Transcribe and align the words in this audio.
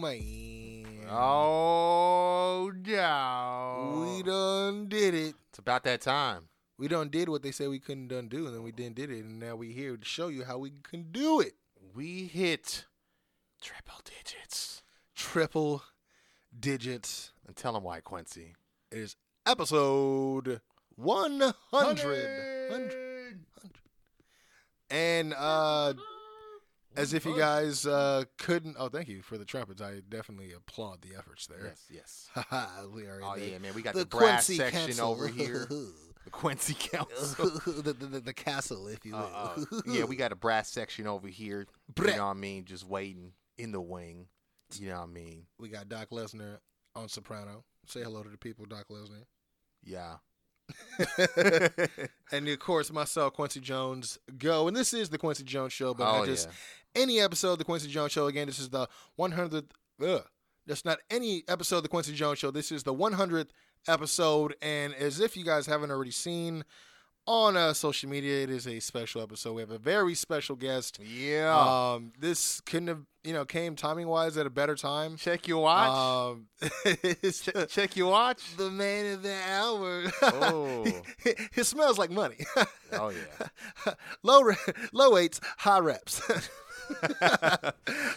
Man. 0.00 1.06
Oh 1.10 2.70
no. 2.86 4.04
We 4.16 4.22
done 4.22 4.88
did 4.88 5.14
it. 5.14 5.34
It's 5.50 5.58
about 5.58 5.84
that 5.84 6.00
time. 6.00 6.48
We 6.78 6.86
done 6.86 7.08
did 7.08 7.28
what 7.28 7.42
they 7.42 7.50
said 7.50 7.68
we 7.70 7.80
couldn't 7.80 8.08
done 8.08 8.28
do, 8.28 8.46
and 8.46 8.54
then 8.54 8.62
we 8.62 8.70
didn't 8.70 8.94
did 8.94 9.10
it, 9.10 9.24
and 9.24 9.40
now 9.40 9.56
we 9.56 9.72
here 9.72 9.96
to 9.96 10.04
show 10.04 10.28
you 10.28 10.44
how 10.44 10.58
we 10.58 10.72
can 10.82 11.10
do 11.10 11.40
it. 11.40 11.54
We 11.94 12.26
hit 12.26 12.84
triple 13.60 14.00
digits. 14.04 14.82
Triple 15.16 15.82
digits 16.58 17.32
And 17.46 17.56
tell 17.56 17.72
them 17.72 17.82
why, 17.82 18.00
Kwency. 18.00 18.52
is 18.92 19.16
episode 19.46 20.60
100. 20.94 21.54
100. 22.70 23.40
And 24.90 25.34
uh 25.36 25.94
as 26.98 27.14
if 27.14 27.24
you 27.24 27.36
guys 27.36 27.86
uh 27.86 28.24
couldn't 28.38 28.76
oh 28.78 28.88
thank 28.88 29.08
you 29.08 29.22
for 29.22 29.38
the 29.38 29.44
trumpets. 29.44 29.80
I 29.80 30.00
definitely 30.08 30.52
applaud 30.52 31.02
the 31.02 31.16
efforts 31.16 31.46
there. 31.46 31.74
Yes, 31.90 32.28
yes. 32.36 32.46
We 32.94 33.06
are 33.06 33.20
Oh 33.22 33.36
the, 33.36 33.48
yeah, 33.48 33.58
man. 33.58 33.74
We 33.74 33.82
got 33.82 33.94
the 33.94 34.00
the, 34.00 34.06
brass 34.06 34.48
Kwency 34.48 34.56
section 34.56 34.86
Council. 34.86 35.10
over 35.10 35.28
here. 35.28 35.68
The 36.24 36.32
Kwency 36.32 36.78
Council. 36.78 37.50
the, 37.82 37.94
the, 37.94 38.20
the, 38.20 38.34
castle, 38.34 38.86
if 38.88 39.06
you 39.06 39.14
will. 39.14 39.30
Uh, 39.32 39.64
uh, 39.72 39.80
yeah, 39.86 40.04
we 40.04 40.14
got 40.14 40.30
a 40.30 40.36
brass 40.36 40.68
section 40.68 41.06
over 41.06 41.26
here. 41.26 41.66
Brat. 41.94 42.10
You 42.10 42.16
know 42.18 42.26
what 42.26 42.32
I 42.32 42.34
mean? 42.34 42.66
Just 42.66 42.86
waiting 42.86 43.32
in 43.56 43.72
the 43.72 43.80
wing. 43.80 44.26
You 44.74 44.90
know 44.90 44.96
what 44.96 45.04
I 45.04 45.12
mean? 45.12 45.46
We 45.58 45.70
got 45.70 45.88
Doc 45.88 46.10
Lesnar 46.10 46.58
on 46.94 47.08
soprano. 47.08 47.64
Say 47.86 48.02
hello 48.02 48.22
to 48.22 48.28
the 48.28 48.36
people, 48.36 48.66
Doc 48.66 48.88
Lesnar. 48.90 49.24
Yeah. 49.82 50.16
and 52.32 52.48
of 52.48 52.58
course, 52.58 52.92
myself, 52.92 53.34
Kwency 53.34 53.60
Jones, 53.60 54.18
go. 54.36 54.68
And 54.68 54.76
this 54.76 54.92
is 54.92 55.08
the 55.08 55.18
Kwency 55.18 55.44
Jones 55.44 55.72
Show, 55.72 55.94
but 55.94 56.08
oh 56.08 56.18
not 56.18 56.26
just 56.26 56.48
yeah. 56.48 57.02
any 57.02 57.20
episode 57.20 57.52
of 57.52 57.58
the 57.58 57.64
Kwency 57.64 57.88
Jones 57.88 58.12
Show. 58.12 58.26
Again, 58.26 58.46
this 58.46 58.58
is 58.58 58.68
the 58.68 58.88
100th. 59.18 59.70
Ugh, 60.02 60.22
that's 60.66 60.84
not 60.84 60.98
any 61.10 61.44
episode 61.48 61.78
of 61.78 61.82
the 61.84 61.88
Kwency 61.88 62.14
Jones 62.14 62.38
Show. 62.38 62.50
This 62.50 62.70
is 62.72 62.82
the 62.82 62.94
100th 62.94 63.48
episode, 63.86 64.54
and 64.60 64.94
as 64.94 65.20
if 65.20 65.36
you 65.36 65.44
guys 65.44 65.66
haven't 65.66 65.90
already 65.90 66.10
seen 66.10 66.64
on 67.28 67.58
uh, 67.58 67.74
social 67.74 68.08
media, 68.08 68.42
it 68.42 68.50
is 68.50 68.66
a 68.66 68.80
special 68.80 69.20
episode. 69.20 69.52
We 69.52 69.60
have 69.60 69.70
a 69.70 69.78
very 69.78 70.14
special 70.14 70.56
guest. 70.56 70.98
Yeah. 70.98 71.54
Um, 71.94 72.12
this 72.18 72.62
couldn't 72.62 72.88
have, 72.88 73.02
you 73.22 73.34
know, 73.34 73.44
came 73.44 73.76
timing 73.76 74.08
wise 74.08 74.38
at 74.38 74.46
a 74.46 74.50
better 74.50 74.74
time. 74.74 75.18
check 75.18 75.46
your 75.46 75.62
watch. 75.62 75.90
Um, 75.90 76.46
the, 76.60 77.66
check 77.68 77.96
your 77.96 78.10
watch. 78.10 78.56
the 78.56 78.70
man 78.70 79.12
of 79.12 79.22
the 79.22 79.34
hour. 79.46 80.04
Oh. 80.22 81.02
it 81.26 81.64
smells 81.64 81.98
like 81.98 82.10
money. 82.10 82.38
Oh 82.92 83.10
yeah. 83.10 83.92
low 84.22 84.40
re- 84.40 84.56
low 84.92 85.12
weights, 85.12 85.38
high 85.58 85.80
reps. 85.80 86.22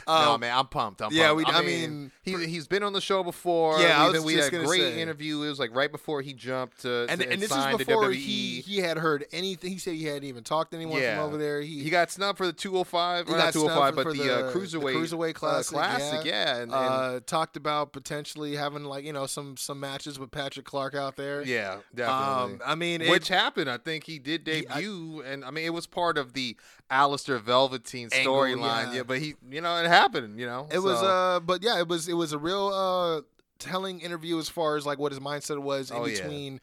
no 0.08 0.14
Um, 0.14 0.40
man, 0.42 0.56
I'm 0.58 0.68
pumped. 0.68 1.02
I'm 1.02 1.12
yeah, 1.12 1.28
pumped. 1.30 1.48
we- 1.48 1.54
I 1.54 1.62
mean, 1.62 2.12
he 2.24 2.46
he's 2.48 2.68
been 2.68 2.84
on 2.84 2.94
the 2.94 3.02
show 3.02 3.24
before. 3.24 3.80
Yeah, 3.80 4.02
I 4.02 4.08
we, 4.08 4.14
was 4.14 4.24
we 4.24 4.36
just 4.36 4.52
had 4.52 4.62
a 4.62 4.66
great 4.66 4.82
say. 4.82 5.02
interview. 5.02 5.42
It 5.44 5.50
was 5.50 5.60
like 5.60 5.74
right 5.76 5.92
before 5.92 6.22
he 6.22 6.34
jumped 6.34 6.82
to, 6.82 7.06
and 7.10 7.22
to- 7.22 7.30
and 7.32 7.42
this 7.42 7.52
is 7.52 7.78
before 7.78 8.12
he 8.12 8.62
he 8.62 8.78
had 8.80 8.98
heard 8.98 9.26
anything. 9.32 9.72
He 9.72 9.78
said 9.78 9.94
he 9.96 10.06
hadn't 10.06 10.24
even 10.26 10.44
talked 10.44 10.72
to 10.72 10.78
anyone 10.78 11.02
Yeah. 11.02 11.18
from 11.18 11.26
over 11.26 11.38
there. 11.38 11.62
He, 11.62 11.84
He 11.84 11.90
got 11.90 12.12
snubbed 12.12 12.38
for 12.38 12.46
the 12.46 12.54
205, 12.54 13.28
He 13.28 13.34
or 13.34 13.38
not 13.38 13.54
205, 13.54 13.94
snubbed 13.94 13.96
but 13.96 14.04
for 14.04 14.14
the, 14.14 14.24
the- 14.24 14.36
uh, 14.48 14.52
the 14.52 14.60
cruiserweight 14.60 14.96
Cruiserweight 14.96 15.30
uh, 15.32 15.34
Classic, 15.34 15.74
classic, 15.74 16.26
yeah. 16.26 16.32
yeah, 16.46 16.62
and, 16.62 16.72
and 16.72 16.74
uh, 16.74 17.20
talked 17.26 17.56
about 17.58 17.94
potentially 17.94 18.56
having 18.56 18.84
like 18.84 19.06
you 19.06 19.14
know 19.14 19.26
some 19.26 19.58
some 19.58 19.80
matches 19.80 20.20
with 20.20 20.32
Patrick 20.32 20.66
Clark 20.66 20.96
out 20.96 21.16
there. 21.16 21.42
yeah, 21.44 21.78
definitely. 21.94 22.54
Um, 22.56 22.62
I 22.66 22.76
mean, 22.76 23.02
it- 23.02 23.10
Which 23.10 23.28
happened? 23.28 23.70
I 23.70 23.78
think 23.78 24.06
he 24.06 24.20
did 24.20 24.48
He- 24.48 24.68
I- 24.68 24.76
debut, 24.76 25.22
and 25.26 25.46
I 25.46 25.52
mean 25.52 25.66
it 25.66 25.74
was 25.74 25.88
part 25.88 26.18
of 26.18 26.34
the 26.34 26.56
Alistair 26.92 27.40
Velveteen 27.40 28.10
storyline. 28.10 28.88
yeah. 28.88 28.94
Yeah. 28.94 29.04
but 29.04 29.18
he, 29.20 29.34
you 29.50 29.62
know, 29.62 29.76
it 29.78 29.88
happened. 29.88 30.40
You 30.40 30.46
know, 30.46 30.68
It 30.72 30.80
was 30.80 31.02
uh 31.02 31.40
but 31.40 31.64
yeah, 31.64 31.80
it 31.80 31.88
was 31.88 32.08
it 32.08 32.14
was 32.14 32.34
a 32.34 32.38
real 32.38 32.68
uh 32.68 33.22
telling 33.58 34.00
interview 34.02 34.38
as 34.40 34.50
far 34.50 34.76
as 34.76 34.86
like 34.86 35.00
what 35.00 35.12
his 35.12 35.20
mindset 35.20 35.60
was 35.60 35.90
in 35.92 35.98
Oh, 35.98 36.06
yeah. 36.06 36.22
between 36.22 36.62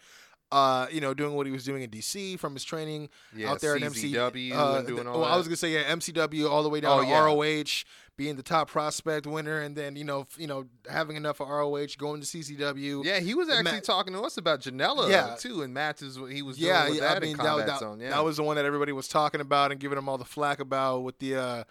uh 0.50 0.86
you 0.90 1.00
know 1.00 1.12
doing 1.14 1.34
what 1.34 1.46
he 1.46 1.52
was 1.52 1.64
doing 1.64 1.82
in 1.82 1.90
DC 1.90 2.38
from 2.38 2.54
his 2.54 2.64
training 2.64 3.08
yeah, 3.36 3.50
out 3.50 3.60
there 3.60 3.76
MC 3.76 4.12
CZW 4.12 4.52
uh, 4.52 4.80
doing 4.82 4.96
th- 4.96 5.06
all 5.06 5.20
well. 5.20 5.32
I 5.32 5.36
was 5.36 5.46
gonna 5.46 5.56
say 5.56 5.72
yeah, 5.72 5.84
MCW 5.94 6.48
all 6.50 6.62
the 6.62 6.68
way 6.68 6.80
down 6.80 6.98
Oh, 6.98 7.02
to 7.02 7.08
yeah. 7.08 7.18
ROH, 7.24 7.84
being 8.18 8.36
the 8.36 8.42
top 8.42 8.68
prospect 8.68 9.26
winner, 9.26 9.60
and 9.60 9.74
then 9.74 9.96
you 9.96 10.04
know 10.04 10.26
you 10.36 10.46
know 10.46 10.66
having 10.90 11.16
enough 11.16 11.40
of 11.40 11.48
ROH, 11.48 11.86
going 11.96 12.20
to 12.20 12.26
CCW. 12.26 13.04
yeah, 13.04 13.20
he 13.20 13.32
was 13.34 13.48
actually 13.48 13.72
ma- 13.76 13.80
talking 13.80 14.12
to 14.12 14.20
us 14.20 14.36
about 14.36 14.60
Janela 14.60 15.08
Yeah. 15.08 15.36
too 15.38 15.62
in 15.62 15.72
matches 15.72 16.18
what 16.20 16.30
he 16.32 16.42
was 16.42 16.58
yeah, 16.58 16.80
doing 16.82 16.90
with 16.94 17.02
yeah, 17.02 17.08
that 17.08 17.16
I 17.16 17.20
mean 17.24 17.36
that, 17.38 17.66
that, 17.66 17.78
Zone. 17.78 18.00
Yeah, 18.00 18.10
that 18.10 18.24
was 18.24 18.36
the 18.36 18.42
one 18.42 18.56
that 18.56 18.66
everybody 18.66 18.92
was 18.92 19.08
talking 19.08 19.40
about 19.40 19.70
and 19.72 19.80
giving 19.80 19.96
him 19.96 20.08
all 20.08 20.18
the 20.18 20.24
flack 20.26 20.60
about 20.60 21.04
with 21.04 21.18
the 21.20 21.36
uh 21.36 21.64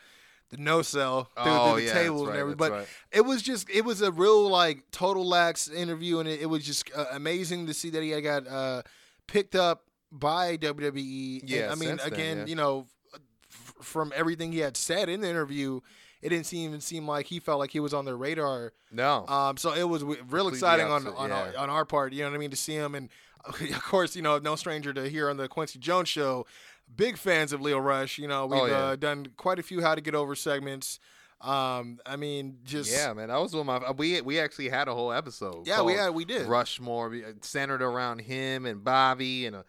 the 0.49 0.55
no 0.57 0.81
sell 0.81 1.25
through, 1.35 1.43
oh, 1.51 1.73
through 1.73 1.81
the 1.81 1.87
yeah, 1.87 1.93
tables 1.93 2.21
that's 2.21 2.27
and 2.29 2.29
right, 2.29 2.39
everything. 2.39 2.57
But 2.57 2.71
right. 2.71 2.87
it 3.11 3.21
was 3.25 3.41
just 3.41 3.69
it 3.69 3.83
was 3.83 4.01
a 4.01 4.11
real 4.13 4.47
like 4.49 4.89
total 4.91 5.27
lax 5.27 5.67
interview 5.69 6.19
and 6.19 6.29
it, 6.29 6.41
it 6.41 6.45
was 6.45 6.63
just 6.65 6.89
uh, 6.95 7.05
amazing 7.11 7.67
to 7.67 7.73
see 7.73 7.89
that 7.89 8.01
he 8.01 8.11
had 8.11 8.23
got 8.23 8.47
uh 8.47 8.81
picked 9.27 9.55
up 9.55 9.83
by 10.13 10.55
WWE. 10.55 11.41
And, 11.41 11.49
Yeah, 11.49 11.69
I 11.71 11.75
mean 11.75 11.97
then, 11.97 11.99
again, 11.99 12.37
yeah. 12.37 12.45
you 12.45 12.55
know, 12.55 12.87
f- 13.13 13.73
from 13.81 14.13
everything 14.15 14.53
he 14.53 14.59
had 14.59 14.77
said 14.77 15.09
in 15.09 15.19
the 15.19 15.29
interview, 15.29 15.81
it 16.21 16.29
didn't 16.29 16.45
seem, 16.45 16.69
even 16.69 16.81
seem 16.81 17.07
like 17.07 17.27
he 17.27 17.39
felt 17.39 17.59
like 17.59 17.71
he 17.71 17.79
was 17.79 17.93
on 17.93 18.05
their 18.05 18.17
radar. 18.17 18.73
no, 18.91 19.25
Um, 19.27 19.57
so 19.57 19.73
it 19.73 19.83
was 19.83 20.01
w- 20.01 20.19
real 20.29 20.45
Completely 20.45 20.57
exciting 20.57 20.85
on 20.87 21.07
opposite, 21.07 21.15
on, 21.17 21.31
our, 21.31 21.51
yeah. 21.53 21.59
on 21.61 21.69
our 21.69 21.85
part. 21.85 22.13
You 22.13 22.23
know 22.23 22.29
what 22.31 22.35
I 22.35 22.39
mean 22.39 22.51
to 22.51 22.57
see 22.57 22.73
him, 22.75 22.95
and 22.95 23.09
of 23.47 23.83
course, 23.83 24.15
you 24.15 24.21
know, 24.21 24.37
no 24.39 24.55
stranger 24.55 24.93
to 24.93 25.07
here 25.09 25.29
on 25.29 25.37
the 25.37 25.47
Kwency 25.47 25.79
Jones 25.79 26.09
show. 26.09 26.45
Big 26.95 27.17
fans 27.17 27.51
of 27.53 27.61
Lio 27.61 27.77
Rush. 27.79 28.17
You 28.17 28.27
know, 28.27 28.45
we've 28.45 28.61
Oh, 28.61 28.65
yeah. 28.65 28.77
uh, 28.79 28.95
done 28.95 29.27
quite 29.37 29.59
a 29.59 29.63
few 29.63 29.81
How 29.81 29.93
to 29.95 30.01
Get 30.01 30.15
Over 30.15 30.35
segments. 30.35 30.99
Um, 31.39 31.99
I 32.05 32.15
mean, 32.15 32.57
just 32.63 32.91
yeah, 32.91 33.13
man, 33.13 33.27
that 33.27 33.37
was 33.39 33.53
one 33.53 33.69
of 33.69 33.81
my. 33.83 33.91
We 33.91 34.21
we 34.21 34.39
actually 34.39 34.69
had 34.69 34.87
a 34.87 34.93
whole 34.95 35.11
episode. 35.13 35.67
yeah, 35.67 35.83
we 35.83 35.93
had 35.93 36.09
we 36.09 36.25
did. 36.25 36.47
Rushmore 36.47 37.13
uh, 37.13 37.33
centered 37.41 37.81
around 37.83 38.19
him 38.21 38.65
and 38.65 38.83
Bobby 38.83 39.45
and 39.45 39.57
uh, 39.57 39.63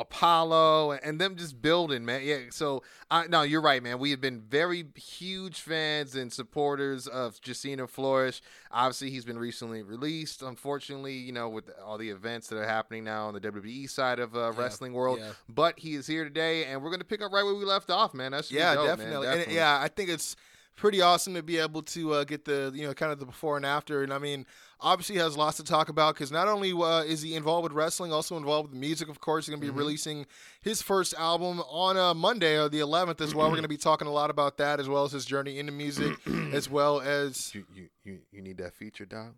Apollo 0.00 0.92
and, 0.92 1.00
and 1.04 1.20
them 1.20 1.36
just 1.36 1.60
building, 1.62 2.04
man. 2.04 2.22
Yeah, 2.24 2.38
so 2.50 2.82
I 3.10 3.26
no, 3.26 3.42
you're 3.42 3.60
right, 3.60 3.82
man. 3.82 3.98
We 3.98 4.10
have 4.10 4.20
been 4.20 4.40
very 4.40 4.84
huge 4.94 5.60
fans 5.60 6.14
and 6.14 6.32
supporters 6.32 7.06
of 7.06 7.40
Jacina 7.40 7.88
Flourish. 7.88 8.40
Obviously, 8.70 9.10
he's 9.10 9.24
been 9.24 9.38
recently 9.38 9.82
released. 9.82 10.42
Unfortunately, 10.42 11.14
you 11.14 11.32
know, 11.32 11.48
with 11.48 11.70
all 11.84 11.98
the 11.98 12.10
events 12.10 12.48
that 12.48 12.56
are 12.58 12.66
happening 12.66 13.04
now 13.04 13.26
on 13.26 13.34
the 13.34 13.40
WWE 13.40 13.88
side 13.88 14.18
of 14.18 14.34
uh, 14.34 14.52
Yeah, 14.52 14.60
wrestling 14.60 14.92
world. 14.92 15.18
yeah. 15.20 15.32
But 15.48 15.78
he 15.78 15.94
is 15.94 16.06
here 16.06 16.24
today, 16.24 16.64
and 16.64 16.82
we're 16.82 16.90
gonna 16.90 17.04
pick 17.04 17.22
up 17.22 17.32
right 17.32 17.44
where 17.44 17.54
we 17.54 17.64
left 17.64 17.90
off, 17.90 18.14
man. 18.14 18.32
That's 18.32 18.50
Yeah, 18.50 18.74
dope, 18.74 18.86
man. 18.86 18.96
definitely. 18.98 19.26
And, 19.26 19.36
Definitely. 19.36 19.54
yeah, 19.56 19.80
I 19.80 19.88
think 19.88 20.10
it's 20.10 20.36
pretty 20.80 21.02
awesome 21.02 21.34
to 21.34 21.42
be 21.42 21.58
able 21.58 21.82
to 21.82 22.14
uh, 22.14 22.24
get 22.24 22.44
the 22.46 22.72
you 22.74 22.86
know 22.86 22.94
kind 22.94 23.12
of 23.12 23.18
the 23.20 23.26
before 23.26 23.56
and 23.58 23.66
after. 23.66 24.02
And 24.02 24.12
I 24.12 24.18
mean, 24.18 24.46
obviously 24.80 25.16
has 25.16 25.36
lots 25.36 25.58
to 25.58 25.62
talk 25.64 25.90
about 25.90 26.14
because 26.14 26.32
not 26.32 26.48
only 26.48 26.72
uh, 26.72 27.02
is 27.02 27.20
he 27.20 27.34
involved 27.34 27.64
with 27.64 27.72
wrestling, 27.72 28.12
also 28.12 28.36
involved 28.38 28.70
with 28.70 28.78
music. 28.80 29.08
Of 29.08 29.20
course, 29.20 29.46
he's 29.46 29.54
gonna 29.54 29.60
be 29.60 29.70
Mhm. 29.72 29.76
releasing 29.78 30.26
his 30.62 30.80
first 30.82 31.12
album 31.18 31.60
on 31.68 31.96
uh, 31.98 32.14
Monday, 32.14 32.56
uh, 32.58 32.68
the 32.68 32.80
11th, 32.80 33.20
as 33.20 33.34
well. 33.34 33.50
We're 33.50 33.56
gonna 33.56 33.68
be 33.68 33.76
talking 33.76 34.08
a 34.08 34.12
lot 34.12 34.30
about 34.30 34.56
that 34.56 34.80
as 34.80 34.88
well 34.88 35.04
as 35.04 35.12
his 35.12 35.26
journey 35.26 35.58
into 35.58 35.72
music, 35.72 36.16
as 36.50 36.68
well 36.76 37.00
as 37.00 37.54
You, 37.54 37.66
you 37.74 37.88
you 38.04 38.18
you 38.32 38.40
need 38.40 38.56
that 38.58 38.72
feature, 38.74 39.04
dog. 39.04 39.34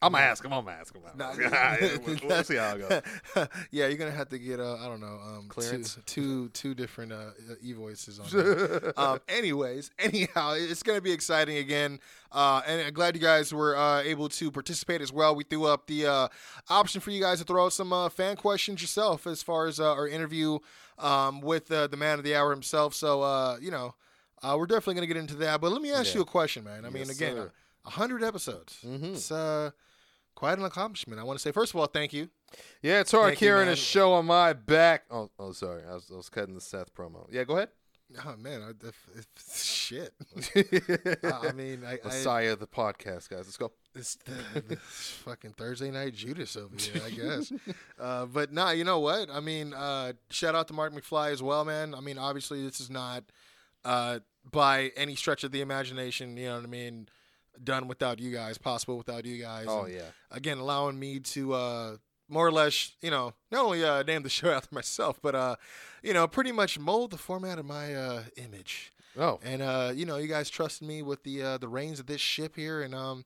I'm 0.00 0.12
gonna 0.12 0.24
ask 0.24 0.44
him. 0.44 0.52
I'm 0.52 0.64
gonna 0.64 0.76
ask 0.76 0.94
him. 0.94 1.02
Nah, 1.16 1.34
we'll, 2.06 2.16
we'll 2.28 2.44
see 2.44 2.54
how 2.56 2.76
it 2.76 2.88
goes. 2.88 3.48
yeah, 3.72 3.86
you're 3.88 3.96
gonna 3.96 4.10
have 4.12 4.28
to 4.28 4.38
get 4.38 4.60
uh, 4.60 4.76
I 4.76 4.86
don't 4.86 5.00
know 5.00 5.18
um, 5.26 5.46
Clearance? 5.48 5.94
two 5.94 6.00
two 6.06 6.48
two 6.50 6.74
different 6.74 7.12
uh, 7.12 7.30
e 7.60 7.72
voices 7.72 8.20
on. 8.20 8.92
Um, 8.96 9.18
anyways, 9.28 9.90
anyhow, 9.98 10.52
it's 10.56 10.82
going 10.84 10.96
to 10.96 11.02
be 11.02 11.10
exciting 11.12 11.56
again. 11.56 11.98
Uh, 12.30 12.60
and 12.66 12.80
I'm 12.86 12.92
glad 12.92 13.16
you 13.16 13.22
guys 13.22 13.52
were 13.52 13.76
uh, 13.76 14.02
able 14.02 14.28
to 14.28 14.50
participate 14.52 15.00
as 15.00 15.12
well. 15.12 15.34
We 15.34 15.44
threw 15.44 15.64
up 15.64 15.86
the 15.86 16.06
uh, 16.06 16.28
option 16.68 17.00
for 17.00 17.10
you 17.10 17.20
guys 17.20 17.38
to 17.38 17.44
throw 17.44 17.64
out 17.66 17.72
some 17.72 17.92
uh, 17.92 18.08
fan 18.08 18.36
questions 18.36 18.80
yourself 18.80 19.26
as 19.26 19.42
far 19.42 19.66
as 19.66 19.80
uh, 19.80 19.90
our 19.92 20.06
interview 20.06 20.58
um, 20.98 21.40
with 21.40 21.70
uh, 21.72 21.86
the 21.88 21.96
man 21.96 22.18
of 22.18 22.24
the 22.24 22.36
hour 22.36 22.50
himself. 22.52 22.94
So, 22.94 23.22
uh, 23.22 23.56
you 23.60 23.70
know, 23.70 23.94
uh, 24.42 24.54
we're 24.58 24.66
definitely 24.66 24.94
going 24.94 25.08
to 25.08 25.14
get 25.14 25.20
into 25.20 25.34
that. 25.36 25.60
But 25.60 25.72
let 25.72 25.82
me 25.82 25.90
ask 25.90 26.12
Yeah. 26.12 26.18
you 26.18 26.22
a 26.22 26.26
question, 26.26 26.62
man. 26.64 26.84
I 26.84 26.90
mean, 26.90 27.10
again, 27.10 27.34
sir. 27.36 27.52
a 27.84 27.88
100 27.88 28.22
episodes. 28.22 28.78
Mhm. 28.84 29.14
It's 29.14 29.32
uh, 29.32 29.70
quite 30.38 30.56
an 30.56 30.64
accomplishment. 30.64 31.20
I 31.20 31.24
want 31.24 31.36
to 31.36 31.42
say, 31.42 31.50
first 31.50 31.74
of 31.74 31.80
all, 31.80 31.86
thank 31.86 32.12
you. 32.12 32.28
Yeah, 32.80 33.00
it's 33.00 33.10
hard 33.10 33.30
Thank 33.30 33.40
you, 33.40 33.48
carrying 33.48 33.68
a 33.68 33.74
show 33.74 34.12
on 34.12 34.26
my 34.26 34.52
back. 34.52 35.02
Oh, 35.10 35.30
oh, 35.36 35.50
sorry, 35.50 35.82
I 35.84 35.94
was, 35.94 36.08
I 36.12 36.16
was 36.16 36.28
cutting 36.28 36.54
the 36.54 36.60
Seth 36.60 36.94
promo. 36.94 37.26
Yeah, 37.28 37.42
go 37.42 37.56
ahead. 37.56 37.70
Oh 38.24 38.36
man, 38.38 38.62
I, 38.62 38.70
if, 38.86 39.08
if, 39.16 39.26
shit. 39.64 40.14
I 41.24 41.52
mean, 41.52 41.82
I, 41.84 41.94
I 41.94 41.98
Messiah 42.04 42.52
of 42.52 42.60
the 42.60 42.68
podcast, 42.68 43.28
guys. 43.28 43.40
Let's 43.40 43.56
go. 43.56 43.72
it's 43.96 44.14
the, 44.24 44.62
the 44.66 44.76
fucking 44.76 45.54
Thursday 45.54 45.90
night 45.90 46.14
Judas 46.14 46.56
over 46.56 46.74
here, 46.78 47.02
I 47.04 47.10
guess. 47.10 47.52
uh, 48.00 48.26
but 48.26 48.50
nah, 48.52 48.70
you 48.70 48.84
know 48.84 49.00
what? 49.00 49.28
I 49.30 49.40
mean, 49.40 49.74
uh, 49.74 50.12
shout 50.30 50.54
out 50.54 50.68
to 50.68 50.72
Mark 50.72 50.94
McFly 50.94 51.32
as 51.32 51.42
well, 51.42 51.66
man. 51.66 51.94
I 51.94 52.00
mean, 52.00 52.16
obviously 52.16 52.62
this 52.64 52.80
is 52.80 52.88
not 52.88 53.24
uh, 53.84 54.20
by 54.50 54.92
any 54.96 55.16
stretch 55.16 55.44
of 55.44 55.50
the 55.50 55.60
imagination. 55.60 56.36
You 56.38 56.46
know 56.46 56.54
what 56.54 56.64
I 56.64 56.68
mean? 56.68 57.08
Done 57.64 57.88
without 57.88 58.18
you 58.20 58.30
guys, 58.32 58.58
possible 58.58 58.96
without 58.96 59.24
you 59.24 59.40
guys. 59.42 59.66
Oh 59.68 59.84
And 59.84 59.94
yeah. 59.94 60.00
again 60.30 60.58
allowing 60.58 60.98
me 60.98 61.20
to 61.20 61.52
uh 61.54 61.96
more 62.28 62.46
or 62.46 62.52
less 62.52 62.92
you 63.00 63.10
know 63.10 63.32
not 63.50 63.64
only 63.64 63.84
uh 63.84 64.02
name 64.02 64.22
the 64.22 64.28
show 64.38 64.50
after 64.50 64.74
myself 64.74 65.18
but 65.22 65.34
uh 65.34 65.56
you 66.02 66.12
know 66.12 66.28
pretty 66.28 66.52
much 66.52 66.78
mold 66.78 67.10
the 67.10 67.16
format 67.18 67.58
of 67.58 67.64
my 67.64 67.94
uh 67.94 68.22
image 68.36 68.92
Oh. 69.18 69.40
and 69.42 69.62
uh 69.62 69.92
you 69.94 70.04
know 70.04 70.18
you 70.18 70.28
guys 70.28 70.50
trusted 70.50 70.86
me 70.86 71.00
with 71.02 71.22
the 71.24 71.42
uh 71.42 71.58
the 71.58 71.68
reins 71.68 71.98
of 71.98 72.06
this 72.06 72.20
ship 72.20 72.54
here 72.54 72.82
and 72.82 72.94
um 72.94 73.24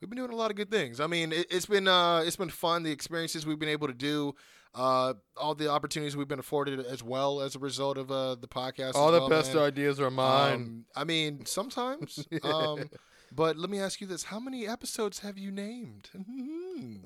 we've 0.00 0.08
been 0.08 0.16
doing 0.16 0.30
a 0.32 0.34
lot 0.34 0.50
of 0.50 0.56
good 0.56 0.70
things 0.70 0.98
i 0.98 1.06
mean 1.06 1.30
it, 1.32 1.46
it's 1.50 1.66
been 1.66 1.86
uh 1.86 2.22
it's 2.26 2.36
been 2.36 2.48
fun 2.48 2.82
the 2.84 2.90
experiences 2.90 3.44
we've 3.46 3.58
been 3.58 3.68
able 3.68 3.86
to 3.86 3.92
do 3.94 4.34
uh 4.74 5.12
all 5.36 5.54
the 5.54 5.70
opportunities 5.70 6.16
we've 6.16 6.26
been 6.26 6.38
afforded 6.38 6.80
as 6.80 7.02
well 7.02 7.40
as 7.42 7.54
a 7.54 7.58
result 7.58 7.98
of 7.98 8.10
uh 8.10 8.34
the 8.36 8.48
podcast 8.48 8.94
All 8.94 9.12
the 9.12 9.20
well, 9.20 9.28
best 9.28 9.54
man. 9.54 9.62
ideas 9.64 10.00
are 10.00 10.10
mine. 10.10 10.54
Um, 10.54 10.84
I 10.96 11.04
mean, 11.04 11.44
sometimes. 11.46 12.26
um, 12.42 12.88
but 13.34 13.56
let 13.56 13.70
me 13.70 13.78
ask 13.80 14.00
you 14.00 14.06
this: 14.06 14.24
How 14.24 14.38
many 14.40 14.66
episodes 14.66 15.20
have 15.20 15.38
you 15.38 15.50
named? 15.50 16.10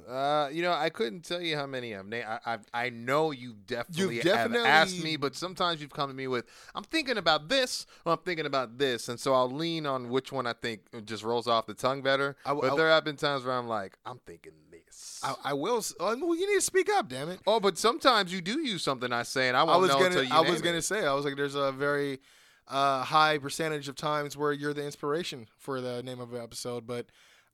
Uh, 0.07 0.51
you 0.53 0.61
know, 0.61 0.73
I 0.73 0.91
couldn't 0.91 1.23
tell 1.23 1.41
you 1.41 1.57
how 1.57 1.65
many 1.67 1.95
I've 1.97 2.07
named. 2.07 2.27
I, 2.27 2.39
I 2.45 2.59
I 2.87 2.91
know 2.91 3.31
you 3.31 3.55
definitely, 3.67 4.19
definitely- 4.21 4.59
have 4.59 4.67
asked 4.89 5.03
me, 5.03 5.17
but 5.17 5.35
sometimes 5.35 5.81
you've 5.81 5.93
come 5.93 6.11
to 6.11 6.15
me 6.15 6.27
with, 6.27 6.45
"I'm 6.75 6.85
thinking 6.85 7.17
about 7.17 7.49
this," 7.49 7.87
or 8.05 8.13
"I'm 8.13 8.19
thinking 8.19 8.45
about 8.45 8.77
this," 8.77 9.09
and 9.09 9.19
so 9.19 9.33
I'll 9.33 9.51
lean 9.51 9.87
on 9.87 10.11
which 10.11 10.31
one 10.31 10.47
I 10.47 10.53
think 10.53 10.83
just 11.07 11.23
rolls 11.25 11.47
off 11.49 11.65
the 11.67 11.73
tongue 11.75 12.03
better. 12.03 12.37
I 12.45 12.53
but 12.53 12.73
I 12.73 12.77
there 12.77 12.91
have 12.91 13.05
been 13.05 13.17
times 13.17 13.45
where 13.45 13.55
I'm 13.57 13.67
like, 13.69 13.97
"I'm 14.05 14.19
thinking 14.27 14.53
this." 14.71 15.21
I, 15.25 15.35
I 15.45 15.53
will. 15.55 15.83
Oh, 16.01 16.17
well, 16.21 16.35
you 16.37 16.47
need 16.47 16.57
to 16.59 16.61
speak 16.61 16.91
up, 16.91 17.09
damn 17.09 17.31
it. 17.31 17.41
oh, 17.47 17.59
but 17.61 17.79
sometimes 17.79 18.31
you 18.33 18.43
do 18.43 18.61
use 18.61 18.83
something 18.83 19.11
I 19.11 19.23
say, 19.23 19.49
and 19.49 19.57
I 19.57 19.61
I 19.61 19.65
won't 19.65 19.81
was 19.83 19.89
know 19.91 19.95
gonna. 19.95 20.07
until 20.09 20.25
you 20.25 20.35
I 20.35 20.41
was 20.41 20.61
gonna 20.61 20.77
it. 20.79 20.83
say. 20.83 21.07
I 21.07 21.15
was 21.15 21.25
like, 21.25 21.37
there's 21.37 21.55
a 21.55 21.73
very 21.73 22.21
uh, 22.69 23.03
high 23.05 23.39
percentage 23.39 23.89
of 23.89 23.97
times 23.97 24.37
where 24.37 24.53
you're 24.53 24.75
the 24.75 24.85
inspiration 24.85 25.47
for 25.59 25.81
the 25.81 26.03
name 26.03 26.21
of 26.21 26.33
an 26.33 26.43
episode. 26.43 26.87
But 26.87 27.07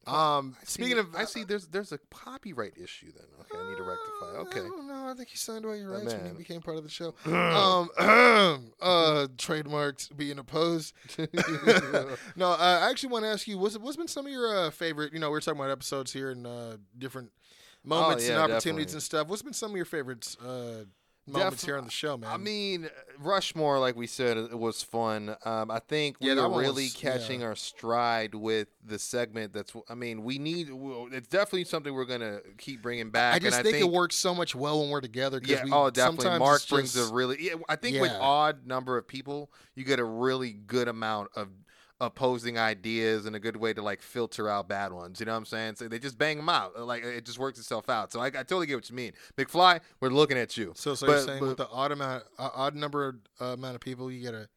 um, 0.06 0.56
I 0.60 0.64
see- 0.64 0.82
speaking 0.82 0.98
of, 0.98 1.14
I 1.14 1.24
see 1.24 1.44
there's 1.44 1.66
there's 1.66 1.92
a 1.92 1.98
copyright 2.10 2.74
issue. 2.76 3.10
Then 3.14 3.24
okay, 3.40 3.58
I 3.62 3.70
need 3.70 3.76
to 3.76 3.82
rectify. 3.82 4.58
Okay. 4.60 4.68
no. 4.86 4.94
I 5.08 5.14
think 5.14 5.28
he 5.30 5.36
signed 5.38 5.64
away 5.64 5.78
your 5.78 5.94
Oh, 5.94 5.98
rights 5.98 6.12
when 6.14 6.26
he 6.26 6.32
became 6.32 6.60
part 6.60 6.76
of 6.76 6.84
the 6.84 6.90
show. 6.90 7.14
um, 7.24 7.90
uh, 8.80 9.26
trademarks 9.38 10.08
being 10.08 10.38
opposed. 10.38 10.92
no, 12.36 12.50
uh, 12.52 12.56
I 12.82 12.90
actually 12.90 13.08
want 13.10 13.24
to 13.24 13.28
ask 13.30 13.46
you: 13.48 13.58
what's 13.58 13.76
what's 13.78 13.96
been 13.96 14.08
some 14.08 14.26
of 14.26 14.32
your 14.32 14.54
uh, 14.66 14.70
favorite? 14.70 15.12
You 15.12 15.18
know, 15.18 15.30
we 15.30 15.38
are 15.38 15.40
talking 15.40 15.60
about 15.60 15.70
episodes 15.70 16.12
here 16.12 16.30
and 16.30 16.46
uh, 16.46 16.76
different 16.96 17.30
moments 17.84 18.24
Oh, 18.24 18.32
yeah, 18.32 18.44
and 18.44 18.52
opportunities 18.52 18.86
definitely. 18.86 18.94
and 18.96 19.02
stuff. 19.02 19.28
What's 19.28 19.42
been 19.42 19.52
some 19.54 19.70
of 19.70 19.76
your 19.76 19.84
favorites? 19.86 20.36
Uh, 20.36 20.84
moments 21.28 21.60
Def- 21.62 21.66
here 21.66 21.76
on 21.78 21.84
the 21.84 21.90
show, 21.90 22.16
man. 22.16 22.30
I 22.30 22.36
mean, 22.36 22.88
Rushmore, 23.18 23.78
like 23.78 23.96
we 23.96 24.06
said, 24.06 24.36
it 24.36 24.58
was 24.58 24.82
fun. 24.82 25.36
Um, 25.44 25.70
I 25.70 25.78
think 25.80 26.16
we 26.20 26.28
Yeah, 26.28 26.46
one 26.46 26.60
really 26.60 26.84
was- 26.84 26.94
catching 26.94 27.40
yeah. 27.40 27.46
our 27.48 27.56
stride 27.56 28.34
with 28.34 28.68
the 28.84 28.98
segment. 28.98 29.52
That's, 29.52 29.72
I 29.88 29.94
mean, 29.94 30.22
we 30.24 30.38
need. 30.38 30.68
It's 31.12 31.28
definitely 31.28 31.64
something 31.64 31.92
we're 31.94 32.04
gonna 32.04 32.40
keep 32.58 32.82
bringing 32.82 33.10
back. 33.10 33.34
I 33.34 33.38
just 33.38 33.56
think, 33.56 33.66
I 33.68 33.70
think 33.72 33.84
it 33.84 33.92
works 33.92 34.16
so 34.16 34.34
much 34.34 34.54
well 34.54 34.80
when 34.80 34.90
we're 34.90 35.00
together. 35.00 35.40
Yeah. 35.44 35.64
we, 35.64 35.70
oh, 35.72 35.90
definitely. 35.90 36.38
Mark 36.38 36.66
brings 36.68 36.94
just- 36.94 37.10
a 37.10 37.14
really. 37.14 37.36
Yeah, 37.40 37.54
I 37.68 37.76
think 37.76 38.00
with 38.00 38.12
odd 38.12 38.66
number 38.66 38.96
of 38.96 39.06
people, 39.06 39.50
you 39.74 39.84
get 39.84 39.98
a 39.98 40.04
really 40.04 40.52
good 40.52 40.88
amount 40.88 41.30
of 41.36 41.48
opposing 42.00 42.58
ideas 42.58 43.26
and 43.26 43.34
a 43.34 43.40
good 43.40 43.56
way 43.56 43.72
to 43.72 43.82
like 43.82 44.00
filter 44.02 44.48
out 44.48 44.68
bad 44.68 44.92
ones. 44.92 45.18
You 45.20 45.26
know 45.26 45.32
what 45.32 45.38
I'm 45.38 45.44
saying? 45.46 45.76
So 45.76 45.88
they 45.88 45.98
just 45.98 46.16
bang 46.16 46.36
them 46.36 46.48
out. 46.48 46.78
Like 46.78 47.04
it 47.04 47.24
just 47.24 47.38
works 47.38 47.58
itself 47.58 47.88
out. 47.88 48.12
So 48.12 48.20
I, 48.20 48.26
I 48.26 48.30
totally 48.30 48.66
get 48.66 48.76
what 48.76 48.88
you 48.88 48.96
mean. 48.96 49.12
McFly, 49.36 49.80
we're 50.00 50.10
looking 50.10 50.38
at 50.38 50.56
you. 50.56 50.72
So, 50.76 50.94
so 50.94 51.06
you're 51.06 51.20
saying 51.20 51.40
but- 51.40 51.48
with 51.48 51.56
the 51.58 51.68
odd 51.68 51.92
amount, 51.92 52.24
uh, 52.38 52.50
odd 52.54 52.74
number 52.74 53.18
uh, 53.40 53.46
amount 53.46 53.74
of 53.74 53.80
people, 53.80 54.10
you 54.10 54.22
get 54.22 54.34
a 54.34 54.48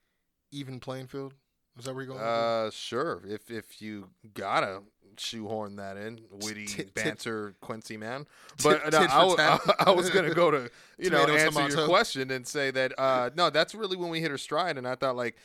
even 0.51 0.79
playing 0.79 1.07
field. 1.07 1.33
Is 1.79 1.85
that 1.85 1.95
where 1.95 2.03
you're 2.03 2.13
going? 2.13 2.23
Uh, 2.23 2.69
sure. 2.71 3.23
If 3.25 3.49
if 3.49 3.81
you 3.81 4.09
gotta 4.33 4.81
shoehorn 5.17 5.77
that 5.77 5.97
in, 5.97 6.19
witty 6.29 6.67
banter, 6.93 7.55
Kwency 7.63 7.97
man. 7.97 8.25
But 8.63 8.91
no, 8.91 9.07
for 9.07 9.41
I. 9.41 9.59
I 9.87 9.91
was 9.91 10.09
gonna 10.09 10.33
go 10.33 10.51
to 10.51 10.69
you 10.99 11.09
know 11.09 11.25
Tomato, 11.25 11.45
answer 11.45 11.77
your 11.77 11.87
question 11.87 12.29
and 12.29 12.45
say 12.45 12.71
that 12.71 12.93
uh, 12.99 13.29
no, 13.35 13.49
that's 13.49 13.73
really 13.73 13.97
when 13.97 14.09
we 14.09 14.19
hit 14.19 14.31
our 14.31 14.37
stride, 14.37 14.77
and 14.77 14.87
I 14.87 14.95
thought 14.95 15.15
like. 15.15 15.35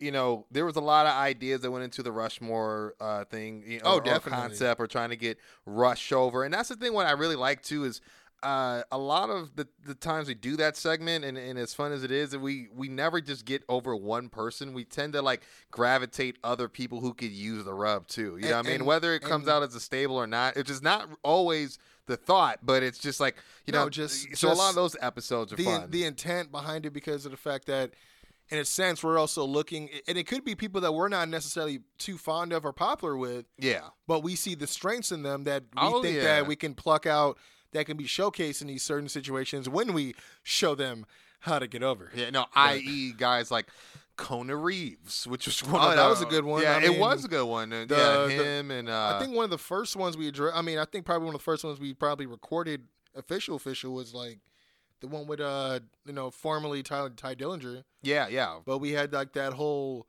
You 0.00 0.10
know, 0.10 0.46
there 0.50 0.64
was 0.64 0.76
a 0.76 0.80
lot 0.80 1.06
of 1.06 1.12
ideas 1.12 1.60
that 1.62 1.70
went 1.70 1.84
into 1.84 2.02
the 2.02 2.10
Rushmore 2.12 2.94
uh, 3.00 3.24
thing, 3.24 3.62
you 3.66 3.78
know, 3.78 3.84
Oh, 3.86 3.96
or 3.98 4.00
definitely. 4.00 4.32
concept, 4.32 4.80
or 4.80 4.86
trying 4.86 5.10
to 5.10 5.16
get 5.16 5.38
Rush 5.66 6.12
over. 6.12 6.44
And 6.44 6.52
that's 6.52 6.68
the 6.68 6.76
thing. 6.76 6.92
What 6.92 7.06
I 7.06 7.12
really 7.12 7.36
like 7.36 7.62
too 7.62 7.84
is 7.84 8.00
uh, 8.42 8.82
a 8.92 8.98
lot 8.98 9.30
of 9.30 9.56
the, 9.56 9.66
the 9.86 9.94
times 9.94 10.28
we 10.28 10.34
do 10.34 10.56
that 10.56 10.76
segment, 10.76 11.24
and, 11.24 11.38
and 11.38 11.58
as 11.58 11.72
fun 11.72 11.92
as 11.92 12.02
it 12.04 12.10
is, 12.10 12.30
that 12.32 12.40
we 12.40 12.68
we 12.74 12.88
never 12.88 13.20
just 13.20 13.46
get 13.46 13.62
over 13.70 13.96
one 13.96 14.28
person. 14.28 14.74
We 14.74 14.84
tend 14.84 15.14
to 15.14 15.22
like 15.22 15.42
gravitate 15.70 16.36
other 16.44 16.68
people 16.68 17.00
who 17.00 17.14
could 17.14 17.30
use 17.30 17.64
the 17.64 17.72
rub 17.72 18.06
too. 18.06 18.36
You 18.36 18.50
know, 18.50 18.56
what 18.56 18.66
I 18.66 18.68
mean, 18.68 18.74
and- 18.80 18.86
whether 18.86 19.14
it 19.14 19.22
comes 19.22 19.48
out 19.48 19.62
as 19.62 19.74
a 19.74 19.80
stable 19.80 20.16
or 20.16 20.26
not, 20.26 20.56
it's 20.56 20.68
just 20.68 20.82
not 20.82 21.08
always 21.22 21.78
the 22.06 22.18
thought, 22.18 22.58
but 22.62 22.82
it's 22.82 22.98
just 22.98 23.18
like 23.20 23.36
you 23.64 23.72
No, 23.72 23.84
know, 23.84 23.90
just- 23.90 24.36
so 24.36 24.52
a 24.52 24.54
lot 24.54 24.68
of 24.68 24.74
those 24.74 24.94
episodes 25.00 25.52
are 25.52 25.56
the 25.56 25.64
fun. 25.64 25.90
the 25.90 26.04
intent 26.04 26.52
behind 26.52 26.84
it 26.84 26.90
because 26.90 27.24
of 27.24 27.30
the 27.30 27.38
fact 27.38 27.66
that 27.66 27.92
in 28.50 28.58
a 28.58 28.64
sense 28.64 29.02
we're 29.02 29.18
also 29.18 29.44
looking 29.44 29.88
and 30.06 30.18
it 30.18 30.26
could 30.26 30.44
be 30.44 30.54
people 30.54 30.80
that 30.80 30.92
we're 30.92 31.08
not 31.08 31.28
necessarily 31.28 31.80
too 31.98 32.18
fond 32.18 32.52
of 32.52 32.64
or 32.66 32.72
popular 32.72 33.16
with 33.16 33.46
yeah, 33.58 33.80
but 34.06 34.22
we 34.22 34.34
see 34.36 34.54
the 34.54 34.66
strengths 34.66 35.10
in 35.12 35.22
them 35.22 35.44
that 35.44 35.62
we 35.74 35.78
Oh, 35.82 36.02
think 36.02 36.16
yeah. 36.16 36.22
that 36.24 36.46
we 36.46 36.54
can 36.56 36.74
pluck 36.74 37.06
out 37.06 37.38
that 37.72 37.86
can 37.86 37.96
be 37.96 38.04
showcased 38.04 38.60
in 38.60 38.68
these 38.68 38.82
certain 38.82 39.08
situations 39.08 39.68
when 39.68 39.92
we 39.92 40.14
show 40.42 40.74
them 40.74 41.06
how 41.40 41.58
to 41.58 41.66
get 41.66 41.82
over 41.82 42.10
yeah. 42.14 42.30
No, 42.30 42.46
i.e. 42.54 43.12
guys 43.16 43.50
like. 43.50 43.66
Kona 44.16 44.54
Reeves, 44.54 45.26
which 45.26 45.46
was 45.46 45.58
one 45.64 45.80
Oh, 45.82 45.90
of 45.90 45.96
that 45.96 46.06
was 46.06 46.22
a 46.22 46.26
good 46.26 46.44
one. 46.44 46.62
Yeah, 46.62 46.76
I 46.76 46.84
it 46.84 47.00
was 47.00 47.24
a 47.24 47.28
good 47.28 47.46
one. 47.46 47.72
and 47.72 47.88
the- 47.90 47.96
yeah, 47.96 48.36
the- 48.36 48.44
him 48.44 48.70
and 48.70 48.88
uh, 48.88 49.14
I 49.16 49.18
think 49.20 49.34
one 49.34 49.42
of 49.42 49.50
the 49.50 49.58
first 49.58 49.96
ones 49.96 50.16
we 50.16 50.28
addressed. 50.28 50.56
I 50.56 50.62
mean, 50.62 50.78
I 50.78 50.84
think 50.84 51.04
probably 51.04 51.26
one 51.26 51.34
of 51.34 51.40
the 51.40 51.44
first 51.44 51.64
ones 51.64 51.80
we 51.80 51.94
probably 51.94 52.26
recorded 52.26 52.82
official 53.16 53.56
official 53.56 53.92
was 53.92 54.14
like 54.14 54.38
the 55.00 55.06
one 55.08 55.26
with 55.26 55.40
uh 55.40 55.80
you 56.06 56.12
know 56.12 56.30
formerly 56.30 56.82
Ty, 56.82 57.08
Tye 57.16 57.34
Dillinger, 57.34 57.84
yeah, 58.02 58.28
yeah, 58.28 58.58
but 58.64 58.78
we 58.78 58.92
had 58.92 59.12
like 59.12 59.32
that 59.34 59.52
whole 59.54 60.06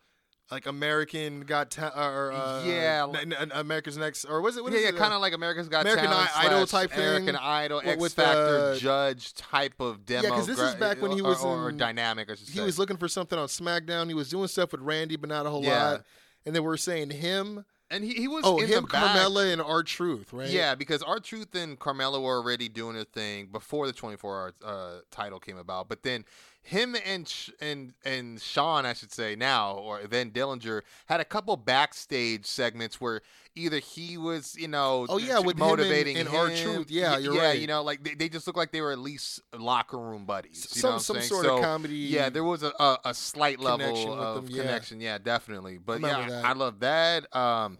like 0.52 0.68
American 0.68 1.42
Got 1.42 1.72
Ta- 1.72 1.92
or 1.96 2.32
uh, 2.32 2.64
Yeah, 2.64 3.08
N- 3.20 3.34
N- 3.34 3.52
America's 3.56 3.98
Next 3.98 4.26
or 4.26 4.42
was 4.42 4.58
it? 4.58 4.64
What 4.64 4.74
yeah, 4.74 4.80
yeah, 4.80 4.92
kind 4.92 5.12
of 5.12 5.20
like 5.20 5.34
America's 5.34 5.68
Got 5.68 5.82
American 5.82 6.06
Talent, 6.12 6.38
Idol 6.38 6.68
type 6.68 6.92
thing, 6.92 7.00
American 7.00 7.36
Idol, 7.36 7.82
X 7.84 8.00
with, 8.00 8.14
Factor 8.14 8.58
uh, 8.74 8.76
judge 8.78 9.34
type 9.34 9.74
of 9.82 10.06
demo. 10.06 10.30
'cause 10.30 10.46
this 10.46 10.60
is 10.60 10.76
back 10.76 11.02
when 11.02 11.12
he 11.12 11.22
was 11.24 11.44
or, 11.44 11.64
or 11.64 11.70
in- 11.70 11.78
dynamic. 11.78 12.30
He 12.30 12.36
say. 12.36 12.64
was 12.64 12.78
looking 12.78 12.98
for 12.98 13.08
something 13.08 13.40
on 13.40 13.48
SmackDown. 13.48 14.08
He 14.08 14.14
was 14.14 14.30
doing 14.30 14.48
stuff 14.48 14.72
with 14.72 14.82
Randy, 14.82 15.16
but 15.16 15.30
not 15.30 15.48
a 15.48 15.50
whole 15.50 15.64
Yeah. 15.64 15.90
lot. 15.92 16.06
And 16.46 16.56
then 16.56 16.64
we 16.64 16.70
are 16.70 16.78
saying 16.78 17.10
him. 17.10 17.66
And 17.96 18.04
he, 18.04 18.14
he 18.14 18.28
was 18.28 18.44
Oh, 18.46 18.60
in 18.60 18.68
him. 18.68 18.86
Carmella, 18.86 19.52
and 19.54 19.62
R-Truth, 19.62 20.34
right? 20.34 20.50
Yeah, 20.50 20.76
because 20.76 21.02
R-Truth 21.02 21.56
and 21.56 21.80
Carmella 21.80 22.22
were 22.22 22.38
already 22.38 22.68
doing 22.68 22.96
their 22.96 23.06
thing 23.06 23.48
before 23.48 23.88
the 23.88 23.94
24 23.94 24.36
hour 24.38 24.54
uh, 24.66 24.92
title 25.12 25.40
came 25.40 25.58
about. 25.58 25.88
But 25.88 26.04
then 26.04 26.26
him 26.62 26.96
and 27.06 27.28
Sh- 27.28 27.52
and 27.62 27.94
and 28.04 28.42
Sean, 28.42 28.86
I 28.86 28.94
should 28.94 29.14
say 29.14 29.36
now, 29.36 29.74
or 29.76 30.02
then 30.08 30.32
Dillinger 30.32 30.82
had 31.06 31.20
a 31.22 31.26
couple 31.26 31.56
backstage 31.58 32.46
segments 32.46 33.00
where 33.00 33.22
either 33.56 33.80
he 33.80 34.18
was, 34.18 34.56
you 34.58 34.68
know, 34.68 35.06
Oh, 35.10 35.18
yeah, 35.18 35.40
with 35.40 35.56
him 35.58 35.62
and- 35.64 35.70
motivating 35.72 36.18
and 36.18 36.28
him. 36.28 36.36
R-Truth. 36.36 36.92
Yeah, 36.92 37.18
you're 37.18 37.36
yeah, 37.36 37.42
right. 37.48 37.60
you 37.60 37.68
know, 37.68 37.82
like 37.84 38.04
they, 38.04 38.14
they 38.14 38.30
just 38.30 38.46
looked 38.48 38.58
like 38.58 38.72
they 38.72 38.82
were 38.82 38.92
at 38.92 39.00
least 39.00 39.42
locker 39.58 39.98
room 39.98 40.26
buddies. 40.26 40.68
You 40.76 40.82
some 40.82 40.92
know 40.92 40.98
some 40.98 41.16
saying? 41.18 41.28
sort 41.28 41.46
So, 41.46 41.56
of 41.58 41.64
comedy. 41.64 41.96
Yeah, 41.96 42.30
there 42.30 42.44
was 42.44 42.64
a, 42.64 42.72
a, 42.80 42.98
a 43.06 43.14
slight 43.14 43.60
level 43.60 43.80
Connection 43.88 44.10
of 44.10 44.36
them, 44.48 44.56
yeah. 44.56 44.62
connection. 44.64 45.00
Yeah, 45.02 45.18
definitely. 45.18 45.78
But 45.78 45.96
Remember 46.02 46.22
yeah, 46.24 46.30
that. 46.42 46.46
I 46.46 46.54
love 46.54 46.80
that. 46.82 47.36
Um, 47.36 47.78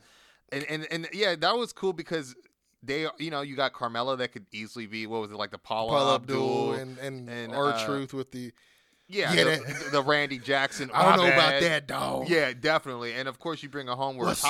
and, 0.52 0.64
and 0.70 0.88
and 0.92 1.08
yeah, 1.14 1.36
that 1.36 1.56
was 1.58 1.74
cool 1.74 1.92
because 1.94 2.36
they, 2.84 3.08
you 3.18 3.32
know, 3.32 3.42
you 3.42 3.56
got 3.56 3.74
Carmella 3.74 4.18
that 4.20 4.32
could 4.32 4.46
easily 4.54 4.86
be 4.86 5.08
what 5.08 5.20
was 5.22 5.32
it 5.32 5.38
like 5.38 5.52
the 5.52 5.58
Paula, 5.58 5.92
Paul 5.92 6.16
Abdul, 6.16 6.36
Abdul 6.38 6.74
and 6.74 6.98
and, 7.00 7.30
and, 7.30 7.54
our 7.54 7.74
uh, 7.74 7.86
Truth 7.86 8.14
with 8.14 8.32
the. 8.32 8.52
Yeah, 9.08 9.34
Yeah, 9.34 9.44
the, 9.44 9.50
that- 9.74 9.92
the 9.92 10.02
Randy 10.02 10.40
Jackson. 10.40 10.90
I 10.94 11.16
don't 11.16 11.26
know 11.26 11.32
about 11.34 11.62
that 11.62 11.88
dog. 11.88 12.28
Yeah, 12.30 12.54
definitely. 12.54 13.14
And 13.14 13.28
of 13.28 13.40
course, 13.40 13.62
you 13.62 13.70
bring 13.70 13.88
a 13.88 13.96
home 13.96 14.18
where 14.18 14.28
What's 14.28 14.44
up? 14.44 14.50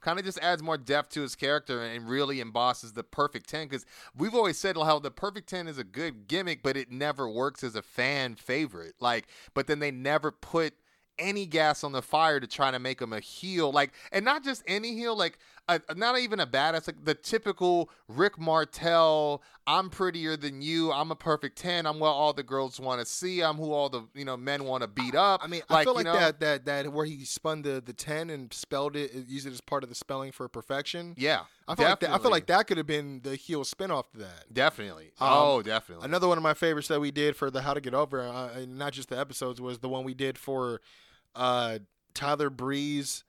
Kind 0.00 0.18
of 0.18 0.24
just 0.24 0.38
adds 0.40 0.62
more 0.62 0.76
depth 0.76 1.10
to 1.10 1.22
his 1.22 1.34
character 1.34 1.82
and 1.82 2.08
really 2.08 2.40
embosses 2.42 2.92
the 2.92 3.02
perfect 3.02 3.48
10. 3.48 3.68
Because 3.68 3.86
we've 4.16 4.34
always 4.34 4.58
said 4.58 4.76
how 4.76 4.98
the 4.98 5.10
perfect 5.10 5.48
10 5.48 5.68
is 5.68 5.78
a 5.78 5.84
good 5.84 6.28
gimmick, 6.28 6.62
but 6.62 6.76
it 6.76 6.90
never 6.90 7.28
works 7.28 7.64
as 7.64 7.74
a 7.74 7.82
fan 7.82 8.34
favorite. 8.34 8.94
Like, 9.00 9.26
but 9.54 9.66
then 9.66 9.78
they 9.78 9.90
never 9.90 10.30
put 10.30 10.74
any 11.18 11.46
gas 11.46 11.82
on 11.82 11.92
the 11.92 12.02
fire 12.02 12.38
to 12.38 12.46
try 12.46 12.70
to 12.70 12.78
make 12.78 13.00
him 13.02 13.12
a 13.12 13.20
heel. 13.20 13.72
Like, 13.72 13.92
and 14.12 14.24
not 14.24 14.44
just 14.44 14.62
any 14.66 14.94
heel. 14.94 15.16
Like, 15.16 15.38
a, 15.68 15.94
not 15.94 16.18
even 16.18 16.40
a 16.40 16.46
badass, 16.46 16.86
like 16.86 17.04
the 17.04 17.14
typical 17.14 17.90
Rick 18.08 18.38
Martel. 18.38 19.42
I'm 19.66 19.90
prettier 19.90 20.36
than 20.36 20.62
you. 20.62 20.90
I'm 20.92 21.10
a 21.10 21.14
perfect 21.14 21.58
ten. 21.58 21.86
I'm 21.86 21.98
what 21.98 22.08
all 22.08 22.32
the 22.32 22.42
girls 22.42 22.80
want 22.80 23.00
to 23.00 23.06
see. 23.06 23.42
I'm 23.42 23.56
who 23.56 23.72
all 23.72 23.88
the 23.90 24.02
you 24.14 24.24
know 24.24 24.36
men 24.36 24.64
want 24.64 24.82
to 24.82 24.88
beat 24.88 25.14
up. 25.14 25.42
I 25.44 25.46
mean, 25.46 25.62
I 25.68 25.84
feel 25.84 25.94
like 25.94 26.06
know, 26.06 26.14
that 26.14 26.40
that 26.40 26.64
that 26.64 26.92
where 26.92 27.04
he 27.04 27.24
spun 27.24 27.62
the 27.62 27.82
the 27.84 27.92
ten 27.92 28.30
and 28.30 28.52
spelled 28.52 28.96
it, 28.96 29.12
used 29.28 29.46
it 29.46 29.52
as 29.52 29.60
part 29.60 29.82
of 29.82 29.90
the 29.90 29.94
spelling 29.94 30.32
for 30.32 30.48
perfection. 30.48 31.14
Yeah, 31.18 31.42
I 31.66 31.74
feel 31.74 31.88
like 31.88 32.00
that, 32.00 32.10
I 32.10 32.18
feel 32.18 32.30
like 32.30 32.46
that 32.46 32.66
could 32.66 32.78
have 32.78 32.86
been 32.86 33.20
the 33.22 33.36
heel 33.36 33.62
spinoff 33.62 34.10
to 34.12 34.18
that. 34.18 34.52
Definitely. 34.52 35.12
Um, 35.20 35.28
oh, 35.30 35.62
definitely. 35.62 36.06
Another 36.06 36.28
one 36.28 36.38
of 36.38 36.42
my 36.42 36.54
favorites 36.54 36.88
that 36.88 37.00
we 37.00 37.10
did 37.10 37.36
for 37.36 37.50
the 37.50 37.60
How 37.60 37.74
to 37.74 37.80
Get 37.80 37.92
Over, 37.92 38.22
uh, 38.22 38.64
not 38.66 38.94
just 38.94 39.10
the 39.10 39.18
episodes, 39.18 39.60
was 39.60 39.80
the 39.80 39.88
one 39.88 40.04
we 40.04 40.14
did 40.14 40.38
for 40.38 40.80
uh, 41.34 41.78
Tyler 42.14 42.48
Breeze, 42.50 43.24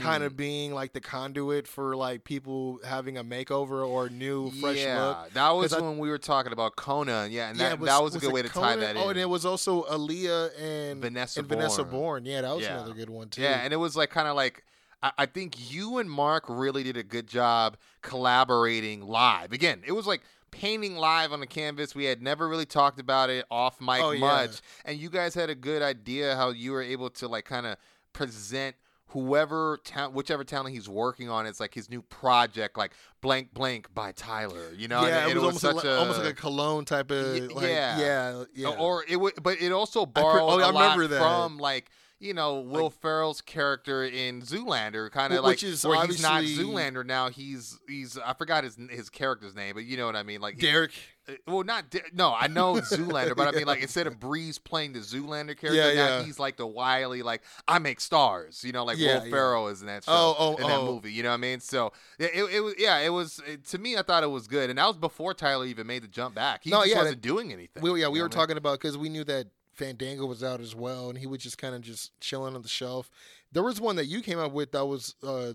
kind 0.00 0.22
Mm. 0.22 0.26
of 0.26 0.36
being 0.36 0.74
like 0.74 0.92
the 0.92 1.00
conduit 1.00 1.68
for 1.68 1.94
like 1.94 2.24
people 2.24 2.80
having 2.84 3.16
a 3.16 3.22
makeover 3.24 3.86
or 3.86 4.08
new 4.08 4.50
fresh 4.50 4.78
yeah, 4.78 5.04
look. 5.06 5.32
that 5.34 5.50
was 5.50 5.72
'Cause 5.72 5.80
I- 5.80 5.84
when 5.86 5.98
we 5.98 6.08
were 6.08 6.18
talking 6.18 6.52
about 6.52 6.74
Conan. 6.76 7.30
Yeah, 7.30 7.48
and 7.50 7.58
Yeah, 7.58 7.68
that, 7.70 7.74
it 7.80 7.84
that 7.84 8.02
was 8.02 8.14
a 8.16 8.18
good 8.18 8.32
way 8.32 8.42
to 8.42 8.48
tie 8.48 8.76
that 8.76 8.96
in. 8.96 9.02
Oh, 9.02 9.10
and 9.10 9.18
it 9.18 9.28
was 9.28 9.46
also 9.46 9.84
Aliyah 9.84 10.50
and 10.60 11.00
Vanessa 11.00 11.38
and 11.40 11.48
Vanessa 11.48 11.84
Borne. 11.84 12.24
Borne. 12.24 12.26
Yeah, 12.26 12.40
that 12.42 12.54
was 12.56 12.64
Yeah. 12.64 12.74
another 12.78 12.94
good 12.94 13.10
one 13.10 13.28
too. 13.28 13.42
Yeah, 13.42 13.60
and 13.62 13.72
it 13.72 13.76
was 13.76 13.96
like 13.96 14.10
kind 14.10 14.26
of 14.28 14.34
like 14.36 14.64
I, 15.02 15.12
I 15.18 15.26
think 15.26 15.70
you 15.70 15.98
and 15.98 16.10
Mark 16.10 16.44
really 16.48 16.82
did 16.82 16.96
a 16.96 17.02
good 17.02 17.26
job 17.26 17.76
collaborating 18.02 19.06
live. 19.06 19.52
Again, 19.52 19.82
it 19.86 19.92
was 19.92 20.06
like 20.06 20.22
painting 20.50 20.96
live 20.96 21.32
on 21.32 21.40
the 21.40 21.46
canvas. 21.46 21.94
We 21.94 22.06
had 22.06 22.22
never 22.22 22.48
really 22.48 22.64
talked 22.66 22.98
about 22.98 23.28
it 23.30 23.44
off 23.50 23.80
mic 23.80 24.00
Oh, 24.02 24.10
yeah. 24.12 24.20
much, 24.20 24.62
and 24.84 24.98
you 24.98 25.10
guys 25.10 25.34
had 25.34 25.50
a 25.50 25.54
good 25.54 25.82
idea 25.82 26.34
how 26.34 26.48
you 26.50 26.72
were 26.72 26.82
able 26.82 27.10
to 27.10 27.28
like 27.28 27.44
kind 27.44 27.66
of 27.66 27.76
present 28.14 28.74
whoever 29.08 29.78
ta- 29.84 30.08
whichever 30.08 30.42
talent 30.44 30.74
he's 30.74 30.88
working 30.88 31.30
on 31.30 31.46
it's 31.46 31.60
like 31.60 31.72
his 31.72 31.88
new 31.88 32.02
project 32.02 32.76
like 32.76 32.92
blank 33.20 33.54
blank 33.54 33.92
by 33.94 34.10
tyler 34.12 34.72
you 34.76 34.88
know 34.88 35.06
yeah, 35.06 35.22
and 35.22 35.30
it 35.30 35.34
was, 35.36 35.44
almost, 35.44 35.60
such 35.60 35.76
like, 35.76 35.84
a, 35.84 35.98
almost 35.98 36.18
like 36.18 36.28
a 36.28 36.34
cologne 36.34 36.84
type 36.84 37.10
of 37.10 37.34
Y- 37.34 37.48
like, 37.54 37.68
yeah. 37.68 37.98
yeah, 38.00 38.44
yeah. 38.54 38.68
or 38.68 39.04
it 39.08 39.16
would, 39.16 39.34
but 39.42 39.60
it 39.60 39.70
also 39.72 40.06
pre- 40.06 40.22
borrowed 40.22 40.42
oh, 40.42 40.58
a 40.58 40.66
I 40.66 40.70
lot 40.70 40.96
remember 40.96 41.06
that. 41.14 41.18
from 41.20 41.58
like 41.58 41.90
you 42.18 42.32
know 42.34 42.60
Will 42.60 42.90
Ferrell's 42.90 43.40
character 43.40 44.04
in 44.04 44.42
Zoolander, 44.42 45.10
kind 45.10 45.32
of 45.32 45.44
like 45.44 45.62
is 45.62 45.84
where 45.84 46.06
he's 46.06 46.22
not 46.22 46.42
Zoolander 46.44 47.04
now. 47.04 47.28
He's 47.28 47.78
he's 47.88 48.18
I 48.18 48.32
forgot 48.34 48.64
his 48.64 48.76
his 48.90 49.10
character's 49.10 49.54
name, 49.54 49.74
but 49.74 49.84
you 49.84 49.96
know 49.96 50.06
what 50.06 50.16
I 50.16 50.22
mean. 50.22 50.40
Like 50.40 50.58
Derek. 50.58 50.92
uh, 51.28 51.32
well, 51.46 51.62
not 51.64 51.90
De- 51.90 52.00
no, 52.14 52.32
I 52.34 52.46
know 52.46 52.74
Zoolander, 52.76 53.36
but 53.36 53.48
I 53.48 53.50
mean 53.58 53.66
like 53.66 53.82
instead 53.82 54.06
of 54.06 54.18
Breeze 54.18 54.58
playing 54.58 54.92
the 54.94 55.00
Zoolander 55.00 55.56
character, 55.58 55.74
Yeah, 55.74 55.92
now 55.94 56.18
yeah. 56.18 56.22
he's 56.22 56.38
like 56.38 56.56
the 56.56 56.66
wily 56.66 57.22
like 57.22 57.42
I 57.68 57.78
make 57.80 58.00
stars. 58.00 58.64
You 58.64 58.72
know, 58.72 58.84
like 58.84 58.96
Will. 58.98 59.20
Ferrell 59.22 59.68
is 59.68 59.80
in 59.82 59.86
that 59.88 60.04
show, 60.04 60.12
Oh, 60.12 60.36
oh, 60.38 60.56
in 60.56 60.66
that 60.68 60.78
oh. 60.78 60.86
movie. 60.86 61.12
You 61.12 61.22
know 61.22 61.28
what 61.30 61.34
I 61.34 61.38
mean? 61.38 61.60
So 61.60 61.92
yeah, 62.18 62.28
it, 62.32 62.44
it 62.54 62.60
was 62.60 62.74
yeah, 62.78 62.98
it 63.00 63.10
was 63.10 63.40
it, 63.46 63.64
to 63.66 63.78
me. 63.78 63.96
I 63.96 64.02
thought 64.02 64.22
it 64.22 64.30
was 64.30 64.46
good, 64.48 64.70
and 64.70 64.78
that 64.78 64.86
was 64.86 64.96
before 64.96 65.34
Tyler 65.34 65.66
even 65.66 65.86
made 65.86 66.02
the 66.02 66.08
jump 66.08 66.34
back. 66.34 66.64
He 66.64 66.70
No, 66.70 66.82
yeah, 66.84 66.96
wasn't 66.98 67.20
doing 67.20 67.52
anything. 67.52 67.82
We, 67.82 68.00
yeah, 68.00 68.08
we 68.08 68.20
were 68.20 68.24
I 68.24 68.28
mean? 68.28 68.30
talking 68.30 68.56
about 68.56 68.80
because 68.80 68.96
we 68.96 69.08
knew 69.10 69.24
that 69.24 69.48
Fandango 69.76 70.26
was 70.26 70.42
out 70.42 70.60
as 70.60 70.74
well, 70.74 71.08
and 71.08 71.18
he 71.18 71.26
was 71.26 71.40
just 71.42 71.58
kind 71.58 71.74
of 71.74 71.80
just 71.82 72.18
chilling 72.20 72.54
on 72.54 72.62
the 72.62 72.68
shelf. 72.68 73.10
There 73.52 73.62
was 73.62 73.80
one 73.80 73.96
that 73.96 74.06
you 74.06 74.20
came 74.22 74.38
up 74.38 74.52
with 74.52 74.72
that 74.72 74.86
was 74.86 75.14
uh, 75.22 75.50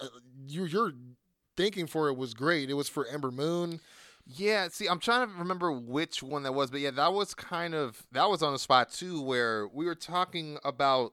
uh, 0.00 0.06
you, 0.46 0.64
your 0.64 0.92
thinking 1.56 1.86
for 1.86 2.08
it 2.08 2.16
was 2.16 2.34
great. 2.34 2.70
It 2.70 2.74
was 2.74 2.88
for 2.88 3.06
Ember 3.06 3.30
Moon. 3.30 3.80
Yeah, 4.26 4.68
see, 4.70 4.86
I'm 4.88 5.00
trying 5.00 5.26
to 5.28 5.34
remember 5.34 5.72
which 5.72 6.22
one 6.22 6.44
that 6.44 6.52
was, 6.54 6.70
but 6.70 6.80
yeah, 6.80 6.92
that 6.92 7.12
was 7.12 7.34
kind 7.34 7.74
of 7.74 8.06
that 8.12 8.28
was 8.30 8.42
on 8.42 8.52
the 8.52 8.58
spot 8.58 8.92
too, 8.92 9.20
where 9.20 9.66
we 9.66 9.84
were 9.84 9.96
talking 9.96 10.58
about 10.64 11.12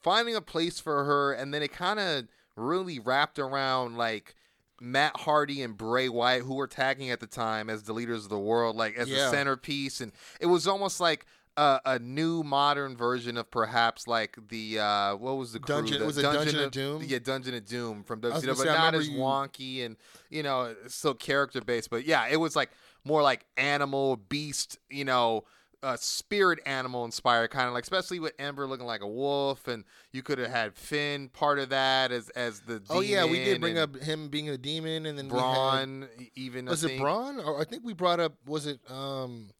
finding 0.00 0.34
a 0.34 0.40
place 0.40 0.80
for 0.80 1.04
her, 1.04 1.32
and 1.32 1.52
then 1.52 1.62
it 1.62 1.72
kind 1.72 2.00
of 2.00 2.24
really 2.56 2.98
wrapped 2.98 3.38
around 3.38 3.96
like 3.98 4.34
Matt 4.80 5.16
Hardy 5.18 5.60
and 5.62 5.76
Bray 5.76 6.08
Wyatt, 6.08 6.44
who 6.44 6.54
were 6.54 6.66
tagging 6.68 7.10
at 7.10 7.20
the 7.20 7.26
time 7.26 7.68
as 7.68 7.82
the 7.82 7.92
leaders 7.92 8.24
of 8.24 8.30
the 8.30 8.38
world, 8.38 8.76
like 8.76 8.96
as 8.96 9.08
Yeah. 9.08 9.24
the 9.26 9.30
centerpiece, 9.30 10.00
and 10.00 10.12
it 10.40 10.46
was 10.46 10.66
almost 10.66 11.00
like. 11.00 11.26
A, 11.60 11.80
a 11.84 11.98
new 11.98 12.44
modern 12.44 12.96
version 12.96 13.36
of 13.36 13.50
perhaps 13.50 14.06
like 14.06 14.38
the 14.48 14.78
uh 14.78 15.16
what 15.16 15.36
was 15.36 15.52
the 15.52 15.58
crew? 15.58 15.74
Dungeon- 15.76 15.98
The 15.98 16.06
was 16.06 16.16
it 16.18 16.22
Dungeon 16.22 16.60
of 16.60 16.70
Doom? 16.70 17.02
Yeah, 17.04 17.18
Dungeon 17.18 17.54
of 17.54 17.64
Doom 17.66 18.04
from 18.04 18.20
WCW, 18.20 18.56
but 18.56 18.68
I 18.68 18.74
not 18.76 18.94
as 18.94 19.08
you- 19.08 19.18
wonky 19.18 19.84
and 19.84 19.96
you 20.30 20.42
know 20.44 20.74
still 20.86 21.14
character 21.14 21.60
based. 21.60 21.90
But 21.90 22.04
yeah, 22.06 22.28
it 22.30 22.36
was 22.36 22.54
like 22.54 22.70
more 23.04 23.22
like 23.22 23.44
animal, 23.56 24.16
beast, 24.16 24.78
you 24.88 25.04
know, 25.04 25.44
uh, 25.82 25.96
spirit 25.96 26.58
animal 26.66 27.04
inspired, 27.04 27.48
kind 27.50 27.66
of 27.68 27.72
like, 27.74 27.82
especially 27.84 28.18
with 28.20 28.32
Ember 28.38 28.66
looking 28.66 28.86
like 28.86 29.00
a 29.00 29.06
wolf, 29.08 29.66
and 29.68 29.84
you 30.12 30.22
could 30.22 30.38
have 30.38 30.50
had 30.50 30.74
Finn 30.76 31.28
part 31.28 31.58
of 31.58 31.70
that 31.70 32.12
as 32.12 32.28
as 32.30 32.60
the 32.60 32.80
Oh 32.90 33.00
yeah, 33.00 33.24
we 33.24 33.44
did 33.44 33.60
bring 33.60 33.78
up 33.78 33.96
him 33.96 34.28
being 34.28 34.48
a 34.48 34.56
demon, 34.58 35.06
and 35.06 35.18
then 35.18 35.26
had- 35.26 35.32
Braun, 35.38 36.08
e- 36.20 36.30
even 36.36 36.68
I 36.68 36.70
was 36.70 36.84
it 36.84 36.88
think. 36.88 37.00
Braun? 37.00 37.40
Or 37.40 37.60
I 37.60 37.64
think 37.64 37.84
we 37.84 37.94
brought 37.94 38.20
up 38.20 38.34
was 38.46 38.66
it 38.66 38.78
um 38.90 39.50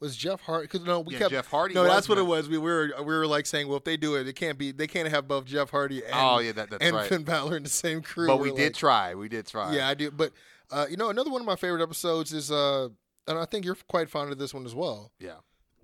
was 0.00 0.16
Jeff 0.16 0.40
Hardy? 0.42 0.64
Because 0.64 0.84
no, 0.86 1.00
we 1.00 1.14
Yeah, 1.14 1.18
kept 1.20 1.30
Jeff 1.32 1.46
Hardy. 1.46 1.74
no, 1.74 1.84
that's 1.84 2.08
what 2.08 2.18
it 2.18 2.26
was. 2.26 2.48
We 2.48 2.58
were 2.58 2.92
we 2.98 3.04
were 3.04 3.26
like 3.26 3.46
saying, 3.46 3.68
well, 3.68 3.78
if 3.78 3.84
they 3.84 3.96
do 3.96 4.16
it, 4.16 4.26
it 4.28 4.34
can't 4.34 4.58
be. 4.58 4.72
They 4.72 4.86
can't 4.86 5.08
have 5.08 5.26
both 5.26 5.44
Jeff 5.46 5.70
Hardy 5.70 6.02
and 6.04 6.12
Oh 6.14 6.38
yeah, 6.40 6.52
that, 6.52 6.70
that's 6.70 6.84
and 6.84 6.94
right. 6.96 7.08
Finn 7.08 7.22
Balor 7.24 7.56
in 7.56 7.62
the 7.62 7.68
same 7.68 8.02
crew. 8.02 8.26
But 8.26 8.38
we 8.40 8.50
We're 8.50 8.56
did 8.58 8.64
like- 8.66 8.74
try. 8.74 9.14
We 9.14 9.28
did 9.28 9.46
try. 9.46 9.74
Yeah, 9.74 9.88
I 9.88 9.94
do. 9.94 10.10
But 10.10 10.32
uh, 10.70 10.86
you 10.90 10.96
know, 10.96 11.08
another 11.10 11.30
one 11.30 11.40
of 11.40 11.46
my 11.46 11.56
favorite 11.56 11.82
episodes 11.82 12.32
is, 12.32 12.50
uh, 12.50 12.88
and 13.28 13.38
I 13.38 13.44
think 13.44 13.64
you're 13.64 13.76
quite 13.88 14.10
fond 14.10 14.32
of 14.32 14.38
this 14.38 14.52
one 14.52 14.66
as 14.66 14.74
well. 14.74 15.12
Yeah. 15.18 15.36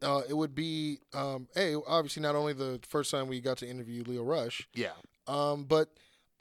Uh, 0.02 0.22
it 0.28 0.34
would 0.36 0.52
be, 0.52 0.98
um, 1.14 1.46
a 1.54 1.76
obviously 1.86 2.20
not 2.22 2.34
only 2.34 2.52
the 2.52 2.80
first 2.88 3.12
time 3.12 3.28
we 3.28 3.40
got 3.40 3.56
to 3.58 3.68
interview 3.68 4.02
Lio 4.04 4.24
Rush, 4.24 4.66
Yeah. 4.74 4.90
um, 5.28 5.62
but 5.62 5.90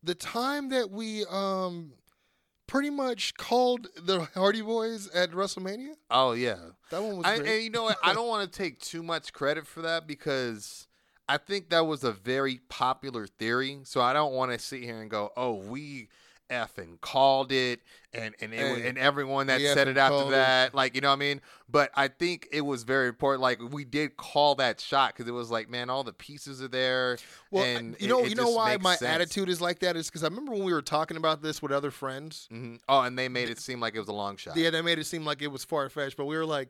the 0.01 0.16
time 0.16 0.70
that 0.70 0.90
we 0.90 1.25
um, 1.30 1.94
pretty 2.72 2.90
much 2.90 3.36
called 3.36 3.90
the 4.01 4.22
Hardy 4.34 4.62
Boys 4.62 5.10
at 5.10 5.32
WrestleMania. 5.32 5.92
Oh 6.10 6.32
yeah. 6.32 6.56
That 6.90 7.04
one 7.04 7.18
was 7.18 7.25
I, 7.25 7.38
great. 7.38 7.50
and 7.50 7.63
you 7.66 7.70
know 7.70 7.84
what? 7.84 7.98
I 8.01 8.13
don't 8.13 8.28
want 8.30 8.50
to 8.50 8.58
take 8.58 8.80
too 8.80 9.04
much 9.04 9.34
credit 9.34 9.68
for 9.68 9.82
that 9.82 10.08
because 10.08 10.88
I 11.28 11.38
think 11.38 11.70
that 11.72 11.86
was 11.86 12.06
a 12.06 12.13
very 12.13 12.62
popular 12.70 13.28
theory. 13.28 13.82
So 13.84 14.00
I 14.00 14.13
don't 14.13 14.32
want 14.32 14.54
to 14.54 14.58
sit 14.60 14.84
here 14.84 15.01
and 15.01 15.12
go, 15.12 15.32
"Oh, 15.36 15.56
we 15.56 16.08
effing 16.51 17.00
called 17.01 17.51
it," 17.51 17.79
and 18.13 18.36
and 18.41 18.53
it, 18.53 18.58
Hey, 18.60 18.88
and 18.89 18.98
everyone 18.98 19.48
that 19.48 19.62
said 19.62 19.88
it 19.88 19.98
after 19.98 20.17
called 20.17 20.27
it. 20.27 20.31
that, 20.31 20.75
like 20.75 20.93
you 20.93 21.01
know 21.01 21.08
what 21.08 21.13
I 21.15 21.20
mean. 21.20 21.41
But 21.70 21.89
I 21.96 22.10
think 22.10 22.48
it 22.51 22.62
was 22.62 22.84
very 22.84 23.08
important. 23.08 23.41
Like 23.41 23.60
we 23.72 23.86
did 23.86 24.17
call 24.17 24.55
that 24.55 24.79
shot 24.81 25.13
because 25.15 25.27
it 25.27 25.31
was 25.34 25.50
like, 25.50 25.70
man, 25.70 25.89
all 25.89 26.03
the 26.03 26.13
pieces 26.13 26.62
are 26.62 26.67
there. 26.67 27.17
well, 27.50 27.63
and 27.63 27.96
you 28.00 28.08
know, 28.08 28.24
it 28.24 28.29
you 28.29 28.36
know 28.36 28.50
why 28.50 28.77
my 28.77 28.96
sense. 28.96 29.10
attitude 29.10 29.48
is 29.50 29.62
like 29.62 29.79
that 29.79 29.96
is 29.96 30.08
because 30.10 30.24
I 30.24 30.27
remember 30.27 30.51
when 30.51 30.63
we 30.65 30.74
were 30.74 30.81
talking 30.81 31.17
about 31.17 31.41
this 31.41 31.62
with 31.62 31.72
other 31.72 31.89
friends. 31.91 32.48
Mhm. 32.51 32.79
Oh, 32.89 33.01
and 33.01 33.17
they 33.17 33.29
made 33.29 33.50
it 33.50 33.60
seem 33.60 33.79
like 33.79 33.96
it 33.96 34.00
was 34.00 34.10
a 34.10 34.13
long 34.13 34.36
shot. 34.38 34.58
Yeah, 34.58 34.70
they 34.70 34.81
made 34.81 35.00
it 35.00 35.05
seem 35.05 35.25
like 35.25 35.41
it 35.41 35.48
was 35.48 35.63
far 35.63 35.89
fetched, 35.89 36.17
but 36.17 36.25
we 36.25 36.36
were 36.36 36.46
like, 36.46 36.70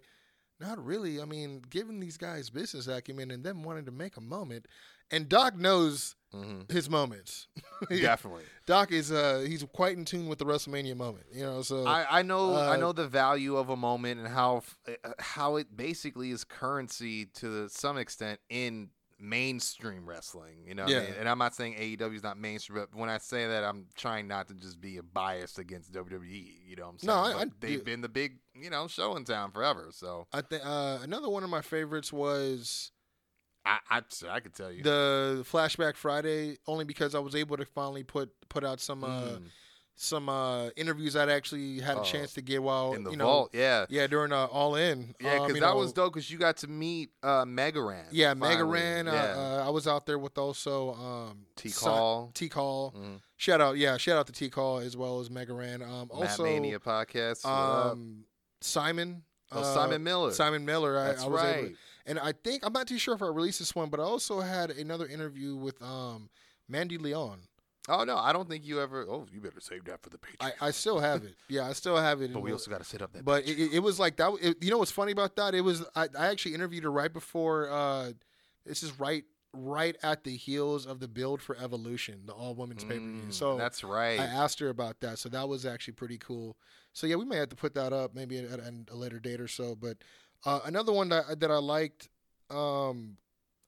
not 0.59 0.83
really. 0.85 1.19
I 1.19 1.25
mean, 1.25 1.63
given 1.69 1.99
these 1.99 2.17
guys 2.17 2.51
business 2.51 2.85
acumen 2.87 3.31
and 3.31 3.43
them 3.43 3.63
wanting 3.63 3.85
to 3.85 3.91
make 3.91 4.15
a 4.17 4.21
moment, 4.21 4.67
and 5.09 5.27
Doc 5.27 5.55
knows 5.57 6.15
Mhm. 6.33 6.71
his 6.71 6.89
moments. 6.89 7.47
Definitely. 7.89 8.43
Doc 8.65 8.91
is 8.91 9.11
uh 9.11 9.43
he's 9.47 9.63
quite 9.73 9.97
in 9.97 10.05
tune 10.05 10.27
with 10.27 10.39
the 10.39 10.45
WrestleMania 10.45 10.95
moment, 10.95 11.25
you 11.33 11.43
know. 11.43 11.61
So 11.61 11.85
I, 11.85 12.19
I 12.19 12.21
know 12.21 12.53
I 12.55 12.75
uh, 12.75 12.77
know 12.77 12.93
the 12.93 13.07
value 13.07 13.57
of 13.57 13.69
a 13.69 13.75
moment 13.75 14.19
and 14.19 14.27
how 14.29 14.63
uh, 14.87 15.11
how 15.19 15.57
it 15.57 15.75
basically 15.75 16.31
is 16.31 16.43
currency 16.43 17.25
to 17.35 17.67
some 17.69 17.97
extent 17.97 18.39
in 18.49 18.91
mainstream 19.23 20.07
wrestling. 20.09 20.63
You 20.65 20.73
know, 20.75 20.83
what 20.83 20.91
I 20.93 20.95
Yeah. 20.95 21.01
mean? 21.03 21.13
and 21.19 21.29
I'm 21.29 21.37
not 21.37 21.53
saying 21.53 21.75
AEW 21.75 22.15
is 22.15 22.23
not 22.23 22.37
mainstream, 22.39 22.79
but 22.79 22.97
when 22.97 23.09
I 23.09 23.17
say 23.19 23.47
that, 23.47 23.63
I'm 23.63 23.85
trying 23.95 24.27
not 24.27 24.47
to 24.47 24.55
just 24.55 24.81
be 24.81 24.97
a 24.97 25.03
bias 25.03 25.59
against 25.59 25.91
WWE. 25.93 26.55
You 26.65 26.75
know, 26.75 26.85
what 26.85 26.89
I'm 26.93 26.97
saying 26.99 27.07
No, 27.33 27.39
I- 27.39 27.41
I- 27.43 27.51
they've 27.59 27.77
yeah. 27.77 27.83
been 27.83 28.01
the 28.01 28.09
big 28.09 28.39
you 28.55 28.69
know 28.69 28.87
show 28.87 29.15
in 29.15 29.23
town 29.25 29.51
forever. 29.51 29.89
So 29.91 30.27
I 30.33 30.41
think 30.41 30.63
uh, 30.65 30.99
another 31.03 31.29
one 31.29 31.43
of 31.43 31.49
my 31.49 31.61
favorites 31.61 32.11
was 32.11 32.91
I 33.65 33.79
I, 33.89 34.01
I 34.29 34.39
could 34.39 34.53
tell 34.53 34.71
you 34.71 34.83
the 34.83 35.45
Flashback 35.51 35.95
Friday, 35.95 36.57
only 36.67 36.85
because 36.85 37.13
I 37.15 37.19
was 37.19 37.35
able 37.35 37.57
to 37.57 37.65
finally 37.65 38.03
put 38.03 38.31
put 38.49 38.63
out 38.63 38.79
some 38.79 39.03
uh, 39.03 39.21
Mm, 39.21 39.43
some 39.95 40.29
uh, 40.29 40.69
interviews 40.75 41.15
I'd 41.15 41.29
actually 41.29 41.79
had 41.79 41.97
a 41.97 41.99
Oh, 41.99 42.03
chance 42.03 42.33
to 42.33 42.41
get 42.41 42.63
while 42.63 42.93
in 42.93 43.03
the 43.03 43.11
you 43.11 43.17
know, 43.17 43.25
vault. 43.25 43.51
Yeah. 43.53 43.85
Yeah, 43.87 44.07
during 44.07 44.31
uh, 44.31 44.45
All 44.45 44.73
In. 44.75 45.13
Yeah, 45.19 45.33
Um, 45.35 45.41
because 45.43 45.55
you 45.55 45.61
that 45.61 45.67
know, 45.67 45.75
was 45.75 45.93
dope. 45.93 46.13
Because 46.13 46.31
you 46.31 46.39
got 46.39 46.57
to 46.57 46.67
meet 46.67 47.11
uh, 47.21 47.45
Mega 47.45 47.81
Ran. 47.81 48.05
Yeah, 48.09 48.33
finally. 48.33 48.63
Ran. 48.63 49.07
Uh, 49.07 49.13
Yeah. 49.13 49.33
uh, 49.61 49.67
I 49.67 49.69
was 49.69 49.87
out 49.87 50.07
there 50.07 50.17
with 50.17 50.39
also 50.39 50.93
um, 50.95 51.45
T 51.55 51.69
Call. 51.69 52.31
T 52.33 52.49
Call. 52.49 52.93
Mhm. 52.97 53.21
Shout 53.37 53.61
out, 53.61 53.77
yeah, 53.77 53.97
shout 53.97 54.17
out 54.17 54.25
to 54.27 54.33
T 54.33 54.49
Call 54.49 54.79
as 54.79 54.97
well 54.97 55.19
as 55.19 55.29
Mega 55.29 55.53
Ran. 55.53 55.83
Um, 55.83 56.09
Matt 56.11 56.29
also, 56.29 56.43
Mania 56.45 56.79
podcast. 56.79 57.45
um, 57.45 58.23
Simon. 58.61 59.23
Oh, 59.51 59.59
uh, 59.59 59.63
Simon 59.75 60.03
Miller. 60.03 60.31
Simon 60.31 60.65
Miller. 60.65 60.97
I, 60.97 61.07
That's 61.09 61.23
I 61.23 61.27
was 61.27 61.41
right. 61.41 61.75
And 62.05 62.19
I 62.19 62.31
think 62.33 62.65
I'm 62.65 62.73
not 62.73 62.87
too 62.87 62.97
sure 62.97 63.13
if 63.15 63.21
I 63.21 63.27
released 63.27 63.59
this 63.59 63.75
one, 63.75 63.89
but 63.89 63.99
I 63.99 64.03
also 64.03 64.39
had 64.41 64.71
another 64.71 65.05
interview 65.07 65.55
with 65.55 65.81
um, 65.81 66.29
Mandy 66.67 66.97
Leon. 66.97 67.41
Oh 67.89 68.03
no, 68.03 68.15
I 68.17 68.31
don't 68.31 68.47
think 68.47 68.65
you 68.65 68.79
ever. 68.79 69.05
Oh, 69.09 69.25
you 69.33 69.41
better 69.41 69.59
save 69.59 69.85
that 69.85 70.01
for 70.03 70.09
the 70.11 70.17
Patreon. 70.19 70.51
I, 70.61 70.67
I 70.67 70.71
still 70.71 70.99
have 70.99 71.23
it. 71.23 71.33
Yeah, 71.49 71.67
I 71.67 71.73
still 71.73 71.97
have 71.97 72.21
it. 72.21 72.31
but 72.31 72.41
we 72.41 72.51
also 72.51 72.69
got 72.69 72.77
to 72.79 72.83
set 72.83 73.01
up 73.01 73.11
that. 73.13 73.25
But 73.25 73.47
it, 73.47 73.59
it- 73.59 73.73
it 73.73 73.79
was 73.79 73.99
like 73.99 74.17
that. 74.17 74.31
It, 74.41 74.57
you 74.63 74.69
know 74.69 74.77
what's 74.77 74.91
funny 74.91 75.11
about 75.11 75.35
that? 75.37 75.55
It 75.55 75.61
was 75.61 75.83
I, 75.95 76.07
I 76.17 76.27
actually 76.27 76.53
interviewed 76.53 76.83
her 76.83 76.91
right 76.91 77.11
before. 77.11 77.69
Uh, 77.71 78.11
this 78.65 78.83
is 78.83 78.99
right 78.99 79.23
right 79.53 79.97
at 80.03 80.23
the 80.23 80.37
heels 80.37 80.85
of 80.85 80.99
the 81.01 81.07
build 81.09 81.41
for 81.41 81.57
Evolution, 81.57 82.21
the 82.25 82.31
all 82.33 82.53
women's 82.55 82.83
pay 82.85 82.99
per 82.99 83.05
view. 83.05 83.23
Mm, 83.29 83.33
So 83.33 83.57
that's 83.57 83.83
right. 83.83 84.19
I 84.19 84.25
asked 84.25 84.59
her 84.59 84.69
about 84.69 85.01
that, 85.01 85.17
so 85.17 85.27
that 85.29 85.49
was 85.49 85.65
actually 85.65 85.95
pretty 85.95 86.17
cool. 86.19 86.55
So 86.93 87.05
yeah, 87.07 87.15
we 87.15 87.25
may 87.25 87.37
have 87.37 87.49
to 87.49 87.55
put 87.55 87.73
that 87.73 87.91
up 87.93 88.13
maybe 88.15 88.37
at, 88.37 88.59
at 88.59 88.73
a 88.91 88.95
later 88.95 89.19
date 89.19 89.41
or 89.41 89.47
so. 89.49 89.75
But 89.75 89.97
uh, 90.45 90.59
another 90.65 90.91
one 90.91 91.09
that 91.09 91.39
that 91.39 91.51
I 91.51 91.57
liked. 91.57 92.09
Um, 92.49 93.17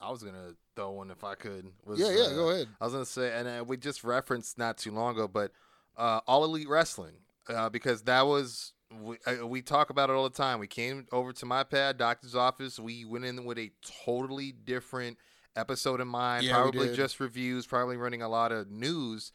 I 0.02 0.12
was 0.12 0.24
gonna 0.24 0.54
throw 0.76 0.92
one 0.92 1.12
if 1.12 1.24
I 1.24 1.36
could. 1.36 1.68
Was, 1.86 2.00
yeah, 2.00 2.10
yeah, 2.10 2.24
uh, 2.24 2.36
go 2.36 2.50
ahead. 2.50 2.68
I 2.80 2.86
was 2.86 2.94
gonna 2.94 3.06
say, 3.06 3.32
and 3.34 3.48
uh, 3.48 3.64
we 3.66 3.78
just 3.78 4.04
referenced 4.04 4.58
not 4.58 4.78
too 4.78 4.92
long 4.92 5.16
ago, 5.16 5.28
but 5.28 5.52
uh, 5.98 6.20
All 6.28 6.44
Elite 6.44 6.68
Wrestling, 6.68 7.16
uh, 7.48 7.70
because 7.70 8.04
that 8.04 8.24
was 8.24 8.74
we, 9.02 9.18
uh, 9.26 9.46
we 9.46 9.62
talk 9.62 9.90
about 9.90 10.10
it 10.10 10.14
all 10.14 10.24
the 10.24 10.36
time. 10.36 10.60
We 10.60 10.68
came 10.68 11.08
over 11.12 11.34
to 11.34 11.46
my 11.46 11.64
pad, 11.64 11.98
doctor's 11.98 12.36
office. 12.36 12.80
We 12.80 13.06
went 13.06 13.26
in 13.26 13.46
with 13.46 13.58
a 13.58 13.72
totally 14.06 14.52
different 14.52 15.18
episode 15.56 16.02
in 16.02 16.08
mind. 16.08 16.46
Yeah, 16.46 16.56
probably 16.56 16.96
just 16.96 17.20
reviews, 17.20 17.66
probably 17.66 17.98
running 17.98 18.22
a 18.22 18.30
lot 18.30 18.52
of 18.52 18.70
news. 18.70 19.32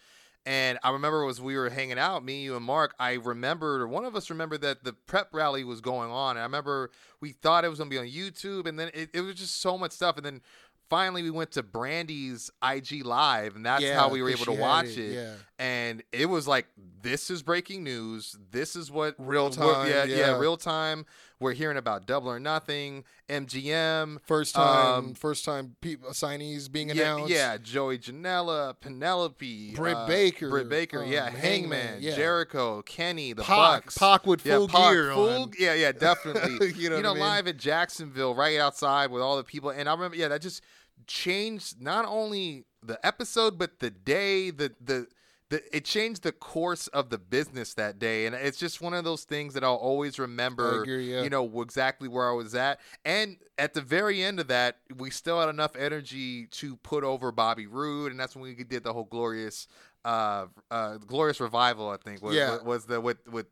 And 0.49 0.78
I 0.83 0.93
remember 0.93 1.28
as 1.28 1.43
we 1.43 1.59
were 1.59 1.69
hanging 1.69 1.99
out, 1.99 2.25
me, 2.25 2.40
you, 2.43 2.57
and 2.57 2.64
Mark. 2.64 2.95
I 2.99 3.12
remembered, 3.14 3.83
or 3.83 3.87
one 3.87 4.07
of 4.07 4.17
us 4.17 4.31
remembered 4.31 4.62
that 4.62 4.83
the 4.83 4.95
prep 4.95 5.28
rally 5.35 5.62
was 5.62 5.83
going 5.83 6.11
on. 6.11 6.31
And 6.37 6.40
I 6.40 6.45
remember 6.45 6.90
we 7.21 7.33
thought 7.33 7.67
it 7.67 7.69
was 7.69 7.78
gonna 7.78 7.90
be 7.90 7.99
on 7.99 8.07
YouTube, 8.07 8.67
and 8.67 8.78
then 8.78 8.90
it, 8.95 9.11
it 9.12 9.21
was 9.21 9.35
just 9.35 9.61
so 9.61 9.76
much 9.76 9.93
stuff. 9.93 10.17
And 10.17 10.25
then 10.25 10.40
finally 10.88 11.23
we 11.23 11.31
went 11.31 11.50
to 11.52 11.62
Brandi's 11.62 12.50
IG 12.62 13.05
live, 13.05 13.57
and 13.57 13.67
that's 13.67 13.83
Yeah, 13.83 13.97
how 14.00 14.09
we 14.09 14.23
were 14.23 14.31
able 14.31 14.47
to 14.47 14.52
watch 14.52 14.87
it, 14.87 14.99
it. 14.99 15.14
yeah. 15.17 15.35
And 15.61 16.05
it 16.12 16.27
was 16.27 16.47
like, 16.47 16.69
this 17.03 17.31
is 17.31 17.43
breaking 17.43 17.83
news. 17.83 18.37
This 18.53 18.77
is 18.77 18.93
what 18.93 19.17
Real 19.19 19.50
time, 19.50 19.88
yeah, 19.88 20.05
yeah, 20.05 20.17
yeah. 20.17 20.38
real 20.38 20.57
time. 20.57 21.05
We're 21.41 21.53
hearing 21.53 21.77
about 21.77 22.07
Double 22.07 22.31
or 22.31 22.38
Nothing, 22.38 23.03
MGM. 23.29 24.19
First 24.25 24.55
time, 24.55 24.95
Um, 24.95 25.15
first 25.15 25.45
time 25.45 25.75
people 25.81 26.11
signees 26.11 26.71
being 26.71 26.91
announced. 26.93 27.31
yeah, 27.31 27.57
Joey 27.57 27.99
Janela, 27.99 28.75
Penelope, 28.81 29.73
Britt 29.75 29.97
uh, 29.97 30.07
Baker, 30.07 30.49
Britt 30.49 30.69
Baker, 30.69 31.03
um, 31.03 31.11
yeah, 31.11 31.29
Hangman, 31.31 31.41
Hangman, 31.81 32.03
yeah. 32.03 32.15
Jericho, 32.17 32.83
Kenny, 32.83 33.33
the 33.33 33.43
Pac, 33.43 33.57
Bucks, 33.85 33.99
Pac 33.99 34.27
with 34.27 34.45
yeah, 34.47 34.57
full 34.57 34.69
Pac, 34.69 34.93
gear 34.93 35.12
full- 35.12 35.43
on. 35.43 35.53
Yeah, 35.59 35.75
yeah, 35.75 35.91
definitely. 35.99 36.73
You 36.75 36.91
know 36.91 36.97
what 36.97 37.07
I 37.07 37.11
mean? 37.15 37.21
live 37.21 37.49
at 37.49 37.57
Jacksonville, 37.57 38.35
right 38.35 38.59
outside 38.59 39.11
with 39.11 39.23
all 39.23 39.37
the 39.37 39.45
people, 39.45 39.71
and 39.71 39.88
I 39.88 39.93
remember, 39.93 40.17
yeah, 40.17 40.29
that 40.29 40.41
just 40.43 40.62
changed 41.07 41.81
not 41.81 42.05
only 42.05 42.65
the 42.83 43.05
episode 43.05 43.59
but 43.59 43.81
the 43.81 43.91
day, 43.91 44.50
the 44.50 44.73
the. 44.81 45.07
The, 45.50 45.62
it 45.75 45.87
changed 45.87 46.25
the 46.25 46.33
course 46.33 46.88
of 46.88 47.09
the 47.09 47.17
business 47.17 47.73
that 47.75 47.99
day, 47.99 48.26
and 48.26 48.35
it's 48.35 48.59
just 48.59 48.83
one 48.83 48.93
of 48.93 49.05
those 49.05 49.25
things 49.25 49.55
that 49.55 49.64
I'll 49.64 49.76
always 49.76 50.19
remember. 50.19 50.83
agree, 50.83 51.11
yeah. 51.11 51.23
You 51.23 51.31
know 51.31 51.62
exactly 51.62 52.07
where 52.07 52.28
I 52.28 52.35
was 52.35 52.55
at, 52.55 52.81
and 53.05 53.38
at 53.57 53.73
the 53.73 53.81
very 53.81 54.23
end 54.23 54.40
of 54.40 54.49
that, 54.49 54.78
we 54.95 55.09
still 55.11 55.40
had 55.40 55.49
enough 55.49 55.75
energy 55.75 56.47
to 56.49 56.76
put 56.76 57.02
over 57.02 57.33
Bobby 57.33 57.67
Roode, 57.67 58.11
and 58.11 58.21
that's 58.21 58.37
when 58.37 58.43
we 58.43 58.62
did 58.62 58.85
the 58.85 58.93
whole 58.93 59.05
glorious, 59.05 59.69
uh, 60.05 60.47
uh, 60.71 60.99
glorious 60.99 61.40
revival. 61.40 61.88
I 61.88 61.97
think 61.97 62.23
was 62.23 62.35
Yeah. 62.35 62.59
was 62.62 62.85
the 62.85 63.00
with 63.00 63.26
with, 63.26 63.47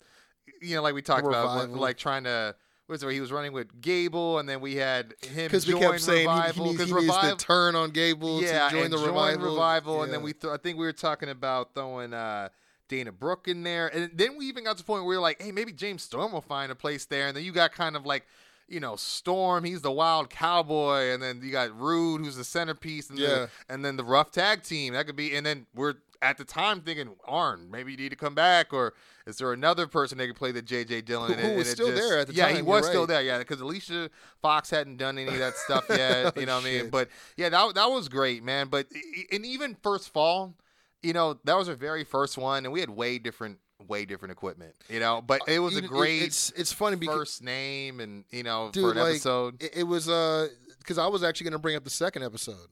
you 0.61 0.77
know, 0.77 0.83
like 0.83 0.95
we 0.95 1.01
talked 1.03 1.27
about, 1.27 1.71
like 1.71 1.97
trying 1.97 2.25
to. 2.25 2.55
Was 2.89 3.03
where 3.03 3.13
he 3.13 3.21
was 3.21 3.33
running 3.33 3.53
with 3.53 3.81
Gable, 3.81 4.39
and 4.39 4.49
then 4.49 4.61
we 4.61 4.77
had 4.77 5.15
him 5.23 5.47
because 5.47 5.67
we 5.67 5.73
join 5.73 5.83
kept 5.83 6.01
saying 6.03 6.29
revival 6.29 6.65
he, 6.67 6.71
needs, 6.71 6.85
he 6.85 6.93
needs 6.95 7.07
revival, 7.09 7.37
to 7.37 7.45
turn 7.45 7.75
on 7.75 7.91
Gable 7.91 8.41
yeah, 8.41 8.69
to 8.69 8.75
join 8.81 8.91
the 8.91 8.97
join 8.97 9.07
revival. 9.09 9.51
revival, 9.51 10.03
and 10.05 10.13
then 10.13 10.23
we 10.23 10.33
th- 10.33 10.53
I 10.53 10.57
think 10.57 10.79
we 10.79 10.87
were 10.87 10.93
talking 10.93 11.29
about 11.29 11.75
throwing 11.75 12.15
uh, 12.15 12.49
Dana 12.89 13.11
Brooke 13.11 13.49
in 13.49 13.65
there, 13.65 13.89
and 13.89 14.13
then 14.15 14.37
we 14.39 14.47
even 14.47 14.63
got 14.63 14.77
to 14.77 14.83
the 14.85 14.87
point 14.87 15.03
where 15.03 15.09
we 15.09 15.17
were 15.17 15.21
like, 15.23 15.43
hey, 15.43 15.51
maybe 15.51 15.73
James 15.73 16.05
Storm 16.05 16.31
will 16.31 16.41
find 16.41 16.71
a 16.71 16.77
place 16.77 17.07
there, 17.07 17.27
and 17.27 17.37
then 17.37 17.43
you 17.43 17.51
got 17.53 17.73
kind 17.73 17.97
of 17.97 18.07
like. 18.07 18.25
You 18.69 18.81
know, 18.81 18.97
Storm, 18.97 19.63
he's 19.63 19.81
the 19.83 19.93
wild 19.93 20.29
cowboy, 20.29 21.13
and 21.13 21.23
then 21.23 21.41
you 21.41 21.53
got 21.53 21.79
Roode, 21.79 22.21
who's 22.21 22.35
the 22.35 22.43
centerpiece, 22.43 23.09
and, 23.11 23.17
Yeah. 23.17 23.29
the, 23.29 23.51
and 23.69 23.85
then 23.85 23.97
the 23.97 24.03
rough 24.03 24.33
tag 24.33 24.65
team. 24.65 24.95
That 24.95 25.07
could 25.07 25.15
be, 25.15 25.37
and 25.37 25.47
then 25.47 25.67
we're 25.73 25.95
at 26.23 26.39
the 26.39 26.45
time 26.45 26.81
thinking, 26.81 27.17
Arn, 27.27 27.71
maybe 27.71 27.93
you 27.93 27.97
need 27.99 28.11
to 28.11 28.17
come 28.17 28.35
back, 28.35 28.73
or 28.73 28.95
is 29.27 29.37
there 29.39 29.53
another 29.53 29.87
person 29.87 30.19
that 30.19 30.27
could 30.27 30.37
play 30.37 30.53
the 30.53 30.63
JJ 30.63 31.05
Dillon? 31.05 31.33
Who- 31.33 31.39
and 31.39 31.43
who 31.53 31.57
was 31.59 31.69
and 31.69 31.77
still 31.77 31.89
just- 31.89 32.03
there 32.03 32.19
at 32.19 32.27
the 32.29 32.35
yeah, 32.35 32.45
time, 32.47 32.53
Yeah, 32.53 32.57
he 32.57 32.63
was 32.63 32.87
still 32.87 33.07
there, 33.07 33.23
yeah, 33.23 33.39
because 33.39 33.61
Alicia 33.61 34.11
Fox 34.43 34.71
hadn't 34.71 34.97
done 34.97 35.19
any 35.19 35.29
of 35.29 35.39
that 35.39 35.57
stuff 35.57 35.85
yet. 35.91 36.37
you 36.37 36.47
know 36.47 36.57
what 36.57 36.65
I 36.65 36.71
mean? 36.71 36.91
But 36.91 37.09
yeah, 37.37 37.49
that 37.49 37.75
that 37.75 37.91
was 37.91 38.09
great, 38.09 38.43
man. 38.43 38.69
But 38.69 38.87
and 39.33 39.45
even 39.47 39.77
first 39.83 40.13
fall, 40.13 40.55
you 41.03 41.13
know, 41.13 41.39
that 41.45 41.57
was 41.57 41.69
our 41.69 41.75
very 41.77 42.05
first 42.05 42.37
one, 42.39 42.65
and 42.65 42.73
we 42.73 42.81
had 42.81 42.91
way 42.91 43.19
different, 43.19 43.59
way 43.87 44.05
different 44.05 44.33
equipment. 44.33 44.75
You 44.89 45.01
know, 45.01 45.23
but 45.23 45.43
it 45.47 45.59
was 45.59 45.77
a 45.77 45.83
great 45.83 46.23
It's 46.23 46.51
it's 46.57 46.73
funny 46.73 46.97
because 46.97 47.17
first 47.17 47.43
name, 47.43 48.01
and 48.01 48.25
you 48.31 48.43
know, 48.43 48.71
Dude, 48.73 48.83
for 48.83 48.91
an 48.93 48.99
like, 48.99 49.11
episode. 49.11 49.63
It, 49.63 49.79
it 49.79 49.83
was 49.85 50.09
uh 50.09 50.49
because 50.79 50.99
I 50.99 51.07
was 51.09 51.23
actually 51.23 51.45
gonna 51.51 51.59
bring 51.59 51.77
up 51.77 51.85
the 51.85 51.91
second 51.91 52.23
episode, 52.23 52.69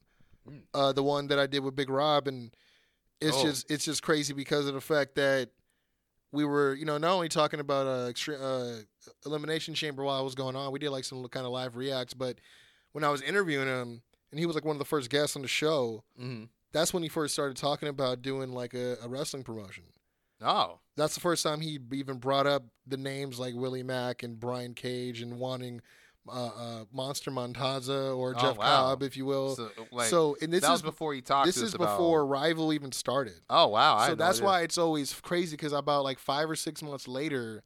uh 0.73 0.93
the 0.93 1.03
one 1.03 1.27
that 1.29 1.39
I 1.39 1.47
did 1.47 1.61
with 1.65 1.75
Big 1.77 1.91
Rob, 1.91 2.29
and 2.29 2.55
it's 3.21 3.37
Oh. 3.37 3.43
just 3.45 3.71
it's 3.71 3.85
just 3.85 4.03
crazy 4.03 4.33
because 4.35 4.67
of 4.67 4.75
the 4.75 4.81
fact 4.81 5.15
that 5.17 5.51
we 6.33 6.45
were 6.45 6.75
you 6.75 6.85
know 6.85 6.99
not 6.99 7.13
only 7.15 7.29
talking 7.29 7.61
about 7.61 7.87
uh, 7.87 8.11
extre- 8.13 8.41
uh 8.41 8.83
elimination 9.27 9.75
chamber 9.75 10.03
while 10.03 10.21
it 10.21 10.25
was 10.25 10.35
going 10.35 10.57
on, 10.57 10.73
we 10.73 10.79
did 10.79 10.91
like 10.91 11.05
some 11.05 11.27
kind 11.29 11.47
of 11.47 11.53
live 11.53 11.77
reacts, 11.77 12.15
but 12.15 12.39
when 12.93 13.05
I 13.05 13.11
was 13.11 13.23
interviewing 13.23 13.69
him 13.69 14.03
and 14.31 14.39
he 14.41 14.47
was 14.47 14.55
like 14.57 14.65
one 14.65 14.75
of 14.75 14.79
the 14.81 14.85
first 14.85 15.11
guests 15.11 15.37
on 15.37 15.43
the 15.43 15.49
show, 15.49 16.03
Mhm. 16.21 16.49
that's 16.73 16.93
when 16.93 17.03
he 17.03 17.09
first 17.09 17.35
started 17.35 17.57
talking 17.57 17.89
about 17.89 18.23
doing 18.23 18.53
like 18.53 18.75
a, 18.75 18.97
a 19.03 19.09
wrestling 19.09 19.45
promotion. 19.45 19.85
Oh, 20.41 20.81
That's 20.97 21.15
the 21.15 21.21
first 21.21 21.43
time 21.43 21.61
he 21.61 21.79
even 21.93 22.19
brought 22.19 22.47
up 22.47 22.65
the 22.87 22.97
names 22.97 23.39
like 23.39 23.55
Willie 23.55 23.83
Mack 23.85 24.23
and 24.23 24.39
Brian 24.39 24.75
Cage 24.75 25.21
and 25.23 25.39
wanting 25.39 25.81
uh, 26.29 26.31
uh, 26.47 26.85
Monster 26.93 27.31
Matanza 27.31 28.17
or 28.17 28.35
Oh, 28.37 28.41
Jeff 28.41 28.57
wow. 28.57 28.65
Cobb, 28.89 29.03
if 29.03 29.17
you 29.17 29.27
will. 29.27 29.57
so, 29.57 29.71
like, 29.93 30.09
so 30.09 30.37
and 30.41 30.53
this 30.53 30.63
that 30.63 30.69
is 30.69 30.73
was 30.73 30.83
before 30.83 31.13
he 31.15 31.21
talked. 31.21 31.47
this 31.47 31.57
to 31.57 31.63
us 31.63 31.69
is 31.69 31.75
about- 31.75 31.97
before 31.99 32.27
Rival 32.27 32.73
even 32.73 32.93
started. 32.93 33.41
Oh 33.51 33.69
wow! 33.69 33.97
I 33.97 34.09
so 34.09 34.15
that's 34.15 34.41
why 34.41 34.63
it's 34.63 34.79
always 34.79 35.13
crazy 35.13 35.57
because 35.57 35.73
about 35.73 36.05
like 36.05 36.19
five 36.19 36.49
or 36.49 36.57
six 36.57 36.83
months 36.83 37.07
later 37.07 37.63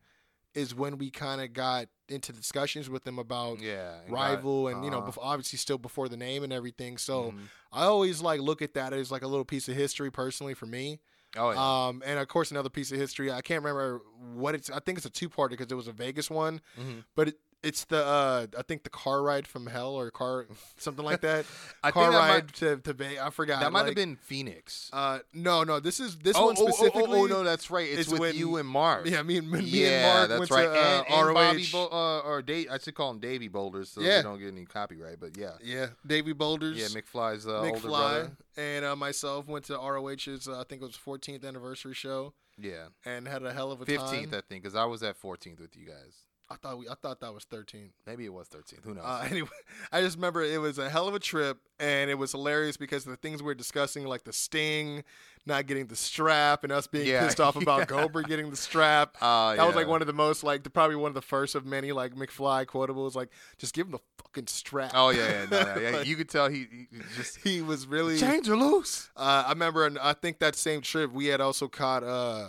is 0.54 0.74
when 0.74 0.98
we 0.98 1.10
kind 1.10 1.40
of 1.40 1.52
got 1.52 1.86
into 2.08 2.32
discussions 2.32 2.88
with 2.90 3.04
them 3.04 3.18
about 3.18 3.60
Yeah, 3.60 4.00
and 4.00 4.10
got- 4.10 4.14
Rival 4.16 4.68
and 4.68 4.84
you 4.84 4.90
know 4.90 5.00
uh-huh. 5.00 5.20
obviously 5.20 5.58
still 5.58 5.78
before 5.78 6.08
the 6.08 6.16
name 6.16 6.42
and 6.42 6.52
everything. 6.52 6.98
So 6.98 7.32
Mhm. 7.32 7.38
I 7.70 7.84
always 7.84 8.20
like 8.22 8.40
look 8.40 8.62
at 8.62 8.74
that 8.74 8.92
as 8.92 9.10
like 9.12 9.22
a 9.22 9.28
little 9.28 9.44
piece 9.44 9.68
of 9.68 9.76
history 9.76 10.10
personally 10.10 10.54
for 10.54 10.66
me. 10.66 11.00
Oh 11.36 11.50
yeah. 11.50 11.86
Um, 11.88 12.02
and 12.06 12.18
of 12.18 12.26
course, 12.28 12.50
another 12.50 12.70
piece 12.70 12.90
of 12.90 12.96
history. 12.98 13.30
I 13.30 13.42
can't 13.42 13.62
remember 13.62 14.00
what 14.34 14.54
it's. 14.54 14.70
I 14.70 14.78
think 14.80 14.96
it's 14.96 15.06
a 15.06 15.10
two 15.10 15.28
parter 15.28 15.50
because 15.50 15.70
it 15.70 15.74
was 15.74 15.86
a 15.86 15.92
Vegas 15.92 16.30
one, 16.30 16.62
Mhm. 16.80 17.04
but 17.14 17.28
it, 17.28 17.38
it's 17.62 17.84
the 17.86 18.04
uh, 18.04 18.46
I 18.56 18.62
think 18.62 18.84
the 18.84 18.90
car 18.90 19.22
ride 19.22 19.46
from 19.46 19.66
hell 19.66 19.94
or 19.94 20.10
car 20.10 20.46
something 20.76 21.04
like 21.04 21.22
that. 21.22 21.44
I 21.82 21.90
car 21.90 22.04
think 22.04 22.12
that 22.12 22.18
ride 22.18 22.44
might, 22.44 22.54
to 22.54 22.76
to 22.76 22.92
Vegas. 22.92 23.18
I 23.20 23.30
forgot. 23.30 23.60
that 23.60 23.72
might 23.72 23.86
have 23.86 23.94
been 23.94 24.16
Phoenix. 24.16 24.90
Uh, 24.92 25.18
no, 25.34 25.64
no. 25.64 25.80
This 25.80 25.98
is 25.98 26.16
this 26.18 26.36
oh, 26.36 26.46
one 26.46 26.56
oh, 26.58 26.66
oh, 26.66 26.70
specifically. 26.70 27.18
Oh, 27.20 27.24
oh, 27.24 27.26
no, 27.26 27.42
that's 27.42 27.70
right. 27.70 27.88
It's, 27.90 28.08
with 28.08 28.20
when- 28.20 28.36
you 28.36 28.56
and 28.56 28.68
Mark. 28.68 29.06
Yeah, 29.06 29.22
me 29.22 29.38
and 29.38 29.50
me 29.50 29.60
yeah, 29.60 29.88
and 29.88 30.02
Mark 30.02 30.28
that's 30.28 30.38
went 30.38 30.50
right. 30.50 30.74
to 30.74 30.80
uh, 30.80 31.04
and, 31.08 31.14
and 31.14 31.26
ROH. 31.28 31.34
Bobby 31.34 31.68
Bo- 31.72 31.88
uh, 31.88 32.18
or 32.20 32.42
Dave, 32.42 32.68
I 32.70 32.78
should 32.78 32.94
call 32.94 33.10
him 33.10 33.18
Davy 33.18 33.48
Boulders, 33.48 33.90
so 33.90 34.00
Yeah. 34.00 34.18
we 34.18 34.22
don't 34.22 34.38
get 34.38 34.48
any 34.48 34.64
copyright. 34.64 35.18
But 35.18 35.36
yeah, 35.36 35.52
yeah, 35.62 35.88
Davey 36.06 36.32
Boulders. 36.32 36.78
yeah, 36.78 36.86
McFly's 37.00 37.46
uh, 37.46 37.58
older 37.58 37.72
McFly 37.72 37.88
brother. 37.88 38.30
and 38.56 38.84
uh, 38.84 38.96
myself 38.96 39.48
went 39.48 39.64
to 39.66 39.74
ROH's. 39.74 40.46
Uh, 40.48 40.60
I 40.60 40.64
think 40.64 40.82
it 40.82 40.84
was 40.86 40.96
14th 40.96 41.44
anniversary 41.44 41.94
show 41.94 42.34
Yeah, 42.56 42.88
and 43.04 43.26
had 43.26 43.42
a 43.42 43.52
hell 43.52 43.72
of 43.72 43.80
a 43.80 43.86
fifteenth, 43.86 44.30
time. 44.30 44.38
I 44.38 44.42
think, 44.48 44.62
because 44.62 44.76
I 44.76 44.84
was 44.84 45.02
at 45.02 45.20
14th 45.20 45.60
with 45.60 45.76
you 45.76 45.86
guys. 45.86 46.27
I 46.50 46.56
thought 46.56 46.78
we, 46.78 46.88
I 46.88 46.94
thought 46.94 47.20
that 47.20 47.34
was 47.34 47.44
13. 47.44 47.90
Maybe 48.06 48.24
it 48.24 48.32
was 48.32 48.48
13. 48.48 48.80
Who 48.82 48.94
knows? 48.94 49.04
Uh, 49.04 49.26
anyway, 49.30 49.48
I 49.92 50.00
just 50.00 50.16
remember 50.16 50.42
it 50.42 50.60
was 50.60 50.78
a 50.78 50.88
hell 50.88 51.06
of 51.06 51.14
a 51.14 51.18
trip, 51.18 51.58
and 51.78 52.10
it 52.10 52.14
was 52.14 52.32
hilarious 52.32 52.76
because 52.76 53.04
of 53.04 53.10
the 53.10 53.16
things 53.16 53.42
we 53.42 53.46
were 53.46 53.54
discussing, 53.54 54.04
like 54.06 54.24
the 54.24 54.32
Sting 54.32 55.04
not 55.46 55.66
getting 55.66 55.86
the 55.86 55.96
strap, 55.96 56.62
and 56.62 56.72
us 56.72 56.86
being 56.86 57.06
Yeah, 57.06 57.24
pissed 57.24 57.40
off 57.40 57.56
about 57.56 57.78
yeah. 57.80 57.84
Goldberg 57.86 58.28
getting 58.28 58.50
the 58.50 58.56
strap. 58.56 59.16
Uh, 59.20 59.56
that 59.56 59.66
was 59.66 59.76
like 59.76 59.88
one 59.88 60.00
of 60.02 60.06
the 60.06 60.12
most, 60.12 60.44
like, 60.44 60.62
the, 60.62 60.70
probably 60.70 60.96
one 60.96 61.08
of 61.10 61.14
the 61.14 61.22
first 61.22 61.54
of 61.54 61.64
many, 61.66 61.90
like 61.92 62.14
McFly 62.14 62.66
quotables. 62.66 63.14
Like, 63.14 63.30
just 63.56 63.74
give 63.74 63.86
him 63.86 63.92
the 63.92 63.98
fucking 64.22 64.46
strap. 64.46 64.92
Oh 64.94 65.10
yeah, 65.10 65.28
yeah, 65.28 65.46
no, 65.50 65.74
no, 65.74 65.80
yeah. 65.80 65.90
Like, 65.98 66.06
You 66.06 66.16
could 66.16 66.28
tell 66.28 66.48
he, 66.48 66.66
he 66.70 66.86
just 67.16 67.38
he 67.42 67.62
was 67.62 67.86
really. 67.86 68.18
change 68.18 68.48
or 68.48 68.56
loose. 68.56 69.10
Uh, 69.16 69.44
I 69.46 69.50
remember, 69.50 69.86
and 69.86 69.98
I 69.98 70.12
think 70.12 70.38
that 70.40 70.54
same 70.54 70.80
trip 70.82 71.12
we 71.12 71.26
had 71.26 71.40
also 71.40 71.66
caught 71.68 72.04
uh, 72.04 72.48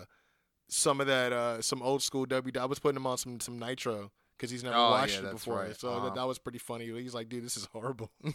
some 0.70 1.02
of 1.02 1.08
that, 1.08 1.34
uh, 1.34 1.62
some 1.62 1.82
old 1.82 2.02
school 2.02 2.26
W. 2.26 2.54
I 2.60 2.66
was 2.66 2.80
putting 2.80 2.98
him 2.98 3.08
on 3.08 3.18
some 3.18 3.40
some 3.40 3.60
Nitro 3.60 4.12
because 4.40 4.50
he's 4.52 4.64
never 4.64 4.76
Oh, 4.78 4.92
watched 4.92 5.22
yeah, 5.22 5.28
it 5.30 5.34
before. 5.34 5.58
right. 5.58 5.76
So 5.78 5.90
Uh-huh. 5.90 6.06
that, 6.06 6.16
that 6.16 6.26
was 6.28 6.40
pretty 6.40 6.60
funny. 6.60 6.86
He's 6.88 7.14
like, 7.14 7.28
dude, 7.30 7.44
this 7.46 7.58
is 7.58 7.66
horrible. 7.74 8.10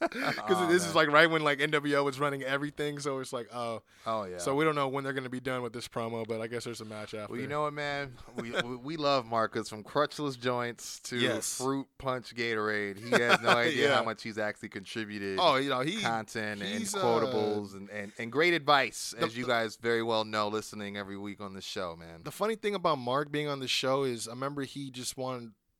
Because 0.00 0.68
this 0.68 0.82
man. 0.82 0.88
is 0.90 0.94
like 0.94 1.10
right 1.10 1.30
when 1.30 1.42
like 1.42 1.58
NWO 1.58 2.04
was 2.04 2.18
running 2.18 2.42
everything, 2.42 2.98
so 3.00 3.18
it's 3.18 3.32
like, 3.32 3.48
oh, 3.52 3.82
oh 4.06 4.24
yeah. 4.24 4.38
so 4.38 4.54
we 4.54 4.64
don't 4.64 4.74
know 4.74 4.88
when 4.88 5.04
they're 5.04 5.12
gonna 5.12 5.28
be 5.28 5.40
done 5.40 5.62
with 5.62 5.72
this 5.72 5.88
promo, 5.88 6.26
but 6.26 6.40
I 6.40 6.46
guess 6.46 6.64
there's 6.64 6.80
a 6.80 6.84
match 6.86 7.12
after. 7.12 7.32
Well, 7.32 7.40
you 7.40 7.46
know 7.48 7.62
what, 7.62 7.74
man? 7.74 8.12
We 8.36 8.52
we, 8.52 8.76
we 8.76 8.96
love 8.96 9.26
Marcus 9.26 9.68
from 9.68 9.82
crutchless 9.82 10.38
joints 10.40 11.00
to 11.00 11.16
Yes. 11.18 11.58
fruit 11.58 11.86
punch 11.98 12.34
Gatorade. 12.34 12.98
He 12.98 13.10
has 13.10 13.40
no 13.42 13.48
idea 13.66 13.88
Yeah. 13.88 13.94
how 13.96 14.04
much 14.04 14.22
he's 14.22 14.38
actually 14.38 14.68
contributed. 14.70 15.38
oh, 15.40 15.56
you 15.56 15.68
know 15.70 15.80
he 15.80 15.96
content 16.00 16.62
and 16.62 16.84
uh, 16.84 16.86
quotables 16.98 17.74
and, 17.74 17.90
and, 17.90 18.12
and 18.18 18.32
great 18.32 18.54
advice, 18.54 19.14
the- 19.18 19.26
as 19.26 19.36
you 19.36 19.46
guys 19.46 19.76
very 19.76 20.02
well 20.02 20.24
know, 20.24 20.48
listening 20.48 20.96
every 20.96 21.18
week 21.18 21.40
on 21.40 21.52
the 21.52 21.60
show, 21.60 21.96
man. 21.98 22.20
The 22.24 22.30
funny 22.30 22.54
thing 22.56 22.74
about 22.74 22.98
Mark 22.98 23.30
being 23.30 23.48
on 23.48 23.60
the 23.60 23.68
show 23.68 24.04
is, 24.04 24.28
I 24.28 24.30
remember 24.32 24.62
he 24.62 24.90
just 24.90 25.16
wanted, 25.18 25.25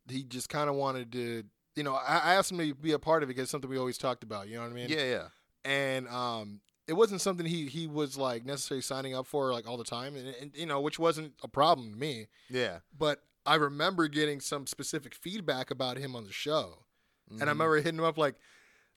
he 0.09 0.23
just 0.25 0.49
kind 0.49 0.69
of 0.71 0.77
wanted 0.77 1.13
to 1.13 1.45
you 1.75 1.83
know, 1.83 1.93
I, 1.95 2.19
I 2.25 2.35
asked 2.37 2.51
him 2.51 2.59
to 2.59 2.75
be 2.75 2.93
a 2.93 2.99
part 2.99 3.23
of 3.23 3.29
it 3.29 3.33
because 3.33 3.43
it's 3.43 3.51
something 3.51 3.69
we 3.69 3.77
always 3.77 3.99
talked 3.99 4.23
about. 4.23 4.49
You 4.49 4.57
know 4.57 4.63
what 4.63 4.71
I 4.71 4.75
mean? 4.75 4.89
Yeah, 4.89 5.05
yeah. 5.05 5.29
and 5.65 6.09
um, 6.09 6.61
it 6.89 6.95
wasn't 6.95 7.21
something 7.21 7.45
he 7.45 7.67
he 7.67 7.87
was 7.87 8.17
like 8.17 8.47
necessarily 8.47 8.81
signing 8.81 9.15
up 9.15 9.27
for 9.27 9.53
like 9.53 9.69
all 9.69 9.77
the 9.77 9.85
time, 9.85 10.17
and, 10.17 10.29
and 10.41 10.53
you 10.55 10.65
know, 10.65 10.81
which 10.81 10.99
wasn't 10.99 11.35
a 11.43 11.49
problem 11.49 11.91
to 11.93 11.97
me. 11.99 12.29
Yeah. 12.49 12.79
But 12.97 13.19
I 13.45 13.57
remember 13.57 14.09
getting 14.09 14.41
some 14.41 14.67
specific 14.67 15.15
feedback 15.15 15.71
about 15.71 15.99
him 15.99 16.17
on 16.17 16.25
the 16.25 16.33
show, 16.33 16.85
and 17.31 17.43
I 17.43 17.45
Mhm. 17.45 17.49
remember 17.49 17.77
hitting 17.77 17.99
him 17.99 18.05
up 18.05 18.17
like. 18.19 18.37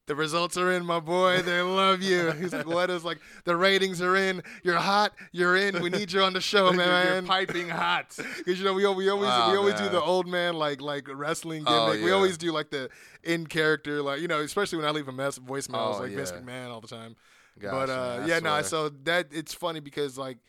The 0.10 0.16
results 0.16 0.58
are 0.58 0.72
in, 0.72 0.88
my 0.88 1.00
boy. 1.00 1.44
They 1.44 1.62
love 1.62 2.02
you. 2.02 2.32
He's 2.42 2.52
like, 2.52 2.66
"What 2.66 2.90
is 2.90 3.06
like 3.06 3.20
the 3.44 3.56
ratings 3.56 4.02
are 4.02 4.16
in? 4.16 4.42
You're 4.64 4.76
hot. 4.78 5.14
You're 5.32 5.56
in. 5.56 5.84
We 5.84 5.92
need 5.92 6.12
you 6.12 6.24
on 6.24 6.34
the 6.34 6.42
show, 6.42 6.66
You're- 6.74 6.78
man." 6.78 7.14
You're 7.14 7.22
piping 7.22 7.70
hot. 7.70 8.18
Because 8.40 8.58
you 8.58 8.66
know 8.66 8.74
we 8.74 8.88
we 8.88 9.08
always 9.08 9.28
Wow, 9.28 9.52
we 9.52 9.58
always 9.58 9.76
do 9.76 9.88
the 9.88 10.02
old 10.02 10.26
man 10.26 10.56
like 10.56 10.82
like 10.82 11.08
wrestling 11.14 11.64
gimmick. 11.64 12.00
Oh, 12.02 12.04
We 12.04 12.10
always 12.12 12.40
do 12.40 12.52
like 12.52 12.72
the 12.72 12.90
in 13.24 13.46
character 13.46 14.02
like 14.02 14.20
you 14.20 14.28
know 14.28 14.40
especially 14.42 14.80
when 14.80 14.88
I 14.88 14.92
leave 14.92 15.08
a 15.08 15.12
mess 15.12 15.38
voicemails 15.38 15.98
Oh, 15.98 16.00
like 16.02 16.12
Vince 16.14 16.34
yeah. 16.34 16.42
McMahon 16.42 16.72
all 16.72 16.82
the 16.82 16.88
time. 16.88 17.16
Gosh, 17.60 17.72
but 17.72 17.90
uh, 17.92 18.20
I 18.24 18.26
yeah, 18.26 18.40
no. 18.40 18.62
So 18.64 18.90
that 19.04 19.28
it's 19.32 19.54
funny 19.54 19.80
because 19.80 20.18
like 20.18 20.40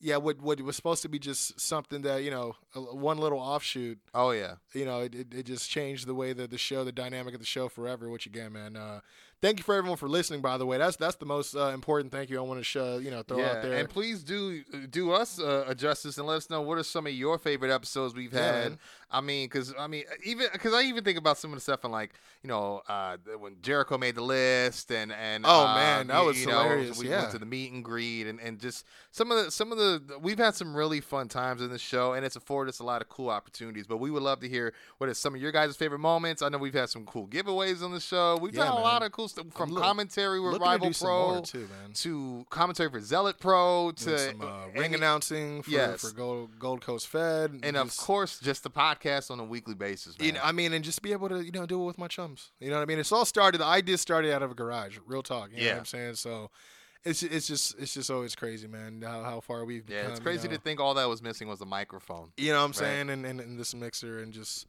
yeah, 0.00 0.16
what 0.16 0.40
what 0.40 0.60
was 0.62 0.76
supposed 0.76 1.02
to 1.02 1.08
be 1.08 1.18
just 1.18 1.60
something 1.60 2.02
that 2.02 2.22
you 2.24 2.30
know 2.30 2.56
a, 2.74 2.80
one 2.80 3.18
little 3.18 3.38
offshoot. 3.38 3.98
Oh 4.14 4.30
yeah. 4.30 4.54
You 4.72 4.86
know, 4.86 5.00
it, 5.00 5.14
it, 5.14 5.34
it 5.34 5.46
just 5.46 5.70
changed 5.70 6.06
the 6.06 6.14
way 6.14 6.32
that 6.32 6.50
the 6.50 6.58
show, 6.58 6.84
the 6.84 6.92
dynamic 6.92 7.34
of 7.34 7.40
the 7.40 7.46
show 7.46 7.68
forever. 7.68 8.08
Which 8.08 8.26
again, 8.26 8.52
man, 8.52 8.76
uh, 8.76 9.00
thank 9.42 9.58
you 9.58 9.64
for 9.64 9.74
everyone 9.74 9.96
for 9.96 10.08
listening. 10.08 10.40
By 10.40 10.58
the 10.58 10.66
way, 10.66 10.78
that's 10.78 10.96
that's 10.96 11.16
the 11.16 11.26
most 11.26 11.54
uh, 11.54 11.68
important 11.68 12.12
thank 12.12 12.30
you 12.30 12.38
I 12.38 12.42
want 12.42 12.60
to 12.60 12.64
show 12.64 12.98
you 12.98 13.10
know 13.10 13.22
throw 13.22 13.38
yeah, 13.38 13.50
out 13.52 13.62
there. 13.62 13.74
and 13.74 13.88
please 13.88 14.22
do 14.22 14.62
do 14.90 15.12
us 15.12 15.40
uh, 15.40 15.64
a 15.66 15.74
justice 15.74 16.18
and 16.18 16.26
let 16.26 16.36
us 16.36 16.50
know 16.50 16.60
what 16.62 16.78
are 16.78 16.82
some 16.82 17.06
of 17.06 17.12
your 17.12 17.38
favorite 17.38 17.72
episodes 17.72 18.14
we've 18.14 18.32
had. 18.32 18.54
man. 18.70 18.78
I 19.12 19.20
mean, 19.20 19.46
because 19.46 19.74
I 19.76 19.88
mean, 19.88 20.04
even 20.24 20.46
because 20.52 20.72
I 20.72 20.82
even 20.82 21.02
think 21.02 21.18
about 21.18 21.36
some 21.36 21.50
of 21.52 21.56
the 21.56 21.60
stuff 21.60 21.82
and 21.82 21.92
like 21.92 22.12
you 22.44 22.48
know 22.48 22.82
uh, 22.88 23.16
when 23.40 23.56
Jericho 23.60 23.98
made 23.98 24.14
the 24.14 24.22
list 24.22 24.92
and 24.92 25.10
and 25.12 25.44
Oh, 25.46 25.66
uh, 25.66 25.74
man, 25.74 26.06
that 26.08 26.24
was 26.24 26.40
you 26.40 26.46
know, 26.46 26.62
hilarious, 26.62 26.96
We 26.98 27.08
yeah. 27.08 27.20
went 27.22 27.32
to 27.32 27.38
the 27.38 27.46
meet 27.46 27.72
and 27.72 27.84
greet 27.84 28.28
and, 28.28 28.38
and 28.38 28.60
just 28.60 28.86
some 29.10 29.32
of 29.32 29.44
the 29.44 29.50
some 29.50 29.72
of 29.72 29.78
the 29.78 30.00
we've 30.22 30.38
had 30.38 30.54
some 30.54 30.76
really 30.76 31.00
fun 31.00 31.26
times 31.26 31.60
in 31.60 31.70
the 31.70 31.78
show 31.78 32.12
and 32.12 32.24
it's 32.24 32.36
afforded 32.36 32.70
us 32.70 32.78
a 32.78 32.84
lot 32.84 33.02
of 33.02 33.08
cool 33.08 33.30
opportunities. 33.30 33.86
But 33.88 33.96
we 33.96 34.12
would 34.12 34.22
love 34.22 34.38
to 34.40 34.48
hear 34.48 34.74
what 34.98 35.10
is 35.10 35.18
some 35.18 35.34
of 35.34 35.40
your 35.40 35.50
guys' 35.50 35.74
favorite 35.76 35.98
moments. 35.98 36.40
I 36.40 36.48
know 36.48 36.58
we've 36.58 36.72
had 36.72 36.88
some 36.88 37.04
cool 37.04 37.26
giveaways 37.26 37.82
on 37.82 37.90
the 37.90 37.98
show. 38.00 38.36
We've 38.40 38.54
Yeah, 38.54 38.60
done 38.66 38.72
a 38.72 38.74
man. 38.76 38.82
lot 38.84 39.02
of 39.02 39.10
cool 39.10 39.26
from 39.52 39.70
look- 39.70 39.82
commentary 39.82 40.40
with 40.40 40.60
Rival 40.60 40.90
Pro 40.92 41.40
too, 41.42 41.68
to 41.94 42.46
commentary 42.50 42.90
for 42.90 43.00
Zealot 43.00 43.38
Pro 43.38 43.92
to 43.96 44.18
some 44.18 44.40
uh, 44.40 44.66
ring 44.74 44.84
any- 44.86 44.94
announcing 44.94 45.62
for, 45.62 45.70
yes. 45.70 46.00
for 46.00 46.10
Gold, 46.14 46.58
Gold 46.58 46.80
Coast 46.80 47.08
Fed, 47.08 47.60
and 47.62 47.76
of 47.76 47.88
just- 47.88 48.00
course 48.00 48.38
just 48.40 48.62
the 48.62 48.70
podcast 48.70 49.30
on 49.30 49.40
a 49.40 49.44
weekly 49.44 49.74
basis, 49.74 50.18
man. 50.18 50.26
You 50.26 50.32
know, 50.34 50.40
I 50.42 50.52
mean, 50.52 50.72
and 50.72 50.84
just 50.84 51.02
be 51.02 51.12
able 51.12 51.28
to, 51.28 51.44
you 51.44 51.52
know, 51.52 51.66
do 51.66 51.82
it 51.82 51.86
with 51.86 51.98
my 51.98 52.08
chums. 52.08 52.50
You 52.60 52.70
know 52.70 52.76
what 52.76 52.82
I 52.82 52.86
mean? 52.86 52.98
It's 52.98 53.12
all 53.12 53.24
started. 53.24 53.58
The 53.58 53.64
idea 53.66 53.98
started 53.98 54.32
out 54.32 54.42
of 54.42 54.50
a 54.50 54.54
garage. 54.54 54.98
Real 55.06 55.22
talk. 55.22 55.50
You 55.52 55.58
know 55.58 55.62
Yeah. 55.64 55.72
what 55.72 55.78
I'm 55.80 55.84
saying? 55.86 56.14
So, 56.14 56.50
it's 57.02 57.22
it's 57.22 57.46
just 57.46 57.78
it's 57.78 57.94
just 57.94 58.10
always 58.10 58.34
crazy, 58.34 58.68
man. 58.68 59.02
How, 59.02 59.22
how 59.22 59.40
far 59.40 59.64
we've 59.64 59.88
yeah, 59.88 60.00
become. 60.00 60.10
it's 60.12 60.20
crazy 60.20 60.42
you 60.42 60.48
know? 60.50 60.56
to 60.56 60.62
think 60.62 60.80
all 60.80 60.92
that 60.94 61.08
was 61.08 61.22
missing 61.22 61.48
was 61.48 61.60
a 61.62 61.64
microphone. 61.64 62.28
You 62.36 62.52
know 62.52 62.58
what 62.58 62.64
I'm 62.64 62.70
Right. 62.72 62.76
saying? 62.76 63.08
And, 63.10 63.24
and 63.24 63.40
and 63.40 63.58
this 63.58 63.74
mixer 63.74 64.18
and 64.18 64.34
just 64.34 64.66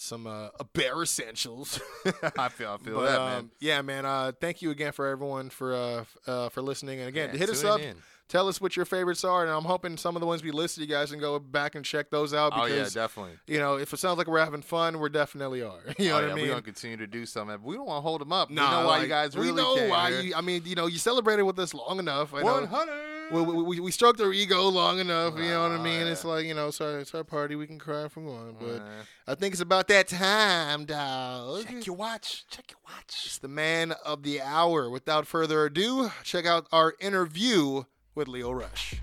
some 0.00 0.26
uh, 0.26 0.48
a 0.58 0.64
bare 0.64 1.02
essentials. 1.02 1.80
I 2.38 2.48
feel, 2.48 2.70
I 2.70 2.78
feel 2.78 2.94
but 2.94 3.02
that, 3.02 3.20
um, 3.20 3.28
man. 3.28 3.50
yeah, 3.60 3.82
man. 3.82 4.06
Uh, 4.06 4.32
thank 4.40 4.62
you 4.62 4.70
again 4.70 4.92
for 4.92 5.06
everyone 5.06 5.50
for 5.50 5.74
uh, 5.74 6.04
uh 6.26 6.48
for 6.48 6.62
listening. 6.62 7.00
And 7.00 7.08
again, 7.08 7.30
Yeah, 7.32 7.38
hit 7.38 7.50
us 7.50 7.64
up. 7.64 7.80
in. 7.80 7.96
Tell 8.28 8.46
us 8.46 8.60
what 8.60 8.76
your 8.76 8.84
favorites 8.86 9.24
are, 9.24 9.42
and 9.42 9.50
I'm 9.50 9.64
hoping 9.64 9.96
some 9.96 10.14
of 10.14 10.20
the 10.20 10.26
ones 10.26 10.44
we 10.44 10.52
listed, 10.52 10.82
you 10.82 10.88
guys 10.88 11.10
can 11.10 11.18
go 11.18 11.40
back 11.40 11.74
and 11.74 11.84
check 11.84 12.10
those 12.10 12.32
out 12.32 12.52
Oh 12.54 12.62
because 12.62 12.94
yeah, 12.94 13.02
definitely. 13.02 13.32
you 13.48 13.58
know 13.58 13.74
if 13.74 13.92
it 13.92 13.96
sounds 13.98 14.18
like 14.18 14.28
we're 14.28 14.38
having 14.38 14.62
fun, 14.62 15.00
we 15.00 15.08
definitely 15.10 15.62
are. 15.62 15.80
You 15.98 16.10
know 16.10 16.12
oh, 16.12 16.14
what 16.14 16.26
yeah, 16.26 16.32
I 16.32 16.34
mean? 16.34 16.44
We're 16.44 16.50
gonna 16.50 16.62
continue 16.62 16.96
to 16.96 17.08
do 17.08 17.26
something. 17.26 17.56
But 17.56 17.64
we 17.64 17.74
don't 17.74 17.86
want 17.86 17.98
to 17.98 18.08
hold 18.08 18.20
them 18.20 18.32
up. 18.32 18.48
Nah, 18.48 18.62
we 18.62 18.76
know 18.76 18.86
why 18.86 19.02
you 19.02 19.08
guys 19.08 19.36
we 19.36 19.46
really 19.46 19.60
know 19.60 19.74
care. 19.74 19.90
why 19.90 20.08
you. 20.10 20.34
I 20.34 20.40
mean, 20.40 20.62
you 20.64 20.76
know, 20.76 20.86
you 20.86 20.98
celebrated 20.98 21.42
with 21.42 21.58
us 21.58 21.74
long 21.74 21.98
enough. 21.98 22.32
I 22.32 22.42
know. 22.42 22.52
One 22.52 22.66
hundred. 22.66 23.19
We, 23.32 23.42
we, 23.42 23.62
we, 23.62 23.80
we 23.80 23.90
stroked 23.92 24.20
our 24.20 24.32
ego 24.32 24.62
long 24.68 24.98
enough. 24.98 25.36
You 25.36 25.44
know 25.44 25.62
what 25.62 25.72
I 25.72 25.82
mean? 25.82 26.00
yeah. 26.06 26.12
It's 26.12 26.24
like 26.24 26.46
you 26.46 26.54
know, 26.54 26.70
sorry, 26.72 27.00
it's 27.00 27.14
our 27.14 27.22
party. 27.22 27.54
We 27.54 27.66
can 27.66 27.78
cry 27.78 28.04
if 28.04 28.16
we 28.16 28.24
want, 28.24 28.58
but 28.58 28.80
Uh, 28.82 28.88
I 29.28 29.34
think 29.36 29.52
it's 29.54 29.60
about 29.62 29.86
that 29.88 30.08
time, 30.08 30.84
dog. 30.84 31.64
check 31.64 31.86
your 31.86 31.94
watch. 31.96 32.44
Check 32.50 32.72
your 32.72 32.80
watch. 32.84 33.22
It's 33.26 33.38
the 33.38 33.46
man 33.48 33.92
of 34.04 34.24
the 34.24 34.40
hour. 34.40 34.90
Without 34.90 35.26
further 35.28 35.64
ado, 35.66 36.10
check 36.24 36.44
out 36.44 36.66
our 36.72 36.94
interview 37.00 37.84
with 38.16 38.26
Lio 38.26 38.50
Rush. 38.50 38.96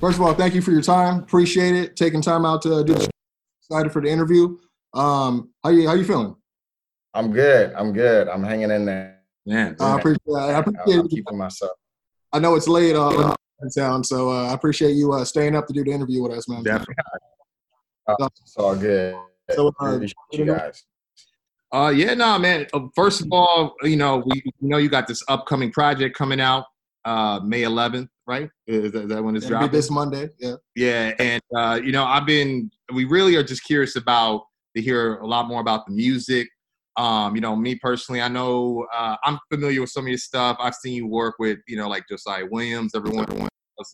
First 0.00 0.16
of 0.18 0.22
all, 0.22 0.32
thank 0.34 0.54
you 0.54 0.62
for 0.62 0.70
your 0.70 0.80
time. 0.82 1.18
Appreciate 1.18 1.74
it. 1.74 1.96
Taking 1.96 2.22
time 2.22 2.44
out 2.46 2.62
to 2.62 2.84
do 2.84 2.94
this. 2.94 3.08
Excited 3.70 3.92
for 3.92 4.00
the 4.00 4.08
interview. 4.08 4.56
Um, 4.94 5.50
how 5.62 5.70
you 5.70 5.86
how 5.86 5.94
you 5.94 6.04
feeling? 6.04 6.34
I'm 7.12 7.32
good. 7.32 7.72
I'm 7.74 7.92
good. 7.92 8.28
I'm 8.28 8.42
hanging 8.42 8.70
in 8.70 8.86
there. 8.86 9.18
Man, 9.44 9.76
I 9.78 9.98
appreciate 9.98 10.34
I 10.34 10.54
I'm, 10.54 10.60
appreciate 10.60 11.00
I'm 11.00 11.08
keeping 11.08 11.36
myself. 11.36 11.72
I 12.32 12.38
know 12.38 12.54
it's 12.54 12.68
late 12.68 12.96
uh, 12.96 13.34
in 13.60 13.70
town, 13.70 14.04
so 14.04 14.30
uh, 14.30 14.48
I 14.48 14.54
appreciate 14.54 14.92
you 14.92 15.12
uh, 15.12 15.24
staying 15.24 15.54
up 15.54 15.66
to 15.66 15.74
do 15.74 15.84
the 15.84 15.90
interview 15.90 16.22
with 16.22 16.32
us, 16.32 16.48
man. 16.48 16.62
definitely. 16.62 16.94
It's 18.08 18.56
all 18.56 18.74
good. 18.74 19.16
So, 19.50 19.68
uh, 19.80 19.96
Appreciate 19.96 20.16
you 20.32 20.44
guys. 20.46 20.84
Uh, 21.70 21.92
yeah, 21.94 22.14
no, 22.14 22.38
man. 22.38 22.66
Uh, 22.72 22.86
First 22.94 23.20
of 23.20 23.28
all, 23.32 23.74
you 23.82 23.96
know, 23.96 24.22
we 24.24 24.42
you 24.44 24.68
know 24.68 24.78
you 24.78 24.88
got 24.88 25.06
this 25.06 25.22
upcoming 25.28 25.70
project 25.70 26.16
coming 26.16 26.40
out, 26.40 26.64
uh, 27.04 27.40
May 27.44 27.62
11th, 27.62 28.08
right? 28.28 28.50
Is 28.66 28.92
that, 28.92 29.04
is 29.04 29.08
that 29.08 29.24
when 29.24 29.34
it's 29.34 29.46
It'll 29.46 29.58
dropping? 29.58 29.72
this 29.72 29.90
Monday. 29.90 30.28
Yeah. 30.38 30.54
Yeah, 30.76 31.14
and 31.18 31.42
uh, 31.56 31.80
you 31.82 31.90
know, 31.90 32.04
I've 32.04 32.26
been. 32.26 32.70
We 32.94 33.04
really 33.04 33.34
are 33.36 33.42
just 33.42 33.64
curious 33.64 33.96
about 33.96 34.42
to 34.76 34.82
hear 34.82 35.16
a 35.16 35.26
lot 35.26 35.48
more 35.48 35.60
about 35.60 35.86
the 35.86 35.92
music. 35.92 36.48
Um, 36.96 37.34
you 37.34 37.40
know, 37.40 37.54
me 37.56 37.76
personally, 37.76 38.20
I 38.20 38.28
know 38.28 38.86
uh, 38.94 39.16
I'm 39.24 39.38
familiar 39.52 39.80
with 39.80 39.90
some 39.90 40.04
of 40.04 40.08
your 40.08 40.18
stuff. 40.18 40.56
I've 40.60 40.74
seen 40.74 40.94
you 40.94 41.06
work 41.06 41.36
with, 41.38 41.58
you 41.68 41.76
know, 41.76 41.88
like 41.88 42.04
Josiah 42.08 42.44
Williams, 42.50 42.92
everyone, 42.94 43.24
everyone 43.28 43.48
else, 43.78 43.92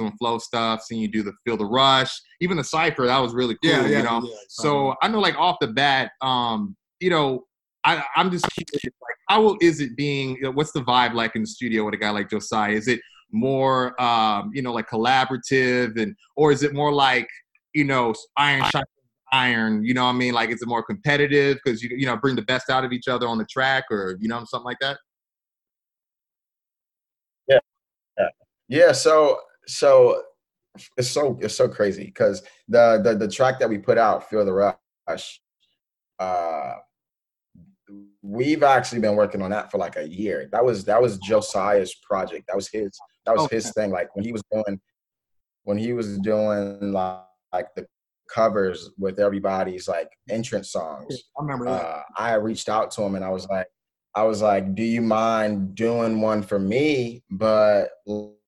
and 0.00 0.12
Flow 0.18 0.38
stuff. 0.38 0.82
Seen 0.82 1.00
you 1.00 1.08
do 1.08 1.22
the 1.22 1.32
Feel 1.44 1.56
the 1.56 1.66
Rush, 1.66 2.12
even 2.40 2.56
the 2.56 2.64
Cipher. 2.64 3.06
That 3.06 3.18
was 3.18 3.34
really 3.34 3.56
cool. 3.62 3.88
you 3.88 4.02
know, 4.02 4.28
so 4.48 4.94
I 5.02 5.08
know, 5.08 5.20
like 5.20 5.36
off 5.36 5.56
the 5.60 5.68
bat, 5.68 6.12
um, 6.20 6.76
you 7.00 7.10
know, 7.10 7.44
I, 7.84 8.02
I'm 8.16 8.30
just 8.30 8.46
curious, 8.50 8.84
like, 8.84 9.16
how 9.28 9.56
is 9.60 9.80
it 9.80 9.96
being? 9.96 10.36
You 10.36 10.42
know, 10.42 10.50
what's 10.52 10.72
the 10.72 10.82
vibe 10.82 11.14
like 11.14 11.34
in 11.36 11.42
the 11.42 11.48
studio 11.48 11.84
with 11.84 11.94
a 11.94 11.96
guy 11.96 12.10
like 12.10 12.30
Josiah? 12.30 12.72
Is 12.72 12.88
it 12.88 13.00
more, 13.30 14.00
um, 14.00 14.50
you 14.54 14.62
know, 14.62 14.72
like 14.72 14.88
collaborative, 14.88 16.00
and 16.00 16.14
or 16.36 16.52
is 16.52 16.62
it 16.62 16.74
more 16.74 16.92
like, 16.92 17.28
you 17.74 17.84
know, 17.84 18.14
iron 18.36 18.64
shot 18.64 18.84
iron? 19.32 19.84
You 19.84 19.94
know, 19.94 20.04
what 20.04 20.10
I 20.10 20.18
mean, 20.18 20.34
like, 20.34 20.50
is 20.50 20.62
it 20.62 20.68
more 20.68 20.82
competitive 20.82 21.58
because 21.62 21.82
you 21.82 21.90
you 21.96 22.06
know 22.06 22.16
bring 22.16 22.36
the 22.36 22.42
best 22.42 22.70
out 22.70 22.84
of 22.84 22.92
each 22.92 23.08
other 23.08 23.28
on 23.28 23.38
the 23.38 23.46
track, 23.46 23.84
or 23.90 24.16
you 24.20 24.28
know, 24.28 24.44
something 24.44 24.64
like 24.66 24.78
that? 24.80 24.98
Yeah 27.48 27.58
yeah, 28.18 28.28
yeah. 28.68 28.92
So 28.92 29.40
so 29.66 30.22
it's 30.96 31.10
so 31.10 31.38
it's 31.40 31.54
so 31.54 31.68
crazy 31.68 32.04
because 32.04 32.42
the, 32.68 33.00
the 33.02 33.14
the 33.14 33.28
track 33.28 33.58
that 33.60 33.68
we 33.68 33.78
put 33.78 33.98
out, 33.98 34.28
Feel 34.28 34.44
the 34.44 34.52
Rush, 34.52 35.40
uh, 36.18 36.74
we've 38.22 38.62
actually 38.62 39.00
been 39.00 39.16
working 39.16 39.42
on 39.42 39.50
that 39.50 39.70
for 39.70 39.78
like 39.78 39.96
a 39.96 40.08
year. 40.08 40.48
That 40.52 40.64
was 40.64 40.84
that 40.84 41.00
was 41.00 41.18
Josiah's 41.18 41.94
project. 42.02 42.46
That 42.48 42.56
was 42.56 42.68
his 42.68 42.90
that 43.26 43.34
was 43.34 43.50
his 43.50 43.72
thing. 43.72 43.90
Like 43.90 44.14
when 44.14 44.24
he 44.24 44.32
was 44.32 44.42
doing 44.52 44.80
when 45.64 45.78
he 45.78 45.92
was 45.92 46.18
doing 46.18 46.92
like, 46.92 47.22
like 47.52 47.74
the 47.74 47.86
covers 48.28 48.90
with 48.98 49.18
everybody's 49.18 49.88
like 49.88 50.10
entrance 50.28 50.70
songs. 50.70 51.24
I 51.38 51.42
remember 51.42 51.64
that. 51.66 51.84
uh, 51.84 52.02
I 52.16 52.34
reached 52.34 52.68
out 52.68 52.90
to 52.92 53.02
him 53.02 53.14
and 53.14 53.24
I 53.24 53.30
was 53.30 53.46
like, 53.48 53.66
I 54.14 54.22
was 54.24 54.42
like, 54.42 54.74
do 54.74 54.82
you 54.82 55.00
mind 55.00 55.74
doing 55.74 56.20
one 56.20 56.42
for 56.42 56.58
me, 56.58 57.22
but 57.30 57.90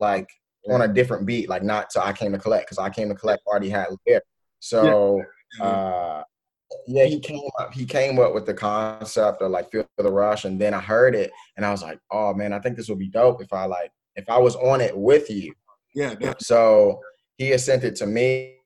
like 0.01 0.29
on 0.69 0.83
a 0.83 0.89
different 0.89 1.27
beat, 1.27 1.49
like 1.49 1.63
not 1.63 1.91
to 1.91 2.05
I 2.05 2.13
came 2.13 2.33
to 2.33 2.39
collect 2.39 2.67
because 2.67 2.79
I 2.79 2.91
came 2.91 3.09
to 3.09 3.15
collect 3.15 3.43
already 3.47 3.71
had 3.71 3.89
lyrics. 4.07 4.27
So 4.61 5.23
uh, 5.61 6.23
yeah, 6.87 7.05
he 7.05 7.21
came 7.21 7.49
up, 7.59 7.75
he 7.75 7.85
came 7.85 8.19
up 8.19 8.35
with 8.35 8.47
the 8.47 8.55
concept 8.55 9.43
of 9.43 9.51
like 9.51 9.71
feel 9.71 9.87
the 9.97 10.11
rush, 10.11 10.45
and 10.45 10.61
then 10.61 10.75
I 10.75 10.81
heard 10.81 11.15
it 11.15 11.31
and 11.57 11.65
I 11.65 11.71
was 11.71 11.83
like, 11.83 11.99
oh 12.11 12.35
man, 12.35 12.53
I 12.53 12.59
think 12.59 12.77
this 12.77 12.89
would 12.89 12.99
be 12.99 13.09
dope 13.09 13.43
if 13.43 13.53
I 13.53 13.67
like 13.67 13.91
if 14.17 14.29
I 14.29 14.39
was 14.39 14.57
on 14.57 14.81
it 14.81 14.97
with 14.97 15.31
you. 15.31 15.53
yeah, 15.95 16.15
yeah. 16.21 16.35
So 16.39 17.01
he 17.37 17.51
had 17.51 17.61
sent 17.61 17.85
it 17.85 17.97
to 17.97 18.07
me. 18.07 18.57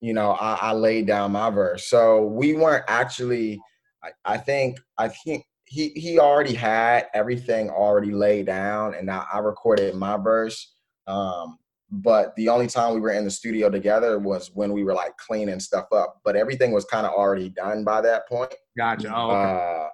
You 0.00 0.12
know, 0.12 0.32
I, 0.32 0.58
I 0.60 0.72
laid 0.72 1.06
down 1.06 1.32
my 1.32 1.50
verse. 1.50 1.88
So 1.88 2.24
we 2.24 2.54
weren't 2.54 2.84
actually. 2.88 3.60
I, 4.02 4.10
I 4.24 4.36
think. 4.36 4.78
I 4.98 5.08
think 5.08 5.44
he 5.64 5.88
he 5.90 6.18
already 6.18 6.54
had 6.54 7.06
everything 7.14 7.70
already 7.70 8.12
laid 8.12 8.46
down, 8.46 8.94
and 8.94 9.10
I, 9.10 9.24
I 9.32 9.38
recorded 9.38 9.94
my 9.94 10.16
verse. 10.16 10.74
Um, 11.06 11.58
but 11.90 12.34
the 12.36 12.48
only 12.48 12.66
time 12.66 12.94
we 12.94 13.00
were 13.00 13.12
in 13.12 13.24
the 13.24 13.30
studio 13.30 13.70
together 13.70 14.18
was 14.18 14.50
when 14.54 14.72
we 14.72 14.82
were 14.82 14.94
like 14.94 15.16
cleaning 15.18 15.60
stuff 15.60 15.86
up. 15.92 16.20
But 16.24 16.36
everything 16.36 16.72
was 16.72 16.84
kind 16.84 17.06
of 17.06 17.12
already 17.12 17.50
done 17.50 17.84
by 17.84 18.00
that 18.00 18.28
point. 18.28 18.54
Gotcha. 18.76 19.12
Oh, 19.14 19.30
okay. 19.30 19.84
Uh, 19.84 19.88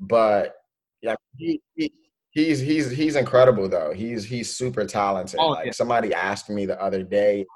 but 0.00 0.54
yeah, 1.02 1.14
he, 1.36 1.60
he 1.74 1.92
he's 2.30 2.60
he's 2.60 2.90
he's 2.90 3.16
incredible 3.16 3.68
though. 3.68 3.92
He's 3.92 4.24
he's 4.24 4.54
super 4.54 4.84
talented. 4.84 5.40
Oh, 5.40 5.48
like 5.48 5.66
yeah. 5.66 5.72
somebody 5.72 6.14
asked 6.14 6.48
me 6.48 6.66
the 6.66 6.80
other 6.80 7.02
day. 7.02 7.46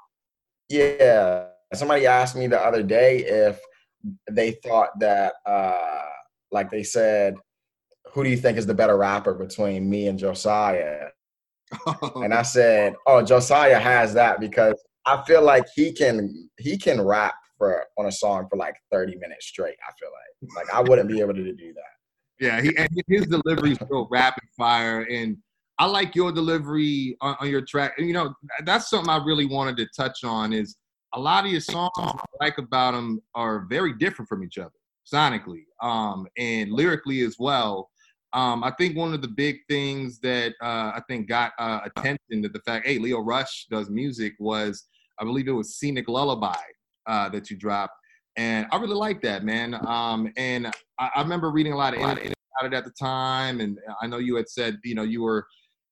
Yeah, 0.69 1.45
somebody 1.73 2.05
asked 2.05 2.35
me 2.35 2.47
the 2.47 2.59
other 2.59 2.83
day 2.83 3.19
if 3.19 3.59
they 4.29 4.51
thought 4.51 4.99
that 4.99 5.33
uh 5.45 6.03
like 6.51 6.69
they 6.71 6.83
said, 6.83 7.35
who 8.13 8.23
do 8.23 8.29
you 8.29 8.37
think 8.37 8.57
is 8.57 8.65
the 8.65 8.73
better 8.73 8.97
rapper 8.97 9.33
between 9.33 9.89
me 9.89 10.07
and 10.07 10.19
Josiah? 10.19 11.07
And 12.15 12.33
I 12.33 12.43
said, 12.43 12.95
"Oh, 13.05 13.21
Josiah 13.21 13.79
has 13.79 14.13
that 14.13 14.39
because 14.39 14.75
I 15.05 15.23
feel 15.25 15.41
like 15.41 15.65
he 15.75 15.91
can 15.93 16.49
he 16.57 16.77
can 16.77 17.01
rap 17.01 17.35
for 17.57 17.85
on 17.97 18.05
a 18.05 18.11
song 18.11 18.47
for 18.49 18.57
like 18.57 18.75
30 18.91 19.15
minutes 19.17 19.47
straight. 19.47 19.75
I 19.87 19.91
feel 19.99 20.09
like 20.09 20.65
like 20.65 20.73
I 20.73 20.81
wouldn't 20.81 21.09
be 21.09 21.19
able 21.19 21.33
to 21.33 21.53
do 21.53 21.73
that. 21.73 21.83
Yeah, 22.39 22.61
he 22.61 22.75
and 22.77 22.89
his 23.07 23.27
delivery 23.27 23.71
is 23.71 23.79
real 23.89 24.07
rapid 24.11 24.43
fire, 24.55 25.01
and 25.01 25.37
I 25.79 25.85
like 25.85 26.15
your 26.15 26.31
delivery 26.31 27.17
on, 27.21 27.35
on 27.39 27.49
your 27.49 27.61
track. 27.61 27.93
You 27.97 28.13
know, 28.13 28.33
that's 28.63 28.89
something 28.89 29.09
I 29.09 29.23
really 29.23 29.45
wanted 29.45 29.77
to 29.77 29.87
touch 29.95 30.23
on. 30.23 30.53
Is 30.53 30.77
a 31.13 31.19
lot 31.19 31.45
of 31.45 31.51
your 31.51 31.61
songs 31.61 31.91
I 31.97 32.19
like 32.39 32.57
about 32.57 32.91
them 32.91 33.21
are 33.33 33.65
very 33.69 33.93
different 33.93 34.29
from 34.29 34.43
each 34.43 34.57
other 34.57 34.71
sonically, 35.11 35.63
um, 35.81 36.27
and 36.37 36.71
lyrically 36.71 37.21
as 37.21 37.37
well. 37.39 37.89
Um, 38.37 38.63
I 38.63 38.71
think 38.77 38.95
one 38.95 39.15
of 39.15 39.23
the 39.23 39.27
big 39.45 39.55
things 39.67 40.19
that 40.19 40.53
uh, 40.61 40.91
I 40.97 41.01
think 41.07 41.27
got 41.27 41.53
uh, 41.57 41.79
attention 41.89 42.43
to 42.43 42.49
the 42.49 42.61
fact, 42.67 42.85
hey, 42.85 42.99
Lio 42.99 43.19
Rush 43.19 43.65
does 43.71 43.89
music 43.89 44.33
was, 44.37 44.85
I 45.19 45.23
believe 45.23 45.47
it 45.47 45.53
was 45.53 45.75
Scenic 45.77 46.07
Lullaby 46.07 46.61
uh, 47.07 47.29
that 47.29 47.49
you 47.49 47.57
dropped. 47.57 47.95
And 48.35 48.67
I 48.71 48.77
really 48.77 48.93
like 49.07 49.23
that, 49.23 49.43
man. 49.43 49.69
Um, 49.87 50.31
and 50.37 50.67
I, 50.99 51.09
I 51.15 51.21
remember 51.23 51.49
reading 51.49 51.73
a 51.73 51.77
lot 51.77 51.95
of 51.95 51.99
interviews 51.99 52.35
about 52.59 52.71
it 52.71 52.77
at 52.77 52.85
the 52.85 52.91
time. 52.91 53.59
And 53.59 53.79
I 54.03 54.05
know 54.05 54.19
you 54.19 54.35
had 54.35 54.47
said, 54.47 54.77
you 54.83 54.93
know, 54.93 55.01
you 55.01 55.23
were 55.23 55.47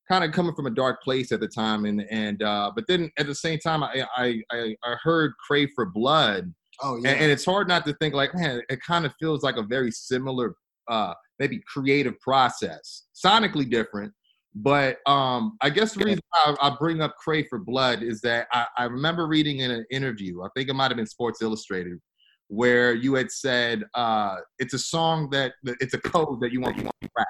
kind 0.08 0.23
of 0.23 0.31
coming 0.31 0.53
from 0.53 0.67
a 0.67 0.75
dark 0.84 1.01
place 1.01 1.31
at 1.31 1.39
the 1.39 1.47
time. 1.47 1.86
And, 1.86 2.05
and 2.12 2.43
uh, 2.43 2.71
but 2.75 2.86
then 2.88 3.10
at 3.17 3.25
the 3.25 3.34
same 3.34 3.58
time, 3.58 3.81
I, 3.81 4.05
I, 4.15 4.41
I 4.51 4.75
I 4.84 4.95
heard 5.01 5.31
Crave 5.47 5.69
for 5.73 5.88
Blood. 5.88 6.53
Oh 6.84 6.99
yeah. 7.01 7.10
And, 7.10 7.21
and 7.21 7.31
it's 7.31 7.45
hard 7.45 7.67
not 7.67 7.88
to 7.88 7.93
think 7.93 8.13
like, 8.13 8.36
man, 8.36 8.62
it 8.69 8.79
kind 8.84 9.08
of 9.08 9.13
feels 9.19 9.41
like 9.41 9.58
a 9.58 9.63
very 9.63 9.89
similar, 9.89 10.53
uh, 10.88 11.15
maybe 11.39 11.62
creative 11.67 12.19
process, 12.19 13.04
sonically 13.15 13.69
different. 13.69 14.13
But 14.58 15.00
um, 15.06 15.58
I 15.62 15.69
guess 15.69 15.93
the 15.93 16.06
reason 16.06 16.21
I, 16.34 16.56
I 16.62 16.76
bring 16.80 17.02
up 17.02 17.15
Crave 17.17 17.48
for 17.50 17.60
Blood 17.60 18.02
is 18.02 18.21
that 18.21 18.48
I, 18.54 18.65
I 18.78 18.84
remember 18.86 19.28
reading 19.28 19.60
in 19.60 19.69
an 19.71 19.86
interview, 19.91 20.43
I 20.43 20.48
think 20.56 20.69
it 20.69 20.74
might 20.74 20.89
have 20.91 20.95
been 20.98 21.06
Sports 21.06 21.41
Illustrated, 21.41 22.00
where 22.48 22.93
you 22.93 23.15
had 23.15 23.32
said 23.32 23.84
uh, 23.95 24.38
it's 24.60 24.74
a 24.74 24.80
song 24.80 25.30
that 25.32 25.54
it's 25.65 25.93
a 25.93 25.98
code 26.00 26.39
that 26.39 26.54
you 26.54 26.62
want 26.62 26.78
to 26.78 26.84
crack. 27.13 27.28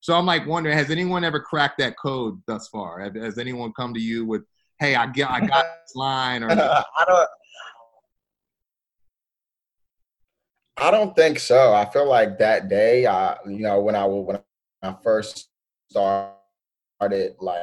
So 0.00 0.14
I'm 0.14 0.26
like 0.26 0.46
wondering, 0.46 0.76
has 0.76 0.90
anyone 0.90 1.24
ever 1.24 1.40
cracked 1.40 1.78
that 1.78 1.94
code 1.98 2.40
thus 2.46 2.68
far? 2.68 3.00
Have- 3.00 3.14
Has 3.14 3.38
anyone 3.38 3.72
come 3.72 3.94
to 3.94 4.00
you 4.00 4.26
with, 4.26 4.42
"Hey, 4.78 4.94
I 4.94 5.06
get, 5.06 5.30
I 5.30 5.40
got 5.40 5.64
this 5.64 5.96
line," 5.96 6.42
or 6.42 6.50
I 6.98 7.04
don't. 7.06 7.28
I 10.78 10.90
don't 10.90 11.16
think 11.16 11.38
so. 11.38 11.72
I 11.72 11.86
feel 11.86 12.08
like 12.08 12.38
that 12.38 12.68
day, 12.68 13.06
I 13.06 13.36
you 13.46 13.60
know 13.60 13.80
when 13.80 13.96
I 13.96 14.04
when 14.04 14.38
I 14.82 14.94
first 15.02 15.48
started 15.88 17.34
like, 17.40 17.60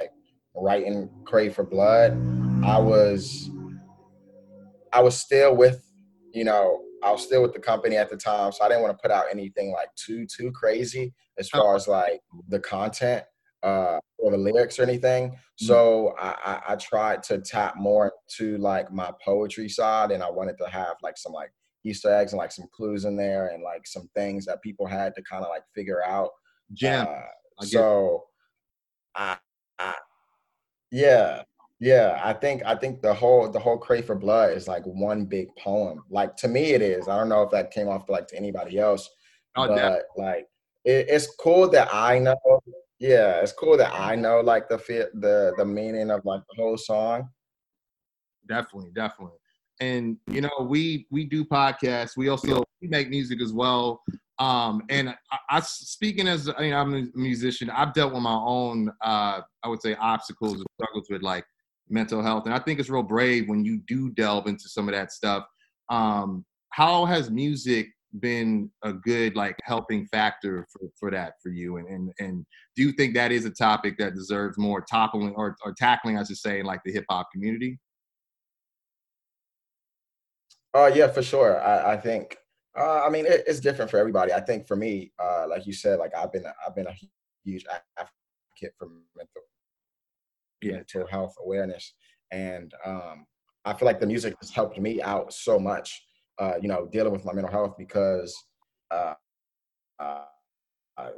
like 0.00 0.10
writing 0.54 1.08
"Crave 1.24 1.54
for 1.54 1.64
Blood," 1.64 2.12
I 2.64 2.78
was 2.78 3.50
I 4.92 5.00
was 5.00 5.16
still 5.16 5.54
with 5.54 5.80
you 6.32 6.42
know 6.42 6.82
I 7.04 7.12
was 7.12 7.22
still 7.22 7.42
with 7.42 7.52
the 7.52 7.60
company 7.60 7.96
at 7.96 8.10
the 8.10 8.16
time, 8.16 8.50
so 8.50 8.64
I 8.64 8.68
didn't 8.68 8.82
want 8.82 8.98
to 8.98 9.02
put 9.02 9.12
out 9.12 9.26
anything 9.30 9.70
like 9.72 9.94
too 9.94 10.26
too 10.26 10.50
crazy 10.50 11.14
as 11.38 11.48
far 11.48 11.76
as 11.76 11.86
like 11.86 12.20
the 12.48 12.58
content 12.58 13.24
uh, 13.62 13.98
or 14.18 14.32
the 14.32 14.36
lyrics 14.36 14.78
or 14.78 14.82
anything. 14.82 15.36
So 15.56 16.14
I, 16.18 16.34
I, 16.44 16.72
I 16.72 16.76
tried 16.76 17.22
to 17.24 17.38
tap 17.38 17.76
more 17.76 18.12
to 18.38 18.58
like 18.58 18.92
my 18.92 19.12
poetry 19.24 19.68
side, 19.68 20.10
and 20.10 20.20
I 20.22 20.30
wanted 20.30 20.58
to 20.58 20.68
have 20.68 20.96
like 21.00 21.16
some 21.16 21.32
like 21.32 21.52
Easter 21.84 22.12
eggs 22.12 22.32
and 22.32 22.38
like 22.38 22.52
some 22.52 22.66
clues 22.72 23.04
in 23.04 23.16
there, 23.16 23.48
and 23.48 23.62
like 23.62 23.86
some 23.86 24.08
things 24.14 24.44
that 24.46 24.62
people 24.62 24.86
had 24.86 25.14
to 25.14 25.22
kind 25.22 25.44
of 25.44 25.50
like 25.50 25.62
figure 25.74 26.02
out. 26.04 26.30
gem? 26.72 27.06
Uh, 27.08 27.64
so, 27.64 28.24
I, 29.14 29.36
I, 29.78 29.94
yeah, 30.90 31.42
yeah. 31.78 32.20
I 32.22 32.32
think 32.32 32.62
I 32.64 32.74
think 32.74 33.02
the 33.02 33.12
whole 33.14 33.50
the 33.50 33.60
whole 33.60 33.78
crave 33.78 34.06
for 34.06 34.14
blood 34.14 34.56
is 34.56 34.68
like 34.68 34.84
one 34.84 35.24
big 35.26 35.48
poem. 35.56 36.02
Like 36.10 36.36
to 36.36 36.48
me, 36.48 36.72
it 36.72 36.82
is. 36.82 37.08
I 37.08 37.18
don't 37.18 37.28
know 37.28 37.42
if 37.42 37.50
that 37.50 37.70
came 37.70 37.88
off 37.88 38.08
like 38.08 38.28
to 38.28 38.36
anybody 38.36 38.78
else, 38.78 39.08
Oh, 39.56 39.66
but 39.66 39.76
definitely. 39.76 40.02
like 40.16 40.46
it, 40.84 41.06
it's 41.08 41.34
cool 41.36 41.68
that 41.70 41.88
I 41.92 42.18
know. 42.18 42.36
Yeah, 42.98 43.40
it's 43.40 43.52
cool 43.52 43.76
that 43.78 43.92
I 43.94 44.14
know 44.14 44.40
like 44.40 44.68
the 44.68 44.78
fit 44.78 45.10
the 45.20 45.52
the 45.56 45.64
meaning 45.64 46.10
of 46.10 46.24
like 46.24 46.42
the 46.50 46.62
whole 46.62 46.76
song. 46.76 47.28
definitely 48.46 48.90
definitely 48.94 49.36
and 49.80 50.16
you 50.30 50.40
know 50.40 50.50
we 50.60 51.06
we 51.10 51.24
do 51.24 51.44
podcasts. 51.44 52.16
We 52.16 52.28
also 52.28 52.62
we 52.80 52.88
make 52.88 53.08
music 53.10 53.40
as 53.42 53.52
well. 53.52 54.02
Um 54.38 54.82
and 54.88 55.10
I, 55.10 55.38
I 55.50 55.60
speaking 55.60 56.28
as 56.28 56.48
I 56.48 56.60
mean, 56.60 56.72
i'm 56.72 56.94
a 56.94 57.06
musician 57.14 57.68
i've 57.70 57.92
dealt 57.92 58.12
with 58.12 58.22
my 58.22 58.32
own 58.32 58.90
uh 59.02 59.40
i 59.62 59.68
would 59.68 59.82
say 59.82 59.94
obstacles 59.96 60.54
and 60.54 60.66
struggles 60.74 61.08
with 61.10 61.22
like 61.22 61.44
mental 61.88 62.22
health. 62.22 62.46
And 62.46 62.54
i 62.54 62.58
think 62.58 62.78
it's 62.78 62.90
real 62.90 63.02
brave 63.02 63.48
when 63.48 63.64
you 63.64 63.80
do 63.86 64.10
delve 64.10 64.46
into 64.46 64.68
some 64.68 64.88
of 64.88 64.94
that 64.94 65.12
stuff. 65.12 65.44
Um 65.88 66.44
how 66.70 67.04
has 67.04 67.30
music 67.30 67.88
been 68.18 68.70
a 68.82 68.92
good 68.92 69.36
like 69.36 69.56
helping 69.62 70.06
factor 70.06 70.66
for, 70.72 70.88
for 70.98 71.10
that 71.10 71.34
for 71.42 71.50
you? 71.50 71.76
And, 71.76 71.88
and 71.88 72.12
and 72.18 72.46
do 72.76 72.82
you 72.82 72.92
think 72.92 73.14
that 73.14 73.32
is 73.32 73.44
a 73.44 73.50
topic 73.50 73.98
that 73.98 74.14
deserves 74.14 74.56
more 74.56 74.80
toppling 74.80 75.34
or, 75.36 75.56
or 75.64 75.74
tackling 75.74 76.16
i 76.16 76.24
should 76.24 76.38
say 76.38 76.60
in 76.60 76.66
like 76.66 76.80
the 76.84 76.92
hip-hop 76.92 77.28
community 77.32 77.78
Oh 80.74 80.86
yeah, 80.86 81.08
for 81.08 81.22
sure. 81.22 81.60
I, 81.60 81.92
I 81.92 81.96
think. 81.96 82.36
Uh, 82.78 83.02
I 83.04 83.10
mean, 83.10 83.26
it, 83.26 83.42
it's 83.46 83.58
different 83.60 83.90
for 83.90 83.98
everybody. 83.98 84.32
I 84.32 84.40
think 84.40 84.66
for 84.68 84.76
me, 84.76 85.12
uh, 85.18 85.46
like 85.48 85.66
you 85.66 85.72
said, 85.72 85.98
like 85.98 86.14
I've 86.14 86.32
been 86.32 86.44
I've 86.66 86.74
been 86.74 86.86
a 86.86 86.94
huge 87.44 87.64
advocate 87.98 88.74
for 88.78 88.88
mental 89.16 89.42
Yeah. 90.62 90.72
mental 90.76 91.06
health 91.06 91.34
awareness, 91.42 91.94
and 92.30 92.72
um, 92.84 93.26
I 93.64 93.72
feel 93.74 93.86
like 93.86 94.00
the 94.00 94.06
music 94.06 94.34
has 94.40 94.50
helped 94.50 94.78
me 94.78 95.00
out 95.02 95.32
so 95.32 95.58
much. 95.58 96.02
Uh, 96.38 96.54
you 96.60 96.68
know, 96.68 96.86
dealing 96.90 97.12
with 97.12 97.24
my 97.24 97.32
mental 97.34 97.52
health 97.52 97.74
because, 97.76 98.34
uh, 98.90 99.12
uh, 100.00 100.24
uh, 100.98 101.10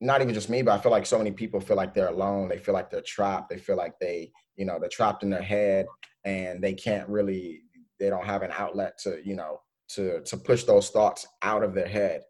not 0.00 0.22
even 0.22 0.34
just 0.34 0.50
me, 0.50 0.62
but 0.62 0.72
I 0.78 0.82
feel 0.82 0.92
like 0.92 1.06
so 1.06 1.18
many 1.18 1.32
people 1.32 1.60
feel 1.60 1.76
like 1.76 1.94
they're 1.94 2.08
alone. 2.08 2.48
They 2.48 2.58
feel 2.58 2.74
like 2.74 2.90
they're 2.90 3.02
trapped. 3.06 3.50
They 3.50 3.58
feel 3.58 3.76
like 3.76 3.94
they, 4.00 4.32
you 4.56 4.64
know, 4.66 4.78
they're 4.80 4.88
trapped 4.88 5.22
in 5.24 5.30
their 5.30 5.42
head 5.42 5.86
and 6.24 6.62
they 6.62 6.74
can't 6.74 7.08
really 7.08 7.62
they 8.02 8.10
don't 8.10 8.26
have 8.26 8.42
an 8.42 8.50
outlet 8.62 8.98
to 8.98 9.10
you 9.24 9.36
know 9.36 9.60
to 9.94 10.20
to 10.24 10.36
push 10.36 10.64
those 10.64 10.90
thoughts 10.90 11.24
out 11.42 11.62
of 11.62 11.72
their 11.74 11.86
head. 11.98 12.20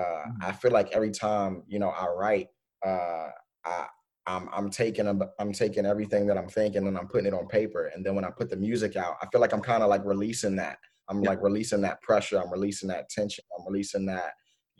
Uh 0.00 0.24
i 0.48 0.52
feel 0.52 0.70
like 0.78 0.88
every 0.98 1.10
time 1.10 1.62
you 1.72 1.78
know 1.82 1.90
i 1.90 2.06
write 2.20 2.48
uh 2.86 3.28
i 3.64 3.86
i'm 4.26 4.48
i'm 4.56 4.68
taking 4.70 5.06
a- 5.06 5.30
i'm 5.40 5.52
taking 5.52 5.84
everything 5.92 6.26
that 6.26 6.38
i'm 6.38 6.48
thinking 6.48 6.86
and 6.86 6.96
i'm 6.98 7.08
putting 7.08 7.26
it 7.26 7.34
on 7.34 7.46
paper. 7.60 7.82
And 7.92 8.00
then 8.04 8.14
when 8.16 8.24
i 8.24 8.30
put 8.30 8.48
the 8.50 8.56
music 8.68 8.96
out 8.96 9.16
i 9.22 9.26
feel 9.30 9.40
like 9.44 9.52
i'm 9.52 9.66
kind 9.72 9.82
of 9.84 9.88
like 9.94 10.04
releasing 10.14 10.56
that. 10.56 10.78
I'm 11.10 11.22
Yeah. 11.22 11.30
like 11.30 11.42
releasing 11.42 11.80
that 11.86 12.00
pressure. 12.02 12.38
I'm 12.42 12.52
releasing 12.58 12.88
that 12.94 13.08
tension. 13.08 13.44
I'm 13.54 13.64
releasing 13.70 14.04
that 14.14 14.30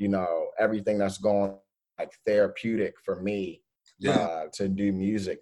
you 0.02 0.08
know 0.14 0.30
everything 0.64 0.96
that's 0.98 1.18
going 1.30 1.50
like 1.98 2.12
therapeutic 2.26 2.94
for 3.06 3.16
me 3.28 3.42
Yeah. 3.98 4.18
uh 4.24 4.44
to 4.58 4.64
do 4.82 4.86
music 4.92 5.38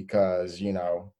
because 0.00 0.50
you 0.66 0.72
know 0.78 1.12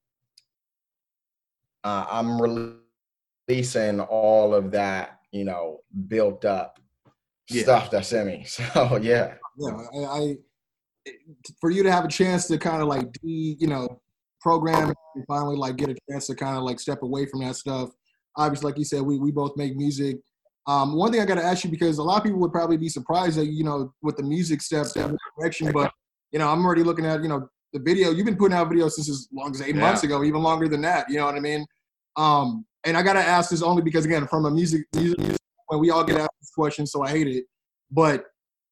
uh, 1.85 2.07
I'm 2.11 2.41
releasing 2.41 4.01
all 4.01 4.55
of 4.55 4.71
that, 4.73 5.21
you 5.33 5.45
know, 5.45 5.81
built 6.09 6.45
up 6.45 6.79
Yeah. 7.51 7.63
stuff 7.63 7.91
that's 7.91 8.13
in 8.13 8.27
me. 8.27 8.45
So 8.49 8.99
yeah, 9.03 9.35
yeah, 9.59 9.77
I, 9.95 9.99
I 10.19 10.37
for 11.61 11.71
you 11.71 11.83
to 11.83 11.93
have 11.93 12.05
a 12.05 12.09
chance 12.09 12.47
to 12.49 12.59
kind 12.59 12.81
of 12.81 12.89
like 12.89 13.13
de, 13.13 13.57
you 13.61 13.67
know, 13.67 14.01
program 14.41 14.93
and 15.15 15.25
finally 15.27 15.57
like 15.57 15.77
get 15.77 15.91
a 15.91 15.97
chance 16.11 16.27
to 16.29 16.35
kind 16.35 16.57
of 16.57 16.63
like 16.65 16.81
step 16.81 17.03
away 17.03 17.27
from 17.27 17.41
that 17.41 17.57
stuff. 17.57 17.91
Obviously, 18.37 18.71
like 18.71 18.79
you 18.79 18.85
said, 18.85 19.03
we 19.03 19.19
we 19.19 19.31
both 19.31 19.57
make 19.57 19.77
music. 19.77 20.17
Um, 20.67 20.97
one 20.97 21.13
thing 21.13 21.21
I 21.21 21.27
got 21.27 21.35
to 21.35 21.45
ask 21.45 21.63
you 21.63 21.71
because 21.71 21.99
a 21.99 22.03
lot 22.03 22.17
of 22.19 22.25
people 22.25 22.41
would 22.41 22.53
probably 22.53 22.79
be 22.79 22.89
surprised 22.89 23.37
that 23.39 23.47
you 23.47 23.65
know 23.65 23.93
with 24.03 24.17
the 24.17 24.23
music 24.23 24.63
steps 24.63 24.95
that 24.95 25.15
direction, 25.39 25.71
but 25.73 25.93
you 26.33 26.39
know 26.39 26.49
I'm 26.49 26.65
already 26.65 26.83
looking 26.83 27.05
at 27.05 27.23
you 27.23 27.29
know 27.29 27.49
the 27.75 27.81
video. 27.81 28.11
You've 28.13 28.25
been 28.25 28.37
putting 28.37 28.57
out 28.57 28.71
videos 28.71 28.93
since 28.93 29.11
as 29.11 29.29
long 29.33 29.51
as 29.51 29.61
eight 29.61 29.75
Yeah. 29.75 29.83
months 29.83 30.05
ago, 30.05 30.25
even 30.25 30.43
longer 30.43 30.69
than 30.69 30.81
that. 30.83 31.11
You 31.11 31.19
know 31.19 31.27
what 31.27 31.35
I 31.35 31.41
mean? 31.41 31.67
Um, 32.17 32.65
and 32.85 32.97
I 32.97 33.03
got 33.03 33.15
to 33.15 33.21
ask 33.21 33.51
this 33.51 33.63
only 33.63 33.83
because 33.83 34.05
again, 34.05 34.27
from 34.29 34.47
a 34.47 34.51
music 34.51 34.87
music, 34.95 35.19
when 35.67 35.81
we 35.81 35.91
all 35.91 36.05
get 36.05 36.17
asked 36.17 36.31
this 36.41 36.53
question, 36.57 36.87
so 36.87 37.03
I 37.03 37.11
hate 37.11 37.27
it. 37.27 37.45
But 37.91 38.25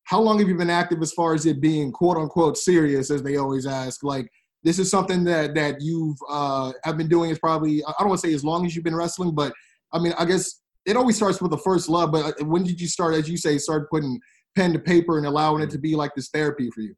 how 0.05 0.21
long 0.21 0.39
have 0.39 0.49
you 0.49 0.57
been 0.57 0.71
active 0.71 1.03
as 1.03 1.13
far 1.13 1.35
as 1.35 1.45
it 1.47 1.61
being 1.61 1.91
quote 1.93 2.17
unquote 2.17 2.57
serious, 2.57 3.11
as 3.11 3.23
they 3.23 3.37
always 3.37 3.67
ask? 3.67 4.05
Like 4.05 4.29
this 4.63 4.79
is 4.79 4.89
something 4.91 5.25
that 5.25 5.55
that 5.55 5.81
you've 5.81 6.17
uh, 6.31 6.73
have 6.85 6.97
been 6.97 7.09
doing 7.09 7.31
is 7.31 7.39
probably 7.41 7.85
I 7.85 7.93
don't 7.99 8.09
want 8.09 8.21
to 8.21 8.29
say 8.29 8.35
as 8.35 8.45
long 8.45 8.65
as 8.65 8.77
you've 8.77 8.85
been 8.85 8.97
wrestling, 8.97 9.35
but 9.35 9.53
I 9.93 9.99
mean 9.99 10.13
I 10.17 10.25
guess 10.25 10.61
it 10.87 10.97
always 10.97 11.17
starts 11.17 11.41
with 11.43 11.51
the 11.51 11.59
first 11.59 11.89
love. 11.89 12.13
But 12.13 12.41
uh, 12.41 12.45
when 12.45 12.63
did 12.63 12.81
you 12.81 12.87
start, 12.87 13.15
as 13.15 13.29
you 13.29 13.37
say, 13.37 13.59
start 13.59 13.91
putting 13.91 14.21
pen 14.55 14.73
to 14.73 14.79
paper 14.79 15.19
and 15.19 15.27
allowing 15.27 15.63
it 15.63 15.71
to 15.71 15.79
be 15.79 15.97
like 15.97 16.13
this 16.15 16.29
therapy 16.29 16.71
for 16.71 16.83
you? 16.83 16.95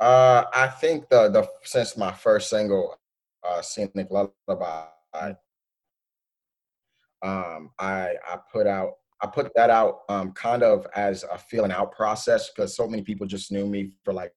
Uh, 0.00 0.44
I 0.52 0.68
think 0.68 1.08
the 1.08 1.28
the 1.28 1.48
since 1.62 1.96
my 1.96 2.12
first 2.12 2.50
single, 2.50 2.98
uh, 3.42 3.62
"Scenic 3.62 4.08
Lullaby," 4.10 4.84
um, 7.22 7.70
I 7.78 8.14
I 8.28 8.38
put 8.52 8.66
out 8.66 8.92
I 9.22 9.26
put 9.26 9.50
that 9.56 9.70
out 9.70 10.00
um, 10.08 10.32
kind 10.32 10.62
of 10.62 10.86
as 10.94 11.24
a 11.24 11.38
feeling 11.38 11.72
out 11.72 11.92
process 11.92 12.50
because 12.50 12.76
so 12.76 12.86
many 12.86 13.02
people 13.02 13.26
just 13.26 13.50
knew 13.50 13.66
me 13.66 13.92
for 14.04 14.12
like 14.12 14.32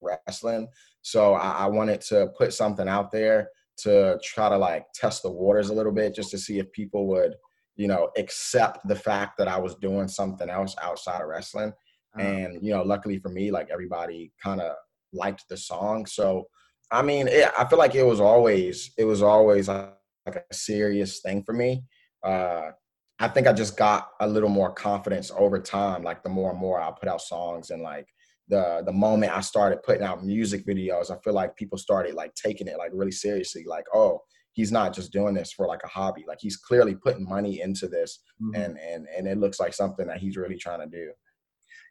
wrestling. 0.00 0.68
So 1.02 1.34
I, 1.34 1.64
I 1.64 1.66
wanted 1.66 2.00
to 2.02 2.28
put 2.38 2.52
something 2.52 2.88
out 2.88 3.10
there 3.10 3.48
to 3.78 4.18
try 4.22 4.48
to 4.48 4.56
like 4.56 4.86
test 4.94 5.22
the 5.22 5.30
waters 5.30 5.68
a 5.70 5.74
little 5.74 5.92
bit 5.92 6.14
just 6.14 6.30
to 6.30 6.38
see 6.38 6.58
if 6.58 6.70
people 6.72 7.06
would, 7.08 7.34
you 7.74 7.88
know, 7.88 8.10
accept 8.16 8.86
the 8.86 8.94
fact 8.94 9.36
that 9.38 9.48
I 9.48 9.58
was 9.58 9.74
doing 9.76 10.08
something 10.08 10.48
else 10.48 10.74
outside 10.80 11.20
of 11.20 11.28
wrestling. 11.28 11.72
Uh-huh. 12.18 12.26
And, 12.28 12.64
you 12.64 12.72
know, 12.72 12.82
luckily 12.82 13.18
for 13.18 13.28
me, 13.28 13.50
like 13.50 13.68
everybody 13.70 14.32
kind 14.42 14.60
of 14.60 14.74
liked 15.12 15.44
the 15.48 15.56
song. 15.56 16.06
So, 16.06 16.44
I 16.90 17.02
mean, 17.02 17.28
it, 17.28 17.50
I 17.58 17.64
feel 17.66 17.78
like 17.78 17.94
it 17.94 18.04
was 18.06 18.20
always, 18.20 18.92
it 18.98 19.04
was 19.04 19.22
always 19.22 19.68
like, 19.68 19.92
like 20.26 20.44
a 20.50 20.54
serious 20.54 21.20
thing 21.20 21.42
for 21.44 21.52
me. 21.52 21.84
Uh, 22.24 22.70
I 23.18 23.28
think 23.28 23.46
I 23.46 23.52
just 23.52 23.76
got 23.76 24.08
a 24.20 24.26
little 24.28 24.48
more 24.48 24.72
confidence 24.72 25.30
over 25.36 25.58
time. 25.60 26.02
Like 26.02 26.22
the 26.22 26.28
more 26.28 26.50
and 26.50 26.58
more 26.58 26.80
I 26.80 26.90
put 26.90 27.08
out 27.08 27.20
songs 27.22 27.70
and 27.70 27.82
like 27.82 28.06
the 28.48 28.82
the 28.84 28.92
moment 28.92 29.36
I 29.36 29.40
started 29.40 29.82
putting 29.82 30.02
out 30.02 30.24
music 30.24 30.66
videos, 30.66 31.10
I 31.10 31.18
feel 31.24 31.32
like 31.32 31.56
people 31.56 31.78
started 31.78 32.14
like 32.14 32.34
taking 32.34 32.66
it 32.68 32.76
like 32.78 32.90
really 32.92 33.12
seriously. 33.12 33.64
Like, 33.66 33.86
oh, 33.94 34.20
he's 34.52 34.70
not 34.72 34.92
just 34.92 35.12
doing 35.12 35.34
this 35.34 35.52
for 35.52 35.66
like 35.66 35.80
a 35.84 35.88
hobby. 35.88 36.24
Like 36.28 36.38
he's 36.40 36.56
clearly 36.56 36.94
putting 36.94 37.24
money 37.28 37.60
into 37.60 37.88
this, 37.88 38.18
Mhm. 38.42 38.56
and 38.56 38.78
and 38.78 39.06
and 39.16 39.26
it 39.26 39.38
looks 39.38 39.58
like 39.60 39.72
something 39.74 40.06
that 40.08 40.18
he's 40.18 40.36
really 40.36 40.58
trying 40.58 40.80
to 40.80 40.86
do. 40.86 41.12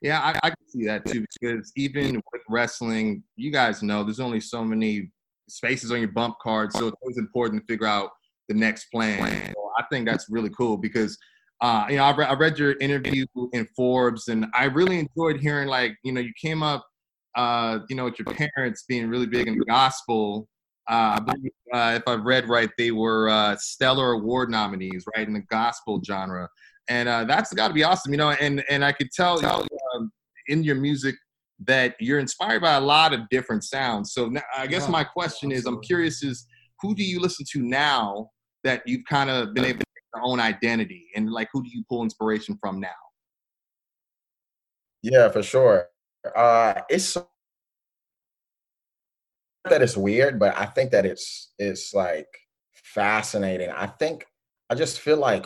Yeah, 0.05 0.19
I, 0.19 0.37
I 0.43 0.49
can 0.51 0.67
see 0.67 0.85
that 0.85 1.03
too 1.03 1.25
because 1.41 1.71
even 1.75 2.21
with 2.31 2.43
wrestling, 2.47 3.23
you 3.37 3.51
guys 3.51 3.81
know 3.81 4.03
there's 4.03 4.19
only 4.19 4.39
so 4.39 4.63
many 4.63 5.09
spaces 5.49 5.91
on 5.91 5.97
your 5.97 6.11
bump 6.11 6.35
card, 6.43 6.71
so 6.73 6.89
it's 6.89 6.97
always 7.01 7.17
important 7.17 7.63
to 7.63 7.73
figure 7.73 7.87
out 7.87 8.11
the 8.47 8.53
next 8.53 8.85
plan. 8.91 9.51
So 9.55 9.71
I 9.79 9.83
think 9.91 10.07
that's 10.07 10.27
really 10.29 10.51
cool 10.51 10.77
because 10.77 11.17
uh, 11.59 11.87
you 11.89 11.95
know 11.95 12.03
I, 12.03 12.15
re- 12.15 12.25
I 12.25 12.33
read 12.35 12.59
your 12.59 12.77
interview 12.77 13.25
in 13.53 13.67
Forbes 13.75 14.27
and 14.27 14.45
I 14.53 14.65
really 14.65 14.99
enjoyed 14.99 15.41
hearing 15.41 15.69
like 15.69 15.97
you 16.03 16.11
know 16.11 16.21
you 16.21 16.33
came 16.39 16.61
up 16.61 16.85
uh, 17.35 17.79
you 17.89 17.95
know 17.95 18.03
with 18.03 18.19
your 18.19 18.27
parents 18.27 18.85
being 18.87 19.09
really 19.09 19.25
big 19.25 19.47
in 19.47 19.59
gospel. 19.67 20.47
Uh, 20.87 21.17
I 21.17 21.19
believe, 21.19 21.51
uh, 21.73 21.93
if 21.99 22.07
I've 22.07 22.25
read 22.25 22.47
right, 22.47 22.69
they 22.77 22.91
were 22.91 23.27
uh, 23.27 23.55
stellar 23.57 24.11
award 24.11 24.51
nominees, 24.51 25.03
right, 25.17 25.27
in 25.27 25.33
the 25.33 25.41
gospel 25.49 25.99
genre, 26.05 26.47
and 26.89 27.09
uh, 27.09 27.23
that's 27.23 27.51
got 27.55 27.69
to 27.69 27.73
be 27.73 27.83
awesome, 27.83 28.13
you 28.13 28.19
know. 28.19 28.29
And 28.29 28.63
and 28.69 28.85
I 28.85 28.91
could 28.91 29.09
tell 29.11 29.41
in 30.47 30.63
your 30.63 30.75
music 30.75 31.15
that 31.65 31.95
you're 31.99 32.19
inspired 32.19 32.61
by 32.61 32.73
a 32.73 32.81
lot 32.81 33.13
of 33.13 33.27
different 33.29 33.63
sounds. 33.63 34.13
So 34.13 34.27
now, 34.27 34.41
I 34.55 34.67
guess 34.67 34.83
Yeah, 34.83 34.91
my 34.91 35.03
question 35.03 35.51
is, 35.51 35.65
I'm 35.65 35.81
curious: 35.81 36.23
is 36.23 36.45
who 36.81 36.93
do 36.95 37.03
you 37.03 37.19
listen 37.19 37.45
to 37.53 37.61
now 37.61 38.29
that 38.63 38.83
you've 38.85 39.05
kind 39.09 39.29
of 39.29 39.53
been 39.53 39.65
able 39.65 39.79
to 39.79 39.85
make 39.95 40.03
your 40.15 40.23
own 40.25 40.39
identity, 40.39 41.07
and 41.15 41.31
like 41.31 41.49
who 41.53 41.63
do 41.63 41.69
you 41.71 41.83
pull 41.87 42.03
inspiration 42.03 42.57
from 42.59 42.79
now? 42.79 42.89
Yeah, 45.01 45.29
for 45.29 45.43
sure. 45.43 45.87
Uh, 46.35 46.81
it's 46.89 47.05
so- 47.05 47.29
that 49.69 49.81
it's 49.81 49.97
weird, 49.97 50.39
but 50.39 50.55
I 50.57 50.65
think 50.65 50.91
that 50.91 51.05
it's 51.05 51.53
it's 51.57 51.93
like 51.93 52.27
fascinating. 52.73 53.69
I 53.71 53.87
think 53.87 54.25
I 54.69 54.75
just 54.75 54.99
feel 54.99 55.17
like 55.17 55.45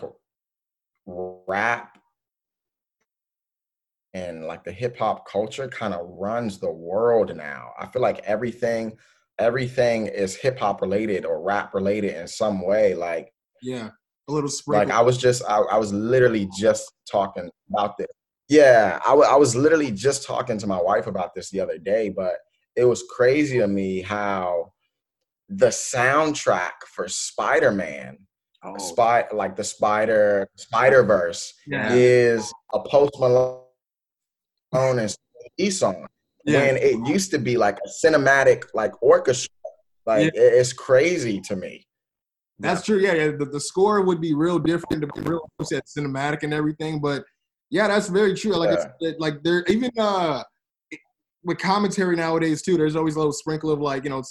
rap 1.06 1.99
and 4.14 4.46
like 4.46 4.64
the 4.64 4.72
hip 4.72 4.98
hop 4.98 5.28
culture 5.30 5.68
kind 5.68 5.94
of 5.94 6.02
runs 6.10 6.60
the 6.60 6.72
world 6.72 7.36
now. 7.36 7.72
I 7.80 7.86
feel 7.88 8.02
like 8.02 8.20
everything 8.26 8.98
everything 9.38 10.08
is 10.08 10.36
hip 10.36 10.60
hop 10.60 10.82
related 10.82 11.26
or 11.26 11.42
rap 11.42 11.74
related 11.74 12.16
in 12.16 12.28
some 12.28 12.66
way. 12.66 12.94
Like 12.94 13.32
Yeah, 13.62 13.90
a 14.28 14.32
little 14.32 14.50
sprinkle. 14.50 14.90
like 14.90 14.96
I 14.98 15.02
was 15.02 15.18
just 15.18 15.44
I, 15.48 15.60
I 15.60 15.78
was 15.78 15.94
literally 15.94 16.50
just 16.60 16.92
talking 17.10 17.50
about 17.72 17.98
this. 17.98 18.08
Yeah, 18.50 19.00
I 19.06 19.14
was 19.14 19.56
literally 19.56 19.92
just 19.92 20.26
talking 20.26 20.58
to 20.58 20.66
my 20.68 20.82
wife 20.82 21.06
about 21.08 21.36
this 21.36 21.52
the 21.52 21.60
other 21.60 21.78
day, 21.78 22.10
but 22.10 22.34
it 22.76 22.84
was 22.86 23.04
crazy 23.16 23.60
to 23.60 23.68
me 23.68 24.02
how 24.02 24.72
the 25.50 25.68
soundtrack 25.68 26.72
for 26.94 27.08
Spider-Man, 27.08 28.18
Oh, 28.62 28.78
spy 28.78 29.26
like 29.32 29.56
the 29.56 29.64
Spider 29.64 30.50
Spider-Verse 30.58 31.54
yeah. 31.68 31.94
is 31.94 32.52
a 32.74 32.80
Post 32.82 33.14
Malone 33.20 33.62
and 34.74 35.16
E 35.58 35.70
song. 35.70 36.08
Yeah. 36.46 36.62
When 36.62 36.78
it 36.78 37.08
used 37.08 37.32
to 37.32 37.38
be 37.38 37.58
like 37.58 37.78
a 37.86 37.90
cinematic 38.06 38.64
like 38.74 38.92
orchestra. 39.02 39.54
Like 40.06 40.28
it- 40.28 40.34
it's 40.36 40.74
crazy 40.74 41.40
to 41.42 41.56
me. 41.56 41.86
That's 42.62 42.84
true. 42.84 42.98
Yeah, 43.00 43.14
yeah. 43.14 43.32
The, 43.38 43.46
the 43.46 43.60
score 43.60 44.02
would 44.02 44.20
be 44.20 44.34
real 44.34 44.60
different, 44.60 45.06
real 45.18 45.48
said 45.64 45.84
cinematic 45.86 46.44
and 46.44 46.54
everything. 46.54 47.00
But 47.00 47.24
yeah, 47.70 47.88
that's 47.88 48.10
very 48.10 48.34
true. 48.36 48.54
Like 48.56 48.72
it's 49.00 49.20
like 49.20 49.42
there 49.44 49.64
even 49.68 49.92
uh 49.98 50.44
with 51.46 51.58
commentary 51.58 52.18
nowadays 52.18 52.62
too. 52.62 52.76
There's 52.76 52.98
always 52.98 53.16
a 53.16 53.20
little 53.20 53.32
sprinkle 53.32 53.72
of 53.72 53.80
like 53.80 54.04
you 54.04 54.10
know 54.10 54.22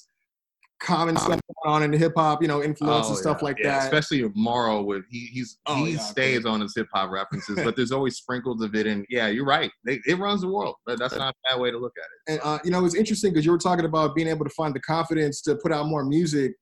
common 0.80 1.16
stuff 1.16 1.40
going 1.64 1.74
on 1.74 1.82
in 1.82 1.92
hip 1.92 2.12
hop, 2.16 2.40
you 2.42 2.48
know, 2.48 2.62
influence 2.62 3.08
and 3.08 3.16
Oh, 3.16 3.20
stuff 3.20 3.38
yeah, 3.40 3.44
like 3.44 3.58
yeah, 3.58 3.78
that. 3.78 3.84
Especially 3.84 4.30
Mauro, 4.34 4.82
with 4.82 5.04
he 5.10 5.26
he's 5.26 5.58
Oh, 5.66 5.84
he 5.84 5.92
yeah, 5.92 5.98
stays 5.98 6.46
on 6.46 6.60
his 6.60 6.74
hip 6.74 6.88
hop 6.92 7.10
references, 7.10 7.58
but 7.62 7.76
there's 7.76 7.92
always 7.92 8.16
sprinkles 8.16 8.62
of 8.62 8.74
it. 8.74 8.86
And 8.86 9.04
yeah, 9.08 9.28
you're 9.28 9.44
right. 9.44 9.70
They, 9.84 10.00
it 10.06 10.18
runs 10.18 10.42
the 10.42 10.48
world, 10.48 10.76
but 10.86 10.98
that's 10.98 11.16
not 11.16 11.34
a 11.34 11.50
bad 11.50 11.60
way 11.60 11.70
to 11.70 11.78
look 11.78 11.94
at 11.98 12.04
it. 12.04 12.32
And 12.32 12.40
uh, 12.42 12.58
you 12.64 12.70
know, 12.70 12.84
it's 12.84 12.94
interesting 12.94 13.32
because 13.32 13.44
you 13.44 13.50
were 13.50 13.58
talking 13.58 13.84
about 13.84 14.14
being 14.14 14.28
able 14.28 14.44
to 14.44 14.50
find 14.50 14.74
the 14.74 14.80
confidence 14.80 15.42
to 15.42 15.56
put 15.56 15.72
out 15.72 15.86
more 15.86 16.04
music. 16.04 16.52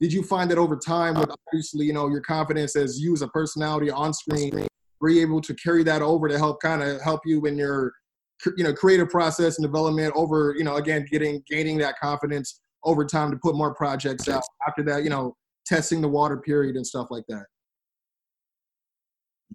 Did 0.00 0.12
you 0.12 0.22
find 0.22 0.50
that 0.50 0.58
over 0.58 0.76
time, 0.76 1.14
with 1.14 1.30
obviously, 1.48 1.86
you 1.86 1.92
know, 1.92 2.08
your 2.08 2.20
confidence 2.20 2.76
as 2.76 3.00
you 3.00 3.14
as 3.14 3.22
a 3.22 3.28
personality 3.28 3.90
on 3.90 4.12
screen, 4.12 4.66
were 5.00 5.08
you 5.08 5.22
able 5.22 5.40
to 5.40 5.54
carry 5.54 5.82
that 5.84 6.02
over 6.02 6.28
to 6.28 6.38
help 6.38 6.60
kind 6.60 6.82
of 6.82 7.00
help 7.00 7.20
you 7.24 7.46
in 7.46 7.56
your, 7.56 7.92
you 8.58 8.64
know, 8.64 8.74
creative 8.74 9.08
process 9.08 9.58
and 9.58 9.66
development 9.66 10.12
over, 10.14 10.54
you 10.56 10.64
know, 10.64 10.76
again, 10.76 11.06
getting 11.10 11.42
gaining 11.48 11.78
that 11.78 11.98
confidence 11.98 12.60
over 12.86 13.04
time 13.04 13.30
to 13.32 13.36
put 13.36 13.54
more 13.54 13.74
projects 13.74 14.28
out 14.28 14.44
after 14.66 14.82
that, 14.84 15.04
you 15.04 15.10
know, 15.10 15.36
testing 15.66 16.00
the 16.00 16.08
water 16.08 16.38
period 16.38 16.76
and 16.76 16.86
stuff 16.86 17.08
like 17.10 17.24
that. 17.28 17.44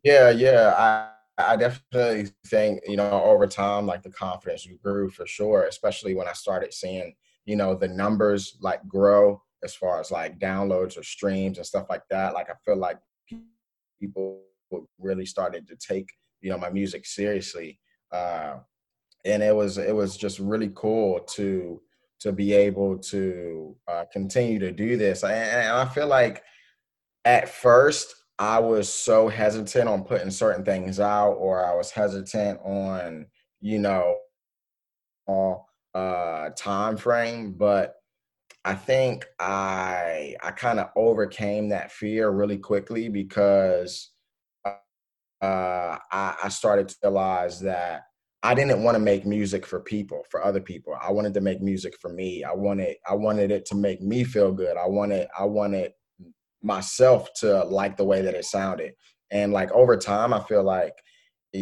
Yeah, 0.03 0.29
yeah. 0.29 0.73
I 0.77 1.07
I 1.37 1.55
definitely 1.55 2.29
think, 2.47 2.81
you 2.87 2.97
know, 2.97 3.23
over 3.23 3.47
time, 3.47 3.87
like 3.87 4.03
the 4.03 4.11
confidence 4.11 4.67
grew 4.83 5.09
for 5.09 5.25
sure, 5.25 5.63
especially 5.63 6.13
when 6.13 6.27
I 6.27 6.33
started 6.33 6.73
seeing, 6.73 7.15
you 7.45 7.55
know, 7.55 7.73
the 7.73 7.87
numbers 7.87 8.57
like 8.61 8.85
grow 8.87 9.41
as 9.63 9.73
far 9.73 9.99
as 9.99 10.11
like 10.11 10.37
downloads 10.37 10.97
or 10.97 11.03
streams 11.03 11.57
and 11.57 11.65
stuff 11.65 11.87
like 11.89 12.03
that. 12.11 12.33
Like 12.33 12.49
I 12.49 12.53
feel 12.63 12.77
like 12.77 12.99
people 13.99 14.41
really 14.99 15.25
started 15.25 15.67
to 15.69 15.75
take, 15.77 16.09
you 16.41 16.51
know, 16.51 16.57
my 16.57 16.69
music 16.69 17.05
seriously. 17.05 17.79
Uh 18.11 18.57
and 19.23 19.41
it 19.43 19.55
was 19.55 19.77
it 19.77 19.95
was 19.95 20.17
just 20.17 20.39
really 20.39 20.71
cool 20.75 21.19
to 21.21 21.81
to 22.21 22.31
be 22.31 22.53
able 22.53 22.97
to 22.97 23.75
uh, 23.87 24.05
continue 24.11 24.59
to 24.59 24.71
do 24.71 24.97
this. 24.97 25.23
And, 25.23 25.33
and 25.33 25.71
I 25.71 25.85
feel 25.85 26.07
like 26.07 26.43
at 27.25 27.49
first 27.49 28.15
I 28.39 28.59
was 28.59 28.89
so 28.91 29.27
hesitant 29.27 29.87
on 29.87 30.03
putting 30.03 30.31
certain 30.31 30.65
things 30.65 30.99
out, 30.99 31.33
or 31.33 31.65
I 31.65 31.75
was 31.75 31.91
hesitant 31.91 32.59
on, 32.63 33.27
you 33.59 33.79
know, 33.79 34.17
uh 35.93 36.49
time 36.55 36.97
frame. 36.97 37.53
But 37.53 37.95
I 38.65 38.75
think 38.75 39.25
I 39.39 40.35
I 40.43 40.51
kind 40.51 40.79
of 40.79 40.89
overcame 40.95 41.69
that 41.69 41.91
fear 41.91 42.29
really 42.29 42.57
quickly 42.57 43.09
because 43.09 44.11
uh, 44.65 45.97
I, 46.11 46.35
I 46.43 46.49
started 46.49 46.87
to 46.89 46.95
realize 47.03 47.59
that 47.61 48.03
I 48.43 48.55
didn't 48.55 48.83
want 48.83 48.95
to 48.95 48.99
make 48.99 49.25
music 49.25 49.65
for 49.67 49.79
people, 49.79 50.25
for 50.31 50.43
other 50.43 50.61
people. 50.61 50.97
I 50.99 51.11
wanted 51.11 51.33
to 51.35 51.41
make 51.41 51.61
music 51.61 51.95
for 52.01 52.11
me. 52.11 52.43
I 52.43 52.53
wanted 52.53 52.95
I 53.07 53.13
wanted 53.13 53.51
it 53.51 53.65
to 53.67 53.75
make 53.75 54.01
me 54.01 54.23
feel 54.23 54.51
good. 54.51 54.77
I 54.77 54.87
wanted 54.87 55.27
I 55.37 55.45
wanted 55.45 55.93
myself 56.63 57.31
to 57.35 57.63
like 57.65 57.97
the 57.97 58.03
way 58.03 58.21
that 58.21 58.33
it 58.33 58.45
sounded. 58.45 58.93
And 59.31 59.53
like 59.53 59.71
over 59.71 59.95
time, 59.95 60.33
I 60.33 60.39
feel 60.41 60.63
like 60.63 60.93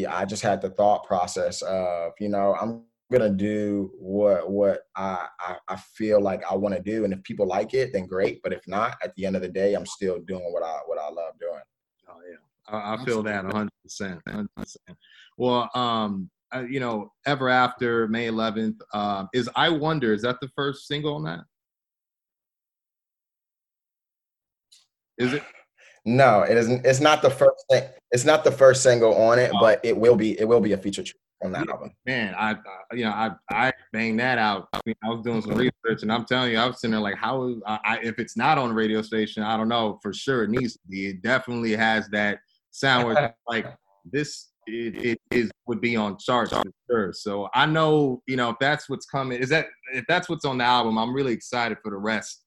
I 0.10 0.26
just 0.26 0.42
had 0.42 0.62
the 0.62 0.70
thought 0.70 1.06
process 1.06 1.62
of, 1.64 2.14
you 2.20 2.30
know, 2.30 2.56
I'm 2.60 2.84
gonna 3.12 3.30
do 3.30 3.92
what 3.98 4.50
what 4.50 4.82
I 4.96 5.28
I, 5.40 5.58
I 5.68 5.76
feel 5.76 6.22
like 6.22 6.44
I 6.50 6.56
want 6.56 6.76
to 6.76 6.82
do, 6.82 7.04
and 7.04 7.14
if 7.14 7.24
people 7.24 7.48
like 7.48 7.74
it, 7.74 7.92
then 7.92 8.06
great. 8.06 8.42
But 8.42 8.54
if 8.54 8.68
not, 8.68 8.98
at 9.04 9.14
the 9.16 9.26
end 9.26 9.36
of 9.36 9.42
the 9.42 9.50
day, 9.50 9.74
I'm 9.74 9.86
still 9.86 10.20
doing 10.28 10.54
what 10.54 10.64
I 10.64 10.80
what 10.86 11.00
I 11.00 11.10
love 11.10 11.34
doing. 11.40 11.62
Oh 12.08 12.22
yeah, 12.30 12.78
I, 12.78 12.94
I 12.94 13.06
feel 13.06 13.24
that 13.24 13.44
100, 13.46 13.70
percent 13.84 14.22
100. 14.26 14.48
percent 14.56 14.98
Well, 15.38 15.70
um, 15.74 16.30
uh, 16.54 16.62
you 16.62 16.80
know, 16.80 17.12
ever 17.26 17.50
after 17.50 18.08
May 18.08 18.28
11th, 18.28 18.80
um, 18.94 19.30
is 19.34 19.50
I 19.56 19.70
wonder 19.70 20.14
is 20.14 20.24
that 20.24 20.38
the 20.42 20.50
first 20.56 20.88
single 20.88 21.16
on 21.16 21.24
that? 21.24 21.40
Is 25.18 25.34
it? 25.34 25.44
No, 26.06 26.42
it 26.42 26.58
isn't. 26.58 26.86
It's 26.86 27.02
not 27.02 27.22
the 27.22 27.30
first 27.30 27.66
thing. 27.70 27.84
It's 28.12 28.26
not 28.26 28.44
the 28.44 28.52
first 28.52 28.82
single 28.82 29.14
on 29.16 29.38
it, 29.38 29.52
but 29.60 29.80
it 29.84 29.96
will 29.96 30.16
be. 30.16 30.40
It 30.40 30.46
will 30.46 30.62
be 30.62 30.74
a 30.74 30.78
feature. 30.78 31.04
track. 31.04 31.16
on 31.44 31.52
that 31.52 31.66
Yeah. 31.68 31.74
album. 31.74 31.92
man, 32.06 32.36
I, 32.38 32.52
I 32.52 32.96
you 32.96 33.04
know 33.04 33.12
I 33.12 33.32
I 33.50 33.74
banged 33.94 34.20
that 34.20 34.38
out. 34.38 34.70
I, 34.74 34.80
mean, 34.86 34.96
I 35.04 35.10
was 35.10 35.22
doing 35.22 35.42
some 35.42 35.56
research, 35.56 36.02
and 36.02 36.12
I'm 36.12 36.26
telling 36.26 36.52
you, 36.52 36.58
I 36.58 36.66
was 36.66 36.80
sitting 36.80 36.92
there 36.94 37.02
like, 37.02 37.16
how 37.16 37.48
is 37.48 37.58
I, 37.68 37.80
I, 37.84 38.00
if 38.02 38.18
it's 38.18 38.38
not 38.38 38.58
on 38.58 38.72
a 38.72 38.74
radio 38.74 39.02
station, 39.02 39.44
I 39.44 39.58
don't 39.58 39.68
know 39.68 40.00
for 40.02 40.14
sure. 40.14 40.44
It 40.44 40.50
needs 40.50 40.74
to 40.74 40.88
be. 40.90 41.08
It 41.08 41.22
definitely 41.22 41.76
has 41.76 42.08
that 42.10 42.40
sound 42.72 43.06
where 43.06 43.36
like 43.48 43.68
this. 44.10 44.49
It, 44.70 45.06
it 45.06 45.18
is 45.32 45.52
would 45.68 45.82
be 45.82 45.96
on 45.96 46.18
charts 46.18 46.52
for 46.54 46.64
sure. 46.90 47.14
So 47.14 47.50
I 47.54 47.66
know 47.66 48.22
you 48.28 48.36
know 48.36 48.50
if 48.52 48.56
that's 48.60 48.90
what's 48.90 49.06
coming. 49.06 49.40
Is 49.42 49.50
that 49.50 49.68
if 49.94 50.06
that's 50.08 50.30
what's 50.30 50.46
on 50.46 50.58
the 50.58 50.64
album? 50.64 50.98
I'm 50.98 51.14
really 51.14 51.34
excited 51.34 51.78
for 51.84 51.92
the 51.92 51.98
rest. 51.98 52.46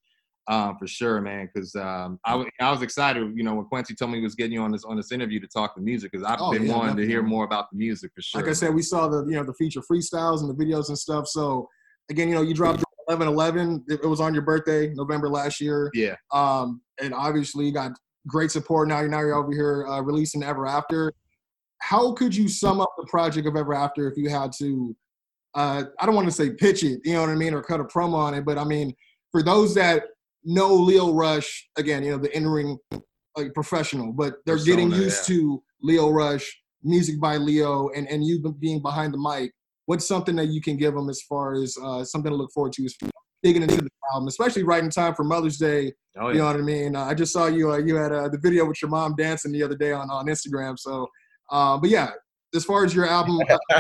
Um, 0.49 0.77
for 0.77 0.89
sure, 0.89 1.21
man. 1.21 1.49
Because 1.55 1.73
um, 1.77 2.19
I, 2.27 2.45
I 2.61 2.73
was 2.73 2.83
excited, 2.83 3.33
you 3.37 3.45
know, 3.45 3.55
when 3.55 3.67
Kwency 3.67 3.97
told 3.97 4.11
me 4.11 4.19
he 4.19 4.25
was 4.25 4.35
getting 4.35 4.53
you 4.53 4.61
on 4.63 4.73
this 4.73 4.83
on 4.85 4.97
this 4.97 5.13
interview 5.13 5.39
to 5.39 5.47
talk 5.47 5.77
the 5.77 5.81
music, 5.83 6.11
because 6.11 6.27
I've 6.27 6.41
Oh, 6.41 6.51
been 6.51 6.67
yeah, 6.67 6.77
wanting 6.77 6.97
to 6.97 7.07
hear 7.07 7.23
more 7.23 7.45
about 7.45 7.67
the 7.71 7.79
music 7.79 8.11
for 8.15 8.23
sure. 8.23 8.41
Like 8.41 8.51
I 8.51 8.53
said, 8.55 8.75
we 8.75 8.83
saw 8.83 9.07
the 9.09 9.25
you 9.25 9.37
know 9.37 9.45
the 9.45 9.55
feature 9.55 9.81
freestyles 9.81 10.41
and 10.41 10.51
the 10.51 10.55
videos 10.65 10.89
and 10.89 10.99
stuff. 10.99 11.29
So 11.29 11.69
again, 12.11 12.29
you 12.29 12.35
know, 12.35 12.43
you 12.43 12.55
dropped 12.55 12.83
11 13.09 13.29
11. 13.29 13.85
It 13.89 14.01
it 14.03 14.07
was 14.07 14.21
on 14.21 14.35
your 14.35 14.43
birthday, 14.43 14.89
November 14.95 15.29
last 15.29 15.61
year. 15.61 15.91
yeah. 15.95 16.17
Um, 16.33 16.81
and 17.01 17.15
obviously 17.15 17.67
you 17.67 17.73
got 17.73 17.93
great 18.27 18.51
support. 18.51 18.89
Now 18.89 18.99
you're 19.01 19.09
now 19.09 19.21
you're 19.21 19.35
over 19.35 19.53
here 19.53 19.87
uh, 19.87 20.01
releasing 20.01 20.43
Ever 20.43 20.67
After. 20.67 21.13
How 21.83 22.13
could 22.13 22.35
you 22.35 22.49
sum 22.49 22.81
up 22.81 22.91
the 22.97 23.07
project 23.07 23.47
of 23.47 23.57
Ever 23.57 23.75
After 23.75 24.09
if 24.09 24.17
you 24.17 24.31
had 24.31 24.53
to? 24.59 24.97
Uh, 25.55 25.85
I 25.99 26.07
don't 26.07 26.15
want 26.15 26.29
to 26.29 26.33
say 26.33 26.51
pitch 26.51 26.83
it, 26.83 27.01
you 27.05 27.13
know 27.13 27.21
what 27.21 27.29
I 27.29 27.35
mean, 27.35 27.53
or 27.53 27.63
cut 27.63 27.81
a 27.81 27.85
promo 27.85 28.15
on 28.15 28.35
it, 28.35 28.45
but 28.45 28.57
I 28.57 28.65
mean, 28.65 28.95
for 29.31 29.43
those 29.43 29.75
that 29.75 30.05
know 30.45 30.73
Lio 30.73 31.13
Rush, 31.13 31.69
again, 31.77 32.03
you 32.05 32.13
know, 32.13 32.19
the 32.19 32.35
in-ring 32.35 32.79
like 33.37 33.53
professional, 33.53 34.13
but 34.13 34.37
they're 34.47 34.63
getting 34.65 34.91
used 34.91 35.29
yeah. 35.29 35.37
to 35.37 35.63
Lio 35.83 36.11
Rush, 36.11 36.63
music 36.83 37.21
by 37.21 37.37
Lio, 37.37 37.91
and 37.91 38.09
and 38.09 38.25
you 38.25 38.41
being 38.61 38.81
behind 38.81 39.13
the 39.13 39.19
mic. 39.19 39.53
What's 39.87 40.07
something 40.07 40.37
that 40.37 40.47
you 40.47 40.63
can 40.63 40.77
give 40.77 40.95
them 40.95 41.11
as 41.11 41.21
far 41.23 41.55
as 41.55 41.77
uh, 41.83 42.05
something 42.05 42.31
to 42.31 42.37
look 42.37 42.53
forward 42.53 42.73
to? 42.75 42.85
Is 42.85 42.97
digging 43.43 43.63
into 43.63 43.77
the 43.77 43.91
album, 44.13 44.29
especially 44.29 44.63
right 44.63 44.83
in 44.83 44.91
time 44.91 45.15
for 45.15 45.25
Mother's 45.25 45.59
Day. 45.59 45.93
Oh 46.17 46.29
You 46.29 46.39
know 46.39 46.47
what 46.47 46.57
I 46.57 46.61
mean? 46.61 46.95
Uh, 46.95 47.05
I 47.05 47.15
just 47.15 47.33
saw 47.33 47.47
you. 47.47 47.73
Uh, 47.73 47.79
you 47.79 47.97
had 47.97 48.13
uh, 48.13 48.29
the 48.29 48.39
video 48.39 48.65
with 48.65 48.81
your 48.81 48.91
mom 48.91 49.15
dancing 49.17 49.53
the 49.53 49.63
other 49.63 49.77
day 49.77 49.93
on 49.93 50.11
on 50.11 50.27
Instagram. 50.27 50.79
So, 50.79 51.09
uh, 51.53 51.79
but 51.79 51.91
yeah, 51.91 52.11
as 52.55 52.65
far 52.65 52.85
as 52.85 52.95
your 52.95 53.07
album, 53.07 53.39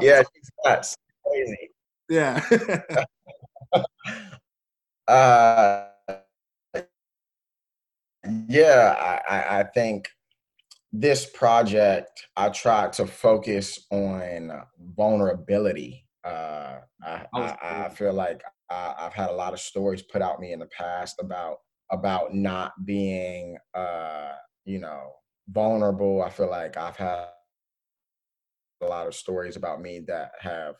yeah, 0.00 0.22
she's 0.22 0.50
nuts. 0.64 0.96
Crazy. 1.24 1.70
yeah, 2.08 2.40
Uh, 5.08 5.86
yeah, 8.48 9.20
I, 9.28 9.60
I, 9.60 9.64
think 9.74 10.08
this 10.92 11.26
project, 11.26 12.28
I 12.36 12.50
tried 12.50 12.92
to 12.94 13.06
focus 13.06 13.84
on 13.90 14.52
vulnerability. 14.96 16.06
Uh, 16.24 16.78
I, 17.04 17.26
I 17.34 17.40
I, 17.40 17.84
I 17.86 17.88
feel 17.88 18.12
like 18.12 18.42
I, 18.70 18.94
I've 19.00 19.12
had 19.12 19.30
a 19.30 19.34
lot 19.34 19.52
of 19.52 19.60
stories 19.60 20.02
put 20.02 20.22
out 20.22 20.40
me 20.40 20.52
in 20.52 20.60
the 20.60 20.66
past 20.66 21.16
about 21.20 21.58
about 21.90 22.32
not 22.32 22.72
being, 22.86 23.58
uh, 23.74 24.32
you 24.64 24.78
know, 24.78 25.12
vulnerable. 25.52 26.22
I 26.22 26.30
feel 26.30 26.50
like 26.50 26.76
I've 26.76 26.96
had 26.96 27.26
a 28.80 28.86
lot 28.86 29.06
of 29.06 29.14
stories 29.14 29.56
about 29.56 29.80
me 29.80 30.00
that 30.08 30.32
have 30.40 30.74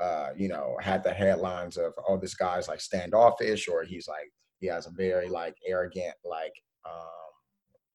uh, 0.00 0.30
you 0.36 0.48
know, 0.48 0.76
had 0.80 1.02
the 1.02 1.12
headlines 1.12 1.76
of, 1.76 1.92
oh, 2.08 2.16
this 2.16 2.34
guy's 2.34 2.68
like 2.68 2.80
standoffish, 2.80 3.68
or 3.68 3.82
he's 3.82 4.06
like, 4.06 4.30
he 4.60 4.66
has 4.66 4.86
a 4.86 4.90
very 4.90 5.28
like 5.28 5.56
arrogant, 5.66 6.14
like, 6.24 6.52
um, 6.88 7.30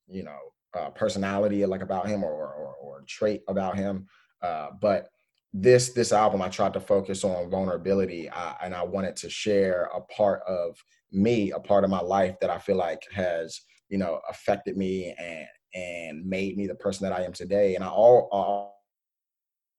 you 0.07 0.23
know, 0.23 0.39
uh, 0.77 0.89
personality 0.89 1.65
like 1.65 1.81
about 1.81 2.07
him 2.07 2.23
or, 2.23 2.31
or, 2.31 2.75
or 2.81 3.03
trait 3.07 3.41
about 3.47 3.77
him. 3.77 4.05
Uh, 4.41 4.69
but 4.81 5.07
this, 5.53 5.91
this 5.91 6.11
album, 6.11 6.41
I 6.41 6.49
tried 6.49 6.73
to 6.73 6.79
focus 6.79 7.23
on 7.23 7.49
vulnerability 7.49 8.29
I, 8.29 8.55
and 8.63 8.73
I 8.73 8.83
wanted 8.83 9.15
to 9.17 9.29
share 9.29 9.89
a 9.95 10.01
part 10.01 10.41
of 10.47 10.75
me, 11.11 11.51
a 11.51 11.59
part 11.59 11.83
of 11.83 11.89
my 11.89 12.01
life 12.01 12.35
that 12.41 12.49
I 12.49 12.57
feel 12.57 12.77
like 12.77 13.01
has, 13.13 13.61
you 13.87 13.97
know, 13.97 14.19
affected 14.29 14.75
me 14.75 15.15
and, 15.17 15.47
and 15.73 16.25
made 16.25 16.57
me 16.57 16.67
the 16.67 16.75
person 16.75 17.07
that 17.07 17.17
I 17.17 17.23
am 17.23 17.33
today. 17.33 17.75
And 17.75 17.83
I 17.83 17.87
all, 17.87 18.75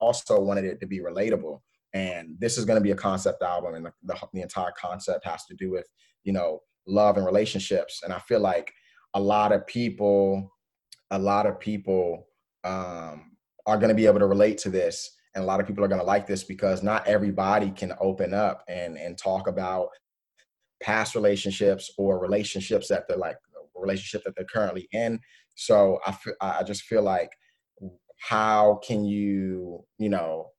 also 0.01 0.41
wanted 0.41 0.65
it 0.65 0.81
to 0.81 0.87
be 0.87 1.01
relatable 1.01 1.61
and 1.95 2.35
this 2.41 2.59
is 2.59 2.65
going 2.65 2.79
to 2.79 2.83
be 2.83 2.91
a 2.91 2.97
concept 2.97 3.43
album 3.43 3.75
and 3.75 3.87
the, 3.87 3.93
the, 4.03 4.17
the 4.35 4.43
entire 4.43 4.73
concept 4.79 5.25
has 5.25 5.47
to 5.47 5.55
do 5.55 5.71
with 5.71 5.87
you 6.25 6.33
know 6.33 6.61
love 6.87 7.17
and 7.17 7.25
relationships 7.25 8.03
and 8.05 8.13
i 8.13 8.19
feel 8.19 8.41
like 8.41 8.73
a 9.15 9.21
lot 9.21 9.53
of 9.53 9.67
people 9.67 10.53
a 11.13 11.19
lot 11.19 11.47
of 11.47 11.59
people 11.61 12.27
um, 12.65 13.37
are 13.67 13.79
going 13.79 13.89
to 13.89 13.95
be 13.95 14.07
able 14.07 14.19
to 14.19 14.27
relate 14.27 14.59
to 14.59 14.69
this 14.69 15.17
and 15.35 15.43
a 15.43 15.47
lot 15.47 15.61
of 15.61 15.67
people 15.67 15.85
are 15.85 15.89
going 15.89 16.01
to 16.01 16.07
like 16.07 16.27
this 16.27 16.45
because 16.45 16.83
not 16.83 17.07
everybody 17.07 17.71
can 17.71 17.93
open 18.01 18.35
up 18.35 18.63
and 18.69 18.99
and 18.99 19.17
talk 19.17 19.47
about 19.47 19.89
past 20.83 21.15
relationships 21.15 21.91
or 21.97 22.19
relationships 22.19 22.89
that 22.89 23.07
they're 23.09 23.17
like 23.17 23.37
relationship 23.85 24.25
that 24.25 24.35
they're 24.37 24.45
currently 24.45 24.89
in. 24.93 25.21
So 25.55 26.01
i 26.07 26.17
i 26.41 26.63
just 26.63 26.83
feel 26.83 27.03
like 27.03 27.31
how 28.19 28.81
can 28.87 29.05
you 29.05 29.85
you 29.99 30.09
know 30.09 30.51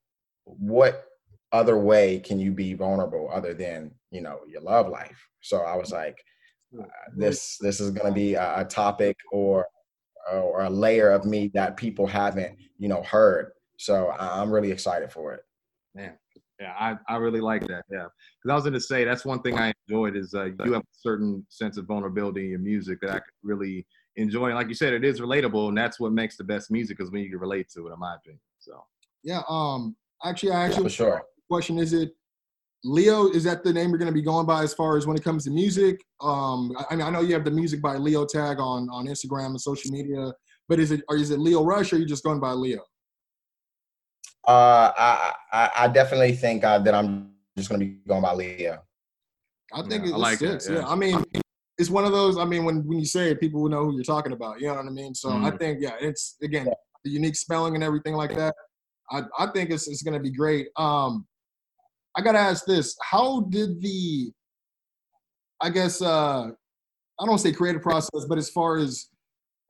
what 0.44 1.04
other 1.52 1.78
way 1.78 2.18
can 2.18 2.38
you 2.38 2.52
be 2.52 2.74
vulnerable 2.74 3.30
other 3.32 3.54
than 3.54 3.90
you 4.10 4.20
know 4.20 4.40
your 4.48 4.62
love 4.62 4.88
life? 4.88 5.20
So 5.40 5.58
i 5.58 5.76
was 5.76 5.92
like 5.92 6.18
uh, 6.78 6.84
this 7.16 7.58
this 7.60 7.80
is 7.80 7.90
going 7.90 8.06
to 8.06 8.12
be 8.12 8.34
a, 8.34 8.60
a 8.60 8.64
topic 8.64 9.16
or 9.32 9.66
or 10.32 10.62
a 10.64 10.70
layer 10.70 11.10
of 11.10 11.24
me 11.24 11.50
that 11.54 11.76
people 11.76 12.06
haven't 12.06 12.58
you 12.78 12.88
know 12.88 13.02
heard. 13.02 13.52
So 13.78 14.10
i'm 14.18 14.50
really 14.50 14.72
excited 14.72 15.12
for 15.12 15.34
it 15.34 15.42
Yeah, 16.60 16.72
I, 16.78 16.96
I 17.08 17.16
really 17.16 17.40
like 17.40 17.66
that. 17.66 17.84
Yeah, 17.90 18.06
because 18.42 18.50
I 18.50 18.54
was 18.54 18.64
going 18.64 18.72
to 18.74 18.80
say 18.80 19.04
that's 19.04 19.24
one 19.24 19.42
thing 19.42 19.58
I 19.58 19.74
enjoyed 19.86 20.16
is 20.16 20.32
uh, 20.34 20.46
you 20.64 20.72
have 20.72 20.82
a 20.82 20.98
certain 20.98 21.44
sense 21.50 21.76
of 21.76 21.86
vulnerability 21.86 22.44
in 22.44 22.50
your 22.50 22.58
music 22.60 23.00
that 23.02 23.10
I 23.10 23.18
could 23.18 23.34
really 23.42 23.86
enjoy. 24.16 24.46
And 24.46 24.54
like 24.54 24.68
you 24.68 24.74
said, 24.74 24.94
it 24.94 25.04
is 25.04 25.20
relatable, 25.20 25.68
and 25.68 25.76
that's 25.76 26.00
what 26.00 26.12
makes 26.12 26.36
the 26.36 26.44
best 26.44 26.70
music 26.70 26.98
is 27.00 27.10
when 27.10 27.22
you 27.22 27.30
can 27.30 27.38
relate 27.38 27.68
to 27.74 27.86
it, 27.88 27.92
in 27.92 27.98
my 27.98 28.14
opinion. 28.14 28.40
So 28.58 28.82
yeah. 29.22 29.42
Um, 29.48 29.96
actually, 30.24 30.52
I 30.52 30.64
actually 30.64 30.84
for 30.84 30.88
actually 30.88 31.06
sure 31.10 31.22
question 31.48 31.78
is 31.78 31.92
it 31.92 32.12
Lio? 32.84 33.28
Is 33.28 33.44
that 33.44 33.64
the 33.64 33.72
name 33.72 33.90
you're 33.90 33.98
going 33.98 34.10
to 34.10 34.14
be 34.14 34.22
going 34.22 34.46
by 34.46 34.62
as 34.62 34.72
far 34.72 34.96
as 34.96 35.06
when 35.06 35.16
it 35.16 35.24
comes 35.24 35.44
to 35.44 35.50
music? 35.50 36.00
Um, 36.20 36.72
I, 36.78 36.84
I 36.90 36.96
mean, 36.96 37.06
I 37.06 37.10
know 37.10 37.20
you 37.20 37.34
have 37.34 37.44
the 37.44 37.50
music 37.50 37.82
by 37.82 37.96
Lio 37.96 38.24
tag 38.24 38.60
on 38.60 38.88
on 38.90 39.06
Instagram 39.06 39.46
and 39.46 39.60
social 39.60 39.90
media, 39.90 40.32
but 40.68 40.78
is 40.78 40.90
it 40.90 41.02
or 41.08 41.16
is 41.16 41.30
it 41.30 41.38
Lio 41.38 41.64
Rush 41.64 41.92
or 41.92 41.96
are 41.96 41.98
you 41.98 42.06
just 42.06 42.24
going 42.24 42.40
by 42.40 42.52
Lio? 42.52 42.82
Uh 44.46 44.92
i 44.96 45.32
i, 45.52 45.70
I 45.78 45.88
definitely 45.88 46.32
think 46.32 46.62
uh, 46.64 46.78
that 46.80 46.94
i'm 46.94 47.32
just 47.56 47.68
going 47.68 47.80
to 47.80 47.86
be 47.86 47.92
going 48.06 48.22
by 48.22 48.32
Lio 48.34 48.78
I 49.72 49.82
think 49.82 49.92
Yeah, 49.92 49.98
I 49.98 50.02
it's 50.04 50.12
like 50.12 50.38
that, 50.40 50.62
six. 50.62 50.68
yeah. 50.68 50.74
Yeah. 50.76 50.86
I 50.86 50.94
mean, 50.94 51.24
it's 51.76 51.90
one 51.90 52.04
of 52.04 52.12
those. 52.12 52.38
I 52.38 52.44
mean, 52.44 52.64
when 52.64 52.86
when 52.86 52.98
you 52.98 53.04
say 53.04 53.30
it, 53.30 53.40
people 53.40 53.60
will 53.60 53.68
know 53.68 53.84
who 53.84 53.94
you're 53.94 54.04
talking 54.04 54.32
about. 54.32 54.60
You 54.60 54.68
know 54.68 54.76
what 54.76 54.86
I 54.86 54.90
mean? 54.90 55.12
So 55.14 55.30
I 55.30 55.50
Mhm. 55.50 55.58
think, 55.58 55.78
yeah, 55.82 55.96
it's 56.00 56.36
again 56.42 56.66
the 57.04 57.10
unique 57.10 57.34
spelling 57.36 57.74
and 57.74 57.82
everything 57.82 58.14
like 58.14 58.34
that. 58.36 58.54
I 59.10 59.22
I 59.38 59.46
think 59.48 59.70
it's 59.70 59.88
it's 59.88 60.02
gonna 60.02 60.20
be 60.20 60.30
great. 60.30 60.68
Um, 60.76 61.26
I 62.16 62.20
gotta 62.22 62.38
ask 62.38 62.64
this: 62.64 62.96
How 63.02 63.40
did 63.50 63.80
the, 63.80 64.32
I 65.60 65.70
guess, 65.70 66.00
uh, 66.00 66.50
I 67.20 67.26
don't 67.26 67.38
say 67.38 67.52
creative 67.52 67.82
process, 67.82 68.24
but 68.28 68.38
as 68.38 68.48
far 68.50 68.76
as 68.76 69.08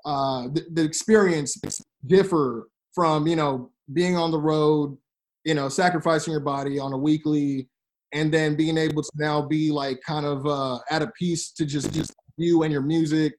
uh, 0.05 0.43
the, 0.49 0.67
the 0.73 0.85
experience 0.85 1.59
differ 2.07 2.69
from 2.95 3.27
you 3.27 3.37
know 3.37 3.73
being 3.93 4.17
on 4.17 4.31
the 4.31 4.39
road, 4.39 4.97
you 5.45 5.55
know, 5.55 5.69
sacrificing 5.69 6.33
your 6.33 6.41
body 6.41 6.79
on 6.79 6.93
a 6.93 6.99
weekly 6.99 7.69
and 8.13 8.33
then 8.33 8.57
being 8.57 8.79
able 8.79 9.03
to 9.03 9.11
now 9.17 9.43
be 9.43 9.71
like 9.71 10.01
kind 10.07 10.27
of 10.27 10.47
uh, 10.47 10.79
at 10.91 11.03
a 11.03 11.09
piece 11.19 11.51
to 11.53 11.65
just 11.65 11.93
just 11.93 12.13
you 12.37 12.63
and 12.63 12.73
your 12.73 12.83
music 12.83 13.35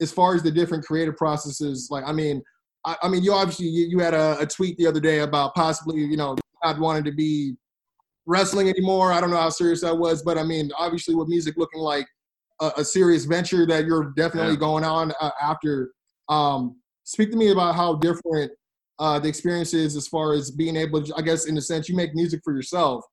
as 0.00 0.12
far 0.12 0.34
as 0.34 0.42
the 0.42 0.50
different 0.50 0.84
creative 0.84 1.16
processes 1.16 1.88
like 1.90 2.04
i 2.06 2.12
mean 2.12 2.42
i, 2.84 2.96
I 3.02 3.08
mean 3.08 3.22
you 3.22 3.32
obviously 3.32 3.66
you, 3.66 3.86
you 3.88 3.98
had 3.98 4.14
a, 4.14 4.38
a 4.40 4.46
tweet 4.46 4.76
the 4.76 4.86
other 4.86 5.00
day 5.00 5.20
about 5.20 5.54
possibly 5.54 6.00
you 6.00 6.16
know 6.16 6.36
not 6.62 6.78
wanting 6.78 7.04
to 7.04 7.12
be 7.12 7.54
wrestling 8.26 8.68
anymore 8.68 9.12
i 9.12 9.20
don't 9.20 9.30
know 9.30 9.36
how 9.36 9.50
serious 9.50 9.80
that 9.80 9.96
was 9.96 10.22
but 10.22 10.36
i 10.38 10.42
mean 10.42 10.70
obviously 10.78 11.14
with 11.14 11.28
music 11.28 11.54
looking 11.56 11.80
like 11.80 12.06
a, 12.60 12.72
a 12.78 12.84
serious 12.84 13.24
venture 13.24 13.66
that 13.66 13.86
you're 13.86 14.12
definitely 14.16 14.52
Yeah. 14.52 14.58
going 14.58 14.84
on 14.84 15.12
uh, 15.20 15.30
after 15.40 15.92
um 16.28 16.76
speak 17.04 17.30
to 17.30 17.36
me 17.36 17.50
about 17.50 17.74
how 17.74 17.94
different 17.94 18.52
uh 18.98 19.18
the 19.18 19.28
experiences 19.28 19.96
as 19.96 20.06
far 20.08 20.32
as 20.32 20.50
being 20.50 20.76
able 20.76 21.02
to 21.02 21.12
i 21.16 21.22
guess 21.22 21.46
in 21.46 21.56
a 21.56 21.60
sense 21.60 21.88
you 21.88 21.96
make 21.96 22.14
music 22.14 22.40
for 22.44 22.54
yourself 22.54 23.04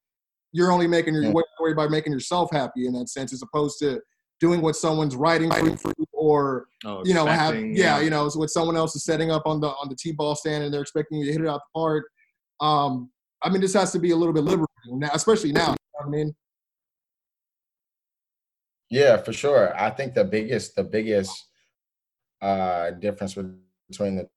you're 0.51 0.71
only 0.71 0.87
making 0.87 1.13
your 1.13 1.23
Yeah. 1.23 1.33
worried 1.59 1.73
about 1.73 1.91
making 1.91 2.13
yourself 2.13 2.49
happy 2.51 2.87
in 2.87 2.93
that 2.93 3.09
sense, 3.09 3.33
as 3.33 3.41
opposed 3.41 3.79
to 3.79 4.01
doing 4.39 4.61
what 4.61 4.75
someone's 4.75 5.15
writing 5.15 5.51
for 5.51 5.67
you, 5.67 6.05
or 6.11 6.67
oh, 6.85 7.03
you 7.05 7.13
know, 7.13 7.27
have 7.27 7.55
yeah, 7.55 7.99
you 7.99 8.09
know, 8.09 8.25
it's 8.25 8.35
what 8.35 8.49
someone 8.49 8.75
else 8.75 8.95
is 8.95 9.03
setting 9.03 9.31
up 9.31 9.43
on 9.45 9.59
the 9.59 9.67
on 9.67 9.89
the 9.89 9.95
t-ball 9.95 10.35
stand, 10.35 10.63
and 10.63 10.73
they're 10.73 10.81
expecting 10.81 11.19
you 11.19 11.25
to 11.25 11.31
hit 11.31 11.41
it 11.41 11.47
out 11.47 11.61
the 11.73 11.79
park. 11.79 12.05
Um, 12.61 13.11
I 13.43 13.49
mean, 13.49 13.61
this 13.61 13.73
has 13.73 13.91
to 13.91 13.99
be 13.99 14.11
a 14.11 14.15
little 14.15 14.33
bit 14.33 14.43
liberating 14.43 14.67
now, 14.99 15.09
especially 15.13 15.51
now. 15.51 15.69
You 15.69 15.71
know 15.71 15.77
what 15.93 16.07
I 16.07 16.09
mean, 16.09 16.35
Yeah, 18.89 19.17
for 19.17 19.33
sure. 19.33 19.79
I 19.79 19.91
think 19.91 20.15
the 20.15 20.23
biggest 20.23 20.75
the 20.75 20.83
biggest 20.83 21.45
uh 22.41 22.91
difference 22.91 23.35
between 23.87 24.15
the 24.15 24.29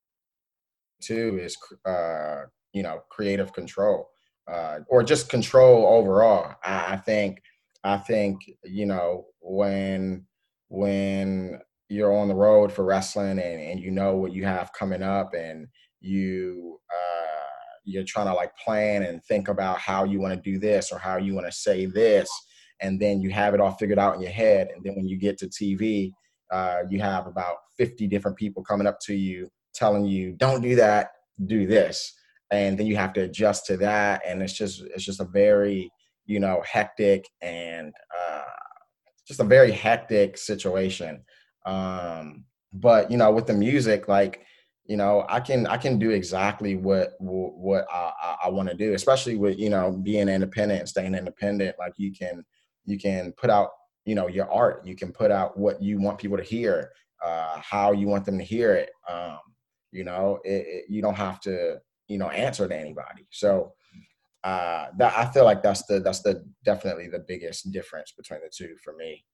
two 1.03 1.39
is 1.41 1.57
uh 1.85 2.43
you 2.73 2.83
know 2.83 3.01
creative 3.11 3.53
control 3.53 4.09
uh, 4.51 4.81
or 4.89 5.03
just 5.03 5.29
control 5.29 5.87
overall. 5.87 6.55
I, 6.65 6.95
I 6.95 6.97
think 6.97 7.43
I 7.85 7.97
think 7.97 8.41
you 8.65 8.87
know 8.87 9.27
when 9.41 10.27
when 10.69 11.61
you're 11.89 12.17
on 12.17 12.29
the 12.29 12.35
road 12.35 12.73
for 12.73 12.85
wrestling 12.85 13.39
and, 13.39 13.41
and 13.41 13.81
you 13.81 13.91
know 13.91 14.17
what 14.17 14.33
you 14.33 14.45
have 14.45 14.73
coming 14.73 15.03
up 15.03 15.35
and 15.35 15.67
you 16.01 16.81
uh, 16.91 17.77
you're 17.85 18.05
trying 18.05 18.27
to 18.27 18.35
like 18.35 18.57
plan 18.57 19.03
and 19.03 19.23
think 19.25 19.49
about 19.49 19.79
how 19.79 20.05
you 20.05 20.21
want 20.21 20.35
to 20.35 20.51
do 20.51 20.59
this 20.59 20.91
or 20.91 20.99
how 20.99 21.17
you 21.17 21.35
want 21.35 21.47
to 21.47 21.53
say 21.53 21.85
this 21.87 22.31
and 22.81 22.99
then 22.99 23.21
you 23.21 23.31
have 23.31 23.55
it 23.55 23.61
all 23.61 23.73
figured 23.73 23.99
out 23.99 24.15
in 24.15 24.23
your 24.23 24.31
head 24.31 24.69
and 24.75 24.83
then 24.83 24.95
when 24.95 25.07
you 25.07 25.19
get 25.19 25.37
to 25.37 25.47
tv 25.47 26.11
uh, 26.51 26.83
you 26.89 27.01
have 27.01 27.27
about 27.27 27.57
50 27.77 28.07
different 28.07 28.37
people 28.37 28.63
coming 28.63 28.87
up 28.87 28.99
to 29.01 29.15
you 29.15 29.51
telling 29.75 30.05
you 30.05 30.33
don't 30.33 30.61
do 30.61 30.77
that 30.77 31.13
do 31.47 31.67
this. 31.67 32.13
And 32.51 32.79
then 32.79 32.87
you 32.87 32.97
have 32.97 33.13
to 33.15 33.23
adjust 33.23 33.67
to 33.67 33.77
that 33.79 34.23
and 34.27 34.43
it's 34.43 34.53
just 34.53 34.83
it's 34.83 35.05
just 35.05 35.21
a 35.21 35.25
very 35.25 35.91
you 36.27 36.39
know 36.39 36.63
hectic 36.71 37.29
and 37.41 37.93
uh, 38.17 38.43
just 39.27 39.41
a 39.41 39.45
very 39.45 39.73
hectic 39.73 40.37
situation. 40.37 41.25
Um, 41.65 42.45
but 42.73 43.11
you 43.11 43.17
know 43.17 43.31
with 43.31 43.47
the 43.47 43.53
music 43.53 44.09
like 44.09 44.45
you 44.87 44.97
know 44.97 45.27
i 45.29 45.39
can 45.39 45.67
i 45.67 45.77
can 45.77 45.99
do 45.99 46.11
exactly 46.11 46.75
what 46.75 47.13
what 47.21 47.87
i 47.93 48.37
i, 48.45 48.49
want 48.49 48.67
to 48.67 48.75
do 48.75 48.95
especially 48.95 49.37
with 49.37 49.59
you 49.59 49.69
know 49.69 49.93
being 49.93 50.29
independent 50.29 50.89
staying 50.89 51.15
independent. 51.15 51.77
Like 51.79 51.93
you 51.99 52.13
can 52.13 52.43
you 52.87 52.99
can 52.99 53.33
put 53.33 53.51
out 53.51 53.71
you 54.07 54.15
know 54.15 54.27
your 54.27 54.51
art. 54.51 54.87
You 54.87 54.97
can 54.97 55.13
put 55.13 55.31
out 55.31 55.57
what 55.57 55.83
you 55.83 56.01
want 56.01 56.19
people 56.19 56.39
to 56.39 56.43
hear 56.43 56.91
uh, 57.23 57.61
how 57.61 57.93
you 57.93 58.09
want 58.09 58.25
them 58.25 58.39
to 58.39 58.45
hear 58.45 58.75
it. 58.75 58.91
Um, 59.09 59.39
you 59.93 60.05
know 60.05 60.39
it, 60.45 60.65
it, 60.67 60.85
you 60.89 61.03
don't 61.03 61.17
have 61.17 61.41
to 61.41 61.77
you 62.09 62.19
know 62.19 62.29
answer 62.31 62.67
to 62.67 62.77
anybody 62.77 63.27
so 63.31 63.73
uh, 64.45 64.87
that 64.99 65.17
i 65.17 65.25
feel 65.27 65.45
like 65.45 65.63
that's 65.63 65.85
the 65.87 66.01
that's 66.01 66.23
the 66.23 66.45
definitely 66.65 67.09
the 67.09 67.25
biggest 67.29 67.71
difference 67.71 68.13
between 68.17 68.41
the 68.41 68.51
two 68.53 68.75
for 68.83 68.95
me 68.95 69.25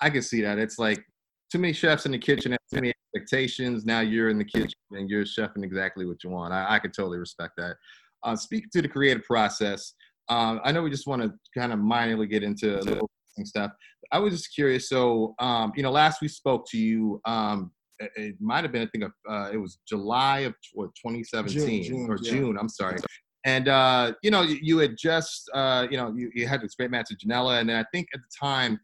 I 0.00 0.10
can 0.10 0.22
see 0.22 0.42
that. 0.42 0.58
It's 0.58 0.78
like 0.78 1.04
too 1.50 1.58
many 1.58 1.72
chefs 1.72 2.06
in 2.06 2.12
the 2.12 2.18
kitchen, 2.18 2.52
too 2.52 2.76
many 2.76 2.92
expectations. 3.14 3.84
Now 3.84 4.00
you're 4.00 4.30
in 4.30 4.38
the 4.38 4.44
kitchen 4.44 4.78
and 4.92 5.08
you're 5.08 5.24
chefing 5.24 5.64
exactly 5.64 6.06
what 6.06 6.22
you 6.24 6.30
want. 6.30 6.52
I, 6.52 6.76
I 6.76 6.78
can 6.78 6.92
totally 6.92 7.18
respect 7.18 7.54
that. 7.58 7.76
Uh, 8.22 8.36
speaking 8.36 8.70
to 8.72 8.82
the 8.82 8.88
creative 8.88 9.24
process, 9.24 9.94
um, 10.28 10.60
I 10.64 10.72
know 10.72 10.82
we 10.82 10.90
just 10.90 11.06
want 11.06 11.22
to 11.22 11.32
kind 11.58 11.72
of 11.72 11.80
minorly 11.80 12.30
get 12.30 12.42
into 12.42 12.78
a 12.78 12.82
little 12.82 13.10
stuff. 13.44 13.72
I 14.12 14.18
was 14.18 14.34
just 14.34 14.54
curious. 14.54 14.88
So, 14.88 15.34
um, 15.38 15.72
you 15.74 15.82
know, 15.82 15.90
last 15.90 16.20
we 16.20 16.28
spoke 16.28 16.68
to 16.70 16.78
you, 16.78 17.20
um, 17.24 17.72
it, 18.16 18.36
might 18.40 18.64
have 18.64 18.72
been, 18.72 18.82
I 18.82 18.86
think, 18.86 19.04
uh, 19.28 19.50
it 19.52 19.56
was 19.56 19.78
July 19.88 20.40
of 20.40 20.54
what, 20.74 20.90
2017 20.94 21.82
June, 21.82 21.82
June, 21.82 22.10
or 22.10 22.18
yeah. 22.22 22.30
June. 22.30 22.58
I'm 22.58 22.68
sorry. 22.68 22.98
And 23.44 23.68
uh, 23.68 24.12
you 24.22 24.30
know, 24.30 24.42
you, 24.42 24.58
you 24.62 24.78
had 24.78 24.96
just, 24.96 25.50
uh, 25.52 25.86
you 25.90 25.96
know, 25.96 26.14
you, 26.16 26.30
you 26.34 26.46
had 26.46 26.60
this 26.62 26.74
great 26.74 26.90
match 26.90 27.08
with 27.10 27.18
Janela, 27.18 27.60
and 27.60 27.68
then 27.68 27.76
I 27.76 27.84
think 27.92 28.08
at 28.14 28.20
the 28.20 28.46
time, 28.46 28.78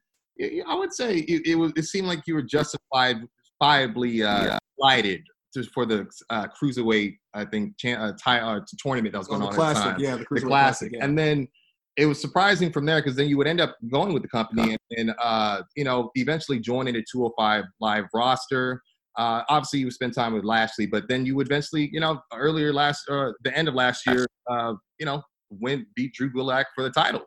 I 0.68 0.74
would 0.74 0.92
say 0.92 1.18
it, 1.18 1.46
it 1.46 1.54
was. 1.54 1.72
It 1.76 1.84
seemed 1.84 2.08
like 2.08 2.26
you 2.26 2.34
were 2.34 2.42
justifiably 2.42 4.22
uh, 4.22 4.58
slighted 4.78 5.22
to, 5.54 5.62
for 5.64 5.86
the 5.86 6.06
uh, 6.30 6.46
cruiserweight, 6.60 7.16
I 7.34 7.44
think, 7.44 7.74
uh, 7.84 8.12
tie, 8.22 8.40
uh, 8.40 8.60
tournament 8.78 9.12
that 9.12 9.18
was 9.18 9.28
Oh, 9.28 9.32
going 9.32 9.42
the 9.42 9.48
on 9.48 9.54
classic, 9.54 9.84
at 9.84 9.98
the 9.98 10.04
time 10.04 10.18
yeah, 10.18 10.24
the, 10.30 10.40
the 10.40 10.46
classic. 10.46 10.92
yeah. 10.92 11.04
And 11.04 11.18
then 11.18 11.48
it 11.96 12.06
was 12.06 12.20
surprising 12.20 12.72
from 12.72 12.86
there 12.86 13.00
because 13.00 13.16
then 13.16 13.28
you 13.28 13.36
would 13.38 13.48
end 13.48 13.60
up 13.60 13.76
going 13.90 14.12
with 14.12 14.22
the 14.22 14.28
company 14.28 14.76
and, 14.90 14.98
and 14.98 15.16
uh, 15.20 15.62
you 15.76 15.84
know, 15.84 16.10
eventually 16.14 16.60
joining 16.60 16.94
the 16.94 17.04
205 17.10 17.64
live 17.80 18.04
roster. 18.14 18.82
Uh, 19.18 19.42
obviously, 19.48 19.80
you 19.80 19.90
spend 19.90 20.14
time 20.14 20.32
with 20.32 20.44
Lashley, 20.44 20.86
but 20.86 21.08
then 21.08 21.26
you 21.26 21.34
would 21.34 21.48
eventually, 21.48 21.90
you 21.92 21.98
know, 21.98 22.20
earlier 22.32 22.72
last, 22.72 23.08
uh, 23.10 23.32
the 23.42 23.56
end 23.56 23.66
of 23.66 23.74
last 23.74 24.06
year, 24.06 24.26
uh, 24.48 24.74
you 25.00 25.04
know, 25.04 25.20
win 25.50 25.84
beat 25.96 26.14
Drew 26.14 26.32
Gulak 26.32 26.66
for 26.74 26.84
the 26.84 26.90
title. 26.90 27.22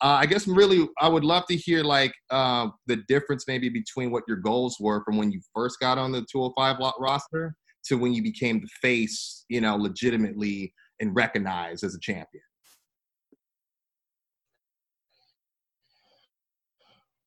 Uh, 0.00 0.18
I 0.20 0.26
guess 0.26 0.46
really, 0.46 0.88
I 1.00 1.08
would 1.08 1.24
love 1.24 1.46
to 1.46 1.56
hear 1.56 1.82
like 1.84 2.12
uh, 2.30 2.68
the 2.86 2.98
difference 3.08 3.44
maybe 3.46 3.68
between 3.68 4.10
what 4.10 4.24
your 4.26 4.36
goals 4.36 4.76
were 4.80 5.02
from 5.04 5.16
when 5.16 5.30
you 5.30 5.40
first 5.54 5.78
got 5.80 5.96
on 5.96 6.12
the 6.12 6.26
205 6.30 6.76
lo- 6.80 6.92
roster 7.00 7.54
to 7.86 7.96
when 7.96 8.14
you 8.14 8.22
became 8.22 8.60
the 8.60 8.68
face, 8.82 9.44
you 9.48 9.60
know, 9.60 9.76
legitimately 9.76 10.72
and 11.00 11.14
recognized 11.14 11.84
as 11.84 11.94
a 11.94 12.00
champion. 12.00 12.42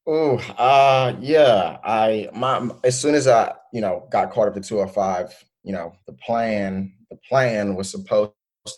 Oh, 0.08 0.38
uh, 0.58 1.16
yeah. 1.22 1.78
I 1.84 2.30
my 2.34 2.70
as 2.84 2.99
soon 2.99 3.16
as 3.16 3.28
I 3.28 3.54
you 3.72 3.82
know 3.82 4.08
got 4.12 4.32
caught 4.32 4.47
up 4.47 4.56
to 4.56 4.62
205, 4.62 5.34
you 5.64 5.74
know 5.74 5.93
the 6.08 6.14
plan 6.14 6.93
the 7.10 7.18
plan 7.30 7.76
was 7.76 7.89
supposed 7.91 8.32
to 8.66 8.74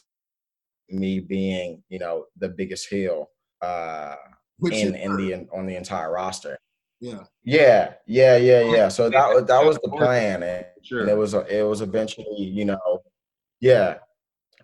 me 0.90 1.20
being 1.20 1.82
you 1.90 2.00
know 2.00 2.26
the 2.38 2.50
biggest 2.50 2.88
heel 2.90 3.30
uh, 3.62 4.16
Which 4.60 4.74
in 4.74 4.96
in 4.96 5.16
the 5.16 5.34
on 5.54 5.66
the 5.66 5.76
entire 5.76 6.12
roster. 6.12 6.58
yeah. 7.00 7.24
Yeah, 7.46 7.94
yeah, 8.08 8.38
yeah, 8.38 8.62
yeah. 8.62 8.88
So 8.90 9.10
that 9.10 9.34
was 9.34 9.46
that 9.46 9.66
was 9.66 9.78
the 9.80 9.90
plan, 9.90 10.44
and, 10.44 10.66
Sure. 10.84 11.02
and 11.02 11.10
it 11.10 11.18
was 11.18 11.34
a- 11.34 11.48
it 11.60 11.64
was 11.64 11.82
eventually 11.82 12.28
you 12.44 12.66
know, 12.66 13.04
yeah, 13.62 14.00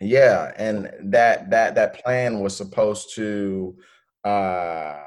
yeah, 0.01 0.53
and 0.57 0.91
that 1.11 1.49
that 1.51 1.75
that 1.75 2.03
plan 2.03 2.41
was 2.41 2.55
supposed 2.55 3.15
to 3.15 3.77
uh 4.25 4.99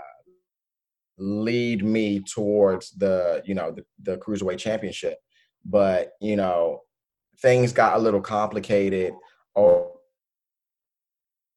lead 1.18 1.84
me 1.84 2.20
towards 2.20 2.90
the 2.92 3.42
you 3.44 3.54
know 3.54 3.70
the, 3.72 3.84
the 4.02 4.16
cruiserweight 4.18 4.58
championship. 4.58 5.18
But 5.64 6.12
you 6.20 6.36
know 6.36 6.80
things 7.40 7.72
got 7.72 7.96
a 7.96 8.00
little 8.00 8.20
complicated 8.20 9.12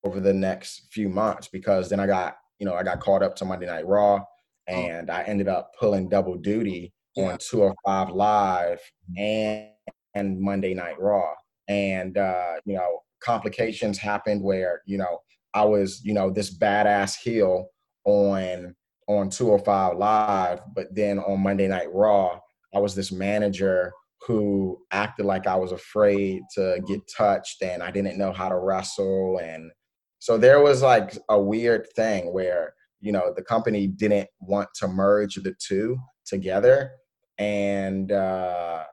over 0.05 0.19
the 0.19 0.33
next 0.33 0.87
few 0.91 1.09
months 1.09 1.47
because 1.47 1.89
then 1.89 1.99
i 1.99 2.05
got 2.05 2.37
you 2.59 2.65
know 2.65 2.75
i 2.75 2.83
got 2.83 2.99
caught 2.99 3.23
up 3.23 3.35
to 3.35 3.43
monday 3.45 3.65
night 3.65 3.85
raw 3.87 4.19
and 4.67 5.09
i 5.09 5.23
ended 5.23 5.47
up 5.47 5.71
pulling 5.79 6.07
double 6.07 6.35
duty 6.35 6.93
on 7.17 7.37
205 7.37 8.09
live 8.09 8.79
and 9.17 9.67
and 10.15 10.39
monday 10.39 10.73
night 10.73 10.99
raw. 10.99 11.33
And 11.67 12.17
uh 12.17 12.55
you 12.65 12.75
know 12.75 12.99
complications 13.21 13.97
happened 13.97 14.43
where 14.43 14.81
you 14.85 14.97
know 14.97 15.19
i 15.53 15.65
was 15.65 16.03
you 16.03 16.13
know 16.13 16.29
this 16.29 16.55
badass 16.55 17.17
heel 17.17 17.67
on 18.05 18.75
on 19.07 19.29
205 19.29 19.97
Live, 19.97 20.61
but 20.73 20.93
then 20.93 21.19
on 21.19 21.41
Monday 21.41 21.67
Night 21.67 21.93
Raw, 21.93 22.39
I 22.73 22.79
was 22.79 22.95
this 22.95 23.11
manager 23.11 23.91
who 24.25 24.79
acted 24.91 25.25
like 25.25 25.47
I 25.47 25.55
was 25.55 25.71
afraid 25.71 26.41
to 26.55 26.81
get 26.87 27.01
touched 27.15 27.61
and 27.61 27.83
I 27.83 27.91
didn't 27.91 28.17
know 28.17 28.33
how 28.33 28.49
to 28.49 28.57
wrestle. 28.57 29.39
And 29.41 29.71
so 30.19 30.37
there 30.37 30.61
was 30.61 30.81
like 30.81 31.17
a 31.29 31.39
weird 31.39 31.87
thing 31.95 32.33
where, 32.33 32.73
you 33.01 33.11
know, 33.11 33.33
the 33.35 33.43
company 33.43 33.87
didn't 33.87 34.27
want 34.39 34.69
to 34.75 34.87
merge 34.87 35.35
the 35.35 35.53
two 35.59 35.97
together. 36.25 36.91
And 37.37 38.11
uh, 38.11 38.85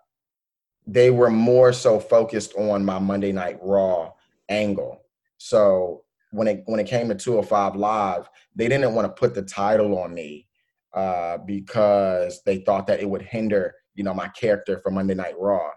they 0.86 1.10
were 1.10 1.30
more 1.30 1.72
so 1.72 1.98
focused 1.98 2.54
on 2.56 2.84
my 2.84 2.98
Monday 2.98 3.32
Night 3.32 3.58
Raw 3.62 4.12
angle. 4.48 5.00
So 5.38 6.04
when 6.32 6.48
it 6.48 6.62
when 6.66 6.80
it 6.80 6.86
came 6.86 7.08
to 7.08 7.14
205 7.14 7.76
Live, 7.76 8.28
they 8.56 8.68
didn't 8.68 8.94
want 8.94 9.06
to 9.06 9.20
put 9.20 9.34
the 9.34 9.42
title 9.42 9.98
on 9.98 10.12
me 10.12 10.48
uh, 10.94 11.38
because 11.38 12.42
they 12.44 12.58
thought 12.58 12.86
that 12.86 13.00
it 13.00 13.08
would 13.08 13.22
hinder, 13.22 13.74
you 13.94 14.02
know, 14.02 14.14
my 14.14 14.28
character 14.28 14.80
for 14.80 14.90
Monday 14.90 15.14
Night 15.14 15.34
Raw. 15.38 15.70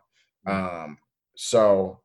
Um, 0.47 0.97
so 1.35 1.99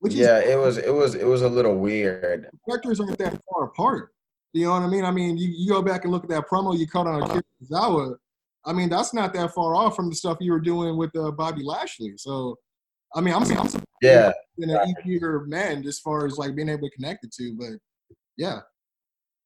Which 0.00 0.14
yeah, 0.14 0.38
is 0.40 0.50
it 0.50 0.58
was 0.58 0.78
it 0.78 0.92
was 0.94 1.14
it 1.14 1.26
was 1.26 1.42
a 1.42 1.48
little 1.48 1.76
weird. 1.78 2.50
characters 2.68 3.00
aren't 3.00 3.18
that 3.18 3.40
far 3.52 3.64
apart. 3.64 4.10
You 4.52 4.66
know 4.66 4.72
what 4.72 4.82
I 4.82 4.88
mean? 4.88 5.04
I 5.04 5.10
mean, 5.10 5.38
you, 5.38 5.48
you 5.48 5.70
go 5.70 5.80
back 5.80 6.04
and 6.04 6.12
look 6.12 6.24
at 6.24 6.30
that 6.30 6.48
promo 6.48 6.76
you 6.76 6.86
cut 6.86 7.06
on 7.06 7.22
Akira 7.22 7.42
Tozawa. 7.62 8.16
I 8.64 8.72
mean, 8.72 8.88
that's 8.90 9.14
not 9.14 9.32
that 9.34 9.54
far 9.54 9.74
off 9.74 9.96
from 9.96 10.08
the 10.10 10.14
stuff 10.14 10.38
you 10.40 10.52
were 10.52 10.60
doing 10.60 10.96
with 10.96 11.16
uh, 11.16 11.30
Bobby 11.30 11.62
Lashley. 11.64 12.14
So, 12.16 12.56
I 13.14 13.20
mean, 13.20 13.34
I'm, 13.34 13.42
I'm 13.42 13.68
Yeah, 14.00 14.32
in 14.58 14.70
an 14.70 14.94
easier 15.06 15.40
man 15.46 15.86
as 15.86 15.98
far 15.98 16.26
as 16.26 16.38
like 16.38 16.54
being 16.54 16.68
able 16.68 16.88
to 16.88 16.94
connect 16.96 17.22
the 17.22 17.28
two. 17.28 17.54
But 17.58 18.16
yeah, 18.36 18.60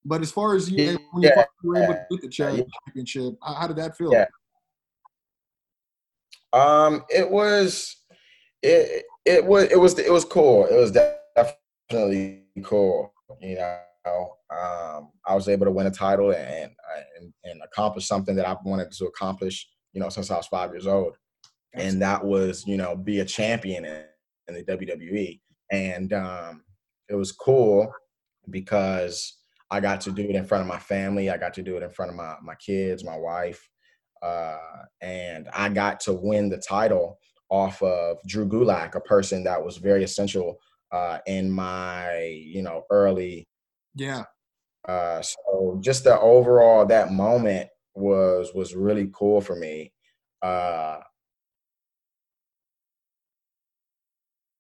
but 0.05 0.23
as 0.23 0.31
far 0.31 0.55
as 0.55 0.71
you 0.71 0.99
when 1.13 1.23
you 1.23 1.31
Yeah, 1.35 1.45
were 1.65 1.77
able 1.83 1.95
to 1.95 1.99
yeah, 1.99 2.07
get 2.11 2.23
the 2.23 2.29
cha- 2.29 2.49
yeah. 2.51 2.63
championship, 2.87 3.35
how, 3.43 3.55
how 3.55 3.67
did 3.67 3.77
that 3.79 3.97
feel? 3.97 4.13
Yeah. 4.13 4.27
Um, 6.53 7.05
it 7.09 7.31
was, 7.31 7.97
it 8.63 9.05
it 9.25 9.45
was 9.45 9.65
it 9.71 9.79
was 9.79 9.99
it 9.99 10.13
was 10.13 10.25
cool. 10.25 10.67
It 10.67 10.77
was 10.77 10.93
definitely 10.93 12.45
cool. 12.63 13.13
You 13.41 13.57
know, 13.57 14.31
um, 14.51 15.11
I 15.27 15.35
was 15.35 15.49
able 15.49 15.67
to 15.67 15.73
win 15.73 15.87
a 15.87 15.91
title 15.91 16.33
and 16.33 16.71
and 17.19 17.35
and 17.45 17.61
accomplish 17.63 18.07
something 18.07 18.37
that 18.37 18.49
I've 18.49 18.65
wanted 18.65 18.93
to 18.93 19.07
accomplish. 19.07 19.69
You 19.93 20.01
know, 20.01 20.09
since 20.09 20.31
I 20.31 20.37
was 20.37 20.47
five 20.47 20.71
years 20.71 20.87
old, 20.87 21.17
and 21.75 22.01
that 22.03 22.25
was 22.25 22.65
you 22.67 22.77
know 22.77 22.97
be 22.97 23.21
a 23.21 23.25
champion 23.25 23.85
in, 23.85 24.05
in 24.49 24.55
the 24.55 24.65
WWE. 24.65 25.41
And 25.73 26.13
um, 26.13 26.63
it 27.09 27.15
was 27.15 27.33
cool 27.33 27.93
because 28.51 29.39
I 29.71 29.81
got 29.81 30.01
to 30.03 30.13
do 30.13 30.23
it 30.23 30.37
in 30.37 30.45
front 30.45 30.63
of 30.63 30.69
my 30.69 30.79
family. 30.79 31.29
I 31.29 31.39
got 31.39 31.55
to 31.55 31.63
do 31.63 31.77
it 31.77 31.83
in 31.83 31.91
front 31.91 32.11
of 32.11 32.17
my 32.17 32.37
my 32.43 32.55
kids, 32.55 33.05
my 33.05 33.17
wife 33.17 33.69
uh, 34.23 34.57
and 35.01 35.49
I 35.53 35.69
got 35.69 36.01
to 36.01 36.13
win 36.13 36.49
the 36.49 36.59
title 36.59 37.19
off 37.49 37.83
of 37.83 38.19
Drew 38.27 38.47
Gulak, 38.47 38.95
a 38.95 39.01
person 39.01 39.45
that 39.45 39.63
was 39.63 39.77
very 39.77 40.05
essential 40.05 40.59
uh, 40.93 41.19
in 41.27 41.51
my 41.51 42.19
you 42.45 42.63
know 42.63 42.85
early. 42.91 43.47
Yeah. 43.95 44.25
Uh, 44.87 45.21
so 45.23 45.79
just 45.81 46.05
the 46.05 46.19
overall 46.21 46.87
that 46.87 47.13
moment 47.13 47.69
was 47.95 48.53
was 48.55 48.75
really 48.75 49.11
cool 49.13 49.41
for 49.41 49.57
me. 49.57 49.93
Uh, 50.43 50.99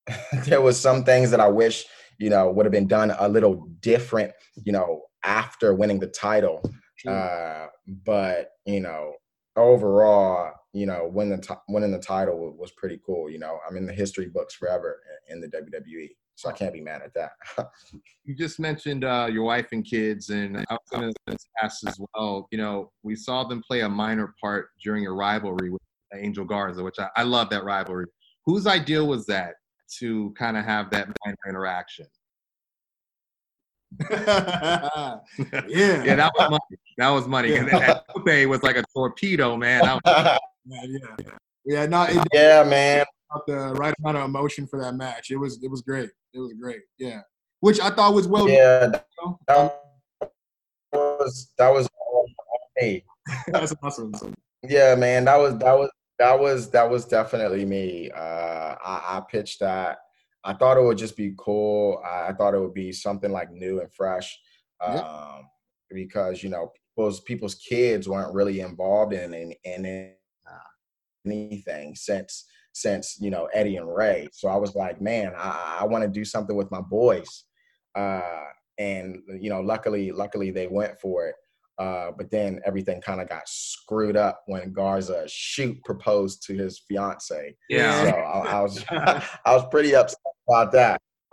there 0.44 0.60
was 0.60 0.80
some 0.80 1.04
things 1.04 1.30
that 1.30 1.40
I 1.40 1.48
wish 1.48 1.84
you 2.18 2.30
know 2.30 2.50
would 2.50 2.64
have 2.66 2.72
been 2.72 2.86
done 2.88 3.12
a 3.18 3.28
little 3.28 3.66
different, 3.80 4.32
you 4.64 4.72
know, 4.72 5.02
after 5.24 5.74
winning 5.74 5.98
the 6.00 6.06
title. 6.08 6.62
Uh, 7.12 7.66
but 8.04 8.50
you 8.64 8.80
know, 8.80 9.12
overall, 9.56 10.52
you 10.72 10.86
know, 10.86 11.08
winning 11.12 11.38
the 11.40 11.46
t- 11.46 11.54
winning 11.68 11.92
the 11.92 11.98
title 11.98 12.38
wa- 12.38 12.50
was 12.50 12.72
pretty 12.72 13.00
cool. 13.04 13.30
You 13.30 13.38
know, 13.38 13.58
I'm 13.68 13.76
in 13.76 13.86
the 13.86 13.92
history 13.92 14.26
books 14.28 14.54
forever 14.54 15.00
in- 15.28 15.36
in 15.36 15.40
the 15.40 15.48
WWE, 15.48 16.10
so 16.36 16.48
I 16.48 16.52
can't 16.52 16.72
be 16.72 16.80
mad 16.80 17.02
at 17.02 17.14
that. 17.14 17.32
You 18.24 18.34
just 18.34 18.58
mentioned 18.58 19.04
uh, 19.04 19.28
your 19.30 19.44
wife 19.44 19.68
and 19.70 19.84
kids, 19.84 20.30
and 20.30 20.56
I 20.56 20.72
was 20.72 20.80
going 20.90 21.12
to 21.28 21.38
ask 21.62 21.86
as 21.86 21.96
well. 22.12 22.48
You 22.50 22.58
know, 22.58 22.90
we 23.04 23.14
saw 23.14 23.44
them 23.44 23.62
play 23.64 23.82
a 23.82 23.88
minor 23.88 24.34
part 24.40 24.70
during 24.82 25.04
your 25.04 25.14
rivalry 25.14 25.70
with 25.70 25.80
Angel 26.12 26.44
Garza, 26.44 26.82
which 26.82 26.98
I, 26.98 27.08
I 27.14 27.22
love 27.22 27.50
that 27.50 27.62
rivalry. 27.62 28.06
Whose 28.44 28.66
idea 28.66 29.04
was 29.04 29.26
that 29.26 29.54
to 29.98 30.32
kind 30.38 30.56
of 30.56 30.64
have 30.64 30.90
that 30.90 31.08
minor 31.24 31.36
interaction? 31.48 32.06
yeah. 34.10 35.18
Yeah, 35.68 36.14
that 36.16 36.32
was 36.36 36.50
money. 36.50 36.80
That 36.98 37.10
was 37.10 37.28
money. 37.28 37.54
And 37.56 37.68
that 37.68 38.04
Lupe 38.14 38.48
was 38.48 38.62
like 38.62 38.76
a 38.76 38.84
torpedo, 38.94 39.56
man. 39.56 39.82
That 39.82 40.00
was- 40.04 40.38
Yeah, 40.68 40.80
yeah, 40.84 41.30
yeah. 41.64 41.86
No, 41.86 42.02
it 42.02 42.26
yeah, 42.32 42.64
man. 42.64 43.04
the 43.46 43.72
right 43.74 43.94
amount 44.00 44.16
of 44.16 44.24
emotion 44.24 44.66
for 44.66 44.80
that 44.82 44.94
match. 44.94 45.30
It 45.30 45.36
was, 45.36 45.62
it 45.62 45.70
was 45.70 45.80
great. 45.80 46.10
It 46.34 46.40
was 46.40 46.52
great. 46.60 46.80
Yeah, 46.98 47.20
which 47.60 47.78
I 47.78 47.90
thought 47.90 48.14
was 48.14 48.26
well. 48.26 48.48
Yeah, 48.48 48.88
that, 48.88 49.06
that 49.46 49.80
was 50.92 51.52
that 51.56 51.68
was 51.72 51.88
all 52.00 52.26
me. 52.80 53.04
That's 53.46 53.72
awesome. 53.80 54.12
Yeah, 54.64 54.96
man, 54.96 55.24
that 55.26 55.36
was 55.36 55.56
that 55.58 55.78
was 55.78 55.88
that 56.18 56.38
was 56.38 56.70
that 56.70 56.88
was 56.90 57.04
definitely 57.04 57.64
me. 57.64 58.10
Uh, 58.10 58.74
I, 58.84 59.18
I 59.18 59.22
pitched 59.30 59.60
that. 59.60 59.98
I 60.44 60.54
thought 60.54 60.76
it 60.78 60.82
would 60.82 60.98
just 60.98 61.16
be 61.16 61.34
cool. 61.36 62.00
I, 62.04 62.28
I 62.28 62.32
thought 62.32 62.54
it 62.54 62.60
would 62.60 62.74
be 62.74 62.92
something 62.92 63.32
like 63.32 63.50
new 63.50 63.80
and 63.80 63.92
fresh, 63.92 64.38
um, 64.80 64.94
Yeah. 64.94 65.38
because 65.90 66.42
you 66.42 66.48
know 66.50 66.72
people's 66.96 67.20
people's 67.20 67.54
kids 67.56 68.08
weren't 68.08 68.34
really 68.34 68.60
involved 68.60 69.12
in 69.12 69.34
in, 69.34 69.52
in 69.64 70.14
anything 71.26 71.94
since 71.94 72.44
since 72.72 73.18
you 73.20 73.30
know 73.30 73.48
Eddie 73.54 73.76
and 73.76 73.94
Ray. 73.94 74.28
So 74.32 74.48
I 74.48 74.56
was 74.56 74.74
like, 74.74 75.00
man, 75.00 75.32
I, 75.36 75.78
I 75.80 75.84
want 75.86 76.02
to 76.04 76.08
do 76.08 76.24
something 76.24 76.56
with 76.56 76.70
my 76.70 76.80
boys, 76.80 77.44
uh, 77.94 78.44
and 78.78 79.22
you 79.40 79.50
know, 79.50 79.60
luckily, 79.60 80.12
luckily 80.12 80.50
they 80.50 80.66
went 80.66 80.98
for 81.00 81.26
it. 81.28 81.34
Uh, 81.78 82.10
but 82.16 82.30
then 82.30 82.60
everything 82.64 83.00
kind 83.02 83.20
of 83.20 83.28
got 83.28 83.46
screwed 83.46 84.16
up 84.16 84.42
when 84.46 84.72
Garza 84.72 85.24
shoot 85.28 85.76
proposed 85.84 86.42
to 86.46 86.54
his 86.54 86.80
fiance. 86.88 87.54
Yeah. 87.68 88.04
So 88.04 88.10
I, 88.10 88.38
I 88.56 88.60
was 88.62 88.84
I 88.90 89.54
was 89.54 89.64
pretty 89.70 89.94
upset 89.94 90.18
about 90.48 90.72
that. 90.72 91.00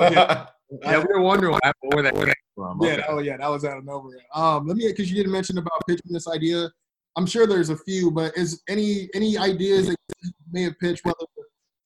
yeah. 0.00 0.46
yeah, 0.82 0.98
we 0.98 1.14
were 1.14 1.20
wondering 1.20 1.58
where 1.82 2.02
that 2.02 2.14
came 2.14 2.32
from. 2.54 2.78
Yeah, 2.80 2.92
Okay. 2.92 3.04
oh 3.08 3.18
yeah, 3.18 3.36
that 3.36 3.48
was 3.50 3.64
out 3.64 3.76
of 3.78 3.84
nowhere. 3.84 4.16
Um, 4.34 4.66
let 4.66 4.76
me 4.76 4.86
because 4.88 5.10
you 5.10 5.16
didn't 5.16 5.32
mention 5.32 5.58
about 5.58 5.86
pitching 5.86 6.12
this 6.12 6.28
idea. 6.28 6.70
I'm 7.16 7.26
sure 7.26 7.46
there's 7.46 7.70
a 7.70 7.76
few, 7.76 8.10
but 8.10 8.36
is 8.36 8.62
any 8.68 9.08
any 9.14 9.36
ideas 9.36 9.88
that 9.88 9.96
you 10.22 10.30
may 10.50 10.62
have 10.62 10.78
pitched 10.78 11.04
whether 11.04 11.16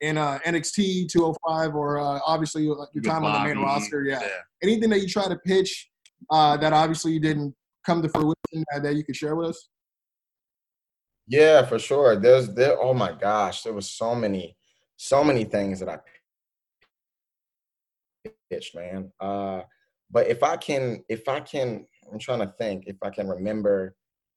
in 0.00 0.16
uh, 0.16 0.38
NXT 0.46 1.08
205 1.08 1.74
or 1.74 1.98
uh, 1.98 2.20
obviously 2.24 2.62
your 2.62 2.76
your 2.76 2.88
With 2.94 3.04
time 3.06 3.24
on 3.24 3.32
the 3.32 3.48
main 3.54 3.56
Bobby, 3.56 3.80
roster? 3.80 4.04
Yeah. 4.04 4.22
Anything 4.62 4.90
that 4.90 5.00
you 5.00 5.08
try 5.08 5.28
to 5.28 5.36
pitch 5.44 5.90
uh, 6.30 6.56
that 6.58 6.72
obviously 6.72 7.12
you 7.12 7.20
didn't 7.20 7.54
come 7.88 8.02
to 8.02 8.08
fruition 8.10 8.64
that 8.82 8.94
you 8.94 9.02
could 9.02 9.16
share 9.16 9.34
with 9.34 9.48
us? 9.48 9.68
Yeah, 11.26 11.64
for 11.64 11.78
sure. 11.78 12.16
There's 12.16 12.54
there. 12.54 12.80
Oh 12.80 12.94
my 12.94 13.12
gosh, 13.12 13.62
there 13.62 13.72
was 13.72 13.90
so 13.90 14.14
many, 14.14 14.56
so 14.96 15.24
many 15.24 15.44
things 15.44 15.80
that 15.80 15.88
I 15.88 15.98
pitched, 18.50 18.74
man. 18.74 19.10
Uh, 19.20 19.62
but 20.10 20.26
if 20.26 20.42
I 20.42 20.56
can, 20.56 21.02
if 21.08 21.28
I 21.28 21.40
can, 21.40 21.86
I'm 22.10 22.18
trying 22.18 22.40
to 22.40 22.52
think 22.58 22.84
if 22.86 22.96
I 23.02 23.10
can 23.10 23.28
remember 23.28 23.94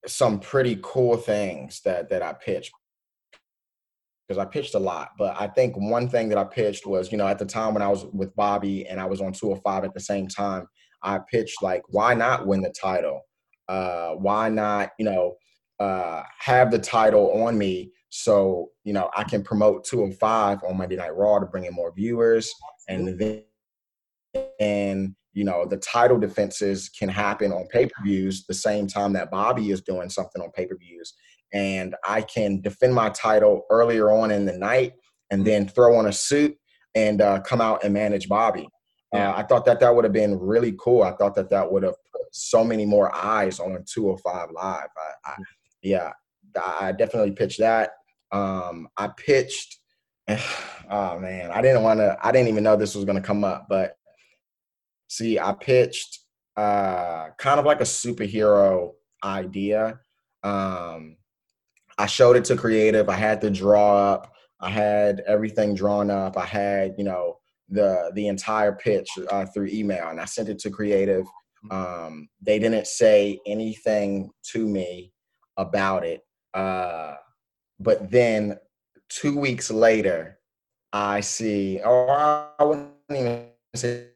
some 0.08 0.40
pretty 0.40 0.80
cool 0.82 1.18
things 1.18 1.82
that 1.86 2.10
that 2.10 2.22
I 2.22 2.34
pitched 2.34 2.72
because 4.28 4.38
I 4.38 4.46
pitched 4.46 4.76
a 4.76 4.80
lot. 4.80 5.10
But 5.18 5.36
I 5.40 5.48
think 5.48 5.76
one 5.78 6.08
thing 6.10 6.30
that 6.30 6.38
I 6.38 6.46
pitched 6.46 6.86
was, 6.86 7.12
you 7.12 7.18
know, 7.18 7.28
at 7.28 7.38
the 7.38 7.46
time 7.46 7.74
when 7.74 7.84
I 7.84 7.90
was 7.90 8.06
with 8.14 8.34
Bobby 8.36 8.88
and 8.88 9.00
I 9.00 9.06
was 9.06 9.20
on 9.20 9.34
205 9.34 9.84
at 9.84 9.94
the 9.94 10.00
same 10.00 10.28
time, 10.28 10.68
I 11.04 11.20
pitched 11.30 11.62
like, 11.62 11.82
why 11.90 12.14
not 12.14 12.48
win 12.48 12.62
the 12.62 12.70
title? 12.70 13.22
Uh, 13.72 14.16
why 14.16 14.50
not, 14.50 14.92
you 15.00 15.06
know, 15.06 15.36
uh, 15.80 16.24
have 16.40 16.70
the 16.70 16.80
title 16.80 17.44
on 17.44 17.58
me 17.58 17.92
so 18.12 18.70
you 18.84 18.92
know 18.92 19.10
I 19.16 19.24
can 19.24 19.42
promote 19.42 19.86
two 19.86 20.04
and 20.04 20.16
five 20.20 20.60
on 20.68 20.78
Monday 20.78 20.98
Night 20.98 21.16
Raw 21.16 21.40
to 21.40 21.46
bring 21.46 21.64
in 21.64 21.74
more 21.74 21.94
viewers, 21.94 22.54
and 22.88 23.18
then 23.18 23.44
and 24.60 25.16
you 25.34 25.46
know 25.46 25.66
the 25.66 25.78
title 25.78 26.20
defenses 26.20 26.90
can 26.90 27.08
happen 27.08 27.54
on 27.54 27.68
pay 27.68 27.86
per 27.86 28.04
views 28.04 28.46
the 28.46 28.54
same 28.54 28.86
time 28.86 29.14
that 29.14 29.32
Bobby 29.32 29.72
is 29.72 29.82
doing 29.82 30.10
something 30.10 30.42
on 30.42 30.52
pay 30.52 30.66
per 30.66 30.78
views, 30.78 31.14
and 31.54 31.96
I 32.06 32.22
can 32.22 32.60
defend 32.60 32.94
my 32.94 33.10
title 33.10 33.64
earlier 33.70 34.12
on 34.12 34.30
in 34.30 34.46
the 34.46 34.58
night, 34.58 34.94
and 35.32 35.46
then 35.46 35.68
throw 35.68 35.96
on 35.96 36.08
a 36.08 36.14
suit 36.14 36.58
and 36.94 37.22
uh, 37.22 37.40
come 37.40 37.62
out 37.62 37.86
and 37.86 37.94
manage 37.94 38.28
Bobby. 38.28 38.68
Uh, 39.16 39.34
I 39.36 39.44
thought 39.44 39.66
that 39.66 39.80
that 39.80 39.96
would 39.96 40.04
have 40.04 40.14
been 40.14 40.38
really 40.38 40.76
cool. 40.78 41.04
I 41.04 41.12
thought 41.14 41.36
that 41.36 41.50
that 41.50 41.72
would 41.72 41.84
have 41.84 41.96
so 42.32 42.64
many 42.64 42.86
more 42.86 43.14
eyes 43.14 43.60
on 43.60 43.84
205 43.94 44.50
Live. 44.52 44.88
I, 44.98 45.32
I, 45.32 45.36
yeah, 45.82 46.12
I 46.56 46.92
definitely 46.92 47.32
pitched 47.32 47.60
that. 47.60 47.92
Um, 48.32 48.88
I 48.98 49.10
pitched. 49.10 49.78
Oh 50.90 51.18
man, 51.18 51.52
I 51.52 51.62
didn't 51.62 51.84
want 51.84 52.02
to. 52.02 52.18
I 52.22 52.34
didn't 52.34 52.50
even 52.50 52.66
know 52.66 52.76
this 52.76 52.96
was 52.96 53.06
going 53.06 53.16
to 53.16 53.26
come 53.26 53.46
up, 53.46 53.68
but 53.70 53.94
see, 55.08 55.40
I 55.40 55.54
pitched 55.54 56.20
uh, 56.58 57.30
kind 57.38 57.62
of 57.62 57.66
like 57.66 57.80
a 57.80 57.86
superhero 57.86 58.92
idea. 59.24 60.02
Um, 60.44 61.16
I 61.98 62.08
showed 62.08 62.36
it 62.36 62.44
to 62.46 62.58
creative. 62.58 63.08
I 63.08 63.16
had 63.16 63.40
to 63.42 63.50
draw 63.50 63.96
up. 63.96 64.34
I 64.60 64.70
had 64.70 65.22
everything 65.26 65.76
drawn 65.76 66.12
up. 66.12 66.38
I 66.38 66.46
had 66.46 66.96
you 66.98 67.06
know 67.06 67.38
the 67.70 68.12
the 68.16 68.28
entire 68.28 68.74
pitch 68.74 69.10
uh, 69.30 69.46
through 69.46 69.68
email, 69.68 70.10
and 70.10 70.20
I 70.20 70.26
sent 70.26 70.50
it 70.50 70.60
to 70.60 70.70
creative. 70.70 71.26
Um, 71.70 72.28
they 72.42 72.58
didn't 72.58 72.88
say 72.88 73.40
anything 73.46 74.32
to 74.52 74.66
me 74.66 75.12
about 75.58 76.04
it. 76.04 76.22
Uh, 76.54 77.16
but 77.80 78.10
then 78.10 78.58
two 79.10 79.38
weeks 79.38 79.70
later, 79.70 80.40
I 80.94 81.22
see, 81.22 81.80
or 81.84 82.10
I 82.12 82.64
wouldn't 82.64 82.90
even 83.10 83.48
say 83.76 84.08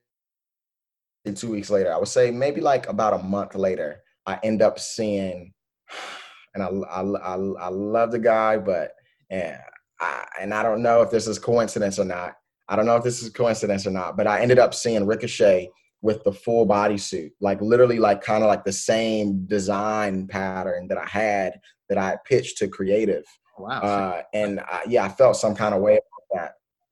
two 1.36 1.52
weeks 1.52 1.70
later. 1.70 1.94
I 1.94 1.98
would 1.98 2.08
say 2.08 2.32
maybe 2.32 2.62
like 2.62 2.88
about 2.88 3.14
a 3.14 3.24
month 3.24 3.56
later, 3.56 4.02
I 4.26 4.40
end 4.44 4.62
up 4.62 4.80
seeing, 4.80 5.54
and 6.56 6.64
I, 6.64 6.68
I, 6.68 7.02
I, 7.02 7.36
I 7.36 7.68
love 7.70 8.12
the 8.12 8.20
guy, 8.20 8.58
but 8.58 8.92
and 9.30 9.58
I, 10.00 10.26
and 10.40 10.54
I 10.54 10.64
don't 10.64 10.82
know 10.82 11.02
if 11.02 11.12
this 11.12 11.28
is 11.28 11.40
coincidence 11.40 12.00
or 12.00 12.06
not. 12.06 12.36
I 12.68 12.76
don't 12.76 12.86
know 12.86 12.96
if 12.96 13.04
this 13.04 13.22
is 13.22 13.30
coincidence 13.30 13.86
or 13.86 13.92
not, 13.92 14.18
but 14.18 14.28
I 14.28 14.42
ended 14.42 14.60
up 14.60 14.74
seeing 14.74 15.06
Ricochet 15.06 15.70
with 16.06 16.24
the 16.24 16.32
full 16.32 16.68
bodysuit, 16.68 17.32
like 17.42 17.60
literally 17.62 17.98
like 17.98 18.22
kind 18.22 18.44
of 18.44 18.48
like 18.48 18.64
the 18.64 18.72
same 18.72 19.44
design 19.48 20.28
pattern 20.28 20.88
that 20.88 21.00
I 21.00 21.06
had 21.08 21.60
that 21.90 21.98
I 21.98 22.18
pitched 22.26 22.60
to 22.60 22.68
creative. 22.68 23.24
Wow. 23.58 23.80
Uh, 23.80 24.22
and 24.32 24.60
I, 24.60 24.84
yeah, 24.88 25.06
I 25.06 25.10
felt 25.10 25.36
some 25.36 25.56
kind 25.56 25.74
of 25.74 25.82
way 25.82 25.94
about 25.94 26.40
that. 26.40 26.52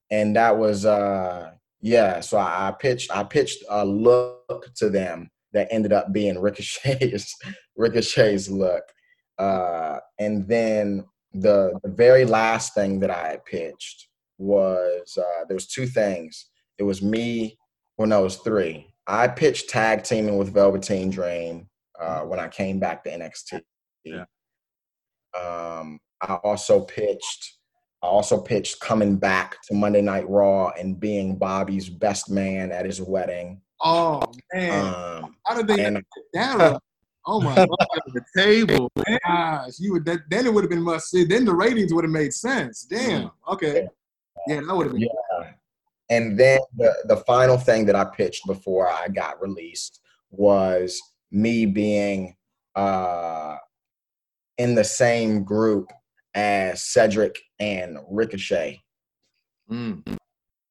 And 0.09 0.35
that 0.35 0.57
was 0.57 0.87
uh, 0.87 1.51
yeah. 1.79 2.21
So 2.21 2.39
I, 2.39 2.69
I 2.69 2.71
pitched 2.71 3.15
I 3.15 3.23
pitched 3.23 3.63
a 3.69 3.85
look 3.85 4.73
to 4.77 4.89
them 4.89 5.29
that 5.53 5.67
ended 5.69 5.93
up 5.93 6.11
being 6.11 6.39
Ricochet's 6.41 7.35
Ricochet's 7.77 8.49
look. 8.49 8.83
Uh, 9.37 9.99
and 10.17 10.47
then 10.47 11.05
the 11.33 11.79
the 11.83 11.91
very 11.91 12.25
last 12.25 12.73
thing 12.73 12.99
that 13.01 13.11
I 13.11 13.27
had 13.27 13.45
pitched 13.45 14.07
was 14.39 15.19
uh, 15.19 15.45
there 15.47 15.55
was 15.55 15.67
two 15.67 15.85
things. 15.85 16.47
It 16.79 16.83
was 16.83 17.03
me. 17.03 17.59
Well, 17.95 18.07
no, 18.07 18.21
it 18.21 18.23
was 18.23 18.37
three. 18.37 18.92
I 19.07 19.27
pitched 19.27 19.69
tag 19.69 20.03
teaming 20.03 20.37
with 20.37 20.53
Velveteen 20.53 21.09
Dream 21.09 21.67
uh, 21.99 22.21
when 22.21 22.39
I 22.39 22.47
came 22.47 22.79
back 22.79 23.03
to 23.03 23.11
NXT. 23.11 23.61
Yeah. 24.05 24.25
Um, 25.37 25.99
I 26.21 26.35
also 26.43 26.81
pitched. 26.81 27.57
I 28.01 28.07
also 28.07 28.39
pitched 28.41 28.79
coming 28.81 29.15
back 29.15 29.57
to 29.67 29.73
Monday 29.73 30.01
Night 30.01 30.27
Raw 30.29 30.69
and 30.77 30.99
being 30.99 31.37
Bobby's 31.37 31.89
best 31.89 32.29
man 32.29 32.71
at 32.71 32.85
his 32.85 33.01
wedding. 33.01 33.61
Oh 33.81 34.21
man, 34.53 35.23
Um, 35.23 35.35
how 35.45 35.55
did 35.55 35.67
they 35.67 35.83
and 35.85 36.01
down? 36.33 36.79
Oh 37.25 37.39
my 37.41 37.55
god. 37.55 37.67
the 38.13 38.21
table. 38.35 38.89
gosh, 39.25 39.71
you 39.79 39.93
would 39.93 40.05
that, 40.05 40.19
then 40.29 40.45
it 40.45 40.53
would 40.53 40.63
have 40.63 40.71
been 40.71 40.81
must 40.81 41.09
see. 41.09 41.23
Then 41.23 41.45
the 41.45 41.53
ratings 41.53 41.93
would 41.93 42.03
have 42.03 42.11
made 42.11 42.33
sense. 42.33 42.83
Damn. 42.83 43.31
Okay. 43.49 43.87
Yeah, 44.47 44.61
that 44.61 44.75
would 44.75 44.87
have 44.87 44.93
been. 44.93 45.01
Yeah. 45.03 45.32
And 46.13 46.39
then 46.39 46.59
the, 46.75 46.93
the 47.05 47.17
final 47.17 47.57
thing 47.57 47.85
that 47.87 47.95
I 47.95 48.05
pitched 48.05 48.45
before 48.45 48.87
I 48.87 49.07
got 49.07 49.41
released 49.41 49.99
was 50.29 51.01
me 51.31 51.65
being 51.65 52.35
uh, 52.75 53.57
in 54.57 54.75
the 54.75 54.83
same 54.83 55.43
group 55.43 55.91
as 56.35 56.83
Cedric 56.83 57.39
and 57.59 57.97
Ricochet. 58.09 58.81
Mm. 59.71 60.03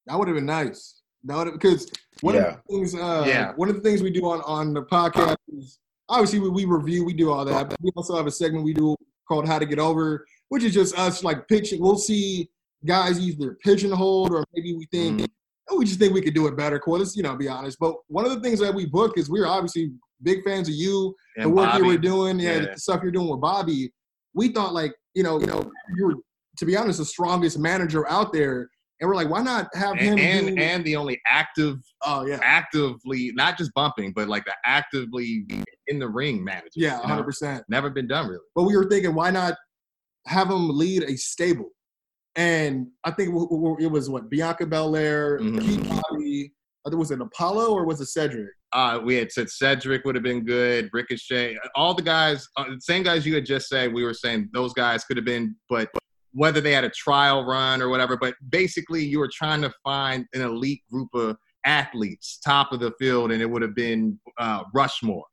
That 0.05 0.17
would 0.19 0.27
have 0.27 0.35
been 0.35 0.45
nice. 0.45 1.01
That 1.25 1.37
would 1.37 1.53
because 1.53 1.89
one 2.21 2.35
Yeah. 2.35 2.41
of 2.41 2.55
the 2.67 2.73
things, 2.75 2.95
uh, 2.95 3.23
Yeah. 3.27 3.53
one 3.55 3.69
of 3.69 3.75
the 3.75 3.81
things 3.81 4.01
we 4.01 4.11
do 4.11 4.25
on 4.25 4.41
on 4.41 4.73
the 4.73 4.83
podcast 4.83 5.35
is 5.57 5.79
obviously 6.09 6.39
we, 6.39 6.49
we 6.49 6.65
review, 6.65 7.05
we 7.05 7.13
do 7.13 7.31
all 7.31 7.45
that. 7.45 7.69
But 7.69 7.81
we 7.81 7.91
also 7.95 8.15
have 8.15 8.27
a 8.27 8.31
segment 8.31 8.63
we 8.65 8.73
do 8.73 8.95
called 9.27 9.47
"How 9.47 9.59
to 9.59 9.65
Get 9.65 9.79
Over," 9.79 10.25
which 10.49 10.63
is 10.63 10.73
just 10.73 10.97
us 10.97 11.23
like 11.23 11.47
pitching. 11.47 11.81
We'll 11.81 11.97
see 11.97 12.49
guys 12.85 13.19
either 13.19 13.57
pigeonholed 13.63 14.31
or 14.31 14.45
maybe 14.53 14.73
we 14.73 14.87
think 14.91 15.17
mm-hmm. 15.17 15.25
oh, 15.69 15.77
we 15.77 15.85
just 15.85 15.99
think 15.99 16.13
we 16.13 16.21
could 16.21 16.33
do 16.33 16.47
it 16.47 16.57
better. 16.57 16.79
Cool, 16.79 16.99
let's 16.99 17.15
you 17.15 17.23
know 17.23 17.35
be 17.35 17.47
honest. 17.47 17.77
But 17.79 17.95
one 18.07 18.25
of 18.25 18.31
the 18.31 18.39
things 18.41 18.59
that 18.59 18.73
we 18.73 18.85
book 18.85 19.17
is 19.17 19.29
we're 19.29 19.47
obviously 19.47 19.91
big 20.21 20.43
fans 20.43 20.67
of 20.67 20.75
you, 20.75 21.15
the 21.35 21.43
And 21.43 21.53
work 21.53 21.75
you 21.75 21.85
were 21.85 21.97
doing, 21.97 22.39
yeah, 22.39 22.53
yeah. 22.53 22.73
the 22.73 22.79
stuff 22.79 23.01
you're 23.03 23.11
doing 23.11 23.29
with 23.29 23.41
Bobby. 23.41 23.91
We 24.33 24.49
thought 24.49 24.73
like 24.73 24.93
you 25.13 25.23
know, 25.23 25.39
you 25.39 25.45
know, 25.45 25.71
you 25.95 26.07
were 26.07 26.15
to 26.57 26.65
be 26.65 26.75
honest 26.75 26.99
the 26.99 27.05
strongest 27.05 27.57
manager 27.57 28.09
out 28.09 28.33
there, 28.33 28.69
and 28.99 29.07
we're 29.07 29.15
like, 29.15 29.29
why 29.29 29.41
not 29.41 29.67
have 29.75 29.97
him 29.97 30.17
and, 30.17 30.47
do? 30.47 30.53
and 30.53 30.59
and 30.59 30.85
the 30.85 30.95
only 30.95 31.21
active 31.27 31.77
oh 32.05 32.25
yeah, 32.25 32.39
actively 32.43 33.31
not 33.35 33.57
just 33.57 33.73
bumping 33.73 34.13
but 34.13 34.27
like 34.27 34.45
the 34.45 34.53
actively 34.65 35.45
in 35.87 35.99
the 35.99 36.07
ring 36.07 36.43
manager 36.43 36.69
yeah, 36.75 36.97
you 36.97 37.01
know? 37.01 37.07
hundred 37.07 37.23
percent. 37.23 37.63
never 37.69 37.89
been 37.89 38.07
done 38.07 38.27
really 38.27 38.41
But 38.55 38.63
we 38.63 38.75
were 38.75 38.89
thinking, 38.89 39.13
why 39.13 39.31
not 39.31 39.55
have 40.27 40.49
him 40.49 40.69
lead 40.69 41.03
a 41.03 41.17
stable? 41.17 41.69
And 42.35 42.87
I 43.03 43.11
think 43.11 43.29
it 43.29 43.91
was 43.91 44.09
what 44.09 44.29
Bianca 44.29 44.65
Belair, 44.65 45.39
Mhm. 45.39 45.61
Keith 45.61 45.87
Bobby. 45.89 46.53
I 46.85 46.89
think 46.89 46.99
was 46.99 47.11
it 47.11 47.21
Apollo 47.21 47.73
or 47.73 47.85
was 47.85 48.01
it 48.01 48.07
Cedric? 48.07 48.49
uh 48.73 48.99
we 49.05 49.15
had 49.15 49.31
said 49.31 49.47
cedric 49.51 50.03
would 50.03 50.15
have 50.15 50.23
been 50.23 50.43
good 50.43 50.89
ricochet 50.93 51.55
all 51.75 51.93
the 51.93 52.01
guys 52.01 52.47
uh, 52.57 52.65
same 52.79 53.03
guys 53.03 53.23
you 53.23 53.35
had 53.35 53.45
just 53.45 53.69
said 53.69 53.93
we 53.93 54.03
were 54.03 54.15
saying 54.15 54.49
those 54.51 54.73
guys 54.73 55.03
could 55.03 55.15
have 55.15 55.25
been 55.27 55.55
but 55.69 55.87
whether 56.31 56.59
they 56.59 56.71
had 56.71 56.83
a 56.83 56.89
trial 56.89 57.45
run 57.45 57.83
or 57.83 57.89
whatever 57.89 58.17
but 58.17 58.33
basically 58.49 59.05
you 59.05 59.19
were 59.19 59.29
trying 59.31 59.61
to 59.61 59.71
find 59.83 60.25
an 60.33 60.41
elite 60.41 60.81
group 60.91 61.07
of 61.13 61.37
athletes 61.67 62.39
top 62.43 62.71
of 62.71 62.79
the 62.79 62.91
field 62.99 63.31
and 63.31 63.43
it 63.43 63.45
would 63.49 63.61
have 63.61 63.75
been 63.75 64.19
uh 64.39 64.63
rushmore 64.73 65.25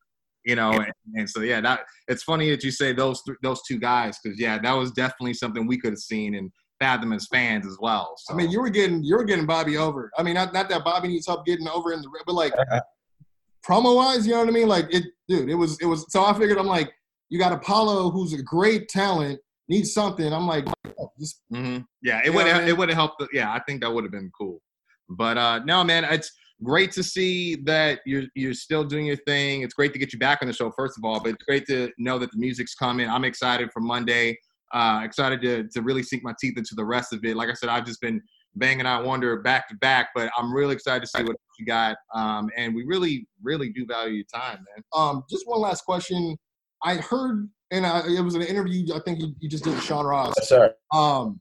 you 0.44 0.54
know 0.54 0.72
and, 0.72 0.92
and 1.14 1.28
so 1.30 1.40
yeah 1.40 1.62
that 1.62 1.80
it's 2.08 2.22
funny 2.22 2.50
that 2.50 2.62
you 2.62 2.70
say 2.70 2.92
those 2.92 3.22
th- 3.22 3.38
those 3.42 3.62
two 3.66 3.78
guys 3.78 4.18
because 4.22 4.38
yeah 4.38 4.58
that 4.58 4.72
was 4.72 4.90
definitely 4.92 5.32
something 5.32 5.66
we 5.66 5.78
could 5.78 5.92
have 5.92 5.98
seen 5.98 6.34
and 6.34 6.50
fathom 6.80 7.12
as 7.12 7.28
fans 7.30 7.66
as 7.66 7.76
well 7.80 8.14
so. 8.16 8.32
I 8.32 8.36
mean, 8.36 8.50
you 8.50 8.60
were 8.60 8.70
getting 8.70 9.04
you 9.04 9.16
were 9.16 9.24
getting 9.24 9.46
Bobby 9.46 9.76
over. 9.76 10.10
I 10.16 10.22
mean, 10.22 10.34
not 10.34 10.52
not 10.52 10.68
that 10.70 10.82
Bobby 10.84 11.08
needs 11.08 11.26
help 11.26 11.44
getting 11.46 11.68
over 11.68 11.92
in 11.92 12.00
the 12.00 12.08
but 12.26 12.32
like 12.34 12.54
promo 13.66 13.96
wise, 13.96 14.26
you 14.26 14.32
know 14.32 14.40
what 14.40 14.48
I 14.48 14.52
mean? 14.52 14.68
Like 14.68 14.92
it, 14.92 15.04
dude. 15.28 15.48
It 15.48 15.54
was 15.54 15.78
it 15.80 15.86
was. 15.86 16.06
So 16.10 16.24
I 16.24 16.32
figured 16.32 16.58
I'm 16.58 16.66
like, 16.66 16.92
you 17.28 17.38
got 17.38 17.52
Apollo, 17.52 18.10
who's 18.10 18.32
a 18.32 18.42
great 18.42 18.88
talent, 18.88 19.38
needs 19.68 19.92
something. 19.92 20.32
I'm 20.32 20.46
like, 20.46 20.66
oh, 20.98 21.12
just 21.18 21.42
hmm 21.50 21.78
Yeah, 22.02 22.20
it 22.24 22.32
would 22.32 22.46
I 22.46 22.50
have 22.50 22.60
mean? 22.62 22.68
it 22.68 22.76
would 22.76 22.88
have 22.88 22.96
helped. 22.96 23.22
Yeah, 23.32 23.52
I 23.52 23.60
think 23.60 23.82
that 23.82 23.92
would 23.92 24.04
have 24.04 24.12
been 24.12 24.30
cool. 24.36 24.60
But 25.08 25.38
uh 25.38 25.60
no, 25.60 25.84
man, 25.84 26.04
it's 26.04 26.32
great 26.62 26.92
to 26.92 27.02
see 27.02 27.56
that 27.56 28.00
you're 28.06 28.24
you're 28.34 28.54
still 28.54 28.84
doing 28.84 29.06
your 29.06 29.16
thing. 29.16 29.62
It's 29.62 29.74
great 29.74 29.92
to 29.92 29.98
get 29.98 30.12
you 30.12 30.18
back 30.18 30.38
on 30.42 30.48
the 30.48 30.54
show, 30.54 30.70
first 30.70 30.98
of 30.98 31.04
all. 31.04 31.20
But 31.20 31.34
it's 31.34 31.44
great 31.44 31.66
to 31.66 31.90
know 31.98 32.18
that 32.18 32.32
the 32.32 32.38
music's 32.38 32.74
coming. 32.74 33.08
I'm 33.08 33.24
excited 33.24 33.70
for 33.72 33.80
Monday. 33.80 34.38
Uh, 34.72 35.00
excited 35.02 35.40
to 35.42 35.68
to 35.68 35.82
really 35.82 36.02
sink 36.02 36.22
my 36.22 36.34
teeth 36.40 36.56
into 36.56 36.74
the 36.74 36.84
rest 36.84 37.12
of 37.12 37.24
it. 37.24 37.36
Like 37.36 37.48
I 37.48 37.54
said, 37.54 37.68
I've 37.68 37.84
just 37.84 38.00
been 38.00 38.20
banging 38.56 38.86
out 38.86 39.04
Wonder 39.04 39.40
back 39.40 39.68
to 39.68 39.74
back, 39.76 40.10
but 40.14 40.30
I'm 40.36 40.52
really 40.52 40.74
excited 40.74 41.00
to 41.00 41.06
see 41.06 41.22
what 41.22 41.36
you 41.58 41.66
got. 41.66 41.96
Um, 42.14 42.50
and 42.56 42.74
we 42.74 42.84
really, 42.84 43.26
really 43.42 43.70
do 43.70 43.86
value 43.86 44.14
your 44.14 44.24
time, 44.32 44.64
man. 44.74 44.84
um. 44.92 45.24
Just 45.30 45.46
one 45.46 45.60
last 45.60 45.84
question. 45.84 46.36
I 46.82 46.96
heard, 46.96 47.48
and 47.70 47.86
I, 47.86 48.02
it 48.06 48.20
was 48.22 48.34
an 48.34 48.42
interview. 48.42 48.94
I 48.94 49.00
think 49.00 49.20
you, 49.20 49.34
you 49.38 49.48
just 49.48 49.64
did 49.64 49.74
with 49.74 49.84
Sean 49.84 50.06
Ross. 50.06 50.34
Yes, 50.38 50.48
sir. 50.48 50.74
Um, 50.92 51.40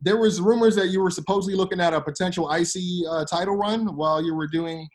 there 0.00 0.16
was 0.16 0.40
rumors 0.40 0.76
that 0.76 0.88
you 0.88 1.00
were 1.00 1.10
supposedly 1.10 1.56
looking 1.56 1.80
at 1.80 1.94
a 1.94 2.00
potential 2.00 2.50
IC 2.52 3.06
uh, 3.08 3.24
title 3.24 3.56
run 3.56 3.96
while 3.96 4.22
you 4.22 4.34
were 4.34 4.46
doing 4.46 4.86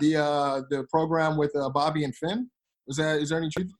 the 0.00 0.16
uh, 0.16 0.62
the 0.70 0.86
program 0.90 1.36
with 1.36 1.54
uh, 1.56 1.68
Bobby 1.70 2.04
and 2.04 2.14
Finn. 2.16 2.48
Is 2.88 2.96
that 2.96 3.20
is 3.20 3.30
there 3.30 3.38
any 3.38 3.50
truth? 3.50 3.70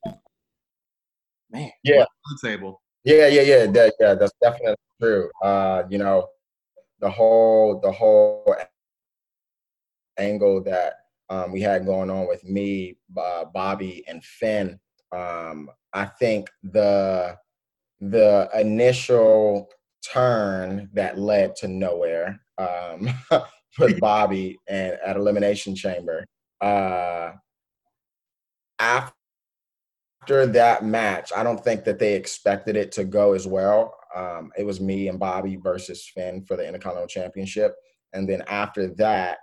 Man, 1.51 1.71
On 2.01 2.37
the 2.41 2.47
table. 2.47 2.81
Yeah, 3.05 3.27
yeah, 3.27 3.41
yeah. 3.43 3.65
That, 3.67 3.93
yeah, 3.99 4.15
that's 4.15 4.33
definitely 4.41 4.75
true. 5.01 5.29
Uh, 5.43 5.83
you 5.89 5.99
know, 5.99 6.27
the 6.99 7.09
whole 7.09 7.79
the 7.79 7.91
whole 7.91 8.55
angle 10.17 10.63
that 10.63 10.93
um, 11.29 11.51
we 11.51 11.61
had 11.61 11.85
going 11.85 12.09
on 12.09 12.27
with 12.27 12.43
me, 12.43 12.97
uh, 13.17 13.45
Bobby, 13.45 14.03
and 14.07 14.23
Finn. 14.23 14.79
Um, 15.11 15.69
I 15.93 16.05
think 16.05 16.49
the 16.63 17.37
the 18.01 18.49
initial 18.59 19.69
turn 20.03 20.89
that 20.93 21.17
led 21.19 21.55
to 21.57 21.67
nowhere 21.67 22.39
um, 22.57 23.07
with 23.79 23.99
Bobby 24.01 24.57
and 24.67 24.97
at 25.05 25.15
Elimination 25.15 25.75
Chamber. 25.75 26.25
Uh, 26.61 27.33
after 28.79 29.13
that 30.27 30.83
match, 30.83 31.31
I 31.35 31.43
don't 31.43 31.63
think 31.63 31.83
that 31.85 31.99
they 31.99 32.15
expected 32.15 32.75
it 32.75 32.91
to 32.93 33.03
go 33.03 33.33
as 33.33 33.47
well. 33.47 33.95
Um, 34.15 34.51
it 34.57 34.65
was 34.65 34.79
me 34.79 35.07
and 35.07 35.19
Bobby 35.19 35.55
versus 35.55 36.09
Finn 36.13 36.43
for 36.45 36.55
the 36.55 36.65
Intercontinental 36.65 37.07
Championship, 37.07 37.75
and 38.13 38.27
then 38.27 38.43
after 38.47 38.87
that, 38.95 39.39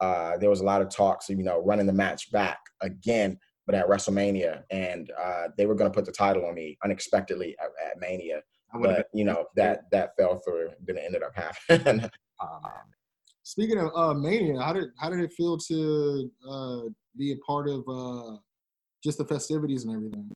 uh, 0.00 0.36
there 0.38 0.50
was 0.50 0.60
a 0.60 0.64
lot 0.64 0.82
of 0.82 0.88
talks, 0.90 1.28
you 1.28 1.36
know, 1.36 1.62
running 1.62 1.86
the 1.86 1.92
match 1.92 2.32
back 2.32 2.58
again, 2.80 3.38
but 3.66 3.74
at 3.74 3.88
WrestleMania, 3.88 4.62
and 4.70 5.12
uh, 5.22 5.48
they 5.56 5.66
were 5.66 5.74
going 5.74 5.90
to 5.90 5.94
put 5.94 6.06
the 6.06 6.12
title 6.12 6.46
on 6.46 6.54
me 6.54 6.76
unexpectedly 6.82 7.54
at, 7.60 7.70
at 7.90 8.00
Mania, 8.00 8.42
I 8.72 8.78
would 8.78 8.90
have 8.90 8.98
but 8.98 9.06
you 9.12 9.24
know 9.24 9.46
that 9.56 9.90
that 9.92 10.16
fell 10.16 10.38
through. 10.38 10.70
Then 10.84 10.96
it 10.96 11.04
ended 11.06 11.22
up 11.22 11.32
happening. 11.34 12.10
Um, 12.42 12.72
Speaking 13.44 13.78
of 13.78 13.90
uh, 13.94 14.14
Mania, 14.14 14.60
how 14.60 14.72
did 14.72 14.90
how 14.98 15.10
did 15.10 15.20
it 15.20 15.32
feel 15.32 15.58
to 15.58 16.30
uh, 16.48 16.80
be 17.16 17.32
a 17.32 17.36
part 17.46 17.68
of 17.68 17.84
uh, 17.88 18.36
just 19.02 19.18
the 19.18 19.24
festivities 19.24 19.84
and 19.84 19.94
everything? 19.94 20.30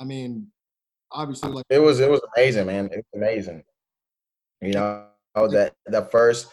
I 0.00 0.04
mean, 0.04 0.48
obviously, 1.12 1.50
like 1.50 1.64
it 1.70 1.80
was 1.80 2.00
it 2.00 2.10
was 2.10 2.20
amazing, 2.36 2.66
man. 2.66 2.86
It 2.86 2.96
was 2.96 3.04
amazing. 3.14 3.62
You 4.60 4.72
know 4.72 5.06
that 5.34 5.74
the 5.86 6.02
first 6.10 6.48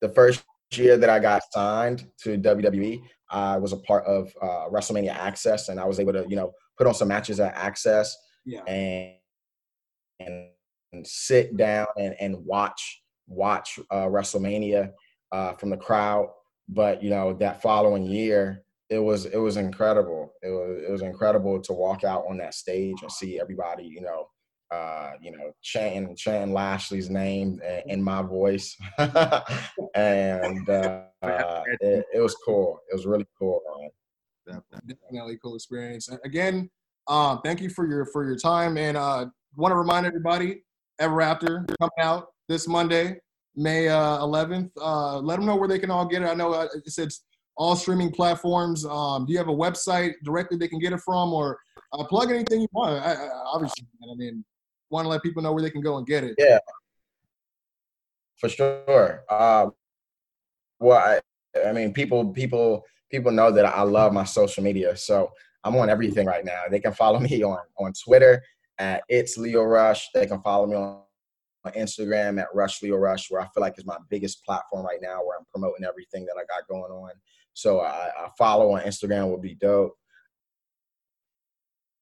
the 0.00 0.08
first 0.10 0.44
year 0.72 0.96
that 0.96 1.08
I 1.08 1.18
got 1.18 1.42
signed 1.52 2.06
to 2.22 2.36
WWE, 2.38 3.00
I 3.30 3.56
was 3.56 3.72
a 3.72 3.78
part 3.78 4.04
of 4.04 4.32
uh, 4.42 4.68
WrestleMania 4.70 5.14
Access, 5.14 5.68
and 5.68 5.80
I 5.80 5.84
was 5.84 6.00
able 6.00 6.12
to 6.12 6.26
you 6.28 6.36
know 6.36 6.52
put 6.78 6.86
on 6.86 6.94
some 6.94 7.08
matches 7.08 7.40
at 7.40 7.54
Access 7.54 8.16
yeah, 8.44 8.62
and 8.64 9.14
and, 10.20 10.48
and 10.92 11.06
sit 11.06 11.56
down 11.56 11.86
and, 11.96 12.14
and 12.20 12.44
watch 12.44 13.02
watch 13.26 13.78
uh, 13.90 14.06
WrestleMania 14.06 14.92
uh, 15.32 15.54
from 15.54 15.70
the 15.70 15.76
crowd. 15.76 16.28
But 16.68 17.02
you 17.02 17.10
know 17.10 17.34
that 17.34 17.62
following 17.62 18.04
year, 18.04 18.62
it 18.88 18.98
was 18.98 19.26
it 19.26 19.38
was 19.38 19.56
incredible. 19.56 20.32
It 20.42 20.50
was 20.50 20.82
it 20.86 20.90
was 20.90 21.02
incredible 21.02 21.60
to 21.62 21.72
walk 21.72 22.04
out 22.04 22.24
on 22.28 22.38
that 22.38 22.54
stage 22.54 22.96
and 23.02 23.10
see 23.10 23.40
everybody, 23.40 23.84
you 23.84 24.00
know, 24.00 24.28
uh, 24.70 25.12
you 25.20 25.32
know, 25.32 25.52
chanting 25.62 26.14
chanting 26.16 26.54
Lashley's 26.54 27.10
name 27.10 27.60
in, 27.66 27.90
in 27.90 28.02
my 28.02 28.22
voice, 28.22 28.76
and 29.94 30.68
uh, 30.68 31.02
uh, 31.22 31.62
it, 31.80 32.04
it 32.14 32.20
was 32.20 32.36
cool. 32.44 32.78
It 32.90 32.94
was 32.94 33.06
really 33.06 33.26
cool, 33.38 33.60
man. 34.46 34.62
definitely 34.86 35.38
cool 35.42 35.56
experience. 35.56 36.08
Again, 36.24 36.70
um, 37.08 37.40
thank 37.44 37.60
you 37.60 37.70
for 37.70 37.88
your 37.88 38.06
for 38.06 38.24
your 38.24 38.36
time, 38.36 38.76
and 38.76 38.96
uh, 38.96 39.26
want 39.56 39.72
to 39.72 39.76
remind 39.76 40.06
everybody, 40.06 40.62
Ever 41.00 41.22
After 41.22 41.66
coming 41.80 41.90
out 42.00 42.28
this 42.48 42.68
Monday, 42.68 43.18
May 43.56 43.88
uh, 43.88 44.18
11th. 44.18 44.70
Uh, 44.80 45.18
let 45.18 45.36
them 45.36 45.46
know 45.46 45.56
where 45.56 45.68
they 45.68 45.78
can 45.78 45.90
all 45.90 46.06
get 46.06 46.22
it. 46.22 46.26
I 46.26 46.34
know 46.34 46.52
uh, 46.52 46.68
it 46.74 46.88
says 46.90 47.22
all 47.56 47.76
streaming 47.76 48.10
platforms. 48.10 48.84
Um, 48.84 49.26
do 49.26 49.32
you 49.32 49.38
have 49.38 49.48
a 49.48 49.54
website 49.54 50.14
directly 50.22 50.58
they 50.58 50.68
can 50.68 50.78
get 50.78 50.92
it 50.92 51.00
from, 51.00 51.32
or 51.32 51.58
uh, 51.92 52.04
plug 52.04 52.30
anything 52.30 52.60
you 52.60 52.68
want? 52.72 53.04
I, 53.04 53.14
I, 53.14 53.30
obviously, 53.52 53.86
I 54.02 54.14
mean, 54.14 54.44
want 54.90 55.04
to 55.04 55.08
let 55.08 55.22
people 55.22 55.42
know 55.42 55.52
where 55.52 55.62
they 55.62 55.70
can 55.70 55.80
go 55.80 55.96
and 55.96 56.06
get 56.06 56.24
it. 56.24 56.34
Yeah, 56.38 56.58
for 58.36 58.48
sure. 58.48 59.24
Uh, 59.28 59.70
well, 60.78 60.98
I, 60.98 61.20
I 61.66 61.72
mean, 61.72 61.92
people, 61.92 62.32
people, 62.32 62.84
people 63.10 63.32
know 63.32 63.50
that 63.50 63.64
I 63.64 63.82
love 63.82 64.12
my 64.12 64.24
social 64.24 64.62
media, 64.62 64.96
so 64.96 65.30
I'm 65.64 65.76
on 65.76 65.90
everything 65.90 66.26
right 66.26 66.44
now. 66.44 66.62
They 66.70 66.80
can 66.80 66.92
follow 66.92 67.18
me 67.20 67.42
on 67.42 67.58
on 67.78 67.92
Twitter 68.04 68.42
at 68.78 69.02
it's 69.08 69.36
Lio 69.38 69.62
Rush. 69.62 70.10
They 70.12 70.26
can 70.26 70.40
follow 70.42 70.66
me 70.66 70.76
on, 70.76 71.00
on 71.64 71.72
Instagram 71.72 72.40
at 72.40 72.48
Rush 72.54 72.82
Lio 72.82 72.96
Rush, 72.96 73.30
where 73.30 73.40
I 73.40 73.48
feel 73.48 73.62
like 73.62 73.78
is 73.78 73.86
my 73.86 73.98
biggest 74.10 74.44
platform 74.44 74.84
right 74.84 75.00
now, 75.00 75.24
where 75.24 75.38
I'm 75.38 75.46
promoting 75.50 75.84
everything 75.84 76.26
that 76.26 76.36
I 76.38 76.44
got 76.44 76.68
going 76.68 76.92
on. 76.92 77.10
So 77.56 77.80
I, 77.80 78.10
follow 78.36 78.74
on 78.74 78.82
Instagram 78.82 79.30
would 79.30 79.40
be 79.40 79.54
dope. 79.54 79.96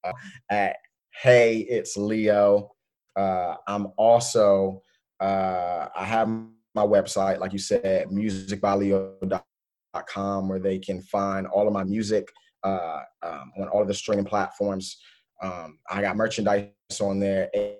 Uh, 0.03 0.11
at 0.51 0.75
Hey, 1.23 1.59
it's 1.59 1.97
Lio. 1.97 2.73
Uh, 3.15 3.55
I'm 3.69 3.93
also 3.97 4.83
uh, 5.21 5.87
I 5.95 6.05
have 6.05 6.27
my 6.29 6.83
website, 6.83 7.39
like 7.39 7.53
you 7.53 7.61
said, 7.61 8.09
musicbylio.com, 8.09 10.49
where 10.49 10.59
they 10.59 10.81
can 10.81 11.01
find 11.03 11.47
all 11.47 11.69
of 11.69 11.73
my 11.73 11.85
music 11.85 12.33
uh, 12.65 13.03
um, 13.23 13.53
on 13.61 13.69
all 13.69 13.81
of 13.81 13.87
the 13.87 13.95
streaming 13.95 14.25
platforms. 14.25 14.97
Um, 15.41 15.79
I 15.89 16.01
got 16.01 16.17
merchandise 16.17 16.71
on 17.01 17.21
there, 17.21 17.49
eight 17.55 17.79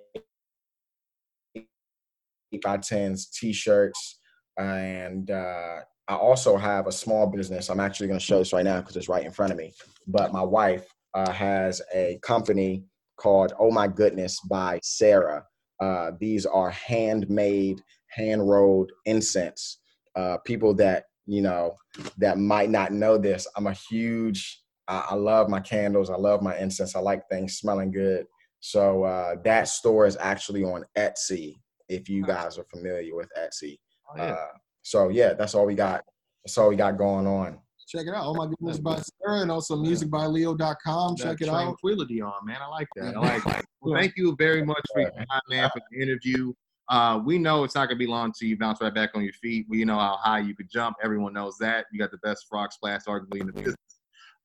by 2.63 2.77
tens, 2.77 3.27
t-shirts, 3.27 4.19
and 4.57 5.29
uh, 5.29 5.79
I 6.07 6.15
also 6.15 6.57
have 6.57 6.87
a 6.87 6.91
small 6.91 7.27
business. 7.27 7.69
I'm 7.69 7.79
actually 7.79 8.07
going 8.07 8.19
to 8.19 8.25
show 8.25 8.39
this 8.39 8.53
right 8.53 8.65
now 8.65 8.79
because 8.79 8.95
it's 8.95 9.09
right 9.09 9.25
in 9.25 9.31
front 9.31 9.51
of 9.51 9.57
me. 9.57 9.73
But 10.07 10.31
my 10.31 10.43
wife 10.43 10.85
uh, 11.13 11.31
has 11.31 11.81
a 11.93 12.19
company 12.21 12.83
called 13.17 13.53
Oh 13.59 13.71
My 13.71 13.87
Goodness 13.87 14.39
by 14.41 14.79
Sarah. 14.83 15.43
Uh, 15.81 16.11
these 16.19 16.45
are 16.45 16.69
handmade, 16.69 17.81
hand 18.09 18.47
rolled 18.47 18.91
incense. 19.05 19.79
Uh, 20.15 20.37
people 20.45 20.73
that 20.75 21.05
you 21.25 21.41
know 21.41 21.75
that 22.17 22.37
might 22.37 22.69
not 22.69 22.91
know 22.91 23.17
this, 23.17 23.47
I'm 23.57 23.67
a 23.67 23.73
huge. 23.73 24.61
I, 24.87 25.07
I 25.11 25.15
love 25.15 25.49
my 25.49 25.59
candles. 25.59 26.09
I 26.09 26.15
love 26.15 26.41
my 26.41 26.57
incense. 26.57 26.95
I 26.95 26.99
like 26.99 27.27
things 27.29 27.57
smelling 27.57 27.91
good. 27.91 28.27
So 28.59 29.03
uh, 29.03 29.35
that 29.43 29.67
store 29.67 30.05
is 30.05 30.17
actually 30.19 30.63
on 30.63 30.85
Etsy. 30.97 31.55
If 31.89 32.09
you 32.09 32.23
guys 32.23 32.57
are 32.57 32.63
familiar 32.65 33.15
with 33.15 33.29
Etsy, 33.37 33.77
Oh, 34.09 34.17
yeah. 34.17 34.45
So 34.85 35.09
yeah, 35.09 35.33
that's 35.33 35.55
all 35.55 35.65
we 35.65 35.73
got. 35.73 36.03
That's 36.45 36.57
all 36.59 36.69
we 36.69 36.75
got 36.75 36.95
going 36.95 37.25
on. 37.25 37.57
Check 37.87 38.05
it 38.05 38.13
out. 38.13 38.25
Oh 38.25 38.35
my 38.35 38.45
goodness, 38.45 38.77
by 38.77 38.97
Sarah, 38.97 39.41
and 39.41 39.51
also 39.51 39.75
musicbylio.com. 39.75 41.15
Check 41.15 41.39
That 41.39 41.41
it 41.41 41.49
out. 41.49 41.63
tranquility 41.63 42.21
on, 42.21 42.33
man. 42.45 42.57
I 42.61 42.67
like 42.67 42.87
that. 42.95 43.15
I 43.15 43.19
like 43.19 43.43
that. 43.45 43.65
Well, 43.81 43.99
thank 44.01 44.13
you 44.17 44.35
very 44.39 44.65
much 44.65 44.81
for 44.91 45.01
your 45.01 45.11
time, 45.11 45.41
man, 45.47 45.69
for 45.69 45.79
the 45.91 46.01
interview. 46.01 46.51
Uh, 46.89 47.21
we 47.23 47.37
know 47.37 47.63
it's 47.63 47.75
not 47.75 47.87
gonna 47.87 47.99
be 47.99 48.07
long 48.07 48.25
until 48.27 48.47
you 48.47 48.57
bounce 48.57 48.81
right 48.81 48.93
back 48.93 49.11
on 49.13 49.23
your 49.23 49.33
feet. 49.33 49.67
We 49.69 49.85
know 49.85 49.99
how 49.99 50.17
high 50.19 50.39
you 50.39 50.55
could 50.55 50.71
jump. 50.71 50.97
Everyone 51.03 51.33
knows 51.33 51.55
that. 51.59 51.85
You 51.91 51.99
got 51.99 52.09
the 52.09 52.17
best 52.17 52.47
frog 52.49 52.71
splash 52.71 53.01
arguably 53.07 53.41
in 53.41 53.47
the 53.47 53.53
business. 53.53 53.75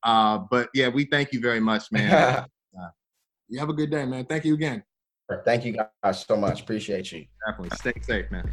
Uh, 0.03 0.41
but 0.51 0.69
yeah, 0.75 0.89
we 0.89 1.07
thank 1.07 1.33
you 1.33 1.41
very 1.41 1.61
much, 1.61 1.91
man. 1.91 2.45
You 3.53 3.59
have 3.59 3.69
a 3.69 3.73
good 3.75 3.91
day, 3.91 4.05
man. 4.05 4.27
Thank 4.27 4.45
you 4.45 4.55
again. 4.55 4.85
Thank 5.45 5.65
you 5.65 5.77
guys 6.05 6.25
so 6.25 6.37
much. 6.37 6.61
Appreciate 6.61 7.11
you. 7.11 7.27
Definitely 7.45 7.77
stay 7.77 8.01
safe, 8.01 8.31
man. 8.31 8.49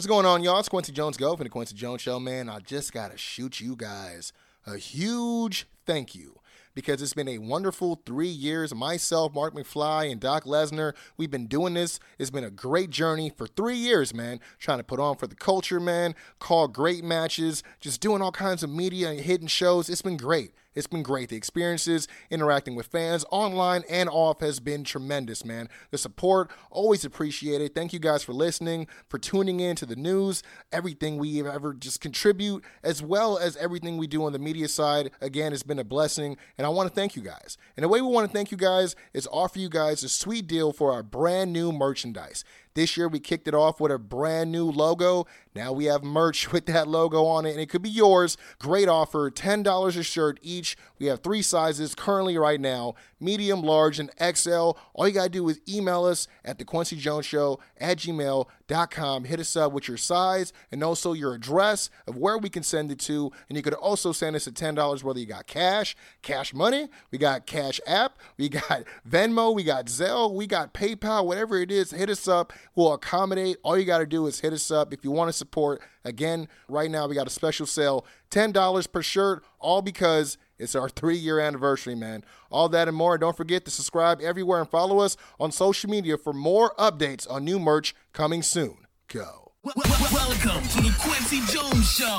What's 0.00 0.06
going 0.08 0.24
on, 0.24 0.42
y'all? 0.42 0.58
It's 0.58 0.70
Kwency 0.70 0.94
Jones 0.94 1.18
Go 1.18 1.36
from 1.36 1.44
the 1.44 1.50
Kwency 1.50 1.74
Jones 1.74 2.00
Show, 2.00 2.18
man. 2.18 2.48
I 2.48 2.60
just 2.60 2.90
got 2.90 3.10
to 3.10 3.18
shoot 3.18 3.60
you 3.60 3.76
guys 3.76 4.32
a 4.66 4.78
huge 4.78 5.66
thank 5.84 6.14
you 6.14 6.40
because 6.74 7.02
it's 7.02 7.12
been 7.12 7.28
a 7.28 7.36
wonderful 7.36 8.00
three 8.06 8.26
years. 8.26 8.74
Myself, 8.74 9.34
Mark 9.34 9.54
McFly, 9.54 10.10
and 10.10 10.18
Doc 10.18 10.44
Lesnar, 10.44 10.94
we've 11.18 11.30
been 11.30 11.48
doing 11.48 11.74
this. 11.74 12.00
It's 12.18 12.30
been 12.30 12.44
a 12.44 12.50
great 12.50 12.88
journey 12.88 13.28
for 13.28 13.46
three 13.46 13.76
years, 13.76 14.14
man. 14.14 14.40
Trying 14.58 14.78
to 14.78 14.84
put 14.84 15.00
on 15.00 15.16
for 15.16 15.26
the 15.26 15.34
culture, 15.34 15.78
man. 15.78 16.14
Call 16.38 16.66
great 16.66 17.04
matches, 17.04 17.62
just 17.78 18.00
doing 18.00 18.22
all 18.22 18.32
kinds 18.32 18.62
of 18.62 18.70
media 18.70 19.10
and 19.10 19.20
hidden 19.20 19.48
shows. 19.48 19.90
It's 19.90 20.00
been 20.00 20.16
great. 20.16 20.54
It's 20.74 20.86
been 20.86 21.02
great. 21.02 21.30
The 21.30 21.36
experiences 21.36 22.06
interacting 22.30 22.76
with 22.76 22.86
fans 22.86 23.24
online 23.32 23.82
and 23.90 24.08
off 24.08 24.38
has 24.40 24.60
been 24.60 24.84
tremendous, 24.84 25.44
man. 25.44 25.68
The 25.90 25.98
support, 25.98 26.50
always 26.70 27.04
appreciated. 27.04 27.74
Thank 27.74 27.92
you 27.92 27.98
guys 27.98 28.22
for 28.22 28.32
listening, 28.32 28.86
for 29.08 29.18
tuning 29.18 29.58
in 29.58 29.74
to 29.76 29.86
the 29.86 29.96
news, 29.96 30.44
everything 30.70 31.18
we 31.18 31.44
ever 31.44 31.74
just 31.74 32.00
contribute, 32.00 32.62
as 32.84 33.02
well 33.02 33.36
as 33.36 33.56
everything 33.56 33.96
we 33.96 34.06
do 34.06 34.24
on 34.24 34.32
the 34.32 34.38
media 34.38 34.68
side. 34.68 35.10
Again, 35.20 35.52
it's 35.52 35.64
been 35.64 35.80
a 35.80 35.84
blessing, 35.84 36.36
and 36.56 36.66
I 36.66 36.70
want 36.70 36.88
to 36.88 36.94
thank 36.94 37.16
you 37.16 37.22
guys. 37.22 37.58
And 37.76 37.82
the 37.82 37.88
way 37.88 38.00
we 38.00 38.08
want 38.08 38.30
to 38.30 38.32
thank 38.32 38.52
you 38.52 38.56
guys 38.56 38.94
is 39.12 39.26
offer 39.32 39.58
you 39.58 39.68
guys 39.68 40.04
a 40.04 40.08
sweet 40.08 40.46
deal 40.46 40.72
for 40.72 40.92
our 40.92 41.02
brand 41.02 41.52
new 41.52 41.72
merchandise. 41.72 42.44
This 42.74 42.96
year 42.96 43.08
we 43.08 43.20
kicked 43.20 43.48
it 43.48 43.54
off 43.54 43.80
with 43.80 43.90
a 43.90 43.98
brand 43.98 44.52
new 44.52 44.70
logo. 44.70 45.26
Now 45.54 45.72
we 45.72 45.86
have 45.86 46.02
merch 46.02 46.52
with 46.52 46.66
that 46.66 46.88
logo 46.88 47.24
on 47.24 47.46
it, 47.46 47.52
and 47.52 47.60
it 47.60 47.68
could 47.68 47.82
be 47.82 47.90
yours. 47.90 48.36
Great 48.58 48.88
offer 48.88 49.30
$10 49.30 49.96
a 49.96 50.02
shirt 50.02 50.38
each. 50.42 50.76
We 50.98 51.06
have 51.06 51.20
three 51.20 51.42
sizes 51.42 51.94
currently 51.94 52.38
right 52.38 52.60
now 52.60 52.94
medium, 53.20 53.62
large, 53.62 53.98
and 53.98 54.10
XL. 54.18 54.72
All 54.94 55.06
you 55.06 55.12
got 55.12 55.24
to 55.24 55.30
do 55.30 55.48
is 55.48 55.60
email 55.68 56.04
us 56.04 56.26
at 56.44 56.58
the 56.58 56.64
Kwency 56.64 56.96
Jones 56.98 57.26
Show 57.26 57.60
at 57.78 57.98
gmail.com. 57.98 59.24
Hit 59.24 59.40
us 59.40 59.56
up 59.56 59.72
with 59.72 59.88
your 59.88 59.96
size 59.96 60.52
and 60.70 60.82
also 60.82 61.12
your 61.12 61.34
address 61.34 61.90
of 62.06 62.16
where 62.16 62.38
we 62.38 62.48
can 62.48 62.62
send 62.62 62.90
it 62.90 62.98
to. 63.00 63.30
And 63.48 63.56
you 63.56 63.62
could 63.62 63.74
also 63.74 64.12
send 64.12 64.36
us 64.36 64.46
at 64.46 64.54
$10 64.54 65.02
whether 65.02 65.20
you 65.20 65.26
got 65.26 65.46
cash, 65.46 65.96
cash 66.22 66.54
money, 66.54 66.88
we 67.10 67.18
got 67.18 67.46
Cash 67.46 67.80
App, 67.86 68.18
we 68.36 68.48
got 68.48 68.84
Venmo, 69.08 69.54
we 69.54 69.64
got 69.64 69.86
Zelle, 69.86 70.32
we 70.32 70.46
got 70.46 70.74
PayPal, 70.74 71.26
whatever 71.26 71.58
it 71.58 71.70
is, 71.70 71.90
hit 71.90 72.10
us 72.10 72.28
up. 72.28 72.52
We'll 72.74 72.92
accommodate. 72.92 73.56
All 73.62 73.78
you 73.78 73.84
got 73.84 73.98
to 73.98 74.06
do 74.06 74.26
is 74.26 74.40
hit 74.40 74.52
us 74.52 74.70
up 74.70 74.92
if 74.92 75.04
you 75.04 75.10
want 75.10 75.28
to 75.28 75.32
support. 75.32 75.80
Again, 76.04 76.48
right 76.68 76.90
now 76.90 77.06
we 77.06 77.14
got 77.14 77.26
a 77.26 77.30
special 77.30 77.66
sale 77.66 78.06
$10 78.30 78.92
per 78.92 79.02
shirt, 79.02 79.44
all 79.58 79.82
because 79.82 80.38
it's 80.60 80.74
our 80.74 80.88
three 80.88 81.16
year 81.16 81.40
anniversary, 81.40 81.94
man. 81.94 82.24
All 82.50 82.68
that 82.68 82.86
and 82.88 82.96
more. 82.96 83.18
Don't 83.18 83.36
forget 83.36 83.64
to 83.64 83.70
subscribe 83.70 84.20
everywhere 84.20 84.60
and 84.60 84.68
follow 84.68 85.00
us 85.00 85.16
on 85.40 85.50
social 85.52 85.90
media 85.90 86.16
for 86.18 86.32
more 86.32 86.74
updates 86.78 87.28
on 87.30 87.44
new 87.44 87.58
merch 87.58 87.94
coming 88.12 88.42
soon. 88.42 88.86
Go. 89.08 89.52
Wel- 89.62 89.74
wel- 89.76 89.86
Welcome 90.12 90.62
to 90.68 90.80
the 90.82 90.88
Kwency 91.00 91.40
Jones 91.52 91.90
Show, 91.90 92.18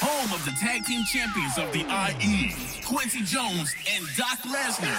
home 0.00 0.32
of 0.32 0.42
the 0.46 0.52
tag 0.52 0.84
team 0.86 1.02
champions 1.04 1.58
of 1.58 1.70
the 1.72 1.80
IE, 1.80 2.48
Kwency 2.82 3.24
Jones 3.26 3.74
and 3.94 4.06
Doc 4.16 4.38
Lesnar. 4.40 4.96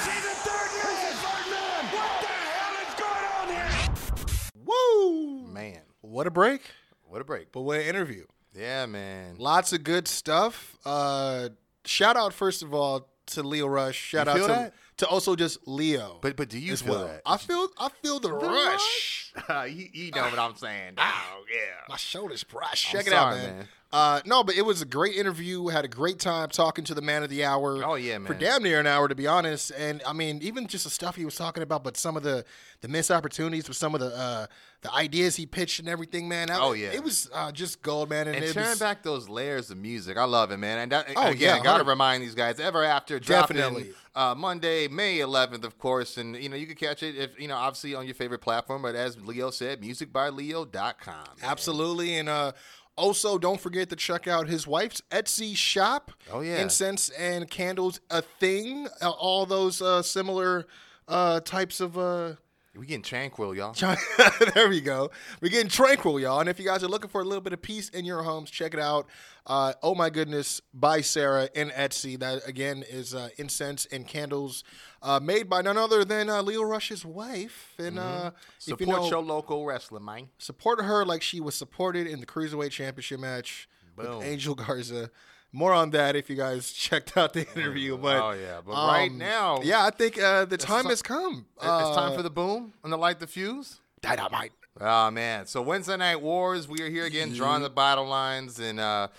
What 1.94 2.22
the 2.22 2.28
hell 2.28 2.76
is 2.88 2.94
going 3.00 3.26
on 3.40 3.48
here? 3.50 4.66
Woo! 4.66 5.48
Man, 5.48 5.82
What 6.02 6.28
a 6.28 6.32
break. 6.32 6.62
what 7.08 7.22
a 7.22 7.24
break. 7.24 7.52
But 7.52 7.62
what 7.62 7.80
an 7.80 7.86
interview. 7.88 8.26
Yeah, 8.56 8.86
man. 8.86 9.36
Lots 9.40 9.74
of 9.74 9.84
good 9.84 10.08
stuff. 10.08 10.78
Uh, 10.86 11.50
shout 11.86 12.18
out, 12.18 12.34
first 12.34 12.64
of 12.64 12.74
all, 12.74 13.08
to 13.28 13.44
Lio 13.44 13.68
Rush. 13.68 13.96
Shout 13.96 14.28
out 14.28 14.38
to, 14.38 14.48
that? 14.48 14.74
to 14.98 15.08
also 15.08 15.36
just 15.36 15.68
Lio. 15.68 16.20
But 16.22 16.36
but 16.36 16.50
do 16.50 16.60
you 16.60 16.76
feel 16.76 16.94
well. 16.94 17.08
that? 17.08 17.22
I 17.26 17.38
feel 17.38 17.68
I 17.78 17.90
feel 18.02 18.20
the, 18.20 18.34
rush. 18.34 19.34
you, 19.70 19.88
you 19.94 20.12
know 20.12 20.24
what 20.24 20.40
I'm 20.40 20.56
saying. 20.56 20.94
Oh, 20.98 21.44
yeah. 21.52 21.60
My 21.90 21.98
shoulders 21.98 22.44
brush. 22.44 22.88
I'm 22.88 23.00
Check 23.00 23.08
it 23.08 23.14
out, 23.14 23.36
man. 23.36 23.58
man. 23.58 23.68
Uh, 23.94 24.20
no, 24.26 24.44
but 24.44 24.56
it 24.56 24.64
was 24.64 24.82
a 24.82 24.86
great 24.86 25.16
interview. 25.16 25.68
Had 25.68 25.86
a 25.86 25.88
great 25.88 26.18
time 26.18 26.50
talking 26.50 26.84
to 26.86 26.96
the 26.96 27.02
man 27.02 27.22
of 27.22 27.30
the 27.30 27.46
hour. 27.46 27.84
Oh, 27.86 27.94
yeah, 27.94 28.18
man. 28.18 28.26
For 28.26 28.34
damn 28.34 28.64
near 28.64 28.80
an 28.80 28.88
hour, 28.88 29.08
to 29.08 29.14
be 29.14 29.28
honest. 29.28 29.72
And 29.78 30.02
I 30.04 30.14
mean, 30.14 30.40
even 30.42 30.66
just 30.66 30.86
the 30.86 30.90
stuff 30.90 31.16
he 31.16 31.26
was 31.26 31.36
talking 31.36 31.62
about, 31.62 31.84
but 31.84 31.96
some 31.96 32.18
of 32.18 32.24
the 32.24 32.44
the 32.82 32.88
missed 32.88 33.12
opportunities 33.12 33.68
with 33.68 33.78
some 33.78 33.94
of 33.94 34.02
the 34.02 34.08
uh, 34.18 34.48
the 34.82 34.92
ideas 34.94 35.36
he 35.36 35.46
pitched 35.46 35.80
and 35.80 35.88
everything, 35.88 36.28
man. 36.28 36.50
I- 36.50 36.60
Oh, 36.60 36.74
yeah. 36.74 36.88
it 36.92 37.04
was 37.04 37.30
uh, 37.34 37.52
just 37.52 37.82
gold, 37.84 38.10
man. 38.10 38.28
And, 38.28 38.36
And 38.44 38.52
turn 38.54 38.70
was, 38.70 38.80
back 38.80 39.04
those 39.04 39.30
layers 39.30 39.70
of 39.70 39.78
music. 39.78 40.18
I 40.18 40.24
love 40.26 40.50
it, 40.52 40.58
man. 40.58 40.80
And 40.80 40.92
that, 40.92 41.06
Oh, 41.16 41.28
again, 41.28 41.58
yeah, 41.58 41.64
got 41.64 41.78
to 41.78 41.84
remind 41.84 42.24
these 42.24 42.36
guys 42.36 42.60
ever 42.60 42.84
after 42.84 43.20
dropping 43.20 43.58
Definitely. 43.58 43.94
uh, 44.16 44.34
Monday, 44.36 44.88
May 44.88 45.20
11th, 45.20 45.64
of 45.66 45.78
course. 45.78 46.18
And 46.18 46.36
you 46.36 46.50
know 46.50 46.56
you 46.58 46.66
can 46.66 46.76
catch 46.76 47.04
it 47.04 47.16
if 47.16 47.40
you 47.40 47.48
know 47.48 47.56
obviously 47.58 47.94
on 47.96 48.06
your 48.06 48.16
favorite 48.16 48.42
platform. 48.42 48.82
But 48.82 48.96
as 48.96 49.18
Lio 49.22 49.52
said, 49.52 49.82
musicbylio.com. 49.82 51.14
man. 51.16 51.26
Absolutely. 51.44 52.16
And 52.18 52.28
uh 52.30 52.52
also 52.96 53.38
don't 53.38 53.60
forget 53.60 53.90
to 53.90 53.96
check 53.96 54.28
out 54.28 54.48
his 54.48 54.68
wife's 54.68 55.02
Etsy 55.12 55.56
shop. 55.56 56.12
Oh, 56.32 56.42
yeah. 56.42 56.62
Incense 56.62 57.10
and 57.10 57.50
candles 57.50 58.00
a 58.10 58.22
thing. 58.22 58.88
Uh, 59.02 59.10
all 59.10 59.46
those 59.46 59.82
uh 59.82 60.02
similar 60.02 60.66
uh 61.08 61.40
types 61.42 61.80
of 61.80 61.98
uh 61.98 62.34
We 62.76 62.86
getting 62.86 63.04
tranquil, 63.04 63.56
y'all. 63.56 63.74
there 64.56 64.70
we 64.70 64.82
go. 64.82 65.12
We're 65.42 65.50
getting 65.50 65.70
tranquil, 65.70 66.20
y'all. 66.20 66.40
And 66.40 66.50
if 66.50 66.60
you 66.60 66.66
guys 66.66 66.84
are 66.84 66.88
looking 66.88 67.10
for 67.10 67.22
a 67.22 67.26
little 67.26 67.42
bit 67.42 67.54
of 67.54 67.62
peace 67.62 67.90
in 67.90 68.06
your 68.06 68.24
homes, 68.24 68.50
check 68.50 68.74
it 68.74 68.80
out. 68.80 69.08
Uh, 69.46 69.74
oh 69.84 69.94
my 69.94 70.10
goodness, 70.10 70.62
by 70.74 71.02
Sarah 71.02 71.50
in 71.54 71.70
Etsy. 71.72 72.18
That 72.20 72.48
again 72.48 72.84
is 72.90 73.14
uh, 73.14 73.30
incense 73.38 73.86
and 73.92 74.08
candles 74.08 74.64
uh, 75.04 75.20
made 75.20 75.48
by 75.50 75.62
none 75.62 75.78
other 75.78 76.04
than 76.04 76.30
uh, 76.30 76.42
Lio 76.42 76.64
Rush's 76.64 77.06
wife. 77.06 77.74
And 77.78 78.00
uh, 78.00 78.32
if 78.58 78.64
Support 78.64 78.80
you 78.82 78.86
know, 78.88 79.10
your 79.10 79.22
local 79.22 79.66
wrestling, 79.66 80.04
man. 80.06 80.30
support 80.40 80.82
her 80.82 81.06
like 81.06 81.22
she 81.22 81.40
was 81.40 81.54
supported 81.56 82.08
in 82.08 82.20
the 82.20 82.26
cruiserweight 82.26 82.72
championship 82.72 83.20
match 83.20 83.68
Boom. 83.96 84.18
with 84.20 84.28
Angel 84.28 84.56
Garza. 84.56 85.12
More 85.56 85.72
on 85.74 85.92
that 85.92 86.16
if 86.16 86.30
you 86.32 86.36
guys 86.36 86.72
checked 86.86 87.16
out 87.16 87.34
the 87.34 87.46
interview. 87.56 87.96
But 87.98 88.18
oh 88.24 88.32
yeah, 88.32 88.62
but 88.66 88.74
right 88.74 89.12
um, 89.12 89.18
now, 89.20 89.60
yeah, 89.62 89.86
I 89.86 89.92
think 89.92 90.20
uh, 90.20 90.46
the 90.46 90.58
time 90.58 90.86
has 90.86 91.04
come. 91.04 91.46
it- 91.62 91.66
it's 91.66 91.96
time 91.96 92.14
Uh, 92.14 92.16
for 92.16 92.24
the 92.24 92.32
boom 92.32 92.74
and 92.84 92.92
to 92.92 92.98
light 92.98 93.20
the 93.20 93.28
fuse. 93.28 93.80
dynamite. 94.02 94.52
Oh 94.82 95.12
man! 95.12 95.46
So 95.46 95.62
Wednesday 95.62 95.96
Night 95.98 96.20
Wars, 96.20 96.68
we 96.68 96.82
are 96.82 96.90
here 96.90 97.06
again, 97.06 97.32
drawing 97.34 97.62
the 97.62 97.70
battle 97.70 98.08
lines, 98.08 98.58
and 98.60 98.80
uh, 98.80 99.10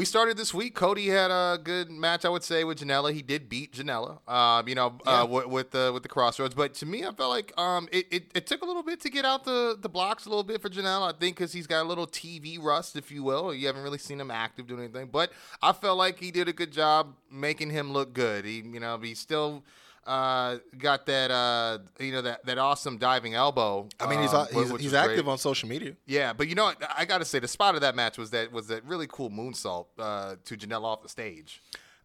We 0.00 0.06
started 0.06 0.38
this 0.38 0.54
week. 0.54 0.74
Cody 0.74 1.08
had 1.08 1.30
a 1.30 1.58
good 1.62 1.90
match, 1.90 2.24
I 2.24 2.30
would 2.30 2.42
say, 2.42 2.64
with 2.64 2.78
Janela. 2.78 3.12
He 3.12 3.20
did 3.20 3.50
beat 3.50 3.74
Janela, 3.74 4.26
um, 4.26 4.66
you 4.66 4.74
know, 4.74 4.94
uh, 5.04 5.26
with, 5.28 5.46
with 5.48 5.70
the 5.72 5.90
with 5.92 6.02
the 6.02 6.08
crossroads. 6.08 6.54
But 6.54 6.72
to 6.76 6.86
me, 6.86 7.04
I 7.04 7.12
felt 7.12 7.28
like 7.28 7.52
um, 7.58 7.86
it, 7.92 8.06
it, 8.10 8.30
it 8.34 8.46
took 8.46 8.62
a 8.62 8.64
little 8.64 8.82
bit 8.82 9.02
to 9.02 9.10
get 9.10 9.26
out 9.26 9.44
the, 9.44 9.76
the 9.78 9.90
blocks 9.90 10.24
a 10.24 10.30
little 10.30 10.42
bit 10.42 10.62
for 10.62 10.70
Janela. 10.70 11.14
I 11.14 11.18
think 11.18 11.36
because 11.36 11.52
he's 11.52 11.66
got 11.66 11.84
a 11.84 11.86
little 11.86 12.06
TV 12.06 12.58
rust, 12.58 12.96
if 12.96 13.12
you 13.12 13.22
will. 13.22 13.52
You 13.52 13.66
haven't 13.66 13.82
really 13.82 13.98
seen 13.98 14.18
him 14.18 14.30
active 14.30 14.66
doing 14.66 14.84
anything. 14.84 15.10
But 15.12 15.32
I 15.60 15.74
felt 15.74 15.98
like 15.98 16.18
he 16.18 16.30
did 16.30 16.48
a 16.48 16.54
good 16.54 16.72
job 16.72 17.14
making 17.30 17.68
him 17.68 17.92
look 17.92 18.14
good. 18.14 18.46
He, 18.46 18.62
you 18.62 18.80
know, 18.80 18.96
he 18.96 19.14
still 19.14 19.64
uh, 20.06 20.58
got 20.78 21.06
that 21.06 21.30
uh, 21.30 21.78
you 21.98 22.12
know 22.12 22.22
that, 22.22 22.44
that 22.46 22.58
awesome 22.58 22.98
diving 22.98 23.34
elbow. 23.34 23.88
I 23.98 24.08
mean, 24.08 24.22
he's 24.22 24.32
um, 24.32 24.46
he's, 24.52 24.62
he's 24.62 24.72
was 24.72 24.82
great. 24.92 24.94
active 24.94 25.28
on 25.28 25.38
social 25.38 25.68
media. 25.68 25.94
Yeah, 26.06 26.32
but 26.32 26.48
you 26.48 26.54
know, 26.54 26.64
what? 26.64 26.82
I 26.96 27.04
got 27.04 27.18
to 27.18 27.24
say, 27.24 27.38
the 27.38 27.48
spot 27.48 27.74
of 27.74 27.82
that 27.82 27.94
match 27.94 28.18
was 28.18 28.30
that 28.30 28.52
was 28.52 28.68
that 28.68 28.84
really 28.84 29.06
cool 29.06 29.30
moonsault 29.30 29.86
uh, 29.98 30.36
to 30.44 30.56
Janela 30.56 30.84
off 30.84 31.02
the 31.02 31.08
stage. 31.08 31.62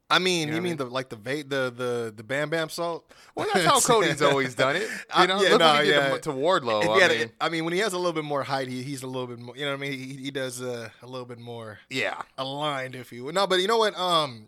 I 0.08 0.20
mean, 0.20 0.50
know 0.50 0.56
you 0.56 0.62
mean 0.62 0.72
mean? 0.72 0.78
the 0.78 0.86
like 0.86 1.10
the 1.10 1.16
va- 1.16 1.44
the 1.48 1.74
the 1.76 2.14
the 2.16 2.24
Bam 2.24 2.50
Bam 2.50 2.70
salt? 2.70 3.12
Well, 3.34 3.48
that's 3.52 3.66
how 3.66 3.80
Cody's 3.94 4.22
always 4.22 4.54
done 4.54 4.76
it. 4.76 4.88
You 5.20 5.28
know, 5.28 5.42
yeah, 5.42 5.50
look 5.50 5.60
no, 5.60 5.74
what 5.74 5.86
he 5.86 5.92
did 5.92 5.96
yeah. 5.96 6.10
to, 6.10 6.20
to 6.20 6.30
Wardlow. 6.30 7.02
I 7.02 7.08
mean, 7.08 7.32
I 7.42 7.50
mean, 7.50 7.66
when 7.66 7.74
he 7.74 7.80
has 7.80 7.94
a 7.94 7.98
little 7.98 8.14
bit 8.14 8.24
more 8.24 8.44
height, 8.44 8.68
he, 8.68 8.84
he's 8.84 9.02
a 9.02 9.08
little 9.08 9.26
bit 9.26 9.40
more. 9.40 9.58
You 9.58 9.66
know 9.66 9.72
what 9.72 9.78
I 9.78 9.90
mean? 9.90 9.94
He, 9.94 10.14
he 10.16 10.32
does 10.32 10.62
uh, 10.62 10.90
a 11.02 11.08
little 11.08 11.26
bit 11.26 11.40
more 11.40 11.80
yeah, 11.90 12.22
aligned, 12.38 12.94
if 12.94 13.12
you 13.12 13.24
will. 13.24 13.34
No, 13.34 13.48
but 13.48 13.60
you 13.62 13.68
know 13.68 13.80
what? 13.80 13.98
Um, 13.98 14.48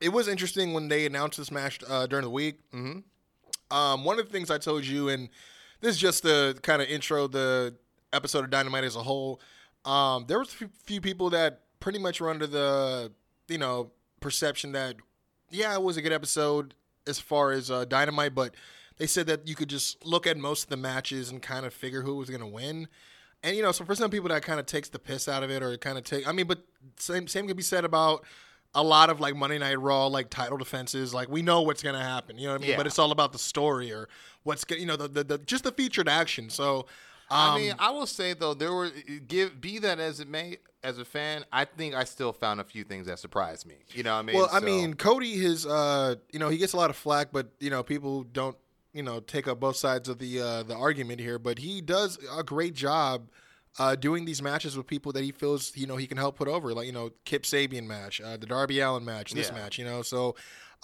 it 0.00 0.10
was 0.10 0.28
interesting 0.28 0.72
when 0.72 0.88
they 0.88 1.06
announced 1.06 1.38
this 1.38 1.50
match 1.50 1.80
uh, 1.88 2.06
during 2.06 2.24
the 2.24 2.30
week. 2.30 2.58
Mhm. 2.72 3.02
Um, 3.70 4.04
one 4.04 4.18
of 4.18 4.26
the 4.26 4.32
things 4.32 4.50
I 4.50 4.58
told 4.58 4.84
you, 4.84 5.08
and 5.08 5.28
this 5.80 5.94
is 5.96 6.00
just 6.00 6.22
to 6.22 6.56
kind 6.62 6.80
of 6.82 6.88
intro 6.88 7.26
the 7.26 7.74
episode 8.12 8.44
of 8.44 8.50
Dynamite 8.50 8.84
as 8.84 8.96
a 8.96 9.02
whole. 9.02 9.40
Um, 9.84 10.26
there 10.28 10.38
was 10.38 10.48
a 10.48 10.56
few- 10.56 10.70
few 10.84 11.00
people 11.00 11.30
that 11.30 11.62
pretty 11.80 11.98
much 11.98 12.20
were 12.20 12.30
under 12.30 12.46
the, 12.46 13.12
you 13.48 13.58
know, 13.58 13.90
perception 14.20 14.72
that, 14.72 14.96
yeah, 15.50 15.74
it 15.74 15.82
was 15.82 15.96
a 15.96 16.02
good 16.02 16.12
episode 16.12 16.74
as 17.06 17.18
far 17.18 17.52
as 17.52 17.70
uh, 17.70 17.84
Dynamite, 17.84 18.34
but 18.34 18.54
they 18.98 19.06
said 19.06 19.26
that 19.26 19.46
you 19.46 19.54
could 19.54 19.68
just 19.68 20.04
look 20.04 20.26
at 20.26 20.36
most 20.36 20.64
of 20.64 20.68
the 20.70 20.76
matches 20.76 21.30
and 21.30 21.42
kind 21.42 21.66
of 21.66 21.72
figure 21.74 22.02
who 22.02 22.16
was 22.16 22.28
going 22.28 22.40
to 22.40 22.46
win. 22.46 22.88
And 23.42 23.54
you 23.56 23.62
know, 23.62 23.70
so 23.72 23.84
for 23.84 23.94
some 23.94 24.10
people 24.10 24.28
that 24.30 24.42
kind 24.42 24.58
of 24.58 24.66
takes 24.66 24.88
the 24.88 24.98
piss 24.98 25.28
out 25.28 25.42
of 25.42 25.50
it, 25.50 25.62
or 25.62 25.76
kind 25.76 25.98
of 25.98 26.04
take. 26.04 26.26
I 26.26 26.32
mean, 26.32 26.46
but 26.46 26.64
same 26.98 27.28
same 27.28 27.46
could 27.46 27.56
be 27.56 27.62
said 27.62 27.84
about 27.84 28.24
a 28.76 28.82
lot 28.84 29.10
of 29.10 29.18
like 29.18 29.34
Monday 29.34 29.58
Night 29.58 29.80
Raw, 29.80 30.06
like 30.06 30.30
title 30.30 30.56
defenses. 30.58 31.12
Like 31.12 31.28
we 31.28 31.42
know 31.42 31.62
what's 31.62 31.82
gonna 31.82 32.02
happen, 32.02 32.38
you 32.38 32.46
know 32.46 32.52
what 32.52 32.58
I 32.60 32.62
mean? 32.62 32.70
Yeah. 32.70 32.76
But 32.76 32.86
it's 32.86 32.98
all 32.98 33.10
about 33.10 33.32
the 33.32 33.38
story 33.38 33.90
or 33.92 34.08
what's 34.44 34.64
go- 34.64 34.76
you 34.76 34.86
know 34.86 34.96
the, 34.96 35.08
the, 35.08 35.24
the 35.24 35.38
just 35.38 35.64
the 35.64 35.72
featured 35.72 36.08
action. 36.08 36.50
So, 36.50 36.80
um, 37.30 37.54
I 37.54 37.58
mean, 37.58 37.74
I 37.78 37.90
will 37.90 38.06
say 38.06 38.34
though, 38.34 38.54
there 38.54 38.72
were 38.72 38.90
give 39.26 39.60
be 39.60 39.78
that 39.80 39.98
as 39.98 40.20
it 40.20 40.28
may. 40.28 40.58
As 40.84 40.98
a 40.98 41.04
fan, 41.04 41.44
I 41.52 41.64
think 41.64 41.96
I 41.96 42.04
still 42.04 42.32
found 42.32 42.60
a 42.60 42.64
few 42.64 42.84
things 42.84 43.08
that 43.08 43.18
surprised 43.18 43.66
me. 43.66 43.74
You 43.92 44.04
know, 44.04 44.12
what 44.12 44.18
I 44.20 44.22
mean, 44.22 44.36
well, 44.36 44.48
I 44.52 44.60
So- 44.60 44.66
mean, 44.66 44.94
Cody, 44.94 45.36
his 45.36 45.66
uh, 45.66 46.14
you 46.30 46.38
know, 46.38 46.48
he 46.48 46.58
gets 46.58 46.74
a 46.74 46.76
lot 46.76 46.90
of 46.90 46.96
flack, 46.96 47.28
but 47.32 47.48
you 47.58 47.70
know, 47.70 47.82
people 47.82 48.22
don't 48.22 48.56
you 48.92 49.02
know 49.02 49.18
take 49.20 49.48
up 49.48 49.58
both 49.58 49.74
sides 49.76 50.08
of 50.08 50.18
the 50.18 50.40
uh, 50.40 50.62
the 50.62 50.76
argument 50.76 51.18
here. 51.18 51.38
But 51.40 51.58
he 51.58 51.80
does 51.80 52.18
a 52.36 52.44
great 52.44 52.74
job. 52.74 53.28
Uh, 53.78 53.94
doing 53.94 54.24
these 54.24 54.40
matches 54.40 54.74
with 54.76 54.86
people 54.86 55.12
that 55.12 55.22
he 55.22 55.30
feels 55.32 55.76
you 55.76 55.86
know 55.86 55.96
he 55.96 56.06
can 56.06 56.16
help 56.16 56.36
put 56.36 56.48
over, 56.48 56.72
like 56.72 56.86
you 56.86 56.92
know 56.92 57.10
Kip 57.24 57.42
Sabian 57.42 57.86
match, 57.86 58.20
uh, 58.20 58.36
the 58.36 58.46
Darby 58.46 58.80
Allin 58.80 59.04
match, 59.04 59.32
this 59.32 59.48
Yeah. 59.50 59.54
match, 59.56 59.78
you 59.78 59.84
know. 59.84 60.00
So, 60.02 60.34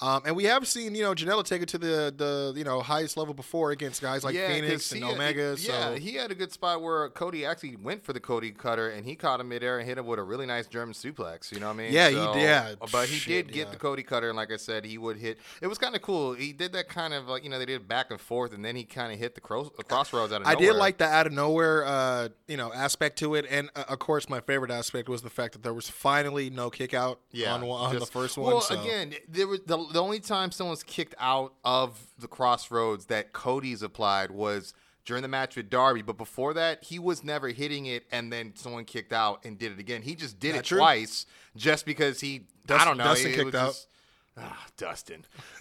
um, 0.03 0.23
and 0.27 0.37
we 0.37 0.45
have 0.45 0.67
seen 0.67 0.95
you 0.95 1.03
know 1.03 1.15
Janela 1.15 1.45
take 1.45 1.63
it 1.63 1.69
to 1.69 1.79
the 1.79 2.13
the 2.17 2.53
you 2.57 2.65
know 2.65 2.81
highest 2.81 3.17
level 3.17 3.33
before 3.35 3.71
against 3.71 4.03
guys 4.03 4.25
like 4.25 4.35
Yeah, 4.35 4.49
Fenix 4.49 4.91
and 4.93 5.01
he 5.03 5.07
had- 5.07 5.15
Omega. 5.15 5.57
Yeah, 5.59 5.91
so 5.91 5.95
he 5.95 6.15
had 6.17 6.31
a 6.31 6.35
good 6.35 6.53
spot 6.53 6.83
where 6.83 7.09
Cody 7.11 7.47
actually 7.47 7.77
went 7.77 8.05
for 8.05 8.13
the 8.13 8.21
Cody 8.21 8.51
cutter 8.51 8.91
and 8.91 9.07
he 9.07 9.15
caught 9.15 9.41
him 9.41 9.49
midair 9.49 9.79
and 9.79 9.89
hit 9.89 9.97
him 9.99 10.07
with 10.07 10.19
a 10.19 10.23
really 10.23 10.45
nice 10.47 10.67
German 10.67 10.95
suplex. 10.95 11.53
You 11.53 11.61
know 11.61 11.69
what 11.69 11.75
I 11.75 11.77
mean? 11.77 11.93
Yeah, 11.93 12.09
he 12.09 12.17
did- 12.17 12.43
yeah. 12.43 12.75
But 12.91 13.09
he 13.09 13.17
Shit, 13.17 13.47
did 13.47 13.55
get 13.55 13.67
yeah. 13.69 13.73
the 13.73 13.79
Cody 13.79 14.03
cutter, 14.03 14.29
and 14.29 14.37
like 14.37 14.53
I 14.53 14.57
said, 14.57 14.85
he 14.85 14.99
would 14.99 15.17
hit. 15.17 15.39
It 15.61 15.69
was 15.69 15.79
kind 15.79 15.95
of 15.95 16.03
cool. 16.03 16.35
He 16.35 16.53
did 16.53 16.73
that 16.73 16.89
kind 16.89 17.15
of 17.15 17.29
like 17.29 17.45
you 17.45 17.51
know 17.51 17.59
they 17.59 17.67
did 17.67 17.87
back 17.89 18.11
and 18.11 18.21
forth, 18.21 18.53
and 18.53 18.65
then 18.65 18.75
he 18.77 18.85
kind 18.85 19.13
of 19.13 19.19
hit 19.19 19.35
the 19.35 19.41
cross, 19.41 19.69
crossroads 19.89 20.33
out 20.33 20.41
of 20.41 20.43
nowhere. 20.43 20.51
I 20.51 20.55
nowhere. 20.61 20.73
did 20.73 20.79
like 20.79 20.99
the 20.99 21.07
out 21.07 21.27
of 21.27 21.33
nowhere, 21.33 21.85
uh, 21.87 22.29
you 22.49 22.57
know, 22.57 22.73
aspect 22.73 23.19
to 23.21 23.35
it, 23.37 23.47
and 23.49 23.71
uh, 23.77 23.85
of 23.89 23.99
course, 24.01 24.29
my 24.29 24.41
favorite 24.41 24.71
aspect 24.73 25.09
was 25.09 25.23
the 25.23 25.31
fact 25.31 25.53
that 25.53 25.63
there 25.63 25.75
was 25.75 25.89
finally 25.89 26.51
no 26.51 26.71
kick 26.71 26.93
out 26.95 27.21
Yeah, 27.31 27.55
on, 27.55 27.63
on 27.63 27.99
the 27.99 28.07
first 28.07 28.37
one. 28.37 28.51
Well, 28.53 28.61
so. 28.63 28.81
again, 28.81 29.15
there 29.29 29.47
was 29.47 29.61
the, 29.67 29.77
the 29.93 30.03
only 30.03 30.21
time 30.21 30.51
someone's 30.51 30.83
kicked 30.83 31.15
out 31.19 31.55
of 31.65 31.99
the 32.19 32.29
crossroads 32.29 33.07
that 33.07 33.33
Cody's 33.33 33.83
applied 33.83 34.31
was 34.31 34.75
during 35.05 35.23
the 35.23 35.29
match 35.29 35.57
with 35.57 35.69
Darby. 35.71 36.03
But 36.03 36.17
before 36.17 36.55
that, 36.55 36.85
he 36.85 36.99
was 36.99 37.25
never 37.25 37.49
hitting 37.49 37.87
it, 37.87 38.05
and 38.13 38.33
then 38.33 38.53
someone 38.57 38.85
kicked 38.85 39.13
out 39.13 39.45
and 39.45 39.59
did 39.59 39.73
it 39.73 39.79
again. 39.79 40.03
He 40.03 40.15
just 40.15 40.39
did 40.39 40.53
Not 40.55 40.59
it 40.61 40.65
true. 40.65 40.79
twice, 40.79 41.27
just 41.57 41.85
because 41.87 42.21
he. 42.21 42.47
I 42.69 42.85
don't 42.85 42.97
know. 42.97 43.05
Dustin 43.05 43.33
it 43.33 43.35
kicked 43.35 43.45
was 43.47 43.55
out. 43.55 43.67
just- 43.69 43.89
Ah, 44.35 44.67
Dustin. 44.79 45.27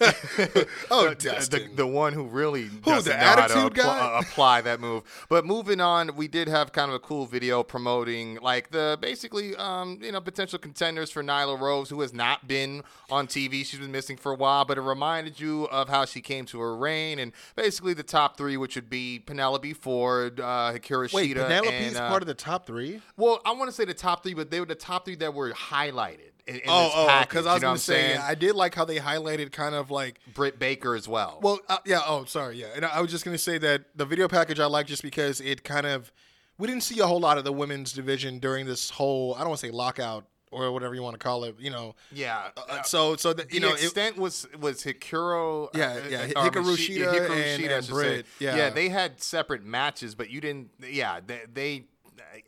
Oh, 0.90 1.10
The- 1.10 1.14
the, 1.14 1.14
Dustin. 1.14 1.76
the 1.76 1.86
one 1.86 2.14
who 2.14 2.24
really 2.24 2.68
doesn't 2.68 3.12
the 3.12 3.18
know 3.18 3.24
how 3.26 3.34
to 3.36 3.42
attitude 3.42 3.74
guy? 3.74 3.98
uh, 4.16 4.20
apply 4.20 4.62
that 4.62 4.80
move. 4.80 5.02
But 5.28 5.44
moving 5.44 5.80
on, 5.80 6.16
we 6.16 6.26
did 6.26 6.48
have 6.48 6.72
kind 6.72 6.88
of 6.88 6.94
a 6.94 6.98
cool 6.98 7.26
video 7.26 7.62
promoting 7.62 8.38
like 8.40 8.70
the 8.70 8.96
basically 9.00 9.54
um, 9.56 9.98
you 10.02 10.10
know 10.10 10.20
potential 10.22 10.58
contenders 10.58 11.10
for 11.10 11.22
Nyla 11.22 11.60
Rose, 11.60 11.90
who 11.90 12.00
has 12.00 12.14
not 12.14 12.48
been 12.48 12.82
on 13.10 13.26
TV. 13.26 13.64
She's 13.64 13.78
been 13.80 13.92
missing 13.92 14.16
for 14.16 14.32
a 14.32 14.36
while, 14.36 14.64
but 14.64 14.78
it 14.78 14.82
reminded 14.82 15.38
you 15.38 15.64
of 15.66 15.88
how 15.90 16.04
she 16.06 16.22
came 16.22 16.46
to 16.46 16.60
her 16.60 16.74
reign 16.76 17.18
and 17.18 17.32
basically 17.56 17.92
the 17.92 18.02
top 18.02 18.38
three, 18.38 18.56
which 18.56 18.74
would 18.74 18.88
be 18.88 19.18
Penelope 19.18 19.74
Ford, 19.74 20.40
uh, 20.40 20.72
Hikaru 20.74 21.12
Wait, 21.12 21.36
Shida, 21.36 21.46
Penelope's 21.46 21.70
and, 21.88 21.96
uh, 21.98 22.08
part 22.08 22.22
of 22.22 22.26
the 22.26 22.34
top 22.34 22.66
three? 22.66 23.02
well, 23.18 23.40
I 23.44 23.52
want 23.52 23.68
to 23.68 23.72
say 23.72 23.84
the 23.84 23.92
top 23.94 24.22
three, 24.22 24.32
but 24.34 24.50
they 24.50 24.60
were 24.60 24.66
the 24.66 24.74
top 24.74 25.04
three 25.04 25.16
that 25.16 25.34
were 25.34 25.50
highlighted. 25.52 26.30
In, 26.46 26.56
in 26.56 26.62
oh, 26.66 26.90
oh, 26.94 27.20
because 27.20 27.46
I 27.46 27.54
was 27.54 27.62
know 27.62 27.68
going 27.68 27.76
to 27.78 27.82
say, 27.82 27.94
saying? 27.94 28.20
I 28.20 28.34
did 28.34 28.54
like 28.56 28.74
how 28.74 28.84
they 28.84 28.96
highlighted 28.96 29.52
kind 29.52 29.74
of 29.74 29.90
like, 29.90 30.18
Britt 30.34 30.58
Baker 30.58 30.94
as 30.96 31.06
well. 31.06 31.38
well, 31.42 31.60
uh, 31.68 31.78
yeah, 31.86 32.00
oh, 32.06 32.24
sorry, 32.24 32.60
yeah. 32.60 32.66
And 32.74 32.84
I 32.84 32.88
I 32.96 33.00
was 33.00 33.10
just 33.10 33.24
going 33.24 33.34
to 33.36 33.42
say 33.42 33.58
that 33.58 33.84
the 33.96 34.04
video 34.04 34.26
package 34.28 34.58
I 34.58 34.66
like 34.66 34.86
just 34.86 35.02
because 35.02 35.40
it 35.40 35.62
kind 35.62 35.86
of, 35.86 36.10
we 36.58 36.66
didn't 36.66 36.82
see 36.82 36.98
a 37.00 37.06
whole 37.06 37.20
lot 37.20 37.38
of 37.38 37.44
the 37.44 37.52
women's 37.52 37.92
division 37.92 38.38
during 38.40 38.66
this 38.66 38.90
whole, 38.90 39.34
I 39.34 39.40
don't 39.40 39.48
want 39.50 39.60
to 39.60 39.66
say 39.68 39.72
lockout 39.72 40.26
or 40.50 40.70
whatever 40.70 40.94
you 40.94 41.02
want 41.02 41.14
to 41.14 41.18
call 41.18 41.44
it, 41.44 41.54
you 41.58 41.70
know. 41.70 41.94
yeah, 42.12 42.48
Uh, 42.68 42.82
so, 42.82 43.16
so, 43.16 43.32
the, 43.32 43.44
the 43.44 43.54
you 43.54 43.60
know, 43.60 43.70
it, 43.72 43.82
extent 43.84 44.18
was 44.18 44.46
was 44.60 44.82
Hikaru. 44.84 45.68
Yeah, 45.74 45.92
uh, 45.92 46.08
yeah, 46.10 46.18
uh, 46.36 46.50
Hikaru 46.50 46.76
Shida 46.76 47.12
Hikaru 47.14 47.30
and- 47.30 47.62
Shida, 47.62 47.70
I 47.70 47.76
and 47.78 47.88
Britt, 47.88 48.26
yeah. 48.38 48.56
yeah, 48.56 48.70
they 48.70 48.88
had 48.90 49.22
separate 49.22 49.64
matches, 49.64 50.14
but 50.14 50.28
you 50.28 50.40
didn't. 50.40 50.70
Yeah, 50.80 51.20
they. 51.26 51.40
they 51.52 51.84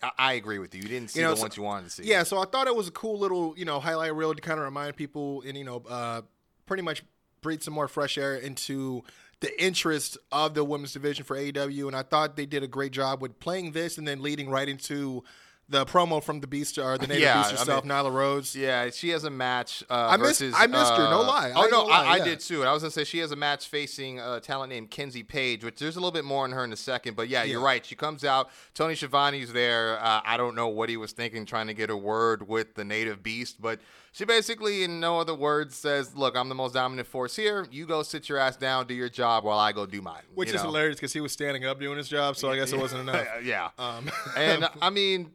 I, 0.02 0.10
I 0.18 0.32
agree 0.34 0.58
with 0.58 0.74
you. 0.74 0.82
You 0.82 0.88
didn't 0.88 1.10
see 1.10 1.20
You 1.20 1.24
know, 1.26 1.30
the 1.32 1.36
so- 1.36 1.42
ones 1.42 1.56
you 1.56 1.62
wanted 1.62 1.84
to 1.84 1.90
see. 1.90 2.04
Yeah, 2.04 2.22
so 2.22 2.38
I 2.38 2.44
thought 2.44 2.66
it 2.66 2.76
was 2.76 2.88
a 2.88 2.92
cool 2.92 3.18
little, 3.18 3.54
you 3.56 3.64
know, 3.64 3.80
highlight 3.80 4.14
reel 4.14 4.34
to 4.34 4.40
kind 4.40 4.58
of 4.58 4.64
remind 4.64 4.96
people 4.96 5.42
and, 5.46 5.56
you 5.56 5.64
know, 5.64 5.82
uh, 5.88 6.22
pretty 6.66 6.82
much 6.82 7.02
breathe 7.40 7.62
some 7.62 7.74
more 7.74 7.88
fresh 7.88 8.16
air 8.18 8.36
into 8.36 9.02
the 9.40 9.62
interest 9.62 10.16
of 10.32 10.54
the 10.54 10.64
women's 10.64 10.92
division 10.92 11.24
for 11.24 11.36
AEW. 11.36 11.86
And 11.86 11.96
I 11.96 12.02
thought 12.02 12.36
they 12.36 12.46
did 12.46 12.62
a 12.62 12.66
great 12.66 12.92
job 12.92 13.20
with 13.20 13.38
playing 13.40 13.72
this 13.72 13.98
and 13.98 14.06
then 14.08 14.22
leading 14.22 14.48
right 14.48 14.68
into 14.68 15.22
the 15.68 15.86
promo 15.86 16.22
from 16.22 16.40
the 16.40 16.46
Beast 16.46 16.76
or 16.78 16.98
the 16.98 17.06
native 17.06 17.22
Yeah, 17.22 17.38
Beast 17.42 17.54
I 17.54 17.58
herself, 17.58 17.84
mean- 17.84 17.92
Nyla 17.92 18.12
Rose. 18.12 18.54
Yeah, 18.54 18.90
she 18.90 19.08
has 19.10 19.24
a 19.24 19.30
match. 19.30 19.82
Uh, 19.88 20.08
I 20.10 20.16
missed- 20.18 20.40
versus, 20.40 20.54
I 20.56 20.66
missed 20.66 20.92
her, 20.92 20.98
no 21.10 21.22
uh, 21.22 21.26
lie. 21.26 21.52
Oh 21.56 21.62
ain't 21.62 21.72
no, 21.72 21.84
lie, 21.84 22.04
I, 22.04 22.12
I 22.14 22.24
did 22.24 22.40
too. 22.40 22.60
And 22.60 22.68
I 22.68 22.72
was 22.72 22.82
gonna 22.82 22.90
say 22.90 23.04
she 23.04 23.18
has 23.18 23.32
a 23.32 23.36
match 23.36 23.66
facing 23.68 24.20
a 24.20 24.40
talent 24.40 24.70
named 24.70 24.90
Kenzie 24.90 25.22
Paige, 25.22 25.64
which 25.64 25.76
there's 25.78 25.96
a 25.96 26.00
little 26.00 26.12
bit 26.12 26.24
more 26.24 26.44
on 26.44 26.52
her 26.52 26.64
in 26.64 26.72
a 26.72 26.76
second. 26.76 27.16
But 27.16 27.28
yeah, 27.28 27.44
you're 27.44 27.62
right. 27.62 27.84
She 27.84 27.94
comes 27.94 28.24
out. 28.24 28.50
Tony 28.74 28.94
Schiavone's 28.94 29.52
there. 29.52 29.98
Uh, 30.02 30.20
I 30.24 30.36
don't 30.36 30.54
know 30.54 30.68
what 30.68 30.88
he 30.88 30.96
was 30.96 31.12
thinking, 31.12 31.46
trying 31.46 31.68
to 31.68 31.74
get 31.74 31.88
a 31.90 31.96
word 31.96 32.46
with 32.46 32.74
the 32.74 32.84
native 32.84 33.22
beast, 33.22 33.60
but 33.62 33.80
she 34.12 34.24
basically, 34.24 34.84
in 34.84 35.00
no 35.00 35.18
other 35.18 35.34
words, 35.34 35.74
says, 35.74 36.14
"Look, 36.14 36.36
I'm 36.36 36.48
the 36.48 36.54
most 36.54 36.74
dominant 36.74 37.08
force 37.08 37.34
here. 37.34 37.66
You 37.72 37.84
go 37.84 38.02
sit 38.04 38.28
your 38.28 38.38
ass 38.38 38.56
down, 38.56 38.86
do 38.86 38.94
your 38.94 39.08
job, 39.08 39.42
while 39.42 39.58
I 39.58 39.72
go 39.72 39.86
do 39.86 40.00
mine." 40.02 40.22
Which 40.34 40.50
you 40.50 40.54
is 40.54 40.60
know? 40.62 40.68
hilarious 40.68 40.96
because 40.96 41.12
he 41.12 41.20
was 41.20 41.32
standing 41.32 41.64
up 41.64 41.80
doing 41.80 41.96
his 41.96 42.08
job, 42.08 42.36
so 42.36 42.48
I 42.50 42.56
guess 42.56 42.72
it 42.72 42.78
wasn't 42.78 43.00
enough. 43.08 43.26
yeah. 43.42 43.70
Um, 43.78 44.08
and 44.36 44.68
I 44.82 44.90
mean, 44.90 45.32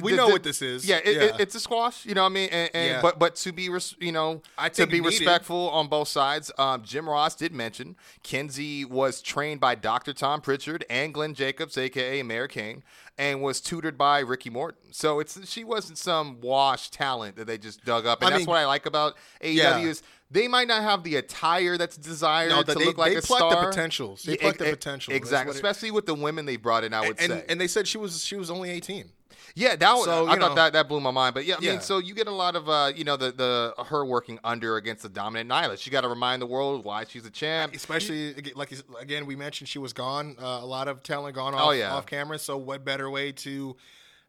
We 0.00 0.10
the- 0.12 0.16
know 0.16 0.26
the- 0.26 0.32
what 0.32 0.42
this 0.42 0.62
is. 0.62 0.86
Yeah, 0.88 0.96
it, 1.04 1.06
Yeah. 1.16 1.22
It, 1.22 1.34
it's 1.40 1.54
a 1.54 1.60
squash. 1.60 2.04
You 2.06 2.14
know 2.14 2.22
what 2.22 2.30
I 2.30 2.34
mean? 2.34 2.48
And, 2.50 2.70
and 2.74 2.86
Yeah. 2.90 3.02
but 3.02 3.18
but 3.18 3.34
to 3.36 3.52
be 3.52 3.68
res- 3.68 3.94
you 4.00 4.12
know 4.12 4.42
I 4.56 4.68
to 4.70 4.86
be 4.86 5.00
respectful 5.00 5.70
on 5.70 5.88
both 5.88 6.08
sides. 6.08 6.50
Um, 6.58 6.82
Jim 6.82 7.08
Ross 7.08 7.34
did 7.34 7.52
mention 7.52 7.96
Kenzie 8.22 8.84
was 8.84 9.20
trained 9.22 9.60
by 9.60 9.74
Dr. 9.74 10.12
Tom 10.12 10.40
Prichard 10.40 10.84
and 10.88 11.12
Glenn 11.14 11.34
Jacobs, 11.34 11.76
aka 11.76 12.22
Mayor 12.22 12.46
Kane, 12.48 12.82
and 13.16 13.42
was 13.42 13.60
tutored 13.60 13.96
by 13.98 14.20
Ricky 14.20 14.50
Morton. 14.50 14.92
So 14.92 15.20
it's 15.20 15.48
she 15.50 15.64
wasn't 15.64 15.98
some 15.98 16.40
wash 16.40 16.90
talent 16.90 17.36
that 17.36 17.46
they 17.46 17.58
just 17.58 17.84
dug 17.84 18.06
up. 18.06 18.20
And 18.22 18.28
I 18.28 18.30
that's 18.30 18.40
mean- 18.42 18.46
what 18.48 18.58
I 18.58 18.66
like 18.66 18.86
about 18.86 19.16
AEW 19.42 19.54
Yeah. 19.54 19.78
is 19.78 20.02
they 20.30 20.46
might 20.48 20.68
not 20.68 20.82
have 20.82 21.02
the 21.04 21.16
attire 21.16 21.76
that's 21.78 21.96
desired 21.96 22.50
No, 22.50 22.62
to 22.62 22.74
they- 22.74 22.84
look 22.84 22.98
like 22.98 23.12
they 23.12 23.18
a 23.18 23.22
plucked 23.22 23.50
the 23.50 23.66
potentials. 23.68 24.22
They 24.24 24.32
Yeah, 24.32 24.38
plucked 24.42 24.58
the 24.58 24.68
e- 24.68 24.70
potential. 24.72 25.14
Exactly, 25.14 25.50
what 25.50 25.56
it- 25.56 25.58
especially 25.64 25.90
with 25.90 26.06
the 26.06 26.14
women 26.14 26.44
they 26.46 26.56
brought 26.56 26.84
in. 26.84 26.92
I 26.94 27.00
would 27.08 27.18
and, 27.20 27.32
say. 27.32 27.44
and 27.48 27.60
they 27.60 27.66
said 27.68 27.88
she 27.88 27.98
was 27.98 28.22
she 28.24 28.36
was 28.36 28.50
only 28.50 28.70
18. 28.70 29.10
Yeah, 29.54 29.74
that 29.76 29.92
was. 29.94 30.04
So, 30.04 30.26
I 30.28 30.34
you 30.34 30.40
thought 30.40 30.54
that 30.56 30.72
that 30.74 30.88
blew 30.88 31.00
my 31.00 31.10
mind. 31.10 31.34
But 31.34 31.44
yeah, 31.46 31.56
I 31.56 31.58
Yeah. 31.60 31.70
mean, 31.72 31.80
so 31.80 31.98
you 31.98 32.14
get 32.14 32.28
a 32.28 32.32
lot 32.32 32.54
of 32.54 32.68
uh, 32.68 32.92
you 32.94 33.02
know, 33.02 33.16
the 33.16 33.32
the 33.32 33.84
her 33.86 34.04
working 34.04 34.38
under 34.44 34.76
against 34.76 35.02
the 35.02 35.08
dominant 35.08 35.50
Nyla. 35.50 35.78
She 35.78 35.90
got 35.90 36.02
to 36.02 36.08
remind 36.08 36.42
the 36.42 36.46
world 36.46 36.84
why 36.84 37.04
she's 37.08 37.24
a 37.26 37.30
champ. 37.30 37.74
especially 37.74 38.34
like 38.54 38.72
again 39.00 39.24
we 39.26 39.34
mentioned 39.34 39.68
she 39.68 39.78
was 39.78 39.92
gone 39.94 40.36
uh, 40.40 40.44
a 40.62 40.66
lot 40.66 40.86
of 40.86 41.02
talent 41.02 41.34
gone 41.34 41.54
off, 41.54 41.60
Oh, 41.68 41.70
yeah. 41.70 41.94
off 41.94 42.06
camera 42.06 42.38
so 42.38 42.56
what 42.58 42.84
better 42.84 43.08
way 43.10 43.32
to 43.32 43.76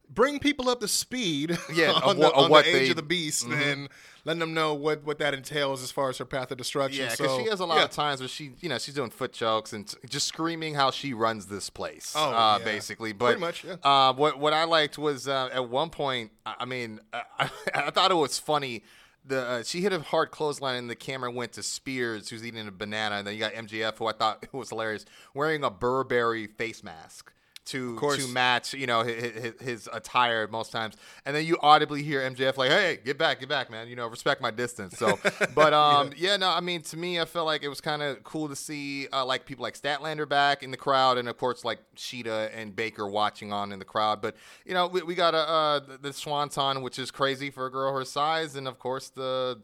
bring 0.09 0.39
people 0.39 0.69
up 0.69 0.79
to 0.81 0.87
speed 0.87 1.57
Yeah, 1.73 1.91
on, 2.03 2.17
the, 2.17 2.23
what- 2.23 2.35
on 2.35 2.49
what 2.49 2.65
the 2.65 2.71
age 2.75 2.83
they- 2.85 2.89
of 2.89 2.95
the 2.95 3.01
beast 3.03 3.45
Mhm. 3.47 3.71
and 3.71 3.89
letting 4.25 4.39
them 4.39 4.53
know 4.53 4.73
what, 4.73 5.03
what 5.05 5.17
that 5.19 5.33
entails 5.33 5.81
as 5.81 5.91
far 5.91 6.09
as 6.09 6.17
her 6.17 6.25
path 6.25 6.51
of 6.51 6.57
destruction. 6.57 7.03
Yeah, 7.03 7.11
because 7.11 7.31
so, 7.31 7.37
she 7.43 7.49
has 7.49 7.59
a 7.61 7.65
lot 7.65 7.77
yeah. 7.77 7.83
of 7.85 7.91
times 7.91 8.19
where 8.19 8.27
she, 8.27 8.51
you 8.59 8.67
know, 8.69 8.77
she's 8.77 8.93
doing 8.93 9.09
foot 9.09 9.31
chokes 9.31 9.71
and 9.71 9.91
just 10.09 10.27
screaming 10.27 10.73
how 10.75 10.91
she 10.91 11.13
runs 11.13 11.45
this 11.47 11.69
place. 11.69 12.13
Oh, 12.15 12.29
uh, 12.31 12.57
yeah. 12.59 12.65
basically. 12.65 13.13
But 13.13 13.25
Pretty 13.27 13.39
much, 13.41 13.63
yeah. 13.63 13.75
uh, 13.81 14.13
what 14.13 14.37
what 14.37 14.51
I 14.53 14.65
liked 14.65 14.97
was 14.97 15.27
uh, 15.27 15.49
at 15.53 15.69
one 15.69 15.89
point, 15.89 16.31
I 16.45 16.65
mean, 16.65 16.99
I, 17.13 17.49
I 17.73 17.89
thought 17.91 18.11
it 18.11 18.15
was 18.15 18.37
funny. 18.37 18.83
The 19.25 19.41
uh, 19.41 19.63
she 19.63 19.81
hit 19.81 19.93
a 19.93 19.99
hard 20.01 20.31
clothesline 20.31 20.75
and 20.77 20.89
the 20.89 20.95
camera 20.95 21.31
went 21.31 21.53
to 21.53 21.63
Spears, 21.63 22.29
who's 22.29 22.45
eating 22.45 22.67
a 22.67 22.71
banana, 22.71 23.15
and 23.15 23.27
then 23.27 23.33
you 23.35 23.39
got 23.39 23.53
MJF, 23.53 23.97
who 23.97 24.07
I 24.07 24.11
thought 24.13 24.45
was 24.53 24.69
hilarious, 24.69 25.05
wearing 25.33 25.63
a 25.63 25.69
Burberry 25.69 26.47
face 26.47 26.83
mask. 26.83 27.31
To, 27.69 27.99
to 27.99 28.27
match, 28.29 28.73
you 28.73 28.87
know, 28.87 29.03
his, 29.03 29.33
his, 29.33 29.53
his 29.61 29.89
attire 29.93 30.47
most 30.47 30.71
times, 30.71 30.95
and 31.25 31.35
then 31.35 31.45
you 31.45 31.57
audibly 31.61 32.01
hear 32.01 32.21
MJF 32.21 32.57
like, 32.57 32.71
"Hey, 32.71 32.97
get 33.03 33.17
back, 33.17 33.39
get 33.39 33.49
back, 33.49 33.69
man! 33.69 33.87
You 33.87 33.95
know, 33.95 34.07
respect 34.07 34.41
my 34.41 34.51
distance." 34.51 34.97
So, 34.97 35.19
but 35.55 35.73
um, 35.73 36.11
yeah, 36.17 36.37
no, 36.37 36.49
I 36.49 36.61
mean, 36.61 36.81
to 36.83 36.97
me, 36.97 37.19
I 37.19 37.25
felt 37.25 37.45
like 37.45 37.63
it 37.63 37.67
was 37.67 37.81
kind 37.81 38.01
of 38.01 38.23
cool 38.23 38.49
to 38.49 38.55
see 38.55 39.07
uh, 39.13 39.23
like 39.25 39.45
people 39.45 39.63
like 39.63 39.79
Statlander 39.79 40.27
back 40.27 40.63
in 40.63 40.71
the 40.71 40.77
crowd, 40.77 41.17
and 41.17 41.29
of 41.29 41.37
course 41.37 41.63
like 41.63 41.79
Shida 41.95 42.49
and 42.55 42.75
Baker 42.75 43.07
watching 43.07 43.53
on 43.53 43.71
in 43.71 43.79
the 43.79 43.85
crowd. 43.85 44.21
But 44.21 44.35
you 44.65 44.73
know, 44.73 44.87
we, 44.87 45.01
we 45.03 45.15
got 45.15 45.35
a 45.35 45.49
uh, 45.49 45.79
the, 45.79 45.97
the 45.97 46.13
Swanton, 46.13 46.81
which 46.81 46.97
is 46.97 47.11
crazy 47.11 47.51
for 47.51 47.65
a 47.65 47.71
girl 47.71 47.93
her 47.93 48.05
size, 48.05 48.55
and 48.55 48.67
of 48.67 48.79
course 48.79 49.09
the. 49.09 49.59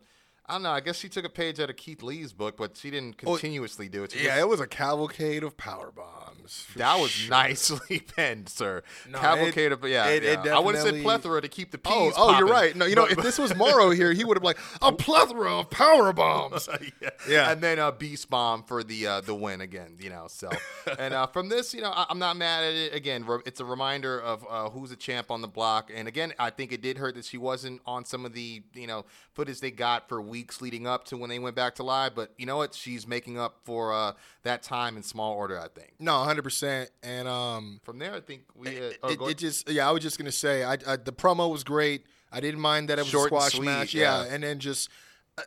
I 0.48 0.54
don't 0.54 0.64
know. 0.64 0.72
I 0.72 0.80
guess 0.80 0.98
she 0.98 1.10
took 1.10 1.26
a 1.26 1.30
page 1.30 1.60
out 1.60 1.70
of 1.72 1.76
Keith 1.76 2.04
Lee's 2.04 2.32
book, 2.32 2.56
but 2.58 2.78
she 2.78 2.92
didn't 2.92 3.18
continuously 3.18 3.90
do 3.90 4.04
it. 4.04 4.12
She 4.12 4.20
Yeah, 4.20 4.26
just- 4.36 4.40
it 4.42 4.48
was 4.48 4.60
a 4.60 4.68
cavalcade 4.68 5.44
of 5.44 5.58
power 5.58 5.92
bombs. 5.92 6.68
that 6.76 7.00
was 7.00 7.10
sure. 7.10 7.32
nicely 7.32 8.00
penned, 8.16 8.48
sir. 8.50 8.84
No, 9.10 9.18
Cavalcade 9.18 9.72
it- 9.72 9.72
of 9.72 9.84
yeah. 9.90 10.06
it- 10.08 10.24
it. 10.24 10.38
I 10.48 10.60
would 10.60 10.76
have 10.76 10.84
said 10.84 11.02
plethora 11.02 11.42
to 11.42 11.48
keep 11.48 11.72
the 11.72 11.80
peas. 11.80 12.14
Oh, 12.16 12.30
oh, 12.36 12.38
you're 12.38 12.48
right. 12.48 12.76
No, 12.76 12.86
you 12.86 12.94
know, 12.96 13.06
if 13.06 13.18
this 13.18 13.40
was 13.40 13.56
Mauro 13.56 13.90
here, 13.90 14.14
he 14.14 14.24
would 14.24 14.38
have 14.38 14.44
like 14.44 14.60
a 14.84 14.92
plethora 14.92 15.58
of 15.60 15.72
power 15.72 16.14
bombs. 16.14 16.70
yeah. 17.02 17.10
Yeah. 17.28 17.52
And 17.52 17.62
then 17.62 17.80
uh, 17.80 17.90
Beast 17.92 18.30
Bomb 18.30 18.64
for 18.64 18.84
the 18.84 19.08
uh, 19.08 19.22
the 19.22 19.34
win 19.34 19.62
again, 19.62 19.96
you 20.00 20.12
know. 20.12 20.28
So, 20.30 20.52
and 21.00 21.16
uh, 21.16 21.26
from 21.26 21.50
this, 21.50 21.74
you 21.74 21.82
know, 21.82 21.90
I, 21.90 22.06
I'm 22.10 22.20
not 22.20 22.38
mad 22.38 22.64
at 22.64 22.74
it. 22.76 22.94
Again, 22.94 23.26
re- 23.26 23.40
it's 23.48 23.60
a 23.62 23.66
reminder 23.66 24.20
of 24.22 24.46
uh, 24.48 24.70
who's 24.70 24.92
a 24.92 24.96
champ 24.96 25.32
on 25.32 25.42
the 25.42 25.48
block. 25.48 25.90
And 25.94 26.08
again, 26.08 26.34
I 26.38 26.52
think 26.52 26.72
it 26.72 26.84
did 26.84 27.00
hurt 27.00 27.16
that 27.16 27.26
she 27.26 27.40
wasn't 27.40 27.82
on 27.88 28.06
some 28.06 28.26
of 28.26 28.34
the 28.34 28.62
you 28.76 28.86
know 28.86 29.06
footage 29.34 29.60
they 29.60 29.72
got 29.72 30.08
for 30.08 30.22
weeks 30.36 30.62
leading 30.62 30.86
up 30.86 31.06
to 31.06 31.18
when 31.18 31.30
they 31.30 31.40
went 31.40 31.56
back 31.56 31.76
to 31.76 31.84
live. 31.84 32.14
But 32.14 32.32
you 32.38 32.46
know 32.46 32.58
what? 32.58 32.74
She's 32.74 33.08
making 33.08 33.40
up 33.40 33.60
for 33.64 33.94
uh, 33.94 34.14
that 34.44 34.64
time 34.64 34.98
in 34.98 35.04
small 35.04 35.34
order. 35.34 35.58
I 35.58 35.68
think. 35.70 35.94
No, 36.00 36.18
100. 36.20 36.42
percent 36.44 36.90
And 37.04 37.28
um, 37.28 37.80
From 37.84 38.00
there, 38.00 38.14
I 38.14 38.20
think 38.20 38.42
we. 38.56 38.68
Uh, 38.68 38.72
it, 38.72 39.00
oh, 39.04 39.10
it, 39.10 39.22
it 39.32 39.38
just 39.38 39.70
yeah, 39.70 39.88
I 39.88 39.92
was 39.92 40.04
just 40.04 40.18
gonna 40.18 40.32
say, 40.32 40.64
I, 40.64 40.74
I 40.74 40.96
the 40.98 41.14
promo 41.14 41.50
was 41.52 41.64
great. 41.64 42.06
I 42.32 42.40
didn't 42.42 42.60
mind 42.60 42.90
that 42.90 43.00
it 43.00 43.04
was 43.04 43.12
Short 43.12 43.28
a 43.28 43.36
squash 43.36 43.54
sweet, 43.54 43.66
match. 43.66 43.94
yeah. 43.94 44.26
Yeah. 44.26 44.34
and 44.34 44.44
then 44.44 44.60
just 44.60 44.90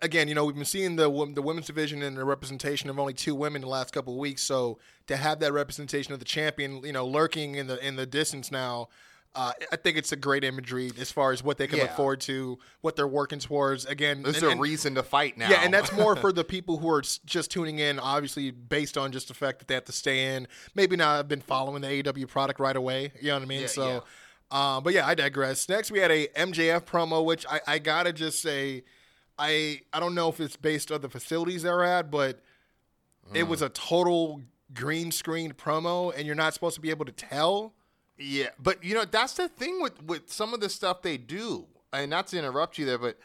again, 0.02 0.28
you 0.28 0.34
know, 0.34 0.44
we've 0.44 0.54
been 0.54 0.64
seeing 0.64 0.96
the 0.96 1.08
the 1.34 1.42
women's 1.42 1.66
division 1.66 2.02
and 2.02 2.16
the 2.16 2.24
representation 2.24 2.88
of 2.88 2.98
only 2.98 3.14
two 3.14 3.34
women 3.34 3.60
the 3.62 3.68
last 3.68 3.92
couple 3.92 4.14
of 4.14 4.18
weeks. 4.18 4.42
So 4.42 4.78
to 5.06 5.16
have 5.16 5.40
that 5.40 5.52
representation 5.52 6.12
of 6.14 6.18
the 6.18 6.24
champion, 6.24 6.82
you 6.84 6.92
know, 6.92 7.06
lurking 7.06 7.56
in 7.56 7.66
the 7.66 7.84
in 7.86 7.96
the 7.96 8.06
distance 8.06 8.50
now. 8.50 8.88
Uh, 9.38 9.52
I 9.70 9.76
think 9.76 9.96
it's 9.96 10.10
a 10.10 10.16
great 10.16 10.42
imagery 10.42 10.90
as 11.00 11.12
far 11.12 11.30
as 11.30 11.44
what 11.44 11.58
they 11.58 11.68
can 11.68 11.78
look 11.78 11.92
forward 11.92 12.20
to, 12.22 12.58
what 12.80 12.96
they're 12.96 13.06
working 13.06 13.38
towards. 13.38 13.84
Again, 13.84 14.22
there's 14.24 14.42
a 14.42 14.48
and- 14.48 14.60
reason 14.60 14.96
to 14.96 15.02
fight 15.04 15.38
now. 15.38 15.48
Yeah, 15.48 15.60
and 15.62 15.72
that's 15.72 15.92
more 15.92 16.16
for 16.16 16.32
the 16.40 16.42
people 16.42 16.78
who 16.78 16.90
are 16.90 17.02
just 17.24 17.50
tuning 17.52 17.78
in, 17.78 18.00
obviously 18.00 18.50
based 18.50 18.98
on 18.98 19.12
just 19.12 19.28
the 19.28 19.34
fact 19.34 19.60
that 19.60 19.68
they 19.68 19.74
have 19.74 19.84
to 19.84 19.92
stay 19.92 20.34
in. 20.34 20.48
Maybe 20.74 20.96
not 20.96 21.18
have 21.18 21.28
been 21.28 21.40
following 21.40 21.82
the 21.82 21.88
AEW 21.88 22.26
product 22.26 22.58
right 22.58 22.74
away. 22.74 23.12
You 23.20 23.28
know 23.28 23.34
what 23.34 23.42
I 23.42 23.46
mean? 23.46 23.60
Yeah, 23.60 23.66
so, 23.68 24.04
Uh, 24.50 24.80
but 24.80 24.92
yeah, 24.92 25.06
I 25.06 25.14
digress. 25.14 25.68
Next, 25.68 25.92
we 25.92 26.00
had 26.00 26.10
a 26.10 26.26
MJF 26.28 26.80
promo, 26.84 27.24
which 27.24 27.46
I, 27.48 27.60
I 27.66 27.78
gotta 27.78 28.12
just 28.12 28.42
say, 28.42 28.82
I 29.38 29.82
I 29.92 30.00
don't 30.00 30.16
know 30.16 30.30
if 30.30 30.40
it's 30.40 30.56
based 30.56 30.90
on 30.90 31.00
the 31.00 31.08
facilities 31.08 31.62
they're 31.62 31.84
at, 31.84 32.10
but 32.10 32.42
it 33.34 33.44
Mm. 33.44 33.48
was 33.48 33.62
a 33.62 33.68
total 33.68 34.42
green 34.74 35.12
screen 35.12 35.52
promo, 35.52 36.12
and 36.16 36.26
you're 36.26 36.34
not 36.34 36.54
supposed 36.54 36.74
to 36.74 36.80
be 36.80 36.90
able 36.90 37.04
to 37.04 37.12
tell. 37.12 37.74
Yeah, 38.18 38.48
but 38.58 38.82
you 38.82 38.94
know 38.94 39.04
that's 39.04 39.34
the 39.34 39.48
thing 39.48 39.80
with 39.80 40.02
with 40.02 40.30
some 40.30 40.52
of 40.54 40.60
the 40.60 40.68
stuff 40.68 41.02
they 41.02 41.16
do. 41.16 41.66
And 41.92 42.10
not 42.10 42.26
to 42.28 42.38
interrupt 42.38 42.76
you 42.76 42.84
there, 42.84 42.98
but 42.98 43.16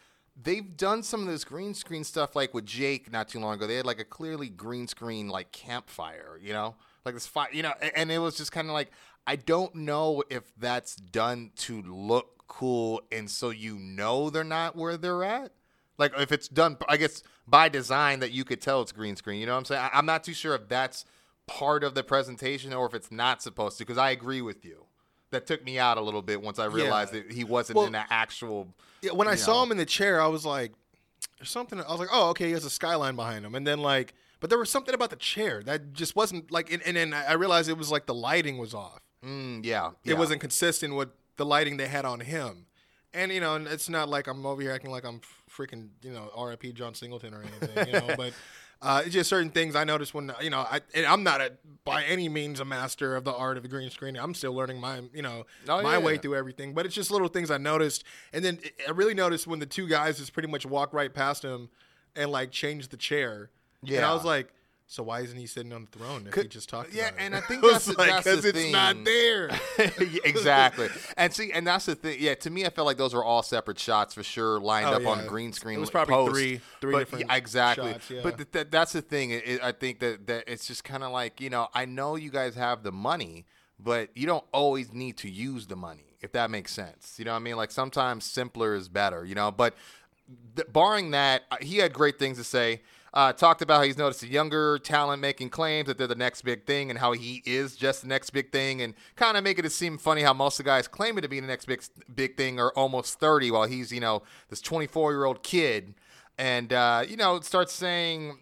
they've 0.42 0.78
done 0.78 1.04
some 1.04 1.22
of 1.22 1.28
this 1.28 1.44
green 1.44 1.74
screen 1.74 2.04
stuff, 2.06 2.36
like 2.36 2.54
with 2.54 2.66
Jake 2.66 3.12
not 3.12 3.28
too 3.28 3.40
long 3.40 3.56
ago. 3.56 3.68
They 3.68 3.76
had 3.76 3.86
like 3.86 4.00
a 4.00 4.06
clearly 4.06 4.48
green 4.50 4.88
screen 4.88 5.28
like 5.28 5.52
campfire, 5.52 6.40
you 6.42 6.54
know, 6.54 6.76
like 7.06 7.14
this 7.14 7.28
fire, 7.28 7.50
you 7.52 7.62
know, 7.64 7.74
a- 7.82 7.98
and 7.98 8.10
it 8.12 8.20
was 8.20 8.38
just 8.38 8.52
kind 8.52 8.68
of 8.68 8.74
like 8.74 8.92
I 9.28 9.36
don't 9.36 9.74
know 9.76 10.24
if 10.30 10.54
that's 10.58 10.96
done 10.96 11.52
to 11.58 11.82
look 11.82 12.44
cool, 12.48 13.02
and 13.12 13.30
so 13.30 13.50
you 13.50 13.78
know 13.80 14.30
they're 14.30 14.44
not 14.44 14.76
where 14.76 14.96
they're 14.96 15.24
at. 15.24 15.52
Like 15.98 16.14
if 16.18 16.32
it's 16.32 16.48
done, 16.48 16.78
I 16.88 16.98
guess 16.98 17.24
by 17.48 17.68
design 17.70 18.20
that 18.20 18.32
you 18.32 18.46
could 18.46 18.62
tell 18.62 18.82
it's 18.82 18.92
green 18.92 19.16
screen. 19.16 19.40
You 19.40 19.46
know 19.48 19.54
what 19.54 19.60
I'm 19.60 19.66
saying? 19.66 19.82
I, 19.82 19.98
I'm 19.98 20.06
not 20.06 20.24
too 20.24 20.34
sure 20.34 20.56
if 20.56 20.68
that's 20.70 21.04
part 21.48 21.84
of 21.84 21.96
the 21.96 22.04
presentation 22.04 22.74
or 22.74 22.86
if 22.86 22.94
it's 22.94 23.12
not 23.12 23.42
supposed 23.42 23.78
to. 23.78 23.86
Because 23.86 23.98
I 23.98 24.12
agree 24.12 24.42
with 24.42 24.66
you. 24.66 24.86
That 25.32 25.48
took 25.48 25.64
me 25.64 25.80
out 25.80 25.98
a 25.98 26.02
little 26.02 26.22
bit 26.22 26.44
once 26.44 26.60
I 26.60 26.66
realized 26.66 27.12
that 27.14 27.32
he 27.32 27.44
wasn't 27.44 27.78
Well, 27.78 27.88
in 27.88 27.96
an 27.96 28.06
actual. 28.12 28.68
Yeah, 29.02 29.14
when 29.14 29.28
I 29.28 29.32
you 29.32 29.38
saw 29.38 29.64
him 29.64 29.72
in 29.72 29.78
the 29.78 29.86
chair, 29.86 30.22
I 30.22 30.28
was 30.28 30.46
like, 30.46 30.74
"There's 31.40 31.50
something." 31.50 31.80
I 31.82 31.90
was 31.90 32.00
like, 32.00 32.10
"Oh, 32.12 32.30
okay, 32.30 32.48
he 32.48 32.52
has 32.52 32.66
a 32.66 32.70
skyline 32.70 33.16
behind 33.16 33.44
him." 33.44 33.56
And 33.56 33.66
then 33.66 33.80
like, 33.80 34.14
but 34.40 34.52
there 34.52 34.60
was 34.60 34.70
something 34.70 34.94
about 34.94 35.10
the 35.10 35.16
chair 35.16 35.64
that 35.64 35.94
just 35.94 36.16
wasn't 36.16 36.52
like. 36.52 36.72
And, 36.72 36.84
and 36.84 36.96
then 36.96 37.14
I 37.16 37.34
realized 37.34 37.68
it 37.68 37.78
was 37.80 37.90
like 37.90 38.06
the 38.06 38.14
lighting 38.14 38.60
was 38.60 38.76
off. 38.76 39.00
Mm, 39.26 39.66
yeah, 39.66 39.92
It 40.06 40.18
wasn't 40.18 40.42
consistent 40.42 40.96
with 40.96 41.10
the 41.38 41.46
lighting 41.46 41.78
they 41.78 41.88
had 41.88 42.06
on 42.06 42.20
him. 42.20 42.68
And 43.14 43.32
you 43.32 43.40
know, 43.40 43.56
and 43.56 43.68
it's 43.68 43.90
not 43.90 44.10
like 44.10 44.28
I'm 44.28 44.46
over 44.46 44.62
here 44.62 44.72
acting 44.72 44.92
like 44.92 45.06
I'm 45.06 45.22
freaking, 45.50 45.90
you 46.02 46.12
know, 46.12 46.30
R.I.P. 46.36 46.74
John 46.74 46.94
Singleton 46.94 47.34
or 47.34 47.42
anything, 47.42 47.88
you 47.88 47.94
know. 47.94 48.14
but 48.18 48.34
uh, 48.84 49.02
it's 49.06 49.14
just 49.14 49.30
certain 49.30 49.50
things 49.50 49.76
I 49.76 49.84
noticed 49.86 50.14
when 50.14 50.32
you 50.42 50.50
know, 50.50 50.60
I 50.60 50.82
and 50.94 51.06
I'm 51.06 51.24
not 51.24 51.42
a 51.42 51.54
by 51.86 52.04
any 52.04 52.30
means 52.30 52.60
a 52.60 52.66
master 52.66 53.16
of 53.16 53.24
the 53.24 53.34
art 53.34 53.58
of 53.58 53.64
the 53.64 53.70
green 53.70 53.90
screen. 53.90 54.16
I'm 54.16 54.34
still 54.34 54.54
learning 54.54 54.80
my, 54.80 55.02
you 55.14 55.22
know, 55.22 55.46
Oh, 55.68 55.82
my 55.82 55.98
way 55.98 56.18
through 56.18 56.36
everything. 56.36 56.74
But 56.74 56.86
it's 56.86 56.96
just 56.96 57.10
little 57.12 57.28
things 57.30 57.50
I 57.50 57.58
noticed, 57.58 58.04
and 58.34 58.44
then 58.46 58.60
I 58.88 58.92
really 58.92 59.14
noticed 59.14 59.48
when 59.48 59.60
the 59.60 59.66
two 59.66 59.88
guys 59.88 60.18
just 60.20 60.34
pretty 60.34 60.48
much 60.50 60.66
walk 60.66 60.94
right 60.94 61.14
past 61.14 61.44
him 61.44 61.70
and 62.16 62.32
like 62.32 62.52
change 62.52 62.90
the 62.90 62.98
chair. 62.98 63.50
and 63.98 64.06
I 64.06 64.14
was 64.14 64.24
like. 64.26 64.48
So 64.86 65.02
why 65.02 65.22
isn't 65.22 65.38
he 65.38 65.48
sitting 65.48 65.74
on 65.74 65.88
the 65.92 65.98
throne 65.98 66.28
if 66.28 66.36
he 66.36 66.48
just 66.48 66.70
talked 66.70 66.94
yeah, 66.94 67.08
about 67.08 67.20
it? 67.20 67.24
and 67.24 67.36
I 67.36 67.40
think 67.48 67.62
that's 67.64 67.88
like, 67.88 68.10
that's 68.10 68.26
the 68.26 68.32
'cause 68.36 68.46
it's 68.46 68.72
not 68.72 69.04
there. 69.04 69.50
Exactly. 70.26 70.88
And 71.18 71.34
see, 71.34 71.52
and 71.52 71.66
that's 71.66 71.86
the 71.86 71.96
thing. 71.96 72.18
Yeah, 72.20 72.36
to 72.36 72.50
me, 72.50 72.66
I 72.66 72.70
felt 72.70 72.86
like 72.86 72.98
those 72.98 73.14
were 73.14 73.24
all 73.24 73.44
separate 73.44 73.80
shots 73.80 74.14
for 74.14 74.24
sure, 74.24 74.60
lined 74.60 74.88
Oh, 74.88 74.94
up 74.94 75.08
on 75.08 75.20
yeah. 75.20 75.28
green 75.28 75.54
screen. 75.54 75.78
It 75.78 75.82
was 75.82 75.90
probably 75.90 76.14
post. 76.14 76.32
three- 76.34 76.62
three 76.82 76.98
different 77.00 77.26
yeah, 77.28 77.36
exactly. 77.36 77.92
shots, 77.94 78.10
yeah. 78.10 78.20
But 78.24 78.38
th- 78.38 78.52
th- 78.52 78.68
that's 78.70 78.94
the 78.94 79.02
thing. 79.02 79.32
It, 79.32 79.48
it- 79.48 79.64
I 79.64 79.72
think 79.72 80.00
that 80.00 80.28
that 80.28 80.44
it's 80.48 80.68
just 80.68 80.84
kind 80.84 81.04
of 81.04 81.12
like 81.12 81.42
you 81.42 81.50
know, 81.50 81.68
I 81.74 81.86
know 81.86 82.16
you 82.16 82.30
guys 82.30 82.56
have 82.56 82.84
the 82.84 82.92
money, 82.92 83.46
but 83.80 84.10
you 84.16 84.28
don't 84.28 84.46
always 84.54 84.94
need 84.94 85.18
to 85.20 85.30
use 85.30 85.68
the 85.68 85.76
money. 85.76 86.18
If 86.22 86.32
that 86.34 86.52
makes 86.52 86.72
sense, 86.72 87.16
you 87.18 87.26
know 87.26 87.32
what 87.32 87.38
I 87.38 87.42
mean. 87.44 87.56
Like 87.58 87.72
sometimes 87.72 88.26
simpler 88.26 88.76
is 88.76 88.90
better, 88.90 89.26
you 89.26 89.36
know. 89.36 89.50
But 89.52 89.76
th- 90.56 90.68
barring 90.72 91.12
that, 91.12 91.44
uh, 91.52 91.58
he 91.62 91.78
had 91.78 91.94
great 91.94 92.20
things 92.20 92.38
to 92.38 92.44
say. 92.44 92.82
Uh, 93.14 93.32
talked 93.32 93.62
about 93.62 93.78
how 93.78 93.84
he's 93.84 93.98
noticed 93.98 94.24
a 94.24 94.28
younger 94.28 94.80
talent 94.80 95.22
making 95.22 95.48
claims 95.48 95.86
that 95.86 96.00
they're 96.00 96.08
the 96.08 96.16
next 96.16 96.42
big 96.42 96.66
thing 96.66 96.90
and 96.90 96.98
how 96.98 97.12
he 97.12 97.44
is 97.46 97.76
just 97.76 98.02
the 98.02 98.08
next 98.08 98.32
big 98.32 98.52
thing 98.52 98.82
and 98.82 98.96
kind 99.16 99.38
of 99.38 99.44
making 99.44 99.64
it 99.64 99.72
seem 99.72 100.00
funny 100.00 100.24
how 100.24 100.34
most 100.34 100.60
of 100.60 100.66
the 100.66 100.70
guys 100.70 100.88
claiming 100.88 101.22
to 101.22 101.28
be 101.28 101.40
the 101.40 101.46
next 101.46 101.66
big 101.66 101.84
big 102.16 102.36
thing 102.36 102.60
are 102.60 102.72
almost 102.76 103.20
30 103.20 103.52
while 103.52 103.66
he's, 103.68 103.92
you 103.92 104.00
know, 104.00 104.24
this 104.50 104.62
24 104.62 105.12
year 105.12 105.26
old 105.26 105.44
kid. 105.44 105.94
And, 106.40 106.74
uh, 106.74 107.04
you 107.08 107.16
know, 107.16 107.36
it 107.36 107.44
starts 107.46 107.72
saying, 107.72 108.40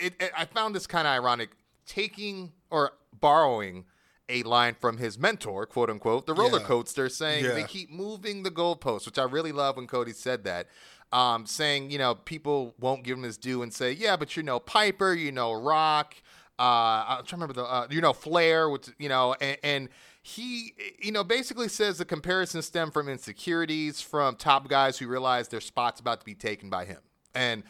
it, 0.00 0.14
it, 0.18 0.32
I 0.34 0.46
found 0.46 0.74
this 0.74 0.86
kind 0.86 1.06
of 1.06 1.12
ironic, 1.12 1.50
taking 1.86 2.52
or 2.70 2.92
borrowing 3.20 3.84
a 4.28 4.42
line 4.44 4.74
from 4.80 4.96
his 4.96 5.18
mentor, 5.18 5.66
quote 5.66 5.90
unquote, 5.90 6.26
the 6.26 6.32
roller 6.34 6.58
Yeah. 6.58 6.64
coaster, 6.66 7.08
saying 7.10 7.44
Yeah. 7.44 7.52
they 7.52 7.64
keep 7.64 7.90
moving 7.90 8.42
the 8.44 8.50
goalposts, 8.50 9.04
which 9.06 9.18
I 9.18 9.24
really 9.24 9.52
love 9.52 9.76
when 9.76 9.86
Cody 9.86 10.12
said 10.12 10.42
that. 10.44 10.66
Um, 11.12 11.46
saying, 11.46 11.90
you 11.92 11.98
know, 11.98 12.16
people 12.16 12.74
won't 12.80 13.04
give 13.04 13.16
him 13.16 13.22
his 13.22 13.38
due 13.38 13.62
and 13.62 13.72
say, 13.72 13.92
yeah, 13.92 14.16
but 14.16 14.36
you 14.36 14.42
know 14.42 14.58
Piper, 14.58 15.14
you 15.14 15.30
know 15.30 15.52
Rock, 15.52 16.16
uh, 16.58 16.62
I'm 16.62 17.24
trying 17.24 17.24
to 17.26 17.34
remember 17.36 17.52
the, 17.54 17.64
uh, 17.64 17.86
you 17.90 18.00
know 18.00 18.12
Flair, 18.12 18.68
which 18.68 18.88
you 18.98 19.08
know, 19.08 19.34
and, 19.40 19.56
and 19.62 19.88
he, 20.20 20.74
you 20.98 21.12
know, 21.12 21.22
basically 21.22 21.68
says 21.68 21.98
the 21.98 22.04
comparisons 22.04 22.66
stem 22.66 22.90
from 22.90 23.08
insecurities 23.08 24.00
from 24.00 24.34
top 24.34 24.68
guys 24.68 24.98
who 24.98 25.06
realize 25.06 25.46
their 25.48 25.60
spot's 25.60 26.00
about 26.00 26.18
to 26.20 26.26
be 26.26 26.34
taken 26.34 26.68
by 26.70 26.84
him, 26.84 26.98
and 27.34 27.62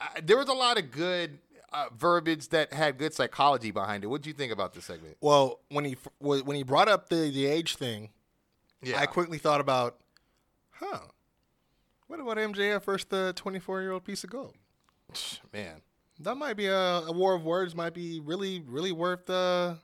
uh, 0.00 0.06
there 0.22 0.36
was 0.36 0.48
a 0.48 0.54
lot 0.54 0.78
of 0.78 0.90
good. 0.90 1.38
Uh, 1.72 1.86
verbiage 1.98 2.50
that 2.50 2.72
had 2.72 2.96
good 2.98 3.12
psychology 3.12 3.72
behind 3.72 4.04
it. 4.04 4.06
What 4.06 4.22
do 4.22 4.30
you 4.30 4.34
think 4.34 4.52
about 4.52 4.74
this 4.74 4.84
segment? 4.84 5.16
Well, 5.20 5.58
when 5.70 5.84
he 5.84 5.96
when 6.20 6.54
he 6.54 6.62
brought 6.62 6.86
up 6.86 7.08
the 7.08 7.32
the 7.32 7.46
age 7.46 7.74
thing, 7.74 8.10
Yeah, 8.80 9.00
I 9.00 9.06
quickly 9.06 9.38
thought 9.38 9.60
about, 9.60 9.98
huh, 10.70 11.00
what 12.06 12.20
about 12.20 12.36
MJF 12.36 12.84
versus 12.84 13.06
the 13.08 13.32
24 13.36 13.80
year 13.82 13.92
old 13.92 14.04
piece 14.04 14.24
of 14.24 14.30
gold? 14.30 14.54
man. 15.52 15.80
That 16.20 16.36
might 16.36 16.56
be 16.56 16.66
a, 16.66 16.76
a 16.78 17.12
war 17.12 17.34
of 17.34 17.44
words. 17.44 17.74
Might 17.74 17.92
be 17.94 18.20
really 18.20 18.60
really 18.66 18.92
worth 18.92 19.28
uh, 19.28 19.74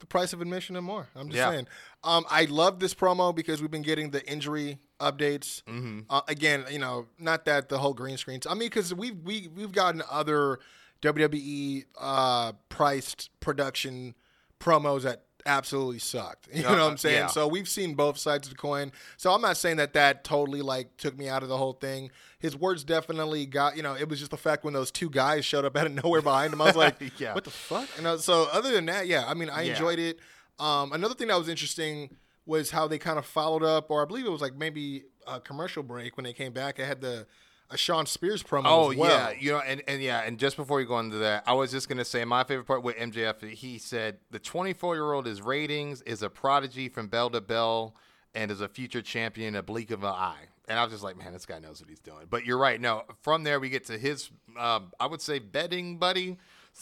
the 0.00 0.06
price 0.06 0.32
of 0.32 0.40
admission 0.40 0.74
and 0.76 0.84
more. 0.84 1.06
I'm 1.14 1.28
just 1.28 1.36
Yeah. 1.36 1.50
saying. 1.50 1.68
Um, 2.02 2.24
I 2.28 2.44
love 2.46 2.80
this 2.80 2.94
promo 2.94 3.32
because 3.34 3.60
we've 3.60 3.70
been 3.70 3.82
getting 3.82 4.10
the 4.10 4.24
injury 4.28 4.78
updates. 5.00 5.62
Mhm. 5.64 6.04
Uh, 6.10 6.22
again, 6.26 6.64
you 6.70 6.80
know, 6.80 7.06
not 7.18 7.44
that 7.44 7.68
the 7.68 7.78
whole 7.78 7.94
green 7.94 8.16
screens. 8.16 8.44
I 8.46 8.54
mean, 8.54 8.68
because 8.70 8.92
we've 8.92 9.16
we 9.22 9.48
we've 9.54 9.70
gotten 9.72 10.02
other 10.10 10.58
WWE 11.00 11.84
uh, 11.96 12.52
priced 12.68 13.30
production 13.38 14.14
promos 14.58 15.02
that 15.02 15.26
absolutely 15.46 15.98
sucked. 15.98 16.48
You 16.52 16.62
know 16.62 16.70
what 16.70 16.80
I'm 16.80 16.96
saying? 16.96 17.16
yeah. 17.16 17.26
So 17.26 17.46
we've 17.48 17.68
seen 17.68 17.94
both 17.94 18.18
sides 18.18 18.46
of 18.48 18.52
the 18.54 18.58
coin. 18.58 18.92
So 19.16 19.32
I'm 19.32 19.40
not 19.40 19.56
saying 19.56 19.76
that 19.78 19.92
that 19.94 20.24
totally 20.24 20.62
like 20.62 20.96
took 20.96 21.16
me 21.16 21.28
out 21.28 21.42
of 21.42 21.48
the 21.48 21.56
whole 21.56 21.72
thing. 21.74 22.10
His 22.38 22.56
words 22.56 22.84
definitely 22.84 23.46
got 23.46 23.76
you 23.76 23.82
know. 23.82 23.94
It 23.94 24.08
was 24.08 24.18
just 24.18 24.30
the 24.30 24.36
fact 24.36 24.64
when 24.64 24.74
those 24.74 24.90
two 24.90 25.10
guys 25.10 25.44
showed 25.44 25.64
up 25.64 25.76
out 25.76 25.86
of 25.86 25.92
nowhere 26.04 26.22
behind 26.22 26.52
him. 26.52 26.60
I 26.60 26.66
was 26.66 26.76
like, 26.76 26.96
Yeah. 27.18 27.34
what 27.34 27.44
the 27.44 27.50
fuck? 27.50 27.88
And 27.98 28.06
uh, 28.06 28.18
so 28.18 28.48
other 28.52 28.70
than 28.72 28.86
that, 28.86 29.06
yeah, 29.06 29.24
I 29.26 29.34
mean, 29.34 29.50
I 29.50 29.62
Yeah. 29.62 29.72
enjoyed 29.72 29.98
it. 29.98 30.18
Um, 30.58 30.92
another 30.92 31.14
thing 31.14 31.28
that 31.28 31.38
was 31.38 31.48
interesting 31.48 32.10
was 32.46 32.70
how 32.70 32.88
they 32.88 32.98
kind 32.98 33.18
of 33.18 33.26
followed 33.26 33.62
up, 33.62 33.90
or 33.90 34.02
I 34.02 34.06
believe 34.06 34.24
it 34.26 34.30
was 34.30 34.40
like 34.40 34.56
maybe 34.56 35.04
a 35.26 35.38
commercial 35.40 35.82
break 35.82 36.16
when 36.16 36.24
they 36.24 36.32
came 36.32 36.52
back. 36.52 36.80
I 36.80 36.84
had 36.84 37.00
the 37.00 37.26
a 37.70 37.76
Shawn 37.76 38.06
Spears 38.06 38.42
promo. 38.42 38.62
Oh 38.66 38.94
well. 38.96 39.10
yeah, 39.10 39.32
you 39.38 39.52
know, 39.52 39.60
and, 39.60 39.82
and 39.86 40.02
yeah, 40.02 40.22
and 40.24 40.38
just 40.38 40.56
before 40.56 40.80
you 40.80 40.86
go 40.86 40.98
into 40.98 41.18
that, 41.18 41.44
I 41.46 41.52
was 41.52 41.70
just 41.70 41.88
gonna 41.88 42.04
say 42.04 42.24
my 42.24 42.44
favorite 42.44 42.66
part 42.66 42.82
with 42.82 42.96
MJF. 42.96 43.48
He 43.50 43.78
said 43.78 44.18
the 44.30 44.38
24 44.38 44.94
year 44.94 45.12
old 45.12 45.26
is 45.26 45.42
ratings, 45.42 46.02
is 46.02 46.22
a 46.22 46.30
prodigy 46.30 46.88
from 46.88 47.08
bell 47.08 47.30
to 47.30 47.40
bell, 47.40 47.94
and 48.34 48.50
is 48.50 48.60
a 48.60 48.68
future 48.68 49.02
champion, 49.02 49.54
a 49.54 49.62
blink 49.62 49.90
of 49.90 50.02
an 50.02 50.10
eye. 50.10 50.48
And 50.68 50.78
I 50.78 50.82
was 50.84 50.92
just 50.92 51.02
like, 51.02 51.16
man, 51.16 51.32
this 51.32 51.46
guy 51.46 51.58
knows 51.58 51.80
what 51.80 51.88
he's 51.88 52.00
doing. 52.00 52.26
But 52.28 52.44
you're 52.44 52.58
right. 52.58 52.78
No, 52.78 53.04
from 53.22 53.42
there 53.42 53.58
we 53.58 53.70
get 53.70 53.86
to 53.86 53.98
his, 53.98 54.30
um, 54.58 54.92
I 55.00 55.06
would 55.06 55.22
say, 55.22 55.38
betting 55.38 55.96
buddy, 55.96 56.36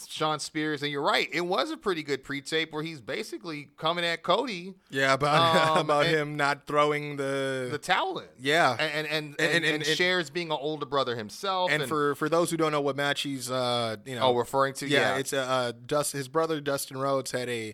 Shawn 0.07 0.39
Spears, 0.39 0.83
and 0.83 0.91
you're 0.91 1.01
right. 1.01 1.27
It 1.33 1.41
was 1.41 1.71
a 1.71 1.77
pretty 1.77 2.03
good 2.03 2.23
pre-tape 2.23 2.71
where 2.71 2.83
he's 2.83 3.01
basically 3.01 3.69
coming 3.77 4.05
at 4.05 4.21
Cody 4.21 4.75
yeah, 4.89 5.13
about 5.13 5.55
Um, 5.77 5.77
about 5.79 6.05
him 6.05 6.37
not 6.37 6.67
throwing 6.67 7.15
the, 7.17 7.69
the 7.71 7.77
towel 7.79 8.19
in. 8.19 8.27
yeah. 8.39 8.75
And 8.79 9.07
and 9.07 9.07
and, 9.07 9.35
And- 9.39 9.65
and, 9.65 9.75
and- 9.75 9.85
shares 9.85 10.29
being 10.29 10.51
an 10.51 10.57
older 10.59 10.85
brother 10.85 11.15
himself. 11.15 11.71
and 11.71 11.83
for 11.87 12.13
for 12.15 12.29
those 12.29 12.51
who 12.51 12.57
don't 12.57 12.71
know 12.71 12.81
what 12.81 12.95
match 12.95 13.21
he's 13.21 13.49
uh 13.49 13.95
you 14.05 14.15
know 14.15 14.21
oh, 14.27 14.35
referring 14.35 14.73
to 14.75 14.87
yeah, 14.87 15.13
yeah, 15.13 15.17
it's 15.17 15.33
a 15.33 15.41
uh, 15.41 15.71
Dust. 15.85 16.13
His 16.13 16.27
brother 16.27 16.61
Dustin 16.61 16.97
Rhodes 16.97 17.31
had 17.31 17.49
a 17.49 17.73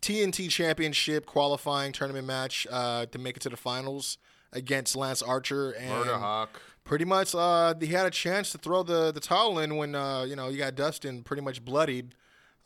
TNT 0.00 0.50
Championship 0.50 1.26
qualifying 1.26 1.92
tournament 1.92 2.26
match 2.26 2.66
uh, 2.70 3.06
to 3.06 3.18
make 3.18 3.36
it 3.36 3.40
to 3.40 3.48
the 3.48 3.56
finals 3.56 4.18
against 4.52 4.96
Lance 4.96 5.22
Archer 5.22 5.70
and 5.70 5.90
Murder 5.90 6.18
Hawk. 6.18 6.60
Pretty 6.84 7.04
much 7.04 7.34
uh, 7.34 7.74
he 7.80 7.88
had 7.88 8.06
a 8.06 8.10
chance 8.10 8.52
to 8.52 8.58
throw 8.58 8.82
the 8.82 9.12
the 9.12 9.20
towel 9.20 9.58
in 9.58 9.76
when 9.76 9.94
uh, 9.94 10.22
you 10.22 10.36
know 10.36 10.48
you 10.48 10.58
got 10.58 10.74
Dustin 10.74 11.22
pretty 11.22 11.42
much 11.42 11.64
bloodied 11.64 12.14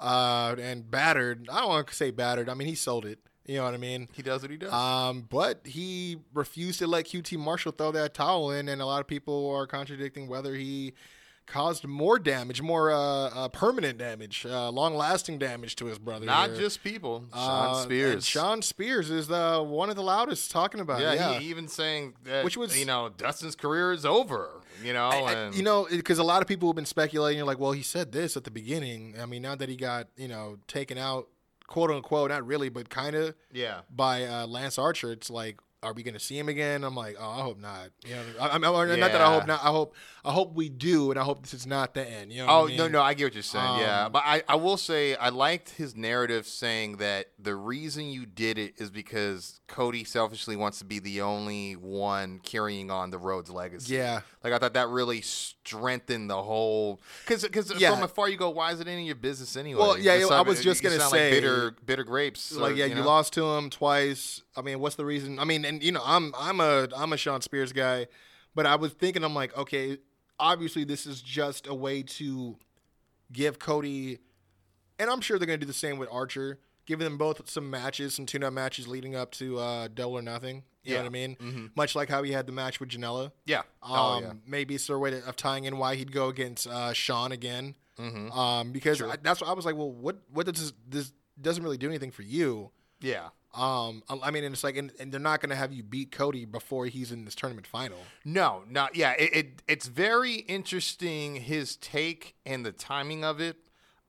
uh, 0.01 0.55
and 0.59 0.91
battered. 0.91 1.49
I 1.51 1.61
don't 1.61 1.69
want 1.69 1.89
to 1.89 1.95
say 1.95 2.11
battered. 2.11 2.49
I 2.49 2.55
mean 2.55 2.69
he 2.69 2.75
sold 2.75 3.05
it. 3.05 3.19
You 3.47 3.59
know 3.59 3.65
what 3.65 3.75
I 3.75 3.79
mean? 3.79 4.09
He 4.13 4.23
does 4.23 4.43
what 4.43 4.51
he 4.51 4.57
does. 4.57 4.73
Um, 4.73 5.25
but 5.31 5.61
he 5.65 6.17
refused 6.35 6.81
to 6.81 6.89
let 6.89 7.05
QT 7.07 7.39
Marshall 7.39 7.71
throw 7.73 7.93
that 7.93 8.13
towel 8.13 8.51
in, 8.51 8.69
and 8.69 8.83
a 8.83 8.87
lot 8.87 9.01
of 9.01 9.07
people 9.07 9.49
are 9.51 9.69
contradicting 9.69 10.27
whether 10.27 10.55
he 10.55 10.95
caused 11.47 11.87
more 11.87 12.19
damage, 12.19 12.61
more 12.61 12.91
uh, 12.91 12.97
uh, 12.99 13.49
permanent 13.49 13.99
damage, 13.99 14.45
uh, 14.45 14.69
long-lasting 14.71 15.39
damage 15.39 15.77
to 15.77 15.87
his 15.87 15.99
brother. 15.99 16.27
Not 16.27 16.51
here. 16.51 16.59
just 16.61 16.83
people. 16.83 17.25
Shawn 17.33 17.71
Uh, 17.71 17.83
Spears. 17.83 18.27
Shawn 18.27 18.63
Spears 18.63 19.11
is 19.11 19.29
the 19.29 19.63
one 19.67 19.89
of 19.89 19.97
the 19.97 20.03
loudest 20.03 20.51
talking 20.51 20.81
about 20.81 21.01
yeah, 21.01 21.13
it. 21.13 21.17
Yeah, 21.17 21.39
he 21.39 21.47
even 21.51 21.69
saying 21.69 22.15
that 22.25 22.45
Which 22.45 22.57
was- 22.57 22.79
you 22.79 22.85
know 22.85 23.09
Dustin's 23.17 23.55
career 23.57 23.93
is 23.93 24.05
over. 24.05 24.51
You 24.83 24.93
know, 24.93 25.07
I- 25.09 25.17
I- 25.21 25.33
and 25.33 25.55
you 25.55 25.63
know, 25.63 25.87
because 25.91 26.19
a 26.19 26.25
lot 26.25 26.43
of 26.43 26.49
people 26.49 26.69
have 26.69 26.77
been 26.77 26.85
speculating. 26.85 27.45
Like, 27.45 27.59
well, 27.59 27.73
he 27.73 27.83
said 27.83 28.13
this 28.13 28.37
at 28.37 28.45
the 28.45 28.51
beginning. 28.51 29.15
I 29.21 29.25
mean, 29.27 29.43
now 29.43 29.55
that 29.55 29.69
he 29.69 29.77
got 29.77 30.09
you 30.17 30.29
know 30.29 30.59
taken 30.69 30.99
out, 30.99 31.29
quote 31.67 31.91
unquote, 31.91 32.31
not 32.31 32.47
really, 32.47 32.69
but 32.69 32.91
kind 32.91 33.15
of 33.17 33.35
yeah, 33.53 33.81
by 33.89 34.25
uh, 34.25 34.47
Lance 34.47 34.79
Archer, 34.79 35.13
it's 35.13 35.31
like, 35.31 35.61
are 35.83 35.93
we 35.93 36.03
going 36.03 36.15
to 36.15 36.21
see 36.21 36.39
him 36.39 36.49
again? 36.49 36.85
I'm 36.85 36.95
like, 36.95 37.17
oh, 37.19 37.29
I 37.31 37.43
hope 37.43 37.61
not. 37.61 37.91
You 38.05 38.15
know, 38.15 38.23
I, 38.41 38.57
or 38.57 38.87
not 38.97 39.13
that 39.13 39.21
I 39.21 39.33
hope 39.33 39.47
not. 39.47 39.63
I 39.63 39.69
hope, 39.69 39.95
I 40.25 40.33
hope 40.33 40.55
we 40.55 40.69
do, 40.69 41.11
and 41.11 41.21
I 41.21 41.23
hope 41.23 41.43
this 41.43 41.55
is 41.55 41.67
not 41.67 41.95
the 41.95 42.09
end. 42.09 42.33
You 42.33 42.45
know? 42.45 42.49
Oh 42.51 42.65
I 42.65 42.69
mean? 42.69 42.77
no, 42.79 42.89
no, 42.89 43.03
I 43.03 43.15
get 43.15 43.25
what 43.25 43.35
you're 43.35 43.43
saying. 43.43 43.81
yeah, 43.81 44.07
Um, 44.07 44.13
but 44.13 44.23
I, 44.25 44.43
I 44.49 44.57
will 44.57 44.77
say 44.79 45.15
I 45.17 45.29
liked 45.29 45.71
his 45.71 45.95
narrative 45.95 46.47
saying 46.47 46.97
that 46.97 47.27
the 47.39 47.55
reason 47.55 48.07
you 48.09 48.27
did 48.27 48.59
it 48.59 48.75
is 48.79 48.91
because 48.91 49.61
Cody 49.69 50.05
selfishly 50.05 50.57
wants 50.57 50.79
to 50.79 50.85
be 50.85 50.99
the 50.99 51.21
only 51.21 51.75
one 51.75 52.39
carrying 52.41 52.91
on 52.91 53.11
the 53.11 53.19
Rhodes 53.19 53.51
legacy. 53.51 53.95
Yeah, 53.95 54.23
Like 54.43 54.53
I 54.53 54.59
thought 54.59 54.75
that 54.75 54.89
really 54.89 55.21
strengthened 55.21 56.31
the 56.31 56.43
whole 56.43 57.01
because 57.25 57.43
because 57.43 57.73
Yeah. 57.79 57.95
from 57.95 58.03
afar 58.03 58.29
you 58.29 58.37
go 58.37 58.51
why 58.51 58.73
is 58.73 58.81
it 58.81 58.89
any 58.89 59.03
of 59.03 59.07
your 59.07 59.17
business 59.17 59.57
anyway? 59.57 59.81
Well, 59.81 59.99
yeah, 59.99 60.25
I 60.31 60.43
was 60.43 60.63
just 60.63 60.83
gonna 60.83 60.99
say- 61.01 61.05
like 61.05 61.13
bitter 61.33 61.71
bitter 61.85 62.05
grapes. 62.05 62.57
or, 62.57 62.61
like 62.61 62.77
yeah, 62.77 62.87
you, 62.87 62.95
know? 62.95 63.05
lost 63.07 63.33
to 63.35 63.45
him 63.45 63.71
twice. 63.71 64.43
I 64.57 64.63
mean, 64.63 64.81
what's 64.81 64.97
the 64.97 65.05
reason? 65.05 65.39
I 65.39 65.45
mean, 65.45 65.65
and 65.67 65.83
you 65.83 65.93
know, 65.93 66.03
I'm 66.05 66.33
I'm 66.39 66.61
a 66.61 66.89
I'm 66.97 67.13
a 67.13 67.17
Shawn 67.17 67.41
Spears 67.43 67.73
guy, 67.73 68.07
but 68.55 68.67
I 68.67 68.77
was 68.77 68.93
thinking, 68.93 69.25
I'm 69.25 69.35
like, 69.35 69.57
okay, 69.57 69.99
obviously 70.39 70.85
this 70.85 71.07
is 71.07 71.21
just 71.23 71.67
a 71.67 71.75
way 71.75 72.03
to 72.03 72.57
give 73.33 73.59
Cody, 73.59 74.19
and 74.99 75.11
I'm 75.11 75.21
sure 75.21 75.39
they're 75.39 75.47
gonna 75.47 75.59
do 75.59 75.67
the 75.67 75.73
same 75.73 75.99
with 75.99 76.09
Archer, 76.11 76.59
giving 76.87 77.05
them 77.05 77.19
both 77.19 77.49
some 77.51 77.69
matches, 77.71 78.15
some 78.15 78.27
tune-up 78.27 78.53
matches 78.53 78.87
leading 78.89 79.15
up 79.17 79.33
to 79.33 79.59
uh, 79.59 79.89
Double 79.93 80.19
or 80.19 80.23
Nothing. 80.23 80.63
You 80.85 80.93
know 80.93 80.97
Yeah. 80.99 81.03
what 81.03 81.07
I 81.07 81.11
mean? 81.11 81.37
Mhm. 81.37 81.71
Much 81.77 81.95
like 81.97 82.09
how 82.09 82.23
he 82.23 82.31
had 82.31 82.47
the 82.47 82.53
match 82.53 82.79
with 82.79 82.91
Janela. 82.91 83.33
Yeah. 83.45 83.61
Um, 83.83 83.91
oh 83.91 84.19
yeah. 84.23 84.33
Maybe 84.47 84.77
it's 84.77 84.89
a 84.89 84.97
way 84.97 85.11
to, 85.11 85.29
of 85.29 85.35
tying 85.35 85.65
in 85.65 85.79
why 85.79 85.97
he'd 85.97 86.13
go 86.13 86.29
against 86.29 86.69
uh, 86.69 86.93
Shawn 86.93 87.33
again. 87.33 87.75
Mm-hmm. 87.99 88.31
Um, 88.31 88.71
because 88.73 89.03
I, 89.03 89.17
that's 89.21 89.41
what 89.41 89.51
I 89.51 89.53
was 89.55 89.65
like, 89.65 89.75
well, 89.75 89.91
what 89.91 90.19
what 90.31 90.47
does 90.47 90.61
this, 90.61 90.73
this 90.89 91.13
doesn't 91.41 91.65
really 91.65 91.77
do 91.79 91.89
anything 91.89 92.13
for 92.13 92.23
you? 92.23 92.71
Yeah. 93.01 93.31
Um, 93.57 94.03
I 94.09 94.19
I 94.25 94.31
mean, 94.31 94.45
and 94.45 94.55
it's 94.55 94.63
like, 94.63 94.77
and, 94.77 94.93
and 95.01 95.11
they're 95.11 95.21
not 95.21 95.41
going 95.41 95.51
to 95.51 95.57
have 95.57 95.73
you 95.73 95.83
beat 95.83 96.13
Cody 96.13 96.45
before 96.45 96.87
he's 96.87 97.11
in 97.11 97.25
this 97.25 97.35
tournament 97.35 97.67
final. 97.67 97.99
No, 98.25 98.63
not 98.69 98.97
yeah. 98.97 99.15
It, 99.19 99.37
it 99.37 99.63
it's 99.67 99.87
very 99.87 100.35
interesting 100.35 101.37
his 101.37 101.77
take 101.77 102.37
and 102.45 102.65
the 102.67 102.73
timing 102.73 103.25
of 103.25 103.41
it. 103.41 103.57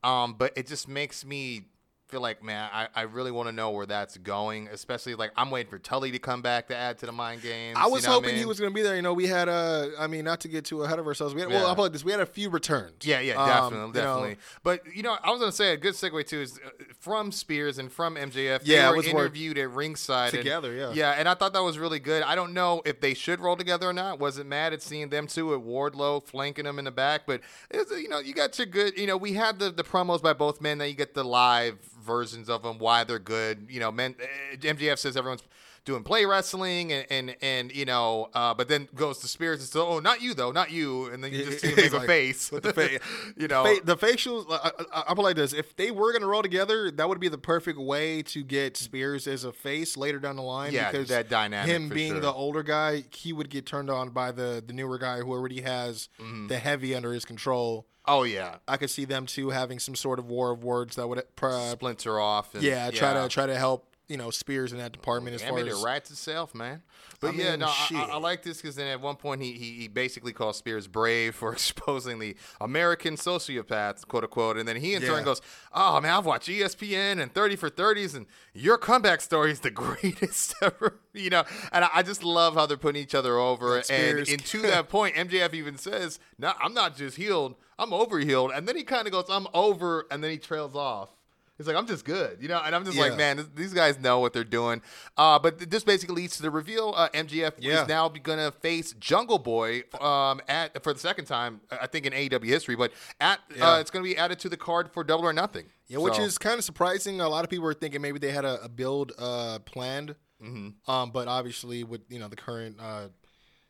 Um, 0.04 0.34
but 0.34 0.52
it 0.56 0.66
just 0.66 0.86
makes 0.86 1.24
me 1.24 1.62
feel 2.08 2.20
like, 2.20 2.42
man, 2.42 2.68
I, 2.72 2.88
I 2.94 3.02
really 3.02 3.30
want 3.30 3.48
to 3.48 3.52
know 3.52 3.70
where 3.70 3.86
that's 3.86 4.16
going. 4.18 4.68
Especially 4.68 5.14
like 5.14 5.30
I'm 5.36 5.50
waiting 5.50 5.70
for 5.70 5.78
Tully 5.78 6.10
to 6.12 6.18
come 6.18 6.42
back 6.42 6.68
to 6.68 6.76
add 6.76 6.98
to 6.98 7.06
the 7.06 7.12
mind 7.12 7.42
games. 7.42 7.76
I 7.78 7.86
you 7.86 7.92
was 7.92 8.04
know 8.04 8.12
hoping 8.12 8.30
he 8.30 8.36
mean? 8.40 8.48
was 8.48 8.58
going 8.58 8.70
to 8.72 8.74
be 8.74 8.82
there. 8.82 8.96
You 8.96 9.02
know, 9.02 9.12
we 9.14 9.26
had 9.26 9.48
uh, 9.48 9.88
I 9.98 10.06
mean, 10.06 10.24
not 10.24 10.40
to 10.40 10.48
get 10.48 10.64
too 10.64 10.82
ahead 10.82 10.98
of 10.98 11.06
ourselves. 11.06 11.34
We 11.34 11.40
had, 11.42 11.50
well, 11.50 11.60
Yeah. 11.62 11.66
I'll 11.68 11.76
put 11.76 11.92
this: 11.92 12.04
we 12.04 12.12
had 12.12 12.20
a 12.20 12.26
few 12.26 12.50
returns. 12.50 13.04
Yeah, 13.04 13.20
yeah, 13.20 13.34
Um, 13.34 13.48
definitely, 13.48 13.78
you 13.78 13.86
know, 13.86 13.92
definitely. 13.92 14.36
But 14.62 14.96
you 14.96 15.02
know, 15.02 15.16
I 15.22 15.30
was 15.30 15.40
gonna 15.40 15.52
say 15.52 15.72
a 15.72 15.76
good 15.76 15.94
segue 15.94 16.26
too 16.26 16.40
is 16.40 16.58
uh, 16.64 16.70
from 16.98 17.30
Spears 17.32 17.78
and 17.78 17.92
from 17.92 18.16
MJF. 18.16 18.60
Yeah, 18.64 18.86
they 18.86 18.90
were 18.90 18.96
was 18.96 19.06
interviewed 19.06 19.58
at 19.58 19.70
ringside 19.70 20.34
and- 20.34 20.38
together. 20.38 20.74
Yeah. 20.74 20.92
Yeah, 20.92 21.10
and 21.12 21.28
I 21.28 21.34
thought 21.34 21.52
that 21.52 21.62
was 21.62 21.78
really 21.78 21.98
good. 22.00 22.22
I 22.22 22.34
don't 22.34 22.54
know 22.54 22.82
if 22.84 23.00
they 23.00 23.14
should 23.14 23.40
roll 23.40 23.56
together 23.56 23.88
or 23.88 23.92
not. 23.92 24.18
Wasn't 24.18 24.48
mad 24.48 24.72
at 24.72 24.82
seeing 24.82 25.08
them 25.10 25.26
two 25.26 25.54
at 25.54 25.60
Wardlow 25.60 26.24
flanking 26.24 26.64
them 26.64 26.78
in 26.78 26.84
the 26.84 26.90
back, 26.90 27.22
but 27.26 27.40
you 27.72 28.08
know, 28.08 28.18
you 28.18 28.32
got 28.34 28.58
your 28.58 28.66
good. 28.66 28.96
You 28.98 29.06
know, 29.06 29.16
we 29.16 29.34
had 29.34 29.58
the 29.58 29.70
the 29.70 29.84
promos 29.84 30.22
by 30.22 30.32
both 30.32 30.60
men. 30.60 30.78
Now 30.78 30.84
you 30.84 30.94
get 30.94 31.14
the 31.14 31.24
live 31.24 31.78
versions 32.08 32.48
of 32.48 32.62
them, 32.64 32.78
why 32.78 33.04
they're 33.04 33.20
good. 33.20 33.68
You 33.70 33.78
know, 33.78 33.92
men. 33.92 34.16
uh, 34.20 34.56
MJF 34.56 34.98
says 34.98 35.16
everyone's 35.16 35.42
doing 35.84 36.02
play 36.02 36.24
wrestling 36.26 36.92
and 36.92 37.06
and 37.10 37.36
and 37.40 37.72
you 37.74 37.84
know, 37.86 38.28
uh, 38.34 38.52
but 38.52 38.68
then 38.68 38.88
goes 38.94 39.18
to 39.20 39.28
Spears 39.28 39.60
and 39.60 39.68
says, 39.68 39.80
"Oh, 39.80 40.00
not 40.00 40.20
you 40.20 40.34
though, 40.34 40.50
not 40.52 40.70
you," 40.70 41.06
and 41.06 41.22
then 41.24 41.32
you 41.32 41.44
just 41.44 41.60
see 41.60 41.68
him 41.68 41.76
make 41.76 41.84
He's 41.84 41.92
a 41.94 41.98
like, 41.98 42.06
face 42.06 42.50
with 42.52 42.62
the 42.64 42.72
fa- 42.74 42.98
you 43.36 43.48
know, 43.48 43.64
Fa- 43.64 43.80
the 43.84 43.96
facials. 43.96 44.44
I, 44.50 44.70
I, 44.92 45.04
I 45.08 45.14
put 45.14 45.22
like 45.22 45.36
this: 45.36 45.52
if 45.54 45.76
they 45.76 45.90
were 45.90 46.12
going 46.12 46.20
to 46.22 46.28
roll 46.28 46.42
together, 46.42 46.90
that 46.90 47.08
would 47.08 47.20
be 47.20 47.28
the 47.28 47.38
perfect 47.38 47.78
way 47.78 48.22
to 48.24 48.42
get 48.42 48.76
Spears 48.76 49.26
as 49.26 49.44
a 49.44 49.52
face 49.52 49.96
later 49.96 50.18
down 50.18 50.36
the 50.36 50.42
line. 50.42 50.72
yeah, 50.72 50.90
because 50.90 51.08
that 51.08 51.28
dynamic. 51.30 51.70
him 51.74 51.88
being 51.88 52.12
sure. 52.12 52.20
the 52.20 52.32
older 52.32 52.62
guy, 52.62 53.04
he 53.14 53.32
would 53.32 53.48
get 53.48 53.64
turned 53.64 53.88
on 53.88 54.10
by 54.10 54.30
the 54.32 54.62
the 54.66 54.72
newer 54.74 54.98
guy 54.98 55.18
who 55.20 55.30
already 55.30 55.60
has 55.62 56.08
Mhm. 56.20 56.48
the 56.48 56.58
heavy 56.58 56.94
under 56.94 57.12
his 57.12 57.24
control. 57.24 57.86
Oh 58.08 58.24
yeah, 58.24 58.56
I 58.66 58.76
could 58.76 58.90
see 58.90 59.04
them 59.04 59.26
too 59.26 59.50
having 59.50 59.78
some 59.78 59.94
sort 59.94 60.18
of 60.18 60.26
war 60.26 60.50
of 60.50 60.64
words 60.64 60.96
that 60.96 61.08
would, 61.08 61.22
uh, 61.42 61.70
splinter 61.70 62.18
off. 62.18 62.54
And, 62.54 62.62
yeah, 62.64 62.90
try 62.90 63.12
to 63.14 63.28
try 63.28 63.46
to 63.46 63.56
help 63.56 63.88
you 64.08 64.16
know 64.16 64.30
Spears 64.30 64.72
in 64.72 64.78
that 64.78 64.92
department 64.92 65.34
as 65.34 65.42
Damn 65.42 65.50
far 65.50 65.58
as 65.60 65.80
it 65.80 65.84
writes 65.84 66.10
itself, 66.10 66.54
man. 66.54 66.82
But 67.20 67.28
I 67.28 67.32
yeah, 67.32 67.50
mean, 67.50 67.60
no, 67.60 67.66
I, 67.66 68.08
I, 68.12 68.16
like 68.18 68.42
this 68.42 68.60
because 68.60 68.76
then 68.76 68.86
at 68.86 69.00
one 69.00 69.16
point 69.16 69.42
he, 69.42 69.52
he 69.52 69.72
he 69.72 69.88
basically 69.88 70.32
calls 70.32 70.56
Spears 70.56 70.86
brave 70.88 71.34
for 71.34 71.52
exposing 71.52 72.18
the 72.18 72.36
American 72.60 73.16
sociopath, 73.16 74.06
quote 74.08 74.24
unquote, 74.24 74.56
and 74.56 74.66
then 74.66 74.76
he 74.76 74.94
in 74.94 75.02
Yeah. 75.02 75.08
turn 75.08 75.24
goes, 75.24 75.40
"Oh 75.72 76.00
man, 76.00 76.12
I've 76.14 76.26
watched 76.26 76.48
ESPN 76.48 77.20
and 77.20 77.32
Thirty 77.32 77.56
for 77.56 77.68
Thirties, 77.68 78.14
and 78.14 78.26
your 78.54 78.78
comeback 78.78 79.20
story 79.20 79.52
is 79.52 79.60
the 79.60 79.70
greatest 79.70 80.54
ever." 80.62 81.00
You 81.18 81.30
know, 81.30 81.42
and 81.72 81.84
I, 81.84 81.88
I 81.94 82.02
just 82.04 82.22
love 82.22 82.54
how 82.54 82.66
they're 82.66 82.76
putting 82.76 83.02
each 83.02 83.14
other 83.14 83.38
over. 83.38 83.74
That 83.74 83.90
And, 83.90 84.28
and 84.28 84.44
to 84.46 84.62
that 84.62 84.88
point, 84.88 85.16
MJF 85.16 85.52
even 85.52 85.76
says, 85.76 86.20
"No, 86.38 86.52
I'm 86.60 86.72
not 86.74 86.96
just 86.96 87.16
healed, 87.16 87.56
I'm 87.78 87.92
over 87.92 88.18
healed," 88.18 88.50
and 88.54 88.66
then 88.66 88.76
he 88.76 88.82
kind 88.84 89.06
of 89.06 89.12
goes, 89.12 89.26
"I'm 89.28 89.46
over," 89.54 90.06
and 90.10 90.22
then 90.22 90.30
he 90.30 90.38
trails 90.38 90.74
off. 90.74 91.10
He's 91.56 91.66
like, 91.66 91.74
I'm 91.74 91.88
just 91.88 92.04
good, 92.04 92.38
you 92.40 92.46
know, 92.46 92.60
and 92.64 92.72
I'm 92.72 92.84
just 92.84 92.96
Yeah. 92.96 93.02
like, 93.06 93.16
man, 93.16 93.36
this, 93.38 93.46
these 93.52 93.74
guys 93.74 93.98
know 93.98 94.20
what 94.20 94.32
they're 94.32 94.44
doing. 94.44 94.80
Uh, 95.16 95.40
but 95.40 95.58
th- 95.58 95.68
this 95.68 95.82
basically 95.82 96.14
leads 96.14 96.36
to 96.36 96.42
the 96.42 96.52
reveal. 96.52 96.94
Uh, 96.96 97.08
MJF 97.12 97.54
Yeah. 97.58 97.82
is 97.82 97.88
now 97.88 98.08
going 98.08 98.38
to 98.38 98.52
face 98.60 98.92
Jungle 99.00 99.40
Boy 99.40 99.82
um, 100.00 100.40
at 100.46 100.80
for 100.84 100.92
the 100.94 101.00
second 101.00 101.24
time, 101.24 101.60
I 101.72 101.88
think 101.88 102.06
in 102.06 102.12
AEW 102.12 102.44
history. 102.46 102.76
But 102.76 102.92
at 103.20 103.40
Yeah. 103.56 103.72
uh, 103.72 103.80
it's 103.80 103.90
going 103.90 104.04
to 104.04 104.08
be 104.08 104.16
added 104.16 104.38
to 104.38 104.48
the 104.48 104.56
card 104.56 104.92
for 104.92 105.02
Double 105.02 105.24
or 105.24 105.32
Nothing. 105.32 105.64
Yeah, 105.88 105.98
which 105.98 106.14
So- 106.14 106.22
is 106.22 106.38
kind 106.38 106.58
of 106.60 106.64
surprising. 106.64 107.20
A 107.20 107.28
lot 107.28 107.42
of 107.42 107.50
people 107.50 107.64
were 107.64 107.74
thinking 107.74 108.00
maybe 108.02 108.20
they 108.20 108.30
had 108.30 108.44
a, 108.44 108.62
a 108.62 108.68
build 108.68 109.10
uh, 109.18 109.58
planned, 109.64 110.14
Mm-hmm. 110.40 110.88
um, 110.88 111.10
but 111.10 111.26
obviously 111.26 111.82
with 111.82 112.02
you 112.08 112.20
know 112.20 112.28
the 112.28 112.36
current 112.36 112.76
uh, 112.80 113.08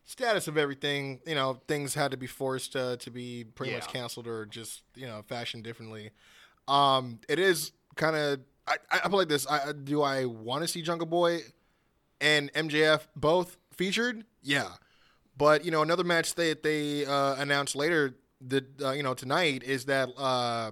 status 0.08 0.48
of 0.48 0.56
everything, 0.56 1.20
you 1.26 1.34
know 1.34 1.60
things 1.68 1.94
had 1.94 2.10
to 2.10 2.16
be 2.16 2.26
forced 2.26 2.74
uh, 2.74 2.96
to 2.96 3.10
be 3.10 3.44
pretty 3.44 3.74
much 3.74 3.86
canceled 3.88 4.26
or 4.26 4.46
just 4.46 4.82
you 4.96 5.06
know 5.06 5.22
fashioned 5.28 5.62
differently. 5.62 6.10
Um, 6.66 7.20
it 7.28 7.38
is 7.38 7.72
kind 7.94 8.16
of 8.16 8.40
I, 8.66 8.76
I 8.90 9.08
feel 9.08 9.18
like 9.18 9.28
this. 9.28 9.46
I, 9.48 9.72
do 9.72 10.02
I 10.02 10.24
want 10.24 10.62
to 10.62 10.68
see 10.68 10.82
Jungle 10.82 11.06
Boy 11.06 11.40
and 12.20 12.52
MJF 12.54 13.06
both 13.14 13.56
featured? 13.72 14.24
Yeah, 14.42 14.68
but 15.36 15.64
you 15.64 15.70
know 15.70 15.82
another 15.82 16.04
match 16.04 16.34
that 16.34 16.62
they 16.62 17.04
uh, 17.04 17.36
announced 17.36 17.76
later 17.76 18.16
that 18.48 18.82
uh, 18.82 18.92
you 18.92 19.02
know 19.02 19.14
tonight 19.14 19.62
is 19.62 19.84
that 19.84 20.08
uh, 20.16 20.70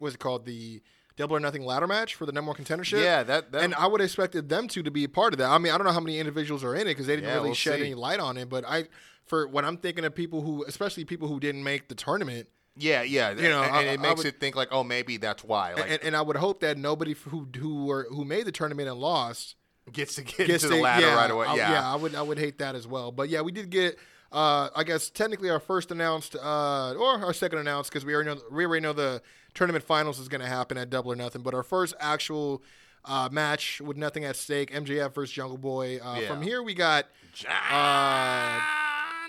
what's 0.00 0.16
it 0.16 0.18
called 0.18 0.44
the 0.44 0.82
Double 1.22 1.36
or 1.36 1.40
Nothing 1.40 1.64
ladder 1.64 1.86
match 1.86 2.14
for 2.16 2.26
the 2.26 2.32
number 2.32 2.50
one 2.50 2.56
contendership. 2.60 3.02
yeah, 3.02 3.22
that, 3.22 3.52
that 3.52 3.62
and 3.62 3.74
I 3.76 3.86
would 3.86 4.00
have 4.00 4.06
expected 4.06 4.48
them 4.48 4.66
two 4.68 4.82
to 4.82 4.90
be 4.90 5.04
a 5.04 5.08
part 5.08 5.32
of 5.34 5.38
that. 5.38 5.48
I 5.50 5.58
mean, 5.58 5.72
I 5.72 5.78
don't 5.78 5.86
know 5.86 5.92
how 5.92 6.00
many 6.00 6.18
individuals 6.18 6.64
are 6.64 6.74
in 6.74 6.82
it 6.82 6.84
because 6.86 7.06
they 7.06 7.14
didn't 7.16 7.28
Yeah, 7.28 7.34
really 7.36 7.48
we'll 7.50 7.54
shed 7.54 7.76
see. 7.78 7.86
any 7.86 7.94
light 7.94 8.18
on 8.20 8.36
it. 8.36 8.48
But 8.48 8.64
I, 8.66 8.84
for 9.24 9.46
when 9.46 9.64
I'm 9.64 9.76
thinking 9.76 10.04
of 10.04 10.14
people 10.14 10.42
who, 10.42 10.64
especially 10.66 11.04
people 11.04 11.28
who 11.28 11.38
didn't 11.38 11.62
make 11.62 11.88
the 11.88 11.94
tournament, 11.94 12.48
yeah, 12.76 13.02
yeah, 13.02 13.30
You 13.32 13.48
know, 13.50 13.62
and, 13.62 13.72
I- 13.74 13.82
it 13.84 14.00
makes 14.00 14.18
would- 14.18 14.26
it 14.26 14.40
think 14.40 14.56
like, 14.56 14.68
oh, 14.72 14.82
maybe 14.82 15.16
that's 15.18 15.44
why. 15.44 15.74
Like, 15.74 15.90
and, 15.90 16.02
and 16.02 16.16
I 16.16 16.22
would 16.22 16.36
hope 16.36 16.60
that 16.60 16.76
nobody 16.78 17.12
who 17.12 17.46
who 17.56 17.84
were 17.84 18.06
who 18.10 18.24
made 18.24 18.46
the 18.46 18.52
tournament 18.52 18.88
and 18.88 18.98
lost 18.98 19.54
gets 19.92 20.14
to 20.16 20.22
get 20.22 20.46
gets 20.46 20.64
into 20.64 20.76
the 20.76 20.82
ladder 20.82 21.06
yeah, 21.06 21.14
right 21.14 21.30
away. 21.30 21.46
I, 21.46 21.54
yeah, 21.56 21.92
I 21.92 21.96
would 21.96 22.14
I 22.14 22.22
would 22.22 22.38
hate 22.38 22.58
that 22.58 22.74
as 22.74 22.86
well. 22.86 23.12
But 23.12 23.28
yeah, 23.28 23.42
we 23.42 23.52
did 23.52 23.70
get. 23.70 23.98
Uh, 24.32 24.70
I 24.74 24.82
guess 24.84 25.10
technically 25.10 25.50
our 25.50 25.60
first 25.60 25.90
announced, 25.90 26.34
uh, 26.36 26.94
or 26.94 27.22
our 27.22 27.34
second 27.34 27.58
announced, 27.58 27.90
because 27.90 28.06
we 28.06 28.14
already 28.14 28.30
know 28.30 28.40
we 28.50 28.64
already 28.64 28.82
know 28.82 28.94
the 28.94 29.20
tournament 29.54 29.84
finals 29.84 30.18
is 30.18 30.28
going 30.28 30.40
to 30.40 30.46
happen 30.46 30.76
at 30.78 30.90
Double 30.90 31.12
or 31.12 31.16
Nothing. 31.16 31.42
But 31.42 31.54
our 31.54 31.62
first 31.62 31.94
actual 32.00 32.62
uh, 33.04 33.28
match 33.32 33.80
with 33.80 33.96
nothing 33.96 34.24
at 34.24 34.36
stake, 34.36 34.70
MJF 34.72 35.14
versus 35.14 35.32
Jungle 35.32 35.58
Boy. 35.58 35.98
Uh, 35.98 36.18
Yeah. 36.20 36.28
From 36.28 36.42
here 36.42 36.62
we 36.62 36.74
got 36.74 37.06
uh, 37.48 38.60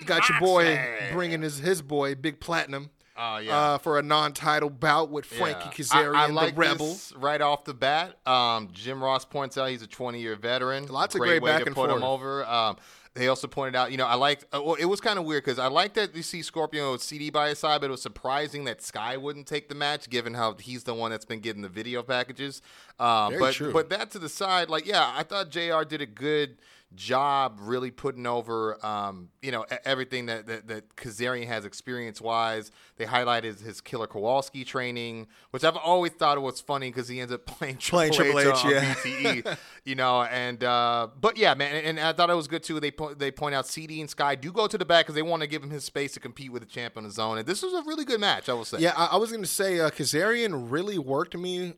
got 0.06 0.28
your 0.30 0.40
boy 0.40 0.80
bringing 1.12 1.42
his 1.42 1.60
his 1.60 1.82
boy 1.82 2.16
Big 2.16 2.40
Platinum 2.40 2.90
Oh 3.18 3.38
yeah. 3.38 3.58
uh, 3.58 3.78
for 3.78 4.00
a 4.00 4.02
non-title 4.04 4.70
bout 4.72 5.12
with 5.12 5.26
Frankie 5.26 5.60
Yeah. 5.66 5.72
Kazarian, 5.72 6.16
I, 6.16 6.24
I 6.24 6.28
like 6.28 6.56
the 6.56 6.60
Rebel. 6.62 6.88
this 6.88 7.14
right 7.16 7.40
off 7.42 7.64
the 7.64 7.74
bat. 7.76 8.18
Um, 8.28 8.70
Jim 8.74 9.04
Ross 9.04 9.24
points 9.24 9.56
out 9.58 9.70
he's 9.70 9.84
a 9.84 9.88
20 9.88 10.20
year 10.20 10.36
veteran. 10.36 10.88
Lots 10.88 11.14
of 11.16 11.20
great, 11.20 11.30
great 11.40 11.44
way 11.44 11.52
back 11.52 11.60
to 11.62 11.68
and 11.68 11.76
put 11.76 11.90
him 11.92 12.00
forth. 12.00 12.04
over. 12.04 12.46
Um, 12.46 12.78
they 13.16 13.28
also 13.28 13.48
pointed 13.48 13.76
out, 13.76 13.92
you 13.92 13.98
know, 13.98 14.08
I 14.08 14.16
liked. 14.16 14.46
Uh, 14.52 14.62
well, 14.64 14.74
it 14.76 14.86
was 14.86 15.00
kind 15.00 15.20
of 15.20 15.26
weird 15.26 15.44
because 15.44 15.60
I 15.60 15.68
like 15.68 15.94
that 15.94 16.16
you 16.16 16.24
see 16.24 16.42
Scorpio 16.42 16.94
with 16.94 17.04
CD 17.04 17.30
by 17.30 17.50
his 17.50 17.60
side, 17.60 17.82
but 17.82 17.88
it 17.88 17.92
was 17.92 18.02
surprising 18.02 18.64
that 18.64 18.82
Sky 18.82 19.18
wouldn't 19.18 19.46
take 19.46 19.70
the 19.70 19.76
match, 19.76 20.10
given 20.10 20.34
how 20.34 20.56
he's 20.56 20.84
the 20.84 20.96
one 20.96 21.12
that's 21.12 21.26
been 21.26 21.40
getting 21.40 21.62
the 21.62 21.70
video 21.70 22.02
packages. 22.02 22.62
Um, 23.00 23.32
Very 23.32 23.40
but 23.40 23.54
true. 23.54 23.74
but 23.74 23.90
that 23.90 24.10
to 24.12 24.20
the 24.20 24.30
side, 24.30 24.70
like 24.70 24.88
yeah, 24.88 25.14
I 25.16 25.22
thought 25.24 25.52
Jr. 25.52 25.84
did 25.88 26.02
a 26.02 26.08
good 26.08 26.58
job 26.96 27.58
really 27.62 27.92
putting 27.92 28.26
over 28.28 28.84
um, 28.86 29.30
you 29.42 29.52
know 29.52 29.66
everything 29.86 30.28
that 30.28 30.46
that, 30.48 30.68
that 30.68 30.96
Kazarian 30.96 31.48
has 31.48 31.66
experience 31.66 32.22
wise. 32.22 32.72
They 32.98 33.06
highlighted 33.06 33.62
his 33.62 33.82
Killer 33.82 34.08
Kowalski 34.08 34.64
training, 34.64 35.28
which 35.52 35.64
I've 35.64 35.78
always 35.78 36.12
thought 36.12 36.42
was 36.42 36.62
funny 36.62 36.90
because 36.90 37.08
he 37.08 37.20
ends 37.20 37.34
up 37.34 37.46
playing 37.46 37.78
Triple, 37.78 37.98
Playing 37.98 38.14
Triple 38.14 38.40
H, 38.40 38.48
H, 38.48 38.66
on 38.66 38.72
yeah. 38.72 38.94
BTE, 38.94 39.58
you 39.86 39.96
know. 39.96 40.24
And 40.24 40.64
uh, 40.64 41.08
but 41.20 41.38
yeah, 41.38 41.54
man, 41.54 41.76
and, 41.76 42.00
and 42.00 42.08
I 42.08 42.14
thought 42.14 42.30
it 42.30 42.36
was 42.36 42.48
good 42.48 42.64
too. 42.64 42.80
They 42.80 42.92
po- 42.92 43.14
they 43.14 43.32
point 43.32 43.56
out 43.56 43.68
CD 43.68 44.02
and 44.02 44.10
Sky 44.10 44.36
do 44.36 44.52
go 44.52 44.68
to 44.68 44.78
the 44.78 44.86
back 44.86 45.06
because 45.06 45.16
they 45.16 45.22
want 45.22 45.42
to 45.42 45.48
give 45.48 45.64
him 45.64 45.72
his 45.72 45.84
space 45.84 46.14
to 46.14 46.20
compete 46.20 46.52
with 46.52 46.62
the 46.62 46.70
champ 46.70 46.98
on 46.98 47.04
his 47.04 47.20
own. 47.20 47.38
And 47.38 47.48
this 47.48 47.62
was 47.62 47.74
a 47.74 47.84
really 47.84 48.06
good 48.06 48.20
match, 48.20 48.50
I 48.50 48.54
will 48.54 48.66
say. 48.66 48.80
Yeah, 48.80 48.94
I, 48.96 49.06
I 49.14 49.18
was 49.18 49.32
going 49.32 49.44
to 49.44 49.50
say 49.50 49.80
uh, 49.80 49.90
Kazarian 49.90 50.72
really 50.72 50.98
worked 50.98 51.36
me 51.38 51.74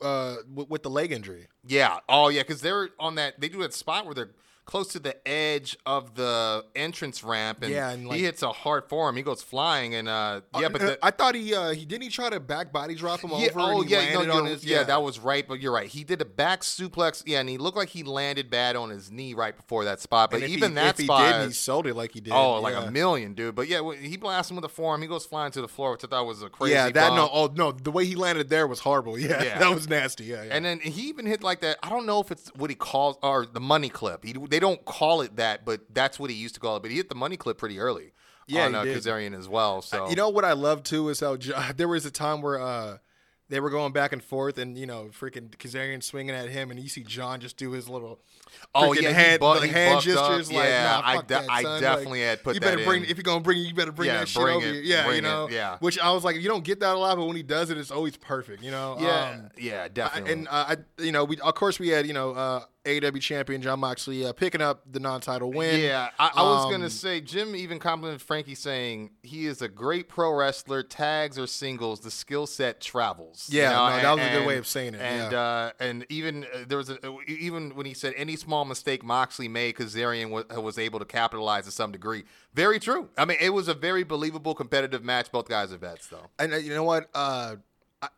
uh, 0.00 0.36
with, 0.52 0.68
with 0.68 0.82
the 0.82 0.90
leg 0.90 1.12
injury. 1.12 1.48
Yeah. 1.66 1.98
Oh, 2.08 2.28
yeah. 2.28 2.42
Because 2.42 2.60
they're 2.60 2.90
on 2.98 3.14
that. 3.16 3.40
They 3.40 3.48
do 3.48 3.60
that 3.62 3.74
spot 3.74 4.04
where 4.04 4.14
they're 4.14 4.30
close 4.64 4.88
to 4.88 4.98
the 5.00 5.16
edge 5.28 5.76
of 5.84 6.14
the 6.14 6.64
entrance 6.76 7.24
ramp, 7.24 7.62
and, 7.62 7.72
Yeah, 7.72 7.90
and, 7.90 8.06
like- 8.06 8.18
he 8.18 8.24
hits 8.24 8.42
a 8.42 8.52
hard 8.52 8.88
form. 8.88 9.16
He 9.16 9.22
goes 9.22 9.42
flying, 9.42 9.94
and 9.94 10.08
uh, 10.08 10.42
yeah, 10.58 10.68
but 10.68 10.80
Uh, 10.82 10.86
the, 10.86 10.98
I 11.02 11.10
thought 11.10 11.34
he 11.34 11.54
uh, 11.54 11.70
he 11.70 11.84
didn't 11.84 12.04
he 12.04 12.08
try 12.08 12.30
to 12.30 12.38
back 12.40 12.72
body 12.72 12.94
drop 12.94 13.20
him 13.20 13.30
yeah, 13.30 13.48
over. 13.50 13.60
oh 13.60 13.82
yeah, 13.82 14.12
no, 14.22 14.38
on 14.38 14.46
his 14.46 14.64
yeah, 14.64 14.84
that 14.84 15.02
was 15.02 15.18
right. 15.18 15.46
But 15.46 15.60
you're 15.60 15.72
right. 15.72 15.88
He 15.88 16.04
did 16.04 16.20
a 16.20 16.24
back 16.24 16.60
suplex. 16.62 17.22
Yeah, 17.26 17.40
and 17.40 17.48
he 17.48 17.58
looked 17.58 17.76
like 17.76 17.88
he 17.88 18.02
landed 18.04 18.50
bad 18.50 18.76
on 18.76 18.90
his 18.90 19.10
knee 19.10 19.34
right 19.34 19.56
before 19.56 19.84
that 19.84 20.00
spot. 20.00 20.30
But 20.30 20.42
even 20.44 20.70
he, 20.70 20.74
that 20.76 20.98
if 20.98 21.04
spot, 21.06 21.26
he 21.34 21.40
did, 21.40 21.46
he 21.48 21.52
sold 21.54 21.86
it 21.86 21.94
like 21.96 22.12
he 22.12 22.20
did. 22.20 22.32
oh, 22.32 22.60
like 22.60 22.74
a 22.76 22.90
million, 22.90 23.34
dude. 23.34 23.54
But 23.54 23.68
yeah, 23.68 23.80
he 24.00 24.16
blasted 24.16 24.52
him 24.52 24.56
with 24.62 24.64
a 24.70 24.72
forearm. 24.74 25.02
He 25.02 25.08
goes 25.08 25.26
flying 25.26 25.52
to 25.52 25.60
the 25.60 25.68
floor, 25.68 25.92
which 25.92 26.04
I 26.04 26.06
thought 26.06 26.26
was 26.26 26.42
a 26.42 26.48
crazy. 26.48 26.74
Yeah, 26.74 26.88
that 26.90 27.12
no, 27.14 27.28
oh 27.32 27.50
no, 27.54 27.72
the 27.72 27.90
way 27.90 28.04
he 28.06 28.14
landed 28.14 28.48
there 28.48 28.66
was 28.66 28.78
horrible. 28.80 29.18
Yeah, 29.22 29.42
Yeah. 29.42 29.58
that 29.58 29.72
was 29.74 29.88
nasty. 29.88 30.24
Yeah, 30.24 30.42
yeah. 30.42 30.54
And 30.54 30.64
then 30.64 30.80
he 30.80 31.08
even 31.08 31.26
hit 31.26 31.42
like 31.42 31.60
that. 31.60 31.78
I 31.82 31.88
don't 31.90 32.06
know 32.06 32.20
if 32.20 32.30
it's 32.30 32.48
what 32.56 32.70
he 32.70 32.76
calls 32.76 33.16
or 33.22 33.46
the 33.46 33.60
money 33.60 33.88
clip. 33.88 34.24
He, 34.24 34.34
they 34.52 34.60
don't 34.60 34.84
call 34.84 35.20
it 35.22 35.36
that, 35.36 35.64
but 35.64 35.80
that's 35.92 36.18
what 36.18 36.30
he 36.30 36.36
used 36.36 36.54
to 36.54 36.60
call 36.60 36.76
it. 36.76 36.82
But 36.82 36.90
he 36.90 36.96
hit 36.98 37.08
the 37.08 37.14
money 37.14 37.36
clip 37.36 37.58
pretty 37.58 37.78
early. 37.78 38.12
Yeah, 38.46 38.66
on 38.66 38.74
uh. 38.74 38.82
Kazarian 38.82 39.36
as 39.38 39.48
well. 39.48 39.82
So 39.82 40.08
You 40.10 40.16
know 40.16 40.28
what 40.28 40.44
I 40.44 40.52
love 40.52 40.82
too 40.82 41.08
is 41.08 41.20
how 41.20 41.36
there 41.76 41.88
was 41.88 42.04
a 42.06 42.10
time 42.10 42.42
where 42.42 42.60
uh, 42.60 42.98
they 43.48 43.60
were 43.60 43.70
going 43.70 43.92
back 43.92 44.12
and 44.12 44.22
forth, 44.22 44.58
and 44.58 44.76
you 44.76 44.86
know, 44.86 45.10
freaking 45.18 45.48
Kazarian 45.50 46.02
swinging 46.02 46.34
at 46.34 46.48
him, 46.48 46.70
and 46.70 46.80
you 46.80 46.88
see 46.88 47.02
Jon 47.02 47.40
just 47.40 47.56
do 47.56 47.70
his 47.72 47.88
little. 47.88 48.18
Oh, 48.74 48.92
yeah, 48.92 49.10
hand, 49.10 49.40
bu- 49.40 49.46
like 49.46 49.70
hand 49.70 49.96
bucked 49.96 50.08
up. 50.08 50.28
gestures. 50.30 50.52
Like, 50.52 50.68
Yeah, 50.68 50.84
nah, 50.84 51.08
I 51.08 51.16
de- 51.18 51.26
that, 51.28 51.44
I 51.48 51.62
definitely 51.80 52.20
like, 52.20 52.28
had 52.28 52.42
put 52.42 52.54
You 52.54 52.60
that 52.60 52.66
better 52.76 52.84
bring 52.84 53.04
in. 53.04 53.10
if 53.10 53.16
you're 53.16 53.22
gonna 53.22 53.40
bring 53.40 53.58
it, 53.58 53.62
you 53.62 53.74
better 53.74 53.92
bring 53.92 54.08
Yeah, 54.08 54.18
that 54.18 54.28
shit 54.28 54.42
bring 54.42 54.56
over. 54.56 54.66
it, 54.66 54.72
here. 54.74 54.82
Yeah, 54.82 55.06
you 55.10 55.18
it, 55.18 55.22
know. 55.22 55.48
yeah. 55.50 55.76
Which 55.80 55.98
I 55.98 56.10
was 56.12 56.24
like, 56.24 56.36
you 56.36 56.48
don't 56.48 56.64
get 56.64 56.80
that 56.80 56.94
a 56.94 56.98
lot, 56.98 57.16
but 57.16 57.26
when 57.26 57.36
he 57.36 57.42
does 57.42 57.70
it, 57.70 57.78
it's 57.78 57.90
always 57.90 58.16
perfect. 58.16 58.62
You 58.62 58.70
know. 58.70 58.96
yeah, 59.00 59.30
Um, 59.30 59.50
yeah, 59.58 59.82
I- 59.84 59.88
definitely. 59.88 60.32
and 60.32 60.48
uh, 60.48 60.50
I, 60.68 60.76
you 61.02 61.12
know, 61.12 61.24
we 61.24 61.38
of 61.40 61.54
course 61.54 61.78
we 61.78 61.88
had 61.88 62.06
you 62.06 62.12
know 62.12 62.32
uh, 62.32 62.60
AEW 62.84 63.20
champion 63.20 63.62
Jon 63.62 63.78
Moxley 63.78 64.26
uh, 64.26 64.32
picking 64.32 64.60
up 64.60 64.82
the 64.90 64.98
non-title 64.98 65.52
win. 65.52 65.80
Yeah, 65.80 66.08
I, 66.18 66.30
I 66.34 66.42
was 66.42 66.64
Um, 66.64 66.70
gonna 66.72 66.90
say 66.90 67.20
Jim 67.20 67.54
even 67.54 67.78
complimented 67.78 68.20
Frankie 68.20 68.56
saying 68.56 69.10
he 69.22 69.46
is 69.46 69.62
a 69.62 69.68
great 69.68 70.08
pro 70.08 70.32
wrestler. 70.34 70.82
Tags 70.82 71.38
or 71.38 71.46
singles, 71.46 72.00
the 72.00 72.10
skill 72.10 72.46
set 72.46 72.80
travels. 72.80 73.48
you 73.50 73.60
Yeah, 73.60 73.70
know, 73.70 73.88
no, 73.88 73.90
that 73.96 74.04
and- 74.04 74.20
was 74.20 74.26
a 74.26 74.30
good 74.40 74.46
way 74.46 74.58
of 74.58 74.66
saying 74.66 74.94
it, 74.94 75.00
And 75.00 75.32
yeah. 75.32 75.38
uh, 75.40 75.70
and 75.78 76.06
even 76.08 76.44
uh, 76.52 76.64
there 76.66 76.78
was 76.78 76.90
a, 76.90 76.98
even 77.28 77.74
when 77.76 77.86
he 77.86 77.94
said 77.94 78.14
any 78.16 78.34
small 78.36 78.64
mistake 78.64 79.04
Moxley 79.04 79.48
made, 79.48 79.76
Kazarian 79.76 80.30
was, 80.30 80.44
was 80.48 80.76
able 80.78 80.98
to 80.98 81.04
capitalize 81.04 81.66
to 81.66 81.70
some 81.70 81.92
degree. 81.92 82.24
Very 82.54 82.80
true. 82.80 83.08
I 83.16 83.24
mean, 83.24 83.38
it 83.40 83.50
was 83.50 83.68
a 83.68 83.74
very 83.74 84.02
believable 84.02 84.54
competitive 84.54 85.04
match. 85.04 85.30
Both 85.30 85.48
guys 85.48 85.72
are 85.72 85.78
vets, 85.78 86.08
though. 86.08 86.26
And 86.38 86.52
uh, 86.52 86.56
you 86.56 86.74
know 86.74 86.84
what? 86.84 87.08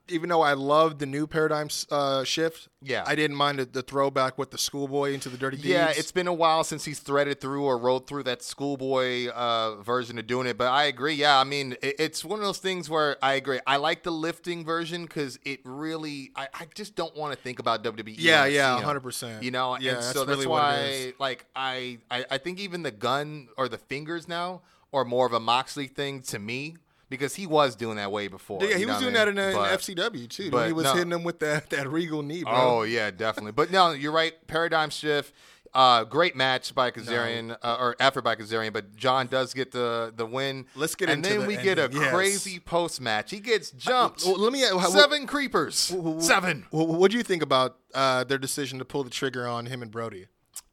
Even 0.09 0.29
though 0.29 0.43
I 0.43 0.55
love 0.55 0.99
the 0.99 1.07
new 1.07 1.27
paradigm 1.27 1.69
uh, 1.91 2.25
shift, 2.25 2.69
Yeah. 2.83 3.05
I 3.07 3.15
didn't 3.15 3.37
mind 3.37 3.59
the, 3.59 3.65
the 3.67 3.83
throwback 3.83 4.39
with 4.39 4.51
the 4.51 4.59
schoolboy 4.59 5.13
into 5.13 5.29
the 5.29 5.37
dirty 5.37 5.57
deeds. 5.57 5.69
Yeah, 5.69 5.93
it's 5.95 6.13
been 6.13 6.27
a 6.27 6.33
while 6.33 6.65
since 6.65 6.85
he's 6.85 7.01
threaded 7.01 7.41
through 7.41 7.65
or 7.65 7.77
rolled 7.79 8.07
through 8.07 8.23
that 8.25 8.43
schoolboy 8.43 9.29
uh, 9.29 9.77
version 9.83 10.19
of 10.19 10.27
doing 10.27 10.47
it. 10.47 10.57
But 10.57 10.69
I 10.69 10.85
agree. 10.85 11.15
Yeah, 11.15 11.39
I 11.39 11.45
mean, 11.45 11.73
it, 11.83 11.97
it's 11.99 12.25
one 12.25 12.39
of 12.39 12.45
those 12.45 12.59
things 12.59 12.89
where 12.89 13.17
I 13.23 13.35
agree. 13.35 13.61
I 13.67 13.77
like 13.77 14.03
the 14.03 14.13
lifting 14.13 14.65
version 14.65 15.03
because 15.05 15.39
it 15.45 15.61
really, 15.65 16.31
I, 16.37 16.49
I 16.55 16.67
just 16.75 16.95
don't 16.97 17.15
want 17.17 17.35
to 17.35 17.39
think 17.39 17.59
about 17.59 17.85
WWE. 17.85 18.15
Yeah, 18.17 18.47
yeah, 18.47 18.81
100%. 18.83 19.43
You 19.43 19.51
know, 19.51 19.77
Yeah, 19.79 19.91
and 19.91 19.97
that's 19.99 20.13
so 20.13 20.25
that's 20.25 20.37
really 20.39 20.47
why, 20.47 21.13
like, 21.19 21.45
I, 21.55 21.99
I, 22.11 22.25
I 22.31 22.39
think 22.39 22.59
even 22.59 22.83
the 22.83 22.91
gun 22.91 23.49
or 23.57 23.69
the 23.69 23.79
fingers 23.79 24.29
now 24.29 24.63
are 24.93 25.05
more 25.05 25.27
of 25.27 25.33
a 25.33 25.41
Moxley 25.41 25.89
thing 25.89 26.23
to 26.23 26.39
me. 26.39 26.77
Because 27.11 27.35
he 27.35 27.47
was 27.47 27.77
doing 27.77 27.97
that 27.97 28.11
way 28.11 28.29
before. 28.29 28.65
Yeah, 28.65 28.77
he 28.77 28.87
was 28.87 28.99
doing 28.99 29.15
I 29.15 29.27
that 29.27 29.29
in, 29.29 29.35
mean? 29.35 29.45
uh, 29.45 29.49
in 29.49 29.55
But- 29.57 29.81
FCW 29.81 30.29
too. 30.29 30.51
but 30.51 30.67
he 30.67 30.73
was 30.73 30.85
no. 30.85 30.95
hitting 30.95 31.11
them 31.11 31.23
with 31.23 31.39
that, 31.41 31.71
that 31.71 31.89
regal 31.89 32.23
knee, 32.23 32.43
bro. 32.43 32.53
Oh 32.55 32.83
yeah, 32.83 33.11
definitely. 33.11 33.53
But 33.53 33.71
no, 33.71 33.93
you're 33.93 34.13
right. 34.13 34.35
Paradigm 34.47 34.91
shift. 34.91 35.33
Uh, 35.75 36.05
great 36.05 36.37
match 36.37 36.73
by 36.73 36.93
Kazarian 36.93 37.57
uh, 37.61 37.77
or 37.81 37.97
effort 37.99 38.23
by 38.23 38.37
Kazarian, 38.37 38.73
but 38.73 38.95
Jon 38.95 39.27
does 39.27 39.53
get 39.53 39.73
the 39.73 40.13
the 40.17 40.25
win. 40.25 40.67
Let's 40.77 40.95
get 40.95 41.11
and 41.11 41.25
then 41.25 41.41
the 41.41 41.47
we 41.49 41.57
get 41.57 41.81
a. 41.81 41.91
Yes. 41.93 42.13
crazy 42.13 42.61
post 42.61 43.01
match. 43.01 43.33
He 43.33 43.41
gets 43.41 43.73
jumped. 43.73 44.23
Well, 44.25 44.39
let 44.39 44.53
me. 44.53 44.61
Seven 44.89 45.27
creepers. 45.27 45.93
Seven. 46.21 46.67
What 46.71 47.11
do 47.11 47.17
you 47.17 47.25
think 47.25 47.43
about 47.43 47.77
uh, 47.93 48.23
their 48.23 48.39
decision 48.39 48.79
to 48.79 48.85
pull 48.85 49.03
the 49.03 49.11
trigger 49.11 49.49
on 49.49 49.67
him 49.67 49.83
and 49.83 49.91
Brodie? 49.91 50.27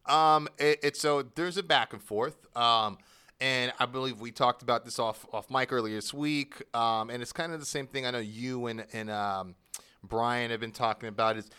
Um, 0.05 0.47
it, 0.59 0.79
it's 0.83 0.99
so 0.99 1.23
there's 1.35 1.57
a 1.57 1.63
back 1.63 1.93
and 1.93 2.01
forth. 2.03 2.35
Um, 2.55 2.99
and 3.41 3.73
I 3.79 3.87
believe 3.87 4.21
we 4.21 4.31
talked 4.31 4.61
about 4.61 4.85
this 4.85 4.99
off 4.99 5.25
off 5.33 5.49
mic 5.49 5.73
earlier 5.73 5.95
this 5.95 6.13
week. 6.13 6.61
Um, 6.73 7.09
and 7.09 7.21
it's 7.21 7.33
kind 7.33 7.51
of 7.51 7.59
the 7.59 7.65
same 7.65 7.87
thing. 7.87 8.05
I 8.05 8.11
know 8.11 8.19
you 8.19 8.67
and 8.67 8.85
and 8.93 9.09
um, 9.09 9.55
Brian 10.03 10.51
have 10.51 10.59
been 10.59 10.71
talking 10.71 11.09
about. 11.09 11.37
Is 11.37 11.49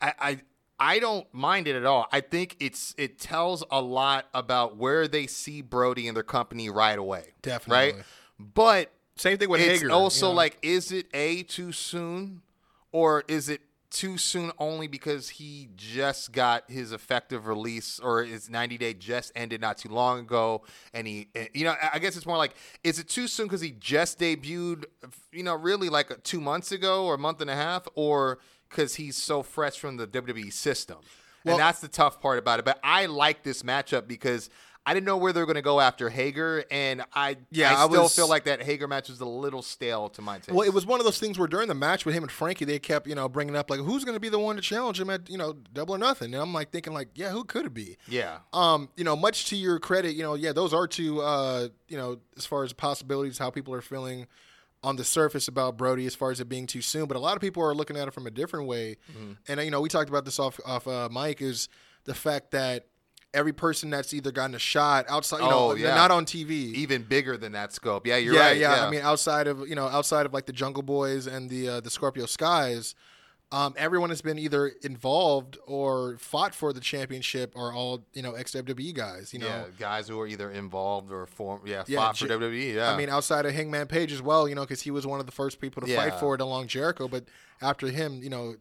I, 0.00 0.12
I 0.18 0.40
I 0.80 0.98
don't 0.98 1.26
mind 1.32 1.68
it 1.68 1.76
at 1.76 1.84
all. 1.84 2.06
I 2.10 2.20
think 2.20 2.56
it's 2.58 2.94
it 2.98 3.18
tells 3.18 3.62
a 3.70 3.80
lot 3.80 4.26
about 4.34 4.76
where 4.76 5.06
they 5.06 5.26
see 5.26 5.62
Brodie 5.62 6.08
and 6.08 6.16
their 6.16 6.24
company 6.24 6.70
right 6.70 6.98
away. 6.98 7.34
Definitely. 7.42 7.98
Right. 7.98 8.04
But 8.38 8.92
Same 9.16 9.38
thing 9.38 9.48
with 9.48 9.60
it's 9.60 9.80
Hager. 9.80 9.92
also 9.92 10.26
you 10.26 10.32
know? 10.32 10.36
like, 10.36 10.58
is 10.62 10.92
it 10.92 11.06
a 11.14 11.42
too 11.44 11.72
soon, 11.72 12.42
or 12.92 13.24
is 13.28 13.48
it 13.48 13.60
too 13.90 14.18
soon 14.18 14.52
only 14.58 14.86
because 14.86 15.28
he 15.28 15.68
just 15.76 16.32
got 16.32 16.64
his 16.70 16.92
effective 16.92 17.46
release 17.46 17.98
or 18.00 18.24
his 18.24 18.50
90 18.50 18.78
day 18.78 18.94
just 18.94 19.32
ended 19.36 19.60
not 19.60 19.78
too 19.78 19.88
long 19.88 20.20
ago. 20.20 20.62
And 20.92 21.06
he 21.06 21.28
eh, 21.34 21.46
you 21.54 21.64
know 21.64 21.74
I- 21.92 21.98
guess 21.98 22.16
it's 22.16 22.26
more 22.26 22.36
like 22.36 22.54
is 22.84 22.98
it 22.98 23.08
too 23.08 23.28
soon 23.28 23.46
because 23.46 23.60
he 23.60 23.70
just 23.72 24.18
debuted 24.18 24.84
you 25.32 25.42
know 25.42 25.54
really 25.54 25.88
like 25.88 26.22
two 26.22 26.40
months 26.40 26.72
ago 26.72 27.06
or 27.06 27.14
a 27.14 27.18
month 27.18 27.40
and 27.40 27.50
a 27.50 27.54
half 27.54 27.86
or 27.94 28.38
because 28.68 28.96
he's 28.96 29.16
so 29.16 29.42
fresh 29.42 29.78
from 29.78 29.96
the 29.96 30.06
wwe 30.06 30.52
system? 30.52 30.98
Well- 31.44 31.54
and 31.54 31.60
that's 31.62 31.80
the 31.80 31.88
tough 31.88 32.20
part 32.20 32.38
about 32.38 32.58
it. 32.58 32.64
But 32.64 32.80
i 32.82 33.06
like 33.06 33.42
this 33.44 33.62
matchup 33.62 34.08
because 34.08 34.50
I 34.88 34.94
didn't 34.94 35.04
know 35.06 35.16
where 35.16 35.32
they 35.32 35.40
were 35.40 35.46
going 35.46 35.56
to 35.56 35.62
go 35.62 35.80
after 35.80 36.08
Hager, 36.08 36.64
and 36.70 37.02
I 37.12 37.38
Yeah, 37.50 37.70
I 37.76 37.82
I 37.84 37.88
still 37.88 38.02
was- 38.04 38.14
feel 38.14 38.28
like 38.28 38.44
that 38.44 38.62
Hager 38.62 38.86
match 38.86 39.08
was 39.08 39.20
a 39.20 39.24
little 39.26 39.60
stale 39.60 40.08
to 40.10 40.22
my 40.22 40.36
taste. 40.38 40.52
Well, 40.52 40.64
it 40.66 40.72
was 40.72 40.86
one 40.86 41.00
of 41.00 41.04
those 41.04 41.18
things 41.18 41.38
where 41.40 41.48
during 41.48 41.66
the 41.66 41.74
match 41.74 42.06
with 42.06 42.14
him 42.14 42.22
and 42.22 42.30
Frankie, 42.30 42.64
they 42.64 42.78
kept 42.78 43.08
you 43.08 43.16
know 43.16 43.28
bringing 43.28 43.56
up 43.56 43.68
like 43.68 43.80
who's 43.80 44.04
going 44.04 44.14
to 44.14 44.20
be 44.20 44.28
the 44.28 44.38
one 44.38 44.54
to 44.54 44.62
challenge 44.62 45.00
him 45.00 45.10
at 45.10 45.28
you 45.28 45.36
know 45.36 45.54
double 45.72 45.96
or 45.96 45.98
nothing, 45.98 46.32
and 46.32 46.40
I'm 46.42 46.54
like 46.54 46.70
thinking 46.70 46.92
like 46.92 47.08
yeah, 47.16 47.30
who 47.30 47.42
could 47.42 47.66
it 47.66 47.74
be? 47.74 47.96
yeah, 48.06 48.38
Um, 48.52 48.88
you 48.96 49.02
know, 49.02 49.16
much 49.16 49.46
to 49.50 49.56
your 49.56 49.80
credit, 49.80 50.14
you 50.14 50.22
know, 50.22 50.34
yeah, 50.34 50.52
those 50.52 50.72
are 50.72 50.86
two, 50.86 51.20
uh, 51.20 51.68
you 51.88 51.96
know, 51.96 52.18
as 52.36 52.46
far 52.46 52.62
as 52.62 52.72
possibilities, 52.72 53.38
how 53.38 53.50
people 53.50 53.74
are 53.74 53.82
feeling 53.82 54.26
on 54.84 54.94
the 54.94 55.04
surface 55.04 55.48
about 55.48 55.76
Brodie, 55.76 56.06
as 56.06 56.14
far 56.14 56.30
as 56.30 56.38
it 56.38 56.48
being 56.48 56.68
too 56.68 56.80
soon. 56.80 57.06
But 57.06 57.16
a 57.16 57.20
lot 57.20 57.34
of 57.34 57.40
people 57.40 57.60
are 57.64 57.74
looking 57.74 57.96
at 57.96 58.06
it 58.06 58.14
from 58.14 58.26
a 58.26 58.30
different 58.30 58.68
way, 58.68 58.98
Mm-hmm. 59.10 59.32
and 59.48 59.58
uh, 59.58 59.62
you 59.64 59.70
know, 59.72 59.80
we 59.80 59.88
talked 59.88 60.08
about 60.08 60.24
this 60.24 60.38
off 60.38 60.60
off 60.64 60.86
uh, 60.86 61.08
mic 61.10 61.42
is 61.42 61.68
the 62.04 62.14
fact 62.14 62.52
that 62.52 62.86
every 63.36 63.52
person 63.52 63.90
that's 63.90 64.12
either 64.14 64.32
gotten 64.32 64.56
a 64.56 64.58
shot 64.58 65.04
outside, 65.08 65.40
you 65.42 65.48
know, 65.50 65.70
Oh, 65.70 65.74
yeah. 65.74 65.94
not 65.94 66.10
on 66.10 66.24
TV, 66.24 66.72
even 66.74 67.02
bigger 67.02 67.36
than 67.36 67.52
that 67.52 67.72
scope. 67.72 68.06
Yeah, 68.06 68.16
you're 68.16 68.34
yeah, 68.34 68.40
right. 68.40 68.56
yeah, 68.56 68.76
yeah. 68.76 68.86
I 68.86 68.90
mean, 68.90 69.02
outside 69.02 69.46
of 69.46 69.68
you 69.68 69.74
know, 69.76 69.86
outside 69.86 70.26
of 70.26 70.32
like 70.32 70.46
the 70.46 70.52
Jungle 70.52 70.82
Boys 70.82 71.26
and 71.26 71.48
the 71.50 71.68
uh, 71.68 71.80
the 71.80 71.90
Scorpio 71.90 72.26
Skies, 72.26 72.94
um, 73.52 73.74
everyone 73.76 74.08
has 74.10 74.22
been 74.22 74.38
either 74.40 74.66
involved 74.82 75.56
or 75.66 76.16
fought 76.18 76.54
for 76.54 76.72
the 76.72 76.80
championship, 76.80 77.52
or 77.54 77.72
all 77.72 78.04
you 78.12 78.22
know 78.22 78.32
ex 78.34 78.52
WWE 78.52 78.92
guys. 78.94 79.32
You 79.32 79.40
know, 79.40 79.46
yeah, 79.46 79.64
guys 79.78 80.08
who 80.08 80.18
are 80.20 80.26
either 80.26 80.50
involved 80.50 81.12
or 81.12 81.26
form, 81.26 81.60
yeah, 81.64 81.84
Yeah, 81.86 81.98
fought 82.00 82.16
for 82.18 82.26
WWE. 82.26 82.74
Yeah, 82.74 82.90
I 82.92 82.96
mean, 82.96 83.08
outside 83.08 83.46
of 83.46 83.52
Hangman 83.54 83.86
Page 83.86 84.12
as 84.12 84.20
well, 84.22 84.48
you 84.48 84.54
know, 84.54 84.62
because 84.62 84.82
he 84.82 84.90
was 84.90 85.06
one 85.06 85.20
of 85.20 85.26
the 85.26 85.32
first 85.32 85.60
people 85.60 85.82
to 85.82 85.94
fight 85.94 86.14
for 86.14 86.34
it 86.34 86.40
along 86.40 86.66
Jericho. 86.68 87.06
But 87.06 87.24
after 87.62 87.86
him, 87.88 88.20
you 88.22 88.30
know, 88.30 88.56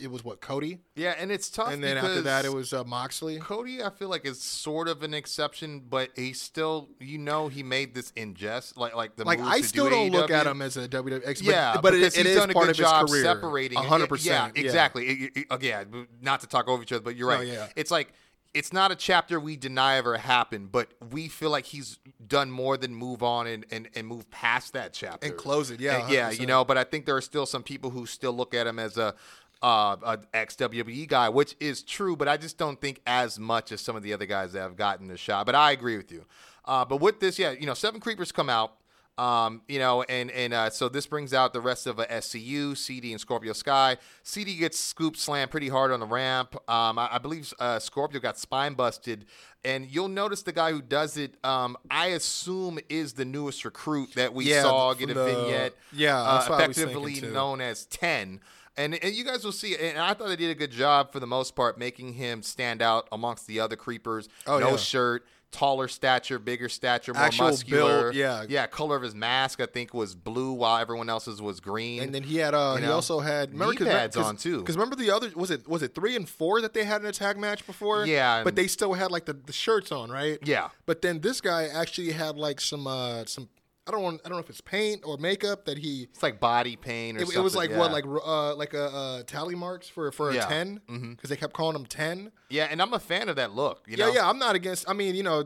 it 0.00 0.10
was 0.10 0.24
what 0.24 0.40
Cody, 0.40 0.78
yeah, 0.96 1.14
and 1.18 1.30
it's 1.30 1.50
tough. 1.50 1.72
and 1.72 1.82
then 1.84 1.96
after 1.98 2.22
that, 2.22 2.44
it 2.44 2.52
was 2.52 2.72
uh, 2.72 2.84
Moxley. 2.84 3.38
Cody. 3.38 3.82
I 3.82 3.90
feel 3.90 4.08
like 4.08 4.24
is 4.24 4.40
sort 4.40 4.88
of 4.88 5.02
an 5.02 5.12
exception, 5.14 5.80
but 5.88 6.10
he 6.16 6.32
still, 6.32 6.88
you 7.00 7.18
know, 7.18 7.48
he 7.48 7.62
made 7.62 7.94
this 7.94 8.10
in 8.16 8.34
jest, 8.34 8.76
like 8.76 8.94
like 8.94 9.16
the 9.16 9.24
Like 9.24 9.40
I 9.40 9.60
still 9.60 9.84
do 9.86 9.90
don't 9.90 10.10
look 10.10 10.30
at 10.30 10.46
him 10.46 10.62
as 10.62 10.76
a 10.76 10.88
WWE, 10.88 11.22
but, 11.24 11.40
Yeah, 11.42 11.78
but 11.82 11.94
it, 11.94 12.02
it 12.02 12.14
he's 12.14 12.26
is 12.26 12.36
done 12.36 12.50
a 12.50 12.52
part 12.54 12.66
good 12.66 12.70
of 12.72 12.76
his 12.78 12.86
job 12.86 13.08
career, 13.08 13.22
separating 13.24 13.78
hundred 13.78 14.04
Yeah, 14.22 14.46
percent. 14.46 14.58
exactly. 14.58 15.06
It- 15.06 15.32
it- 15.36 15.46
again, 15.50 16.06
not 16.20 16.40
to 16.40 16.46
talk 16.46 16.68
over 16.68 16.82
each 16.82 16.92
other, 16.92 17.02
but 17.02 17.16
you're 17.16 17.28
right. 17.28 17.46
yeah. 17.46 17.66
It's 17.76 17.90
like 17.90 18.12
it's 18.52 18.72
not 18.72 18.90
a 18.90 18.96
chapter 18.96 19.38
we 19.38 19.56
deny 19.56 19.96
ever 19.96 20.16
happened, 20.16 20.72
but 20.72 20.88
we 21.12 21.28
feel 21.28 21.50
like 21.50 21.66
he's 21.66 22.00
done 22.26 22.50
more 22.50 22.76
than 22.76 22.92
move 22.92 23.22
on 23.22 23.46
and, 23.46 23.64
and, 23.70 23.88
and 23.94 24.08
move 24.08 24.28
past 24.32 24.72
that 24.72 24.92
chapter 24.92 25.24
And 25.28 25.36
close 25.36 25.70
it, 25.70 25.78
yeah, 25.78 26.02
And 26.02 26.12
yeah. 26.12 26.30
You 26.30 26.40
100%. 26.40 26.48
know, 26.48 26.64
but 26.64 26.76
I 26.76 26.82
think 26.82 27.06
there 27.06 27.14
are 27.14 27.20
still 27.20 27.46
some 27.46 27.62
people 27.62 27.90
who 27.90 28.06
still 28.06 28.32
look 28.32 28.52
at 28.52 28.66
him 28.66 28.80
as 28.80 28.98
a. 28.98 29.14
Uh, 29.62 29.96
a 30.02 30.18
ex 30.32 30.56
WWE 30.56 31.06
guy, 31.06 31.28
which 31.28 31.54
is 31.60 31.82
true, 31.82 32.16
but 32.16 32.28
I 32.28 32.38
just 32.38 32.56
don't 32.56 32.80
think 32.80 33.02
as 33.06 33.38
much 33.38 33.72
as 33.72 33.82
some 33.82 33.94
of 33.94 34.02
the 34.02 34.14
other 34.14 34.24
guys 34.24 34.52
that 34.54 34.60
have 34.60 34.74
gotten 34.76 35.06
the 35.08 35.18
shot. 35.18 35.44
But 35.44 35.54
I 35.54 35.72
agree 35.72 35.98
with 35.98 36.10
you. 36.10 36.24
Uh, 36.64 36.84
but 36.86 36.96
with 36.98 37.20
this, 37.20 37.38
yeah, 37.38 37.50
you 37.50 37.66
know, 37.66 37.74
seven 37.74 38.00
creepers 38.00 38.32
come 38.32 38.48
out. 38.48 38.72
Um, 39.18 39.60
you 39.68 39.78
know, 39.78 40.02
and 40.04 40.30
and 40.30 40.54
uh, 40.54 40.70
so 40.70 40.88
this 40.88 41.06
brings 41.06 41.34
out 41.34 41.52
the 41.52 41.60
rest 41.60 41.86
of 41.86 41.98
a 41.98 42.06
SCU, 42.06 42.74
CD, 42.74 43.10
and 43.12 43.20
Scorpio 43.20 43.52
Sky. 43.52 43.98
CD 44.22 44.56
gets 44.56 44.78
scoop 44.78 45.14
slammed 45.14 45.50
pretty 45.50 45.68
hard 45.68 45.90
on 45.92 46.00
the 46.00 46.06
ramp. 46.06 46.54
Um, 46.70 46.98
I, 46.98 47.10
I 47.16 47.18
believe 47.18 47.52
uh, 47.58 47.78
Scorpio 47.80 48.18
got 48.18 48.38
spine 48.38 48.72
busted, 48.72 49.26
and 49.62 49.86
you'll 49.90 50.08
notice 50.08 50.40
the 50.42 50.52
guy 50.52 50.70
who 50.72 50.80
does 50.80 51.18
it. 51.18 51.34
Um, 51.44 51.76
I 51.90 52.06
assume 52.06 52.78
is 52.88 53.12
the 53.12 53.26
newest 53.26 53.62
recruit 53.66 54.14
that 54.14 54.32
we 54.32 54.46
Yeah, 54.46 54.62
saw 54.62 54.94
get 54.94 55.10
a 55.10 55.14
the- 55.14 55.24
vignette. 55.24 55.74
yeah, 55.92 56.18
uh, 56.18 56.38
that's 56.38 56.48
what 56.48 56.62
I 56.62 56.66
was 56.68 56.78
effectively 56.78 57.20
known 57.20 57.60
as 57.60 57.84
Ten. 57.84 58.40
And, 58.80 58.94
and 59.04 59.14
you 59.14 59.24
guys 59.24 59.44
will 59.44 59.52
see, 59.52 59.76
and 59.76 59.98
I 59.98 60.14
thought 60.14 60.28
they 60.28 60.36
did 60.36 60.50
a 60.50 60.54
good 60.54 60.70
job 60.70 61.12
for 61.12 61.20
the 61.20 61.26
most 61.26 61.54
part, 61.54 61.78
making 61.78 62.14
him 62.14 62.42
stand 62.42 62.80
out 62.80 63.08
amongst 63.12 63.46
the 63.46 63.60
other 63.60 63.76
creepers. 63.76 64.28
Oh, 64.46 64.58
no 64.58 64.70
yeah. 64.70 64.76
shirt, 64.76 65.26
taller 65.50 65.86
stature, 65.86 66.38
bigger 66.38 66.70
stature, 66.70 67.12
more 67.12 67.24
Actual 67.24 67.48
muscular. 67.48 68.02
build, 68.04 68.14
yeah. 68.14 68.44
yeah. 68.48 68.66
Color 68.66 68.96
of 68.96 69.02
his 69.02 69.14
mask, 69.14 69.60
I 69.60 69.66
think, 69.66 69.92
was 69.92 70.14
blue, 70.14 70.52
while 70.52 70.78
everyone 70.78 71.10
else's 71.10 71.42
was 71.42 71.60
green. 71.60 72.02
And 72.02 72.14
then 72.14 72.22
he 72.22 72.36
had 72.36 72.54
uh 72.54 72.74
You 72.76 72.82
he 72.82 72.86
know, 72.88 72.94
also 72.94 73.20
had 73.20 73.52
knee 73.52 73.76
pads 73.76 74.16
on, 74.16 74.36
too. 74.36 74.60
Because 74.60 74.76
remember 74.76 74.96
the 74.96 75.10
other 75.10 75.30
was 75.34 75.50
it 75.50 75.68
was 75.68 75.82
it 75.82 75.94
three 75.94 76.16
and 76.16 76.26
four 76.28 76.62
that 76.62 76.72
they 76.72 76.84
had 76.84 77.02
in 77.02 77.06
a 77.06 77.12
tag 77.12 77.36
match 77.36 77.66
before? 77.66 78.06
Yeah, 78.06 78.44
but 78.44 78.56
they 78.56 78.66
still 78.66 78.94
had 78.94 79.10
like 79.10 79.26
the, 79.26 79.34
the 79.34 79.52
shirts 79.52 79.92
on, 79.92 80.10
right? 80.10 80.38
Yeah. 80.42 80.68
But 80.86 81.02
then 81.02 81.20
this 81.20 81.40
guy 81.42 81.66
actually 81.66 82.12
had 82.12 82.36
like 82.36 82.60
some 82.60 82.86
uh 82.86 83.24
some 83.26 83.48
I 83.86 83.92
don't 83.92 84.02
want 84.02 84.20
I 84.24 84.28
don't 84.28 84.36
know 84.36 84.42
if 84.42 84.50
it's 84.50 84.60
paint 84.60 85.02
or 85.04 85.16
makeup 85.18 85.64
that 85.64 85.78
he 85.78 86.04
it's 86.10 86.22
like 86.22 86.38
body 86.38 86.76
paint 86.76 87.16
or 87.18 87.22
it, 87.22 87.26
something. 87.26 87.40
it 87.40 87.42
was 87.42 87.56
like 87.56 87.70
yeah. 87.70 87.78
what 87.78 87.90
like 87.92 88.04
uh 88.06 88.54
like 88.54 88.74
a 88.74 88.84
uh, 88.84 89.22
tally 89.24 89.54
marks 89.54 89.88
for 89.88 90.12
for 90.12 90.30
a 90.30 90.34
Yeah. 90.34 90.46
10 90.46 90.74
because 90.86 91.00
Mhm. 91.00 91.20
they 91.28 91.36
kept 91.36 91.54
calling 91.54 91.74
him 91.76 91.86
10 91.86 92.30
yeah, 92.50 92.68
and 92.70 92.80
I'm 92.82 92.92
a 92.92 92.98
fan 93.00 93.28
of 93.28 93.36
that 93.36 93.52
look. 93.54 93.82
You 93.88 93.96
yeah 93.96 94.06
know? 94.06 94.12
yeah 94.12 94.28
i'm 94.28 94.38
not 94.38 94.54
against 94.54 94.88
i 94.88 94.92
mean 94.92 95.14
you 95.14 95.22
know 95.22 95.42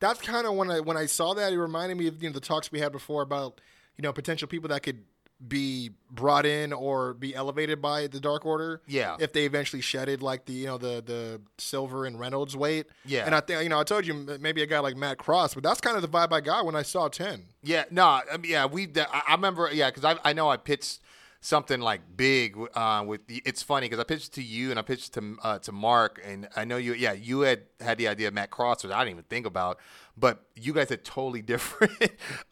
that's 0.00 0.20
kind 0.20 0.46
of 0.46 0.54
when 0.54 0.70
i 0.70 0.80
when 0.80 0.96
i 0.96 1.06
saw 1.06 1.32
that 1.34 1.52
it 1.52 1.58
reminded 1.58 1.96
me 1.96 2.06
of 2.08 2.22
you 2.22 2.28
know 2.28 2.32
the 2.34 2.40
talks 2.40 2.70
we 2.72 2.80
had 2.80 2.92
before 2.92 3.22
about 3.22 3.60
you 3.96 4.02
know 4.02 4.12
potential 4.12 4.48
people 4.48 4.68
that 4.68 4.82
could 4.82 5.04
be 5.48 5.90
brought 6.10 6.44
in 6.44 6.72
or 6.72 7.14
be 7.14 7.34
elevated 7.34 7.80
by 7.80 8.06
the 8.06 8.20
dark 8.20 8.44
order 8.44 8.82
Yeah. 8.86 9.16
if 9.18 9.32
they 9.32 9.46
eventually 9.46 9.80
shedded 9.80 10.20
like 10.22 10.44
the 10.44 10.52
you 10.52 10.66
know 10.66 10.76
the 10.76 11.02
the 11.04 11.40
silver 11.56 12.04
and 12.04 12.20
reynolds 12.20 12.54
weight 12.54 12.86
Yeah. 13.06 13.24
and 13.24 13.34
i 13.34 13.40
think 13.40 13.62
you 13.62 13.68
know 13.70 13.80
i 13.80 13.84
told 13.84 14.06
you 14.06 14.12
maybe 14.38 14.60
a 14.62 14.66
guy 14.66 14.80
like 14.80 14.96
matt 14.96 15.16
cross 15.16 15.54
but 15.54 15.62
that's 15.62 15.80
kind 15.80 15.96
of 15.96 16.02
the 16.02 16.08
vibe 16.08 16.32
i 16.32 16.40
got 16.42 16.66
when 16.66 16.76
i 16.76 16.82
saw 16.82 17.08
10 17.08 17.44
Yeah, 17.62 17.84
no, 17.90 18.04
I 18.04 18.36
mean, 18.36 18.50
yeah, 18.50 18.66
we. 18.66 18.88
I 18.96 19.22
I 19.28 19.32
remember, 19.34 19.70
yeah, 19.72 19.88
because 19.90 20.04
I, 20.04 20.18
I 20.28 20.32
know 20.34 20.48
I 20.50 20.56
pitched 20.58 21.00
something 21.42 21.80
like 21.80 22.00
big 22.16 22.56
uh, 22.74 23.02
with 23.06 23.26
the. 23.26 23.42
It's 23.46 23.62
funny 23.62 23.86
because 23.86 23.98
I 24.00 24.04
pitched 24.04 24.34
to 24.34 24.42
you 24.42 24.70
and 24.70 24.78
I 24.78 24.82
pitched 24.82 25.14
to 25.14 25.36
uh, 25.42 25.58
to 25.60 25.72
Mark, 25.72 26.20
and 26.24 26.48
I 26.56 26.64
know 26.64 26.76
you. 26.76 26.92
Yeah, 26.94 27.12
you 27.12 27.40
had 27.40 27.62
had 27.80 27.98
the 27.98 28.08
idea 28.08 28.28
of 28.28 28.34
Matt 28.34 28.50
Cross, 28.50 28.84
which 28.84 28.92
I 28.92 28.98
didn't 29.00 29.12
even 29.12 29.24
think 29.24 29.46
about, 29.46 29.78
but 30.16 30.44
you 30.56 30.72
guys 30.72 30.88
had 30.90 31.04
totally 31.04 31.42
different 31.52 31.92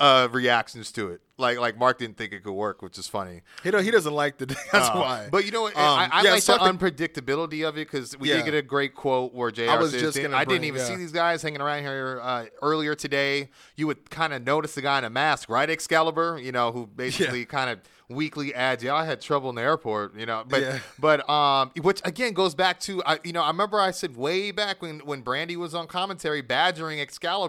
uh, 0.00 0.28
reactions 0.30 0.92
to 0.92 1.08
it. 1.10 1.20
Like 1.40 1.58
like 1.60 1.78
Mark 1.78 1.98
didn't 1.98 2.16
think 2.16 2.32
it 2.32 2.42
could 2.42 2.52
work, 2.52 2.82
which 2.82 2.98
is 2.98 3.06
funny. 3.06 3.42
he, 3.62 3.70
don't, 3.70 3.84
he 3.84 3.92
doesn't 3.92 4.12
like 4.12 4.38
the 4.38 4.46
that's 4.72 4.88
Uh, 4.88 4.92
why 4.94 5.28
But 5.30 5.44
you 5.44 5.52
know 5.52 5.62
what? 5.62 5.76
Um, 5.76 5.82
I, 5.82 6.08
I 6.10 6.22
yeah, 6.24 6.30
like 6.32 6.42
so 6.42 6.54
the 6.54 6.58
unpredictability 6.60 7.66
of 7.68 7.76
it 7.76 7.86
because 7.90 8.18
we 8.18 8.28
Yeah. 8.30 8.36
did 8.36 8.46
get 8.46 8.54
a 8.54 8.62
great 8.62 8.94
quote 8.94 9.32
where 9.34 9.50
JR 9.52 9.70
I 9.70 9.76
was 9.76 9.92
says, 9.92 10.00
just 10.02 10.20
gonna 10.22 10.36
I 10.36 10.44
didn't 10.44 10.64
even 10.64 10.80
yeah. 10.80 10.86
see 10.86 10.96
these 10.96 11.12
guys 11.12 11.42
hanging 11.42 11.60
around 11.60 11.82
here 11.82 12.18
uh, 12.22 12.46
earlier 12.60 12.94
today. 12.96 13.50
You 13.76 13.86
would 13.86 14.10
kind 14.10 14.32
of 14.32 14.42
notice 14.44 14.74
the 14.74 14.82
guy 14.82 14.98
in 14.98 15.04
a 15.04 15.10
mask, 15.10 15.48
right? 15.48 15.68
Excalibur, 15.70 16.40
you 16.42 16.50
know, 16.52 16.72
who 16.72 16.86
basically 16.86 17.44
kind 17.44 17.70
of 17.70 17.78
weekly 18.08 18.52
adds, 18.54 18.82
"Yeah, 18.82 18.94
I 18.94 19.04
had 19.04 19.20
trouble 19.20 19.50
in 19.50 19.54
the 19.56 19.62
airport," 19.62 20.16
you 20.18 20.26
know. 20.26 20.42
But 20.48 20.62
Yeah. 20.62 20.78
but 20.98 21.28
um, 21.30 21.70
which 21.82 22.00
again 22.04 22.32
goes 22.32 22.54
back 22.56 22.80
to 22.80 23.00
I, 23.04 23.20
you 23.22 23.32
know, 23.32 23.42
I 23.42 23.48
remember 23.48 23.78
I 23.78 23.92
said 23.92 24.16
way 24.16 24.50
back 24.50 24.82
when 24.82 25.00
when 25.00 25.22
Brandi 25.22 25.54
was 25.56 25.72
on 25.74 25.86
commentary 25.86 26.40
badgering 26.40 26.98
Excalibur, 27.00 27.47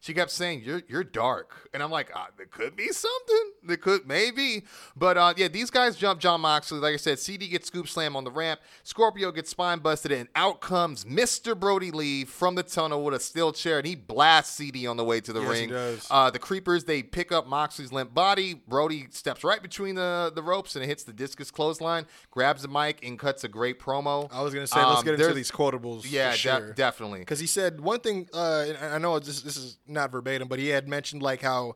she 0.00 0.14
kept 0.14 0.30
saying, 0.30 0.62
"You're 0.64 0.82
you're 0.88 1.04
dark," 1.04 1.68
and 1.74 1.82
I'm 1.82 1.90
like, 1.90 2.10
ah, 2.14 2.28
there 2.36 2.46
could 2.46 2.76
be 2.76 2.88
something. 2.88 3.52
There 3.64 3.76
could 3.76 4.06
maybe, 4.06 4.64
but 4.96 5.16
uh, 5.16 5.34
yeah, 5.36 5.48
these 5.48 5.70
guys 5.70 5.96
jump 5.96 6.20
Jon 6.20 6.40
Moxley. 6.40 6.78
Like 6.80 6.94
I 6.94 6.96
said, 6.96 7.18
CD 7.18 7.48
gets 7.48 7.66
scoop 7.68 7.88
slam 7.88 8.16
on 8.16 8.24
the 8.24 8.30
ramp. 8.30 8.60
Scorpio 8.82 9.30
gets 9.32 9.50
spine 9.50 9.78
busted, 9.78 10.12
and 10.12 10.28
out 10.34 10.60
comes 10.60 11.04
Mr. 11.04 11.58
Brodie 11.58 11.90
Lee 11.90 12.24
from 12.24 12.54
the 12.54 12.62
tunnel 12.62 13.04
with 13.04 13.14
a 13.14 13.20
steel 13.20 13.52
chair, 13.52 13.78
and 13.78 13.86
he 13.86 13.94
blasts 13.94 14.56
CD 14.56 14.86
on 14.86 14.96
the 14.96 15.04
way 15.04 15.20
to 15.20 15.32
the 15.32 15.40
Yes, 15.40 15.52
he 15.54 15.60
ring. 15.60 15.70
does. 15.70 16.06
Uh, 16.10 16.30
the 16.30 16.38
creepers 16.38 16.84
they 16.84 17.02
pick 17.02 17.30
up 17.32 17.46
Moxley's 17.46 17.92
limp 17.92 18.12
body. 18.14 18.54
Brodie 18.54 19.06
steps 19.10 19.44
right 19.44 19.62
between 19.62 19.94
the 19.94 20.32
the 20.34 20.42
ropes 20.42 20.74
and 20.76 20.84
hits 20.84 21.04
the 21.04 21.12
discus 21.12 21.50
clothesline, 21.50 22.06
grabs 22.30 22.62
the 22.62 22.68
mic 22.68 23.04
and 23.06 23.18
cuts 23.18 23.44
a 23.44 23.48
great 23.48 23.78
promo. 23.80 24.28
i 24.32 24.42
was 24.42 24.52
gonna 24.54 24.66
say 24.66 24.84
let's 24.84 24.98
Um, 24.98 25.04
get 25.04 25.14
into 25.20 25.34
these 25.34 25.50
quotables 25.50 26.02
Yeah, 26.08 26.32
for 26.32 26.68
de- 26.68 26.74
definitely. 26.74 27.20
because 27.20 27.38
he 27.40 27.46
said 27.46 27.80
one 27.80 28.00
thing. 28.00 28.28
Uh, 28.32 28.64
and 28.68 28.94
I 28.94 28.98
know 28.98 29.16
this 29.32 29.42
this 29.42 29.56
is 29.56 29.78
not 29.86 30.10
verbatim, 30.10 30.48
but 30.48 30.58
he 30.58 30.68
had 30.68 30.88
mentioned 30.88 31.22
like 31.22 31.40
how 31.42 31.74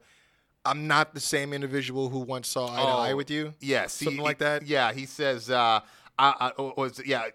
I'm 0.65 0.87
not 0.87 1.15
the 1.15 1.21
same 1.21 1.53
individual 1.53 2.09
who 2.09 2.21
once 2.21 2.49
saw 2.49 2.67
eye 2.67 2.77
to 2.77 2.83
eye 2.83 3.13
Oh, 3.13 3.17
with 3.17 3.31
you. 3.31 3.55
Yeah, 3.61 3.87
something 3.87 4.21
like 4.21 4.39
that. 4.39 4.67
Yeah, 4.67 4.93
he 4.93 5.07
says, 5.07 5.49
uh, 5.49 5.81
I, 6.19 6.51
I 6.59 6.63
was 6.77 7.01
yeah. 7.07 7.27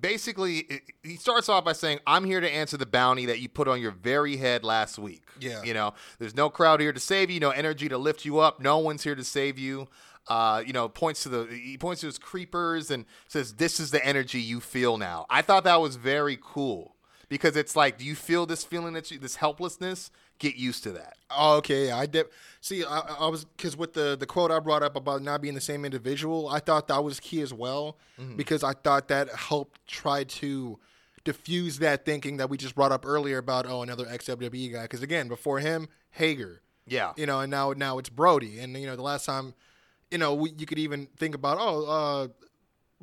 Basically, 0.00 0.58
it- 0.58 0.82
he 1.02 1.16
starts 1.16 1.48
off 1.48 1.64
by 1.64 1.72
saying, 1.72 2.00
"I'm 2.06 2.24
here 2.24 2.40
to 2.40 2.50
answer 2.50 2.76
the 2.76 2.86
bounty 2.86 3.26
that 3.26 3.38
you 3.40 3.48
put 3.48 3.68
on 3.68 3.80
your 3.80 3.90
very 3.92 4.36
head 4.36 4.64
last 4.64 4.98
week." 4.98 5.22
Yeah. 5.40 5.62
you 5.62 5.74
know, 5.74 5.94
there's 6.18 6.34
no 6.34 6.48
crowd 6.50 6.80
here 6.80 6.92
to 6.92 7.00
save 7.00 7.30
you, 7.30 7.40
no 7.40 7.50
energy 7.50 7.88
to 7.88 7.98
lift 7.98 8.24
you 8.24 8.38
up, 8.38 8.60
no 8.60 8.78
one's 8.78 9.02
here 9.04 9.14
to 9.14 9.24
save 9.24 9.58
you. 9.58 9.88
Uh, 10.26 10.62
you 10.66 10.72
know, 10.72 10.88
points 10.88 11.22
to 11.24 11.28
the 11.28 11.46
he 11.54 11.76
points 11.76 12.00
to 12.00 12.06
his 12.06 12.18
creepers 12.18 12.90
and 12.90 13.04
says, 13.28 13.54
"This 13.54 13.78
is 13.78 13.90
the 13.90 14.04
energy 14.04 14.40
you 14.40 14.58
feel 14.60 14.96
now." 14.96 15.26
I 15.28 15.42
thought 15.42 15.64
that 15.64 15.80
was 15.82 15.96
very 15.96 16.38
cool 16.42 16.93
because 17.28 17.56
it's 17.56 17.74
like, 17.76 17.98
do 17.98 18.04
you 18.04 18.14
feel 18.14 18.46
this 18.46 18.64
feeling 18.64 18.94
that 18.94 19.10
you, 19.10 19.18
this 19.18 19.36
helplessness? 19.36 20.10
Get 20.40 20.56
used 20.56 20.82
to 20.82 20.90
that. 20.92 21.16
Oh, 21.30 21.56
okay. 21.58 21.92
I 21.92 22.06
did. 22.06 22.26
See, 22.60 22.84
I, 22.84 22.98
I 23.20 23.28
was 23.28 23.44
because 23.44 23.76
with 23.76 23.92
the 23.92 24.16
the 24.18 24.26
quote 24.26 24.50
I 24.50 24.58
brought 24.58 24.82
up 24.82 24.96
about 24.96 25.22
not 25.22 25.40
being 25.40 25.54
the 25.54 25.60
same 25.60 25.84
individual, 25.84 26.48
I 26.48 26.58
thought 26.58 26.88
that 26.88 27.04
was 27.04 27.20
key 27.20 27.40
as 27.40 27.52
well 27.54 27.96
Mm-hmm. 28.20 28.36
because 28.36 28.62
I 28.64 28.72
thought 28.72 29.08
that 29.08 29.28
helped 29.34 29.86
try 29.86 30.24
to 30.24 30.78
diffuse 31.24 31.78
that 31.78 32.04
thinking 32.04 32.36
that 32.36 32.50
we 32.50 32.56
just 32.56 32.74
brought 32.74 32.92
up 32.92 33.06
earlier 33.06 33.38
about 33.38 33.66
oh 33.66 33.82
another 33.82 34.06
ex 34.08 34.26
WWE 34.26 34.72
guy. 34.72 34.82
Because 34.82 35.02
again, 35.02 35.28
before 35.28 35.58
him, 35.60 35.88
Hager, 36.10 36.60
Yeah. 36.86 37.12
you 37.16 37.26
know, 37.26 37.40
and 37.40 37.50
now 37.50 37.72
now 37.72 37.98
it's 37.98 38.08
Brodie, 38.08 38.58
and 38.58 38.76
you 38.76 38.86
know 38.86 38.96
the 38.96 39.02
last 39.02 39.24
time, 39.26 39.54
you 40.10 40.18
know, 40.18 40.34
we, 40.34 40.50
you 40.58 40.66
could 40.66 40.78
even 40.78 41.06
think 41.16 41.34
about 41.34 41.58
oh. 41.60 41.86
uh 41.86 42.28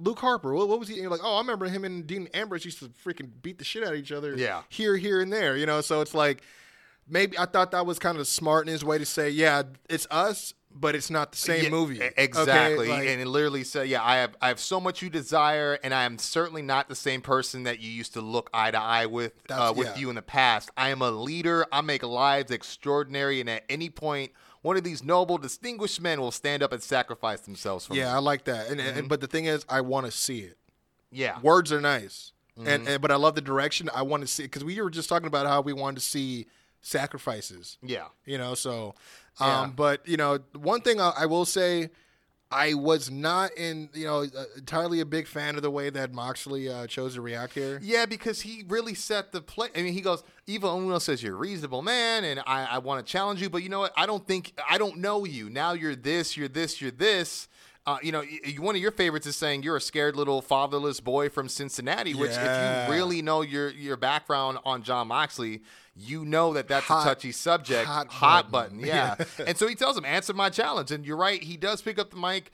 Luke 0.04 0.20
Harper, 0.20 0.54
what, 0.54 0.68
what 0.68 0.80
was 0.80 0.88
he? 0.88 0.96
You're 0.96 1.10
like, 1.10 1.22
oh, 1.24 1.36
I 1.36 1.40
remember 1.40 1.68
him 1.68 1.84
and 1.84 2.06
Dean 2.08 2.28
Ambrose 2.34 2.66
used 2.66 2.80
to 2.80 2.90
freaking 3.06 3.30
beat 3.42 3.58
the 3.58 3.64
shit 3.64 3.84
out 3.84 3.94
of 3.94 4.00
each 4.00 4.12
other. 4.12 4.36
Yeah. 4.36 4.64
here, 4.70 4.98
here, 4.98 5.22
and 5.22 5.32
there. 5.32 5.56
You 5.58 5.66
know, 5.66 5.82
so 5.82 6.02
it's 6.02 6.14
like 6.14 6.42
maybe 7.08 7.38
I 7.38 7.46
thought 7.46 7.72
that 7.72 7.86
was 7.86 8.00
kind 8.00 8.18
of 8.18 8.28
smart 8.28 8.68
in 8.68 8.72
his 8.72 8.84
way 8.84 8.98
to 8.98 9.06
say, 9.06 9.30
yeah, 9.30 9.64
it's 9.90 10.08
us, 10.10 10.54
but 10.74 10.96
it's 10.96 11.10
not 11.10 11.32
the 11.32 11.38
same 11.38 11.66
Yeah, 11.66 11.70
movie. 11.70 11.98
e- 11.98 12.04
Okay? 12.04 12.14
Exactly. 12.24 12.88
Like, 12.88 13.08
and 13.08 13.22
it 13.22 13.28
literally 13.28 13.64
said, 13.64 13.90
"Yeah, 13.90 14.04
I 14.04 14.18
have 14.18 14.36
I 14.42 14.48
have 14.48 14.60
so 14.60 14.80
much 14.80 15.02
you 15.02 15.10
desire, 15.10 15.78
and 15.84 15.94
I 15.94 16.04
am 16.04 16.18
certainly 16.18 16.62
not 16.62 16.88
the 16.88 16.96
same 16.96 17.22
person 17.22 17.64
that 17.64 17.80
you 17.80 17.92
used 17.92 18.14
to 18.14 18.22
look 18.22 18.50
eye 18.54 18.72
to 18.72 18.80
eye 18.80 19.06
with 19.06 19.34
uh, 19.50 19.74
with 19.76 19.88
yeah. 19.88 19.98
you 19.98 20.10
in 20.10 20.16
the 20.16 20.22
past. 20.22 20.70
I 20.78 20.90
am 20.90 21.02
a 21.02 21.12
leader. 21.12 21.66
I 21.72 21.82
make 21.82 22.04
lives 22.04 22.52
extraordinary, 22.52 23.42
and 23.42 23.50
at 23.50 23.66
any 23.70 23.90
point, 23.90 24.32
one 24.62 24.78
of 24.78 24.84
these 24.84 25.04
noble, 25.04 25.38
distinguished 25.38 26.00
men 26.02 26.20
will 26.22 26.32
stand 26.32 26.62
up 26.64 26.72
and 26.72 26.82
sacrifice 26.84 27.42
themselves 27.42 27.86
for 27.86 27.96
yeah, 27.96 28.16
I 28.16 28.20
like 28.20 28.44
that. 28.46 28.68
And, 28.70 28.80
Mm-hmm. 28.80 28.98
and 29.00 29.10
but 29.10 29.20
the 29.22 29.28
thing 29.28 29.46
is, 29.46 29.66
I 29.70 29.82
want 29.82 30.06
to 30.06 30.12
see 30.12 30.40
it. 30.40 30.58
Yeah, 31.12 31.40
Words 31.42 31.72
are 31.72 31.82
nice, 31.82 32.32
Mm-hmm. 32.58 32.68
and, 32.68 32.88
and 32.88 33.02
but 33.02 33.12
I 33.12 33.16
love 33.16 33.36
the 33.36 33.42
direction. 33.42 33.90
I 33.94 34.02
want 34.04 34.22
to 34.22 34.28
see 34.28 34.44
because 34.44 34.64
we 34.64 34.80
were 34.82 34.90
just 34.90 35.08
talking 35.10 35.28
about 35.28 35.48
how 35.48 35.62
we 35.62 35.74
wanted 35.74 35.96
to 36.02 36.06
see 36.06 36.48
sacrifices. 36.82 37.78
yeah, 37.82 38.06
you 38.26 38.38
know 38.38 38.54
so 38.56 38.96
Yeah. 39.40 39.62
um 39.62 39.72
but 39.72 40.08
you 40.08 40.18
know 40.18 40.40
one 40.54 40.82
thing 40.82 41.00
I, 41.00 41.12
I 41.18 41.26
will 41.26 41.46
say 41.46 41.90
i 42.52 42.74
was 42.74 43.10
not 43.10 43.52
in 43.58 43.90
you 43.94 44.06
know 44.06 44.22
uh, 44.24 44.44
entirely 44.58 45.00
a 45.00 45.06
big 45.06 45.28
fan 45.28 45.56
of 45.56 45.62
the 45.62 45.72
way 45.72 45.90
that 45.90 46.14
moxley 46.14 46.70
uh, 46.70 46.86
chose 46.88 47.16
to 47.16 47.22
react 47.22 47.54
here 47.54 47.80
Yeah, 47.82 48.06
because 48.06 48.42
he 48.42 48.64
really 48.68 48.94
set 48.94 49.32
the 49.32 49.42
play. 49.42 49.70
I 49.76 49.82
mean, 49.82 49.94
he 49.94 50.02
goes, 50.02 50.24
Evil 50.48 50.78
Uno 50.80 51.00
says 51.00 51.24
you're 51.24 51.34
a 51.36 51.38
reasonable 51.38 51.82
man, 51.82 52.24
and 52.24 52.40
I, 52.46 52.66
I 52.66 52.78
want 52.80 53.06
to 53.06 53.12
challenge 53.12 53.42
you, 53.42 53.50
but 53.50 53.64
you 53.64 53.70
know 53.70 53.80
what? 53.80 53.94
I 53.98 54.06
don't 54.06 54.26
think 54.28 54.54
I 54.70 54.78
don't 54.78 54.98
know 54.98 55.26
you. 55.26 55.50
Now 55.50 55.74
you're 55.74 55.96
this, 55.96 56.36
you're 56.38 56.48
this, 56.48 56.82
you're 56.82 56.92
this. 56.92 57.48
Uh, 57.88 57.98
you 58.04 58.12
know, 58.12 58.24
one 58.60 58.76
of 58.76 58.82
your 58.82 58.92
favorites 58.92 59.26
is 59.26 59.36
saying 59.36 59.64
you're 59.64 59.76
a 59.78 59.82
scared 59.82 60.16
little 60.16 60.40
fatherless 60.42 61.00
boy 61.00 61.30
from 61.30 61.50
Cincinnati. 61.50 62.14
Which, 62.14 62.30
Yeah. 62.32 62.84
if 62.84 62.90
you 62.90 62.94
really 62.96 63.22
know 63.24 63.42
your 63.42 63.70
your 63.70 63.98
background 63.98 64.60
on 64.66 64.84
Jon 64.84 65.08
Moxley, 65.08 65.64
you 66.02 66.26
know 66.26 66.54
that 66.54 66.68
that's 66.68 66.86
Hot- 66.86 67.02
a 67.02 67.10
touchy 67.10 67.32
subject. 67.32 67.88
hot 67.88 68.52
button, 68.52 68.78
button. 68.78 68.80
yeah. 68.88 69.16
and 69.46 69.58
so 69.58 69.68
he 69.68 69.76
tells 69.76 69.98
him, 69.98 70.06
"Answer 70.06 70.34
my 70.34 70.50
challenge." 70.50 70.92
And 70.92 71.06
you're 71.06 71.18
right, 71.18 71.42
he 71.42 71.58
does 71.58 71.82
pick 71.82 72.00
up 72.00 72.12
the 72.12 72.18
mic 72.18 72.52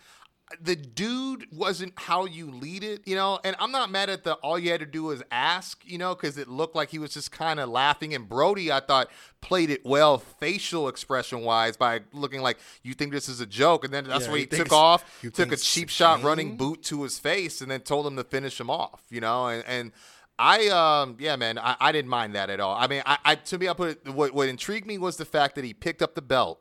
the 0.62 0.76
dude 0.76 1.46
wasn't 1.52 1.94
how 1.98 2.26
you 2.26 2.50
lead 2.50 2.84
it, 2.84 3.06
you 3.06 3.16
know. 3.16 3.40
And 3.44 3.56
I'm 3.60 3.72
not 3.72 3.92
mad 3.92 4.10
at 4.10 4.24
the 4.24 4.36
all 4.36 4.58
you 4.58 4.72
had 4.72 4.80
to 4.80 4.86
do 4.86 5.04
was 5.04 5.22
ask, 5.30 5.82
you 5.86 5.98
know, 5.98 6.16
because 6.16 6.38
it 6.38 6.48
looked 6.48 6.76
like 6.76 6.90
he 6.90 7.00
was 7.00 7.14
just 7.14 7.32
kind 7.32 7.60
of 7.60 7.68
laughing. 7.70 8.14
And 8.14 8.30
Brodie, 8.30 8.72
I 8.72 8.80
thought, 8.80 9.10
played 9.42 9.70
it 9.70 9.86
well, 9.86 10.18
facial 10.18 10.88
expression 10.88 11.42
wise, 11.42 11.76
by 11.76 12.02
looking 12.14 12.42
like 12.42 12.58
you 12.82 12.94
think 12.94 13.12
this 13.12 13.28
is 13.28 13.42
a 13.42 13.46
joke, 13.46 13.84
and 13.84 13.94
then 13.94 14.06
that's 14.06 14.26
Yeah, 14.26 14.32
where 14.32 14.40
he 14.40 14.46
took 14.46 14.72
off, 14.72 15.04
took 15.34 15.52
a 15.52 15.58
cheap 15.58 15.90
shot, 15.90 16.24
running 16.24 16.56
boot 16.56 16.82
to 16.84 17.04
his 17.04 17.20
face, 17.20 17.60
and 17.60 17.70
then 17.70 17.82
told 17.82 18.08
him 18.08 18.16
to 18.16 18.24
finish 18.24 18.60
him 18.60 18.70
off, 18.70 19.04
you 19.10 19.20
know. 19.20 19.48
And, 19.48 19.64
and 19.68 19.92
I, 20.40 20.68
um, 20.70 21.18
yeah, 21.20 21.36
man, 21.36 21.58
I, 21.58 21.76
I 21.80 21.92
didn't 21.92 22.10
mind 22.10 22.36
that 22.36 22.50
at 22.50 22.60
all. 22.60 22.76
I 22.76 22.88
mean, 22.88 23.02
I, 23.06 23.18
I 23.26 23.36
to 23.36 23.58
me, 23.58 23.68
I 23.70 23.74
put 23.74 23.90
it, 24.06 24.14
what, 24.14 24.34
what 24.34 24.48
intrigued 24.48 24.86
me 24.86 24.98
was 24.98 25.18
the 25.18 25.26
fact 25.26 25.56
that 25.56 25.64
he 25.66 25.74
picked 25.74 26.02
up 26.02 26.14
the 26.16 26.22
belt 26.22 26.60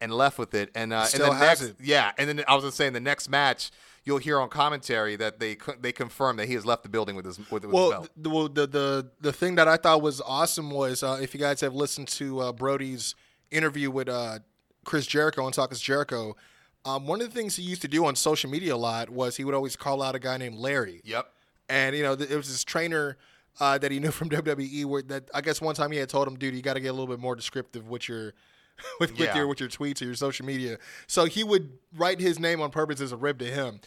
and 0.00 0.12
left 0.12 0.38
with 0.38 0.54
it, 0.54 0.70
and 0.74 0.92
uh, 0.92 1.04
Still 1.04 1.32
and 1.32 1.40
the 1.40 1.46
has 1.46 1.60
next, 1.62 1.70
it. 1.72 1.76
yeah, 1.84 2.12
and 2.18 2.28
then 2.28 2.44
I 2.46 2.54
was 2.54 2.62
gonna 2.64 2.72
say 2.72 2.86
in 2.86 2.92
the 2.92 3.00
next 3.00 3.28
match, 3.28 3.70
you'll 4.04 4.18
hear 4.18 4.38
on 4.38 4.48
commentary 4.48 5.16
that 5.16 5.40
they 5.40 5.56
they 5.80 5.90
confirm 5.90 6.36
that 6.36 6.46
he 6.46 6.54
has 6.54 6.64
left 6.66 6.82
the 6.84 6.88
building 6.88 7.16
with 7.16 7.24
his 7.24 7.38
with, 7.38 7.50
with 7.50 7.62
his 7.64 7.72
well 7.72 7.90
belt. 7.90 8.10
the, 8.16 8.30
well, 8.30 8.48
the 8.48 8.66
the 8.66 9.10
the 9.20 9.32
thing 9.32 9.56
that 9.56 9.66
i 9.66 9.76
thought 9.76 10.00
was 10.00 10.20
awesome 10.20 10.70
was 10.70 11.02
uh, 11.02 11.18
if 11.20 11.34
you 11.34 11.40
guys 11.40 11.60
have 11.60 11.74
listened 11.74 12.06
to 12.06 12.38
uh, 12.38 12.52
brodie's 12.52 13.16
interview 13.50 13.90
with 13.90 14.08
uh, 14.08 14.38
chris 14.84 15.06
jericho 15.08 15.42
on 15.44 15.50
talk 15.50 15.72
is 15.72 15.80
jericho 15.80 16.36
um, 16.84 17.04
one 17.08 17.20
of 17.20 17.26
the 17.26 17.34
things 17.34 17.56
he 17.56 17.64
used 17.64 17.82
to 17.82 17.88
do 17.88 18.04
on 18.06 18.14
social 18.14 18.48
media 18.48 18.74
a 18.74 18.76
lot 18.76 19.10
was 19.10 19.36
he 19.38 19.44
would 19.44 19.54
always 19.54 19.74
call 19.74 20.00
out 20.02 20.14
a 20.14 20.20
guy 20.20 20.36
named 20.36 20.56
larry 20.56 21.00
Yep. 21.04 21.26
And 21.68 21.94
you 21.96 22.02
know 22.02 22.16
th- 22.16 22.30
it 22.30 22.36
was 22.36 22.48
this 22.48 22.64
trainer 22.64 23.16
uh, 23.60 23.78
that 23.78 23.90
he 23.90 23.98
knew 24.00 24.10
from 24.10 24.28
WWE. 24.30 24.84
Where 24.84 25.02
that 25.02 25.30
I 25.34 25.40
guess 25.40 25.60
one 25.60 25.74
time 25.74 25.92
he 25.92 25.98
had 25.98 26.08
told 26.08 26.26
him, 26.28 26.36
"Dude, 26.36 26.54
you 26.54 26.62
got 26.62 26.74
to 26.74 26.80
get 26.80 26.88
a 26.88 26.92
little 26.92 27.06
bit 27.06 27.18
more 27.20 27.34
descriptive 27.36 27.88
with 27.88 28.08
your." 28.08 28.32
With, 29.00 29.18
with 29.18 29.34
your 29.34 29.46
with 29.46 29.58
your 29.58 29.70
tweets 29.70 30.02
or 30.02 30.04
your 30.04 30.14
social 30.14 30.44
media, 30.44 30.76
so 31.06 31.24
he 31.24 31.42
would 31.42 31.78
write 31.96 32.20
his 32.20 32.38
name 32.38 32.60
on 32.60 32.70
purpose 32.70 33.00
as 33.00 33.10
a 33.10 33.16
rib 33.16 33.38
to 33.38 33.46
him. 33.46 33.80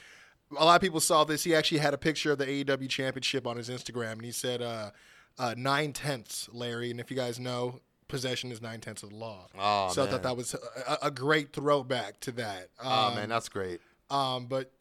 A 0.57 0.65
lot 0.65 0.77
of 0.77 0.81
people 0.81 0.99
saw 0.99 1.23
this. 1.25 1.43
He 1.43 1.53
actually 1.53 1.77
had 1.77 1.93
a 1.93 1.97
picture 1.99 2.31
of 2.31 2.39
the 2.39 2.47
AEW 2.47 2.89
championship 2.89 3.45
on 3.45 3.55
his 3.55 3.69
Instagram, 3.69 4.13
and 4.13 4.25
he 4.25 4.31
said 4.31 4.63
uh, 4.63 4.89
uh, 5.37 5.53
nine 5.55 5.93
tenths, 5.93 6.49
Larry. 6.51 6.89
And 6.89 6.99
if 6.99 7.11
you 7.11 7.15
guys 7.17 7.39
know, 7.39 7.81
possession 8.07 8.51
is 8.51 8.63
nine 8.63 8.79
tenths 8.79 9.03
of 9.03 9.11
the 9.11 9.15
law. 9.15 9.45
Oh, 9.59 9.89
so 9.93 10.05
I 10.05 10.07
thought 10.07 10.23
that 10.23 10.35
was 10.35 10.55
a, 10.55 10.97
a 11.03 11.11
great 11.11 11.53
throwback 11.53 12.19
to 12.21 12.31
that. 12.31 12.69
Oh 12.83 12.89
Um, 13.09 13.15
man, 13.15 13.29
that's 13.29 13.47
great. 13.47 13.81
um, 14.09 14.47
but 14.47 14.71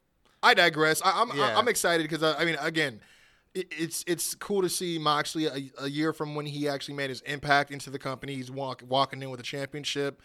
I 0.42 0.54
digress. 0.54 1.02
I, 1.04 1.20
I'm 1.22 1.36
Yeah. 1.36 1.58
I'm 1.58 1.68
excited 1.68 2.08
because 2.08 2.22
I, 2.22 2.40
I 2.40 2.44
mean, 2.44 2.56
again, 2.60 3.00
it, 3.54 3.66
it's 3.70 4.04
it's 4.06 4.34
cool 4.34 4.62
to 4.62 4.68
see 4.68 4.98
Moxley 4.98 5.46
a, 5.46 5.84
a 5.84 5.88
year 5.88 6.12
from 6.12 6.34
when 6.34 6.46
he 6.46 6.68
actually 6.68 6.94
made 6.94 7.10
his 7.10 7.20
impact 7.22 7.70
into 7.70 7.90
the 7.90 7.98
company. 7.98 8.34
He's 8.34 8.50
walk, 8.50 8.82
walking 8.86 9.22
in 9.22 9.30
with 9.30 9.40
a 9.40 9.44
championship. 9.44 10.20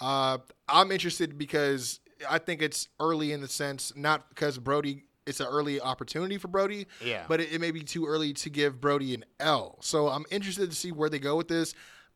Uh, 0.00 0.38
I'm 0.68 0.92
interested 0.92 1.38
because 1.38 2.00
I 2.28 2.38
think 2.38 2.62
it's 2.62 2.88
early 3.00 3.32
in 3.32 3.40
the 3.40 3.48
sense, 3.48 3.92
not 3.96 4.28
because 4.28 4.58
Brodie. 4.58 5.04
It's 5.26 5.40
an 5.40 5.48
early 5.48 5.80
opportunity 5.80 6.38
for 6.38 6.46
Brodie, 6.46 6.86
Yeah. 7.04 7.24
But 7.26 7.40
it, 7.40 7.52
it 7.54 7.60
may 7.60 7.72
be 7.72 7.80
too 7.82 8.06
early 8.06 8.32
to 8.34 8.48
give 8.48 8.80
Brodie 8.80 9.12
an 9.12 9.24
L. 9.40 9.76
So 9.80 10.06
I'm 10.06 10.24
interested 10.30 10.70
to 10.70 10.76
see 10.76 10.92
where 10.92 11.08
they 11.10 11.18
go 11.18 11.34
with 11.34 11.48
this. 11.48 11.74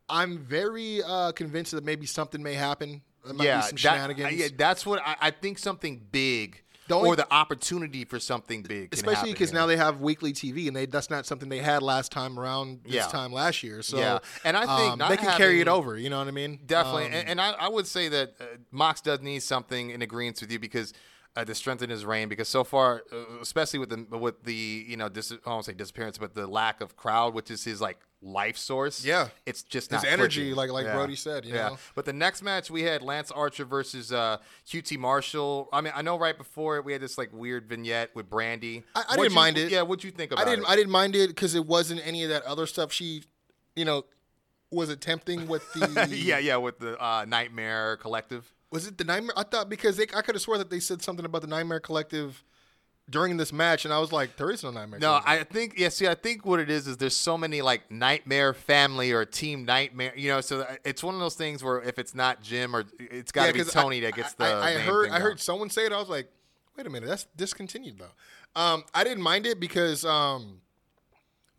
I'm 0.08 0.38
very 0.38 1.02
uh, 1.02 1.32
convinced 1.32 1.72
that 1.72 1.82
maybe 1.84 2.06
something 2.06 2.40
may 2.40 2.54
happen. 2.54 3.02
Yeah, 3.26 3.56
be 3.56 3.62
some 3.62 3.70
that- 3.70 3.78
shenanigans. 3.80 4.36
yeah, 4.36 4.46
that's 4.56 4.86
what 4.86 5.02
I, 5.04 5.16
I 5.22 5.30
think. 5.32 5.58
Something 5.58 6.06
big, 6.12 6.62
The 6.90 6.96
only- 6.96 7.08
or 7.10 7.16
the 7.16 7.32
opportunity 7.32 8.04
for 8.04 8.18
something 8.18 8.62
big, 8.62 8.92
especially 8.92 9.32
because 9.32 9.52
now 9.52 9.66
they 9.66 9.76
have 9.76 10.00
weekly 10.00 10.32
TV, 10.32 10.66
and 10.66 10.76
they 10.76 10.86
that's 10.86 11.08
not 11.08 11.24
something 11.24 11.48
they 11.48 11.58
had 11.60 11.82
last 11.82 12.10
time 12.12 12.38
around 12.38 12.80
this 12.84 12.94
Yeah. 12.94 13.06
time 13.06 13.32
last 13.32 13.62
year. 13.62 13.80
So 13.82 13.98
Yeah. 13.98 14.18
And 14.44 14.56
I 14.56 14.60
think 14.76 14.92
um, 15.02 15.08
they 15.08 15.16
can 15.16 15.36
carry 15.36 15.60
it 15.60 15.68
over. 15.68 15.96
You 15.96 16.10
know 16.10 16.18
what 16.18 16.28
I 16.28 16.32
mean? 16.32 16.58
Definitely, 16.66 17.06
Um, 17.06 17.12
and, 17.12 17.28
and 17.30 17.40
I, 17.40 17.50
I 17.52 17.68
would 17.68 17.86
say 17.86 18.08
that 18.08 18.34
uh, 18.40 18.44
Mox 18.72 19.00
does 19.00 19.20
need 19.20 19.42
something 19.42 19.90
in 19.90 20.02
agreement 20.02 20.40
with 20.40 20.50
you 20.52 20.58
because 20.58 20.92
uh, 21.36 21.44
to 21.44 21.54
strengthen 21.54 21.90
his 21.90 22.04
reign. 22.04 22.28
Because 22.28 22.48
so 22.48 22.64
far, 22.64 23.02
uh, 23.12 23.16
especially 23.40 23.78
with 23.78 23.90
the 23.90 24.18
with 24.18 24.42
the 24.44 24.52
you 24.88 24.96
know 24.96 25.08
dis- 25.08 25.32
I 25.46 25.50
won't 25.50 25.64
say 25.64 25.72
disappearance, 25.72 26.18
but 26.18 26.34
the 26.34 26.46
lack 26.46 26.80
of 26.80 26.96
crowd, 26.96 27.34
which 27.34 27.50
is 27.50 27.64
his 27.64 27.80
like 27.80 27.98
life 28.22 28.58
source. 28.58 29.02
Yeah. 29.02 29.28
it's 29.46 29.62
just 29.62 29.90
His 29.90 30.04
energy, 30.04 30.52
like- 30.52 30.70
like 30.70 30.84
Yeah. 30.84 30.92
Brodie 30.94 31.16
said, 31.16 31.46
you 31.46 31.54
know? 31.54 31.78
But 31.94 32.04
the 32.04 32.12
next 32.12 32.42
match 32.42 32.70
we 32.70 32.82
had 32.82 33.00
Lance 33.00 33.30
Archer 33.30 33.64
versus 33.64 34.12
uh, 34.12 34.36
QT 34.66 34.98
Marshall. 34.98 35.70
I 35.72 35.80
mean, 35.80 35.94
I 35.96 36.02
know 36.02 36.18
right 36.18 36.36
before 36.36 36.76
it 36.76 36.84
we 36.84 36.92
had 36.92 37.00
this 37.00 37.16
like 37.16 37.30
weird 37.32 37.66
vignette 37.66 38.14
with 38.14 38.28
Brandi. 38.28 38.82
I- 38.94 39.04
I 39.08 39.16
didn't 39.16 39.30
you- 39.30 39.34
mind 39.34 39.56
it. 39.56 39.72
Yeah, 39.72 39.80
what'd 39.82 40.04
you 40.04 40.10
think 40.10 40.32
about 40.32 40.46
I 40.46 40.50
didn't. 40.50 40.64
it? 40.66 40.68
I 40.70 40.76
didn't 40.76 40.92
mind 40.92 41.16
it 41.16 41.28
because 41.28 41.54
it 41.54 41.64
wasn't 41.66 42.06
any 42.06 42.22
of 42.24 42.28
that 42.28 42.42
other 42.42 42.66
stuff 42.66 42.92
she, 42.92 43.22
you 43.74 43.86
know, 43.86 44.04
was 44.70 44.90
attempting 44.90 45.48
with 45.48 45.62
the. 45.72 46.06
yeah, 46.14 46.36
yeah, 46.38 46.56
with 46.56 46.78
the 46.78 47.02
uh, 47.02 47.24
Nightmare 47.26 47.96
Collective. 47.96 48.52
Was 48.70 48.86
it 48.86 48.98
the 48.98 49.04
Nightmare? 49.04 49.32
I 49.36 49.42
thought 49.42 49.68
because 49.68 49.96
they, 49.96 50.04
I 50.14 50.22
could 50.22 50.34
have 50.34 50.42
swore 50.42 50.58
that 50.58 50.70
they 50.70 50.80
said 50.80 51.02
something 51.02 51.24
about 51.24 51.40
the 51.42 51.48
Nightmare 51.48 51.80
Collective 51.80 52.44
during 53.08 53.36
this 53.36 53.52
match, 53.52 53.84
and 53.84 53.92
I 53.92 53.98
was 53.98 54.12
like, 54.12 54.36
there 54.36 54.50
is 54.52 54.62
no 54.62 54.70
Nightmare. 54.70 55.00
No, 55.00 55.18
Collective. 55.20 55.46
I 55.50 55.52
think 55.52 55.74
yeah. 55.76 55.88
See, 55.88 56.06
I 56.06 56.14
think 56.14 56.46
what 56.46 56.60
it 56.60 56.70
is 56.70 56.86
is 56.86 56.96
there's 56.96 57.16
so 57.16 57.36
many 57.36 57.60
like 57.62 57.90
nightmare 57.90 58.54
family 58.54 59.10
or 59.10 59.24
team 59.24 59.64
nightmare. 59.64 60.12
You 60.16 60.28
know, 60.30 60.40
so 60.40 60.64
it's 60.84 61.02
one 61.02 61.14
of 61.14 61.20
those 61.20 61.34
things 61.34 61.64
where 61.64 61.82
if 61.82 61.98
it's 61.98 62.14
not 62.14 62.42
Jim 62.42 62.76
or 62.76 62.84
it's 63.00 63.32
got 63.32 63.42
to 63.42 63.46
Yeah, 63.48 63.52
be 63.54 63.58
'cause 63.58 63.74
I- 63.74 63.82
Tony 63.82 64.00
that 64.00 64.14
gets 64.14 64.34
the. 64.34 64.44
I, 64.44 64.68
I 64.68 64.72
heard 64.78 65.06
I 65.06 65.08
going. 65.10 65.22
heard 65.22 65.40
someone 65.40 65.70
say 65.70 65.86
it. 65.86 65.92
I 65.92 65.98
was 65.98 66.08
like, 66.08 66.30
wait 66.76 66.86
a 66.86 66.90
minute, 66.90 67.08
that's 67.08 67.26
discontinued 67.36 67.98
though. 67.98 68.60
Um, 68.60 68.84
I 68.94 69.02
didn't 69.02 69.22
mind 69.24 69.46
it 69.46 69.58
because 69.58 70.04
um, 70.04 70.60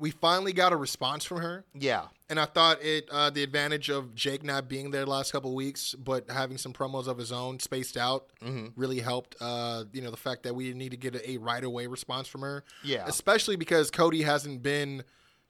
we 0.02 0.12
finally 0.12 0.52
got 0.52 0.74
a 0.74 0.76
response 0.76 1.24
from 1.24 1.38
her, 1.42 1.64
Yeah, 1.74 2.08
and 2.30 2.40
I 2.40 2.46
thought 2.46 2.82
it 2.84 3.08
uh, 3.12 3.30
the 3.30 3.44
advantage 3.44 3.90
of 3.90 4.14
Jake 4.16 4.44
not 4.44 4.68
being 4.68 4.92
there 4.92 5.06
the 5.06 5.10
last 5.12 5.32
couple 5.32 5.52
of 5.52 5.56
weeks, 5.56 5.94
but 5.96 6.30
having 6.30 6.58
some 6.58 6.74
promos 6.74 7.08
of 7.08 7.18
his 7.18 7.32
own 7.32 7.60
spaced 7.60 7.96
out 7.96 8.32
Mm-hmm. 8.44 8.68
really 8.76 9.00
helped. 9.00 9.36
Uh, 9.40 9.86
you 9.94 10.02
know, 10.02 10.12
the 10.12 10.18
fact 10.18 10.44
that 10.44 10.54
we 10.56 10.66
didn't 10.66 10.80
need 10.80 10.92
to 10.92 10.98
get 10.98 11.16
a, 11.16 11.32
a 11.32 11.38
right 11.38 11.64
away 11.64 11.88
response 11.88 12.28
from 12.28 12.42
her. 12.42 12.64
Yeah. 12.84 13.06
especially 13.08 13.56
because 13.56 13.90
Cody 13.92 14.24
hasn't 14.24 14.62
been 14.64 15.04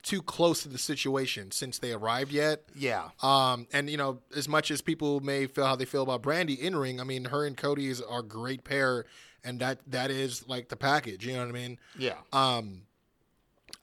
too 0.03 0.21
close 0.21 0.63
to 0.63 0.67
the 0.69 0.79
situation 0.79 1.51
since 1.51 1.77
they 1.79 1.93
arrived 1.93 2.31
yet. 2.31 2.63
yeah, 2.75 3.09
Um, 3.21 3.67
and 3.71 3.87
you 3.89 3.97
know, 3.97 4.19
as 4.35 4.47
much 4.49 4.71
as 4.71 4.81
people 4.81 5.19
may 5.19 5.45
feel 5.47 5.65
how 5.65 5.75
they 5.75 5.85
feel 5.85 6.01
about 6.03 6.23
Brandi 6.23 6.57
in 6.57 6.75
ring, 6.75 6.99
I 6.99 7.03
mean, 7.03 7.25
her 7.25 7.45
and 7.45 7.55
Cody 7.55 7.87
is 7.87 8.01
are 8.01 8.19
a 8.19 8.23
great 8.23 8.63
pair, 8.63 9.05
and 9.43 9.59
that 9.59 9.79
that 9.87 10.09
is 10.11 10.47
like 10.47 10.69
the 10.69 10.75
package. 10.75 11.25
You 11.25 11.33
know 11.33 11.39
what 11.41 11.49
I 11.49 11.51
mean? 11.51 11.77
yeah. 11.97 12.15
Um, 12.33 12.81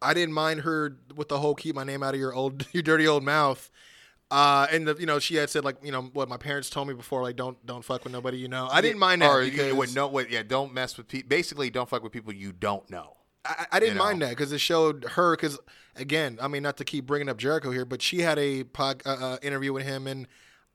I 0.00 0.14
didn't 0.14 0.34
mind 0.34 0.60
her 0.60 0.96
with 1.16 1.28
the 1.28 1.38
whole 1.38 1.54
"keep 1.54 1.74
my 1.74 1.84
name 1.84 2.02
out 2.02 2.14
of 2.14 2.20
your 2.20 2.34
old, 2.34 2.66
your 2.72 2.82
dirty 2.82 3.06
old 3.06 3.24
mouth." 3.24 3.70
Uh, 4.30 4.66
and 4.70 4.86
the, 4.86 4.94
you 4.98 5.06
know, 5.06 5.18
she 5.18 5.36
had 5.36 5.48
said 5.48 5.64
like, 5.64 5.76
you 5.82 5.90
know, 5.90 6.02
what 6.12 6.28
my 6.28 6.36
parents 6.36 6.68
told 6.68 6.86
me 6.86 6.92
before, 6.92 7.22
like, 7.22 7.36
don't 7.36 7.64
don't 7.64 7.82
fuck 7.82 8.04
with 8.04 8.12
nobody, 8.12 8.36
you 8.36 8.48
know. 8.48 8.68
I 8.70 8.80
didn't 8.82 8.98
mind 8.98 9.22
that 9.22 9.30
Or 9.30 9.42
you- 9.42 9.50
because 9.52 9.72
what, 9.72 9.94
no, 9.94 10.06
what, 10.06 10.30
yeah, 10.30 10.42
don't 10.42 10.74
mess 10.74 10.96
with 10.98 11.08
people. 11.08 11.28
Basically, 11.28 11.70
don't 11.70 11.88
fuck 11.88 12.02
with 12.02 12.12
people 12.12 12.32
you 12.34 12.52
don't 12.52 12.88
know. 12.90 13.14
I, 13.46 13.66
I 13.72 13.80
didn't 13.80 13.94
you 13.94 13.98
know. 13.98 14.04
mind 14.04 14.20
that 14.22 14.30
because 14.30 14.52
it 14.52 14.58
showed 14.60 15.04
her. 15.12 15.34
Because 15.34 15.58
again, 15.96 16.38
I 16.42 16.48
mean, 16.48 16.62
not 16.62 16.76
to 16.76 16.84
keep 16.84 17.06
bringing 17.06 17.30
up 17.30 17.38
Jericho 17.38 17.70
here, 17.70 17.86
but 17.86 18.02
she 18.02 18.20
had 18.20 18.38
a 18.38 18.64
pod, 18.64 19.02
uh, 19.06 19.16
uh, 19.18 19.38
interview 19.40 19.72
with 19.72 19.84
him, 19.86 20.06
and 20.06 20.28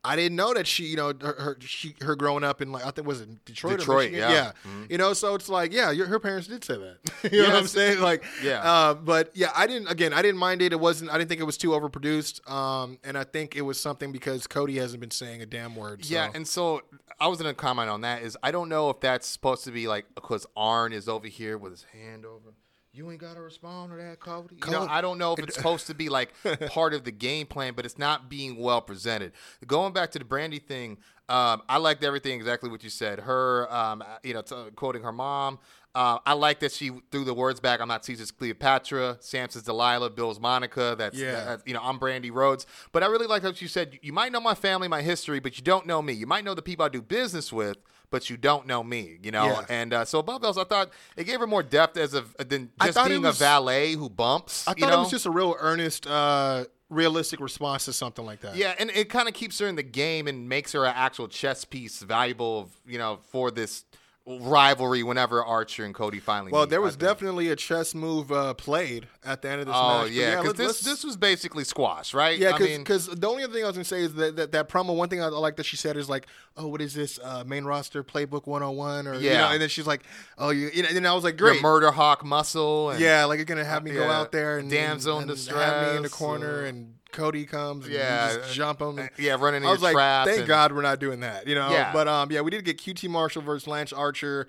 I 0.06 0.16
didn't 0.18 0.36
know 0.36 0.54
that 0.54 0.68
she, 0.68 0.84
you 0.86 0.98
know, 0.98 1.14
her 1.22 1.34
her, 1.40 1.58
she, 1.62 1.96
her 2.02 2.16
growing 2.16 2.44
up 2.44 2.62
in 2.62 2.72
like 2.72 2.86
I 2.86 2.92
think 2.92 3.08
was 3.08 3.22
it 3.22 3.46
Detroit, 3.46 3.80
Detroit, 3.80 4.12
Michigan? 4.12 4.30
yeah. 4.32 4.52
Mhm. 4.68 4.92
You 4.92 4.98
know, 4.98 5.14
so 5.14 5.34
it's 5.36 5.48
like, 5.48 5.72
yeah, 5.72 5.92
your, 5.92 6.08
her 6.08 6.20
parents 6.20 6.48
did 6.48 6.64
say 6.64 6.76
that. 6.78 6.98
you 7.32 7.42
know 7.42 7.50
what 7.50 7.58
I'm 7.58 7.68
saying? 7.68 8.02
Like, 8.02 8.24
Yeah. 8.44 8.62
Uh, 8.62 8.94
but 8.96 9.32
yeah, 9.34 9.52
I 9.56 9.66
didn't. 9.66 9.88
Again, 9.90 10.12
I 10.14 10.22
didn't 10.22 10.40
mind 10.40 10.62
it. 10.62 10.74
It 10.74 10.80
wasn't. 10.80 11.10
I 11.12 11.18
didn't 11.18 11.30
think 11.30 11.40
it 11.42 11.46
was 11.46 11.58
too 11.58 11.70
overproduced. 11.70 12.50
Um, 12.52 13.00
and 13.04 13.18
I 13.18 13.24
think 13.24 13.56
it 13.56 13.62
was 13.62 13.80
something 13.80 14.12
because 14.12 14.46
Cody 14.48 14.78
hasn't 14.78 15.00
been 15.00 15.12
saying 15.12 15.42
a 15.42 15.46
damn 15.46 15.76
word. 15.76 16.04
So. 16.06 16.14
Yeah, 16.14 16.30
and 16.34 16.46
so 16.48 16.82
I 17.20 17.28
was 17.28 17.38
gonna 17.40 17.54
comment 17.54 17.90
on 17.90 18.02
that. 18.02 18.24
Is 18.24 18.38
I 18.44 18.52
don't 18.52 18.68
know 18.70 18.90
if 18.90 19.00
that's 19.00 19.26
supposed 19.28 19.64
to 19.66 19.72
be 19.72 19.88
like 19.88 20.06
because 20.16 20.46
Arn 20.58 20.92
is 20.92 21.08
over 21.08 21.28
here 21.28 21.58
with 21.58 21.72
his 21.72 21.86
hand 21.94 22.26
over. 22.26 22.54
You 22.96 23.10
ain't 23.10 23.20
gotta 23.20 23.42
respond 23.42 23.92
to 23.92 23.98
that, 23.98 24.20
Cody. 24.20 24.56
You 24.64 24.72
know, 24.72 24.86
I 24.88 25.02
don't 25.02 25.18
know 25.18 25.34
if 25.34 25.40
it's 25.40 25.56
supposed 25.56 25.88
to 25.88 25.96
be 25.96 26.10
like 26.10 26.32
part 26.70 26.94
of 26.94 27.04
the 27.04 27.12
game 27.12 27.48
plan, 27.48 27.74
but 27.76 27.86
it's 27.86 27.98
not 27.98 28.30
being 28.30 28.58
well 28.60 28.82
presented. 28.82 29.32
Going 29.66 29.94
back 29.94 30.12
to 30.12 30.20
the 30.20 30.26
Brandi 30.26 30.62
thing, 30.64 31.00
um, 31.28 31.64
I 31.68 31.78
liked 31.78 32.04
everything 32.04 32.36
exactly 32.36 32.70
what 32.70 32.84
you 32.84 32.92
said. 32.92 33.22
Her, 33.22 33.68
um, 33.74 34.04
you 34.24 34.36
know, 34.36 34.44
t- 34.44 34.56
quoting 34.76 35.02
her 35.02 35.12
mom. 35.12 35.58
Uh, 35.96 36.20
I 36.26 36.34
like 36.34 36.60
that 36.60 36.72
she 36.72 36.92
threw 37.12 37.24
the 37.24 37.34
words 37.34 37.60
back. 37.60 37.80
I'm 37.80 37.88
not 37.88 38.06
Caesar's 38.06 38.30
Cleopatra. 38.32 39.18
Samson's 39.22 39.64
Delilah. 39.64 40.10
Bill's 40.12 40.40
Monica. 40.40 40.96
That's 40.98 41.18
Yeah. 41.18 41.46
that- 41.46 41.68
you 41.68 41.74
know, 41.74 41.82
I'm 41.84 42.00
Brandi 42.00 42.32
Rhodes. 42.32 42.66
But 42.92 43.02
I 43.04 43.08
really 43.08 43.28
like 43.28 43.42
how 43.42 43.54
she 43.54 43.68
said, 43.68 43.98
you 44.04 44.14
might 44.14 44.32
know 44.32 44.40
my 44.42 44.56
family, 44.56 44.88
my 44.88 45.02
history, 45.02 45.40
but 45.40 45.58
you 45.58 45.64
don't 45.64 45.86
know 45.88 46.02
me. 46.02 46.14
You 46.14 46.28
might 46.28 46.44
know 46.44 46.54
the 46.54 46.62
people 46.64 46.86
I 46.86 46.90
do 46.90 47.02
business 47.02 47.52
with, 47.54 47.78
but 48.14 48.30
you 48.30 48.38
don't 48.38 48.68
know 48.68 48.84
me, 48.84 49.18
you 49.24 49.32
know? 49.32 49.46
Yeah. 49.46 49.66
And 49.70 49.92
uh, 49.92 50.06
so 50.06 50.20
above 50.20 50.44
else, 50.44 50.56
I 50.56 50.66
thought 50.66 50.92
it 51.18 51.24
gave 51.24 51.40
her 51.40 51.48
more 51.48 51.64
depth 51.64 51.98
as 51.98 52.14
a 52.14 52.24
than 52.44 52.70
just 52.80 53.04
being 53.08 53.24
was- 53.24 53.42
a 53.42 53.44
valet 53.44 53.94
who 53.94 54.08
bumps. 54.08 54.68
I 54.68 54.74
thought 54.74 54.80
you 54.80 54.86
know? 54.86 54.94
it 54.94 55.00
was 55.00 55.10
just 55.10 55.26
a 55.26 55.32
real 55.32 55.56
earnest, 55.58 56.06
uh, 56.06 56.66
realistic 56.92 57.40
response 57.40 57.86
to 57.86 57.94
something 57.94 58.24
like 58.24 58.42
that. 58.42 58.56
Yeah, 58.56 58.76
and 58.78 58.92
it 58.92 59.10
kind 59.10 59.28
of 59.28 59.34
keeps 59.34 59.58
her 59.58 59.66
in 59.68 59.76
the 59.76 59.82
game 59.82 60.28
and 60.28 60.48
makes 60.48 60.74
her 60.74 60.86
an 60.86 60.94
actual 60.96 61.28
chess 61.28 61.66
piece 61.66 62.04
valuable, 62.04 62.70
you 62.86 63.00
know, 63.00 63.18
for 63.32 63.50
this 63.50 63.84
rivalry 64.26 65.04
whenever 65.04 65.44
Archer 65.44 65.84
and 65.84 65.94
Cody 65.94 66.20
finally 66.20 66.52
Well, 66.52 66.62
meet, 66.62 66.70
there 66.70 66.82
was 66.82 66.96
definitely 66.96 67.50
a 67.50 67.56
chess 67.58 67.94
move 67.94 68.32
uh, 68.32 68.54
played 68.54 69.08
at 69.26 69.42
the 69.42 69.50
end 69.50 69.62
of 69.62 69.68
this 69.68 69.76
Oh 69.78 70.04
match. 70.04 70.12
Yeah, 70.12 70.42
because 70.42 70.58
let's- 70.58 70.80
this 70.80 70.82
this 70.82 71.04
was 71.04 71.18
basically 71.18 71.66
squash, 71.66 72.14
right? 72.14 72.38
Yeah, 72.40 72.52
I 72.56 72.60
mean, 72.60 72.80
because 72.80 73.08
the 73.08 73.28
only 73.28 73.44
other 73.44 73.52
thing 73.54 73.64
I 73.64 73.68
was 73.68 73.76
gonna 73.76 73.84
say 73.84 74.02
is 74.02 74.14
that 74.16 74.36
that, 74.38 74.52
that 74.54 74.70
promo. 74.70 74.96
One 74.96 75.10
thing 75.10 75.22
I 75.22 75.28
like 75.28 75.58
that 75.58 75.66
she 75.66 75.76
said 75.76 75.98
is 75.98 76.10
like, 76.10 76.28
"Oh, 76.56 76.68
what 76.68 76.82
is 76.82 76.94
this 76.94 77.20
uh, 77.22 77.44
main 77.46 77.66
roster 77.66 78.02
playbook 78.04 78.48
101?" 78.48 79.08
Or 79.08 79.16
you 79.16 79.30
Yeah. 79.30 79.42
know, 79.42 79.48
and 79.52 79.62
then 79.62 79.68
she's 79.70 79.88
like, 79.88 80.04
"Oh, 80.38 80.52
you," 80.52 80.70
you 80.74 80.84
know, 80.84 80.88
and 80.88 80.96
then 80.98 81.06
I 81.06 81.14
was 81.14 81.24
like, 81.26 81.38
your 81.38 81.50
"Great, 81.50 81.62
murder 81.62 81.92
hawk 81.92 82.24
muscle. 82.24 82.92
And, 82.92 83.00
yeah, 83.02 83.26
like 83.26 83.38
you're 83.40 83.46
gonna 83.46 83.66
have 83.66 83.84
me 83.84 83.92
go 83.92 84.06
Yeah. 84.06 84.20
out 84.20 84.32
there 84.32 84.58
and 84.58 84.70
damn 84.70 85.00
zone 85.00 85.24
and, 85.24 85.32
and 85.32 85.48
have 85.50 85.92
me 85.92 85.98
in 85.98 86.04
the 86.04 86.10
corner, 86.10 86.64
and 86.64 86.96
Cody 87.14 87.46
comes, 87.46 87.86
and 87.86 87.94
yeah, 87.94 88.32
you 88.34 88.38
just 88.40 88.54
jump 88.54 88.82
him." 88.82 89.10
yeah, 89.18 89.38
running 89.40 89.64
in 89.64 89.70
I 89.70 89.72
was 89.72 89.82
like. 89.82 89.96
"Thank 89.96 90.40
and 90.40 90.48
God 90.48 90.74
we're 90.74 90.82
not 90.82 91.00
doing 91.00 91.22
that," 91.22 91.48
you 91.48 91.56
know. 91.56 91.70
Yeah. 91.72 91.86
Mm-hmm. 91.86 91.94
But 91.94 92.08
um, 92.08 92.32
yeah, 92.32 92.42
we 92.42 92.52
did 92.52 92.66
get 92.66 92.78
QT 92.78 93.10
Marshall 93.10 93.42
versus 93.42 93.68
Lance 93.68 93.94
Archer. 93.94 94.48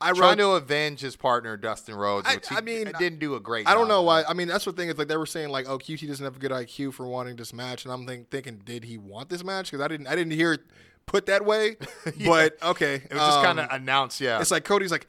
I 0.00 0.08
wrote, 0.10 0.16
Trying 0.16 0.36
to 0.38 0.50
avenge 0.50 1.00
his 1.00 1.16
partner 1.16 1.56
Dustin 1.56 1.94
Rhodes, 1.94 2.28
I- 2.28 2.34
he 2.34 2.56
I 2.56 2.60
mean, 2.60 2.92
didn't 2.98 3.20
do 3.20 3.36
a 3.36 3.40
great. 3.40 3.66
I 3.66 3.74
don't 3.74 3.88
know 3.88 4.02
why. 4.02 4.22
I 4.24 4.34
mean, 4.34 4.48
that's 4.48 4.66
the 4.66 4.72
thing 4.72 4.88
is 4.90 4.98
like 4.98 5.08
they 5.08 5.16
were 5.16 5.24
saying 5.24 5.48
like, 5.48 5.66
oh, 5.68 5.78
QT 5.78 6.06
doesn't 6.06 6.24
have 6.24 6.36
a 6.36 6.38
good 6.38 6.50
IQ 6.50 6.92
for 6.92 7.06
wanting 7.06 7.36
this 7.36 7.54
match, 7.54 7.84
and 7.84 7.92
I'm 7.92 8.06
think, 8.06 8.30
thinking, 8.30 8.60
did 8.64 8.84
he 8.84 8.98
want 8.98 9.30
this 9.30 9.42
match? 9.42 9.70
Because 9.70 9.82
I 9.82 9.88
didn't, 9.88 10.06
I 10.06 10.14
didn't 10.14 10.32
hear 10.32 10.52
it 10.52 10.60
put 11.06 11.26
that 11.26 11.44
way. 11.44 11.76
But 12.26 12.62
okay, 12.62 12.96
It 12.96 13.12
was 13.12 13.22
just 13.22 13.42
kind 13.42 13.58
of 13.58 13.70
um, 13.70 13.76
announced, 13.82 14.20
yeah. 14.20 14.40
It's 14.40 14.50
like 14.50 14.64
Cody's 14.64 14.90
like, 14.90 15.06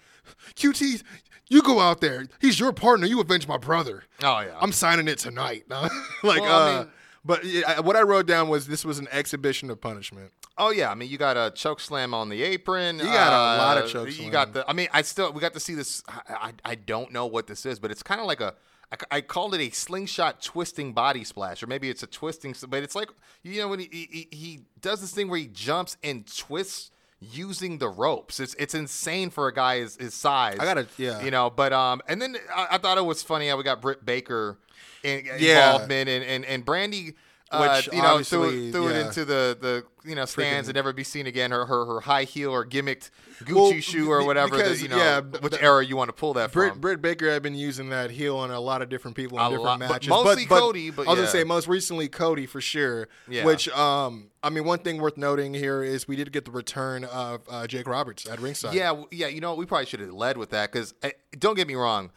QT, 0.56 1.04
you 1.48 1.62
go 1.62 1.80
out 1.80 2.02
there. 2.02 2.26
He's 2.40 2.60
your 2.60 2.74
partner. 2.74 3.06
You 3.06 3.20
avenge 3.22 3.48
my 3.48 3.58
brother. 3.58 4.04
oh 4.24 4.40
yeah, 4.42 4.58
I'm 4.60 4.72
signing 4.72 5.08
it 5.08 5.20
tonight. 5.20 5.66
like, 5.70 5.92
Well, 6.24 6.44
I 6.44 6.74
uh, 6.76 6.80
mean- 6.80 6.92
but 7.24 7.44
yeah, 7.44 7.80
what 7.80 7.96
I 7.96 8.04
wrote 8.04 8.28
down 8.28 8.50
was 8.50 8.68
this 8.68 8.86
was 8.86 9.00
an 9.00 9.08
exhibition 9.12 9.72
of 9.72 9.82
punishment. 9.82 10.32
Oh 10.60 10.70
yeah, 10.70 10.92
I 10.92 10.96
mean 10.96 11.10
you 11.10 11.18
got 11.18 11.36
a 11.38 11.52
choke 11.56 11.80
slam 11.80 12.14
on 12.14 12.30
the 12.30 12.44
apron. 12.44 13.00
You 13.00 13.06
got 13.06 13.34
a 13.34 13.58
lot 13.58 13.78
of 13.80 13.86
uh, 13.86 13.88
choke 13.88 14.20
You 14.20 14.30
got 14.30 14.54
the. 14.54 14.64
I 14.70 14.74
mean, 14.74 14.88
I 14.94 15.02
still 15.02 15.34
we 15.34 15.42
got 15.42 15.54
to 15.56 15.60
see 15.60 15.74
this. 15.74 16.04
I 16.08 16.22
I, 16.30 16.54
I 16.64 16.76
don't 16.76 17.12
know 17.12 17.26
what 17.26 17.48
this 17.48 17.66
is, 17.66 17.80
but 17.80 17.90
it's 17.92 18.04
kind 18.04 18.22
of 18.22 18.28
like 18.28 18.42
a. 18.42 18.54
I, 18.92 19.18
I 19.18 19.22
called 19.22 19.56
it 19.56 19.62
a 19.62 19.72
slingshot 19.72 20.42
twisting 20.44 20.94
body 20.94 21.24
splash, 21.24 21.64
or 21.64 21.68
maybe 21.68 21.90
it's 21.90 22.04
a 22.04 22.08
twisting. 22.08 22.56
But 22.70 22.84
it's 22.84 22.96
like 22.96 23.10
you 23.42 23.60
know 23.60 23.70
when 23.70 23.80
he 23.80 23.90
he, 23.92 24.28
he 24.32 24.60
does 24.80 25.02
this 25.02 25.12
thing 25.12 25.28
where 25.28 25.40
he 25.40 25.48
jumps 25.48 25.98
and 26.04 26.26
twists 26.38 26.92
using 27.20 27.78
the 27.78 27.88
ropes. 27.90 28.40
It's 28.40 28.54
it's 28.56 28.74
insane 28.76 29.30
for 29.30 29.48
a 29.48 29.54
guy 29.54 29.80
his, 29.80 29.96
his 29.98 30.14
size. 30.14 30.58
I 30.60 30.66
gotta- 30.66 30.88
yeah. 30.98 31.24
You 31.24 31.32
know, 31.32 31.50
but 31.50 31.74
um, 31.74 32.02
and 32.08 32.22
then 32.22 32.38
I, 32.56 32.68
I 32.72 32.78
thought 32.78 32.98
it 32.98 33.06
was 33.06 33.24
funny 33.24 33.48
how 33.48 33.58
we 33.58 33.64
got 33.64 33.82
Britt 33.82 34.06
Baker 34.06 34.58
in, 35.04 35.26
Yeah. 35.40 35.74
involvement 35.74 36.10
and 36.10 36.24
and 36.24 36.46
and 36.46 36.66
Brandi. 36.66 37.16
Uh, 37.52 37.76
Which 37.78 37.94
you 37.94 38.02
know, 38.02 38.24
threw, 38.24 38.72
threw 38.72 38.88
it 38.88 39.06
into 39.06 39.24
the 39.24 39.56
the 39.62 39.84
you 40.04 40.16
know 40.16 40.26
stands 40.26 40.66
Freaking- 40.66 40.70
and 40.72 40.76
never 40.76 40.94
be 40.94 41.04
seen 41.04 41.28
again. 41.28 41.52
Her 41.52 41.64
her, 41.68 41.86
her 41.86 42.00
high 42.02 42.24
heel 42.24 42.50
or 42.52 42.66
gimmicked 42.66 43.12
Gucci 43.44 43.54
Well, 43.54 43.80
shoe 43.82 44.10
or 44.12 44.26
whatever. 44.26 44.56
because, 44.58 44.80
that, 44.80 44.84
you 44.84 44.90
know, 44.90 44.98
yeah, 44.98 45.20
which 45.22 45.54
the- 45.54 45.62
era 45.62 45.86
you 45.86 45.96
want 45.96 46.10
to 46.10 46.14
pull 46.14 46.34
that 46.34 46.52
Britt, 46.52 46.72
from? 46.72 46.82
Britt 46.82 47.04
Baker 47.04 47.30
had 47.32 47.44
been 47.44 47.54
using 47.54 47.90
that 47.90 48.10
heel 48.10 48.36
on 48.38 48.50
a 48.50 48.60
lot 48.60 48.82
of 48.82 48.90
different 48.90 49.16
people 49.16 49.38
in 49.38 49.46
A 49.46 49.50
different 49.50 49.64
lot- 49.64 49.80
but 49.80 49.90
matches. 49.90 50.10
mostly 50.10 50.46
Cody, 50.48 50.90
but 50.90 51.04
I 51.06 51.12
was 51.12 51.18
yeah. 51.20 51.26
gonna 51.26 51.32
say 51.32 51.44
most 51.44 51.68
recently 51.68 52.08
Cody 52.10 52.48
for 52.48 52.62
sure. 52.62 53.10
Yeah. 53.30 53.46
Which 53.46 53.70
um, 53.70 54.32
I 54.42 54.50
mean, 54.50 54.64
one 54.64 54.80
thing 54.80 54.98
worth 54.98 55.16
noting 55.18 55.54
here 55.54 55.84
is 55.84 56.08
we 56.08 56.16
did 56.16 56.32
get 56.32 56.46
the 56.46 56.52
return 56.52 57.04
of 57.04 57.42
uh, 57.48 57.68
Jake 57.68 57.88
Roberts 57.88 58.28
at 58.28 58.40
ringside. 58.40 58.74
Yeah, 58.74 59.04
yeah. 59.12 59.28
You 59.28 59.40
know, 59.40 59.54
we 59.54 59.68
probably 59.68 59.86
should 59.86 60.00
have 60.00 60.12
led 60.12 60.38
with 60.38 60.50
that 60.50 60.72
because 60.72 60.96
don't 61.38 61.56
get 61.56 61.68
me 61.68 61.76
wrong. 61.76 62.10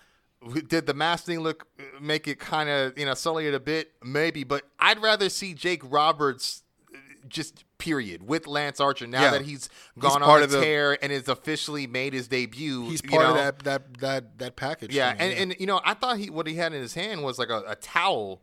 Did 0.69 0.87
the 0.87 0.95
mask 0.95 1.25
thing 1.25 1.41
look 1.41 1.67
make 2.01 2.29
it 2.29 2.39
kind 2.39 2.69
of 2.69 2.97
you 2.99 3.05
know 3.07 3.15
sully 3.15 3.47
it 3.49 3.55
a 3.55 3.61
bit? 3.61 3.93
Maybe, 4.05 4.45
but 4.45 4.63
I'd 4.79 5.03
rather 5.03 5.29
see 5.29 5.53
Jake 5.53 5.83
Roberts 5.85 6.63
uh, 6.95 6.99
just 7.29 7.65
period 7.79 8.27
with 8.27 8.47
Lance 8.47 8.79
Archer 8.81 9.07
now 9.07 9.23
Yeah. 9.23 9.31
that 9.33 9.43
he's 9.43 9.69
gone 9.99 10.21
part 10.21 10.39
on 10.39 10.43
of 10.45 10.51
the- 10.53 10.61
tear 10.61 10.97
and 11.03 11.11
has 11.13 11.29
officially 11.29 11.87
made 11.89 12.13
his 12.13 12.29
debut. 12.29 12.89
he's 12.89 13.03
part 13.03 13.27
of 13.27 13.35
that 13.35 13.59
that 13.65 13.99
that 13.99 14.39
that 14.39 14.57
package. 14.57 14.95
Yeah, 14.95 15.13
thing, 15.15 15.33
and, 15.33 15.53
and 15.53 15.61
you 15.61 15.67
know, 15.67 15.81
I 15.85 15.95
thought 15.95 16.19
he 16.19 16.31
what 16.31 16.47
he 16.47 16.55
had 16.55 16.73
in 16.73 16.81
his 16.83 16.95
hand 16.95 17.23
was 17.25 17.39
like 17.39 17.51
a, 17.51 17.63
a 17.67 17.75
towel 17.75 18.41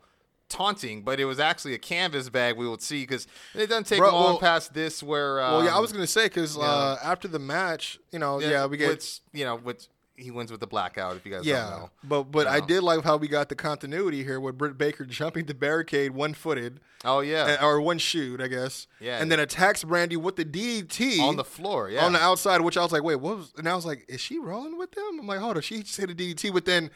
taunting, 0.48 1.02
but 1.02 1.20
it 1.20 1.26
was 1.26 1.40
actually 1.40 1.74
a 1.74 1.78
canvas 1.80 2.30
bag 2.30 2.56
we 2.56 2.68
would 2.68 2.82
see 2.82 3.04
because 3.04 3.26
it 3.56 3.68
doesn't 3.68 3.86
take 3.88 4.00
Bro, 4.00 4.12
long 4.12 4.24
well- 4.24 4.38
past 4.40 4.74
this 4.74 5.02
where. 5.02 5.42
Um, 5.42 5.54
well, 5.54 5.64
yeah, 5.66 5.76
I 5.76 5.80
was 5.80 5.92
gonna 5.94 6.06
say 6.08 6.26
because 6.26 6.58
uh, 6.58 6.98
after 7.04 7.28
the 7.30 7.40
match, 7.40 8.00
you 8.12 8.20
know, 8.20 8.40
yeah, 8.40 8.66
we 8.66 8.76
get 8.78 8.90
which, 8.90 9.22
you 9.34 9.46
know 9.46 9.56
which 9.58 9.88
he 10.18 10.32
wins 10.32 10.52
with 10.52 10.60
the 10.60 10.68
blackout. 10.68 11.16
If 11.16 11.26
you 11.26 11.32
guys 11.32 11.42
don't 11.42 11.48
yeah, 11.48 11.70
know, 11.70 11.90
but 12.04 12.24
but 12.32 12.48
I 12.48 12.60
did 12.60 12.84
like 12.84 13.04
how 13.04 13.18
we 13.18 13.28
got 13.28 13.50
the 13.50 13.56
continuity 13.56 14.24
here 14.24 14.40
with 14.40 14.58
Britt 14.58 14.78
Baker 14.78 15.06
jumping 15.06 15.46
the 15.46 15.54
barricade 15.54 16.12
one 16.12 16.34
footed. 16.34 16.80
oh 17.04 17.20
yeah, 17.20 17.64
or 17.64 17.82
one 17.82 17.98
shoot, 17.98 18.42
I 18.42 18.48
guess. 18.48 18.88
Yeah. 19.00 19.22
And 19.22 19.32
then 19.32 19.40
attacks 19.40 19.84
Brandi 19.84 20.18
with 20.18 20.36
the 20.36 20.46
DDT 20.46 21.20
on 21.20 21.36
the 21.36 21.44
floor, 21.44 21.90
yeah, 21.90 22.06
on 22.06 22.14
the 22.14 22.22
outside, 22.22 22.62
which 22.62 22.78
I 22.78 22.84
was 22.84 22.92
like, 22.92 23.04
wait, 23.04 23.16
what 23.16 23.38
was? 23.38 23.54
And 23.58 23.68
I 23.68 23.76
was 23.76 23.86
like, 23.86 24.06
is 24.08 24.22
she 24.22 24.40
rolling 24.40 24.78
with 24.78 24.92
them? 24.92 25.20
I'm 25.20 25.28
like, 25.28 25.40
hold 25.40 25.58
on, 25.58 25.62
she 25.62 25.84
just 25.84 25.98
hit 25.98 26.10
a 26.10 26.16
DDT, 26.16 26.54
but 26.54 26.66
then 26.66 26.92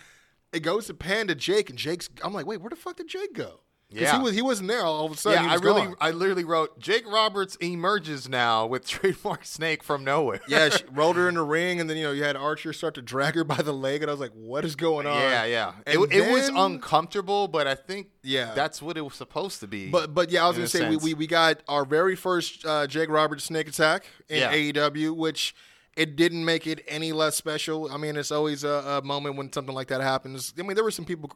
it 0.52 0.62
goes 0.62 0.88
to 0.88 0.94
Panda 0.94 1.36
Jake, 1.36 1.70
and 1.70 1.78
Jake's. 1.78 2.10
I'm 2.24 2.34
like, 2.34 2.46
wait, 2.46 2.62
where 2.62 2.70
the 2.70 2.76
fuck 2.76 2.98
did 2.98 3.08
Jake 3.08 3.34
go? 3.34 3.62
Yeah. 3.92 4.18
he 4.18 4.24
was 4.24 4.36
he 4.36 4.42
wasn't 4.44 4.68
there 4.70 4.84
all 4.84 5.06
of 5.08 5.12
a 5.14 5.18
sudden. 5.18 5.44
yeah. 5.46 5.52
I 5.52 5.56
really, 5.56 5.82
gone. 5.82 5.96
I 6.00 6.12
literally 6.12 6.44
wrote 6.44 6.78
Jake 6.80 7.10
Roberts 7.12 7.56
emerges 7.56 8.30
now 8.30 8.68
with 8.68 8.88
trademark 8.88 9.46
snake 9.46 9.84
from 9.84 10.04
nowhere. 10.04 10.42
yeah, 10.48 10.70
she 10.70 10.84
rolled 10.94 11.16
her 11.16 11.28
in 11.28 11.36
the 11.36 11.42
ring, 11.44 11.80
and 11.80 11.90
then 11.90 11.98
you 11.98 12.04
know 12.04 12.12
you 12.12 12.24
had 12.24 12.36
Archer 12.36 12.72
start 12.72 12.94
to 12.96 13.02
drag 13.02 13.34
her 13.36 13.44
by 13.44 13.56
the 13.64 13.74
leg, 13.74 14.02
and 14.04 14.10
I 14.12 14.14
was 14.14 14.20
like, 14.22 14.34
what 14.34 14.64
is 14.64 14.76
going 14.76 15.08
on? 15.08 15.16
yeah, 15.20 15.46
yeah. 15.46 15.74
It, 15.88 15.98
And 16.00 16.14
it 16.14 16.32
was 16.32 16.50
uncomfortable, 16.50 17.48
but 17.48 17.66
I 17.68 17.76
think 17.76 18.10
Yeah. 18.24 18.54
that's 18.54 18.82
what 18.82 18.98
it 18.98 19.02
was 19.02 19.16
supposed 19.16 19.60
to 19.62 19.68
be. 19.68 19.90
But 19.90 20.14
but 20.14 20.30
yeah, 20.30 20.44
I 20.46 20.48
was 20.48 20.58
gonna 20.58 20.68
say 20.68 20.90
we, 20.90 20.98
we 20.98 21.14
we 21.16 21.28
got 21.28 21.64
our 21.68 21.84
very 21.86 22.16
first 22.16 22.66
uh, 22.66 22.86
Jake 22.88 23.10
Roberts 23.10 23.44
snake 23.46 23.68
attack 23.68 24.06
in 24.28 24.38
Yeah. 24.40 24.54
AEW, 24.54 25.16
which 25.16 25.56
it 26.00 26.16
didn't 26.16 26.46
make 26.46 26.66
it 26.66 26.82
any 26.88 27.12
less 27.12 27.36
special. 27.36 27.92
I 27.92 27.98
mean, 27.98 28.16
it's 28.16 28.32
always 28.32 28.64
a, 28.64 29.02
a 29.02 29.02
moment 29.02 29.36
when 29.36 29.52
something 29.52 29.76
like 29.76 29.90
that 29.90 30.00
happens. 30.00 30.54
I 30.58 30.62
mean, 30.62 30.76
there 30.76 30.84
were 30.84 30.92
some 30.92 31.04
people 31.04 31.30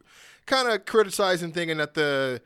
kind 0.45 0.69
of 0.69 0.85
criticizing, 0.85 1.51
thinking 1.51 1.77
that 1.77 1.95
the 1.95 2.41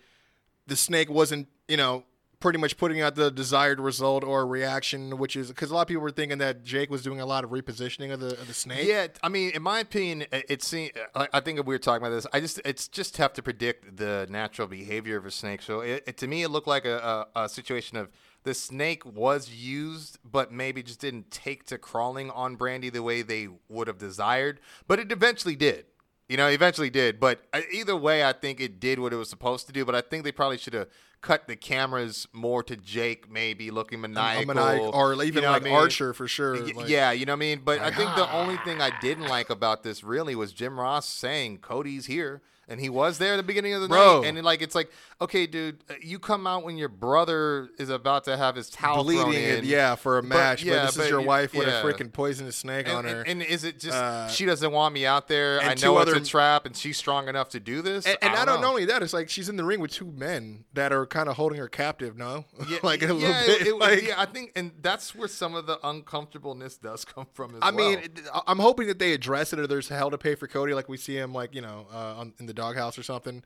the 0.65 0.76
snake 0.76 1.11
wasn't, 1.11 1.48
you 1.68 1.77
know, 1.77 2.06
pretty 2.39 2.57
much 2.57 2.76
putting 2.76 3.02
out 3.02 3.14
the 3.14 3.30
desired 3.30 3.80
result 3.80 4.23
or 4.23 4.48
reaction, 4.48 5.19
which 5.19 5.35
is 5.35 5.49
because 5.49 5.69
a 5.69 5.76
lot 5.76 5.84
of 5.84 5.88
people 5.89 6.02
were 6.02 6.10
thinking 6.10 6.39
that 6.39 6.64
Jake 6.64 6.89
was 6.89 7.03
doing 7.03 7.22
a 7.22 7.26
lot 7.26 7.44
of 7.44 7.52
repositioning 7.52 8.11
of 8.11 8.19
the 8.19 8.31
of 8.31 8.48
the 8.48 8.53
snake. 8.56 8.88
Yeah, 8.88 9.07
I 9.22 9.30
mean, 9.30 9.52
in 9.52 9.61
my 9.61 9.80
opinion, 9.80 10.26
it, 10.31 10.64
seems. 10.64 10.94
I 11.14 11.27
I 11.34 11.39
think 11.39 11.60
we 11.60 11.76
were 11.76 11.77
talking 11.77 12.03
about 12.03 12.15
this. 12.15 12.26
I 12.34 12.39
just, 12.39 12.60
it's 12.65 12.88
just 12.88 13.14
tough 13.14 13.34
to 13.34 13.44
predict 13.44 13.98
the 13.98 14.26
natural 14.27 14.68
behavior 14.68 15.18
of 15.18 15.27
a 15.27 15.31
snake. 15.31 15.61
So, 15.61 15.81
it, 15.81 16.03
it, 16.07 16.18
to 16.18 16.27
me, 16.27 16.41
it 16.41 16.49
looked 16.49 16.68
like 16.68 16.85
a, 16.85 17.27
a, 17.35 17.44
a 17.44 17.49
situation 17.49 17.95
of 17.95 18.10
the 18.43 18.53
snake 18.53 19.05
was 19.05 19.49
used, 19.51 20.19
but 20.23 20.51
maybe 20.51 20.81
just 20.84 21.01
didn't 21.01 21.31
take 21.31 21.65
to 21.65 21.77
crawling 21.77 22.30
on 22.31 22.57
Brandi 22.57 22.91
the 22.91 23.03
way 23.03 23.22
they 23.22 23.49
would 23.69 23.88
have 23.88 23.97
desired. 23.97 24.59
But 24.88 24.99
it 24.99 25.11
eventually 25.11 25.55
did. 25.55 25.85
You 26.30 26.35
know, 26.38 26.47
eventually 26.47 26.89
did. 26.89 27.19
But 27.19 27.41
uh, 27.53 27.61
either 27.72 27.95
way, 27.95 28.23
I 28.23 28.34
think 28.34 28.59
it 28.59 28.80
did 28.80 28.99
what 28.99 29.14
it 29.14 29.15
was 29.15 29.30
supposed 29.30 29.65
to 29.68 29.73
do. 29.73 29.85
But 29.85 29.95
I 29.95 30.01
think 30.01 30.23
they 30.26 30.31
probably 30.31 30.57
should 30.57 30.73
have 30.73 30.88
cut 31.22 31.47
the 31.47 31.55
cameras 31.55 32.27
more 32.34 32.61
to 32.64 32.76
Jake, 32.76 33.31
maybe 33.31 33.72
looking 33.72 34.01
maniacal, 34.01 34.45
maniac- 34.53 34.93
or 34.93 35.14
even 35.23 35.35
you 35.35 35.41
know 35.41 35.51
like 35.51 35.61
I 35.61 35.65
mean? 35.65 35.73
Archer 35.73 36.14
for 36.14 36.27
sure. 36.27 36.61
Y- 36.64 36.72
like- 36.76 36.89
yeah, 36.89 37.11
you 37.11 37.26
know 37.26 37.31
what 37.34 37.38
I 37.38 37.39
mean. 37.39 37.61
But 37.64 37.80
I 37.80 37.91
think 37.91 38.14
the 38.15 38.31
only 38.34 38.57
thing 38.57 38.81
I 38.81 38.91
didn't 38.99 39.27
like 39.27 39.49
about 39.49 39.84
this 39.84 40.03
really 40.03 40.35
was 40.35 40.51
Jim 40.53 40.80
Ross 40.80 41.07
saying 41.07 41.59
Cody's 41.59 42.05
here, 42.07 42.41
and 42.68 42.80
he 42.80 42.89
was 42.89 43.18
there 43.18 43.34
at 43.34 43.38
the 43.38 43.44
beginning 43.44 43.73
of 43.73 43.81
the 43.81 43.88
Bro. 43.88 44.22
night. 44.22 44.27
And 44.35 44.44
like, 44.44 44.61
it's 44.61 44.76
like, 44.76 44.89
okay, 45.22 45.48
dude, 45.48 45.84
uh, 45.89 45.94
you 46.02 46.19
come 46.19 46.45
out 46.45 46.64
when 46.64 46.77
your 46.77 46.89
brother 46.89 47.69
is 47.80 47.89
about 47.89 48.26
to 48.26 48.35
have 48.38 48.56
his 48.56 48.69
towel 48.69 49.03
thrown 49.03 49.26
bleeding 49.26 49.44
in. 49.60 49.65
yeah, 49.65 49.95
for 49.95 50.18
a 50.18 50.23
match. 50.23 50.60
But, 50.64 50.65
yeah, 50.73 50.85
this 50.85 50.98
but 50.98 51.03
is 51.06 51.10
your 51.10 51.22
you- 51.22 51.27
wife 51.27 51.53
with 51.53 51.68
yeah. 51.68 51.81
a 51.81 51.84
freaking 51.84 52.11
poisonous 52.11 52.56
snake 52.57 52.88
And, 52.88 52.98
on 52.98 53.06
her. 53.06 53.22
and, 53.22 53.41
and 53.41 53.44
is 53.44 53.64
it 53.64 53.80
just 53.80 53.95
Uh, 53.98 54.27
she 54.27 54.45
doesn't 54.45 54.72
want 54.72 54.94
me 54.94 55.06
out 55.06 55.27
there? 55.27 55.60
I 55.61 55.73
know 55.76 55.99
it's 55.99 56.10
other- 56.11 56.15
a 56.15 56.19
trap, 56.19 56.65
and 56.65 56.76
she's 56.76 56.98
strong 56.98 57.27
enough 57.27 57.49
to 57.49 57.60
do 57.60 57.81
this. 57.81 58.06
And, 58.06 58.18
I 58.22 58.34
not, 58.35 58.45
don't 58.48 58.61
know. 58.61 58.68
only 58.69 58.85
that, 58.85 59.02
it's 59.02 59.14
like 59.14 59.30
she's 59.30 59.49
in 59.49 59.56
the 59.56 59.64
ring 59.65 59.80
with 59.80 59.91
two 59.91 60.11
men 60.11 60.65
that 60.73 60.91
are 60.91 61.06
kind 61.06 61.30
of 61.30 61.35
holding 61.38 61.57
her 61.60 61.68
captive. 61.69 62.18
No, 62.18 62.45
Yeah, 62.69 62.80
like 62.84 63.02
a 63.02 63.14
little 63.14 63.19
bit. 63.45 63.68
it- 63.68 63.77
like, 63.77 64.07
yeah, 64.07 64.15
I 64.22 64.26
think, 64.26 64.52
and 64.56 64.72
that's 64.81 65.15
where 65.15 65.27
some 65.27 65.56
of 65.56 65.65
the 65.68 65.80
uncomfortableness 65.88 66.77
does 66.77 67.06
come 67.06 67.27
from. 67.34 67.52
As 67.56 67.60
I 67.61 67.72
well. 67.72 67.91
mean, 67.91 68.10
I'm 68.48 68.60
hoping 68.60 68.88
that 68.88 68.99
they 68.99 69.14
address 69.14 69.53
it, 69.53 69.60
or 69.60 69.68
there's 69.68 69.89
hell 69.89 70.11
to 70.11 70.18
pay 70.18 70.35
for 70.35 70.48
Cody, 70.48 70.73
like 70.73 70.89
we 70.89 70.98
see 70.98 71.15
him, 71.18 71.34
like 71.34 71.53
you 71.56 71.61
know, 71.61 71.88
uh, 71.94 72.15
on, 72.19 72.34
in 72.39 72.45
the 72.45 72.53
doghouse 72.57 72.97
or 72.97 73.03
something. 73.03 73.43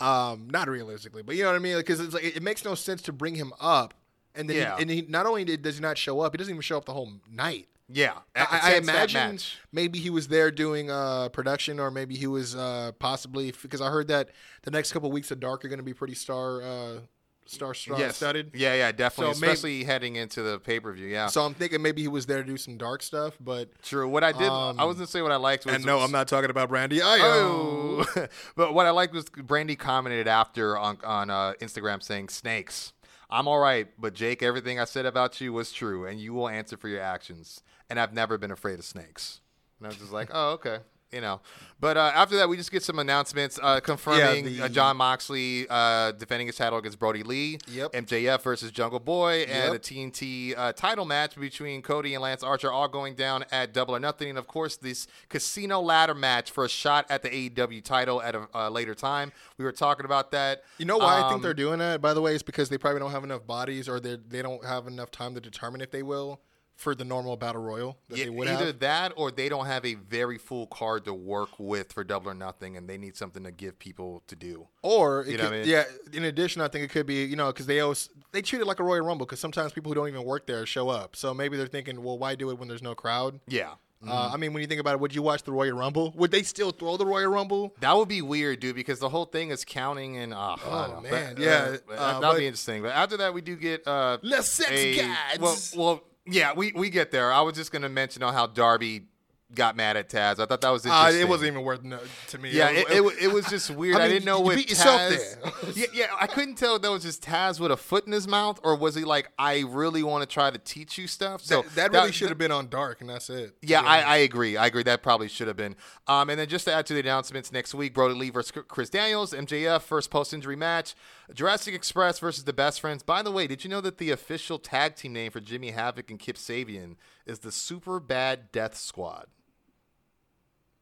Um, 0.00 0.48
not 0.50 0.68
realistically, 0.68 1.22
but 1.22 1.36
you 1.36 1.42
know 1.42 1.50
what 1.50 1.56
I 1.56 1.60
mean, 1.60 1.76
because 1.76 2.00
it's 2.00 2.14
like 2.14 2.24
it, 2.24 2.36
it 2.38 2.42
makes 2.42 2.64
no 2.64 2.74
sense 2.74 3.00
to 3.02 3.12
bring 3.12 3.34
him 3.36 3.52
up, 3.60 3.94
and 4.34 4.48
then 4.48 4.56
Yeah. 4.56 4.76
he, 4.76 4.82
and 4.82 4.90
he 4.90 5.02
not 5.02 5.26
only 5.26 5.44
did, 5.44 5.62
does 5.62 5.76
he 5.76 5.80
not 5.82 5.96
show 5.98 6.20
up, 6.20 6.32
he 6.32 6.38
doesn't 6.38 6.52
even 6.52 6.62
show 6.62 6.76
up 6.78 6.84
the 6.84 6.92
whole 6.94 7.12
night. 7.30 7.68
yeah, 7.88 8.14
I, 8.34 8.60
I 8.62 8.74
imagine 8.76 9.38
maybe 9.70 9.98
he 10.00 10.10
was 10.10 10.26
there 10.28 10.50
doing 10.50 10.90
uh, 10.90 11.28
production, 11.28 11.78
or 11.78 11.90
maybe 11.92 12.16
he 12.16 12.26
was 12.26 12.56
uh, 12.56 12.90
possibly 12.98 13.52
because 13.62 13.80
I 13.80 13.88
heard 13.90 14.08
that 14.08 14.30
the 14.62 14.70
next 14.72 14.90
couple 14.92 15.12
weeks 15.12 15.30
of 15.30 15.38
Dark 15.38 15.64
are 15.64 15.68
going 15.68 15.78
to 15.78 15.84
be 15.84 15.94
pretty 15.94 16.14
star 16.14 16.62
uh, 16.62 16.98
star 17.46 17.74
star 17.74 17.98
Yes. 17.98 18.16
studded. 18.16 18.50
Yeah, 18.54 18.74
yeah, 18.74 18.92
definitely. 18.92 19.34
So 19.34 19.40
maybe- 19.40 19.52
Especially 19.52 19.84
heading 19.84 20.16
into 20.16 20.42
the 20.42 20.58
pay 20.58 20.80
per 20.80 20.92
view. 20.92 21.06
Yeah. 21.08 21.26
So 21.26 21.42
I'm 21.44 21.54
thinking 21.54 21.82
maybe 21.82 22.02
he 22.02 22.08
was 22.08 22.26
there 22.26 22.38
to 22.42 22.44
do 22.48 22.56
some 22.56 22.76
dark 22.76 23.02
stuff, 23.02 23.36
but 23.40 23.68
True. 23.82 24.08
What 24.08 24.24
I 24.24 24.32
did, 24.32 24.48
Um, 24.48 24.78
I 24.80 24.84
was 24.84 24.96
gonna 24.96 25.06
say 25.06 25.22
what 25.22 25.32
I 25.32 25.36
liked 25.36 25.66
was. 25.66 25.74
and 25.74 25.84
no, 25.84 26.00
I'm 26.00 26.10
not 26.12 26.28
talking 26.28 26.50
about 26.50 26.70
Brandi. 26.70 27.00
I 27.02 27.18
Oh, 27.20 28.04
but 28.56 28.74
what 28.74 28.86
I 28.86 28.90
liked 28.90 29.12
was 29.14 29.24
Brandi 29.26 29.78
commented 29.78 30.26
after 30.28 30.76
on 30.78 30.98
on 31.04 31.30
uh, 31.30 31.52
Instagram 31.60 32.02
saying 32.02 32.28
snakes. 32.30 32.92
I'm 33.30 33.48
all 33.48 33.58
right, 33.58 33.88
but 33.98 34.14
Jake, 34.14 34.42
everything 34.42 34.78
I 34.78 34.84
said 34.84 35.06
about 35.06 35.40
you 35.40 35.52
was 35.52 35.72
true, 35.72 36.06
and 36.06 36.20
you 36.20 36.32
will 36.34 36.48
answer 36.48 36.76
for 36.76 36.88
your 36.88 37.00
actions. 37.00 37.62
And 37.90 37.98
I've 37.98 38.12
never 38.12 38.38
been 38.38 38.50
afraid 38.50 38.78
of 38.78 38.84
snakes. 38.84 39.40
And 39.78 39.86
I 39.86 39.88
was 39.88 39.98
just 39.98 40.12
like, 40.12 40.30
oh, 40.32 40.52
okay. 40.52 40.78
You 41.12 41.20
know, 41.20 41.40
but 41.78 41.96
uh, 41.96 42.10
after 42.12 42.36
that, 42.38 42.48
we 42.48 42.56
just 42.56 42.72
get 42.72 42.82
some 42.82 42.98
announcements 42.98 43.56
uh, 43.62 43.78
confirming 43.78 44.46
the- 44.46 44.62
uh, 44.62 44.68
Jon 44.68 44.96
Moxley 44.96 45.64
uh, 45.70 46.10
defending 46.10 46.48
his 46.48 46.56
title 46.56 46.76
against 46.80 46.98
Brodie 46.98 47.22
Lee. 47.22 47.58
Yep. 47.68 47.92
MJF 47.92 48.42
versus 48.42 48.72
Jungle 48.72 48.98
Boy 48.98 49.42
and 49.48 49.72
Yep. 49.72 49.74
a 49.74 49.78
TNT 49.78 50.54
uh, 50.58 50.72
title 50.72 51.04
match 51.04 51.36
between 51.38 51.82
Cody 51.82 52.14
and 52.14 52.22
Lance 52.22 52.42
Archer, 52.42 52.72
all 52.72 52.88
going 52.88 53.14
down 53.14 53.44
at 53.52 53.72
Double 53.72 53.94
or 53.94 54.00
Nothing. 54.00 54.30
And 54.30 54.38
of 54.38 54.48
course, 54.48 54.76
this 54.76 55.06
casino 55.28 55.80
ladder 55.80 56.14
match 56.14 56.50
for 56.50 56.64
a 56.64 56.68
shot 56.68 57.06
at 57.08 57.22
the 57.22 57.28
AEW 57.30 57.84
title 57.84 58.20
at 58.20 58.34
a 58.34 58.48
uh, 58.52 58.68
later 58.70 58.96
time. 58.96 59.30
We 59.56 59.64
were 59.64 59.72
talking 59.72 60.06
about 60.06 60.32
that. 60.32 60.64
You 60.78 60.84
know 60.86 60.98
why 60.98 61.18
I 61.18 61.20
Um, 61.20 61.30
think 61.34 61.42
they're 61.44 61.54
doing 61.54 61.78
that? 61.78 62.00
By 62.00 62.14
the 62.14 62.22
way, 62.22 62.34
is 62.34 62.42
because 62.42 62.70
they 62.70 62.78
probably 62.78 62.98
don't 62.98 63.12
have 63.12 63.22
enough 63.24 63.46
bodies, 63.46 63.88
or 63.88 64.00
they 64.00 64.16
they 64.16 64.42
don't 64.42 64.64
have 64.64 64.88
enough 64.88 65.12
time 65.12 65.34
to 65.36 65.40
determine 65.40 65.80
if 65.80 65.92
they 65.92 66.02
will 66.02 66.40
for 66.76 66.94
the 66.94 67.04
normal 67.04 67.36
battle 67.36 67.62
royal 67.62 67.96
that 68.08 68.18
Yeah, 68.18 68.24
they 68.24 68.30
would 68.30 68.48
either 68.48 68.66
have. 68.66 68.78
that 68.80 69.12
or 69.16 69.30
they 69.30 69.48
don't 69.48 69.66
have 69.66 69.84
a 69.84 69.94
very 69.94 70.38
full 70.38 70.66
card 70.66 71.04
to 71.04 71.14
work 71.14 71.50
with 71.58 71.92
for 71.92 72.02
Double 72.04 72.30
or 72.30 72.34
Nothing, 72.34 72.76
and 72.76 72.88
they 72.88 72.98
need 72.98 73.16
something 73.16 73.44
to 73.44 73.52
give 73.52 73.78
people 73.78 74.22
to 74.26 74.34
do. 74.36 74.66
Or 74.82 75.24
You 75.26 75.38
know 75.38 75.44
could, 75.44 75.52
I 75.52 75.56
mean? 75.60 75.68
yeah. 75.68 75.84
In 76.12 76.24
addition, 76.24 76.60
I 76.62 76.68
think 76.68 76.84
it 76.84 76.90
could 76.90 77.06
be 77.06 77.24
you 77.24 77.36
know 77.36 77.46
because 77.48 77.66
they 77.66 77.80
always 77.80 78.08
they 78.32 78.42
treat 78.42 78.60
it 78.60 78.66
like 78.66 78.80
a 78.80 78.84
Royal 78.84 79.04
Rumble 79.04 79.24
because 79.26 79.40
sometimes 79.40 79.72
people 79.72 79.90
who 79.90 79.94
don't 79.94 80.08
even 80.08 80.24
work 80.24 80.46
there 80.46 80.66
show 80.66 80.88
up. 80.88 81.14
So 81.16 81.32
maybe 81.32 81.56
they're 81.56 81.66
thinking, 81.68 82.02
well, 82.02 82.18
why 82.18 82.34
do 82.34 82.50
it 82.50 82.58
when 82.58 82.68
there's 82.68 82.82
no 82.82 82.94
crowd? 82.94 83.40
Yeah. 83.46 83.74
Uh, 84.06 84.30
I 84.34 84.36
mean, 84.36 84.52
when 84.52 84.60
you 84.60 84.66
think 84.66 84.82
about 84.82 84.92
it, 84.92 85.00
would 85.00 85.14
you 85.14 85.22
watch 85.22 85.44
the 85.44 85.52
Royal 85.52 85.78
Rumble? 85.78 86.12
Would 86.16 86.30
they 86.30 86.42
still 86.42 86.72
throw 86.72 86.98
the 86.98 87.06
Royal 87.06 87.30
Rumble? 87.30 87.74
That 87.80 87.96
would 87.96 88.06
be 88.08 88.20
weird, 88.20 88.60
dude, 88.60 88.76
because 88.76 88.98
the 88.98 89.08
whole 89.08 89.24
thing 89.24 89.48
is 89.48 89.64
counting 89.64 90.18
and 90.18 90.34
uh, 90.34 90.56
Oh, 90.62 90.70
I 90.70 90.86
don't 90.88 91.04
know. 91.04 91.10
man, 91.10 91.34
But, 91.36 91.42
yeah, 91.42 91.76
uh, 91.88 91.92
uh, 91.94 92.20
that'd 92.20 92.20
but- 92.20 92.36
be 92.36 92.46
interesting. 92.46 92.82
But 92.82 92.92
after 92.92 93.16
that, 93.16 93.32
we 93.32 93.40
do 93.40 93.56
get 93.56 93.86
uh, 93.86 94.18
Les 94.20 94.46
Sex 94.46 94.70
a- 94.70 94.96
Gods. 94.98 95.74
Well, 95.74 95.86
well, 95.94 96.04
yeah, 96.26 96.52
we 96.54 96.72
we 96.74 96.90
get 96.90 97.10
there. 97.10 97.32
I 97.32 97.40
was 97.42 97.54
just 97.54 97.72
gonna 97.72 97.88
mention 97.88 98.22
on 98.22 98.32
how 98.32 98.46
Darby 98.46 99.06
got 99.54 99.76
mad 99.76 99.96
at 99.96 100.08
Taz. 100.08 100.38
I 100.38 100.46
thought 100.46 100.60
that 100.60 100.70
was 100.70 100.86
Uh, 100.86 101.10
it 101.14 101.28
wasn't 101.28 101.52
even 101.52 101.62
worth 101.62 101.82
no, 101.82 101.98
to 102.28 102.38
me. 102.38 102.50
Yeah, 102.50 102.70
it, 102.70 102.86
it, 102.90 103.22
it 103.22 103.32
was 103.32 103.46
just 103.46 103.70
weird. 103.74 103.96
I, 103.96 104.04
I 104.04 104.08
didn't 104.08 104.24
know 104.24 104.38
you 104.38 104.44
what 104.44 104.56
beat 104.56 104.70
yourself 104.70 105.00
Taz. 105.00 105.42
there. 105.42 105.72
yeah, 105.74 105.86
yeah, 105.92 106.06
I 106.20 106.26
couldn't 106.26 106.56
tell 106.56 106.76
if 106.76 106.82
that 106.82 106.90
was 106.90 107.02
just 107.02 107.22
Taz 107.22 107.60
with 107.60 107.70
a 107.72 107.76
foot 107.76 108.06
in 108.06 108.12
his 108.12 108.28
mouth, 108.28 108.60
or 108.62 108.76
was 108.76 108.94
he 108.94 109.04
like, 109.04 109.30
"I 109.38 109.60
really 109.60 110.02
want 110.02 110.22
to 110.22 110.32
try 110.32 110.50
to 110.50 110.58
teach 110.58 110.98
you 110.98 111.06
stuff." 111.06 111.42
So 111.42 111.62
that, 111.62 111.92
that 111.92 111.92
really 111.92 112.12
should 112.12 112.28
have 112.28 112.38
been 112.38 112.52
on 112.52 112.68
Dark, 112.68 113.00
and 113.00 113.10
that's 113.10 113.30
it. 113.30 113.60
to 113.60 113.66
yeah, 113.68 113.80
I. 113.80 114.00
I 114.00 114.16
agree. 114.18 114.56
I 114.56 114.66
agree. 114.66 114.82
That 114.82 115.02
probably 115.02 115.28
should 115.28 115.48
have 115.48 115.56
been. 115.56 115.76
Um, 116.06 116.30
and 116.30 116.38
then 116.38 116.48
just 116.48 116.66
to 116.66 116.72
add 116.72 116.86
to 116.86 116.94
the 116.94 117.00
announcements 117.00 117.50
next 117.52 117.74
week, 117.74 117.94
Brodie 117.94 118.14
Lee 118.14 118.30
versus 118.30 118.52
Chris 118.68 118.90
Daniels, 118.90 119.32
MJF 119.32 119.82
first 119.82 120.10
post 120.10 120.32
injury 120.34 120.56
match, 120.56 120.94
Jurassic 121.32 121.74
Express 121.74 122.18
versus 122.18 122.44
the 122.44 122.52
Best 122.52 122.80
Friends. 122.80 123.02
By 123.02 123.22
the 123.22 123.30
way, 123.32 123.46
did 123.46 123.64
you 123.64 123.70
know 123.70 123.80
that 123.80 123.98
the 123.98 124.10
official 124.10 124.58
tag 124.58 124.94
team 124.96 125.12
name 125.12 125.30
for 125.32 125.40
Jimmy 125.40 125.70
Havoc 125.70 126.10
and 126.10 126.18
Kip 126.18 126.36
Sabian 126.36 126.96
is 127.26 127.40
the 127.40 127.52
Super 127.52 128.00
Bad 128.00 128.52
Death 128.52 128.76
Squad? 128.76 129.26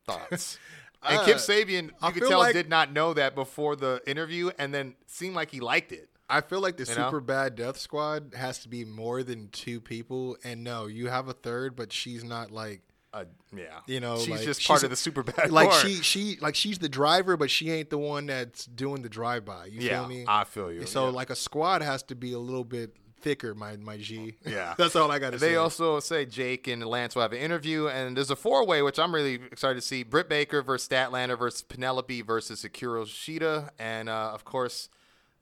Thoughts. 0.07 0.59
And 1.05 1.21
Kip 1.27 1.35
Uh, 1.35 1.39
Sabian, 1.41 1.83
you 1.87 1.91
I 2.01 2.13
could 2.13 2.23
tell, 2.29 2.39
like- 2.39 2.53
did 2.53 2.69
not 2.69 2.93
know 2.93 3.13
that 3.15 3.35
before 3.35 3.75
the 3.75 4.01
interview, 4.07 4.53
and 4.57 4.73
then 4.73 4.95
seemed 5.09 5.35
like 5.35 5.51
he 5.51 5.59
liked 5.59 5.91
it. 5.91 6.09
I 6.31 6.43
feel 6.43 6.61
like 6.61 6.77
the 6.77 6.85
You 6.85 6.95
know? 6.95 7.07
super 7.07 7.21
bad 7.21 7.57
death 7.57 7.77
squad 7.77 8.35
has 8.37 8.61
to 8.61 8.69
be 8.69 8.85
more 8.85 9.25
than 9.25 9.49
two 9.49 9.81
people. 9.81 10.37
And 10.45 10.63
no, 10.63 10.87
you 10.87 11.09
have 11.09 11.27
a 11.27 11.33
third, 11.33 11.75
but 11.75 11.93
she's 11.93 12.23
not 12.23 12.53
like 12.53 12.83
Uh, 13.13 13.25
yeah, 13.53 13.81
You 13.89 13.99
know, 13.99 14.17
she's 14.21 14.29
like, 14.29 14.41
just 14.43 14.61
she's 14.61 14.67
part 14.69 14.85
of 14.85 14.91
the 14.91 14.97
Super 14.97 15.25
Bad. 15.25 15.51
like 15.51 15.73
she 15.73 15.97
she 15.97 16.39
like 16.41 16.55
she's 16.55 16.79
the 16.79 16.89
driver, 16.89 17.37
but 17.37 17.51
she 17.51 17.71
ain't 17.73 17.91
the 17.91 17.99
one 17.99 18.27
that's 18.27 18.65
doing 18.65 19.03
the 19.03 19.09
drive 19.11 19.45
by. 19.45 19.67
You 19.67 19.81
yeah, 19.81 19.99
feel 19.99 20.09
me? 20.09 20.25
I 20.29 20.45
feel 20.45 20.73
you. 20.73 20.87
so 20.87 21.07
yeah. 21.07 21.11
like 21.11 21.31
a 21.31 21.37
squad 21.37 21.83
has 21.83 22.05
to 22.05 22.15
be 22.15 22.33
a 22.33 22.39
little 22.39 22.65
bit 22.65 22.95
thicker, 23.23 23.55
my 23.55 23.77
my 23.77 23.97
G. 23.97 24.35
Yeah. 24.45 24.75
that's 24.79 24.97
all 24.97 25.11
I 25.11 25.19
got 25.19 25.33
to 25.33 25.39
say. 25.39 25.51
They 25.51 25.57
also 25.57 26.01
say 26.01 26.27
Jake 26.27 26.69
and 26.69 26.85
Lance 26.85 27.15
will 27.15 27.23
have 27.23 27.33
an 27.33 27.39
interview, 27.39 27.89
and 27.89 28.17
there's 28.17 28.31
a 28.31 28.37
four 28.37 28.67
way, 28.67 28.83
which 28.83 28.99
I'm 28.99 29.15
really 29.15 29.35
excited 29.35 29.77
to 29.77 29.81
see. 29.81 30.03
Britt 30.03 30.29
Baker 30.29 30.63
versus 30.63 30.89
Statlander 30.89 31.39
versus 31.39 31.63
Penelope 31.63 32.23
versus 32.23 32.65
Akira 32.65 33.03
Shida, 33.05 33.71
and 33.79 34.09
uh, 34.09 34.31
of 34.35 34.45
course, 34.45 34.89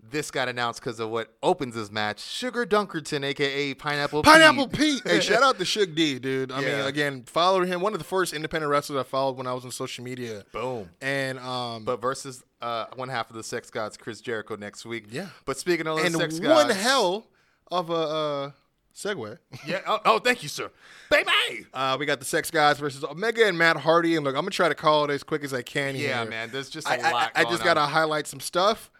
this 0.08 0.30
got 0.30 0.48
announced 0.48 0.80
because 0.80 0.98
of 1.00 1.10
what 1.10 1.34
opens 1.42 1.74
this 1.74 1.90
match: 1.90 2.20
Sugar 2.20 2.64
Dunkerton, 2.64 3.24
aka 3.24 3.74
Pineapple. 3.74 4.22
Pineapple 4.22 4.68
Pete. 4.68 5.02
Pete. 5.02 5.12
Hey, 5.12 5.20
shout 5.20 5.42
out 5.42 5.58
to 5.58 5.64
Shook 5.64 5.94
D, 5.94 6.18
dude. 6.18 6.52
I 6.52 6.60
mean, 6.60 6.80
again, 6.86 7.24
followed 7.24 7.66
him. 7.66 7.80
One 7.80 7.92
of 7.92 7.98
the 7.98 8.04
first 8.04 8.32
independent 8.32 8.70
wrestlers 8.70 8.98
I 8.98 9.02
followed 9.02 9.36
when 9.36 9.46
I 9.46 9.52
was 9.52 9.64
on 9.64 9.70
social 9.70 10.04
media. 10.04 10.44
Boom. 10.52 10.88
And 11.00 11.38
um, 11.38 11.84
But 11.84 12.00
versus 12.00 12.42
uh, 12.60 12.86
one 12.96 13.08
half 13.08 13.30
of 13.30 13.36
the 13.36 13.42
Sex 13.44 13.70
Gods, 13.70 13.96
Chris 13.96 14.20
Jericho, 14.20 14.56
next 14.56 14.84
week. 14.84 15.04
Yeah. 15.10 15.28
But 15.44 15.58
speaking 15.58 15.86
of 15.86 15.98
the 15.98 16.04
and 16.04 16.14
Sex 16.14 16.40
one 16.40 16.70
hell 16.70 17.26
of 17.70 17.90
a 17.90 17.92
uh, 17.94 18.50
segue. 18.94 19.38
Yeah. 19.66 19.80
Oh, 19.86 19.98
oh, 20.04 20.18
thank 20.18 20.42
you, 20.42 20.48
sir. 20.48 20.70
Baby. 21.10 21.30
Uh, 21.74 21.96
we 21.98 22.06
got 22.06 22.18
the 22.20 22.24
Sex 22.24 22.50
Guys 22.50 22.78
versus 22.78 23.02
Omega 23.04 23.46
and 23.46 23.56
Matt 23.58 23.76
Hardy. 23.76 24.16
And 24.16 24.24
look, 24.24 24.34
I'm 24.34 24.42
gonna 24.42 24.50
try 24.50 24.68
to 24.68 24.74
call 24.74 25.04
it 25.04 25.10
as 25.10 25.22
quick 25.22 25.42
as 25.44 25.52
I 25.54 25.62
can. 25.62 25.96
Yeah, 25.96 26.22
here. 26.22 26.30
man. 26.30 26.50
There's 26.52 26.70
just 26.70 26.86
a 26.88 26.92
I, 26.92 27.08
I- 27.08 27.12
lot. 27.12 27.32
I 27.34 27.42
going 27.44 27.54
just 27.54 27.64
gotta 27.64 27.80
highlight 27.82 28.26
some 28.26 28.40
stuff. 28.40 28.90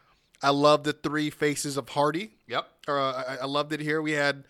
I 0.42 0.50
love 0.50 0.84
the 0.84 0.92
three 0.94 1.28
faces 1.30 1.76
of 1.76 1.88
Hardy. 1.90 2.30
Yep. 2.48 2.66
Or, 2.88 2.98
uh, 2.98 3.22
I, 3.28 3.36
I 3.42 3.44
loved 3.44 3.74
it 3.74 3.80
here. 3.80 4.00
We 4.00 4.12
had, 4.12 4.44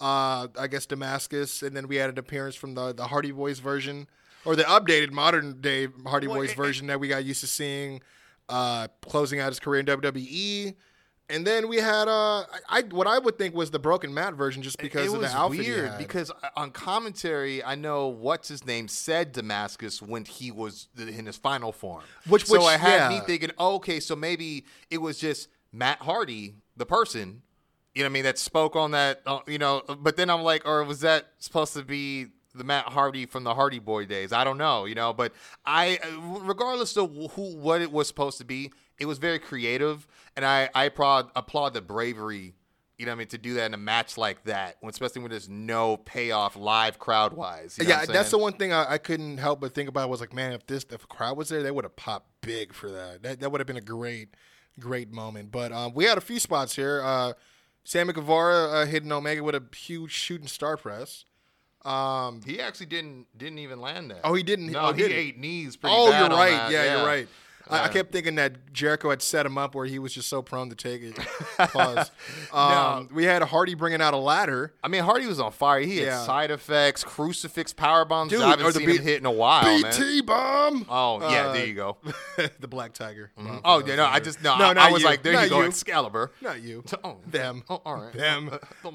uh, 0.00 0.48
I 0.58 0.66
guess 0.68 0.86
Damascus, 0.86 1.62
and 1.62 1.76
then 1.76 1.86
we 1.86 1.96
had 1.96 2.10
an 2.10 2.18
appearance 2.18 2.56
from 2.56 2.74
the 2.74 2.92
the 2.92 3.06
Hardy 3.06 3.30
Boys 3.30 3.60
version, 3.60 4.08
or 4.44 4.56
the 4.56 4.64
updated 4.64 5.12
modern 5.12 5.60
day 5.60 5.86
Hardy 6.04 6.26
Well, 6.26 6.38
Boys 6.38 6.50
it- 6.50 6.52
it- 6.52 6.56
version 6.56 6.86
that 6.88 6.98
we 7.00 7.08
got 7.08 7.24
used 7.24 7.40
to 7.42 7.46
seeing, 7.46 8.02
uh, 8.48 8.88
closing 9.02 9.38
out 9.40 9.48
his 9.48 9.60
career 9.60 9.80
in 9.80 9.86
WWE. 9.86 10.74
And 11.28 11.44
then 11.44 11.66
we 11.68 11.78
had 11.78 12.06
uh, 12.06 12.44
I, 12.68 12.82
what 12.90 13.06
I 13.08 13.18
would 13.18 13.36
think 13.36 13.54
was 13.54 13.72
the 13.72 13.80
Broken 13.80 14.14
Matt 14.14 14.34
version, 14.34 14.62
just 14.62 14.78
because 14.78 15.06
it 15.06 15.14
of 15.14 15.20
was 15.20 15.32
the 15.32 15.36
outfit 15.36 15.58
weird 15.66 15.98
because 15.98 16.30
uh, 16.30 16.48
on 16.56 16.70
commentary, 16.70 17.64
I 17.64 17.74
know 17.74 18.06
what's 18.08 18.48
his 18.48 18.64
name 18.64 18.86
said 18.86 19.32
Damascus 19.32 20.00
when 20.00 20.24
he 20.24 20.52
was 20.52 20.88
in 20.96 21.26
his 21.26 21.36
final 21.36 21.72
form. 21.72 22.04
Which- 22.28 22.46
so 22.46 22.54
which- 22.54 22.62
I 22.62 22.76
had 22.76 23.08
me 23.10 23.20
thinking, 23.26 23.50
oh, 23.58 23.74
okay, 23.76 23.98
so 23.98 24.14
maybe 24.14 24.64
it 24.90 24.98
was 24.98 25.18
just 25.18 25.48
Matt 25.72 25.98
Hardy, 26.00 26.54
the 26.76 26.86
person, 26.86 27.42
you 27.94 28.02
know 28.02 28.06
what 28.06 28.10
I 28.10 28.12
mean, 28.12 28.24
that 28.24 28.38
spoke 28.38 28.76
on 28.76 28.92
that, 28.92 29.22
uh, 29.26 29.40
you 29.48 29.58
know. 29.58 29.82
But 29.98 30.16
then 30.16 30.30
I'm 30.30 30.42
like, 30.42 30.64
or 30.66 30.84
was 30.84 31.00
that 31.00 31.32
supposed 31.38 31.72
to 31.74 31.82
be 31.82 32.26
the 32.56 32.64
Matt 32.64 32.86
Hardy 32.86 33.26
from 33.26 33.44
the 33.44 33.54
Hardy 33.54 33.78
Boy 33.78 34.06
days? 34.06 34.32
I 34.32 34.44
don't 34.44 34.58
know, 34.58 34.84
you 34.84 34.94
know. 34.94 35.12
But 35.12 35.32
I, 35.64 35.98
regardless 36.40 36.96
of 36.96 37.10
who, 37.32 37.56
what 37.56 37.80
it 37.80 37.92
was 37.92 38.08
supposed 38.08 38.38
to 38.38 38.44
be, 38.44 38.72
it 38.98 39.06
was 39.06 39.18
very 39.18 39.38
creative, 39.38 40.06
and 40.36 40.44
I, 40.44 40.70
I 40.74 40.84
applaud, 40.84 41.30
applaud 41.36 41.74
the 41.74 41.82
bravery 41.82 42.54
You 42.98 43.04
know 43.04 43.12
what 43.12 43.16
I 43.16 43.18
mean? 43.18 43.28
To 43.28 43.38
do 43.38 43.54
that 43.54 43.66
in 43.66 43.74
a 43.74 43.78
match 43.78 44.16
like 44.16 44.42
that, 44.44 44.76
especially 44.82 45.20
when 45.20 45.30
there's 45.30 45.50
no 45.50 45.98
payoff 45.98 46.56
live 46.56 46.98
crowd 46.98 47.34
wise. 47.34 47.76
You 47.78 47.84
know 47.84 47.90
yeah, 47.90 48.06
that's 48.06 48.30
the 48.30 48.38
one 48.38 48.54
thing 48.54 48.72
I, 48.72 48.94
I 48.94 48.98
couldn't 48.98 49.36
help 49.36 49.60
but 49.60 49.74
think 49.74 49.90
about 49.90 50.08
was 50.08 50.20
like, 50.20 50.32
man, 50.32 50.52
if 50.52 50.66
this 50.66 50.86
if 50.90 51.04
a 51.04 51.06
crowd 51.06 51.36
was 51.36 51.50
there, 51.50 51.62
they 51.62 51.70
would 51.70 51.84
have 51.84 51.96
popped 51.96 52.30
big 52.40 52.72
for 52.72 52.90
that. 52.90 53.22
That 53.22 53.40
that 53.40 53.52
would 53.52 53.60
have 53.60 53.66
been 53.66 53.76
a 53.76 53.82
great, 53.82 54.30
great 54.80 55.12
moment. 55.12 55.50
But 55.50 55.72
um, 55.72 55.92
we 55.92 56.04
had 56.04 56.16
a 56.16 56.22
few 56.22 56.40
spots 56.40 56.74
here. 56.74 57.02
Uh, 57.04 57.34
Sammy 57.84 58.14
Guevara 58.14 58.70
uh, 58.70 58.86
hitting 58.86 59.12
Omega 59.12 59.42
with 59.42 59.54
a 59.54 59.62
huge 59.76 60.12
shooting 60.12 60.48
star 60.48 60.78
press. 60.78 61.26
Um, 61.86 62.40
He 62.44 62.60
actually 62.60 62.86
didn't 62.86 63.26
didn't 63.38 63.58
even 63.60 63.80
land 63.80 64.10
that. 64.10 64.20
oh, 64.24 64.34
he 64.34 64.42
didn't. 64.42 64.72
no, 64.72 64.80
oh, 64.88 64.92
he 64.92 65.02
didn't. 65.02 65.16
ate 65.18 65.38
knees 65.38 65.76
pretty 65.76 65.94
Oh, 65.96 66.06
you're 66.18 66.28
right. 66.28 66.50
that. 66.50 66.70
Yeah, 66.72 66.96
you're 66.96 67.06
right. 67.06 67.28
I, 67.68 67.84
I 67.84 67.88
kept 67.88 68.12
thinking 68.12 68.36
that 68.36 68.72
Jericho 68.72 69.10
had 69.10 69.22
set 69.22 69.44
him 69.46 69.58
up 69.58 69.74
where 69.74 69.86
he 69.86 69.98
was 69.98 70.12
just 70.14 70.28
so 70.28 70.40
prone 70.42 70.70
to 70.70 70.76
take 70.76 71.02
it. 71.02 71.16
Pause. 71.58 72.10
No. 72.52 72.58
Um, 72.58 73.08
We 73.12 73.24
had 73.24 73.42
Hardy 73.42 73.74
bringing 73.74 74.00
out 74.00 74.14
a 74.14 74.18
ladder. 74.18 74.72
I 74.84 74.88
mean, 74.88 75.02
Hardy 75.02 75.26
was 75.26 75.40
on 75.40 75.50
fire. 75.52 75.80
He 75.80 75.96
had 75.98 76.06
Yeah. 76.06 76.24
side 76.24 76.50
effects, 76.50 77.02
crucifix, 77.04 77.72
power 77.72 78.04
bombs. 78.04 78.30
Dude, 78.30 78.42
I 78.42 78.50
haven't 78.50 78.72
seen 78.74 78.86
B- 78.86 78.96
him 78.96 79.02
hit 79.02 79.20
in 79.20 79.26
a 79.26 79.30
while, 79.32 79.64
man. 79.64 79.82
BT 79.90 80.20
bomb. 80.22 80.86
Oh 80.88 81.20
yeah, 81.30 81.46
Uh, 81.48 81.52
there 81.54 81.66
you 81.66 81.74
go. 81.74 81.96
the 82.60 82.68
Black 82.68 82.92
Tiger. 82.92 83.30
bomb, 83.36 83.60
Oh 83.64 83.82
yeah, 83.84 83.96
no, 83.96 84.06
I 84.06 84.20
just 84.20 84.42
no. 84.42 84.56
No, 84.58 84.66
I, 84.66 84.88
I 84.88 84.90
was 84.92 85.02
you. 85.02 85.08
like, 85.08 85.22
there 85.22 85.32
Not 85.32 85.44
you 85.44 85.50
go, 85.50 85.60
you. 85.62 85.66
Excalibur. 85.68 86.32
Not 86.40 86.62
you. 86.62 86.84
Oh, 87.04 87.18
Them. 87.26 87.62
Oh, 87.68 87.82
all 87.84 87.96
right. 87.96 88.12
Them. 88.12 88.50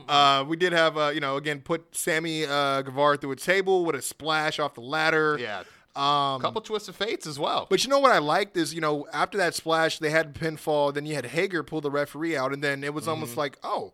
Uh, 0.08 0.44
we 0.48 0.58
did 0.58 0.74
have, 0.74 0.98
uh, 0.98 1.12
you 1.14 1.20
know, 1.20 1.38
again, 1.38 1.62
put 1.62 1.96
Sammy 1.96 2.46
uh, 2.46 2.82
Guevara 2.82 3.18
through 3.18 3.32
a 3.32 3.36
table 3.36 3.86
with 3.86 3.96
a 3.96 4.02
splash 4.02 4.60
off 4.60 4.74
the 4.74 4.82
ladder. 4.82 5.38
yeah, 5.40 5.64
Um, 5.96 6.42
couple 6.42 6.62
twists 6.62 6.88
of 6.90 6.96
fates 6.96 7.28
as 7.28 7.38
well. 7.40 7.68
But 7.70 7.84
you 7.84 7.90
know 7.90 8.00
what 8.00 8.12
I 8.12 8.20
liked 8.20 8.56
is, 8.58 8.74
you 8.74 8.82
know, 8.82 9.08
after 9.14 9.38
that 9.40 9.56
splash, 9.56 10.00
they 10.00 10.10
had 10.10 10.34
pinfall. 10.34 10.94
Then 10.94 11.06
you 11.06 11.16
had 11.16 11.26
Hager 11.26 11.64
pull 11.64 11.82
the 11.82 11.92
referee 11.92 12.38
out, 12.38 12.54
and 12.54 12.64
then 12.64 12.84
it 12.84 12.94
was 12.94 13.04
Mm-hmm. 13.04 13.10
almost 13.12 13.38
like, 13.38 13.58
oh, 13.64 13.94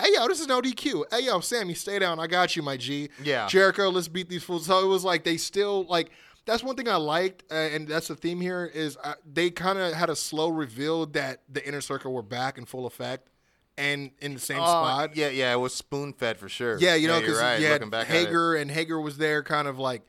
hey 0.00 0.08
yo, 0.14 0.26
this 0.28 0.40
is 0.40 0.46
no 0.46 0.60
DQ. 0.62 1.04
Hey 1.12 1.24
yo, 1.26 1.40
Sammy, 1.40 1.74
stay 1.74 1.98
down. 1.98 2.18
I 2.18 2.26
got 2.26 2.56
you, 2.56 2.62
my 2.62 2.76
G. 2.76 3.10
Yeah. 3.22 3.46
Jericho, 3.46 3.88
let's 3.90 4.08
beat 4.08 4.28
these 4.28 4.42
fools. 4.42 4.66
So 4.66 4.82
it 4.84 4.88
was 4.88 5.04
like 5.04 5.24
they 5.24 5.36
still 5.36 5.84
like. 5.84 6.10
That's 6.46 6.62
one 6.62 6.76
thing 6.76 6.88
I 6.90 6.96
liked, 6.96 7.42
uh, 7.50 7.54
and 7.54 7.88
that's 7.88 8.08
the 8.08 8.16
theme 8.16 8.38
here. 8.38 8.66
Is 8.74 8.98
uh, 9.02 9.14
they 9.24 9.48
kind 9.50 9.78
of 9.78 9.94
had 9.94 10.10
a 10.10 10.16
slow 10.16 10.48
reveal 10.50 11.06
that 11.06 11.40
the 11.48 11.66
inner 11.66 11.80
circle 11.80 12.12
were 12.12 12.20
back 12.22 12.58
in 12.58 12.66
full 12.66 12.84
effect, 12.86 13.30
and 13.78 14.10
in 14.20 14.34
the 14.34 14.40
same 14.40 14.60
Uh, 14.60 14.66
spot. 14.66 15.16
Yeah, 15.16 15.30
yeah, 15.30 15.54
it 15.54 15.56
was 15.56 15.74
spoon 15.74 16.12
fed 16.12 16.36
for 16.36 16.50
sure. 16.50 16.76
Yeah, 16.78 16.96
you 16.96 17.08
know, 17.08 17.18
because 17.18 17.38
right, 17.40 17.58
you 17.58 17.64
had 17.66 17.72
looking 17.80 17.88
back 17.88 18.10
at 18.10 18.14
it. 18.16 18.26
Hager 18.26 18.54
and 18.56 18.70
Hager 18.70 19.00
was 19.00 19.16
there, 19.16 19.42
kind 19.42 19.66
of 19.66 19.78
like 19.78 20.02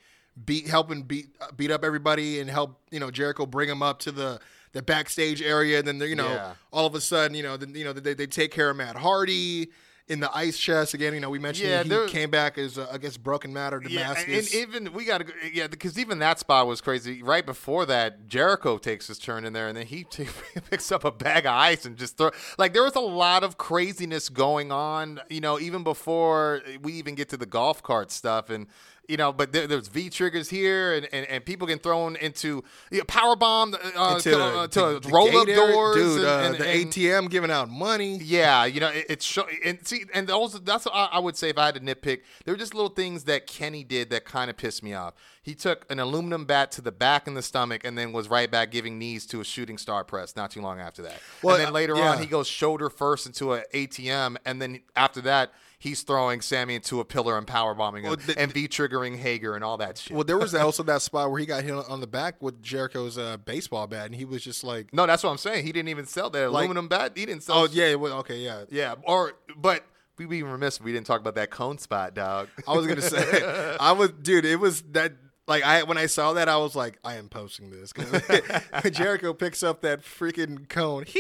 beat, 0.44 0.68
helping 0.68 1.04
beat 1.04 1.36
uh, 1.40 1.48
beat 1.56 1.72
up 1.72 1.84
everybody 1.84 2.40
and 2.40 2.50
help 2.50 2.80
you 2.92 3.00
know 3.00 3.12
Jericho 3.12 3.46
bring 3.46 3.70
him 3.70 3.82
up 3.82 4.00
to 4.00 4.12
the 4.12 4.40
the 4.74 4.82
backstage 4.82 5.42
area. 5.42 5.80
And 5.80 5.88
Then 5.88 6.02
you 6.02 6.16
know, 6.16 6.28
Yeah. 6.34 6.54
all 6.74 6.86
of 6.86 6.96
a 6.96 7.02
sudden, 7.02 7.36
you 7.36 7.44
know, 7.44 7.56
then 7.58 7.74
you 7.76 7.84
know 7.86 7.94
they 7.94 8.14
they 8.14 8.28
take 8.28 8.52
care 8.52 8.70
of 8.70 8.78
Matt 8.78 8.96
Hardy 8.98 9.70
in 10.08 10.20
the 10.20 10.30
ice 10.38 10.56
chest 10.58 10.94
again. 10.94 11.16
You 11.16 11.20
know, 11.20 11.32
we 11.32 11.40
mentioned 11.40 11.68
Yeah, 11.70 11.82
he 11.82 11.90
there- 11.90 12.08
came 12.08 12.30
back 12.30 12.60
as 12.60 12.78
uh, 12.78 12.88
I 12.92 13.00
guess 13.00 13.18
broken 13.18 13.52
matter 13.54 13.82
Yeah, 13.90 14.14
and 14.28 14.54
even 14.54 14.94
we 14.94 15.04
got 15.06 15.26
to 15.26 15.34
yeah, 15.52 15.66
because 15.68 15.98
even 15.98 16.20
that 16.20 16.38
spot 16.40 16.68
was 16.68 16.80
crazy. 16.82 17.24
Right 17.24 17.44
before 17.46 17.86
that, 17.88 18.28
Jericho 18.28 18.78
takes 18.78 19.08
his 19.08 19.18
turn 19.18 19.46
in 19.46 19.54
there, 19.54 19.68
and 19.68 19.76
then 19.78 19.88
he 19.88 20.04
t- 20.04 20.28
picks 20.70 20.92
up 20.92 21.06
a 21.06 21.12
bag 21.12 21.46
of 21.48 21.54
ice 21.54 21.86
and 21.86 21.98
just 21.98 22.18
throw. 22.18 22.30
Like 22.60 22.74
there 22.74 22.84
was 22.84 22.96
a 22.96 23.00
lot 23.00 23.44
of 23.44 23.58
craziness 23.58 24.30
going 24.30 24.72
on, 24.72 25.22
you 25.30 25.42
know, 25.42 25.58
even 25.60 25.84
before 25.84 26.62
we 26.84 26.94
even 26.94 27.16
get 27.16 27.30
to 27.30 27.38
the 27.38 27.48
golf 27.48 27.82
cart 27.82 28.12
stuff, 28.12 28.52
and 28.52 28.68
you 29.08 29.18
know, 29.18 29.32
but 29.32 29.52
there, 29.52 29.68
there's 29.68 29.88
V 29.88 30.10
triggers 30.10 30.50
here, 30.50 30.94
and, 30.94 31.08
and, 31.12 31.26
and 31.28 31.46
people 31.46 31.68
getting 31.68 31.82
thrown 31.82 32.16
into 32.16 32.64
you 32.92 33.00
know, 33.00 33.04
power 33.06 33.36
bomb 33.36 33.74
uh, 33.74 34.14
Into 34.16 34.30
to, 34.32 34.36
the- 34.38 34.44
uh, 34.44 34.68
to 34.68 35.00
the 35.00 35.10
roll 35.10 35.38
up 35.38 35.48
doors, 35.48 35.96
dude. 35.96 36.18
and, 36.20 36.26
uh, 36.26 36.40
and- 36.40 36.56
the 36.56 36.68
and- 36.68 36.92
ATM 36.92 37.30
giving 37.30 37.52
out 37.52 37.70
money. 37.70 38.18
yeah, 38.18 38.66
you 38.66 38.80
know, 38.80 38.90
it, 38.90 39.06
it's 39.10 39.26
show, 39.26 39.46
and 39.64 39.86
see, 39.88 40.06
and 40.14 40.30
also 40.30 40.60
that's 40.60 40.86
what 40.86 40.94
I, 40.96 41.06
I 41.14 41.20
would 41.20 41.38
say 41.38 41.50
if 41.50 41.58
I 41.58 41.66
had 41.68 41.76
to 41.76 41.82
nitpick. 41.82 42.22
There 42.44 42.54
were 42.54 42.58
just 42.60 42.74
little 42.74 42.90
things 42.90 43.26
that 43.26 43.48
Kenny 43.48 43.84
did 43.84 44.10
that 44.10 44.26
kind 44.26 44.50
of 44.50 44.58
pissed 44.58 44.84
me 44.84 44.94
off. 44.94 45.14
He 45.42 45.54
took 45.54 45.86
an 45.92 46.00
aluminum 46.00 46.46
bat 46.46 46.72
to 46.72 46.82
the 46.82 46.92
back 46.92 47.28
and 47.28 47.38
the 47.38 47.44
stomach, 47.44 47.84
and 47.84 47.96
then 47.98 48.12
was 48.12 48.30
right 48.30 48.50
back 48.50 48.72
giving 48.72 48.98
knees 48.98 49.28
to 49.28 49.42
a 49.42 49.44
shooting 49.44 49.78
star 49.78 50.04
press. 50.04 50.36
Not 50.36 50.50
too 50.52 50.62
long 50.62 50.80
after 50.80 51.04
that. 51.04 51.20
Well, 51.44 51.56
and 51.56 51.62
then 51.66 51.70
uh, 51.70 51.74
later 51.74 51.96
yeah. 51.96 52.12
on, 52.14 52.18
he 52.20 52.26
goes 52.26 52.48
shoulder 52.48 52.90
first 52.90 53.28
into 53.28 53.54
a 53.54 53.64
ATM, 53.74 54.38
and 54.46 54.60
then 54.62 54.80
after 54.96 55.22
that, 55.22 55.54
he's 55.86 56.02
throwing 56.02 56.42
Sammy 56.42 56.76
into 56.76 57.00
a 57.00 57.06
pillar 57.06 57.38
and 57.38 57.48
power 57.48 57.74
bombing 57.74 58.04
him, 58.04 58.10
Well, 58.10 58.18
the- 58.18 58.38
and 58.38 58.52
V 58.52 58.68
triggering 58.68 59.18
Hager 59.18 59.56
and 59.56 59.64
all 59.64 59.78
that 59.78 59.98
shit. 59.98 60.14
Well, 60.16 60.26
there 60.26 60.38
was 60.38 60.54
also 60.54 60.84
that 60.84 61.02
spot 61.02 61.32
where 61.32 61.40
he 61.40 61.46
got 61.46 61.64
hit 61.64 61.74
on 61.74 62.02
the 62.02 62.08
back 62.08 62.42
with 62.42 62.62
Jericho's 62.62 63.18
uh, 63.18 63.38
baseball 63.38 63.88
bat, 63.88 64.08
and 64.08 64.16
he 64.16 64.26
was 64.26 64.44
just 64.44 64.64
like, 64.64 64.94
no, 64.94 65.06
that's 65.06 65.24
what 65.24 65.30
I'm 65.30 65.38
saying. 65.38 65.66
He 65.66 65.72
didn't 65.72 65.90
even 65.90 66.06
sell 66.06 66.30
that 66.32 66.52
Like- 66.52 66.62
aluminum 66.66 66.88
bat. 66.90 67.14
He 67.16 67.26
didn't 67.26 67.44
sell. 67.44 67.60
"Oh 67.60 67.68
yeah, 67.72 67.96
well, 67.96 68.20
okay, 68.20 68.40
yeah." 68.40 68.66
yeah. 68.70 68.96
Or 69.04 69.34
but. 69.56 69.86
We'd 70.18 70.30
be 70.30 70.44
remiss 70.44 70.78
if 70.78 70.84
we 70.86 70.94
didn't 70.94 71.08
talk 71.08 71.20
about 71.20 71.36
that 71.36 71.52
cone 71.52 71.78
spot, 71.78 72.14
dog. 72.14 72.48
I 72.66 72.72
was 72.78 72.88
gonna 72.88 73.02
say, 73.02 73.76
I 73.82 73.92
was, 73.92 74.12
dude. 74.12 74.46
It 74.46 74.62
was 74.62 74.82
that. 74.94 75.12
Like 75.48 75.64
I, 75.64 75.84
when 75.84 75.98
I 76.00 76.08
saw 76.08 76.34
that, 76.34 76.50
I 76.50 76.58
was 76.58 76.76
like, 76.76 76.98
I 77.04 77.16
am 77.16 77.30
posting 77.30 77.70
this 77.70 77.94
because 77.94 78.92
Jericho 78.92 79.32
picks 79.32 79.62
up 79.62 79.82
that 79.82 80.02
freaking 80.02 80.68
cone. 80.68 81.06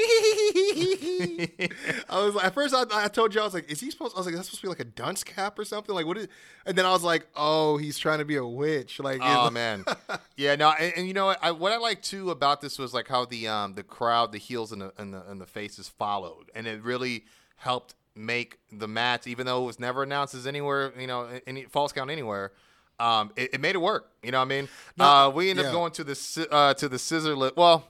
I 2.09 2.25
was 2.25 2.33
like, 2.33 2.45
at 2.45 2.53
first, 2.55 2.73
I, 2.73 2.85
I 2.91 3.07
told 3.07 3.35
you, 3.35 3.41
I 3.41 3.43
was 3.43 3.53
like, 3.53 3.71
is 3.71 3.79
he 3.79 3.91
supposed? 3.91 4.15
I 4.15 4.19
was 4.19 4.25
like, 4.25 4.33
that's 4.35 4.47
supposed 4.47 4.61
to 4.61 4.65
be 4.65 4.69
like 4.69 4.79
a 4.79 4.85
dunce 4.85 5.23
cap 5.23 5.59
or 5.59 5.65
something. 5.65 5.93
Like, 5.93 6.07
what 6.07 6.17
is? 6.17 6.27
And 6.65 6.75
then 6.75 6.85
I 6.87 6.91
was 6.91 7.03
like, 7.03 7.27
oh, 7.35 7.77
he's 7.77 7.99
trying 7.99 8.17
to 8.17 8.25
be 8.25 8.35
a 8.37 8.45
witch. 8.45 8.99
Like, 8.99 9.19
Oh 9.21 9.49
man, 9.51 9.85
yeah. 10.35 10.55
No, 10.55 10.71
and, 10.71 10.93
and 10.97 11.07
you 11.07 11.13
know 11.13 11.27
what? 11.27 11.39
I, 11.43 11.51
what 11.51 11.71
I 11.71 11.77
like 11.77 12.01
too 12.01 12.31
about 12.31 12.61
this 12.61 12.79
was 12.79 12.95
like 12.95 13.07
how 13.07 13.25
the 13.25 13.47
um 13.47 13.75
the 13.75 13.83
crowd, 13.83 14.31
the 14.31 14.39
heels 14.39 14.71
and 14.71 14.81
the 14.81 14.93
and 14.97 15.13
the, 15.13 15.23
and 15.29 15.39
the 15.39 15.45
faces 15.45 15.87
followed, 15.87 16.49
and 16.55 16.65
it 16.65 16.81
really 16.81 17.25
helped 17.57 17.93
make 18.15 18.57
the 18.71 18.87
match, 18.87 19.27
even 19.27 19.45
though 19.45 19.61
it 19.63 19.67
was 19.67 19.79
never 19.79 20.01
announced 20.01 20.33
as 20.33 20.47
anywhere, 20.47 20.93
you 20.99 21.05
know, 21.05 21.27
any 21.45 21.65
false 21.65 21.91
count 21.91 22.09
anywhere. 22.09 22.53
Um, 22.99 23.31
it, 23.35 23.55
it 23.55 23.61
made 23.61 23.75
it 23.75 23.79
work. 23.81 24.09
You 24.23 24.31
know 24.31 24.39
what 24.39 24.45
I 24.45 24.47
mean? 24.47 24.69
uh, 24.99 25.31
we 25.33 25.49
ended 25.49 25.63
yeah. 25.65 25.69
up 25.69 25.75
going 25.75 25.91
to 25.93 26.03
the 26.03 26.47
uh 26.51 26.73
to 26.75 26.87
the 26.89 26.99
scissor 26.99 27.35
lift. 27.35 27.57
Well. 27.57 27.87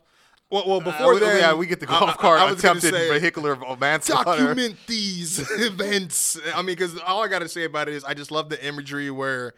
Well, 0.52 0.64
well, 0.68 0.78
uh, 0.78 0.84
before 0.84 1.14
we- 1.16 1.20
then, 1.22 1.40
yeah, 1.40 1.54
we 1.56 1.66
get 1.66 1.80
the 1.80 1.88
golf 1.88 2.12
I- 2.12 2.14
cart 2.14 2.40
I 2.40 2.44
gonna 2.46 2.54
attempted 2.58 2.94
say, 2.94 3.10
vehicular 3.10 3.56
manslaughter. 3.80 4.44
document 4.46 4.78
these 4.86 5.40
events. 5.60 6.40
I 6.54 6.58
mean, 6.58 6.68
because 6.76 6.98
all 7.00 7.24
I 7.24 7.28
got 7.28 7.40
to 7.40 7.50
say 7.50 7.64
about 7.64 7.88
it 7.90 7.96
is 7.96 8.04
I 8.04 8.14
just 8.14 8.30
love 8.30 8.50
the 8.50 8.64
imagery 8.64 9.10
where, 9.10 9.54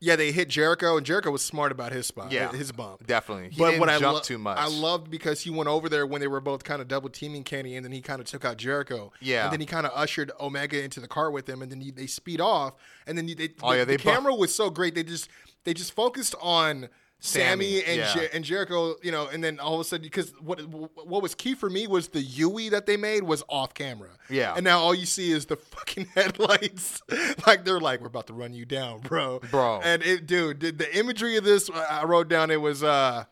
yeah, 0.00 0.14
they 0.16 0.30
hit 0.32 0.48
Jericho, 0.48 0.96
and 0.96 1.04
Jericho 1.04 1.30
was 1.30 1.44
smart 1.44 1.72
about 1.72 1.92
his 1.92 2.06
spot, 2.06 2.30
Yeah. 2.30 2.52
his 2.52 2.70
bump. 2.72 3.06
Definitely, 3.06 3.50
he 3.50 3.58
but 3.58 3.78
what 3.78 3.88
I 3.88 3.96
lo- 3.96 4.20
too 4.20 4.38
much. 4.38 4.58
I 4.58 4.68
loved 4.68 5.10
because 5.10 5.40
he 5.40 5.50
went 5.50 5.68
over 5.68 5.88
there 5.88 6.06
when 6.06 6.20
they 6.20 6.26
were 6.28 6.40
both 6.40 6.62
kind 6.64 6.80
of 6.80 6.88
double 6.88 7.08
teaming 7.08 7.42
Kenny, 7.44 7.74
and 7.76 7.84
then 7.84 7.92
he 7.92 8.00
kind 8.00 8.20
of 8.20 8.26
took 8.26 8.44
out 8.44 8.56
Jericho. 8.58 9.12
Yeah. 9.20 9.44
and 9.44 9.52
then 9.52 9.60
he 9.60 9.66
kind 9.66 9.86
of 9.86 9.92
ushered 9.94 10.30
Omega 10.40 10.82
into 10.82 11.00
the 11.00 11.08
cart 11.08 11.32
with 11.32 11.48
him, 11.48 11.62
and 11.62 11.70
then 11.72 11.80
he, 11.80 11.90
they 11.90 12.06
speed 12.06 12.40
off, 12.40 12.74
and 13.06 13.18
then 13.18 13.26
they, 13.26 13.50
Oh, 13.62 13.70
the, 13.72 13.76
yeah, 13.78 13.84
the 13.84 13.92
they 13.92 13.96
bu- 13.96 14.02
camera 14.04 14.34
was 14.34 14.54
so 14.54 14.70
great. 14.70 14.94
They 14.94 15.02
just 15.04 15.28
they 15.64 15.74
just 15.74 15.92
focused 15.92 16.34
on. 16.40 16.88
Sammy, 17.20 17.80
Sammy, 17.80 17.84
and 17.84 17.96
yeah. 17.96 18.14
Jer- 18.14 18.28
and 18.32 18.44
Jericho, 18.44 18.94
you 19.02 19.10
know, 19.10 19.26
and 19.26 19.42
then 19.42 19.58
all 19.58 19.74
of 19.74 19.80
a 19.80 19.84
sudden, 19.84 20.04
because 20.04 20.30
what 20.40 20.60
what 20.68 21.20
was 21.20 21.34
key 21.34 21.54
for 21.54 21.68
me 21.68 21.88
was 21.88 22.08
the 22.08 22.20
Yui 22.22 22.68
that 22.68 22.86
they 22.86 22.96
made 22.96 23.24
was 23.24 23.42
off 23.48 23.74
camera. 23.74 24.10
Yeah. 24.30 24.54
and 24.54 24.62
now 24.62 24.78
all 24.78 24.94
you 24.94 25.06
see 25.06 25.32
is 25.32 25.46
the 25.46 25.56
fucking 25.56 26.06
headlights. 26.14 27.02
like 27.46 27.64
they're 27.64 27.80
like, 27.80 28.00
we're 28.00 28.06
about 28.06 28.28
to 28.28 28.34
run 28.34 28.52
you 28.52 28.64
down, 28.64 29.00
bro. 29.00 29.40
Bro. 29.50 29.80
And 29.82 30.02
it, 30.02 30.26
dude, 30.26 30.60
the, 30.60 30.70
the 30.70 30.96
imagery 30.96 31.36
of 31.36 31.42
this, 31.44 31.68
I 31.70 32.04
wrote 32.04 32.28
down. 32.28 32.52
It 32.52 32.60
was 32.60 32.84
uh, 32.84 33.24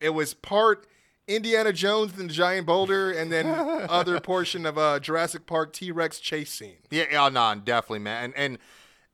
it 0.00 0.10
was 0.10 0.32
part 0.32 0.86
Indiana 1.26 1.74
Jones 1.74 2.18
and 2.18 2.30
the 2.30 2.34
Giant 2.34 2.66
Boulder, 2.66 3.10
and 3.10 3.30
then 3.30 3.46
other 3.90 4.20
portion 4.20 4.64
of 4.64 4.78
uh 4.78 5.00
Jurassic 5.00 5.46
Park 5.46 5.74
T 5.74 5.92
Rex 5.92 6.18
chase 6.18 6.50
scene. 6.50 6.78
Yeah, 6.90 7.04
yeah, 7.10 7.28
no, 7.28 7.60
definitely, 7.62 7.98
man. 7.98 8.24
And, 8.24 8.34
and 8.36 8.58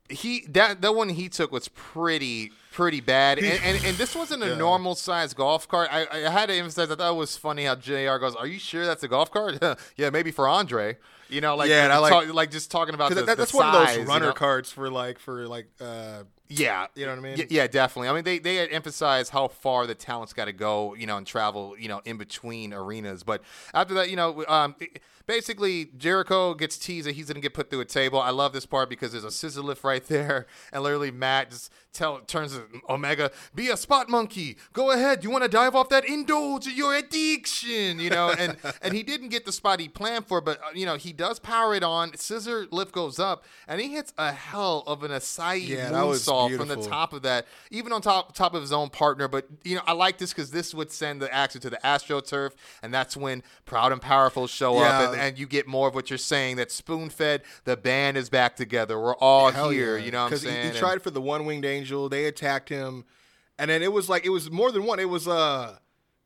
he 0.07 0.45
that 0.49 0.81
that 0.81 0.95
one 0.95 1.09
he 1.09 1.27
took 1.27 1.51
was 1.51 1.67
pretty 1.67 2.51
pretty 2.75 2.99
bad. 2.99 3.39
And 3.39 3.63
and, 3.63 3.85
and 3.85 3.97
this 3.97 4.15
wasn't 4.15 4.43
a 4.43 4.55
normal 4.55 4.95
size 4.95 5.33
golf 5.33 5.67
cart. 5.67 5.89
I, 5.91 6.05
I 6.11 6.29
had 6.29 6.47
to 6.47 6.53
emphasize. 6.53 6.91
I 6.91 6.95
thought 6.95 7.13
it 7.13 7.17
was 7.17 7.37
funny 7.37 7.63
how 7.63 7.75
Jr. 7.75 8.17
goes, 8.17 8.35
"Are 8.35 8.45
you 8.45 8.59
sure 8.59 8.85
that's 8.85 9.03
a 9.03 9.07
golf 9.07 9.31
cart? 9.31 9.57
yeah, 9.95 10.09
maybe 10.09 10.31
for 10.31 10.47
Andre." 10.47 10.97
You 11.29 11.41
know, 11.41 11.55
like 11.55 11.69
Yeah, 11.69 11.97
like- 11.97 12.11
talk- 12.11 12.33
like 12.33 12.51
just 12.51 12.69
talking 12.71 12.93
about 12.95 13.09
the, 13.09 13.15
that- 13.15 13.25
the 13.25 13.35
that's 13.35 13.53
one 13.53 13.67
of 13.67 13.73
size, 13.73 13.95
those 13.97 14.05
you 14.05 14.09
runner 14.13 14.25
know? 14.27 14.33
carts 14.33 14.71
for 14.71 14.89
like 14.89 15.19
for 15.19 15.47
like 15.47 15.67
uh 15.81 16.23
Yeah, 16.47 16.87
You 16.95 17.05
know 17.05 17.13
what 17.13 17.19
I 17.19 17.21
mean? 17.21 17.37
Y- 17.39 17.47
Yeah, 17.49 17.67
definitely. 17.67 18.09
I 18.09 18.13
mean, 18.13 18.23
they 18.23 18.37
they 18.39 18.55
had 18.57 18.69
emphasized 18.71 19.31
how 19.31 19.47
far 19.47 19.87
the 19.87 19.95
talent's 19.95 20.33
got 20.33 20.45
to 20.45 20.53
go, 20.53 20.93
you 20.93 21.07
know, 21.07 21.17
and 21.17 21.25
travel, 21.25 21.75
you 21.79 21.87
know, 21.87 22.01
in 22.05 22.17
between 22.17 22.73
arenas. 22.73 23.23
But 23.23 23.41
after 23.73 23.93
that, 23.95 24.09
you 24.11 24.15
know, 24.15 24.45
um, 24.47 24.75
basically 25.25 25.85
Jericho 25.97 26.53
gets 26.53 26.77
teased 26.77 27.07
that 27.07 27.15
he's 27.15 27.27
gonna 27.27 27.39
get 27.39 27.53
put 27.55 27.69
through 27.71 27.79
a 27.81 27.85
table. 27.85 28.19
I 28.19 28.29
love 28.29 28.53
this 28.53 28.65
part 28.67 28.89
because 28.89 29.11
there's 29.11 29.23
a 29.23 29.31
scissor 29.31 29.61
lift 29.61 29.83
right 29.83 30.05
there, 30.07 30.45
and 30.71 30.83
literally 30.83 31.09
Matt 31.11 31.49
just 31.49 31.71
tell 31.93 32.19
turns 32.19 32.53
the 32.53 32.65
Omega, 32.89 33.31
be 33.55 33.69
a 33.69 33.77
spot 33.77 34.09
monkey. 34.09 34.57
Go 34.73 34.91
ahead. 34.91 35.23
You 35.23 35.31
want 35.31 35.43
to 35.45 35.49
dive 35.49 35.75
off 35.75 35.89
that 35.89 36.05
indulge 36.05 36.67
your 36.67 36.93
addiction, 36.93 37.99
you 37.99 38.09
know? 38.09 38.29
And 38.37 38.57
and 38.81 38.93
he 38.93 39.01
didn't 39.01 39.29
get 39.29 39.45
the 39.45 39.51
spot 39.51 39.79
he 39.79 39.87
planned 39.87 40.27
for, 40.27 40.41
but 40.41 40.59
uh, 40.59 40.67
you 40.75 40.85
know 40.85 40.95
he 40.95 41.11
does 41.15 41.39
power 41.39 41.73
it 41.73 41.83
on. 41.83 42.15
Scissor 42.15 42.67
lift 42.71 42.91
goes 42.91 43.19
up, 43.19 43.43
and 43.67 43.79
he 43.81 43.91
hits 43.91 44.13
a 44.17 44.31
hell 44.31 44.83
of 44.87 45.03
an 45.03 45.11
acai 45.11 45.67
Yeah, 45.67 45.91
moonsault 45.91 46.57
from 46.57 46.67
the 46.67 46.77
top 46.77 47.13
of 47.13 47.21
that, 47.23 47.45
even 47.71 47.91
on 47.91 48.01
top 48.01 48.35
top 48.35 48.53
of 48.53 48.61
his 48.61 48.71
own 48.73 48.89
partner. 48.89 49.27
But 49.27 49.47
you 49.63 49.75
know 49.75 49.81
I 49.87 49.93
like 49.93 50.17
this 50.17 50.31
because 50.33 50.51
this 50.51 50.73
would 50.73 50.91
send 50.91 51.21
the 51.21 51.33
action 51.33 51.61
to 51.61 51.69
the 51.69 51.79
AstroTurf, 51.83 52.51
and 52.83 52.93
that's 52.93 53.15
when 53.17 53.43
Proud 53.65 53.91
and 53.91 54.01
Powerful 54.01 54.47
show 54.47 54.77
up, 54.77 55.13
and, 55.13 55.19
and 55.21 55.39
you 55.39 55.47
get 55.47 55.67
more 55.67 55.87
of 55.87 55.95
what 55.95 56.09
you're 56.09 56.17
saying. 56.17 56.57
That 56.57 56.71
spoon 56.71 57.09
fed, 57.09 57.43
the 57.63 57.77
band 57.77 58.17
is 58.17 58.29
back 58.29 58.55
together. 58.55 58.99
We're 58.99 59.15
all 59.15 59.51
Hell 59.51 59.69
here. 59.69 59.97
yeah. 59.97 60.05
You 60.05 60.11
know 60.11 60.19
what 60.19 60.25
I'm 60.25 60.29
'Cause 60.31 60.43
he-? 60.43 60.49
He, 60.49 60.71
tried 60.71 61.01
for 61.01 61.09
the 61.11 61.21
one 61.21 61.45
winged 61.45 61.65
angel. 61.65 62.09
They 62.09 62.25
attacked 62.25 62.69
him, 62.69 63.05
and 63.57 63.69
then 63.69 63.81
it 63.81 63.91
was 63.91 64.09
like 64.09 64.25
it 64.25 64.29
was 64.29 64.51
more 64.51 64.71
than 64.71 64.83
one. 64.83 64.99
It 64.99 65.09
was 65.09 65.27
uh, 65.27 65.77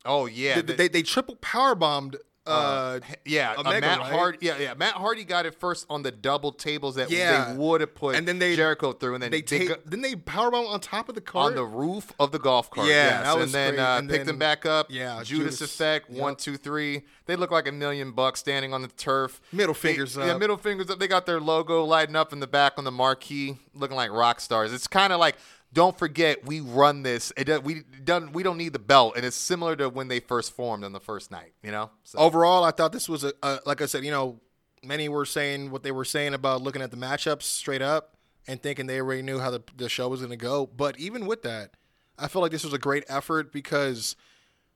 oh 0.05 0.25
yeah, 0.25 0.61
they, 0.61 0.73
they 0.73 0.87
they 0.87 1.01
triple 1.03 1.35
power 1.37 1.75
bombed. 1.75 2.17
Uh, 2.49 2.99
Yeah, 3.25 3.53
uh, 3.57 3.61
Omega, 3.61 3.81
Matt 3.87 3.99
right? 3.99 4.11
Hardy. 4.11 4.37
Yeah, 4.41 4.57
yeah. 4.59 4.73
Matt 4.73 4.93
Hardy 4.95 5.23
got 5.23 5.45
it 5.45 5.55
first 5.59 5.85
on 5.89 6.03
the 6.03 6.11
double 6.11 6.51
tables 6.51 6.95
that 6.95 7.09
Yeah. 7.09 7.51
they 7.53 7.57
would 7.57 7.81
have 7.81 7.95
put 7.95 8.15
And 8.15 8.27
then 8.27 8.39
they- 8.39 8.55
Jericho 8.55 8.91
through, 8.93 9.15
and 9.15 9.23
then 9.23 9.31
they 9.31 9.41
they 9.41 9.65
take 9.67 9.85
then 9.85 10.01
they 10.01 10.15
power 10.15 10.51
bomb 10.51 10.65
on 10.67 10.79
top 10.79 11.09
of 11.09 11.15
the 11.15 11.21
car 11.21 11.45
on 11.47 11.55
the 11.55 11.63
roof 11.65 12.11
of 12.19 12.31
the 12.31 12.39
golf 12.39 12.69
cart. 12.71 12.87
Yeah, 12.87 13.23
yes. 13.33 13.43
and 13.43 13.51
then 13.51 13.79
uh, 13.79 13.97
And 13.99 14.09
picked 14.09 14.25
them 14.25 14.37
back 14.37 14.65
up. 14.65 14.87
yeah, 14.89 15.21
Judas, 15.23 15.57
Judas. 15.57 15.61
effect. 15.61 16.09
Yep. 16.09 16.19
One, 16.21 16.35
two, 16.35 16.57
three. 16.57 17.03
They 17.25 17.35
look 17.35 17.51
like 17.51 17.67
a 17.67 17.71
million 17.71 18.11
bucks 18.11 18.39
standing 18.39 18.73
on 18.73 18.81
the 18.81 18.87
turf. 18.87 19.39
Middle 19.51 19.73
They- 19.73 19.79
fingers 19.79 20.15
Yeah, 20.17 20.37
middle 20.37 20.57
fingers 20.57 20.89
up. 20.89 20.99
They 20.99 21.07
got 21.07 21.25
their 21.25 21.39
logo 21.39 21.83
lighting 21.83 22.15
up 22.15 22.33
in 22.33 22.39
the 22.39 22.47
back 22.47 22.73
on 22.77 22.83
the 22.83 22.91
marquee, 22.91 23.57
looking 23.75 23.95
like 23.95 24.11
rock 24.11 24.39
stars. 24.41 24.73
It's 24.73 24.87
kind 24.87 25.13
of 25.13 25.19
like. 25.19 25.35
Don't 25.71 25.97
forget, 25.97 26.45
we 26.45 26.61
run 26.61 27.03
this. 27.03 27.31
It 27.37 27.43
does, 27.45 27.61
we 27.61 27.83
don't 28.03 28.33
we 28.33 28.41
don't 28.41 28.57
need 28.57 28.73
the 28.73 28.79
belt, 28.79 29.13
and 29.15 29.25
it's 29.25 29.35
similar 29.35 29.75
to 29.75 29.89
when 29.89 30.07
they 30.07 30.19
first 30.19 30.53
formed 30.53 30.83
on 30.83 30.93
the 30.93 30.99
first 30.99 31.29
night. 31.29 31.53
You 31.61 31.71
know, 31.71 31.91
so, 32.03 32.17
Overall, 32.17 32.63
I 32.63 32.71
thought 32.71 32.91
this 32.91 33.07
was 33.07 33.23
a, 33.23 33.33
a 33.43 33.59
like 33.65 33.81
I 33.81 33.85
said, 33.85 34.03
you 34.03 34.11
know, 34.11 34.39
many 34.83 35.09
were 35.09 35.25
saying 35.25 35.69
what 35.71 35.83
they 35.83 35.91
were 35.91 36.05
saying 36.05 36.33
about 36.33 36.61
looking 36.61 36.81
at 36.81 36.91
the 36.91 36.97
matchups 36.97 37.43
straight 37.43 37.81
up 37.81 38.15
and 38.47 38.61
thinking 38.61 38.87
they 38.87 38.99
already 38.99 39.21
knew 39.21 39.39
how 39.39 39.51
the, 39.51 39.61
the 39.77 39.89
show 39.89 40.07
was 40.07 40.21
going 40.21 40.31
to 40.31 40.37
go. 40.37 40.65
But 40.65 40.97
even 40.99 41.27
with 41.27 41.43
that, 41.43 41.71
I 42.17 42.27
felt 42.27 42.41
like 42.41 42.51
this 42.51 42.63
was 42.63 42.73
a 42.73 42.79
great 42.79 43.03
effort 43.07 43.51
because 43.51 44.15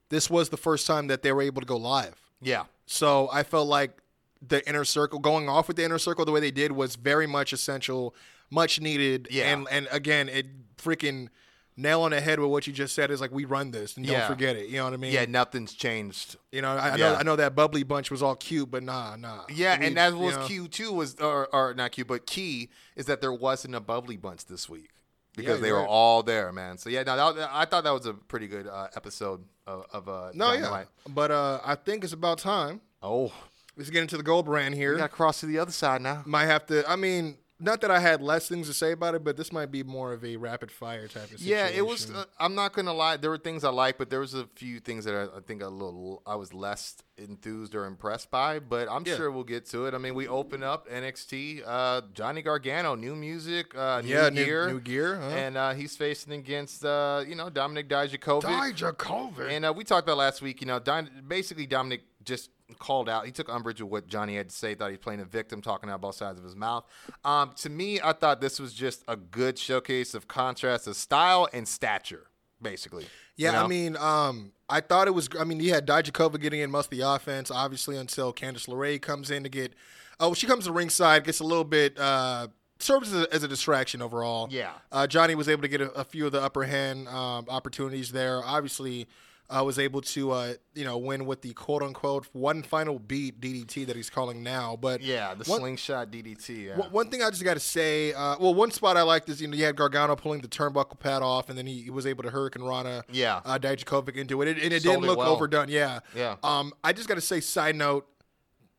this 0.09 0.29
was 0.29 0.49
the 0.49 0.57
first 0.57 0.85
time 0.85 1.07
that 1.07 1.23
they 1.23 1.31
were 1.31 1.41
able 1.41 1.61
to 1.61 1.65
go 1.65 1.77
live. 1.77 2.15
yeah, 2.41 2.65
So 2.85 3.29
I 3.33 3.41
felt 3.43 3.67
like 3.67 3.97
the 4.45 4.67
inner 4.67 4.85
circle, 4.85 5.19
going 5.19 5.49
off 5.49 5.67
with 5.67 5.77
the 5.77 5.83
inner 5.83 5.97
circle 5.97 6.25
the 6.25 6.31
way 6.31 6.39
they 6.39 6.51
did, 6.51 6.73
was 6.73 6.95
very 6.95 7.25
much 7.25 7.51
essential, 7.53 8.13
much 8.51 8.79
needed. 8.79 9.27
Yeah. 9.31 9.51
And 9.51 9.67
and 9.71 9.87
again, 9.91 10.29
it 10.29 10.45
freaking 10.83 11.29
nail 11.75 12.01
on 12.01 12.11
the 12.11 12.21
head 12.21 12.39
with 12.39 12.49
what 12.51 12.67
you 12.67 12.73
just 12.73 12.93
said 12.93 13.09
is 13.09 13.19
like 13.19 13.31
we 13.31 13.45
run 13.45 13.71
this 13.71 13.97
and 13.97 14.05
don't 14.05 14.27
forget 14.27 14.55
it. 14.55 14.69
You 14.69 14.77
know 14.77 14.83
what 14.85 14.93
I 14.93 14.97
mean? 14.97 15.11
yeah. 15.11 15.25
Nothing's 15.25 15.73
changed 15.73 16.35
You 16.51 16.61
know, 16.61 16.69
I, 16.71 16.89
I 16.89 16.95
Yeah. 16.95 16.97
know 16.97 17.15
I 17.15 17.23
know 17.23 17.35
that 17.37 17.55
bubbly 17.55 17.81
bunch 17.83 18.11
was 18.11 18.21
all 18.21 18.35
cute, 18.35 18.69
but 18.69 18.83
nah, 18.83 19.15
nah. 19.15 19.45
Yeah, 19.49 19.79
We- 19.79 19.87
and 19.87 19.97
that 19.97 20.13
was. 20.13 20.37
Q 20.47 20.67
too. 20.67 20.91
Was 20.93 21.15
or, 21.15 21.47
or 21.53 21.73
not 21.73 21.91
Q, 21.93 22.05
but 22.05 22.25
key 22.27 22.69
is 22.95 23.07
that 23.07 23.21
there 23.21 23.33
wasn't 23.33 23.73
a 23.75 23.79
bubbly 23.79 24.17
bunch 24.17 24.45
this 24.45 24.69
week 24.69 24.91
because 25.35 25.61
they 25.61 25.71
were 25.71 25.79
right. 25.79 25.87
all 25.89 26.21
there, 26.21 26.51
man. 26.51 26.77
So 26.77 26.89
yeah, 26.91 27.01
no, 27.03 27.33
that, 27.33 27.49
I 27.51 27.65
thought 27.65 27.83
that 27.85 27.91
was 27.93 28.05
a 28.05 28.13
pretty 28.13 28.47
good 28.47 28.67
uh, 28.67 28.89
episode 28.95 29.43
of, 29.65 29.85
of 29.91 30.07
uh, 30.07 30.29
No, 30.35 30.53
yeah. 30.53 30.83
But 31.09 31.31
uh, 31.31 31.59
I 31.65 31.73
think 31.73 32.03
it's 32.03 32.13
about 32.13 32.37
time. 32.37 32.81
Oh, 33.01 33.31
Let's 33.75 33.89
get 33.89 34.03
into 34.03 34.17
the 34.17 34.23
gold 34.23 34.45
brand 34.45 34.75
here. 34.75 34.91
we 34.91 34.97
got 34.99 35.09
to 35.09 35.15
cross 35.15 35.39
to 35.39 35.47
the 35.47 35.57
other 35.57 35.71
side 35.71 36.01
now. 36.03 36.21
might 36.27 36.45
have 36.45 36.67
to. 36.67 36.87
I 36.87 36.95
mean, 36.95 37.37
not 37.59 37.81
that 37.81 37.91
I 37.91 37.99
had 37.99 38.21
less 38.21 38.47
things 38.49 38.67
to 38.67 38.73
say 38.73 38.91
about 38.91 39.15
it, 39.15 39.23
but 39.23 39.37
this 39.37 39.51
might 39.51 39.71
be 39.71 39.83
more 39.83 40.11
of 40.11 40.25
a 40.25 40.35
rapid 40.37 40.71
fire 40.71 41.07
type 41.07 41.23
of 41.31 41.39
situation. 41.39 41.47
Yeah, 41.47 41.67
it 41.67 41.85
was. 41.85 42.11
Uh, 42.11 42.25
I'm 42.39 42.55
not 42.55 42.73
gonna 42.73 42.93
lie. 42.93 43.17
There 43.17 43.29
were 43.29 43.37
things 43.37 43.63
I 43.63 43.69
liked, 43.69 43.97
but 43.99 44.09
there 44.09 44.19
was 44.19 44.33
a 44.33 44.47
few 44.55 44.79
things 44.79 45.05
that 45.05 45.13
I, 45.15 45.37
I 45.37 45.39
think 45.41 45.61
a 45.61 45.67
little 45.67 46.21
I 46.25 46.35
was 46.35 46.53
less 46.53 46.97
enthused 47.17 47.75
or 47.75 47.85
impressed 47.85 48.31
by. 48.31 48.59
But 48.59 48.89
I'm 48.89 49.05
Yeah. 49.05 49.15
sure 49.15 49.31
we'll 49.31 49.43
get 49.43 49.65
to 49.67 49.85
it. 49.85 49.93
I 49.93 49.97
mean, 49.99 50.15
we 50.15 50.27
open 50.27 50.63
up 50.63 50.89
NXT. 50.89 51.61
Uh, 51.65 52.01
Johnny 52.13 52.41
Gargano, 52.41 52.95
new 52.95 53.15
music, 53.15 53.75
uh, 53.77 54.01
new 54.01 54.09
yeah, 54.09 54.29
new 54.29 54.45
gear, 54.45 54.67
new 54.67 54.79
gear. 54.79 55.15
Huh? 55.19 55.27
and 55.27 55.57
uh, 55.57 55.73
he's 55.73 55.95
facing 55.95 56.33
against 56.33 56.83
uh, 56.83 57.23
you 57.27 57.35
know 57.35 57.49
Dominic 57.49 57.87
Dijakovic. 57.87 58.41
Dijakovic. 58.43 59.49
And 59.51 59.65
uh, 59.65 59.73
we 59.75 59.83
talked 59.83 60.07
about 60.07 60.17
last 60.17 60.41
week. 60.41 60.59
You 60.61 60.67
know, 60.67 60.79
Don, 60.79 61.09
basically 61.27 61.67
Dominic 61.67 62.01
just 62.23 62.49
called 62.79 63.09
out. 63.09 63.25
He 63.25 63.31
took 63.31 63.49
umbrage 63.49 63.81
with 63.81 63.91
what 63.91 64.07
Johnny 64.07 64.35
had 64.35 64.49
to 64.49 64.55
say. 64.55 64.75
Thought 64.75 64.87
he 64.87 64.93
was 64.93 64.99
playing 64.99 65.19
a 65.21 65.25
victim, 65.25 65.61
talking 65.61 65.89
out 65.89 66.01
both 66.01 66.15
sides 66.15 66.39
of 66.39 66.43
his 66.45 66.55
mouth. 66.55 66.85
Um, 67.23 67.51
to 67.57 67.69
me, 67.69 67.99
I 68.03 68.13
thought 68.13 68.41
this 68.41 68.59
was 68.59 68.73
just 68.73 69.03
a 69.07 69.15
good 69.15 69.57
showcase 69.57 70.13
of 70.13 70.27
contrast 70.27 70.87
of 70.87 70.95
style 70.95 71.47
and 71.53 71.67
stature, 71.67 72.27
basically. 72.61 73.05
Yeah, 73.35 73.49
You 73.49 73.57
know? 73.57 73.63
I 73.63 73.67
mean, 73.67 73.97
um, 73.97 74.51
I 74.69 74.81
thought 74.81 75.07
it 75.07 75.11
was. 75.11 75.29
I 75.39 75.43
mean, 75.43 75.59
you 75.59 75.73
had 75.73 75.87
Dijakova 75.87 76.39
getting 76.39 76.61
in 76.61 76.71
most 76.71 76.91
of 76.91 76.97
the 76.97 77.07
offense, 77.07 77.51
obviously, 77.51 77.97
until 77.97 78.33
Candice 78.33 78.67
LeRae 78.67 79.01
comes 79.01 79.31
in 79.31 79.43
to 79.43 79.49
get. 79.49 79.73
Oh, 80.19 80.33
she 80.33 80.47
comes 80.47 80.65
to 80.65 80.71
ringside, 80.71 81.23
gets 81.23 81.39
a 81.39 81.43
little 81.43 81.63
bit. 81.63 81.99
Uh, 81.99 82.47
serves 82.79 83.13
as 83.13 83.23
a, 83.23 83.33
as 83.33 83.43
a 83.43 83.47
distraction 83.47 84.01
overall. 84.01 84.47
Yeah. 84.51 84.73
Uh, 84.91 85.07
Johnny 85.07 85.35
was 85.35 85.49
able 85.49 85.61
to 85.63 85.67
get 85.67 85.81
a, 85.81 85.91
a 85.91 86.03
few 86.03 86.25
of 86.25 86.31
the 86.31 86.41
upper 86.41 86.63
hand 86.63 87.07
um, 87.07 87.45
opportunities 87.49 88.11
there. 88.11 88.43
Obviously, 88.43 89.07
uh, 89.55 89.63
was 89.63 89.77
able 89.77 90.01
to 90.01 90.31
uh, 90.31 90.53
you 90.73 90.83
know 90.83 90.97
win 90.97 91.25
with 91.25 91.41
the 91.41 91.53
quote 91.53 91.83
unquote 91.83 92.27
one 92.33 92.63
final 92.63 92.97
beat 92.97 93.39
DDT 93.39 93.85
that 93.87 93.95
he's 93.95 94.09
calling 94.09 94.41
now. 94.41 94.75
But 94.75 95.01
yeah, 95.01 95.33
the 95.33 95.43
one- 95.49 95.59
slingshot 95.59 96.09
DDT. 96.11 96.65
Yeah. 96.67 96.77
one- 96.77 96.91
One 96.91 97.09
thing 97.09 97.21
I 97.21 97.29
just 97.29 97.43
got 97.43 97.53
to 97.53 97.59
say, 97.59 98.13
uh, 98.13 98.35
well, 98.39 98.53
one 98.53 98.71
spot 98.71 98.97
I 98.97 99.01
liked 99.03 99.29
is 99.29 99.41
you 99.41 99.47
know 99.47 99.55
you 99.55 99.65
had 99.65 99.75
Gargano 99.75 100.15
pulling 100.15 100.41
the 100.41 100.47
turnbuckle 100.47 100.99
pad 100.99 101.21
off, 101.21 101.49
and 101.49 101.57
then 101.57 101.67
he, 101.67 101.81
he 101.83 101.89
was 101.89 102.05
able 102.07 102.23
to 102.23 102.29
Hurricane 102.31 102.63
Rana, 102.63 103.03
Yeah. 103.11 103.41
uh, 103.45 103.59
Dijakovic 103.59 104.15
into 104.15 104.41
it, 104.41 104.47
and 104.47 104.57
it, 104.57 104.63
and 104.63 104.73
it 104.73 104.81
Sold 104.83 104.95
didn't 104.95 105.07
look 105.07 105.17
well. 105.19 105.31
overdone. 105.33 105.69
Yeah, 105.69 105.99
Yeah. 106.15 106.35
Um, 106.43 106.73
I 106.83 106.93
just 106.93 107.07
got 107.07 107.15
to 107.15 107.21
say, 107.21 107.39
side 107.39 107.75
note, 107.75 108.07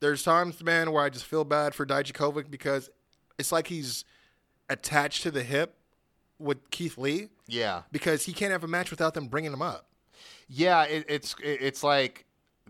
there's 0.00 0.22
times, 0.22 0.62
man, 0.62 0.90
where 0.92 1.02
I 1.04 1.08
just 1.08 1.24
feel 1.24 1.44
bad 1.44 1.74
for 1.74 1.86
Dijakovic 1.86 2.50
because 2.50 2.90
it's 3.38 3.52
like 3.52 3.68
he's 3.68 4.04
attached 4.68 5.22
to 5.22 5.30
the 5.30 5.42
hip 5.42 5.76
with 6.38 6.70
Keith 6.70 6.98
Lee 6.98 7.28
yeah. 7.46 7.82
because 7.92 8.24
he 8.24 8.32
can't 8.32 8.50
have 8.52 8.64
a 8.64 8.68
match 8.68 8.90
without 8.90 9.14
them 9.14 9.28
bringing 9.28 9.52
him 9.52 9.62
up. 9.62 9.86
Yeah, 10.48 10.84
it, 10.84 11.06
it's 11.08 11.34
it, 11.42 11.58
it's 11.60 11.82
like 11.82 12.26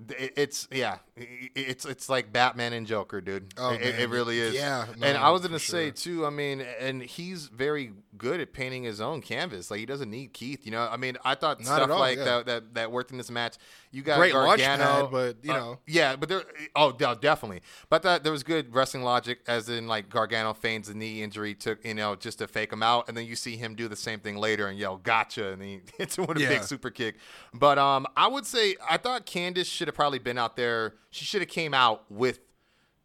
it's 0.09 0.67
yeah, 0.73 0.99
it's 1.17 1.85
it's 1.85 2.09
like 2.09 2.33
Batman 2.33 2.73
and 2.73 2.85
Joker, 2.87 3.21
dude. 3.21 3.55
Oh, 3.57 3.71
it, 3.71 4.01
it 4.01 4.11
really 4.11 4.41
is. 4.41 4.55
Yeah, 4.55 4.87
and 5.01 5.17
I 5.17 5.31
was 5.31 5.43
gonna 5.43 5.61
say 5.61 5.87
sure. 5.87 5.93
too. 5.93 6.27
I 6.27 6.31
mean, 6.31 6.65
and 6.81 7.01
he's 7.01 7.47
very 7.47 7.93
good 8.19 8.41
at 8.41 8.53
painting 8.53 8.83
his 8.83 9.01
own 9.01 9.23
canvas. 9.23 9.71
Like 9.71 9.79
he 9.79 9.87
doesn't 9.87 10.11
need 10.11 10.33
Keith. 10.33 10.65
You 10.65 10.73
know, 10.73 10.89
I 10.91 10.97
mean, 10.97 11.17
I 11.25 11.37
thought 11.37 11.61
Not 11.61 11.67
stuff 11.67 11.91
all, 11.91 11.99
like 12.01 12.19
yeah. 12.19 12.25
that, 12.25 12.47
that 12.47 12.75
that 12.75 12.93
worked 12.93 13.13
in 13.13 13.19
this 13.19 13.31
match. 13.31 13.57
You 13.95 14.03
got 14.03 14.19
Great 14.19 14.35
launch 14.35 14.61
Gargano, 14.61 15.03
pad, 15.03 15.11
but, 15.13 15.37
you 15.43 15.53
uh, 15.53 15.57
know. 15.57 15.79
yeah, 15.87 16.17
but 16.17 16.29
there. 16.29 16.43
Oh, 16.75 16.91
definitely. 16.91 17.61
But 17.89 18.03
that 18.03 18.25
there 18.25 18.33
was 18.33 18.43
good 18.43 18.75
wrestling 18.75 19.05
logic, 19.05 19.39
as 19.47 19.69
in 19.69 19.87
like 19.87 20.09
Gargano 20.11 20.53
feigns 20.53 20.89
the 20.89 20.95
knee 20.95 21.23
injury, 21.23 21.55
took 21.55 21.85
you 21.85 21.95
know 21.95 22.17
just 22.17 22.39
to 22.39 22.49
fake 22.49 22.73
him 22.73 22.83
out, 22.83 23.07
and 23.09 23.17
then 23.17 23.25
you 23.25 23.37
see 23.37 23.57
him 23.57 23.77
do 23.77 23.87
the 23.87 23.95
same 23.95 24.19
thing 24.19 24.37
later 24.37 24.67
and 24.67 24.77
yell 24.79 24.97
"Gotcha!" 24.97 25.53
and 25.53 25.63
he 25.63 25.81
hits 25.99 26.19
him 26.19 26.27
with 26.27 26.39
a 26.39 26.41
Yeah. 26.41 26.49
big 26.49 26.65
super 26.65 26.91
kick. 26.91 27.15
But 27.53 27.79
um, 27.79 28.07
I 28.17 28.27
would 28.27 28.47
say 28.47 28.75
I 28.91 28.97
thought 28.97 29.27
Candice 29.27 29.67
should 29.67 29.87
have 29.87 29.95
probably 29.95 30.19
been 30.19 30.39
out 30.39 30.57
there. 30.57 30.95
She 31.11 31.25
should 31.25 31.41
have 31.43 31.49
came 31.51 31.73
out 31.73 32.11
with 32.11 32.41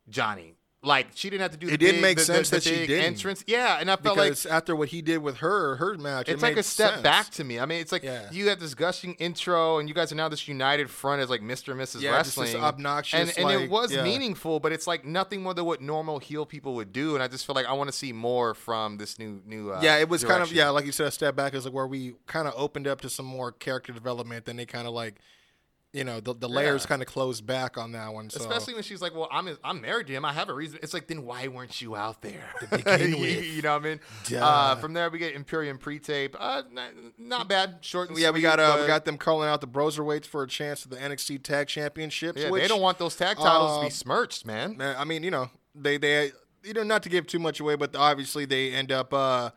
Johnny. 0.10 0.56
Like 0.81 1.07
she 1.14 1.30
didn't 1.30 1.41
have 1.41 1.51
to 1.51 1.57
do. 1.57 1.68
It 1.68 1.72
the 1.72 1.77
didn't 1.77 1.95
big- 1.95 2.01
make 2.01 2.18
the- 2.19 2.23
sense 2.23 2.49
the 2.49 2.56
that 2.56 2.64
she 2.64 2.69
big 2.72 2.88
didn't. 2.88 3.03
entrance. 3.03 3.43
Yeah, 3.45 3.80
and 3.81 3.91
I 3.91 3.97
felt 3.97 4.18
like 4.18 4.34
after 4.49 4.77
what 4.77 4.88
he 4.88 5.01
did 5.01 5.18
with 5.18 5.38
her, 5.39 5.76
her 5.76 5.97
match, 5.97 6.30
it 6.30 6.34
it's 6.34 6.41
like 6.41 6.53
made 6.56 6.60
a 6.61 6.64
step 6.64 6.91
sense. 6.91 7.01
back 7.03 7.30
to 7.31 7.43
me. 7.43 7.60
I 7.60 7.65
mean, 7.65 7.81
it's 7.81 7.91
like 7.91 8.01
Yeah. 8.01 8.30
you 8.31 8.47
have 8.47 8.61
this 8.61 8.76
gushing 8.76 9.15
intro, 9.15 9.80
and 9.80 9.89
you 9.89 9.93
guys 9.93 10.14
are 10.14 10.15
now 10.15 10.30
this 10.30 10.47
united 10.47 10.89
front 10.89 11.22
as 11.22 11.30
like 11.30 11.41
Mr. 11.41 11.73
and 11.73 11.81
Mrs. 11.81 11.99
Yeah, 11.99 12.11
Wrestling. 12.11 12.56
obnoxious, 12.56 13.35
and, 13.35 13.45
and 13.49 13.61
it 13.61 13.69
was 13.69 13.91
yeah. 13.91 14.03
meaningful, 14.03 14.61
but 14.61 14.72
it's 14.72 14.88
like 14.88 15.03
nothing 15.03 15.43
more 15.43 15.53
than 15.53 15.65
what 15.65 15.81
normal 15.81 16.18
heel 16.19 16.45
people 16.45 16.76
would 16.76 16.93
do. 16.93 17.14
And 17.14 17.22
I 17.22 17.27
just 17.27 17.45
feel 17.45 17.56
like 17.56 17.65
I 17.65 17.73
want 17.73 17.89
to 17.89 17.95
see 17.97 18.14
more 18.14 18.53
from 18.53 18.95
this 18.95 19.19
new 19.19 19.41
new. 19.45 19.73
Uh, 19.73 19.81
yeah, 19.84 19.97
it 19.97 20.07
was 20.07 20.23
kind 20.23 20.41
of 20.41 20.53
yeah, 20.53 20.69
like 20.69 20.85
you 20.85 20.93
said, 20.93 21.07
a 21.07 21.11
step 21.11 21.35
back 21.35 21.53
is 21.53 21.65
like 21.65 21.73
where 21.73 21.88
we 21.88 22.14
kind 22.26 22.47
of 22.47 22.53
opened 22.56 22.88
up 22.88 23.01
to 23.01 23.10
some 23.10 23.26
more 23.26 23.51
character 23.51 23.91
development. 23.91 24.45
Then 24.45 24.56
they 24.56 24.65
kind 24.65 24.88
of 24.88 24.93
like, 24.93 25.15
you 25.91 26.03
know, 26.03 26.20
the, 26.20 26.36
the 26.36 26.48
layers 26.48 26.84
Yeah. 26.84 26.90
kind 26.90 27.02
of 27.02 27.07
closed 27.07 27.48
back 27.48 27.76
on 27.78 27.94
that 27.94 28.14
one. 28.14 28.30
So 28.30 28.40
Especially 28.40 28.76
when 28.76 28.84
she's 28.84 29.02
like, 29.02 29.16
"Well, 29.16 29.28
I'm 29.32 29.57
I'm 29.64 29.82
married 29.82 30.06
to 30.07 30.14
him. 30.14 30.24
I 30.24 30.34
have 30.34 30.48
a 30.48 30.53
reason." 30.53 30.78
It's 30.84 30.94
like, 30.94 31.07
then 31.07 31.24
why 31.24 31.48
weren't 31.48 31.82
you 31.82 31.95
out 31.95 32.22
there 32.22 32.44
to 32.60 32.68
begin 32.78 33.14
you, 33.16 33.22
with. 33.22 33.45
you 33.45 33.61
know 33.64 33.74
what 33.74 33.86
I 33.86 33.90
mean? 33.90 33.99
Uh, 34.40 34.76
from 34.76 34.94
there, 34.94 35.10
we 35.10 35.18
get 35.18 35.34
Imperium 35.34 35.80
pre-tape. 35.80 36.36
Uh, 36.40 36.61
not, 36.72 36.91
not 37.18 37.49
bad, 37.49 37.78
short. 37.82 38.10
And 38.10 38.20
yeah, 38.20 38.30
we 38.30 38.41
got 38.41 38.60
uh, 38.60 38.78
we 38.82 38.86
got 38.88 39.06
them 39.06 39.18
calling 39.18 39.49
out 39.49 39.61
the 39.61 39.68
Broserweights 39.68 40.26
for 40.26 40.44
a 40.44 40.48
chance 40.48 40.86
at 40.86 40.91
the 40.91 40.98
NXT 40.98 41.41
Tag 41.41 41.68
Championships. 41.68 42.40
Yeah, 42.40 42.52
which, 42.52 42.61
they 42.61 42.68
don't 42.68 42.82
want 42.82 42.99
those 42.99 43.16
tag 43.16 43.38
titles 43.38 43.78
to 43.78 43.80
uh, 43.80 43.84
be 43.86 43.90
smirched, 43.90 44.45
man. 44.45 44.78
Man, 44.78 44.95
I 44.95 45.06
mean, 45.06 45.24
you 45.24 45.32
know, 45.32 45.49
they 45.74 45.98
they 45.98 46.32
you 46.64 46.74
know 46.74 46.84
not 46.84 47.02
to 47.02 47.10
give 47.10 47.26
too 47.26 47.40
much 47.40 47.60
away, 47.60 47.76
but 47.76 47.95
obviously 47.95 48.45
they 48.45 48.72
end 48.72 48.91
up 48.91 49.11
uh, 49.11 49.49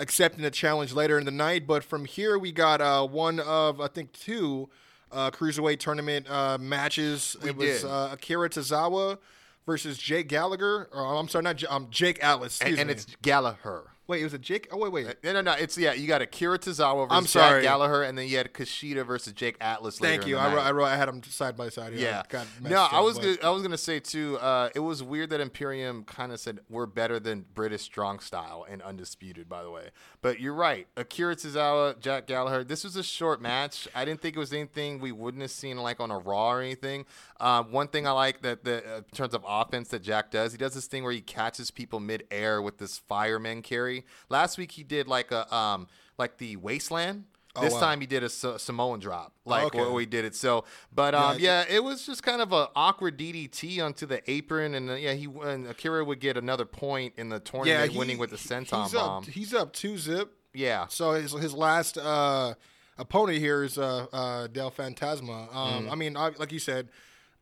accepting 0.00 0.42
the 0.42 0.50
challenge 0.50 0.92
later 0.92 1.18
in 1.20 1.24
the 1.24 1.30
night. 1.30 1.68
But 1.68 1.84
from 1.84 2.04
here, 2.04 2.36
we 2.36 2.50
got 2.50 2.80
uh, 2.80 3.06
one 3.06 3.38
of 3.38 3.80
I 3.80 3.86
think 3.86 4.12
two 4.12 4.70
uh, 5.12 5.30
cruiserweight 5.30 5.78
tournament 5.78 6.28
uh, 6.30 6.58
matches. 6.58 7.36
We 7.42 7.50
it 7.50 7.56
was 7.56 7.82
did. 7.82 7.84
uh, 7.90 8.10
Akira 8.12 8.48
Tozawa 8.50 9.18
versus 9.66 9.98
Jake 9.98 10.28
Gallagher. 10.28 10.88
Or 10.92 11.16
I'm 11.16 11.28
sorry, 11.28 11.44
not 11.44 11.56
J- 11.56 11.66
um, 11.66 11.88
Jake 11.90 12.22
Atlas. 12.22 12.60
and, 12.60 12.78
and 12.78 12.90
it's 12.90 13.06
Gallagher. 13.22 13.84
Wait, 14.08 14.22
it 14.22 14.24
was 14.24 14.32
a 14.32 14.38
Jake. 14.38 14.68
Oh 14.72 14.78
wait, 14.78 14.90
wait. 14.90 15.22
No, 15.22 15.34
no, 15.34 15.42
no. 15.42 15.52
It's 15.52 15.76
yeah. 15.76 15.92
You 15.92 16.08
got 16.08 16.22
Akira 16.22 16.58
Tozawa 16.58 17.06
versus 17.06 17.08
I'm 17.10 17.24
Jack 17.24 17.28
sorry. 17.28 17.62
Gallagher, 17.62 18.02
and 18.04 18.16
then 18.16 18.26
you 18.26 18.38
had 18.38 18.54
Kushida 18.54 19.04
versus 19.04 19.34
Jake 19.34 19.56
Atlas. 19.60 20.00
later 20.00 20.14
Thank 20.14 20.26
you. 20.26 20.38
I 20.38 20.54
wrote. 20.54 20.62
I 20.62 20.70
wrote. 20.70 20.86
I 20.86 20.96
had 20.96 21.08
them 21.08 21.22
side 21.24 21.58
by 21.58 21.68
side. 21.68 21.92
here. 21.92 22.08
Yeah. 22.08 22.22
I 22.38 22.68
No, 22.68 22.88
I 22.90 23.00
was 23.00 23.18
gonna, 23.18 23.36
I 23.42 23.50
was 23.50 23.60
gonna 23.60 23.76
say 23.76 24.00
too. 24.00 24.38
Uh, 24.38 24.70
it 24.74 24.80
was 24.80 25.02
weird 25.02 25.28
that 25.28 25.42
Imperium 25.42 26.04
kind 26.04 26.32
of 26.32 26.40
said 26.40 26.60
we're 26.70 26.86
better 26.86 27.20
than 27.20 27.44
British 27.52 27.82
Strong 27.82 28.20
Style 28.20 28.64
and 28.66 28.80
Undisputed. 28.80 29.46
By 29.46 29.62
the 29.62 29.70
way, 29.70 29.90
but 30.22 30.40
you're 30.40 30.54
right. 30.54 30.86
Akira 30.96 31.36
Tozawa, 31.36 32.00
Jack 32.00 32.26
Gallagher. 32.26 32.64
This 32.64 32.84
was 32.84 32.96
a 32.96 33.02
short 33.02 33.42
match. 33.42 33.88
I 33.94 34.06
didn't 34.06 34.22
think 34.22 34.36
it 34.36 34.38
was 34.38 34.54
anything 34.54 35.00
we 35.00 35.12
wouldn't 35.12 35.42
have 35.42 35.50
seen 35.50 35.76
like 35.76 36.00
on 36.00 36.10
a 36.10 36.18
Raw 36.18 36.52
or 36.52 36.62
anything. 36.62 37.04
Um, 37.40 37.72
one 37.72 37.88
thing 37.88 38.06
I 38.06 38.12
like 38.12 38.40
that 38.40 38.64
the 38.64 38.78
uh, 38.78 38.96
in 38.98 39.04
terms 39.12 39.34
of 39.34 39.44
offense 39.46 39.88
that 39.88 40.02
Jack 40.02 40.30
does, 40.30 40.52
he 40.52 40.58
does 40.58 40.72
this 40.72 40.86
thing 40.86 41.04
where 41.04 41.12
he 41.12 41.20
catches 41.20 41.70
people 41.70 42.00
mid-air 42.00 42.62
with 42.62 42.78
this 42.78 42.96
fireman 42.96 43.60
carry. 43.60 43.97
Last 44.28 44.58
week 44.58 44.72
he 44.72 44.82
did 44.84 45.08
like 45.08 45.30
a 45.32 45.52
um 45.54 45.86
like 46.18 46.38
the 46.38 46.56
wasteland. 46.56 47.24
Oh, 47.56 47.62
This 47.62 47.72
wow. 47.74 47.80
time 47.80 48.00
he 48.00 48.06
did 48.06 48.22
a 48.22 48.28
Sa- 48.28 48.56
Samoan 48.58 49.00
drop, 49.00 49.32
like 49.44 49.64
okay. 49.64 49.78
where 49.80 49.90
we 49.90 50.06
did 50.06 50.24
it. 50.24 50.36
So, 50.36 50.64
but 50.94 51.14
um, 51.14 51.38
Yeah, 51.40 51.64
yeah, 51.68 51.76
it 51.76 51.82
was 51.82 52.06
just 52.06 52.22
kind 52.22 52.40
of 52.40 52.52
an 52.52 52.66
awkward 52.76 53.18
DDT 53.18 53.82
onto 53.84 54.06
the 54.06 54.20
apron, 54.30 54.74
and 54.74 54.90
uh, 54.90 54.94
yeah, 54.94 55.14
he 55.14 55.24
and 55.42 55.66
Akira 55.66 56.04
would 56.04 56.20
get 56.20 56.36
another 56.36 56.64
point 56.66 57.14
in 57.16 57.30
the 57.30 57.36
yeah, 57.36 57.40
tournament, 57.50 57.92
he- 57.92 57.98
winning 57.98 58.18
with 58.18 58.30
the 58.30 58.36
senton 58.36 58.82
he's 58.84 58.92
bomb. 58.92 59.22
Up, 59.24 59.28
he's 59.28 59.54
up 59.54 59.72
two 59.72 59.96
zip. 59.98 60.30
yeah, 60.54 60.86
So 60.88 61.12
his 61.12 61.32
his 61.32 61.52
last 61.54 61.98
uh, 61.98 62.54
opponent 62.96 63.38
here 63.38 63.64
is 63.64 63.76
uh, 63.78 64.06
uh, 64.12 64.46
Del 64.48 64.70
Fantasma. 64.70 65.52
Um, 65.54 65.86
Mm. 65.86 65.92
I 65.92 65.94
mean, 65.96 66.16
I, 66.16 66.28
like 66.38 66.52
you 66.52 66.58
said, 66.60 66.88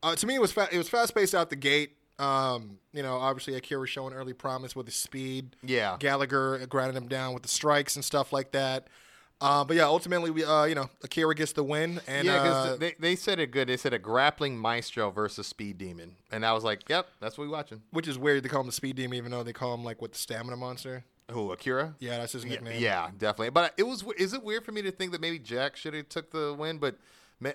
uh, 0.02 0.14
to 0.14 0.26
me 0.26 0.36
it 0.36 0.40
was 0.40 0.52
fa- 0.52 0.68
it 0.72 0.78
was 0.78 0.88
fast 0.88 1.14
paced 1.14 1.34
out 1.34 1.50
the 1.50 1.56
gate. 1.56 1.96
Um, 2.18 2.78
you 2.92 3.02
know, 3.02 3.16
obviously 3.16 3.54
Akira 3.54 3.86
showing 3.86 4.14
early 4.14 4.32
promise 4.32 4.74
with 4.74 4.86
his 4.86 4.94
speed. 4.96 5.54
yeah, 5.62 5.96
Gallagher 5.98 6.64
grinding 6.66 6.96
him 6.96 7.08
down 7.08 7.34
with 7.34 7.42
the 7.42 7.48
strikes 7.48 7.94
and 7.96 8.04
stuff 8.04 8.32
like 8.32 8.52
that. 8.52 8.88
Uh, 9.38 9.62
but 9.64 9.76
yeah, 9.76 9.84
ultimately, 9.84 10.30
we 10.30 10.42
uh, 10.44 10.64
you 10.64 10.74
know, 10.74 10.88
Akira 11.04 11.34
gets 11.34 11.52
the 11.52 11.62
win, 11.62 12.00
and 12.06 12.24
yeah. 12.26 12.36
uh, 12.36 12.42
Because 12.42 12.78
they, 12.78 12.94
they 12.98 13.16
said 13.16 13.38
it 13.38 13.50
good. 13.50 13.68
They 13.68 13.76
said 13.76 13.92
a 13.92 13.98
grappling 13.98 14.56
maestro 14.56 15.10
versus 15.10 15.46
speed 15.46 15.76
demon, 15.76 16.16
and 16.32 16.46
I 16.46 16.54
was 16.54 16.64
like, 16.64 16.88
yep, 16.88 17.06
that's 17.20 17.36
what 17.36 17.44
we 17.44 17.50
watching. 17.50 17.82
which 17.90 18.08
is 18.08 18.18
weird. 18.18 18.42
They 18.42 18.48
call 18.48 18.60
him 18.62 18.66
the 18.66 18.72
Speed 18.72 18.96
Demon, 18.96 19.18
even 19.18 19.30
though 19.30 19.42
they 19.42 19.52
call 19.52 19.74
him 19.74 19.84
like 19.84 20.00
what 20.00 20.12
the 20.12 20.18
Stamina 20.18 20.56
Monster. 20.56 21.04
Who 21.30 21.52
Akira? 21.52 21.96
Yeah, 21.98 22.16
that's 22.16 22.32
his 22.32 22.44
Yeah, 22.44 22.52
nickname. 22.52 22.80
yeah, 22.80 23.10
definitely. 23.18 23.50
But 23.50 23.74
it 23.76 23.82
was. 23.82 24.02
Is 24.16 24.32
it 24.32 24.42
weird 24.42 24.64
for 24.64 24.72
me 24.72 24.80
to 24.80 24.90
think 24.90 25.12
that 25.12 25.20
maybe 25.20 25.38
Jack 25.38 25.76
should 25.76 25.92
have 25.92 26.08
took 26.08 26.30
the 26.30 26.54
win? 26.58 26.78
But 26.78 26.96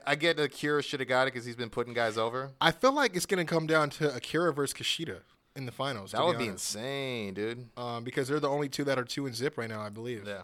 I 0.06 0.16
get 0.16 0.40
Akira 0.40 0.84
should 0.84 1.00
have 1.00 1.10
got 1.10 1.24
it 1.28 1.34
because 1.34 1.46
he's 1.46 1.56
been 1.56 1.70
putting 1.70 1.94
guys 1.94 2.18
over. 2.18 2.52
I 2.62 2.72
feel 2.72 2.94
like 2.94 3.16
it's 3.16 3.26
gonna 3.26 3.46
come 3.46 3.66
down 3.68 3.90
to 3.92 4.16
Akira 4.16 4.54
versus 4.54 4.74
Kushida 4.74 5.20
in 5.56 5.66
the 5.66 5.72
finals. 5.72 6.12
That 6.12 6.24
would 6.24 6.38
be 6.38 6.50
honest. 6.50 6.76
insane, 6.76 7.34
dude. 7.34 7.70
um, 7.78 8.04
because 8.04 8.28
they're 8.28 8.40
the 8.40 8.50
only 8.50 8.70
two 8.70 8.84
that 8.86 9.00
are 9.00 9.04
two 9.04 9.26
and 9.26 9.36
zip 9.36 9.58
right 9.58 9.70
now, 9.70 9.82
I 9.82 9.90
believe. 9.90 10.28
Yeah. 10.28 10.44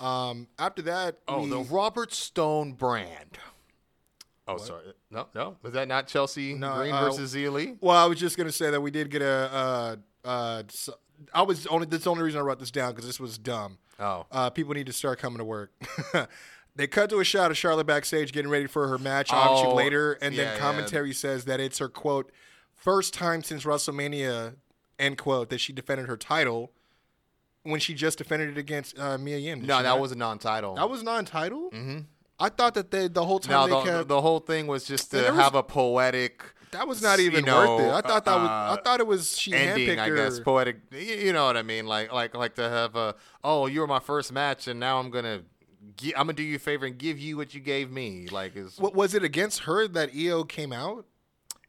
Um, 0.00 0.48
after 0.58 0.82
that, 0.82 1.18
Oh, 1.28 1.42
we- 1.44 1.50
the 1.50 1.60
Robert 1.60 2.12
Stone 2.12 2.72
brand. 2.72 3.38
Oh, 4.46 4.58
sorry. 4.58 4.82
No, 5.10 5.28
no. 5.34 5.56
Was 5.62 5.72
that 5.72 5.88
not 5.88 6.06
Chelsea 6.06 6.52
No, 6.54 6.74
Green 6.76 6.92
uh, 6.92 7.00
versus 7.04 7.34
Xia 7.34 7.50
Li? 7.50 7.76
well, 7.80 7.96
I 7.96 8.06
was 8.06 8.18
just 8.20 8.36
gonna 8.36 8.52
say 8.52 8.70
that 8.70 8.80
we 8.80 8.90
did 8.90 9.10
get 9.10 9.22
a. 9.22 9.26
Uh, 9.26 9.96
uh, 10.28 10.62
I 11.32 11.42
was 11.42 11.66
only. 11.68 11.86
That's 11.86 12.04
the 12.04 12.10
only 12.10 12.22
reason 12.24 12.40
I 12.40 12.42
wrote 12.42 12.58
this 12.58 12.70
down 12.70 12.90
because 12.92 13.06
this 13.06 13.18
was 13.18 13.38
dumb. 13.38 13.78
Oh. 13.98 14.26
Uh, 14.30 14.50
people 14.50 14.74
need 14.74 14.86
to 14.86 14.92
start 14.92 15.18
coming 15.18 15.38
to 15.38 15.44
work. 15.44 15.72
they 16.76 16.86
cut 16.86 17.10
to 17.10 17.20
a 17.20 17.24
shot 17.24 17.50
of 17.50 17.56
Charlotte 17.56 17.86
backstage 17.86 18.32
getting 18.32 18.50
ready 18.50 18.66
for 18.66 18.88
her 18.88 18.98
match, 18.98 19.30
Oh, 19.32 19.74
later, 19.74 20.14
and 20.20 20.34
yeah, 20.34 20.44
then 20.44 20.52
yeah. 20.54 20.58
commentary 20.60 21.12
says 21.12 21.44
that 21.44 21.60
it's 21.60 21.78
her 21.78 21.88
quote 21.88 22.30
first 22.74 23.14
time 23.14 23.42
since 23.42 23.64
WrestleMania 23.64 24.54
end 24.98 25.18
quote 25.18 25.50
that 25.50 25.58
she 25.60 25.72
defended 25.72 26.06
her 26.08 26.16
title 26.16 26.72
when 27.62 27.80
she 27.80 27.94
just 27.94 28.18
defended 28.18 28.50
it 28.50 28.58
against 28.58 28.98
uh, 28.98 29.16
Mia 29.18 29.38
Yim. 29.38 29.60
No, 29.62 29.76
that 29.78 29.84
not? 29.84 30.00
was 30.00 30.12
a 30.12 30.16
non-title. 30.16 30.74
that 30.74 30.88
was 30.90 31.02
non-title. 31.02 31.70
hmm 31.70 31.98
I 32.38 32.48
thought 32.48 32.74
that 32.74 32.90
they, 32.90 33.06
the 33.06 33.24
whole 33.24 33.40
No, 33.48 33.68
time 33.68 33.70
the, 33.70 33.82
kept 33.82 34.08
the 34.08 34.20
whole 34.20 34.40
thing 34.40 34.66
was 34.66 34.84
just 34.84 35.12
to 35.12 35.18
was- 35.18 35.36
have 35.36 35.54
a 35.54 35.62
poetic 35.62 36.42
that 36.72 36.88
was 36.88 37.00
not 37.00 37.20
you 37.20 37.26
even 37.26 37.44
know, 37.44 37.76
worth 37.76 37.86
it. 37.86 37.92
I 37.92 38.00
thought 38.00 38.24
that 38.24 38.34
was 38.34 38.48
uh, 38.50 38.76
I 38.76 38.80
thought 38.82 38.98
it 38.98 39.06
was 39.06 39.38
she 39.38 39.54
ending, 39.54 39.96
handpicked 39.96 40.00
I 40.00 40.10
guess. 40.10 40.40
Poetic. 40.40 40.78
You, 40.90 40.98
you 40.98 41.32
know 41.32 41.46
what 41.46 41.56
I 41.56 41.62
mean? 41.62 41.86
Like, 41.86 42.12
like, 42.12 42.34
like 42.34 42.56
to 42.56 42.68
have 42.68 42.96
a. 42.96 43.14
Oh, 43.44 43.66
you 43.68 43.78
were 43.80 43.86
my 43.86 44.00
first 44.00 44.32
match, 44.32 44.66
and 44.66 44.80
now 44.80 44.98
I'm 44.98 45.10
gonna. 45.10 45.42
I'm 46.16 46.26
gonna 46.26 46.32
do 46.34 46.42
you 46.42 46.56
a 46.56 46.58
favor 46.58 46.86
and 46.86 46.96
give 46.98 47.18
you 47.18 47.36
what 47.36 47.54
you 47.54 47.60
gave 47.60 47.90
me. 47.90 48.26
Like, 48.30 48.56
is 48.56 48.78
What 48.78 48.94
was 48.94 49.14
it 49.14 49.22
against 49.24 49.60
her 49.60 49.86
that 49.88 50.10
Io 50.16 50.44
came 50.44 50.72
out? 50.72 51.06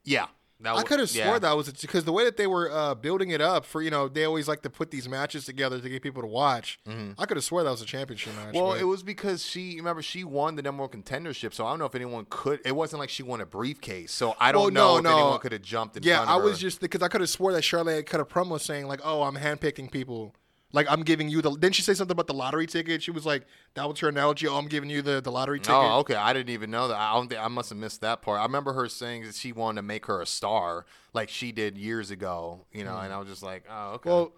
yeah. 0.03 0.27
That 0.61 0.73
I 0.77 0.83
could 0.83 1.01
have 1.01 1.11
yeah. 1.13 1.25
swore 1.25 1.39
that 1.41 1.57
was 1.57 1.67
a 1.67 1.73
because 1.73 2.05
the 2.05 2.13
way 2.13 2.23
that 2.23 2.37
they 2.37 2.47
were 2.47 2.71
uh, 2.71 2.95
building 2.95 3.31
it 3.31 3.41
up 3.41 3.65
for 3.65 3.81
you 3.81 3.91
know 3.91 4.07
they 4.07 4.23
always 4.23 4.47
like 4.47 4.61
to 4.61 4.69
put 4.69 4.89
these 4.89 5.07
matches 5.07 5.43
together 5.43 5.81
to 5.81 5.89
get 5.89 6.01
people 6.01 6.21
to 6.21 6.27
watch. 6.29 6.79
I 6.87 7.25
could 7.25 7.35
have 7.35 7.43
swore 7.43 7.61
that 7.61 7.69
was 7.69 7.81
a 7.81 7.85
championship 7.85 8.33
match. 8.35 8.47
Mm-hmm. 8.47 8.57
Well, 8.57 8.71
but- 8.71 8.79
it 8.79 8.85
was 8.85 9.03
because 9.03 9.45
she 9.45 9.75
remember 9.75 10.01
she 10.01 10.23
won 10.23 10.55
the 10.55 10.61
number 10.61 10.81
one 10.81 10.89
contendership, 10.89 11.53
so 11.53 11.65
I 11.65 11.71
don't 11.71 11.79
know 11.79 11.85
if 11.85 11.93
anyone 11.93 12.25
could. 12.29 12.61
It 12.63 12.73
wasn't 12.73 13.01
like 13.01 13.09
she 13.09 13.21
won 13.21 13.41
a 13.41 13.45
briefcase, 13.45 14.13
so 14.13 14.33
I 14.39 14.53
don't 14.53 14.61
Well, 14.61 14.71
know 14.71 14.91
no, 14.93 14.97
if 14.99 15.03
no. 15.03 15.17
anyone 15.19 15.39
could 15.39 15.51
have 15.51 15.61
jumped 15.61 15.97
in 15.97 16.03
yeah, 16.03 16.23
I 16.25 16.37
was 16.37 16.57
just 16.57 16.79
because 16.79 17.01
I 17.01 17.09
could 17.09 17.19
have 17.19 17.29
swore 17.29 17.51
that 17.51 17.63
Charlotte 17.63 17.95
had 17.95 18.05
cut 18.05 18.21
a 18.21 18.25
promo 18.25 18.57
saying 18.59 18.87
like, 18.87 19.01
"Oh, 19.03 19.23
I'm 19.23 19.35
handpicking 19.35 19.91
people." 19.91 20.33
Like 20.75 20.85
I'm 20.89 21.01
giving 21.03 21.29
you 21.29 21.41
the. 21.41 21.51
Didn't 21.51 21.73
she 21.73 21.81
say 21.81 21.93
something 21.93 22.11
about 22.11 22.27
the 22.27 22.33
lottery 22.33 22.67
ticket? 22.67 23.01
She 23.01 23.09
was 23.11 23.25
like, 23.25 23.47
"That 23.75 23.87
was 23.89 23.97
her 24.01 24.09
analogy." 24.09 24.45
Oh, 24.47 24.57
I'm 24.57 24.67
giving 24.67 24.89
you 24.89 25.01
the, 25.01 25.21
the 25.21 25.31
lottery 25.31 25.59
ticket. 25.59 25.73
Oh, 25.75 25.99
okay. 25.99 26.15
I 26.15 26.33
didn't 26.33 26.49
even 26.49 26.69
know 26.69 26.89
that. 26.89 26.97
I 26.97 27.13
don't 27.13 27.29
think 27.29 27.41
I 27.41 27.47
must 27.47 27.69
have 27.69 27.79
missed 27.79 28.01
that 28.01 28.21
part. 28.21 28.39
I 28.39 28.43
remember 28.43 28.73
her 28.73 28.87
saying 28.89 29.23
that 29.23 29.35
she 29.35 29.51
wanted 29.53 29.77
to 29.77 29.81
make 29.83 30.05
her 30.07 30.21
a 30.21 30.25
star, 30.25 30.85
like 31.13 31.29
she 31.29 31.51
did 31.53 31.77
years 31.77 32.11
ago. 32.11 32.65
You 32.73 32.83
know, 32.83 32.97
and 32.97 33.13
I 33.13 33.17
was 33.19 33.29
just 33.29 33.41
like, 33.41 33.63
oh, 33.71 33.93
okay. 33.93 34.09
Well, 34.09 34.33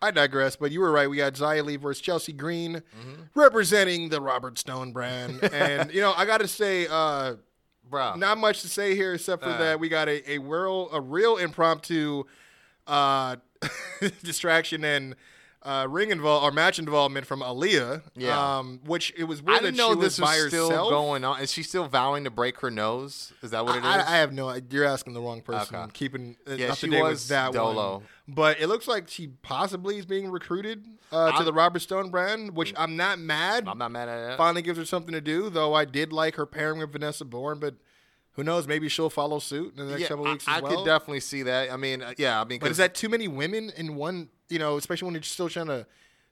I 0.00 0.12
digress, 0.12 0.54
but 0.56 0.70
you 0.70 0.78
were 0.80 0.92
right. 0.92 1.10
We 1.10 1.16
got 1.18 1.34
Xia 1.34 1.64
Li 1.64 1.74
versus 1.76 2.00
Chelsea 2.00 2.32
Green, 2.32 2.76
Mm-hmm. 2.76 3.22
representing 3.34 4.08
the 4.10 4.20
Robert 4.20 4.58
Stone 4.58 4.92
brand, 4.92 5.42
and 5.52 5.92
you 5.92 6.00
know 6.00 6.14
I 6.16 6.24
got 6.24 6.38
to 6.38 6.48
say, 6.48 6.86
uh, 6.88 7.34
bro, 7.90 8.14
not 8.14 8.38
much 8.38 8.62
to 8.62 8.68
say 8.68 8.94
here 8.94 9.14
except 9.14 9.42
for 9.42 9.50
Uh. 9.50 9.58
that 9.58 9.80
we 9.80 9.88
got 9.88 10.08
a 10.08 10.34
a 10.34 10.38
real 10.38 10.88
a 10.92 11.00
real 11.00 11.36
impromptu 11.36 12.22
uh, 12.86 13.34
distraction 14.22 14.84
and. 14.84 15.16
Uh, 15.62 15.86
ring 15.90 16.10
involve 16.10 16.42
or 16.42 16.50
match 16.50 16.78
involvement 16.78 17.26
from 17.26 17.40
Aliyah, 17.40 18.02
Yeah. 18.16 18.58
um, 18.58 18.80
which 18.86 19.12
it 19.14 19.24
was 19.24 19.40
I 19.40 19.42
weird 19.42 19.60
didn't 19.60 19.76
that 19.76 19.82
know 19.82 19.90
she 19.90 19.96
was 19.96 20.04
this 20.16 20.20
was 20.20 20.28
by 20.30 20.48
still 20.48 20.70
herself. 20.70 20.88
going 20.88 21.22
on. 21.22 21.38
Is 21.42 21.52
she 21.52 21.62
still 21.62 21.86
vowing 21.86 22.24
to 22.24 22.30
break 22.30 22.60
her 22.60 22.70
nose? 22.70 23.34
Is 23.42 23.50
that 23.50 23.66
what 23.66 23.76
it 23.76 23.80
is? 23.80 23.84
I, 23.84 23.98
I 23.98 24.16
have 24.16 24.32
no. 24.32 24.58
You're 24.70 24.86
asking 24.86 25.12
the 25.12 25.20
wrong 25.20 25.42
person. 25.42 25.76
Okay. 25.76 25.90
Keeping 25.92 26.36
Yeah, 26.46 26.72
up 26.72 26.78
to 26.78 26.86
date 26.86 27.02
was 27.02 27.24
with 27.24 27.28
that 27.28 27.52
Dolo. 27.52 27.92
one. 27.98 28.02
But 28.26 28.58
it 28.58 28.68
looks 28.68 28.88
like 28.88 29.08
she 29.08 29.26
possibly 29.42 29.98
is 29.98 30.06
being 30.06 30.30
recruited 30.30 30.86
uh, 31.12 31.36
to 31.36 31.44
the 31.44 31.52
Robert 31.52 31.80
Stone 31.80 32.10
brand, 32.10 32.56
which 32.56 32.72
I'm 32.78 32.96
not 32.96 33.18
mad. 33.18 33.68
I'm 33.68 33.76
not 33.76 33.90
mad 33.90 34.08
at 34.08 34.32
it. 34.32 34.36
Finally 34.38 34.62
gives 34.62 34.78
her 34.78 34.86
something 34.86 35.12
to 35.12 35.20
do. 35.20 35.50
Though 35.50 35.74
I 35.74 35.84
did 35.84 36.10
like 36.10 36.36
her 36.36 36.46
pairing 36.46 36.78
with 36.80 36.90
Vanessa 36.92 37.26
Borne, 37.26 37.58
but 37.58 37.74
who 38.32 38.42
knows? 38.44 38.66
Maybe 38.66 38.88
she'll 38.88 39.10
follow 39.10 39.38
suit 39.38 39.74
in 39.76 39.84
the 39.84 39.90
next 39.90 40.00
Yeah, 40.00 40.08
couple 40.08 40.26
I- 40.26 40.32
weeks 40.32 40.48
I, 40.48 40.56
as 40.56 40.62
well. 40.62 40.76
could 40.76 40.86
definitely 40.86 41.20
see 41.20 41.42
that. 41.42 41.70
I 41.70 41.76
mean, 41.76 42.00
uh, 42.00 42.14
yeah, 42.16 42.40
I 42.40 42.44
mean, 42.46 42.60
but 42.60 42.70
is 42.70 42.78
that 42.78 42.94
too 42.94 43.10
many 43.10 43.28
women 43.28 43.70
in 43.76 43.94
one? 43.96 44.30
You 44.50 44.58
know, 44.58 44.76
especially 44.76 45.06
when 45.06 45.14
you're 45.14 45.22
still 45.22 45.48
trying 45.48 45.66
to 45.66 45.86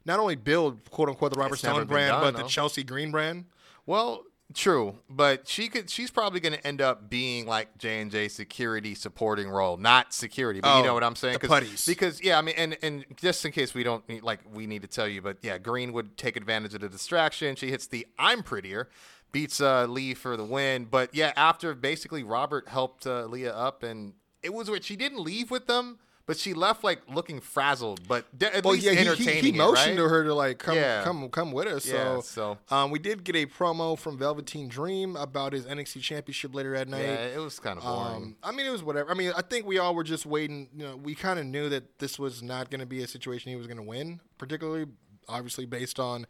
not 0.04 0.18
only 0.20 0.36
build 0.36 0.90
quote 0.90 1.08
unquote 1.08 1.32
the 1.34 1.40
Robert 1.40 1.54
It's 1.54 1.62
Stone 1.62 1.86
brand, 1.86 2.10
done, 2.10 2.20
but 2.34 2.36
the. 2.42 2.48
Chelsea 2.48 2.82
Green 2.84 3.10
brand. 3.10 3.46
Well, 3.86 4.24
true, 4.54 4.96
but 5.08 5.48
she 5.48 5.68
could. 5.68 5.88
She's 5.90 6.10
probably 6.10 6.40
going 6.40 6.54
to 6.54 6.66
end 6.66 6.80
up 6.80 7.08
being 7.08 7.46
like 7.46 7.76
J 7.78 8.00
and 8.00 8.10
J 8.10 8.28
security 8.28 8.94
supporting 8.94 9.48
role, 9.48 9.76
not 9.76 10.12
security. 10.12 10.60
But 10.60 10.74
Oh, 10.74 10.78
you 10.78 10.84
know 10.84 10.94
what 10.94 11.04
I'm 11.04 11.16
saying? 11.16 11.38
the 11.40 11.48
putties. 11.48 11.86
Because 11.86 12.22
yeah, 12.22 12.38
I 12.38 12.42
mean, 12.42 12.54
and 12.56 12.76
and 12.82 13.04
just 13.16 13.44
in 13.44 13.52
case 13.52 13.74
we 13.74 13.82
don't 13.82 14.06
need, 14.08 14.22
like 14.22 14.40
we 14.52 14.66
need 14.66 14.82
to 14.82 14.88
tell 14.88 15.08
you, 15.08 15.22
but 15.22 15.38
yeah, 15.42 15.58
Green 15.58 15.92
would 15.92 16.16
take 16.16 16.36
advantage 16.36 16.74
of 16.74 16.80
the 16.80 16.88
distraction. 16.88 17.56
She 17.56 17.70
hits 17.70 17.86
the 17.86 18.06
I'm 18.18 18.42
prettier. 18.42 18.88
Beats 19.30 19.60
uh, 19.60 19.84
Li 19.84 20.14
for 20.14 20.38
the 20.38 20.44
win, 20.44 20.86
but 20.86 21.14
yeah, 21.14 21.34
after 21.36 21.74
basically 21.74 22.22
Robert 22.22 22.66
helped 22.66 23.06
uh, 23.06 23.26
Leah 23.26 23.52
up, 23.54 23.82
and 23.82 24.14
it 24.42 24.54
was 24.54 24.70
weird. 24.70 24.84
She 24.84 24.96
didn't 24.96 25.20
leave 25.20 25.50
with 25.50 25.66
them, 25.66 25.98
but 26.28 26.36
she 26.36 26.52
left 26.54 26.84
like 26.84 27.00
looking 27.12 27.40
frazzled, 27.40 28.06
but 28.06 28.26
de- 28.38 28.54
at 28.54 28.62
Well, 28.62 28.74
least 28.74 28.84
yeah, 28.84 28.92
he, 28.92 28.98
he, 28.98 29.08
entertaining. 29.08 29.42
he 29.42 29.48
it, 29.48 29.54
motioned 29.56 29.98
right? 29.98 30.04
to 30.04 30.08
her 30.08 30.24
to 30.24 30.34
like 30.34 30.58
come, 30.58 30.76
Yeah. 30.76 31.02
come, 31.02 31.28
come 31.30 31.50
with 31.52 31.66
us. 31.66 31.86
Yeah, 31.86 32.20
so, 32.20 32.20
so 32.20 32.58
um, 32.76 32.90
we 32.90 32.98
did 32.98 33.24
get 33.24 33.34
a 33.34 33.46
promo 33.46 33.98
from 33.98 34.18
Velveteen 34.18 34.68
Dream 34.68 35.16
about 35.16 35.54
his 35.54 35.64
NXT 35.64 36.02
Championship 36.02 36.54
later 36.54 36.72
that 36.74 36.86
night. 36.86 37.02
yeah, 37.02 37.14
it 37.34 37.38
was 37.40 37.58
kind 37.58 37.78
of 37.78 37.84
boring. 37.84 38.14
Um, 38.22 38.36
I 38.42 38.52
mean, 38.52 38.66
it 38.66 38.70
was 38.70 38.82
whatever. 38.82 39.10
I 39.10 39.14
mean, 39.14 39.32
I 39.36 39.40
think 39.42 39.64
we 39.66 39.78
all 39.78 39.94
were 39.94 40.04
just 40.04 40.26
waiting. 40.26 40.68
You 40.76 40.84
know, 40.84 40.96
we 40.96 41.14
kind 41.14 41.38
of 41.38 41.46
knew 41.46 41.70
that 41.70 41.98
this 41.98 42.18
was 42.18 42.42
not 42.42 42.68
going 42.70 42.80
to 42.80 42.86
be 42.86 43.02
a 43.02 43.08
situation 43.08 43.50
he 43.50 43.56
was 43.56 43.66
going 43.66 43.78
to 43.78 43.82
win, 43.82 44.20
particularly, 44.36 44.84
obviously, 45.28 45.64
based 45.64 45.98
on 45.98 46.26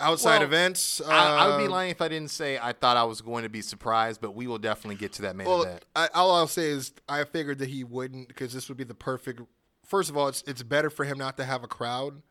outside 0.00 0.38
Well, 0.38 0.42
events. 0.48 1.00
I, 1.00 1.10
I 1.12 1.48
would 1.48 1.58
be 1.58 1.66
Uh, 1.66 1.70
lying 1.70 1.90
if 1.90 2.00
I 2.02 2.08
didn't 2.08 2.30
say 2.30 2.58
I 2.58 2.72
thought 2.72 2.96
I 2.96 3.04
was 3.04 3.20
going 3.20 3.42
to 3.44 3.48
be 3.48 3.62
surprised, 3.62 4.20
but 4.20 4.34
we 4.34 4.46
will 4.46 4.58
definitely 4.58 4.96
get 4.96 5.12
to 5.14 5.22
that 5.22 5.36
main 5.36 5.46
Well, 5.46 5.62
event. 5.62 5.84
I, 5.96 6.08
all 6.14 6.32
I'll 6.34 6.46
say 6.46 6.66
is 6.70 6.92
I 7.08 7.24
figured 7.24 7.58
that 7.58 7.68
he 7.68 7.84
wouldn't 7.84 8.28
because 8.28 8.52
this 8.52 8.68
would 8.68 8.78
be 8.78 8.84
the 8.84 8.94
perfect. 8.94 9.40
First 9.86 10.10
of 10.10 10.16
all, 10.16 10.28
it's 10.28 10.42
it's 10.46 10.62
better 10.62 10.90
for 10.90 11.04
him 11.04 11.18
not 11.18 11.36
to 11.36 11.44
have 11.44 11.62
a 11.64 11.68
crowd 11.68 12.22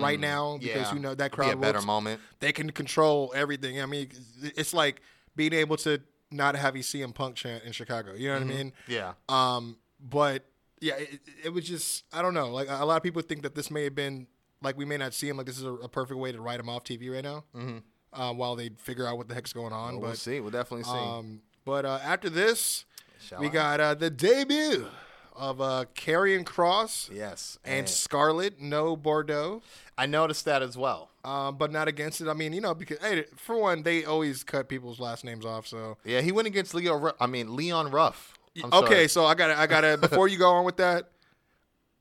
right 0.00 0.18
now 0.18 0.56
because 0.58 0.74
Mm, 0.74 0.90
yeah. 0.90 0.94
you 0.94 1.00
know 1.00 1.14
that 1.14 1.24
It'd 1.26 1.32
be 1.32 1.36
crowd 1.36 1.52
a 1.54 1.56
better 1.56 1.72
looks- 1.78 1.86
moment. 1.86 2.20
they 2.40 2.52
can 2.52 2.70
control 2.70 3.32
everything. 3.34 3.80
I 3.82 3.86
mean, 3.86 4.08
it's 4.56 4.72
like 4.72 5.02
being 5.36 5.52
able 5.52 5.76
to 5.78 6.00
not 6.30 6.56
have 6.56 6.74
a 6.76 6.78
CM 6.78 7.12
Punk 7.14 7.36
chant 7.36 7.64
in 7.64 7.72
Chicago. 7.72 8.14
You 8.14 8.28
know 8.28 8.34
what 8.34 8.42
I 8.42 8.46
mean? 8.46 8.72
Yeah. 8.88 9.12
Um, 9.28 9.76
but 10.00 10.44
yeah, 10.80 10.94
it, 10.94 11.20
it 11.44 11.48
was 11.52 11.66
just 11.66 12.04
I 12.12 12.22
don't 12.22 12.32
know. 12.34 12.48
Like 12.50 12.68
a 12.70 12.84
lot 12.86 12.96
of 12.96 13.02
people 13.02 13.20
think 13.22 13.42
that 13.42 13.54
this 13.54 13.70
may 13.70 13.84
have 13.84 13.94
been 13.94 14.26
like 14.62 14.76
we 14.76 14.84
may 14.84 14.96
not 14.96 15.14
see 15.14 15.28
him. 15.28 15.36
Like 15.36 15.46
this 15.46 15.58
is 15.58 15.64
a, 15.64 15.72
a 15.74 15.88
perfect 15.88 16.18
way 16.18 16.32
to 16.32 16.40
write 16.40 16.60
him 16.60 16.68
off 16.68 16.84
TV 16.84 17.12
right 17.12 17.24
now, 17.24 17.44
Mhm. 17.56 17.82
uh, 18.12 18.32
while 18.32 18.56
they 18.56 18.70
figure 18.78 19.06
out 19.06 19.16
what 19.18 19.28
the 19.28 19.34
heck's 19.34 19.52
going 19.52 19.72
on. 19.72 20.00
we'll 20.00 20.14
see. 20.14 20.40
We'll 20.40 20.50
definitely 20.50 20.84
see. 20.84 20.90
um, 20.90 21.40
but 21.64 21.84
uh, 21.84 21.98
after 22.02 22.28
this, 22.30 22.84
Shall 23.20 23.40
we 23.40 23.46
I? 23.48 23.50
got 23.50 23.80
uh, 23.80 23.94
the 23.94 24.10
debut 24.10 24.86
of 25.34 25.60
uh, 25.60 25.84
Karrion 25.94 26.44
Cross 26.44 27.08
yes, 27.12 27.58
and 27.64 27.88
Scarlett 27.88 28.60
no 28.60 28.96
Bordeaux. 28.96 29.62
I 29.96 30.06
noticed 30.06 30.44
that 30.46 30.62
as 30.62 30.76
well. 30.76 31.10
um, 31.24 31.56
but 31.56 31.70
not 31.70 31.86
against 31.88 32.20
it. 32.20 32.28
I 32.28 32.32
mean, 32.34 32.52
you 32.52 32.60
know, 32.60 32.74
because 32.74 32.98
hey, 32.98 33.24
for 33.36 33.56
one, 33.56 33.82
they 33.84 34.04
always 34.04 34.42
cut 34.44 34.68
people's 34.68 34.98
last 35.00 35.24
names 35.24 35.44
off. 35.46 35.66
So 35.66 35.96
Yeah, 36.04 36.20
he 36.20 36.32
went 36.32 36.48
against 36.48 36.74
Leo. 36.74 36.96
Ru- 36.96 37.12
I 37.20 37.26
mean 37.26 37.54
Leon 37.56 37.90
Ruff. 37.92 38.34
I'm 38.62 38.72
okay, 38.72 38.94
sorry. 38.94 39.08
so 39.08 39.24
I 39.26 39.34
gotta, 39.34 39.58
I 39.58 39.66
gotta. 39.66 39.96
before 40.00 40.28
you 40.28 40.36
go 40.36 40.50
on 40.50 40.64
with 40.64 40.76
that, 40.78 41.10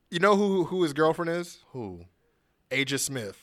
you 0.09 0.19
know 0.19 0.35
who 0.35 0.63
who 0.65 0.83
his 0.83 0.91
girlfriend 0.93 1.29
is? 1.31 1.59
who? 1.71 2.01
Aja 2.71 2.97
Smith, 2.97 3.37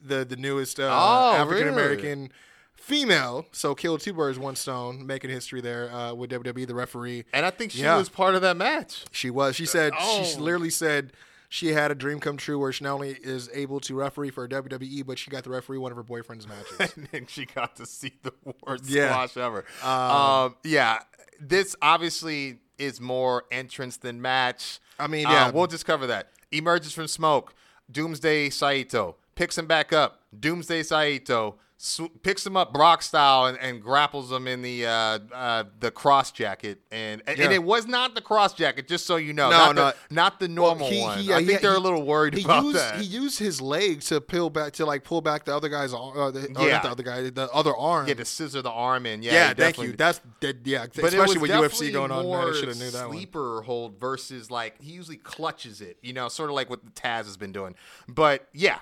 the 0.00 0.24
the 0.24 0.36
newest 0.36 0.78
uh, 0.80 0.88
Oh, 0.90 1.34
African 1.36 1.68
American 1.68 2.32
female. 2.74 3.46
So 3.52 3.74
killed 3.74 4.00
two 4.00 4.12
birds, 4.12 4.38
one 4.38 4.56
stone, 4.56 5.06
making 5.06 5.30
history 5.30 5.60
there 5.60 5.90
uh, 5.92 6.14
with 6.14 6.30
WWE, 6.30 6.66
the 6.66 6.74
referee. 6.74 7.24
And 7.32 7.46
I 7.46 7.50
think 7.50 7.72
she 7.72 7.82
Yeah. 7.82 7.96
was 7.96 8.08
part 8.08 8.34
of 8.34 8.42
that 8.42 8.56
match. 8.56 9.04
She 9.12 9.30
was. 9.30 9.54
She 9.56 9.66
said 9.66 9.92
Oh. 9.98 10.24
she 10.24 10.36
literally 10.38 10.70
said 10.70 11.12
she 11.48 11.68
had 11.68 11.90
a 11.90 11.94
dream 11.94 12.18
come 12.18 12.36
true 12.38 12.58
where 12.58 12.72
she 12.72 12.82
not 12.82 12.94
only 12.94 13.10
is 13.10 13.50
able 13.52 13.78
to 13.80 13.94
referee 13.94 14.30
for 14.30 14.48
WWE, 14.48 15.04
but 15.06 15.18
she 15.18 15.30
got 15.30 15.44
to 15.44 15.50
referee 15.50 15.78
one 15.78 15.92
of 15.92 15.96
her 15.96 16.02
boyfriend's 16.02 16.48
matches. 16.48 16.94
and 17.12 17.28
she 17.28 17.44
got 17.46 17.76
to 17.76 17.86
see 17.86 18.12
the 18.22 18.32
worst 18.66 18.86
Yeah. 18.88 19.10
squash 19.26 19.36
ever. 19.36 19.64
Um, 19.82 20.56
yeah, 20.64 21.00
this 21.38 21.76
obviously 21.82 22.58
is 22.78 23.00
more 23.00 23.44
entrance 23.52 23.98
than 23.98 24.20
match. 24.22 24.80
I 24.98 25.06
mean, 25.06 25.26
Uh, 25.26 25.30
yeah. 25.30 25.50
we'll 25.50 25.66
just 25.66 25.84
cover 25.86 26.06
that. 26.08 26.30
Emerges 26.50 26.92
from 26.94 27.06
smoke. 27.06 27.54
Doomsday 27.92 28.50
Saito 28.50 29.16
picks 29.34 29.58
him 29.58 29.66
back 29.66 29.92
up. 29.92 30.22
Doomsday 30.38 30.82
Saito 30.82 31.56
sw- 31.84 32.02
picks 32.22 32.46
him 32.46 32.56
up 32.56 32.72
Brock 32.72 33.02
style 33.02 33.46
and, 33.46 33.58
and 33.58 33.82
grapples 33.82 34.30
him 34.30 34.46
in 34.46 34.62
the 34.62 34.86
uh, 34.86 35.18
uh, 35.34 35.64
the 35.80 35.90
cross 35.90 36.30
jacket. 36.30 36.80
And 36.92 37.22
and, 37.26 37.36
Yeah. 37.38 37.50
it 37.50 37.62
was 37.64 37.86
not 37.86 38.14
the 38.14 38.20
cross 38.20 38.54
jacket, 38.54 38.86
just 38.86 39.04
so 39.04 39.16
you 39.16 39.32
know. 39.32 39.50
No, 39.50 39.56
not, 39.58 39.74
no. 39.74 39.84
the, 39.90 39.94
not 40.14 40.40
the 40.40 40.46
normal 40.48 40.88
he- 40.88 41.00
one. 41.02 41.18
he- 41.18 41.32
I 41.34 41.44
think 41.44 41.60
they're 41.60 41.72
he- 41.72 41.76
a 41.76 41.80
little 41.80 42.04
worried 42.04 42.34
he 42.34 42.44
about 42.44 42.64
used, 42.64 42.76
that. 42.78 42.96
He 43.00 43.04
used 43.04 43.38
his 43.40 43.60
leg 43.60 44.00
to 44.02 44.20
peel 44.20 44.48
back 44.48 44.74
to 44.74 44.86
like 44.86 45.02
pull 45.02 45.20
back 45.20 45.44
the 45.44 45.54
other 45.56 45.68
guy's 45.68 45.92
arm. 45.92 46.16
Uh, 46.16 46.30
the, 46.30 46.40
Yeah. 46.58 46.68
not 46.74 46.82
the 46.84 46.90
other 46.90 47.02
guy, 47.02 47.30
the 47.30 47.50
other 47.52 47.76
arm. 47.76 48.06
yeah, 48.06 48.14
to 48.14 48.24
scissor 48.24 48.62
the 48.62 48.70
arm 48.70 49.04
in. 49.04 49.22
Yeah, 49.22 49.32
Yeah, 49.32 49.54
thank 49.54 49.78
you. 49.78 49.92
That's 49.92 50.20
that, 50.40 50.58
yeah, 50.64 50.86
But 50.94 51.06
especially 51.06 51.38
with 51.38 51.50
UFC 51.50 51.92
going 51.92 52.10
on. 52.12 52.26
Man, 52.30 52.48
I 52.48 52.52
should 52.52 52.68
have 52.68 52.78
knew 52.78 52.90
that 52.90 53.08
one. 53.08 53.16
sleeper 53.16 53.62
hold 53.62 53.98
versus 53.98 54.50
like 54.50 54.80
he 54.80 54.92
usually 54.92 55.16
clutches 55.16 55.80
it, 55.80 55.96
you 56.02 56.12
know, 56.12 56.28
sort 56.28 56.48
of 56.48 56.54
like 56.54 56.70
what 56.70 56.94
Taz 56.94 57.24
has 57.24 57.36
been 57.36 57.52
doing. 57.52 57.74
But 58.08 58.46
yeah, 58.52 58.78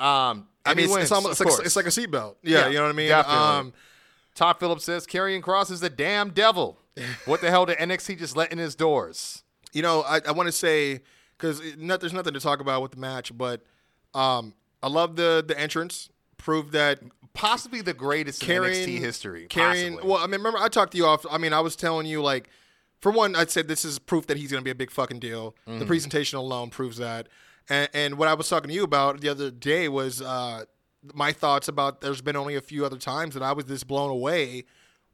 um, 0.00 0.48
I 0.64 0.74
mean, 0.74 0.86
it's, 0.86 0.96
it's 0.96 1.12
almost—it's 1.12 1.40
like, 1.40 1.66
it's 1.66 1.76
like 1.76 1.86
a 1.86 1.90
seatbelt. 1.90 2.36
Yeah, 2.42 2.60
Yeah, 2.60 2.68
you 2.68 2.74
know 2.74 2.82
what 2.82 2.90
I 2.90 2.92
mean. 2.92 3.08
definitely. 3.08 3.42
Um, 3.42 3.72
Tom 4.34 4.54
Phillips 4.58 4.84
says 4.84 5.06
Karrion 5.06 5.42
Cross 5.42 5.70
is 5.70 5.80
the 5.80 5.90
damn 5.90 6.30
devil. 6.30 6.78
what 7.24 7.40
the 7.40 7.50
hell 7.50 7.66
did 7.66 7.78
NXT 7.78 8.18
just 8.18 8.36
let 8.36 8.52
in 8.52 8.58
his 8.58 8.74
doors? 8.74 9.42
you 9.72 9.82
know, 9.82 10.02
I, 10.02 10.20
I 10.26 10.32
want 10.32 10.48
to 10.48 10.52
say 10.52 11.00
because 11.36 11.60
not, 11.76 12.00
there's 12.00 12.12
nothing 12.12 12.34
to 12.34 12.40
talk 12.40 12.60
about 12.60 12.82
with 12.82 12.92
the 12.92 12.98
match, 12.98 13.36
but 13.36 13.62
um, 14.14 14.54
I 14.82 14.88
love 14.88 15.16
the 15.16 15.44
the 15.46 15.58
entrance. 15.58 16.10
Proved 16.36 16.72
that 16.72 17.00
Possibly 17.32 17.80
the 17.80 17.94
greatest 17.94 18.42
in 18.42 18.48
Karrion 18.48 18.86
NXT 18.86 18.98
history. 18.98 19.46
Karrion, 19.48 19.90
possibly. 19.90 20.10
well, 20.10 20.18
I 20.18 20.22
mean, 20.22 20.40
remember 20.40 20.58
I 20.58 20.68
talked 20.68 20.92
to 20.92 20.98
you 20.98 21.06
off. 21.06 21.24
I 21.30 21.38
mean, 21.38 21.52
I 21.52 21.60
was 21.60 21.76
telling 21.76 22.06
you 22.06 22.22
like, 22.22 22.48
for 23.00 23.12
one, 23.12 23.36
I 23.36 23.44
said 23.46 23.68
this 23.68 23.84
is 23.84 23.98
proof 23.98 24.26
that 24.26 24.36
he's 24.36 24.50
going 24.50 24.60
to 24.60 24.64
be 24.64 24.70
a 24.70 24.74
big 24.74 24.90
fucking 24.90 25.20
deal. 25.20 25.54
Mm-hmm. 25.68 25.78
The 25.78 25.86
presentation 25.86 26.38
alone 26.38 26.70
proves 26.70 26.96
that. 26.96 27.28
And, 27.70 27.88
and 27.94 28.18
what 28.18 28.28
I 28.28 28.34
was 28.34 28.48
talking 28.48 28.68
to 28.68 28.74
you 28.74 28.84
about 28.84 29.20
the 29.20 29.28
other 29.30 29.50
day 29.50 29.88
was 29.88 30.20
uh, 30.20 30.64
my 31.14 31.32
thoughts 31.32 31.68
about. 31.68 32.00
There's 32.02 32.20
been 32.20 32.36
only 32.36 32.56
a 32.56 32.60
few 32.60 32.84
other 32.84 32.98
times 32.98 33.32
that 33.34 33.42
I 33.42 33.52
was 33.52 33.64
this 33.66 33.84
blown 33.84 34.10
away 34.10 34.64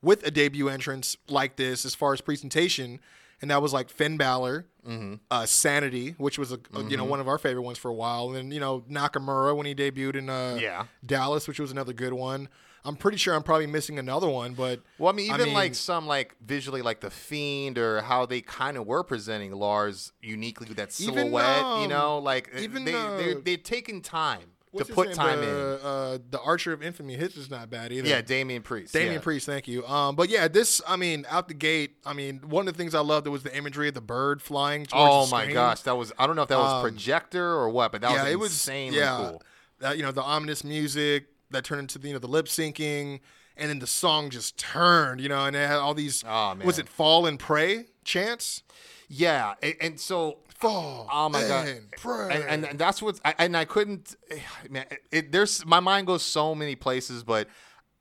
with 0.02 0.26
a 0.26 0.30
debut 0.30 0.68
entrance 0.68 1.16
like 1.28 1.56
this 1.56 1.84
as 1.84 1.94
far 1.94 2.12
as 2.12 2.20
presentation, 2.20 2.98
and 3.40 3.50
that 3.50 3.60
was 3.62 3.72
like 3.72 3.88
Finn 3.90 4.16
Balor, 4.16 4.66
Mm-hmm. 4.86 5.14
uh, 5.32 5.44
Sanity, 5.46 6.14
which 6.16 6.38
was 6.38 6.52
a, 6.52 6.60
a- 6.74 6.84
you 6.84 6.96
know 6.96 7.04
one 7.04 7.18
of 7.20 7.26
our 7.28 7.38
favorite 7.38 7.62
ones 7.62 7.76
for 7.76 7.88
a 7.90 7.94
while, 7.94 8.26
and 8.28 8.36
then 8.36 8.50
you 8.52 8.60
know 8.60 8.82
Nakamura 8.88 9.56
when 9.56 9.66
he 9.66 9.74
debuted 9.74 10.14
in 10.16 10.30
uh, 10.30 10.56
Yeah. 10.60 10.84
Dallas, 11.04 11.46
which 11.48 11.58
was 11.60 11.70
another 11.72 11.92
good 11.92 12.12
one. 12.12 12.48
I'm 12.86 12.96
pretty 12.96 13.18
sure 13.18 13.34
I'm 13.34 13.42
probably 13.42 13.66
missing 13.66 13.98
another 13.98 14.28
one, 14.28 14.54
but 14.54 14.80
Well, 14.98 15.12
I 15.12 15.16
mean, 15.16 15.30
I 15.30 15.34
even 15.34 15.46
mean- 15.46 15.54
like 15.54 15.74
some 15.74 16.06
like 16.06 16.36
visually, 16.40 16.82
like 16.82 17.00
the 17.00 17.10
Fiend 17.10 17.78
or 17.78 18.00
how 18.02 18.26
they 18.26 18.40
kind 18.40 18.76
of 18.76 18.86
were 18.86 19.02
presenting 19.02 19.52
Lars 19.52 20.12
uniquely 20.22 20.68
with 20.68 20.76
that 20.76 20.98
Even, 21.00 21.14
silhouette. 21.14 21.58
you 21.58 21.64
um, 21.64 21.88
know, 21.88 22.18
like 22.18 22.50
even, 22.58 22.84
they 22.84 22.94
uh, 22.94 23.16
they're, 23.16 23.34
they've 23.34 23.62
taken 23.62 24.00
time 24.00 24.52
to 24.76 24.84
put 24.84 25.08
name? 25.08 25.16
time 25.16 25.40
the, 25.40 25.46
in. 25.80 25.86
Uh, 25.86 26.18
the 26.30 26.38
Archer 26.40 26.72
of 26.72 26.82
Infamy, 26.82 27.14
his 27.14 27.36
is 27.36 27.50
not 27.50 27.70
bad 27.70 27.92
either. 27.92 28.08
Yeah, 28.08 28.20
Damian 28.20 28.62
Priest. 28.62 28.92
Damian 28.92 29.14
yeah. 29.14 29.20
Priest, 29.20 29.46
thank 29.46 29.66
you. 29.66 29.86
Um, 29.86 30.16
but 30.16 30.28
yeah, 30.28 30.48
this, 30.48 30.82
I 30.86 30.96
mean, 30.96 31.24
out 31.30 31.48
the 31.48 31.54
gate, 31.54 31.96
I 32.04 32.12
mean, 32.12 32.40
one 32.46 32.68
of 32.68 32.74
the 32.74 32.78
things 32.78 32.94
I 32.94 33.00
loved 33.00 33.26
was 33.26 33.42
the 33.42 33.56
imagery 33.56 33.88
of 33.88 33.94
the 33.94 34.00
bird 34.02 34.42
flying. 34.42 34.86
Oh 34.92 35.26
my 35.28 35.50
gosh, 35.50 35.80
that 35.82 35.96
was 35.96 36.12
I 36.18 36.26
don't 36.26 36.36
know 36.36 36.42
if 36.42 36.48
that 36.48 36.58
was 36.58 36.72
Um, 36.74 36.82
projector 36.82 37.44
or 37.54 37.70
what, 37.70 37.90
but 37.90 38.02
that 38.02 38.10
yeah, 38.12 38.24
was 38.24 38.32
it 38.32 38.38
was 38.38 38.52
insanely 38.52 38.98
yeah, 38.98 39.16
cool. 39.30 39.42
That, 39.80 39.96
you 39.96 40.02
know, 40.02 40.12
the 40.12 40.22
ominous 40.22 40.62
music 40.64 41.28
that 41.50 41.64
turned 41.64 41.80
into 41.80 41.98
the, 41.98 42.08
you 42.08 42.14
know 42.14 42.18
the 42.18 42.28
lip 42.28 42.46
syncing, 42.46 43.20
and 43.56 43.70
then 43.70 43.78
the 43.78 43.86
song 43.86 44.30
just 44.30 44.58
turned, 44.58 45.20
you 45.20 45.28
know, 45.28 45.44
and 45.44 45.56
it 45.56 45.66
had 45.66 45.78
all 45.78 45.94
these. 45.94 46.24
Oh, 46.26 46.54
man. 46.54 46.66
Was 46.66 46.78
it 46.78 46.88
fall 46.88 47.26
and 47.26 47.38
pray 47.38 47.86
chants? 48.04 48.62
Yeah, 49.08 49.54
and, 49.62 49.74
and 49.80 50.00
so 50.00 50.38
Fall. 50.58 51.06
Oh 51.12 51.28
my 51.28 51.42
god! 51.42 51.68
and 51.68 51.90
pray. 51.98 52.44
And, 52.48 52.64
and, 52.64 52.78
that's 52.78 53.02
what 53.02 53.20
I, 53.26 53.34
and 53.38 53.54
I 53.54 53.66
couldn't. 53.66 54.16
Eh, 54.30 54.38
man, 54.70 54.86
it, 55.12 55.30
there's 55.30 55.66
my 55.66 55.80
mind 55.80 56.06
goes 56.06 56.22
so 56.22 56.54
many 56.54 56.74
places, 56.74 57.22
but 57.22 57.48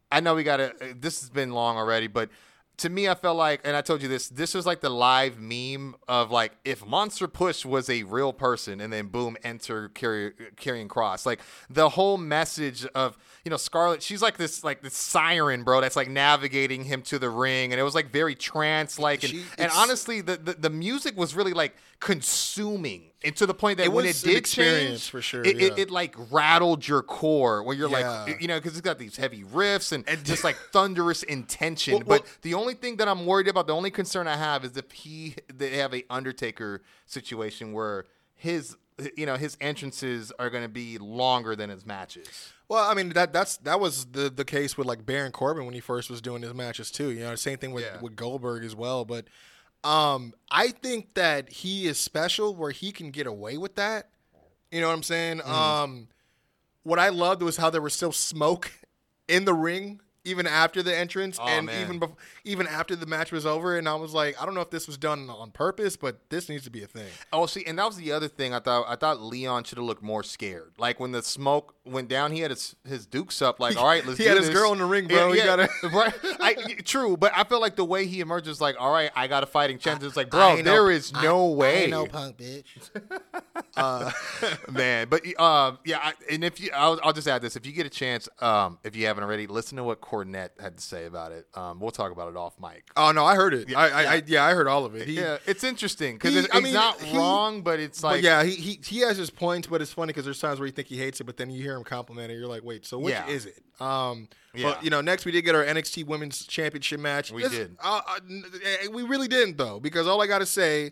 I 0.10 0.22
know 0.22 0.36
we 0.36 0.44
gotta. 0.44 0.74
Eh, 0.80 0.94
this 0.98 1.20
has 1.20 1.30
been 1.30 1.52
long 1.52 1.76
already, 1.76 2.08
but 2.08 2.30
to 2.77 2.89
me, 2.89 3.07
I 3.07 3.15
felt 3.15 3.38
like, 3.38 3.61
and 3.64 3.76
I 3.76 3.81
told 3.81 4.02
you 4.02 4.07
this. 4.07 4.27
This 4.27 4.53
was 4.53 4.65
like 4.65 4.81
the 4.81 4.89
live 4.89 5.39
meme 5.39 5.95
of 6.07 6.31
like 6.31 6.52
if 6.65 6.85
Monster 6.85 7.27
Push 7.27 7.65
was 7.65 7.89
a 7.89 8.03
real 8.03 8.34
person, 8.34 8.81
and 8.81 8.91
then 8.91 9.07
boom, 9.07 9.38
enter 9.43 9.89
carry, 9.89 10.31
Karrion 10.57 10.88
Cross. 10.89 11.26
Like 11.26 11.39
the 11.69 11.89
whole 11.89 12.18
message 12.18 12.85
of 12.95 13.18
you 13.43 13.49
know 13.49 13.57
Scarlett. 13.57 14.03
She's 14.03 14.22
like 14.22 14.38
this 14.38 14.64
like 14.64 14.81
this 14.81 14.95
siren, 14.95 15.64
bro. 15.64 15.81
That's 15.81 15.95
like 15.95 16.10
navigating 16.10 16.84
him 16.84 17.02
to 17.03 17.18
the 17.19 17.30
ring, 17.30 17.72
and 17.72 17.80
it 17.80 17.84
was 17.84 17.95
like 17.95 18.11
very 18.11 18.35
trance 18.35 18.99
like. 18.99 19.23
And, 19.23 19.31
She- 19.31 19.43
and 19.57 19.72
honestly, 19.73 20.22
the, 20.22 20.38
the 20.38 20.53
the 20.53 20.69
music 20.69 21.18
was 21.18 21.35
really 21.35 21.53
like 21.53 21.76
consuming, 21.99 23.03
and 23.24 23.36
to 23.38 23.46
the 23.46 23.54
point 23.54 23.78
that 23.78 23.86
It 23.86 23.92
when 23.94 24.06
it 24.06 24.22
did 24.24 24.46
change, 24.46 25.10
for 25.10 25.22
sure, 25.22 25.42
it, 25.44 25.60
it, 25.60 25.78
yeah. 25.78 25.84
it 25.84 25.92
like 25.92 26.16
rattled 26.32 26.88
your 26.88 27.02
core 27.02 27.64
where 27.64 27.76
you're 27.76 27.90
Yeah. 27.90 28.24
like, 28.24 28.42
you 28.42 28.48
know, 28.48 28.58
because 28.58 28.74
it's 28.74 28.82
got 28.82 29.00
these 29.00 29.16
heavy 29.18 29.44
riffs 29.44 29.92
and, 29.92 30.06
just 30.26 30.44
like 30.50 30.56
thunderous 30.72 31.24
intention. 31.24 31.94
Well, 31.96 32.04
well- 32.06 32.20
but 32.20 32.38
the 32.44 32.54
only 32.54 32.74
thing 32.76 32.98
that 32.98 33.08
I'm 33.08 33.26
worried 33.26 33.48
about, 33.48 33.68
the 33.68 33.76
only 33.76 33.92
concern 33.92 34.28
I 34.28 34.36
have 34.38 34.64
is 34.66 34.76
if 34.78 34.92
he 34.92 35.36
they 35.54 35.78
have 35.78 35.94
a 35.94 36.04
Undertaker 36.10 36.82
situation 37.06 37.74
where 37.74 38.06
his 38.36 38.76
you 39.18 39.26
know 39.26 39.36
his 39.36 39.58
entrances 39.60 40.32
are 40.40 40.50
going 40.50 40.64
to 40.64 40.70
be 40.70 40.98
longer 40.98 41.56
than 41.56 41.70
his 41.70 41.86
matches. 41.86 42.54
Well, 42.70 42.90
I 42.90 42.94
mean 42.94 43.10
that 43.10 43.34
that's 43.34 43.58
that 43.58 43.80
was 43.80 44.06
the 44.06 44.30
the 44.30 44.46
case 44.46 44.78
with 44.78 44.88
like 44.88 45.06
Baron 45.06 45.32
Corbin 45.32 45.66
when 45.66 45.74
he 45.74 45.80
first 45.82 46.10
was 46.10 46.22
doing 46.22 46.42
his 46.42 46.54
matches 46.54 46.92
too. 46.92 47.10
You 47.12 47.22
know, 47.22 47.36
same 47.36 47.58
thing 47.58 47.72
with 47.74 47.84
Yeah. 47.84 48.00
with 48.02 48.16
Goldberg 48.16 48.64
as 48.64 48.76
well. 48.76 49.04
But 49.06 49.26
um, 49.86 50.34
I 50.49 50.70
think 50.70 51.14
that 51.14 51.49
he 51.49 51.86
is 51.86 51.99
special 51.99 52.56
where 52.56 52.72
he 52.72 52.91
can 52.91 53.12
get 53.12 53.28
away 53.28 53.57
with 53.57 53.76
that. 53.76 54.10
You 54.72 54.82
know 54.82 54.88
what 54.88 54.95
I'm 54.95 55.03
saying? 55.03 55.40
Mm-hmm. 55.40 55.52
Um, 55.52 56.07
what 56.84 56.98
I 56.99 57.10
loved 57.10 57.44
was 57.44 57.57
how 57.57 57.70
there 57.70 57.82
was 57.82 57.94
still 57.94 58.12
smoke 58.12 58.72
in 59.28 59.45
the 59.45 59.53
ring 59.53 60.02
even 60.26 60.45
after 60.47 60.84
the 60.84 60.95
entrance 60.95 61.38
Oh, 61.41 61.47
and 61.47 61.68
man. 61.68 61.81
even 61.85 62.02
even 62.43 62.68
after 62.68 62.95
the 62.95 63.06
match 63.06 63.31
was 63.31 63.45
over. 63.45 63.77
And 63.77 63.88
I 63.88 63.95
was 63.95 64.14
like, 64.14 64.41
I 64.41 64.45
don't 64.45 64.53
know 64.56 64.61
if 64.61 64.69
this 64.72 64.88
was 64.88 64.97
done 64.97 65.30
on 65.30 65.52
purpose, 65.52 65.95
but 65.95 66.30
this 66.30 66.49
needs 66.49 66.64
to 66.65 66.69
be 66.69 66.84
a 66.84 66.88
thing. 66.88 67.07
Oh, 67.31 67.45
see, 67.45 67.64
and 67.65 67.80
that 67.80 67.85
was 67.85 67.95
the 67.97 68.11
other 68.11 68.27
thing. 68.27 68.53
I 68.53 68.60
thought 68.60 68.85
I 68.88 68.95
thought 68.95 69.22
Leon 69.22 69.64
should 69.64 69.77
have 69.77 69.85
looked 69.88 70.03
more 70.03 70.23
scared. 70.23 70.73
Like 70.77 70.99
when 70.99 71.11
the 71.11 71.22
smoke 71.23 71.76
went 71.85 72.07
down, 72.10 72.31
he 72.31 72.41
had 72.41 72.52
his 72.52 72.76
his 72.88 73.06
dukes 73.06 73.41
up. 73.41 73.60
Like, 73.60 73.77
all 73.77 73.85
right, 73.85 74.06
let's. 74.06 74.18
He 74.26 74.26
had 74.26 74.38
his 74.38 74.49
girl 74.49 74.72
in 74.73 74.80
the 74.80 74.85
ring, 74.85 75.07
bro. 75.07 75.31
He 75.31 75.38
gotta- 75.41 75.69
right. 75.93 76.14
I, 76.39 76.53
true, 76.84 77.15
but 77.15 77.31
I 77.35 77.43
feel 77.43 77.61
like 77.61 77.76
the 77.76 77.85
way 77.85 78.07
he 78.07 78.22
emerges, 78.22 78.60
like, 78.60 78.76
all 78.80 78.91
right, 78.91 79.11
I 79.15 79.27
got 79.27 79.43
a 79.43 79.45
fighting 79.45 79.77
chance. 79.77 80.03
It's 80.03 80.15
like, 80.18 80.31
bro, 80.31 80.56
there 80.56 80.64
no- 80.64 80.88
is 80.88 81.14
no 81.14 81.49
way, 81.52 81.91
punk 81.91 82.38
bitch. 82.38 82.65
man. 84.72 85.07
But 85.10 85.22
um, 85.39 85.80
yeah, 85.85 85.99
I, 86.02 86.14
and 86.31 86.43
if 86.43 86.60
you, 86.60 86.69
I'll, 86.73 86.99
I'll 87.03 87.14
just 87.14 87.27
add 87.27 87.41
this: 87.41 87.56
if 87.56 87.65
you 87.65 87.72
get 87.72 87.85
a 87.85 87.89
chance, 87.89 88.27
um, 88.39 88.80
if 88.84 88.95
you 88.95 89.06
haven't 89.06 89.23
already, 89.23 89.47
listen 89.47 89.77
to 89.77 89.84
what 89.84 90.02
Cornette 90.24 90.50
had 90.60 90.78
to 90.78 90.84
say 90.84 91.06
about 91.06 91.32
it. 91.32 91.48
Um, 91.56 91.80
we'll 91.80 91.92
talk 91.92 92.12
about 92.12 92.30
it 92.30 92.38
off 92.38 92.54
mic. 92.62 92.86
Oh 92.96 93.12
no, 93.12 93.26
I 93.26 93.36
heard 93.36 93.54
it. 93.54 93.70
Yeah, 93.70 93.80
I, 93.80 93.88
I, 93.88 94.02
yeah. 94.04 94.10
I 94.12 94.24
yeah, 94.28 94.44
I 94.46 94.54
heard 94.54 94.68
all 94.68 94.86
of 94.86 94.96
it. 94.96 95.08
He, 95.08 95.14
yeah, 95.16 95.38
it's 95.46 95.64
interesting 95.64 96.16
because 96.16 96.36
it's, 96.36 96.54
mean, 96.62 96.74
not 96.74 97.02
he- 97.02 97.18
wrong, 97.18 97.62
but 97.62 97.80
it's 97.80 98.02
But 98.02 98.08
like, 98.16 98.24
yeah, 98.24 98.44
he, 98.44 98.52
he 98.56 98.80
he 98.86 99.00
has 99.00 99.18
his 99.18 99.30
points, 99.30 99.68
but 99.68 99.82
it's 99.82 99.92
funny 99.94 100.08
because 100.12 100.26
there's 100.26 100.40
times 100.40 100.60
where 100.60 100.66
you 100.68 100.72
think 100.72 100.88
he 100.88 100.98
hates 100.98 101.20
it, 101.22 101.26
but 101.26 101.38
then 101.38 101.50
you 101.50 101.62
hear 101.62 101.76
him 101.76 101.84
compliment 101.84 102.32
it. 102.32 102.36
You're 102.38 102.48
like, 102.48 102.64
wait, 102.64 102.86
so 102.86 102.98
which 103.00 103.14
Yeah. 103.14 103.28
is 103.28 103.46
it? 103.46 103.62
Um, 103.82 104.30
Yeah. 104.54 104.70
but 104.74 104.84
you 104.84 104.90
know, 104.90 105.02
next 105.02 105.26
we 105.26 105.32
did 105.32 105.42
get 105.44 105.56
our 105.56 105.64
NXT 105.64 106.06
Women's 106.06 106.46
Championship 106.48 107.00
match. 107.00 107.32
We 107.32 107.44
This- 107.44 107.52
did. 107.52 107.78
uh, 107.84 108.02
uh, 108.08 108.20
eh, 108.64 108.88
we 108.92 109.04
really 109.04 109.28
didn't 109.28 109.58
though, 109.58 109.80
because 109.80 110.08
all 110.08 110.22
I 110.22 110.28
got 110.28 110.40
to 110.40 110.46
say 110.46 110.92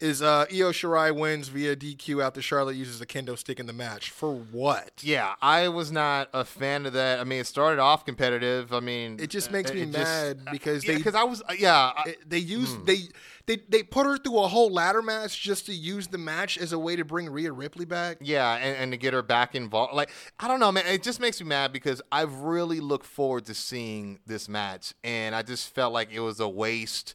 is 0.00 0.20
uh, 0.22 0.44
Io 0.52 0.70
Shirai 0.72 1.14
wins 1.14 1.48
via 1.48 1.74
DQ 1.76 2.22
after 2.22 2.42
Charlotte 2.42 2.76
uses 2.76 3.00
a 3.00 3.06
kendo 3.06 3.38
stick 3.38 3.58
in 3.60 3.66
the 3.66 3.72
match. 3.72 4.10
For 4.10 4.34
what? 4.34 4.90
Yeah, 5.02 5.34
I 5.40 5.68
was 5.68 5.92
not 5.92 6.28
a 6.34 6.44
fan 6.44 6.84
of 6.84 6.92
that. 6.94 7.20
I 7.20 7.24
mean, 7.24 7.40
it 7.40 7.46
started 7.46 7.80
off 7.80 8.04
competitive. 8.04 8.72
I 8.72 8.80
mean, 8.80 9.18
It 9.20 9.30
just 9.30 9.50
makes 9.50 9.72
me 9.72 9.82
it 9.82 9.92
just- 9.92 9.96
mad 9.98 10.40
because 10.50 10.84
yeah, 10.84 10.92
they 10.92 10.98
because 10.98 11.14
I 11.14 11.22
was 11.24 11.42
uh, 11.48 11.54
yeah. 11.58 11.92
I- 11.96 12.16
they 12.26 12.38
used 12.38 12.76
Hmm. 12.78 12.84
they 12.84 12.98
they 13.46 13.56
they 13.68 13.82
put 13.82 14.04
her 14.06 14.16
through 14.18 14.40
a 14.40 14.48
whole 14.48 14.70
ladder 14.72 15.00
match 15.02 15.40
just 15.40 15.66
to 15.66 15.72
use 15.74 16.08
the 16.08 16.18
match 16.18 16.58
as 16.58 16.72
a 16.72 16.78
way 16.78 16.96
to 16.96 17.04
bring 17.04 17.30
Rhea 17.30 17.52
Ripley 17.52 17.84
back. 17.84 18.18
Yeah, 18.20 18.54
and, 18.56 18.76
and 18.76 18.92
to 18.92 18.98
get 18.98 19.12
her 19.14 19.22
back 19.22 19.54
involved. 19.54 19.94
Like, 19.94 20.10
I 20.40 20.48
don't 20.48 20.60
know, 20.60 20.72
man. 20.72 20.84
It 20.86 21.02
just 21.02 21.20
makes 21.20 21.40
me 21.40 21.46
mad 21.46 21.72
because 21.72 22.02
I've 22.10 22.34
really 22.38 22.80
looked 22.80 23.06
forward 23.06 23.44
to 23.46 23.54
seeing 23.54 24.18
this 24.26 24.48
match. 24.48 24.92
And 25.04 25.34
I 25.34 25.42
just 25.42 25.72
felt 25.74 25.92
like 25.92 26.10
it 26.10 26.20
was 26.20 26.40
a 26.40 26.48
waste 26.48 27.14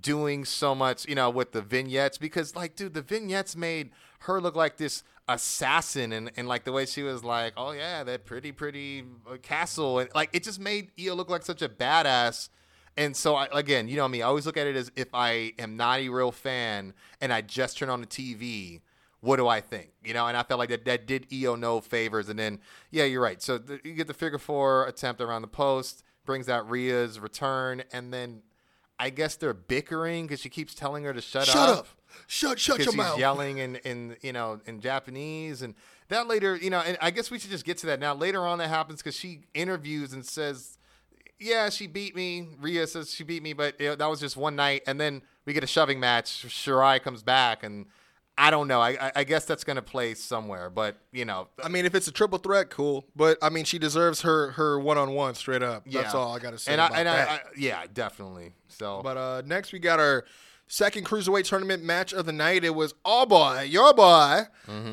doing 0.00 0.44
so 0.44 0.74
much, 0.74 1.06
you 1.08 1.14
know, 1.14 1.30
with 1.30 1.52
the 1.52 1.62
vignettes. 1.62 2.18
Because, 2.18 2.56
like, 2.56 2.76
dude, 2.76 2.94
the 2.94 3.02
vignettes 3.02 3.56
made 3.56 3.90
her 4.20 4.40
look 4.40 4.56
like 4.56 4.76
this 4.76 5.02
assassin. 5.28 6.12
And, 6.12 6.30
and 6.36 6.48
like, 6.48 6.64
the 6.64 6.72
way 6.72 6.86
she 6.86 7.02
was 7.02 7.24
like, 7.24 7.54
oh, 7.56 7.72
yeah, 7.72 8.04
that 8.04 8.24
pretty, 8.24 8.52
pretty 8.52 9.04
uh, 9.30 9.36
castle. 9.42 9.98
And, 9.98 10.10
like, 10.14 10.30
it 10.32 10.42
just 10.42 10.60
made 10.60 10.90
Io 11.00 11.14
look 11.14 11.30
like 11.30 11.42
such 11.42 11.62
a 11.62 11.68
badass. 11.68 12.48
And 12.96 13.16
so, 13.16 13.34
I, 13.36 13.48
again, 13.52 13.88
you 13.88 13.96
know 13.96 14.08
me, 14.08 14.22
I 14.22 14.26
always 14.26 14.44
look 14.44 14.56
at 14.56 14.66
it 14.66 14.76
as 14.76 14.92
if 14.96 15.08
I 15.14 15.52
am 15.58 15.76
not 15.76 16.00
a 16.00 16.08
real 16.10 16.30
fan 16.30 16.92
and 17.20 17.32
I 17.32 17.40
just 17.40 17.78
turn 17.78 17.88
on 17.88 18.00
the 18.00 18.06
TV, 18.06 18.80
what 19.20 19.36
do 19.36 19.48
I 19.48 19.60
think? 19.60 19.92
You 20.04 20.14
know, 20.14 20.26
and 20.26 20.36
I 20.36 20.42
felt 20.42 20.58
like 20.58 20.68
that, 20.68 20.84
that 20.84 21.06
did 21.06 21.26
Io 21.32 21.54
no 21.54 21.80
favors. 21.80 22.28
And 22.28 22.38
then, 22.38 22.58
yeah, 22.90 23.04
you're 23.04 23.22
right. 23.22 23.40
So 23.40 23.56
the, 23.56 23.80
you 23.84 23.94
get 23.94 24.08
the 24.08 24.14
figure 24.14 24.38
four 24.38 24.86
attempt 24.86 25.20
around 25.20 25.42
the 25.42 25.48
post, 25.48 26.02
brings 26.26 26.48
out 26.48 26.68
Rhea's 26.68 27.18
return, 27.18 27.84
and 27.92 28.12
then 28.12 28.42
I 29.02 29.10
guess 29.10 29.34
they're 29.34 29.52
bickering 29.52 30.26
because 30.26 30.38
she 30.38 30.48
keeps 30.48 30.76
telling 30.76 31.02
her 31.02 31.12
to 31.12 31.20
shut, 31.20 31.48
up. 31.48 31.54
Shut 31.54 31.68
up! 31.68 31.86
Shut 32.28 32.60
shut 32.60 32.78
because 32.78 32.94
your 32.94 33.04
she's 33.04 33.10
mouth! 33.10 33.18
yelling 33.18 33.58
in, 33.58 33.76
in 33.76 34.16
you 34.22 34.32
know 34.32 34.60
in 34.64 34.80
Japanese 34.80 35.62
and 35.62 35.74
that 36.08 36.28
later 36.28 36.54
you 36.54 36.70
know 36.70 36.78
and 36.78 36.96
I 37.00 37.10
guess 37.10 37.28
we 37.28 37.40
should 37.40 37.50
just 37.50 37.64
get 37.64 37.78
to 37.78 37.86
that 37.86 37.98
now 37.98 38.14
later 38.14 38.46
on 38.46 38.58
that 38.58 38.68
happens 38.68 39.00
because 39.00 39.16
she 39.16 39.40
interviews 39.54 40.12
and 40.12 40.24
says 40.24 40.78
yeah 41.40 41.68
she 41.68 41.88
beat 41.88 42.14
me 42.14 42.46
Rhea 42.60 42.86
says 42.86 43.12
she 43.12 43.24
beat 43.24 43.42
me 43.42 43.54
but 43.54 43.80
you 43.80 43.88
know, 43.88 43.94
that 43.96 44.06
was 44.08 44.20
just 44.20 44.36
one 44.36 44.54
night 44.54 44.82
and 44.86 45.00
then 45.00 45.22
we 45.46 45.52
get 45.52 45.64
a 45.64 45.66
shoving 45.66 45.98
match 45.98 46.46
Shirai 46.46 47.02
comes 47.02 47.22
back 47.22 47.64
and 47.64 47.86
I 48.38 48.50
don't 48.50 48.66
know 48.66 48.80
I 48.80 49.12
I, 49.14 49.24
guess 49.24 49.44
that's 49.44 49.62
gonna 49.62 49.82
play 49.82 50.14
somewhere 50.14 50.70
but 50.70 50.96
you 51.12 51.24
know 51.24 51.48
I 51.62 51.68
mean, 51.68 51.84
if 51.84 51.94
it's 51.94 52.08
a 52.08 52.12
triple 52.12 52.38
threat, 52.38 52.70
cool. 52.70 53.04
But 53.14 53.38
I 53.42 53.50
mean, 53.50 53.64
she 53.64 53.78
deserves 53.78 54.22
her 54.22 54.52
her 54.52 54.78
one 54.80 54.98
on 54.98 55.12
one 55.12 55.34
straight 55.34 55.62
up. 55.62 55.84
That's 55.86 56.14
all 56.14 56.34
I 56.34 56.38
gotta 56.38 56.58
say 56.58 56.72
and 56.72 56.80
I, 56.80 56.88
and. 56.98 57.08
I, 57.08 57.14
I 57.14 57.40
yeah 57.56 57.84
definitely 57.92 58.52
so 58.68 59.00
But 59.02 59.16
uh, 59.16 59.42
next 59.44 59.72
we 59.72 59.78
got 59.78 60.00
our 60.00 60.24
second 60.66 61.04
cruiserweight 61.04 61.44
tournament 61.44 61.84
match 61.84 62.14
of 62.14 62.24
the 62.24 62.32
night. 62.32 62.64
It 62.64 62.74
was 62.74 62.94
all 63.04 63.26
boy, 63.26 63.66
your 63.68 63.92
boy, 63.92 64.44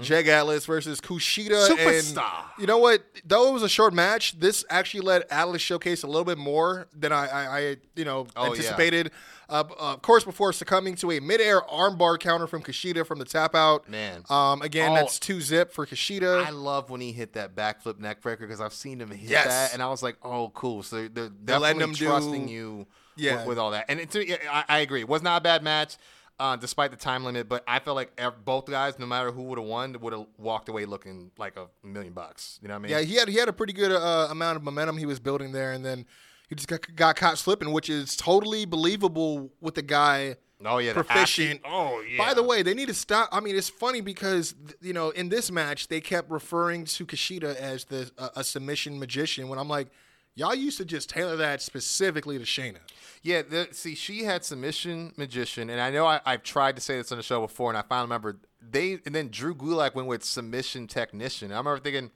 Jake 0.02 0.28
Atlas 0.28 0.66
versus 0.66 1.00
Kushida. 1.00 1.52
Mm-hmm. 1.52 1.74
Superstar. 1.74 2.44
And 2.56 2.62
you 2.62 2.68
know 2.68 2.80
what? 2.80 3.02
Though 3.24 3.48
it 3.48 3.54
was 3.54 3.64
a 3.64 3.70
short 3.70 3.94
match, 3.94 4.38
this 4.38 4.66
actually 4.70 5.02
let 5.02 5.32
Atlas 5.32 5.62
showcase 5.62 6.04
a 6.04 6.08
little 6.08 6.26
bit 6.26 6.38
more 6.38 6.88
than 6.94 7.14
I, 7.14 7.28
I, 7.28 7.58
I 7.58 7.76
you 7.96 8.04
know, 8.04 8.28
Oh, 8.36 8.44
yeah. 8.44 8.50
anticipated. 8.52 9.06
B- 9.08 9.12
uh, 9.50 9.64
of 9.80 10.02
course, 10.02 10.24
before 10.24 10.54
succumbing 10.54 10.96
to 10.96 11.12
a 11.12 11.20
midair 11.20 11.62
armbar 11.62 12.20
counter 12.20 12.48
from 12.48 12.62
Kushida 12.64 13.06
from 13.06 13.20
the 13.20 13.26
tap 13.26 13.56
out. 13.56 13.90
Man. 13.90 14.24
Um, 14.30 14.62
again, 14.62 14.92
Oh. 14.92 14.96
that's 14.96 15.20
two 15.20 15.42
zip 15.42 15.72
for 15.74 15.86
Kushida. 15.86 16.46
I 16.46 16.50
love 16.52 16.90
when 16.90 17.02
he 17.02 17.12
hit 17.12 17.34
that 17.34 17.56
backflip 17.56 18.00
neck 18.00 18.22
breaker 18.22 18.46
because 18.48 18.62
I've 18.62 18.74
seen 18.74 19.02
him 19.02 19.10
hit 19.12 19.30
Yes. 19.30 19.46
that, 19.48 19.74
and 19.74 19.82
I 19.82 19.90
was 19.90 20.02
like, 20.04 20.18
"Oh, 20.24 20.50
cool!" 20.54 20.84
So 20.84 21.08
they're, 21.08 21.30
They're 21.44 21.60
letting 21.60 21.80
definitely 21.80 21.84
him 21.84 21.92
do- 21.94 22.06
trusting 22.06 22.48
you 22.48 22.88
Yeah. 23.16 23.38
with, 23.38 23.48
with 23.48 23.60
all 23.60 23.72
that. 23.72 23.86
And 23.90 24.00
it's, 24.00 24.16
yeah, 24.16 24.38
I, 24.52 24.64
I 24.68 24.80
agree, 24.80 25.02
it 25.02 25.10
was 25.10 25.22
not 25.22 25.38
a 25.38 25.42
bad 25.42 25.64
match, 25.64 25.98
uh, 26.40 26.56
despite 26.56 26.92
the 26.92 26.98
time 26.98 27.24
limit. 27.26 27.50
But 27.50 27.64
I 27.68 27.80
felt 27.80 27.96
like 27.96 28.18
both 28.46 28.66
guys, 28.68 28.98
no 29.00 29.06
matter 29.06 29.32
who 29.32 29.44
would 29.44 29.58
have 29.58 29.68
won, 29.68 29.96
would 30.00 30.14
have 30.14 30.28
walked 30.38 30.70
away 30.70 30.86
looking 30.86 31.32
like 31.38 31.58
a 31.58 31.68
million 31.86 32.14
bucks. 32.14 32.60
You 32.62 32.68
know 32.70 32.76
what 32.76 32.80
I 32.80 32.82
mean? 32.84 32.92
Yeah, 32.92 33.02
he 33.02 33.16
had 33.16 33.28
he 33.28 33.38
had 33.38 33.50
a 33.50 33.54
pretty 33.54 33.74
good 33.74 33.92
uh, 33.92 34.28
amount 34.30 34.56
of 34.58 34.64
momentum 34.64 34.98
he 34.98 35.06
was 35.06 35.20
building 35.20 35.52
there, 35.52 35.72
and 35.74 35.84
then 35.86 36.06
he 36.50 36.56
just 36.56 36.68
got, 36.68 36.96
got 36.96 37.16
caught 37.16 37.38
slipping, 37.38 37.72
which 37.72 37.90
is 37.90 38.16
totally 38.16 38.66
believable 38.66 39.52
with 39.62 39.76
the 39.76 39.84
guy 39.84 40.36
oh 40.66 40.80
yeah, 40.80 40.94
proficient. 40.94 41.62
Oh 41.64 42.02
yeah. 42.02 42.18
By 42.18 42.34
the 42.34 42.44
way, 42.44 42.64
they 42.64 42.74
need 42.74 42.88
to 42.88 42.94
stop. 42.94 43.30
I 43.32 43.40
mean, 43.40 43.56
it's 43.56 43.70
funny 43.70 44.02
because 44.02 44.56
you 44.82 44.94
know 44.94 45.12
in 45.12 45.30
this 45.30 45.52
match 45.52 45.88
they 45.88 46.02
kept 46.02 46.30
referring 46.32 46.86
to 46.86 47.06
Kushida 47.06 47.56
as 47.56 47.86
the 47.86 48.12
uh, 48.18 48.30
a 48.36 48.44
submission 48.44 49.00
magician. 49.00 49.48
When 49.48 49.60
I'm 49.60 49.70
like, 49.70 49.90
y'all 50.36 50.56
used 50.56 50.78
to 50.80 50.86
just 50.86 51.10
tailor 51.10 51.36
that 51.38 51.62
specifically 51.62 52.38
to 52.38 52.46
Shayna. 52.46 52.80
Yeah, 53.22 53.42
the, 53.42 53.68
see, 53.72 53.96
she 53.96 54.24
had 54.24 54.46
submission 54.46 55.14
magician, 55.18 55.70
and 55.70 55.82
I 55.82 55.92
know 55.92 56.08
I, 56.08 56.22
I've 56.26 56.44
tried 56.44 56.78
to 56.78 56.82
say 56.82 56.98
this 56.98 57.12
on 57.12 57.18
the 57.18 57.24
show 57.24 57.42
before, 57.42 57.70
and 57.70 57.78
I 57.78 57.82
finally 57.84 58.06
remember 58.06 58.38
they. 58.60 59.00
And 59.06 59.14
then 59.14 59.30
Drew 59.30 59.54
Gulak 59.54 59.94
went 59.94 60.08
with 60.08 60.24
submission 60.24 60.88
technician. 60.88 61.52
I 61.52 61.58
remember 61.58 61.80
thinking, 61.80 62.12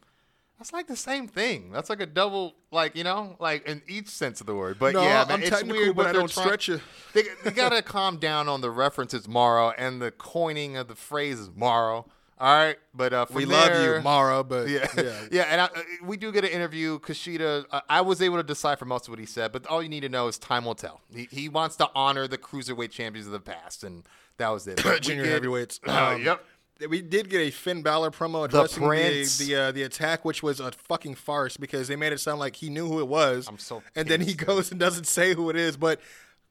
that's 0.63 0.71
like 0.71 0.87
the 0.87 0.95
same 0.95 1.27
thing. 1.27 1.71
That's 1.73 1.89
like 1.89 1.99
a 1.99 2.05
double, 2.05 2.55
like 2.71 2.95
you 2.95 3.03
know, 3.03 3.35
like 3.37 3.67
in 3.67 3.81
each 3.85 4.07
sense 4.07 4.39
of 4.39 4.47
the 4.47 4.55
word. 4.55 4.79
But 4.79 4.93
no, 4.93 5.01
yeah, 5.01 5.25
man, 5.25 5.31
I'm 5.31 5.41
it's 5.41 5.49
technical, 5.49 5.77
weird, 5.81 5.95
but 5.97 6.05
I 6.07 6.13
don't 6.13 6.29
trying- 6.31 6.45
stretch 6.47 6.67
you. 6.69 6.79
They, 7.13 7.23
they 7.43 7.51
gotta 7.51 7.81
calm 7.81 8.15
down 8.17 8.47
on 8.47 8.61
the 8.61 8.71
references, 8.71 9.27
Mauro, 9.27 9.71
and 9.77 10.01
the 10.01 10.09
coining 10.11 10.77
of 10.77 10.87
the 10.87 10.95
phrases, 10.95 11.49
Mauro. 11.53 12.05
All 12.39 12.55
right, 12.55 12.77
but 12.93 13.11
uh, 13.13 13.25
We 13.33 13.43
love 13.45 13.67
there- 13.67 13.97
you, 13.97 14.01
Mara, 14.03 14.41
but 14.43 14.69
yeah, 14.69 14.87
yeah. 14.97 15.21
yeah, 15.31 15.41
and 15.49 15.61
I, 15.61 15.65
uh, 15.65 15.69
we 16.01 16.15
do 16.15 16.31
get 16.31 16.45
an 16.45 16.51
interview. 16.51 16.97
Kushida, 16.99 17.65
uh, 17.69 17.81
I 17.89 17.99
was 18.01 18.21
able 18.21 18.37
to 18.37 18.43
decipher 18.43 18.85
most 18.85 19.05
of 19.07 19.09
what 19.11 19.19
he 19.19 19.25
said, 19.25 19.51
but 19.51 19.67
all 19.67 19.83
you 19.83 19.89
need 19.89 20.01
to 20.01 20.09
know 20.09 20.27
is 20.29 20.37
time 20.37 20.63
will 20.63 20.75
tell. 20.75 21.01
He, 21.13 21.27
he 21.29 21.49
wants 21.49 21.75
to 21.77 21.89
honor 21.93 22.25
the 22.27 22.37
cruiserweight 22.37 22.89
champions 22.91 23.27
of 23.27 23.33
the 23.33 23.39
past, 23.41 23.83
and 23.83 24.03
that 24.37 24.47
was 24.49 24.65
it. 24.67 24.77
Junior 25.01 25.23
get- 25.23 25.31
heavyweights. 25.33 25.81
Uh, 25.85 25.91
Um, 26.15 26.23
yep. 26.23 26.43
We 26.89 27.01
did 27.01 27.29
get 27.29 27.41
a 27.41 27.49
Finn 27.51 27.81
Balor 27.81 28.11
promo 28.11 28.45
addressing 28.45 28.81
the 28.83 28.87
Prince. 28.87 29.37
the, 29.37 29.55
uh, 29.55 29.71
the 29.71 29.83
attack, 29.83 30.23
which 30.25 30.41
was 30.43 30.59
a 30.59 30.71
fucking 30.71 31.15
farce 31.15 31.57
because 31.57 31.87
they 31.87 31.95
made 31.95 32.13
it 32.13 32.19
sound 32.19 32.39
like 32.39 32.55
he 32.57 32.69
knew 32.69 32.87
who 32.87 32.99
it 32.99 33.07
was. 33.07 33.47
I'm 33.47 33.57
so 33.57 33.81
and 33.95 34.07
then 34.07 34.21
he 34.21 34.33
goes 34.33 34.71
and 34.71 34.79
doesn't 34.79 35.05
say 35.07 35.33
who 35.33 35.49
it 35.49 35.55
is. 35.55 35.77
But 35.77 35.99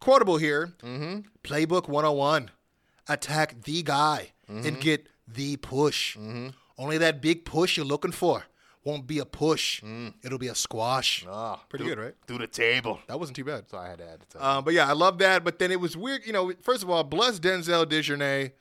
quotable 0.00 0.36
here: 0.38 0.72
Mm-hmm. 0.82 1.20
Playbook 1.44 1.88
101, 1.88 2.50
attack 3.08 3.62
the 3.62 3.82
guy 3.82 4.32
Mm-hmm. 4.50 4.66
and 4.66 4.80
get 4.80 5.06
the 5.26 5.56
push. 5.56 6.16
Only 6.76 6.98
that 6.98 7.22
big 7.22 7.44
push 7.46 7.76
you're 7.76 7.86
looking 7.86 8.12
for 8.12 8.44
won't 8.84 9.06
be 9.06 9.18
a 9.20 9.24
push; 9.24 9.82
it'll 10.24 10.36
be 10.38 10.48
a 10.48 10.54
squash. 10.54 11.24
Ah, 11.30 11.60
Pretty 11.68 11.84
through- 11.84 11.94
good, 11.94 12.02
right? 12.02 12.14
Through 12.26 12.38
the 12.38 12.46
table. 12.48 12.98
That 13.06 13.18
wasn't 13.20 13.36
too 13.36 13.44
bad. 13.44 13.70
So 13.70 13.78
I 13.78 13.88
had 13.88 13.98
to 13.98 14.04
add 14.04 14.14
it. 14.22 14.30
To 14.30 14.46
Um, 14.46 14.64
but 14.64 14.74
yeah, 14.74 14.88
I 14.88 14.92
love 14.92 15.18
that. 15.18 15.42
But 15.44 15.58
then 15.58 15.70
it 15.70 15.80
was 15.80 15.96
weird. 15.96 16.26
You 16.26 16.32
know, 16.32 16.52
first 16.60 16.82
of 16.82 16.90
all, 16.90 17.02
bless 17.04 17.38
Denzel 17.38 17.86
Dejournette. 17.86 18.52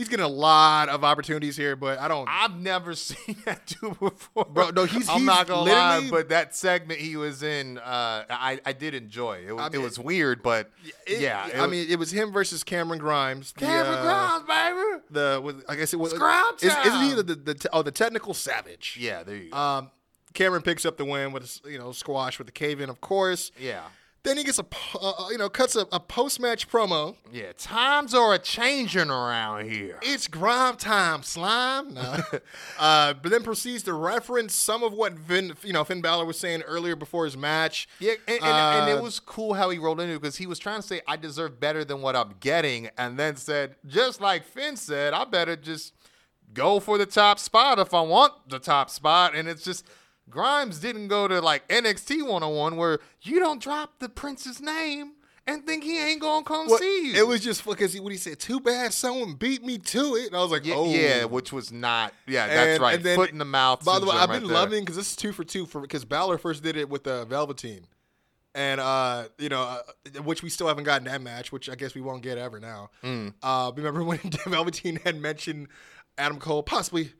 He's 0.00 0.08
getting 0.08 0.24
a 0.24 0.28
lot 0.28 0.88
of 0.88 1.04
opportunities 1.04 1.58
here, 1.58 1.76
but 1.76 1.98
I 1.98 2.08
don't. 2.08 2.26
I've 2.26 2.56
never 2.56 2.94
seen 2.94 3.36
that 3.44 3.66
dude 3.66 4.00
before, 4.00 4.46
Bro, 4.46 4.70
no, 4.70 4.86
he's- 4.86 5.06
I'm 5.10 5.18
he's 5.18 5.26
not 5.26 5.46
gonna 5.46 5.70
lie, 5.70 6.08
but 6.10 6.30
that 6.30 6.56
segment 6.56 7.00
he 7.00 7.16
was 7.16 7.42
in, 7.42 7.76
uh, 7.76 8.24
I 8.30 8.58
I 8.64 8.72
did 8.72 8.94
enjoy. 8.94 9.44
It 9.46 9.52
was, 9.52 9.62
I 9.62 9.76
it 9.76 9.82
was 9.82 9.98
weird, 9.98 10.42
but 10.42 10.70
it- 11.06 11.20
yeah, 11.20 11.46
it 11.48 11.56
I 11.56 11.60
was- 11.62 11.70
mean, 11.70 11.86
it 11.90 11.98
was 11.98 12.10
him 12.12 12.32
versus 12.32 12.64
Cameron 12.64 12.98
Grimes. 12.98 13.52
the, 13.52 13.60
Cameron 13.60 13.98
uh, 13.98 14.40
Grimes, 14.40 14.46
baby. 14.46 15.02
The 15.10 15.40
with, 15.44 15.64
I 15.68 15.76
guess 15.76 15.92
it 15.92 15.98
was 15.98 16.12
Scrum 16.12 16.54
is, 16.56 16.64
Isn't 16.64 17.02
he 17.02 17.12
the, 17.14 17.22
the, 17.22 17.34
the 17.34 17.68
oh 17.72 17.82
the 17.82 17.92
technical 17.92 18.32
savage? 18.32 18.96
Yeah, 18.98 19.22
there 19.22 19.36
you 19.36 19.50
go. 19.50 19.56
Um, 19.58 19.90
Cameron 20.32 20.62
picks 20.62 20.86
up 20.86 20.96
the 20.96 21.04
win 21.04 21.32
with 21.32 21.60
a, 21.66 21.70
you 21.70 21.78
know 21.78 21.92
squash 21.92 22.38
with 22.38 22.46
the 22.46 22.52
cave 22.52 22.80
in, 22.80 22.88
of 22.88 23.02
course. 23.02 23.52
yeah. 23.60 23.82
Then 24.22 24.36
he 24.36 24.44
gets 24.44 24.58
a 24.58 24.66
uh, 25.00 25.28
you 25.30 25.38
know 25.38 25.48
cuts 25.48 25.76
a, 25.76 25.86
a 25.92 25.98
post 25.98 26.40
match 26.40 26.68
promo. 26.68 27.16
Yeah, 27.32 27.52
times 27.56 28.12
are 28.14 28.34
a 28.34 28.38
changing 28.38 29.08
around 29.08 29.70
here. 29.70 29.98
It's 30.02 30.26
grime 30.28 30.76
time, 30.76 31.22
slime. 31.22 31.94
No. 31.94 32.18
uh, 32.78 33.14
but 33.14 33.30
then 33.30 33.42
proceeds 33.42 33.82
to 33.84 33.94
reference 33.94 34.54
some 34.54 34.82
of 34.82 34.92
what 34.92 35.18
Finn, 35.20 35.54
you 35.62 35.72
know, 35.72 35.84
Finn 35.84 36.02
Balor 36.02 36.26
was 36.26 36.38
saying 36.38 36.62
earlier 36.62 36.96
before 36.96 37.24
his 37.24 37.36
match. 37.36 37.88
Yeah, 37.98 38.12
and, 38.28 38.42
and, 38.42 38.44
and 38.44 38.90
Uh, 38.90 38.96
it 38.96 39.02
was 39.02 39.20
cool 39.20 39.54
how 39.54 39.70
he 39.70 39.78
rolled 39.78 40.00
into 40.00 40.14
it 40.14 40.20
because 40.20 40.36
he 40.36 40.46
was 40.46 40.58
trying 40.58 40.82
to 40.82 40.86
say, 40.86 41.00
I 41.08 41.16
deserve 41.16 41.58
better 41.58 41.82
than 41.82 42.02
what 42.02 42.14
I'm 42.14 42.34
getting, 42.40 42.90
and 42.98 43.18
then 43.18 43.36
said, 43.36 43.76
just 43.86 44.20
like 44.20 44.44
Finn 44.44 44.76
said, 44.76 45.14
I 45.14 45.24
better 45.24 45.56
just 45.56 45.94
go 46.52 46.78
for 46.80 46.98
the 46.98 47.06
top 47.06 47.38
spot 47.38 47.78
if 47.78 47.94
I 47.94 48.00
want 48.02 48.32
the 48.48 48.58
top 48.58 48.90
spot. 48.90 49.34
And 49.34 49.48
it's 49.48 49.64
just, 49.64 49.86
Grimes 50.30 50.78
didn't 50.78 51.08
go 51.08 51.28
to 51.28 51.40
like 51.40 51.66
NXT 51.68 52.22
101 52.22 52.76
where 52.76 52.98
you 53.22 53.38
don't 53.40 53.60
drop 53.62 53.98
the 53.98 54.08
Prince's 54.08 54.60
name 54.60 55.12
and 55.46 55.66
think 55.66 55.82
he 55.82 55.98
ain't 55.98 56.20
gonna 56.20 56.44
come 56.44 56.68
What- 56.68 56.80
see 56.80 57.08
you. 57.08 57.14
It 57.14 57.26
was 57.26 57.40
just 57.40 57.64
because 57.64 57.92
he, 57.92 58.00
what 58.00 58.12
he 58.12 58.18
said. 58.18 58.38
Too 58.38 58.60
bad 58.60 58.92
someone 58.92 59.34
beat 59.34 59.64
me 59.64 59.78
to 59.78 60.14
it. 60.16 60.26
And 60.28 60.36
I 60.36 60.42
was 60.42 60.50
like, 60.52 60.64
yeah, 60.64 60.74
oh 60.76 60.84
yeah, 60.92 61.24
which 61.24 61.52
was 61.52 61.72
not, 61.72 62.12
yeah, 62.26 62.46
that's 62.46 62.58
And- 62.74 62.82
right. 62.82 62.94
and 62.96 63.04
then- 63.04 63.16
Foot 63.16 63.30
in 63.30 63.38
the 63.38 63.44
mouth. 63.44 63.84
By 63.84 63.98
the 63.98 64.06
way, 64.06 64.12
I've 64.12 64.28
right 64.28 64.38
been 64.40 64.48
there. 64.48 64.54
loving 64.56 64.80
because 64.84 64.96
this 64.96 65.10
is 65.10 65.16
two 65.16 65.32
for 65.32 65.42
two 65.44 65.66
for 65.66 65.80
because 65.80 66.04
Balor 66.04 66.38
first 66.38 66.62
did 66.62 66.76
it 66.76 66.88
with 66.88 67.04
the 67.04 67.24
Velveteen, 67.24 67.86
and 68.54 68.80
uh, 68.80 69.24
you 69.38 69.48
know, 69.48 69.62
uh, 69.62 70.22
which 70.22 70.42
we 70.42 70.50
still 70.50 70.68
haven't 70.68 70.84
gotten 70.84 71.04
that 71.06 71.22
match, 71.22 71.50
which 71.52 71.68
I 71.70 71.74
guess 71.74 71.94
we 71.94 72.00
won't 72.00 72.22
get 72.22 72.36
ever 72.38 72.60
now. 72.60 72.90
Mm. 73.02 73.34
Uh, 73.42 73.72
remember 73.74 74.04
when 74.04 74.18
Velveteen 74.46 74.96
had 75.04 75.16
mentioned 75.20 75.68
Adam 76.18 76.38
Cole 76.38 76.62
possibly 76.62 77.12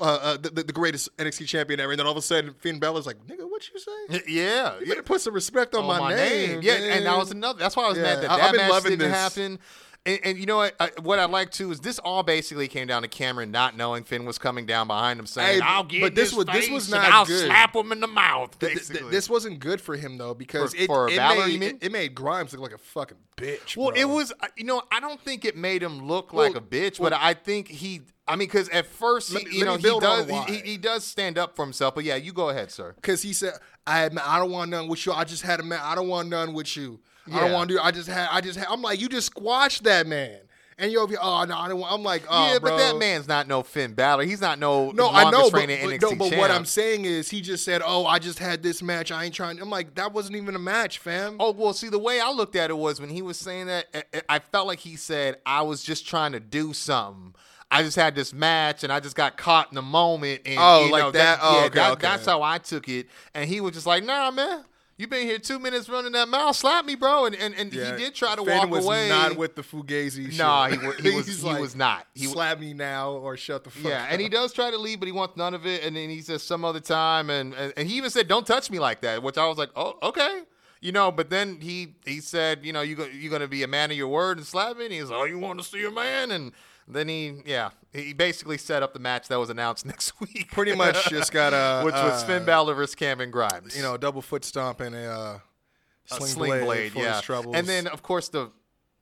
uh, 0.00 0.02
uh, 0.04 0.36
the, 0.36 0.50
the 0.50 0.72
greatest 0.72 1.14
NXT 1.16 1.46
champion 1.46 1.80
ever, 1.80 1.92
and 1.92 1.98
then 1.98 2.06
all 2.06 2.12
of 2.12 2.18
a 2.18 2.22
sudden 2.22 2.54
Finn 2.54 2.78
Balor's 2.78 3.06
like, 3.06 3.16
"Nigga, 3.26 3.48
what 3.48 3.62
you 3.72 3.78
say? 3.80 4.22
Yeah, 4.28 4.78
You 4.80 4.86
better 4.86 5.02
put 5.02 5.20
some 5.20 5.34
respect 5.34 5.74
on, 5.74 5.84
on 5.84 5.98
my, 6.00 6.14
name." 6.14 6.60
Yeah, 6.62 6.74
and 6.74 7.06
that 7.06 7.16
was 7.18 7.30
another. 7.30 7.58
That's 7.58 7.76
why 7.76 7.84
I 7.84 7.88
was 7.88 7.96
Yeah, 7.98 8.02
mad 8.04 8.22
that 8.22 8.30
I- 8.30 8.36
that 8.36 8.44
I've 8.46 8.52
been 8.52 8.60
match 8.62 8.70
loving 8.70 8.90
didn't 8.92 9.10
this. 9.10 9.18
happen. 9.18 9.58
And, 10.06 10.20
and 10.24 10.38
you 10.38 10.46
know 10.46 10.58
what? 10.58 10.74
I, 10.80 10.90
what 11.02 11.18
I 11.18 11.24
like 11.24 11.50
too 11.50 11.72
is 11.72 11.80
this 11.80 11.98
all 11.98 12.22
basically 12.22 12.68
came 12.68 12.86
down 12.86 13.02
to 13.02 13.08
Cameron 13.08 13.50
not 13.50 13.76
knowing 13.76 14.04
Finn 14.04 14.24
was 14.24 14.38
coming 14.38 14.64
down 14.64 14.86
behind 14.86 15.18
him, 15.18 15.26
saying, 15.26 15.60
Hey, 15.60 15.66
"I'll 15.66 15.82
but 15.82 15.90
get 15.90 16.14
this 16.14 16.30
this 16.30 16.34
was- 16.36 16.46
this 16.46 16.70
was 16.70 16.90
not 16.90 17.10
I'll 17.10 17.26
good. 17.26 17.46
slap 17.46 17.74
him 17.74 17.90
in 17.92 18.00
the 18.00 18.06
mouth." 18.06 18.58
Th- 18.58 18.72
th- 18.72 18.88
Basically, 18.88 19.10
this 19.10 19.28
wasn't 19.28 19.58
good 19.58 19.80
for 19.80 19.96
him 19.96 20.16
though 20.16 20.32
because 20.32 20.72
For- 20.74 20.80
it, 20.80 20.86
for 20.86 21.08
it 21.10 21.16
Balor, 21.16 21.46
made 21.48 21.62
it, 21.62 21.78
it 21.82 21.92
made 21.92 22.14
Grimes 22.14 22.52
look 22.52 22.62
like 22.62 22.72
a 22.72 22.78
fucking 22.78 23.16
bitch. 23.36 23.76
Well, 23.76 23.90
bro. 23.90 24.00
it 24.00 24.04
was, 24.08 24.32
uh, 24.40 24.46
you 24.56 24.64
know, 24.64 24.82
I 24.92 25.00
don't 25.00 25.20
think 25.20 25.44
it 25.44 25.56
made 25.56 25.82
him 25.82 26.06
look 26.06 26.32
like 26.32 26.54
a 26.54 26.60
bitch, 26.60 27.00
well- 27.00 27.10
but 27.10 27.18
I 27.20 27.34
think 27.34 27.66
he, 27.68 28.02
I 28.28 28.36
mean, 28.36 28.46
because 28.48 28.68
at 28.68 28.86
first, 28.86 29.36
he, 29.36 29.44
me- 29.44 29.50
you 29.58 29.64
know, 29.64 29.76
he 29.76 29.82
does, 30.00 30.28
he, 30.30 30.42
he, 30.54 30.58
he 30.72 30.76
does 30.76 31.04
stand 31.04 31.36
up 31.36 31.56
for 31.56 31.64
himself. 31.64 31.94
But 31.96 32.04
yeah, 32.04 32.14
you 32.16 32.32
go 32.32 32.48
ahead, 32.50 32.70
sir. 32.70 32.92
because 32.94 33.22
he 33.22 33.32
said, 33.32 33.54
"I 33.86 34.04
I 34.06 34.38
don't 34.38 34.50
want 34.52 34.70
none 34.70 34.86
with 34.88 35.04
you. 35.04 35.12
I 35.12 35.24
just 35.24 35.42
had 35.42 35.58
a 35.58 35.62
man. 35.64 35.80
I 35.82 35.94
don't 35.96 36.08
want 36.08 36.28
none 36.28 36.52
with 36.52 36.76
you. 36.76 37.00
I 37.32 37.40
don't 37.40 37.52
want 37.52 37.68
to 37.70 37.74
do. 37.76 37.80
I 37.80 37.90
just 37.90 38.08
had. 38.08 38.28
I 38.30 38.40
just 38.40 38.58
had. 38.58 38.68
I'm 38.70 38.82
like, 38.82 39.00
you 39.00 39.08
just 39.08 39.26
squashed 39.26 39.84
that 39.84 40.06
man, 40.06 40.38
and 40.78 40.90
you're 40.92 41.02
over 41.02 41.12
here. 41.12 41.18
Oh 41.22 41.44
no, 41.44 41.56
I 41.56 41.68
don't 41.68 41.78
want. 41.80 41.92
I'm 41.92 42.02
like, 42.02 42.22
oh, 42.28 42.52
yeah, 42.52 42.58
bro. 42.58 42.70
but 42.70 42.76
that 42.78 42.96
man's 42.98 43.26
not 43.28 43.48
no 43.48 43.62
Finn 43.62 43.94
Balor. 43.94 44.24
He's 44.24 44.40
not 44.40 44.58
no 44.58 44.90
No, 44.92 45.10
I 45.10 45.30
know, 45.30 45.50
but, 45.50 45.66
but, 45.68 46.00
no, 46.02 46.14
but 46.16 46.36
what. 46.36 46.50
I'm 46.50 46.64
saying 46.64 47.04
is, 47.04 47.30
he 47.30 47.40
just 47.40 47.64
said, 47.64 47.82
"Oh, 47.84 48.06
I 48.06 48.18
just 48.18 48.38
had 48.38 48.62
this 48.62 48.82
match. 48.82 49.10
I 49.10 49.24
ain't 49.24 49.34
trying." 49.34 49.60
I'm 49.60 49.70
like, 49.70 49.94
that 49.96 50.12
wasn't 50.12 50.36
even 50.36 50.54
a 50.54 50.58
match, 50.60 50.98
fam. 50.98 51.36
Oh 51.40 51.52
well, 51.52 51.72
see 51.72 51.88
the 51.88 51.98
way 51.98 52.20
I 52.20 52.30
looked 52.30 52.56
at 52.56 52.70
it 52.70 52.76
was 52.76 53.00
when 53.00 53.10
he 53.10 53.22
was 53.22 53.38
saying 53.38 53.66
that, 53.66 53.86
I- 53.94 54.04
I 54.14 54.36
I 54.36 54.38
felt 54.38 54.66
like 54.66 54.80
he 54.80 54.96
said 54.96 55.36
I 55.46 55.62
was 55.62 55.82
just 55.82 56.06
trying 56.06 56.32
to 56.32 56.40
do 56.40 56.72
something. 56.72 57.34
I 57.68 57.82
just 57.82 57.96
had 57.96 58.14
this 58.14 58.32
match 58.32 58.84
and 58.84 58.92
I 58.92 59.00
just 59.00 59.16
got 59.16 59.36
caught 59.36 59.70
in 59.72 59.74
the 59.74 59.82
moment. 59.82 60.42
And, 60.46 60.56
Oh, 60.56 60.84
you 60.86 60.92
like 60.92 61.02
know, 61.02 61.10
that? 61.10 61.40
Oh, 61.42 61.58
yeah, 61.58 61.64
okay, 61.66 61.74
that- 61.74 61.92
okay. 61.94 62.00
that's 62.02 62.24
how 62.24 62.40
I 62.40 62.58
took 62.58 62.88
it. 62.88 63.08
And 63.34 63.48
he 63.50 63.60
was 63.60 63.72
just 63.74 63.86
like, 63.86 64.04
Nah, 64.04 64.30
man, 64.30 64.64
you 64.98 65.06
been 65.06 65.26
here 65.26 65.38
two 65.38 65.58
minutes 65.58 65.88
running 65.88 66.12
that 66.12 66.28
mouth. 66.28 66.56
Slap 66.56 66.84
me, 66.84 66.94
bro. 66.94 67.26
And 67.26 67.34
and, 67.34 67.54
and 67.54 67.72
Yeah, 67.72 67.92
he 67.92 68.02
did 68.04 68.14
try 68.14 68.34
to 68.34 68.44
Finn 68.44 68.56
walk 68.58 68.70
was 68.70 68.84
away. 68.84 69.08
Not 69.08 69.36
with 69.36 69.54
the 69.56 69.62
fugazi. 69.62 70.30
shit. 70.30 70.38
Nah, 70.38 70.68
he 70.68 70.76
he 70.76 70.86
was- 71.16 71.26
he 71.42 71.54
was 71.60 71.76
not. 71.76 72.06
He 72.14 72.26
slap 72.26 72.58
me 72.60 72.72
now 72.74 73.12
or 73.12 73.36
shut 73.36 73.64
the 73.64 73.70
fuck. 73.70 73.90
Yeah, 73.90 74.02
up. 74.04 74.08
and 74.12 74.20
he 74.20 74.28
does 74.28 74.52
try 74.52 74.70
to 74.70 74.78
leave, 74.78 74.98
but 75.00 75.06
he 75.06 75.12
wants 75.12 75.36
none 75.36 75.54
of 75.54 75.66
it. 75.66 75.84
And 75.84 75.96
then 75.96 76.08
he 76.10 76.20
says 76.22 76.42
some 76.42 76.64
other 76.64 76.80
time, 76.80 77.30
and, 77.30 77.54
and 77.54 77.72
and 77.76 77.88
he 77.88 77.96
even 77.96 78.10
said, 78.10 78.28
"Don't 78.28 78.46
touch 78.46 78.70
me 78.70 78.78
like 78.78 79.00
that," 79.02 79.22
which 79.22 79.36
I 79.38 79.46
was 79.46 79.58
like, 79.58 79.70
"Oh, 79.76 79.98
okay." 80.02 80.42
You 80.80 80.92
know, 80.92 81.10
but 81.10 81.30
then 81.30 81.60
he 81.60 81.96
he 82.04 82.20
said, 82.20 82.64
you 82.64 82.72
know, 82.72 82.82
you 82.82 82.94
go, 82.96 83.06
you're 83.06 83.30
gonna 83.32 83.48
be 83.48 83.62
a 83.62 83.66
man 83.66 83.90
of 83.90 83.96
your 83.96 84.08
word 84.08 84.36
and 84.36 84.46
slap 84.46 84.76
me. 84.76 84.84
And 84.84 84.94
he's, 84.94 85.10
oh, 85.10 85.24
you 85.24 85.38
want 85.38 85.58
to 85.58 85.64
see 85.64 85.82
a 85.84 85.90
man? 85.90 86.30
And 86.30 86.52
then 86.86 87.08
he, 87.08 87.40
yeah, 87.46 87.70
he 87.96 88.12
basically 88.12 88.58
set 88.58 88.82
up 88.82 88.92
the 88.92 88.98
match 88.98 89.28
that 89.28 89.38
was 89.38 89.50
announced 89.50 89.86
next 89.86 90.18
week. 90.20 90.50
Pretty 90.52 90.74
much 90.74 91.08
just 91.08 91.32
got 91.32 91.52
a 91.52 91.82
which 91.84 91.94
was 91.94 92.22
uh, 92.22 92.26
Finn 92.26 92.44
Balor 92.44 92.74
versus 92.74 92.94
Cameron 92.94 93.30
Grimes. 93.30 93.76
You 93.76 93.82
know, 93.82 93.96
double 93.96 94.22
foot 94.22 94.44
stomp 94.44 94.80
and 94.80 94.94
a 94.94 95.10
uh, 95.10 95.38
a 96.10 96.14
sling, 96.14 96.30
sling, 96.30 96.50
blade, 96.50 96.64
blade, 96.64 96.92
for 96.92 96.98
yeah. 97.00 97.14
his 97.14 97.22
troubles. 97.22 97.56
And 97.56 97.66
then 97.66 97.86
of 97.86 98.02
course 98.02 98.28
the 98.28 98.50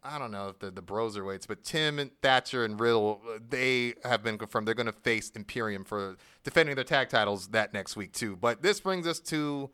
I 0.03 0.19
don't 0.19 0.31
know 0.31 0.49
if 0.49 0.59
the 0.59 0.71
the 0.71 0.83
Broserweights, 0.83 1.47
but 1.47 1.65
Tim 1.65 1.99
and 1.99 2.11
Thatcher 2.21 2.65
and 2.65 2.79
Riddle, 2.79 3.23
they 3.49 3.95
have 4.05 4.23
been 4.23 4.37
confirmed 4.37 4.69
they're 4.69 4.75
going 4.75 4.87
to 4.87 4.93
face 4.93 5.31
Imperium 5.31 5.85
for 5.85 6.16
defending 6.43 6.75
their 6.75 6.85
tag 6.85 7.09
titles 7.09 7.49
that 7.49 7.73
next 7.73 7.97
week 7.97 8.12
too. 8.12 8.37
But 8.37 8.62
this 8.62 8.81
brings 8.81 9.07
us 9.07 9.19
to 9.21 9.71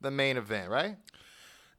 the 0.00 0.10
main 0.10 0.36
event, 0.36 0.70
right? 0.70 0.96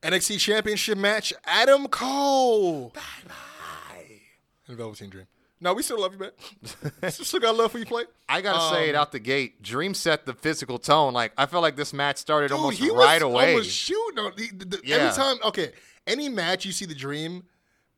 NXT 0.02 0.40
Championship 0.40 0.98
match: 0.98 1.34
Adam 1.46 1.88
Cole. 1.88 2.90
Bye 2.90 3.02
bye. 3.26 4.20
And 4.68 4.78
Velveteen 4.78 5.10
Dream. 5.10 5.28
No, 5.64 5.74
we 5.74 5.82
still 5.82 6.00
love 6.02 6.14
you, 6.14 6.20
man. 6.20 7.12
still 7.12 7.40
got 7.40 7.56
love 7.56 7.72
for 7.72 7.78
you, 7.80 7.86
play. 7.86 8.04
I 8.28 8.42
gotta 8.42 8.76
say 8.76 8.90
it 8.90 8.96
Um, 8.96 9.02
out 9.02 9.12
the 9.14 9.20
gate. 9.20 9.64
Dream 9.64 9.94
set 9.94 10.26
the 10.26 10.34
physical 10.34 10.78
tone. 10.78 11.14
Like 11.14 11.32
I 11.38 11.46
felt 11.46 11.64
like 11.64 11.76
this 11.78 11.94
match 11.94 12.18
started 12.18 12.50
Dude, 12.50 12.58
almost 12.58 12.82
right 12.82 13.22
away. 13.22 13.52
almost 13.54 13.72
shooting. 13.72 14.20
On, 14.20 14.34
the, 14.36 14.50
the, 14.52 14.66
the- 14.66 14.82
Yeah. 14.84 14.96
Every 14.98 15.16
time, 15.16 15.38
okay, 15.46 15.72
any 16.06 16.28
match 16.30 16.66
you 16.66 16.72
see 16.74 16.86
the 16.86 16.94
Dream, 16.94 17.44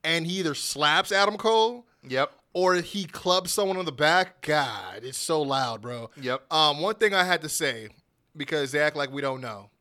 and 0.04 0.28
he 0.28 0.40
either 0.40 0.54
slaps 0.54 1.12
Adam 1.12 1.38
Cole 1.38 1.88
Yep. 2.08 2.32
or 2.54 2.76
he 2.76 3.06
clubs 3.06 3.52
someone 3.52 3.78
on 3.78 3.86
the 3.86 3.92
back. 3.92 4.42
God, 4.44 5.04
it's 5.04 5.18
so 5.18 5.42
loud, 5.42 5.82
bro. 5.82 6.12
Yep. 6.22 6.54
Um, 6.54 6.82
one 6.82 6.96
thing 6.96 7.16
I 7.16 7.24
had 7.24 7.42
to 7.42 7.50
say 7.50 7.90
because 8.38 8.72
they 8.72 8.80
act 8.80 8.96
like 8.96 9.12
we 9.12 9.22
don't 9.24 9.42
know. 9.42 9.72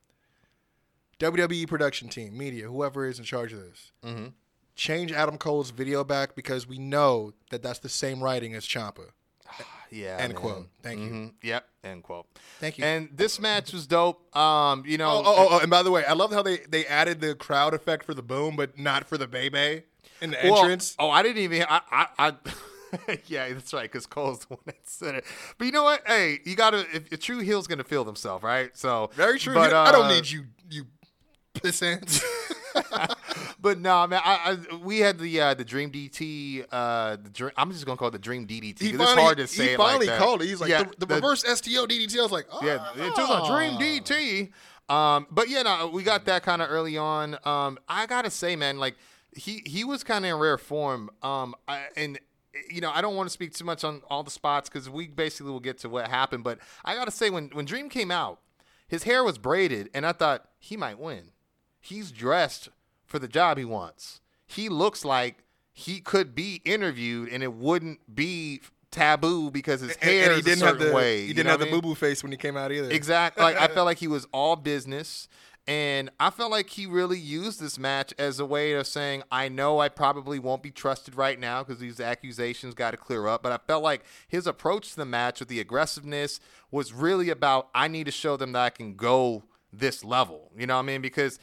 WWE 1.21 1.69
production 1.69 2.09
team, 2.09 2.37
media, 2.37 2.67
whoever 2.67 3.07
is 3.07 3.19
in 3.19 3.25
charge 3.25 3.53
of 3.53 3.61
this, 3.61 3.93
Mm-hmm. 4.05 4.27
Change 4.75 5.13
Adam 5.13 5.39
Cole's 5.39 5.71
video 5.71 6.05
back 6.05 6.35
because 6.35 6.67
we 6.67 6.79
know 6.79 7.33
that 7.51 7.63
that's 7.63 7.79
the 7.79 7.89
same 7.89 8.23
writing 8.23 8.55
as 8.55 8.65
Champa. 8.67 9.03
Yeah. 9.91 10.17
End 10.19 10.33
man. 10.33 10.43
quote. 10.43 10.69
Thank 10.83 10.99
you. 10.99 11.07
Mhm. 11.09 11.33
Yep. 11.43 11.69
End 11.85 12.03
quote. 12.03 12.27
Thank 12.59 12.79
you. 12.79 12.85
And 12.85 13.11
this 13.13 13.39
match 13.39 13.73
was 13.73 13.87
dope. 13.87 14.35
Um, 14.37 14.83
you 14.85 14.99
know. 14.99 15.09
Oh, 15.09 15.23
oh, 15.25 15.35
oh, 15.37 15.49
oh, 15.53 15.59
and 15.61 15.71
by 15.71 15.85
the 15.85 15.93
way, 15.93 16.05
I 16.05 16.15
love 16.15 16.33
how 16.33 16.43
they 16.43 16.57
they 16.69 16.85
added 16.87 17.21
the 17.21 17.37
crowd 17.37 17.75
effect 17.75 18.05
for 18.05 18.13
the 18.13 18.23
boom, 18.23 18.57
but 18.57 18.77
not 18.77 19.07
for 19.07 19.17
the 19.17 19.29
Bebe 19.29 19.83
in 20.21 20.31
the 20.33 20.39
Well, 20.43 20.57
entrance. 20.57 20.97
oh, 20.99 21.11
I 21.11 21.23
didn't 21.23 21.43
even. 21.43 21.65
I, 21.69 21.81
I, 21.93 22.07
I 22.19 22.35
yeah, 23.27 23.53
that's 23.53 23.73
right. 23.73 23.83
Because 23.83 24.07
Cole's 24.07 24.41
the 24.41 24.47
one 24.55 24.61
that 24.67 24.79
said 24.83 25.15
it. 25.15 25.25
But 25.59 25.67
you 25.67 25.71
know 25.73 25.85
what? 25.85 26.03
Hey, 26.09 26.41
you 26.45 26.57
gotta. 26.57 26.87
If, 26.93 27.13
a 27.13 27.17
true 27.17 27.39
heel's 27.39 27.69
gonna 27.69 27.85
feel 27.85 28.03
themselves, 28.03 28.43
right? 28.43 28.77
So 28.77 29.11
Very 29.15 29.39
true. 29.39 29.55
But, 29.55 29.73
I 29.73 29.93
don't 29.93 30.07
uh, 30.07 30.09
need 30.09 30.29
you, 30.29 30.47
you 30.71 30.87
pissants. 31.55 32.21
But 33.65 33.81
no, 33.81 34.07
man. 34.07 34.21
I, 34.23 34.59
I 34.71 34.77
we 34.77 34.99
had 34.99 35.19
the 35.19 35.41
uh, 35.41 35.55
the 35.55 35.65
Dream 35.65 35.91
DT. 35.91 36.67
Uh, 36.71 37.17
the 37.17 37.31
dream, 37.31 37.51
I'm 37.57 37.73
just 37.73 37.87
gonna 37.87 37.97
call 37.97 38.09
it 38.09 38.11
the 38.11 38.19
Dream 38.19 38.47
DDT. 38.47 38.79
he 38.79 38.93
finally, 38.93 39.05
it's 39.05 39.23
hard 39.23 39.37
to 39.39 39.47
say 39.47 39.65
he 39.65 39.71
it 39.71 39.79
like 39.79 39.89
finally 39.89 40.07
that. 40.07 40.19
called 40.19 40.43
it. 40.43 40.49
He's 40.49 40.61
like 40.61 40.69
Yeah, 40.69 40.83
the, 40.83 41.07
the, 41.07 41.15
reverse 41.15 41.41
STO 41.45 41.87
DDT. 41.87 42.19
I 42.19 42.23
was 42.23 42.31
like, 42.31 42.45
oh, 42.53 42.63
Yeah, 42.63 42.87
it 42.95 43.17
was 43.17 43.49
a 43.49 43.51
dream 43.51 43.81
DT. 43.81 44.51
Um, 44.95 45.27
but 45.31 45.49
yeah, 45.49 45.63
no, 45.63 45.89
we 45.91 46.03
got 46.03 46.27
that 46.27 46.43
kind 46.43 46.61
of 46.61 46.71
early 46.71 46.99
on. 46.99 47.39
Um, 47.47 47.79
I 47.89 48.05
gotta 48.05 48.29
say, 48.29 48.55
man, 48.55 48.77
like 48.77 48.97
he 49.35 49.63
he 49.65 49.83
was 49.83 50.05
kind 50.05 50.27
of 50.27 50.33
in 50.33 50.37
rare 50.37 50.59
form. 50.59 51.09
Um, 51.23 51.55
I, 51.67 51.85
and 51.97 52.19
you 52.69 52.83
know, 52.83 52.91
I 52.91 53.01
don't 53.01 53.17
want 53.17 53.31
to 53.31 53.33
speak 53.33 53.55
too 53.55 53.65
much 53.65 53.83
on 53.83 54.03
all 54.11 54.23
the 54.23 54.31
spots 54.31 54.69
because 54.69 54.91
we 54.91 55.09
basically 55.09 55.51
will 55.53 55.61
get 55.61 55.79
to 55.79 55.89
what 55.89 56.09
happened. 56.09 56.45
But 56.45 56.59
I 56.85 56.97
gotta 56.97 57.11
say, 57.11 57.31
when 57.31 57.49
when 57.55 57.65
Dream 57.65 57.89
came 57.89 58.11
out, 58.11 58.41
his 58.87 59.05
hair 59.05 59.25
was 59.25 59.39
braided, 59.39 59.89
and 59.95 60.05
I 60.05 60.13
thought 60.13 60.51
he 60.59 60.77
might 60.77 60.99
win. 60.99 61.31
He's 61.81 62.11
dressed 62.11 62.69
for 63.15 63.21
the 63.21 63.29
job 63.29 63.59
he 63.59 63.65
wants. 63.65 64.21
He 64.45 64.69
looks 64.69 65.05
like 65.05 65.45
he 65.73 66.01
could 66.01 66.35
be 66.35 66.61
interviewed, 66.65 67.29
and 67.29 67.45
it 67.45 67.53
wouldn't 67.53 68.13
be 68.13 68.61
taboo 68.91 69.53
because 69.53 69.83
his 69.83 69.93
And, 69.93 70.03
hair 70.03 70.25
and 70.25 70.33
he 70.33 70.39
is 70.41 70.45
didn't 70.45 70.63
a 70.65 70.67
have 70.67 70.75
certain 70.79 70.89
the 70.89 70.95
way. 70.97 71.27
he 71.29 71.33
didn't 71.33 71.49
have 71.51 71.61
the 71.61 71.67
boo 71.67 71.81
boo 71.81 71.95
face 71.95 72.25
when 72.25 72.33
he 72.33 72.39
came 72.39 72.57
out 72.57 72.73
either. 72.73 72.91
Exactly. 72.91 73.41
Like 73.45 73.57
I 73.57 73.69
felt 73.75 73.87
like 73.87 73.99
he 73.99 74.09
was 74.09 74.27
all 74.33 74.57
business. 74.57 75.29
And 75.69 76.11
I 76.21 76.29
felt 76.31 76.51
like 76.51 76.69
he 76.71 76.87
really 76.87 77.19
used 77.19 77.61
this 77.61 77.79
match 77.79 78.13
as 78.19 78.39
a 78.41 78.45
way 78.45 78.73
of 78.73 78.87
saying, 78.87 79.23
I 79.33 79.49
know 79.49 79.79
I 79.79 79.89
probably 79.89 80.39
won't 80.41 80.63
be 80.63 80.71
trusted 80.73 81.15
right 81.15 81.39
now 81.39 81.63
because 81.63 81.79
these 81.81 82.01
accusations 82.01 82.75
got 82.75 82.91
to 82.91 82.97
clear 82.99 83.29
up. 83.29 83.43
But 83.45 83.53
I 83.53 83.59
felt 83.67 83.83
like 83.85 84.05
his 84.29 84.47
approach 84.49 84.91
to 84.91 84.97
the 84.97 85.07
match 85.07 85.39
with 85.41 85.49
the 85.49 85.61
aggressiveness 85.61 86.39
was 86.73 86.93
really 86.93 87.31
about, 87.31 87.69
I 87.75 87.87
need 87.89 88.05
to 88.05 88.13
show 88.13 88.37
them 88.37 88.53
that 88.53 88.61
I 88.63 88.71
can 88.71 88.95
go 88.95 89.45
this 89.73 90.05
level. 90.05 90.51
You 90.57 90.67
know 90.67 90.75
what 90.75 90.81
I 90.83 90.87
mean? 90.87 91.01
Because 91.01 91.39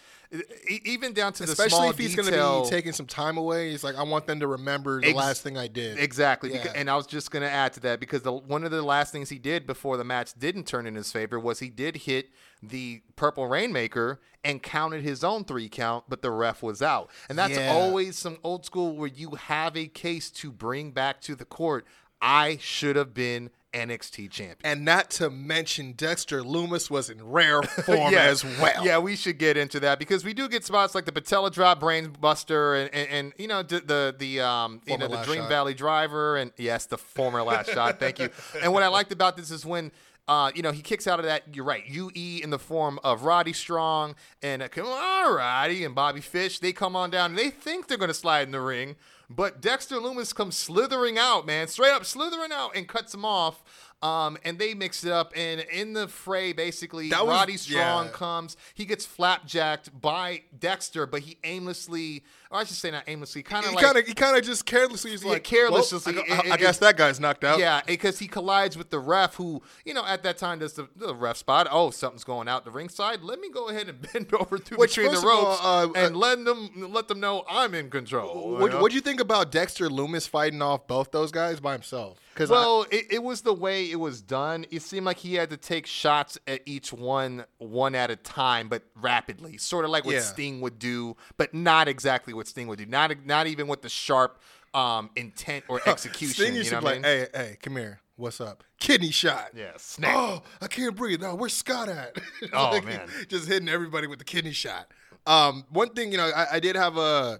even 0.70 1.14
down 1.14 1.34
to 1.34 1.44
the 1.46 1.52
Especially 1.52 1.70
small 1.78 1.90
if 1.90 1.98
he's 1.98 2.16
going 2.16 2.32
to 2.32 2.64
be 2.64 2.70
taking 2.70 2.94
some 2.94 3.06
time 3.06 3.38
away. 3.38 3.72
He's 3.72 3.84
like, 3.84 3.96
I 3.96 4.04
want 4.04 4.28
them 4.28 4.40
to 4.40 4.48
remember 4.48 5.02
the 5.02 5.08
Ex- 5.10 5.18
last 5.18 5.42
thing 5.44 5.58
I 5.58 5.68
did. 5.68 6.00
Exactly. 6.00 6.54
Yeah. 6.54 6.60
Beca- 6.68 6.72
and 6.76 6.90
I 6.90 6.96
was 6.96 7.06
just 7.06 7.32
going 7.32 7.44
to 7.44 7.50
add 7.52 7.74
to 7.74 7.80
that 7.82 8.00
because 8.00 8.22
the, 8.22 8.32
one 8.32 8.64
of 8.64 8.72
the 8.72 8.82
last 8.82 9.12
things 9.12 9.30
he 9.30 9.40
did 9.40 9.68
before 9.68 9.98
the 9.98 10.04
match 10.04 10.34
didn't 10.38 10.66
turn 10.68 10.88
in 10.88 10.96
his 10.96 11.12
favor 11.12 11.40
was 11.40 11.60
he 11.60 11.70
did 11.70 11.98
hit 11.98 12.30
the 12.64 13.02
Purple 13.16 13.48
Rainmaker 13.48 14.22
and 14.44 14.64
counted 14.64 15.04
his 15.04 15.24
own 15.24 15.44
three 15.44 15.68
count, 15.70 16.06
but 16.08 16.22
the 16.22 16.32
ref 16.32 16.64
was 16.64 16.82
out. 16.82 17.10
And 17.30 17.38
that's 17.38 17.58
Yeah. 17.58 17.74
always 17.74 18.18
some 18.18 18.38
old 18.44 18.66
school 18.66 18.96
where 18.96 19.10
you 19.10 19.32
have 19.32 19.76
a 19.76 19.88
case 19.88 20.32
to 20.32 20.52
bring 20.52 20.92
back 20.92 21.22
to 21.22 21.36
the 21.36 21.46
court. 21.46 21.86
I 22.22 22.58
should 22.62 22.96
have 22.96 23.14
been 23.14 23.50
NXT 23.74 24.30
champion. 24.32 24.58
and 24.64 24.84
not 24.84 25.10
to 25.12 25.30
mention 25.30 25.94
Dexter 25.94 26.42
Lumis 26.44 26.90
was 26.90 27.10
in 27.10 27.26
rare 27.26 27.62
form 27.86 28.12
Yeah. 28.14 28.24
as 28.24 28.44
well. 28.44 28.86
Yeah, 28.86 28.98
we 28.98 29.16
should 29.16 29.38
get 29.38 29.56
into 29.56 29.80
that 29.80 29.98
because 29.98 30.26
we 30.26 30.34
do 30.34 30.50
get 30.50 30.66
spots 30.66 30.94
like 30.94 31.06
the 31.06 31.12
patella 31.14 31.50
drop, 31.52 31.80
brain 31.80 32.14
buster, 32.20 32.76
and, 32.76 32.94
and, 32.94 33.10
and 33.10 33.34
you 33.38 33.48
know 33.48 33.64
the 33.64 33.80
the, 33.80 34.16
the 34.18 34.42
um 34.42 34.82
you 34.86 34.98
know 34.98 35.08
the 35.08 35.22
Dream 35.24 35.42
shot. 35.44 35.50
Valley 35.50 35.74
driver, 35.74 36.36
and 36.38 36.52
yes, 36.58 36.86
the 36.88 36.98
former 36.98 37.42
last 37.44 37.70
shot. 37.72 38.00
Thank 38.00 38.20
you. 38.20 38.30
And 38.62 38.74
what 38.74 38.84
I 38.84 38.88
liked 38.90 39.12
about 39.12 39.38
this 39.38 39.52
is 39.52 39.66
when. 39.66 39.92
Uh, 40.32 40.50
you 40.56 40.62
know, 40.62 40.72
he 40.72 40.82
kicks 40.82 41.08
out 41.08 41.20
of 41.20 41.26
that. 41.26 41.44
You're 41.54 41.66
right. 41.66 41.86
UE 41.86 42.40
in 42.42 42.52
the 42.52 42.58
form 42.58 43.02
of 43.04 43.24
Roddy 43.24 43.52
Strong 43.52 44.16
and 44.42 44.64
uh, 44.64 44.68
Roddy 44.78 45.84
and 45.84 45.94
Bobby 45.94 46.22
Fish. 46.22 46.60
They 46.60 46.72
come 46.72 46.96
on 46.96 47.10
down. 47.10 47.32
and 47.32 47.38
They 47.38 47.50
think 47.50 47.90
they're 47.90 47.98
going 47.98 48.08
to 48.08 48.14
slide 48.14 48.44
in 48.44 48.54
the 48.54 48.62
ring, 48.62 48.96
but 49.30 49.60
Dexter 49.60 49.98
Lumis 49.98 50.34
comes 50.34 50.56
slithering 50.56 51.18
out, 51.18 51.46
man, 51.46 51.68
straight 51.68 51.92
up 51.92 52.06
slithering 52.06 52.54
out 52.54 52.78
and 52.78 52.88
cuts 52.88 53.14
him 53.14 53.26
off. 53.26 53.62
Um, 54.02 54.38
and 54.46 54.58
they 54.58 54.74
mix 54.74 55.04
it 55.04 55.12
up, 55.12 55.34
and 55.36 55.60
in 55.62 55.92
the 55.92 56.08
fray, 56.08 56.54
basically, 56.54 57.10
was- 57.10 57.28
Roddy 57.28 57.58
Strong 57.58 58.06
yeah. 58.06 58.12
comes. 58.14 58.56
He 58.74 58.86
gets 58.86 59.06
flapjacked 59.06 60.00
by 60.00 60.44
Dexter, 60.58 61.06
but 61.06 61.24
he 61.24 61.40
aimlessly, 61.44 62.24
or 62.52 62.60
I 62.60 62.64
should 62.66 62.76
say 62.76 62.92
not 62.92 63.04
aimlessly, 63.08 63.42
kind 63.44 63.64
of 63.64 63.70
He 63.72 63.76
like 63.76 63.86
kind 63.86 63.98
of 63.98 64.06
he 64.08 64.14
kind 64.14 64.38
of 64.38 64.44
just 64.44 64.66
carelessly 64.66 65.12
he's 65.12 65.24
Yeah, 65.24 65.32
like 65.32 65.44
carelessly, 65.44 66.14
well, 66.16 66.24
I, 66.30 66.34
it- 66.46 66.52
I- 66.52 66.54
I 66.54 66.58
guess 66.58 66.78
that 66.80 66.98
guy's 66.98 67.20
knocked 67.20 67.44
out. 67.44 67.60
Yeah, 67.60 67.82
because 67.86 68.20
he 68.20 68.28
collides 68.28 68.78
with 68.78 68.90
the 68.90 69.00
ref, 69.00 69.36
who 69.36 69.62
you 69.86 69.94
know 69.94 70.06
at 70.06 70.24
that 70.24 70.38
time 70.38 70.60
does 70.60 70.74
the, 70.74 70.88
the 70.96 71.16
ref 71.16 71.38
spot. 71.38 71.68
Oh, 71.72 71.90
something's 71.92 72.24
going 72.24 72.48
out 72.48 72.66
the 72.66 72.72
ringside. 72.72 73.22
Let 73.24 73.40
me 73.40 73.50
go 73.50 73.70
ahead 73.70 73.90
and 73.90 74.02
bend 74.14 74.34
over 74.34 74.58
through 74.58 74.78
Which, 74.78 74.96
between 74.96 75.14
the 75.14 75.18
of 75.20 75.26
all, 75.26 75.46
ropes 75.46 75.62
uh, 75.64 76.00
and 76.06 76.16
let 76.18 76.44
them 76.46 76.92
let 76.92 77.08
them 77.08 77.20
know 77.20 77.44
I'm 77.50 77.74
in 77.74 77.90
control. 77.90 78.58
What 78.58 78.74
you 78.92 79.02
you 79.02 79.02
think 79.02 79.22
about 79.22 79.52
Dexter 79.52 79.88
Lumis 79.90 80.28
fighting 80.28 80.62
off 80.62 80.86
both 80.86 81.12
those 81.12 81.32
guys 81.32 81.60
by 81.62 81.72
himself? 81.74 82.20
Because 82.34 82.50
Well, 82.50 82.86
it, 82.92 83.08
it 83.12 83.24
was 83.24 83.42
the 83.42 83.54
way 83.54 83.90
it 83.92 84.00
was 84.00 84.22
done. 84.22 84.66
It 84.72 84.82
seemed 84.84 85.06
like 85.06 85.18
he 85.18 85.36
had 85.36 85.50
to 85.50 85.58
take 85.58 85.86
shots 85.86 86.38
at 86.48 86.62
each 86.66 86.94
one, 86.94 87.44
one 87.58 87.94
at 87.96 88.10
a 88.10 88.16
time, 88.16 88.70
but 88.70 88.84
rapidly, 88.96 89.58
sort 89.58 89.84
of 89.86 89.92
like 89.92 90.06
what 90.06 90.16
Yeah. 90.16 90.22
Sting 90.22 90.62
would 90.62 90.80
do, 90.80 91.18
but 91.38 91.54
not 91.54 91.88
exactly 91.90 92.34
what 92.34 92.41
Sting 92.48 92.68
would 92.68 92.80
do. 92.80 92.86
Not 92.86 93.26
not 93.26 93.48
even 93.48 93.68
with 93.68 93.82
the 93.82 93.90
sharp 93.90 94.40
um, 94.74 95.10
intent 95.16 95.66
or 95.68 95.82
execution. 95.88 96.34
Sting 96.36 96.54
you 96.54 96.60
used 96.60 96.72
know 96.72 96.80
to 96.80 96.86
what 96.86 97.02
be 97.02 97.08
I 97.08 97.12
like, 97.12 97.20
mean? 97.22 97.28
"Hey, 97.34 97.48
hey, 97.50 97.58
come 97.62 97.76
here. 97.76 98.00
What's 98.16 98.40
up? 98.40 98.64
Kidney 98.80 99.10
shot. 99.12 99.50
Yeah, 99.56 99.72
snap. 99.78 100.14
Oh, 100.16 100.44
I 100.62 100.68
can't 100.68 100.96
breathe. 100.96 101.22
Now, 101.22 101.34
where's 101.36 101.54
Scott 101.54 101.90
at? 101.90 102.16
Oh, 102.54 102.70
Like, 102.72 102.86
man. 102.86 103.08
just 103.30 103.48
hitting 103.48 103.68
everybody 103.70 104.06
with 104.08 104.20
the 104.20 104.26
kidney 104.26 104.52
shot. 104.52 104.92
Um, 105.26 105.66
one 105.70 105.90
thing, 105.90 106.12
you 106.12 106.18
know, 106.18 106.30
I, 106.36 106.56
I 106.56 106.60
did 106.60 106.76
have 106.76 106.98
a, 106.98 107.40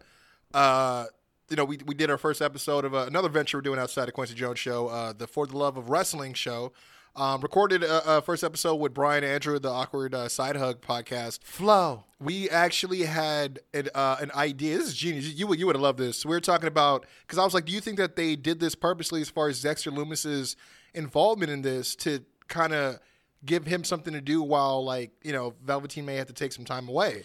uh, 0.54 1.06
you 1.50 1.56
know, 1.56 1.66
we, 1.66 1.78
we 1.86 1.94
did 1.94 2.10
our 2.10 2.18
first 2.18 2.42
episode 2.42 2.86
of 2.86 2.96
uh, 2.96 3.06
another 3.08 3.30
venture 3.30 3.58
we're 3.58 3.62
doing 3.62 3.80
outside 3.80 4.06
the 4.08 4.12
Kwency 4.12 4.34
Jones 4.36 4.58
show, 4.60 4.88
uh, 4.88 5.14
the 5.14 5.28
For 5.28 5.46
the 5.46 5.58
Love 5.58 5.78
of 5.78 5.90
Wrestling 5.90 6.34
show. 6.34 6.72
Um, 7.14 7.42
recorded 7.42 7.84
a, 7.84 8.18
a 8.18 8.22
first 8.22 8.42
episode 8.44 8.76
with 8.76 8.94
Brian 8.94 9.24
Andrew, 9.24 9.60
the 9.60 9.70
Awkward 9.70 10.16
uh, 10.16 10.30
Side 10.30 10.56
Hug 10.56 10.82
podcast. 10.82 11.44
Flow. 11.44 12.06
We 12.22 12.50
actually 12.50 13.02
had 13.02 13.60
an, 13.74 13.90
uh, 13.94 14.16
an 14.22 14.32
idea. 14.34 14.78
This 14.78 14.88
is 14.90 14.94
genius. 14.96 15.28
You 15.34 15.46
would 15.48 15.60
you 15.60 15.66
would 15.66 15.76
have 15.76 15.82
loved 15.82 16.00
this. 16.00 16.26
We 16.26 16.32
were 16.32 16.40
talking 16.40 16.68
about 16.68 17.06
because 17.28 17.38
I 17.38 17.44
was 17.44 17.54
like, 17.54 17.66
do 17.66 17.74
you 17.74 17.82
think 17.82 17.98
that 17.98 18.16
they 18.16 18.36
did 18.38 18.60
this 18.62 18.76
purposely 18.76 19.20
as 19.22 19.30
far 19.30 19.50
as 19.50 19.62
Dexter 19.62 19.92
Lumis's 19.92 20.56
involvement 20.94 21.52
in 21.52 21.62
this 21.64 21.96
to 21.98 22.24
kind 22.48 22.74
of 22.74 23.00
give 23.44 23.66
him 23.66 23.84
something 23.84 24.14
to 24.14 24.22
do 24.22 24.42
while 24.42 24.86
like 24.86 25.12
you 25.24 25.34
know 25.34 25.54
Velveteen 25.66 26.06
may 26.06 26.16
have 26.16 26.28
to 26.28 26.34
take 26.34 26.54
some 26.54 26.64
time 26.64 26.88
away. 26.88 27.24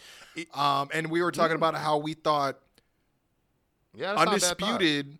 Um, 0.52 0.88
and 0.92 1.10
we 1.10 1.22
were 1.22 1.30
talking 1.30 1.54
about 1.56 1.76
how 1.76 1.98
we 1.98 2.14
thought 2.14 2.58
Yeah, 3.94 4.14
that's 4.14 4.24
not 4.24 4.28
a 4.28 4.30
bad 4.30 4.40
thought. 4.40 4.62
undisputed 4.70 5.18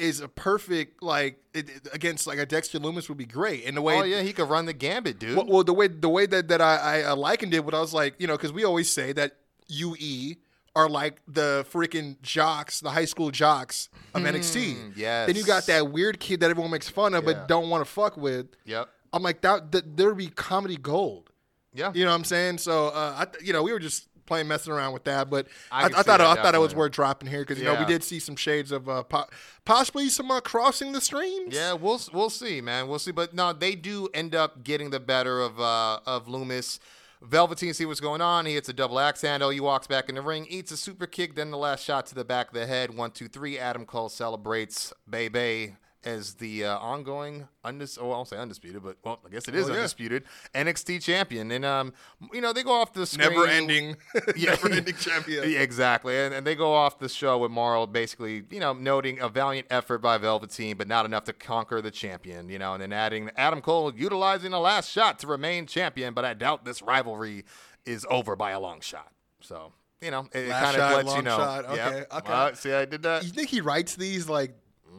is 0.00 0.20
a 0.20 0.28
perfect 0.28 1.02
like 1.02 1.38
it, 1.54 1.68
it- 1.70 1.88
against 1.92 2.26
like 2.26 2.38
a 2.38 2.46
Dexter 2.46 2.78
Lumis 2.80 3.08
would 3.08 3.18
be 3.18 3.26
great 3.26 3.62
in 3.64 3.74
the 3.74 3.82
way 3.82 3.98
Oh 3.98 4.02
yeah, 4.04 4.22
he 4.22 4.32
could 4.32 4.48
run 4.48 4.66
the 4.66 4.72
gambit, 4.72 5.18
dude. 5.18 5.36
well, 5.36 5.46
well, 5.46 5.64
the 5.64 5.74
way 5.74 5.86
the 5.88 6.08
way 6.08 6.26
that 6.26 6.48
that 6.48 6.60
I, 6.60 7.02
I 7.02 7.12
likened 7.12 7.54
it, 7.54 7.64
what 7.64 7.74
I 7.74 7.80
was 7.80 7.92
like, 7.94 8.14
you 8.18 8.26
know, 8.26 8.36
because 8.36 8.52
we 8.52 8.64
always 8.64 8.88
say 8.90 9.12
that 9.12 9.36
UE 9.68 10.34
are 10.76 10.88
like 10.88 11.20
the 11.26 11.66
freaking 11.72 12.20
jocks, 12.22 12.80
the 12.80 12.90
high 12.90 13.04
school 13.04 13.30
jocks 13.30 13.88
of 14.14 14.22
NXT. 14.22 14.92
yes. 14.96 15.26
Then 15.26 15.36
you 15.36 15.44
got 15.44 15.66
that 15.66 15.90
weird 15.90 16.20
kid 16.20 16.40
that 16.40 16.50
everyone 16.50 16.70
makes 16.70 16.88
fun 16.88 17.14
of 17.14 17.24
Yeah. 17.24 17.32
but 17.34 17.48
don't 17.48 17.68
want 17.70 17.84
to 17.84 17.90
fuck 17.90 18.16
with. 18.16 18.46
Yep. 18.64 18.88
I'm 19.12 19.22
like 19.22 19.40
that. 19.40 19.72
that 19.72 19.96
there'd 19.96 20.16
be 20.16 20.28
comedy 20.28 20.76
gold. 20.76 21.30
Yeah. 21.74 21.90
You 21.94 22.04
know 22.04 22.10
what 22.10 22.16
I'm 22.16 22.24
saying? 22.24 22.58
So, 22.58 22.88
uh, 22.88 23.24
I, 23.26 23.44
you 23.44 23.52
know, 23.52 23.62
we 23.64 23.72
were 23.72 23.78
just 23.80 24.08
playing 24.30 24.46
messing 24.46 24.72
around 24.72 24.92
with 24.92 25.02
that, 25.04 25.28
but 25.28 25.48
I 25.72 25.82
I, 25.82 25.86
I, 25.86 26.02
thought 26.04 26.20
I 26.20 26.34
thought 26.36 26.54
it 26.54 26.60
was 26.60 26.72
worth 26.72 26.92
dropping 26.92 27.28
here 27.28 27.40
because 27.40 27.58
you 27.58 27.64
know 27.64 27.74
we 27.74 27.84
did 27.84 28.04
see 28.04 28.20
some 28.20 28.36
shades 28.36 28.70
of 28.70 28.88
uh, 28.88 29.02
po- 29.02 29.26
possibly 29.64 30.08
some 30.08 30.30
uh, 30.30 30.40
crossing 30.40 30.92
the 30.92 31.00
streams. 31.00 31.52
Yeah, 31.52 31.72
we'll 31.72 32.00
we'll 32.14 32.30
see, 32.30 32.60
man. 32.60 32.86
We'll 32.86 33.00
see. 33.00 33.10
But 33.10 33.34
no, 33.34 33.52
they 33.52 33.74
do 33.74 34.08
end 34.14 34.36
up 34.36 34.62
getting 34.62 34.90
the 34.90 35.00
better 35.00 35.40
of 35.40 35.58
uh, 35.58 35.98
of 36.06 36.26
Lumis. 36.26 36.78
Velveteen 37.20 37.74
see 37.74 37.84
what's 37.84 38.00
going 38.00 38.20
on. 38.20 38.46
He 38.46 38.54
hits 38.54 38.68
a 38.68 38.72
double 38.72 39.00
axe 39.00 39.22
handle. 39.22 39.50
He 39.50 39.60
walks 39.60 39.88
back 39.88 40.08
in 40.08 40.14
the 40.14 40.22
ring, 40.22 40.46
eats 40.48 40.70
a 40.70 40.76
super 40.76 41.06
kick, 41.06 41.34
then 41.34 41.50
the 41.50 41.58
last 41.58 41.84
shot 41.84 42.06
to 42.06 42.14
the 42.14 42.24
back 42.24 42.48
of 42.48 42.54
the 42.54 42.66
head. 42.66 42.94
One, 42.96 43.10
two, 43.10 43.26
three. 43.26 43.58
Adam 43.58 43.84
Cole 43.84 44.08
celebrates 44.08 44.92
Bay 45.08 45.28
Bay 45.28 45.74
as 46.04 46.34
the 46.34 46.64
uh, 46.64 46.78
ongoing 46.78 47.46
undis 47.64 47.98
oh, 48.00 48.06
I 48.10 48.16
won't 48.16 48.28
say 48.28 48.36
undisputed, 48.36 48.82
but 48.82 48.96
well, 49.04 49.20
I 49.24 49.28
guess 49.28 49.48
it 49.48 49.54
is 49.54 49.66
Well, 49.66 49.74
yeah. 49.74 49.80
undisputed 49.80 50.24
NXT 50.54 51.02
champion. 51.02 51.50
And 51.50 51.64
um, 51.64 51.92
you 52.32 52.40
know, 52.40 52.52
they 52.52 52.62
go 52.62 52.72
off 52.72 52.92
the 52.92 53.06
screen. 53.06 53.30
Never 53.30 53.46
ending, 53.46 53.96
Yeah. 54.36 54.50
never 54.50 54.70
ending 54.70 54.94
champion. 54.94 55.50
Yeah, 55.50 55.60
exactly. 55.60 56.16
And, 56.16 56.34
and 56.34 56.46
they 56.46 56.54
go 56.54 56.72
off 56.72 56.98
the 56.98 57.08
show 57.08 57.38
with 57.38 57.50
Mauro 57.50 57.86
basically, 57.86 58.44
you 58.50 58.60
know, 58.60 58.72
noting 58.72 59.20
a 59.20 59.28
valiant 59.28 59.66
effort 59.70 59.98
by 59.98 60.18
Velveteen, 60.18 60.76
but 60.76 60.88
not 60.88 61.04
enough 61.04 61.24
to 61.24 61.32
conquer 61.32 61.82
the 61.82 61.90
champion, 61.90 62.48
you 62.48 62.58
know, 62.58 62.72
and 62.74 62.82
then 62.82 62.92
adding 62.92 63.30
Adam 63.36 63.60
Cole 63.60 63.92
utilizing 63.94 64.50
the 64.50 64.60
last 64.60 64.90
shot 64.90 65.18
to 65.20 65.26
remain 65.26 65.66
champion, 65.66 66.14
but 66.14 66.24
I 66.24 66.34
doubt 66.34 66.64
this 66.64 66.82
rivalry 66.82 67.44
is 67.84 68.06
over 68.10 68.36
by 68.36 68.50
a 68.50 68.60
long 68.60 68.80
shot. 68.80 69.12
So, 69.40 69.72
you 70.00 70.10
know, 70.10 70.26
it, 70.32 70.50
kind 70.50 70.76
of 70.76 71.04
lets 71.04 71.16
you 71.16 71.22
know. 71.22 71.36
shot. 71.36 71.64
Yep. 71.64 71.86
Okay, 71.88 72.04
okay. 72.16 72.32
Uh, 72.32 72.54
see, 72.54 72.72
I 72.72 72.84
did 72.84 73.02
that. 73.02 73.24
You 73.24 73.30
think 73.30 73.48
he 73.48 73.60
writes 73.60 73.96
these 73.96 74.28
like 74.28 74.54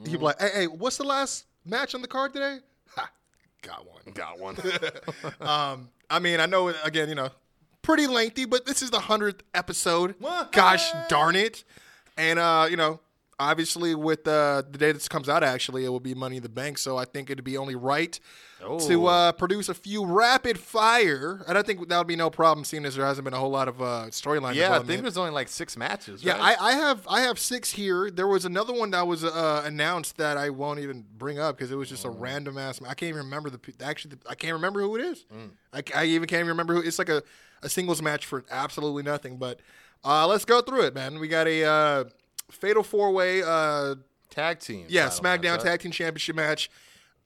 he'd 0.06 0.18
be 0.18 0.24
like, 0.26 0.40
hey, 0.40 0.50
hey, 0.54 0.66
what's 0.68 0.98
the 0.98 1.04
last 1.04 1.46
match 1.66 1.94
on 1.96 2.02
the 2.02 2.08
card 2.08 2.34
today? 2.34 2.60
Ha, 2.96 3.10
got 3.62 3.86
one. 3.88 4.14
Got 4.14 4.40
one. 4.40 4.58
Um, 5.42 5.90
I 6.10 6.20
mean, 6.20 6.40
I 6.40 6.46
know 6.46 6.70
again, 6.84 7.08
you 7.10 7.16
know, 7.16 7.30
pretty 7.82 8.06
lengthy, 8.08 8.46
but 8.46 8.66
this 8.66 8.82
is 8.82 8.92
the 8.92 9.00
hundredth 9.00 9.44
episode. 9.54 10.16
Gosh 10.52 10.92
darn 11.08 11.36
it! 11.36 11.64
And 12.18 12.38
uh, 12.38 12.68
you 12.70 12.76
know, 12.78 13.00
obviously 13.50 13.96
with 13.96 14.28
uh, 14.28 14.64
the 14.70 14.78
day 14.78 14.92
this 14.92 15.08
comes 15.08 15.28
out, 15.28 15.44
actually, 15.44 15.86
it 15.86 15.90
will 15.90 16.00
be 16.00 16.14
Money 16.14 16.38
in 16.38 16.44
the 16.44 16.50
Bank. 16.50 16.78
So 16.78 16.98
I 16.98 17.06
think 17.06 17.30
it'd 17.30 17.44
be 17.44 17.58
only 17.58 17.76
right 17.76 18.20
to 18.60 18.66
Oh. 18.68 19.06
uh, 19.08 19.32
produce 19.32 19.70
a 19.70 19.74
few 19.74 20.06
rapid 20.06 20.60
fire, 20.60 21.44
and 21.48 21.58
I 21.58 21.64
think 21.64 21.90
that 21.90 21.98
would 21.98 22.06
be 22.06 22.16
no 22.16 22.30
problem, 22.30 22.64
seeing 22.64 22.86
as 22.86 22.96
there 22.96 23.06
hasn't 23.06 23.26
been 23.26 23.34
a 23.34 23.40
whole 23.40 23.50
lot 23.50 23.68
of 23.68 23.82
uh, 23.82 24.06
storyline. 24.12 24.54
yeah, 24.54 24.76
I 24.78 24.84
think 24.84 25.02
there's 25.02 25.18
only 25.18 25.32
like 25.32 25.48
six 25.48 25.76
matches. 25.76 26.24
Yeah, 26.24 26.38
right? 26.38 26.56
I, 26.62 26.70
I 26.70 26.72
have 26.74 27.08
I 27.10 27.22
have 27.22 27.40
six 27.40 27.72
here. 27.72 28.12
There 28.12 28.28
was 28.28 28.46
another 28.46 28.72
one 28.74 28.92
that 28.92 29.08
was 29.08 29.24
uh, 29.24 29.64
announced 29.66 30.18
that 30.18 30.38
I 30.38 30.52
won't 30.52 30.80
even 30.80 31.04
bring 31.18 31.40
up 31.40 31.58
because 31.58 31.72
it 31.72 31.76
was 31.76 31.90
just 31.90 32.06
a 32.06 32.10
random 32.12 32.58
ass. 32.60 32.80
I 32.84 32.94
can't 32.94 33.10
even 33.10 33.24
remember 33.24 33.50
the 33.50 33.60
actually. 33.84 34.16
The, 34.16 34.30
I 34.30 34.36
can't 34.36 34.54
remember 34.54 34.82
who 34.82 34.96
it 34.96 35.02
is. 35.06 35.26
I, 35.74 35.82
I 35.96 36.06
even 36.06 36.28
can't 36.28 36.42
even 36.42 36.50
remember 36.50 36.76
who. 36.76 36.82
It's 36.82 37.00
like 37.00 37.10
a, 37.10 37.24
a 37.64 37.70
singles 37.70 38.00
match 38.02 38.28
for 38.28 38.46
absolutely 38.52 39.02
nothing. 39.02 39.38
But 39.38 39.60
uh, 40.06 40.28
let's 40.28 40.46
go 40.46 40.62
through 40.62 40.84
it, 40.86 40.94
man. 40.94 41.20
We 41.20 41.28
got 41.28 41.48
a 41.48 41.64
uh, 41.66 42.04
fatal 42.52 42.84
four 42.84 43.12
way. 43.12 43.42
Uh, 43.44 43.96
tag 44.30 44.60
team. 44.60 44.86
yeah, 44.90 45.08
SmackDown 45.08 45.44
match, 45.44 45.44
right? 45.44 45.62
Tag 45.64 45.80
Team 45.82 45.92
Championship 45.92 46.36
match. 46.36 46.70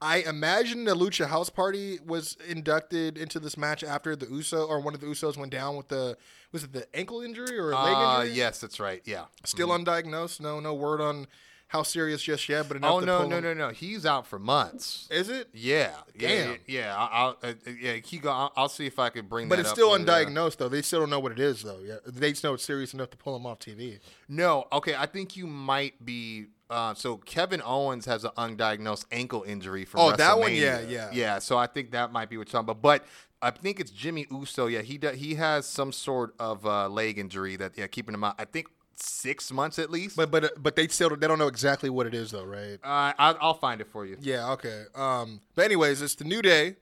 I 0.01 0.17
imagine 0.17 0.83
the 0.83 0.93
Lucha 0.95 1.27
House 1.27 1.49
Party 1.49 1.99
was 2.05 2.35
inducted 2.47 3.17
into 3.17 3.39
this 3.39 3.57
match 3.57 3.83
after 3.83 4.15
the 4.15 4.25
Uso 4.27 4.65
or 4.65 4.79
one 4.81 4.93
of 4.93 4.99
the 4.99 5.07
Usos 5.07 5.37
went 5.37 5.51
down 5.51 5.77
with 5.77 5.87
the 5.87 6.17
was 6.51 6.63
it 6.63 6.73
the 6.73 6.85
ankle 6.95 7.21
injury 7.21 7.57
or 7.57 7.71
a 7.71 7.75
leg 7.83 7.95
Uh, 7.95 8.19
injury? 8.21 8.37
yes, 8.37 8.59
that's 8.59 8.79
right. 8.79 9.01
Yeah. 9.05 9.25
Still 9.45 9.69
undiagnosed. 9.69 10.41
No, 10.41 10.59
no 10.59 10.73
word 10.73 10.99
on 11.01 11.27
how 11.67 11.83
serious 11.83 12.21
just 12.21 12.47
yet. 12.47 12.67
But 12.67 12.77
enough 12.77 12.93
Oh 12.93 12.99
to 13.01 13.05
no, 13.05 13.27
no, 13.27 13.37
him- 13.37 13.43
no, 13.43 13.53
no. 13.53 13.69
He's 13.69 14.05
out 14.05 14.27
for 14.27 14.39
months. 14.39 15.07
Is 15.11 15.29
it? 15.29 15.49
Yeah, 15.53 15.91
yeah, 16.17 16.27
Damn. 16.27 16.57
yeah. 16.67 16.95
I- 16.95 17.09
I'll, 17.11 17.37
uh, 17.43 17.53
yeah, 17.79 17.93
he 17.93 18.17
go. 18.17 18.31
I'll, 18.31 18.51
I'll 18.55 18.69
see 18.69 18.85
if 18.85 18.99
I 18.99 19.09
could 19.09 19.27
bring 19.27 19.49
But 19.49 19.59
it's 19.59 19.69
still 19.69 19.91
for 19.91 19.99
you 19.99 20.05
there. 20.05 20.25
undiagnosed 20.25 20.57
though. 20.57 20.69
They 20.69 20.81
still 20.81 20.99
don't 21.01 21.09
know 21.09 21.19
what 21.19 21.31
it 21.31 21.39
is 21.39 21.63
though. 21.63 21.79
Yeah, 21.83 21.95
they 22.05 22.31
just 22.31 22.43
know 22.43 22.53
it's 22.53 22.63
serious 22.63 22.93
enough 22.93 23.09
to 23.11 23.17
pull 23.17 23.35
him 23.35 23.45
off 23.45 23.59
TV. 23.59 23.99
No, 24.29 24.65
okay. 24.71 24.95
I 24.95 25.05
think 25.05 25.35
you 25.35 25.47
might 25.47 26.03
be. 26.05 26.45
Uh, 26.67 26.95
so 26.95 27.17
Kevin 27.17 27.61
Owens 27.63 28.05
has 28.05 28.23
an 28.23 28.31
undiagnosed 28.37 29.05
ankle 29.11 29.43
injury 29.43 29.85
from 29.85 29.99
Oh, 30.01 30.15
that 30.15 30.39
one? 30.39 30.51
Yeah, 30.55 30.79
yeah. 30.81 31.09
yeah. 31.13 31.37
So 31.39 31.57
I 31.59 31.67
think 31.67 31.91
that 31.91 32.11
might 32.11 32.27
be 32.27 32.37
what 32.37 32.47
you're 32.47 32.51
talking 32.63 32.71
about. 32.71 32.81
But 32.81 33.05
I 33.39 33.51
think 33.51 33.79
it's 33.79 33.91
Jimmy 33.91 34.25
Uso. 34.31 34.65
Yeah, 34.65 34.81
he 34.81 34.97
does, 34.97 35.15
he 35.17 35.35
has 35.35 35.67
some 35.67 35.91
sort 35.91 36.33
of 36.39 36.65
uh, 36.65 36.89
leg 36.89 37.19
injury 37.19 37.55
that 37.57 37.77
yeah 37.77 37.85
keeping 37.85 38.15
him 38.15 38.23
out. 38.23 38.35
I 38.39 38.45
think 38.45 38.65
six 38.95 39.51
months 39.51 39.79
at 39.79 39.89
least. 39.91 40.15
But 40.15 40.31
but 40.31 40.61
but 40.61 40.75
they 40.75 40.87
still 40.87 41.15
they 41.15 41.27
don't 41.27 41.39
know 41.39 41.47
exactly 41.47 41.89
what 41.89 42.07
it 42.07 42.13
is 42.13 42.31
though, 42.31 42.43
right? 42.45 42.79
uh, 42.83 43.13
I, 43.17 43.35
I'll 43.39 43.53
find 43.53 43.81
it 43.81 43.87
for 43.87 44.05
you. 44.05 44.17
Yeah. 44.21 44.51
Okay. 44.53 44.83
Um. 44.95 45.41
But 45.55 45.65
anyways, 45.65 46.01
it's 46.01 46.15
the 46.15 46.23
New 46.25 46.41
Day 46.41 46.75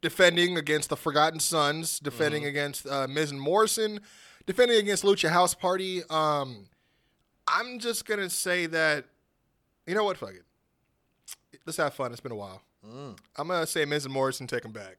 defending 0.00 0.56
against 0.56 0.88
the 0.88 0.96
Forgotten 0.96 1.40
Sons, 1.40 1.98
defending 1.98 2.44
against 2.46 2.86
uh, 2.86 3.06
Miz 3.06 3.30
and 3.30 3.40
Morrison, 3.40 4.00
defending 4.46 4.78
against 4.78 5.04
Lucha 5.04 5.30
House 5.30 5.54
Party. 5.54 6.02
Um. 6.10 6.66
I'm 7.52 7.78
just 7.80 8.04
gonna 8.06 8.30
say 8.30 8.66
that. 8.66 9.06
You 9.86 9.94
know 9.94 10.04
what? 10.04 10.16
Fuck 10.16 10.34
it. 10.34 10.44
Let's 11.66 11.78
have 11.78 11.94
fun. 11.94 12.12
It's 12.12 12.20
been 12.20 12.32
a 12.32 12.36
while. 12.36 12.62
I'm 13.36 13.48
gonna 13.48 13.66
say 13.66 13.84
Miz 13.84 14.04
and 14.04 14.14
Morrison 14.14 14.46
take 14.46 14.62
them 14.62 14.72
back. 14.72 14.98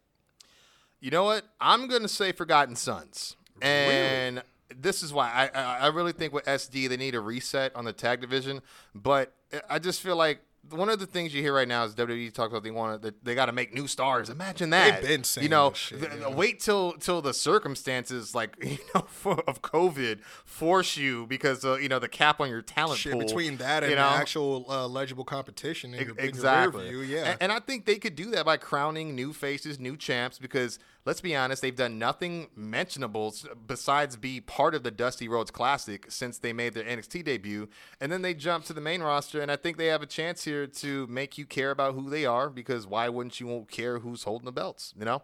You 1.00 1.12
know 1.12 1.24
what? 1.24 1.46
I'm 1.60 1.88
gonna 1.88 2.08
say 2.08 2.32
Forgotten 2.32 2.76
Sons, 2.76 3.36
and 3.62 4.44
this 4.80 5.04
is 5.04 5.14
why 5.14 5.50
I, 5.54 5.62
I 5.62 5.88
really 5.88 6.12
think 6.12 6.34
with 6.34 6.46
SD 6.46 6.90
they 6.90 6.98
need 6.98 7.16
a 7.16 7.20
reset 7.20 7.76
on 7.76 7.86
the 7.86 7.94
tag 7.94 8.22
division. 8.22 8.62
But 8.94 9.34
I 9.70 9.80
just 9.80 10.02
feel 10.02 10.16
like 10.16 10.42
one 10.70 10.90
of 10.90 11.00
the 11.00 11.08
things 11.08 11.34
you 11.34 11.42
hear 11.42 11.54
right 11.54 11.68
now 11.68 11.84
is 11.84 11.96
WWE 11.96 12.32
talk 12.34 12.52
about 12.52 12.64
they 12.64 12.72
want 12.72 13.02
to 13.02 13.14
they 13.24 13.34
got 13.34 13.48
to 13.48 13.52
make 13.52 13.74
new 13.74 13.88
stars. 13.88 14.30
Imagine 14.30 14.70
that. 14.70 15.02
They've 15.02 15.10
been 15.10 15.24
saying 15.24 15.44
you 15.44 15.50
know, 15.50 15.74
shit, 15.74 16.00
th- 16.00 16.12
yeah. 16.20 16.30
wait 16.30 16.60
till 16.60 16.94
till 16.94 17.22
the 17.22 17.34
circumstances 17.34 18.36
like 18.36 18.56
you 18.64 18.78
know 18.94 19.08
of 19.48 19.62
COVID 19.62 20.24
force 20.46 20.98
you 20.98 21.26
because 21.28 21.66
uh, 21.66 21.78
you 21.78 21.90
know 21.90 22.00
the 22.00 22.08
cap 22.08 22.40
on 22.40 22.50
your 22.50 22.62
talent 22.62 23.00
Shit, 23.00 23.14
pool 23.14 23.22
between 23.22 23.58
that 23.58 23.84
and 23.84 23.96
know? 23.96 24.02
actual 24.02 24.66
uh, 24.70 24.88
legible 24.88 25.24
competition 25.24 25.94
in, 25.94 26.02
your, 26.02 26.10
in 26.12 26.16
your 26.16 26.26
exactly. 26.26 27.06
yeah. 27.08 27.32
And, 27.32 27.38
and 27.42 27.52
I 27.52 27.60
think 27.60 27.86
they 27.86 27.98
could 27.98 28.16
do 28.16 28.30
that 28.32 28.46
by 28.46 28.58
crowning 28.58 29.16
new 29.16 29.34
faces, 29.34 29.80
new 29.80 29.98
champs, 29.98 30.38
because 30.38 30.78
let's 31.06 31.22
be 31.22 31.36
honest, 31.36 31.62
they've 31.62 31.76
done 31.76 31.98
nothing 31.98 32.48
mentionable 32.56 33.34
besides 33.68 34.16
be 34.16 34.42
part 34.42 34.76
of 34.76 34.84
the 34.84 34.92
Dusty 34.92 35.28
Rhodes 35.28 35.52
Classic 35.52 36.06
since 36.10 36.38
they 36.38 36.54
made 36.54 36.74
their 36.74 36.84
NXT 36.84 37.24
debut. 37.24 37.70
And 38.00 38.12
then 38.12 38.22
they 38.22 38.34
jump 38.34 38.66
to 38.66 38.74
the 38.74 38.82
main 38.82 39.02
roster, 39.02 39.42
and 39.42 39.52
I 39.52 39.56
think 39.56 39.78
they 39.78 39.88
have 39.88 40.02
a 40.02 40.08
chance 40.08 40.44
here 40.44 40.68
to 40.68 41.08
make 41.08 41.38
you 41.38 41.46
care 41.46 41.72
about 41.72 41.96
who 41.96 42.10
they 42.10 42.26
are, 42.26 42.50
because 42.50 42.86
why 42.86 43.10
wouldn't 43.10 43.40
you 43.40 43.66
care 43.70 44.00
who's 44.00 44.24
holding 44.24 44.46
the 44.46 44.52
belts, 44.52 44.94
you 44.98 45.06
know? 45.06 45.24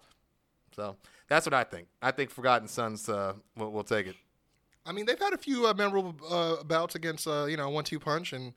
So 0.75 0.95
that's 1.27 1.45
what 1.45 1.53
I 1.53 1.63
think. 1.63 1.87
I 2.01 2.11
think 2.11 2.29
Forgotten 2.29 2.67
Sons 2.67 3.09
uh, 3.09 3.33
will, 3.55 3.71
will 3.71 3.83
take 3.83 4.07
it. 4.07 4.15
I 4.85 4.93
mean, 4.93 5.05
they've 5.05 5.19
had 5.19 5.33
a 5.33 5.37
few 5.37 5.67
uh, 5.67 5.73
memorable 5.73 6.15
uh, 6.29 6.63
bouts 6.63 6.95
against, 6.95 7.27
uh, 7.27 7.45
you 7.45 7.57
know, 7.57 7.69
one 7.69 7.83
two 7.83 7.99
punch, 7.99 8.31
and 8.31 8.53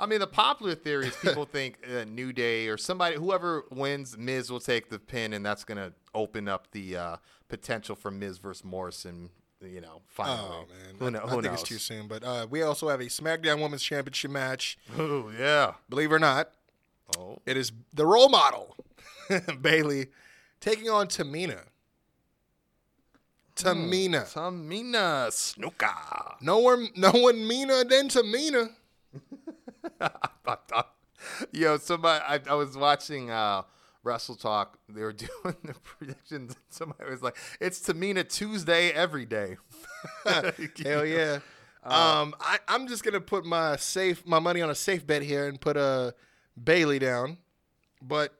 I 0.00 0.06
mean, 0.06 0.20
the 0.20 0.26
popular 0.26 0.74
theory 0.74 1.08
is 1.08 1.16
people 1.16 1.44
think 1.52 1.78
uh, 1.84 2.04
New 2.04 2.32
Day 2.32 2.68
or 2.68 2.76
somebody, 2.76 3.16
whoever 3.16 3.64
wins, 3.70 4.16
Miz 4.16 4.50
will 4.50 4.60
take 4.60 4.90
the 4.90 4.98
pin, 4.98 5.32
and 5.32 5.44
that's 5.44 5.64
going 5.64 5.78
to 5.78 5.92
open 6.14 6.48
up 6.48 6.70
the 6.70 6.96
uh, 6.96 7.16
potential 7.48 7.96
for 7.96 8.10
Miz 8.10 8.38
versus 8.38 8.64
Morrison. 8.64 9.30
You 9.60 9.80
know, 9.80 10.02
finally. 10.06 10.38
oh 10.40 10.66
man, 11.00 11.14
who, 11.14 11.18
who 11.18 11.26
I 11.26 11.30
think 11.30 11.44
knows? 11.44 11.60
it's 11.60 11.68
too 11.68 11.78
soon. 11.78 12.06
But 12.06 12.22
uh, 12.22 12.46
we 12.48 12.62
also 12.62 12.88
have 12.90 13.00
a 13.00 13.06
SmackDown 13.06 13.60
Women's 13.60 13.82
Championship 13.82 14.30
match. 14.30 14.78
Oh 14.96 15.32
yeah. 15.36 15.72
Believe 15.88 16.12
it 16.12 16.14
or 16.14 16.18
not, 16.20 16.52
Oh, 17.16 17.38
it 17.46 17.56
is 17.56 17.72
the 17.92 18.04
role 18.06 18.28
model 18.28 18.76
Bayley 19.60 20.08
taking 20.60 20.90
on 20.90 21.06
Tamina. 21.06 21.60
Tamina. 23.56 24.32
Tamina 24.32 25.28
Snuka. 25.30 26.36
No 26.40 26.58
one, 26.58 26.88
no 26.94 27.10
one 27.10 27.46
meaner 27.46 27.82
than 27.84 28.08
Tamina. 28.08 28.70
Yo, 31.52 31.76
somebody, 31.78 32.24
I, 32.26 32.40
I 32.50 32.54
was 32.54 32.76
watching 32.76 33.30
uh, 33.30 33.62
Wrestle 34.02 34.36
Talk. 34.36 34.78
They 34.88 35.02
were 35.02 35.12
doing 35.42 35.56
the 35.64 35.74
predictions. 35.82 36.54
and 36.54 36.56
Somebody 36.70 37.10
was 37.10 37.22
like, 37.22 37.36
"It's 37.60 37.80
Tamina 37.80 38.28
Tuesday 38.28 38.90
every 38.90 39.24
day." 39.26 39.56
Hell 40.24 41.04
yeah. 41.04 41.40
um, 41.84 42.34
I, 42.40 42.58
I'm 42.68 42.86
just 42.88 43.04
gonna 43.04 43.20
put 43.20 43.44
my 43.44 43.76
safe, 43.76 44.26
my 44.26 44.38
money 44.38 44.62
on 44.62 44.70
a 44.70 44.74
safe 44.74 45.06
bet 45.06 45.22
here 45.22 45.48
and 45.48 45.60
put 45.60 45.76
a 45.76 45.80
uh, 45.80 46.10
Bayley 46.62 46.98
down. 46.98 47.38
But 48.00 48.32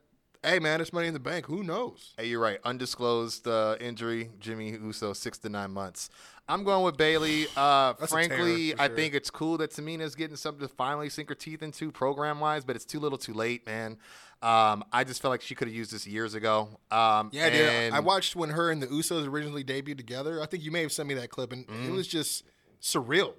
hey, 0.43 0.59
man, 0.59 0.81
it's 0.81 0.93
money 0.93 1.09
in 1.09 1.15
the 1.15 1.21
bank. 1.21 1.47
Who 1.47 1.63
knows? 1.63 2.15
Hey, 2.17 2.27
you're 2.29 2.41
right. 2.41 2.59
Undisclosed 2.65 3.47
uh, 3.49 3.77
injury, 3.81 4.31
Jimmy 4.39 4.71
Uso, 4.71 5.13
six 5.13 5.39
to 5.39 5.49
nine 5.49 5.73
months. 5.73 6.11
I'm 6.49 6.65
going 6.65 6.85
with 6.85 6.97
Bayley. 6.97 7.47
Uh, 7.57 7.95
frankly, 7.95 8.69
terror, 8.71 8.81
I 8.81 8.87
sure. 8.87 8.97
think 8.97 9.15
it's 9.15 9.31
cool 9.31 9.59
that 9.59 9.71
Tamina's 9.73 10.15
getting 10.15 10.37
something 10.37 10.67
to 10.67 10.73
finally 10.73 11.09
sink 11.09 11.29
her 11.29 11.35
teeth 11.35 11.63
into 11.63 11.91
program 11.91 12.41
wise, 12.41 12.65
but 12.65 12.77
it's 12.77 12.85
too 12.85 13.01
little, 13.01 13.19
too 13.19 13.35
late, 13.35 13.67
man. 13.67 13.99
Um, 14.43 14.85
I 14.93 15.03
just 15.05 15.21
felt 15.21 15.31
like 15.31 15.43
she 15.43 15.55
could 15.57 15.67
have 15.69 15.75
used 15.75 15.93
this 15.93 16.07
years 16.07 16.35
ago. 16.35 16.69
Um, 16.91 17.31
Yeah, 17.33 17.51
dude. 17.51 17.93
I 17.93 18.01
watched 18.01 18.37
when 18.37 18.51
her 18.51 18.71
and 18.71 18.81
the 18.81 18.87
Usos 18.87 19.27
originally 19.29 19.65
debuted 19.65 19.97
together. 19.97 20.41
I 20.41 20.47
think 20.47 20.63
you 20.63 20.71
may 20.71 20.83
have 20.83 20.93
sent 20.93 21.09
me 21.09 21.15
that 21.15 21.31
clip, 21.31 21.53
and 21.53 21.67
it 21.87 21.91
was 21.91 22.07
just 22.07 22.45
surreal. 22.81 23.35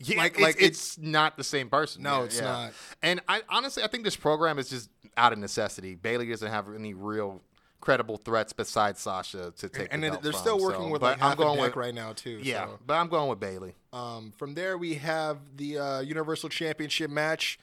Yeah, 0.00 0.16
Like- 0.18 0.32
it's, 0.32 0.40
like 0.40 0.56
it's, 0.62 0.98
not 0.98 1.36
the 1.36 1.44
same 1.44 1.68
person. 1.68 2.02
No, 2.02 2.18
Yeah, 2.20 2.24
it's 2.24 2.36
yeah. 2.36 2.44
not. 2.44 2.72
And 3.02 3.20
I 3.28 3.42
honestly, 3.48 3.82
I 3.82 3.86
think 3.86 4.02
this 4.04 4.16
program 4.16 4.58
is 4.58 4.70
just 4.70 4.90
out 5.16 5.32
of 5.32 5.38
necessity. 5.38 5.94
Bayley 5.94 6.26
doesn't 6.28 6.50
have 6.50 6.66
any 6.74 6.94
real 6.94 7.40
credible 7.80 8.16
threats 8.18 8.52
besides 8.52 9.00
Sasha 9.00 9.52
to 9.56 9.68
take. 9.68 9.88
and 9.90 10.02
the 10.02 10.10
belt 10.10 10.22
they're 10.22 10.32
from, 10.32 10.40
still 10.40 10.60
working 10.60 10.86
so- 10.86 10.90
with 10.90 11.02
like 11.02 11.22
I'm 11.22 11.36
going 11.36 11.60
with 11.60 11.76
right 11.76 11.94
now 11.94 12.12
too. 12.12 12.40
yeah, 12.42 12.66
so. 12.66 12.78
but 12.86 12.94
I'm 12.94 13.08
going 13.08 13.28
with 13.28 13.40
Bayley. 13.40 13.74
Um, 13.92 14.32
from 14.36 14.54
there, 14.54 14.76
we 14.78 14.94
have 14.94 15.38
the 15.56 15.78
uh, 15.78 16.00
Universal 16.00 16.50
Championship 16.50 17.10
match. 17.10 17.58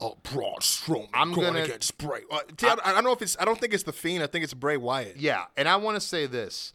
Oh, 0.00 0.16
Braun 0.22 0.58
Strowman 0.60 1.08
I'm 1.12 1.32
going 1.32 1.48
gonna- 1.54 1.64
against 1.64 1.98
Bray. 1.98 2.20
Uh, 2.30 2.38
I, 2.62 2.76
I 2.84 2.92
don't 2.92 3.04
know 3.04 3.12
if 3.12 3.20
it's. 3.22 3.36
I 3.40 3.44
don't 3.44 3.58
think 3.60 3.74
it's 3.74 3.82
the 3.82 3.92
Fiend. 3.92 4.22
I 4.22 4.26
think 4.28 4.44
it's 4.44 4.54
Bray 4.54 4.76
Wyatt. 4.76 5.16
Yeah, 5.16 5.44
and 5.56 5.68
I 5.68 5.74
want 5.76 5.96
to 5.96 6.00
say 6.00 6.26
this: 6.26 6.72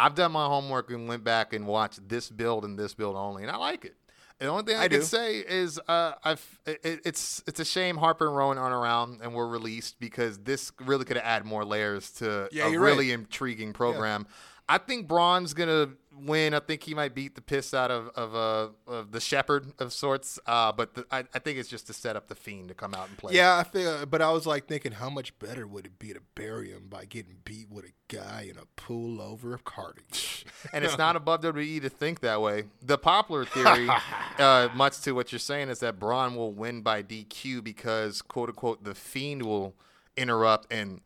I've 0.00 0.14
done 0.16 0.32
my 0.32 0.46
homework 0.46 0.90
and 0.90 1.06
went 1.06 1.22
back 1.22 1.52
and 1.52 1.66
watched 1.66 2.08
this 2.08 2.28
build 2.28 2.64
and 2.64 2.76
this 2.78 2.92
build 2.92 3.14
only, 3.16 3.42
and 3.42 3.52
I 3.52 3.56
like 3.56 3.84
it. 3.84 3.94
The 4.40 4.46
only 4.46 4.62
thing 4.64 4.76
I, 4.76 4.84
I 4.84 4.88
can 4.88 5.00
do. 5.00 5.04
say 5.06 5.36
is 5.38 5.78
uh, 5.86 6.12
I've 6.24 6.60
it, 6.66 7.02
it's 7.04 7.42
it's 7.46 7.60
a 7.60 7.64
shame 7.64 7.98
Harper 7.98 8.26
and 8.26 8.34
Rowan 8.36 8.56
aren't 8.56 8.74
around 8.74 9.20
and 9.22 9.34
were 9.34 9.46
released 9.46 10.00
because 10.00 10.38
this 10.38 10.72
really 10.80 11.04
could 11.04 11.18
have 11.18 11.26
added 11.26 11.46
more 11.46 11.64
layers 11.64 12.10
to 12.12 12.48
Yeah, 12.50 12.68
a 12.68 12.78
really 12.78 13.12
intriguing 13.12 13.72
program. 13.74 14.26
I 14.68 14.78
think 14.78 15.06
Braun's 15.06 15.52
gonna 15.52 15.90
win. 16.16 16.54
I 16.54 16.60
think 16.60 16.82
he 16.82 16.94
might 16.94 17.14
beat 17.14 17.34
the 17.34 17.40
piss 17.40 17.72
out 17.74 17.90
of 17.90 18.08
of, 18.08 18.34
uh, 18.34 18.90
of 18.90 19.12
the 19.12 19.20
Shepherd 19.20 19.72
of 19.78 19.92
sorts. 19.92 20.38
Uh, 20.46 20.72
but 20.72 20.94
the, 20.94 21.06
I, 21.10 21.24
I 21.34 21.38
think 21.38 21.58
it's 21.58 21.68
just 21.68 21.86
to 21.88 21.92
set 21.92 22.16
up 22.16 22.28
the 22.28 22.34
Fiend 22.34 22.68
to 22.68 22.74
come 22.74 22.94
out 22.94 23.08
and 23.08 23.16
play. 23.16 23.34
Yeah, 23.34 23.56
I 23.56 23.64
feel, 23.64 24.06
but 24.06 24.22
I 24.22 24.30
was 24.30 24.46
like 24.46 24.66
thinking, 24.66 24.92
how 24.92 25.10
much 25.10 25.38
better 25.38 25.66
would 25.66 25.86
it 25.86 25.98
be 25.98 26.12
to 26.12 26.20
bury 26.34 26.70
him 26.70 26.86
by 26.88 27.04
getting 27.04 27.36
beat 27.44 27.70
with 27.70 27.84
a 27.84 27.92
guy 28.08 28.48
in 28.50 28.56
a 28.56 28.66
pullover 28.80 29.54
of 29.54 29.64
cardigan? 29.64 30.04
and 30.72 30.84
it's 30.84 30.98
not 30.98 31.16
above 31.16 31.42
WWE 31.42 31.80
to 31.82 31.88
think 31.88 32.20
that 32.20 32.40
way. 32.40 32.64
The 32.82 32.98
popular 32.98 33.44
theory, 33.44 33.88
uh, 34.38 34.68
much 34.74 35.00
to 35.02 35.12
what 35.12 35.32
you're 35.32 35.38
saying, 35.38 35.68
is 35.68 35.80
that 35.80 35.98
Braun 35.98 36.34
will 36.34 36.52
win 36.52 36.82
by 36.82 37.02
DQ 37.02 37.62
because 37.64 38.22
quote 38.22 38.48
unquote 38.48 38.84
the 38.84 38.94
Fiend 38.94 39.42
will 39.42 39.74
interrupt 40.16 40.72
and 40.72 41.00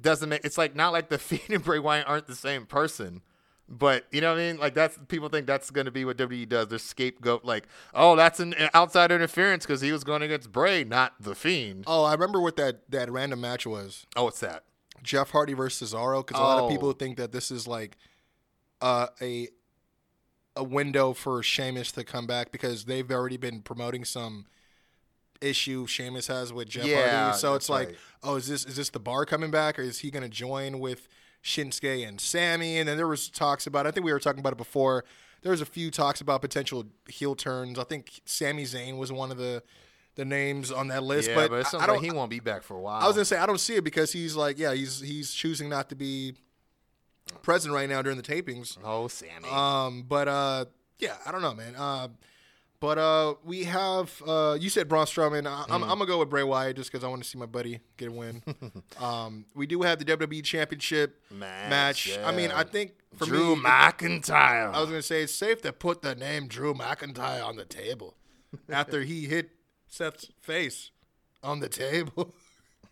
doesn't 0.00 0.28
make. 0.28 0.44
It's 0.44 0.58
like 0.58 0.74
not 0.74 0.92
like 0.92 1.08
the 1.08 1.18
Fiend 1.18 1.50
and 1.50 1.64
Bray 1.64 1.78
Wyatt 1.78 2.06
aren't 2.06 2.26
the 2.26 2.34
same 2.34 2.66
person. 2.66 3.22
But 3.68 4.06
you 4.12 4.20
know 4.20 4.32
what 4.32 4.40
I 4.40 4.46
mean? 4.52 4.58
Like 4.58 4.74
that's 4.74 4.96
people 5.08 5.28
think 5.28 5.46
that's 5.46 5.70
going 5.70 5.86
to 5.86 5.90
be 5.90 6.04
what 6.04 6.16
WWE 6.16 6.48
does. 6.48 6.68
Their 6.68 6.78
scapegoat, 6.78 7.44
like, 7.44 7.66
oh, 7.94 8.14
that's 8.14 8.38
an 8.38 8.54
outside 8.74 9.10
interference 9.10 9.66
because 9.66 9.80
he 9.80 9.90
was 9.90 10.04
going 10.04 10.22
against 10.22 10.52
Bray, 10.52 10.84
not 10.84 11.14
the 11.18 11.34
Fiend. 11.34 11.84
oh, 11.88 12.04
I 12.04 12.12
remember 12.12 12.40
what 12.40 12.54
that 12.56 12.88
that 12.90 13.10
random 13.10 13.40
match 13.40 13.66
was. 13.66 14.06
Oh, 14.14 14.24
what's 14.24 14.38
that? 14.40 14.62
Jeff 15.02 15.30
Hardy 15.30 15.52
versus 15.52 15.92
Cesaro 15.92 16.24
because 16.24 16.40
a 16.40 16.42
lot 16.44 16.58
of 16.58 16.64
Oh. 16.64 16.68
people 16.68 16.92
think 16.92 17.16
that 17.16 17.32
this 17.32 17.50
is 17.50 17.66
like 17.66 17.96
uh, 18.80 19.08
a 19.20 19.48
a 20.54 20.62
window 20.64 21.12
for 21.12 21.42
Sheamus 21.42 21.90
to 21.92 22.04
come 22.04 22.26
back 22.26 22.50
because 22.52 22.84
they've 22.84 23.10
already 23.10 23.36
been 23.36 23.60
promoting 23.62 24.04
some 24.04 24.46
issue 25.40 25.86
Sheamus 25.86 26.28
has 26.28 26.52
with 26.52 26.68
Jeff 26.68 26.86
Yeah, 26.86 27.24
Hardy. 27.24 27.38
So 27.38 27.54
it's 27.54 27.68
like, 27.68 27.88
right. 27.88 27.96
oh, 28.22 28.36
is 28.36 28.48
this 28.48 28.64
is 28.64 28.76
this 28.76 28.90
the 28.90 28.98
bar 29.00 29.26
coming 29.26 29.50
back 29.50 29.78
or 29.78 29.82
is 29.82 29.98
he 29.98 30.10
going 30.10 30.22
to 30.22 30.28
join 30.28 30.78
with 30.80 31.08
Shinsuke 31.46 32.06
and 32.06 32.20
Sami? 32.20 32.78
And 32.78 32.88
then 32.88 32.96
there 32.96 33.06
was 33.06 33.28
talks 33.30 33.66
about. 33.66 33.86
I 33.86 33.92
think 33.92 34.04
we 34.04 34.12
were 34.12 34.18
talking 34.20 34.40
about 34.40 34.52
it 34.52 34.58
before. 34.58 35.04
There 35.42 35.52
was 35.52 35.60
a 35.60 35.66
few 35.66 35.90
talks 35.92 36.20
about 36.20 36.40
potential 36.40 36.84
heel 37.08 37.34
turns. 37.36 37.78
I 37.78 37.84
think 37.84 38.20
Sami 38.24 38.64
Zayn 38.64 38.98
was 38.98 39.12
one 39.12 39.30
of 39.30 39.38
the 39.38 39.62
the 40.16 40.24
names 40.24 40.72
on 40.72 40.88
that 40.88 41.02
list. 41.02 41.28
yeah, 41.28 41.34
but, 41.36 41.50
but, 41.50 41.74
I- 41.74 41.84
I 41.84 41.86
don't. 41.86 41.96
like 41.96 42.04
he 42.04 42.10
won't 42.10 42.30
be 42.30 42.40
back 42.40 42.62
for 42.62 42.74
a 42.74 42.80
while. 42.80 43.00
I 43.02 43.06
was 43.06 43.14
gonna 43.16 43.24
say 43.26 43.36
I 43.36 43.46
don't 43.46 43.60
see 43.60 43.76
it 43.76 43.84
because 43.84 44.12
he's 44.12 44.34
like, 44.34 44.58
yeah, 44.58 44.74
he's 44.74 45.00
he's 45.00 45.32
choosing 45.32 45.68
not 45.68 45.88
to 45.90 45.94
be 45.94 46.34
present 47.42 47.72
right 47.72 47.88
now 47.88 48.02
during 48.02 48.16
the 48.18 48.24
tapings. 48.24 48.76
oh, 48.84 49.08
Sami. 49.08 49.48
Um, 49.50 50.02
but 50.08 50.26
uh, 50.28 50.64
yeah, 50.98 51.16
I 51.24 51.32
don't 51.32 51.42
know, 51.42 51.54
man. 51.54 51.74
Uh, 51.76 52.08
but 52.86 52.98
uh, 52.98 53.34
we 53.42 53.64
have 53.64 54.22
uh, 54.24 54.56
you 54.60 54.70
said 54.70 54.88
Braun 54.88 55.06
Strowman. 55.06 55.44
I, 55.44 55.64
I'm, 55.68 55.82
I'm 55.82 55.88
gonna 55.88 56.06
go 56.06 56.20
with 56.20 56.30
Bray 56.30 56.44
Wyatt 56.44 56.76
just 56.76 56.92
because 56.92 57.02
I 57.02 57.08
want 57.08 57.20
to 57.20 57.28
see 57.28 57.36
my 57.36 57.44
buddy 57.44 57.80
get 57.96 58.10
a 58.10 58.12
win. 58.12 58.44
um, 59.00 59.44
we 59.56 59.66
do 59.66 59.82
have 59.82 59.98
the 59.98 60.04
WWE 60.04 60.44
Championship 60.44 61.20
Match, 61.28 61.68
match. 61.68 62.18
I 62.24 62.30
mean. 62.30 62.52
I 62.52 62.62
think 62.62 62.92
for 63.16 63.24
Drew 63.24 63.56
me, 63.56 63.62
McIntyre. 63.62 64.72
I 64.72 64.78
was 64.78 64.88
gonna 64.88 65.02
say 65.02 65.24
it's 65.24 65.34
safe 65.34 65.62
to 65.62 65.72
put 65.72 66.02
the 66.02 66.14
name 66.14 66.46
Drew 66.46 66.74
McIntyre 66.74 67.44
on 67.44 67.56
the 67.56 67.64
table 67.64 68.14
after 68.68 69.02
he 69.02 69.24
hit 69.24 69.50
Seth's 69.88 70.30
face 70.40 70.92
on 71.42 71.58
the 71.58 71.68
table. 71.68 72.36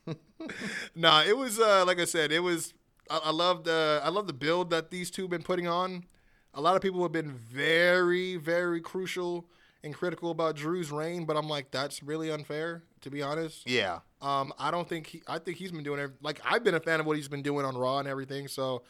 nah, 0.97 1.23
it 1.23 1.37
was 1.37 1.61
uh, 1.61 1.85
like 1.87 2.01
I 2.01 2.05
said, 2.05 2.33
it 2.33 2.41
was. 2.41 2.75
I, 3.09 3.21
I 3.27 3.31
love 3.31 3.63
the 3.63 4.01
I 4.03 4.09
love 4.09 4.27
the 4.27 4.33
build 4.33 4.71
that 4.71 4.91
these 4.91 5.13
two 5.13 5.23
have 5.23 5.31
been 5.31 5.45
putting 5.45 5.69
on. 5.69 6.07
A 6.53 6.61
lot 6.61 6.75
of 6.75 6.83
people 6.83 7.01
have 7.03 7.13
been 7.13 7.31
very, 7.31 8.35
very 8.35 8.81
crucial 8.81 9.47
and 9.85 9.95
critical 9.95 10.31
about 10.33 10.57
Drew's 10.57 10.91
reign, 10.91 11.27
but 11.27 11.37
I'm 11.37 11.49
like, 11.49 11.71
that's 11.71 12.03
really 12.03 12.31
unfair, 12.31 12.83
to 13.03 13.11
be 13.11 13.23
honest. 13.23 13.69
yeah. 13.69 14.01
Um, 14.21 14.55
I 14.59 14.71
don't 14.71 14.89
think 14.89 15.07
he. 15.07 15.23
I 15.29 15.39
think 15.39 15.59
he's 15.59 15.71
been 15.71 15.85
doing 15.85 16.01
every, 16.01 16.17
like 16.23 16.41
I've 16.45 16.65
been 16.65 16.75
a 16.75 16.81
fan 16.81 16.99
of 16.99 17.05
what 17.05 17.17
he's 17.19 17.29
been 17.29 17.43
doing 17.43 17.67
on 17.67 17.77
Raw 17.77 17.99
and 17.99 18.09
everything. 18.09 18.49
So, 18.49 18.83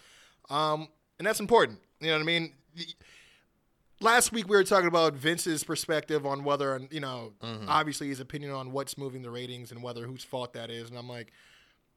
um, 0.48 0.86
and 1.18 1.26
that's 1.26 1.40
important. 1.40 1.80
You 2.00 2.06
know 2.06 2.14
what 2.14 2.20
I 2.22 2.24
mean? 2.24 2.52
Last 4.00 4.32
week 4.32 4.48
we 4.48 4.56
were 4.56 4.64
talking 4.64 4.86
about 4.88 5.14
Vince's 5.14 5.64
perspective 5.64 6.24
on 6.26 6.44
whether, 6.44 6.80
you 6.90 7.00
know, 7.00 7.32
obviously 7.66 8.08
his 8.08 8.20
opinion 8.20 8.52
on 8.52 8.70
what's 8.72 8.98
moving 8.98 9.22
the 9.22 9.30
ratings 9.30 9.72
and 9.72 9.82
whether 9.82 10.06
whose 10.06 10.22
fault 10.22 10.52
that 10.52 10.70
is. 10.70 10.90
And 10.90 10.98
I'm 10.98 11.08
like, 11.08 11.32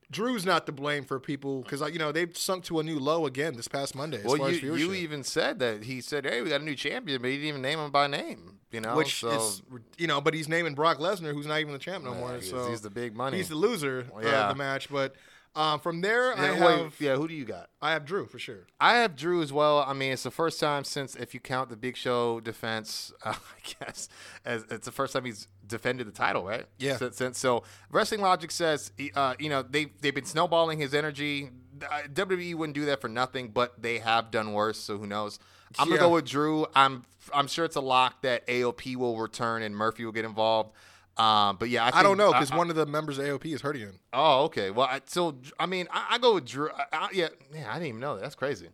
Drew's 0.09 0.45
not 0.45 0.65
to 0.67 0.71
blame 0.71 1.03
for 1.03 1.19
people 1.19 1.61
because 1.63 1.81
you 1.91 1.99
know 1.99 2.11
they've 2.11 2.35
sunk 2.37 2.63
to 2.65 2.79
a 2.79 2.83
new 2.83 2.97
low 2.97 3.25
again 3.25 3.55
this 3.55 3.67
past 3.67 3.93
Monday. 3.93 4.17
As 4.17 4.23
far 4.23 4.37
Well, 4.37 4.51
you, 4.51 4.75
you 4.75 4.93
even 4.93 5.23
said 5.23 5.59
that 5.59 5.83
he 5.83 5.99
said, 5.99 6.25
"Hey, 6.25 6.41
we 6.41 6.49
got 6.49 6.61
a 6.61 6.63
new 6.63 6.75
champion," 6.75 7.21
but 7.21 7.29
he 7.29 7.35
didn't 7.35 7.49
even 7.49 7.61
name 7.61 7.79
him 7.79 7.91
by 7.91 8.07
name. 8.07 8.53
You 8.71 8.81
know, 8.81 8.95
which 8.95 9.19
so, 9.21 9.29
is 9.31 9.61
you 9.97 10.07
know, 10.07 10.19
but 10.21 10.33
he's 10.33 10.47
naming 10.49 10.75
Brock 10.75 10.97
Lesnar, 10.99 11.33
who's 11.33 11.45
not 11.47 11.59
even 11.59 11.73
the 11.73 11.79
champ 11.79 12.03
no 12.03 12.13
Yeah, 12.13 12.19
more. 12.19 12.33
he's- 12.33 12.49
So 12.49 12.69
he's 12.69 12.81
the 12.81 12.89
big 12.89 13.15
money. 13.15 13.37
He's 13.37 13.49
the 13.49 13.55
loser 13.55 14.05
Yeah. 14.21 14.49
of 14.49 14.55
the 14.55 14.57
match, 14.57 14.89
but 14.89 15.15
Um, 15.55 15.79
from 15.79 16.01
there, 16.01 16.37
I 16.37 16.45
Yeah, 16.49 16.53
have 16.55 16.81
wait, 16.81 16.91
yeah, 16.99 17.15
who 17.15 17.27
do 17.27 17.33
you 17.33 17.45
got? 17.45 17.69
I 17.81 17.91
have 17.91 18.05
Drew 18.05 18.27
for 18.27 18.37
sure. 18.37 18.67
I 18.79 18.97
have 18.97 19.15
Drew 19.15 19.41
as 19.41 19.51
well. 19.51 19.79
I 19.79 19.93
mean, 19.93 20.11
it's 20.11 20.23
the 20.23 20.29
first 20.31 20.59
time 20.59 20.83
since, 20.83 21.15
if 21.15 21.33
you 21.33 21.39
count 21.39 21.69
the 21.69 21.75
Big 21.75 21.97
Show 21.97 22.39
defense, 22.39 23.11
uh, 23.25 23.33
I 23.33 23.85
guess, 23.85 24.07
as 24.45 24.65
it's 24.69 24.85
the 24.85 24.91
first 24.91 25.13
time 25.13 25.25
he's 25.25 25.47
defended 25.65 26.05
the 26.07 26.11
title, 26.11 26.43
right? 26.45 26.65
Yeah. 26.77 26.97
Since, 26.97 27.17
since- 27.17 27.39
so, 27.39 27.63
Wrestling 27.91 28.21
Logic 28.21 28.51
says, 28.51 28.91
uh, 29.15 29.33
you 29.39 29.49
know, 29.49 29.63
they 29.63 29.87
they've 30.01 30.13
been 30.15 30.25
snowballing 30.25 30.77
his 30.79 30.93
energy. 30.93 31.49
Uh, 31.81 32.01
WWE 32.11 32.55
wouldn't 32.55 32.75
do 32.75 32.85
that 32.85 33.01
for 33.01 33.07
nothing, 33.07 33.49
but 33.49 33.81
they 33.81 33.97
have 33.99 34.31
done 34.31 34.53
worse. 34.53 34.79
So 34.79 34.97
who 34.97 35.07
knows? 35.07 35.39
I'm 35.79 35.89
Yeah. 35.89 35.97
gonna 35.97 36.07
go 36.09 36.13
with 36.15 36.25
Drew. 36.25 36.65
I'm 36.75 37.03
I'm 37.33 37.47
sure 37.47 37.65
it's 37.65 37.75
a 37.75 37.81
lock 37.81 38.21
that 38.21 38.47
AOP 38.47 38.95
will 38.95 39.17
return 39.17 39.61
and 39.61 39.75
Murphy 39.75 40.05
will 40.05 40.11
get 40.13 40.23
involved. 40.25 40.71
Um, 41.17 41.57
but 41.57 41.69
yeah, 41.69 41.85
I, 41.85 41.99
I, 41.99 42.03
don't 42.03 42.17
know 42.17 42.31
because 42.31 42.51
one 42.51 42.69
of 42.69 42.75
the 42.75 42.85
members 42.85 43.17
of 43.17 43.25
AOP 43.25 43.45
is 43.45 43.61
hurting 43.61 43.81
him. 43.81 43.99
Oh, 44.13 44.43
okay. 44.45 44.69
Well, 44.69 44.87
I, 44.87 45.01
so 45.05 45.35
I 45.59 45.65
mean, 45.65 45.87
I, 45.91 46.07
I 46.11 46.17
go 46.19 46.35
with 46.35 46.45
Drew. 46.45 46.69
I, 46.69 46.83
I, 46.91 47.09
yeah, 47.11 47.29
yeah, 47.53 47.69
I 47.69 47.73
didn't 47.73 47.87
even 47.87 48.01
know 48.01 48.15
that. 48.15 48.21
That's 48.21 48.35
crazy. 48.35 48.69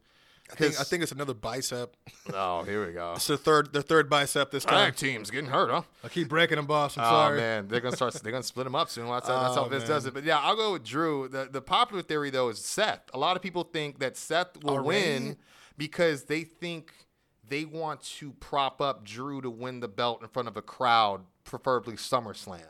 I 0.51 0.55
think, 0.55 0.79
I 0.79 0.83
think 0.83 1.01
it's 1.03 1.11
another 1.13 1.33
bicep. 1.33 1.95
Oh, 2.33 2.63
here 2.63 2.85
we 2.85 2.93
go. 2.93 3.13
It's 3.15 3.27
the 3.27 3.37
third, 3.37 3.73
the 3.73 3.81
third 3.81 4.09
bicep 4.09 4.51
this 4.51 4.65
time. 4.65 4.91
Tag 4.91 4.95
team's 4.97 5.31
getting 5.31 5.49
hurt, 5.49 5.71
huh? 5.71 5.81
I 6.03 6.09
keep 6.09 6.27
breaking 6.27 6.57
them, 6.57 6.67
boss. 6.67 6.97
I'm 6.97 7.05
oh 7.05 7.09
sorry. 7.09 7.39
man, 7.39 7.67
they're 7.69 7.79
gonna 7.79 7.95
start. 7.95 8.13
They're 8.13 8.31
gonna 8.31 8.43
split 8.43 8.65
them 8.65 8.75
up 8.75 8.89
soon. 8.89 9.07
That's, 9.07 9.27
how- 9.27 9.41
that's 9.41 9.55
how 9.55 9.65
Oh, 9.65 9.69
Vince 9.69 9.85
does 9.85 10.05
it. 10.05 10.13
But 10.13 10.25
yeah, 10.25 10.37
I'll 10.39 10.55
go 10.55 10.73
with 10.73 10.83
Drew. 10.83 11.27
The 11.27 11.47
the 11.49 11.61
popular 11.61 12.03
theory 12.03 12.29
though 12.29 12.49
is 12.49 12.59
Seth. 12.59 13.09
A 13.13 13.17
lot 13.17 13.35
of 13.35 13.41
people 13.41 13.63
think 13.63 13.99
that 13.99 14.17
Seth 14.17 14.61
will 14.63 14.75
Already? 14.75 14.87
win 14.87 15.37
because 15.77 16.25
they 16.25 16.43
think 16.43 16.91
they 17.47 17.65
want 17.65 18.01
to 18.03 18.31
prop 18.39 18.81
up 18.81 19.03
Drew 19.03 19.41
to 19.41 19.49
win 19.49 19.79
the 19.79 19.87
belt 19.87 20.21
in 20.21 20.27
front 20.29 20.47
of 20.47 20.57
a 20.57 20.61
crowd, 20.61 21.21
preferably 21.43 21.95
SummerSlam. 21.95 22.61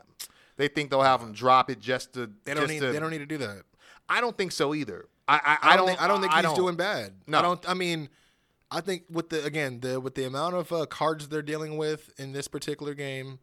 They 0.56 0.68
think 0.68 0.90
they'll 0.90 1.02
have 1.02 1.20
him 1.20 1.32
drop 1.32 1.70
it 1.70 1.80
just 1.80 2.14
to. 2.14 2.30
They 2.44 2.54
don't 2.54 2.68
need. 2.68 2.80
to- 2.80 2.92
They 2.92 3.00
don't 3.00 3.10
need 3.10 3.18
to 3.18 3.26
do 3.26 3.38
that. 3.38 3.62
I 4.08 4.20
don't 4.20 4.36
think 4.36 4.52
so 4.52 4.74
either. 4.74 5.06
I 5.26 5.58
I, 5.62 5.72
I 5.72 5.76
don't. 5.76 5.86
think, 5.86 6.02
I 6.02 6.06
don't 6.06 6.20
think 6.20 6.32
he's 6.34 6.52
doing 6.52 6.76
bad. 6.76 7.14
No. 7.26 7.38
I 7.38 7.42
don't. 7.42 7.68
I 7.68 7.74
mean, 7.74 8.08
I 8.70 8.80
think 8.80 9.04
with 9.10 9.30
the 9.30 9.42
again 9.44 9.80
the 9.80 9.98
with 10.00 10.14
the 10.14 10.24
amount 10.26 10.54
of 10.54 10.70
uh, 10.72 10.86
cards 10.86 11.28
they're 11.28 11.42
dealing 11.42 11.76
with 11.76 12.10
in 12.18 12.32
this 12.32 12.46
particular 12.46 12.92
game, 12.94 13.38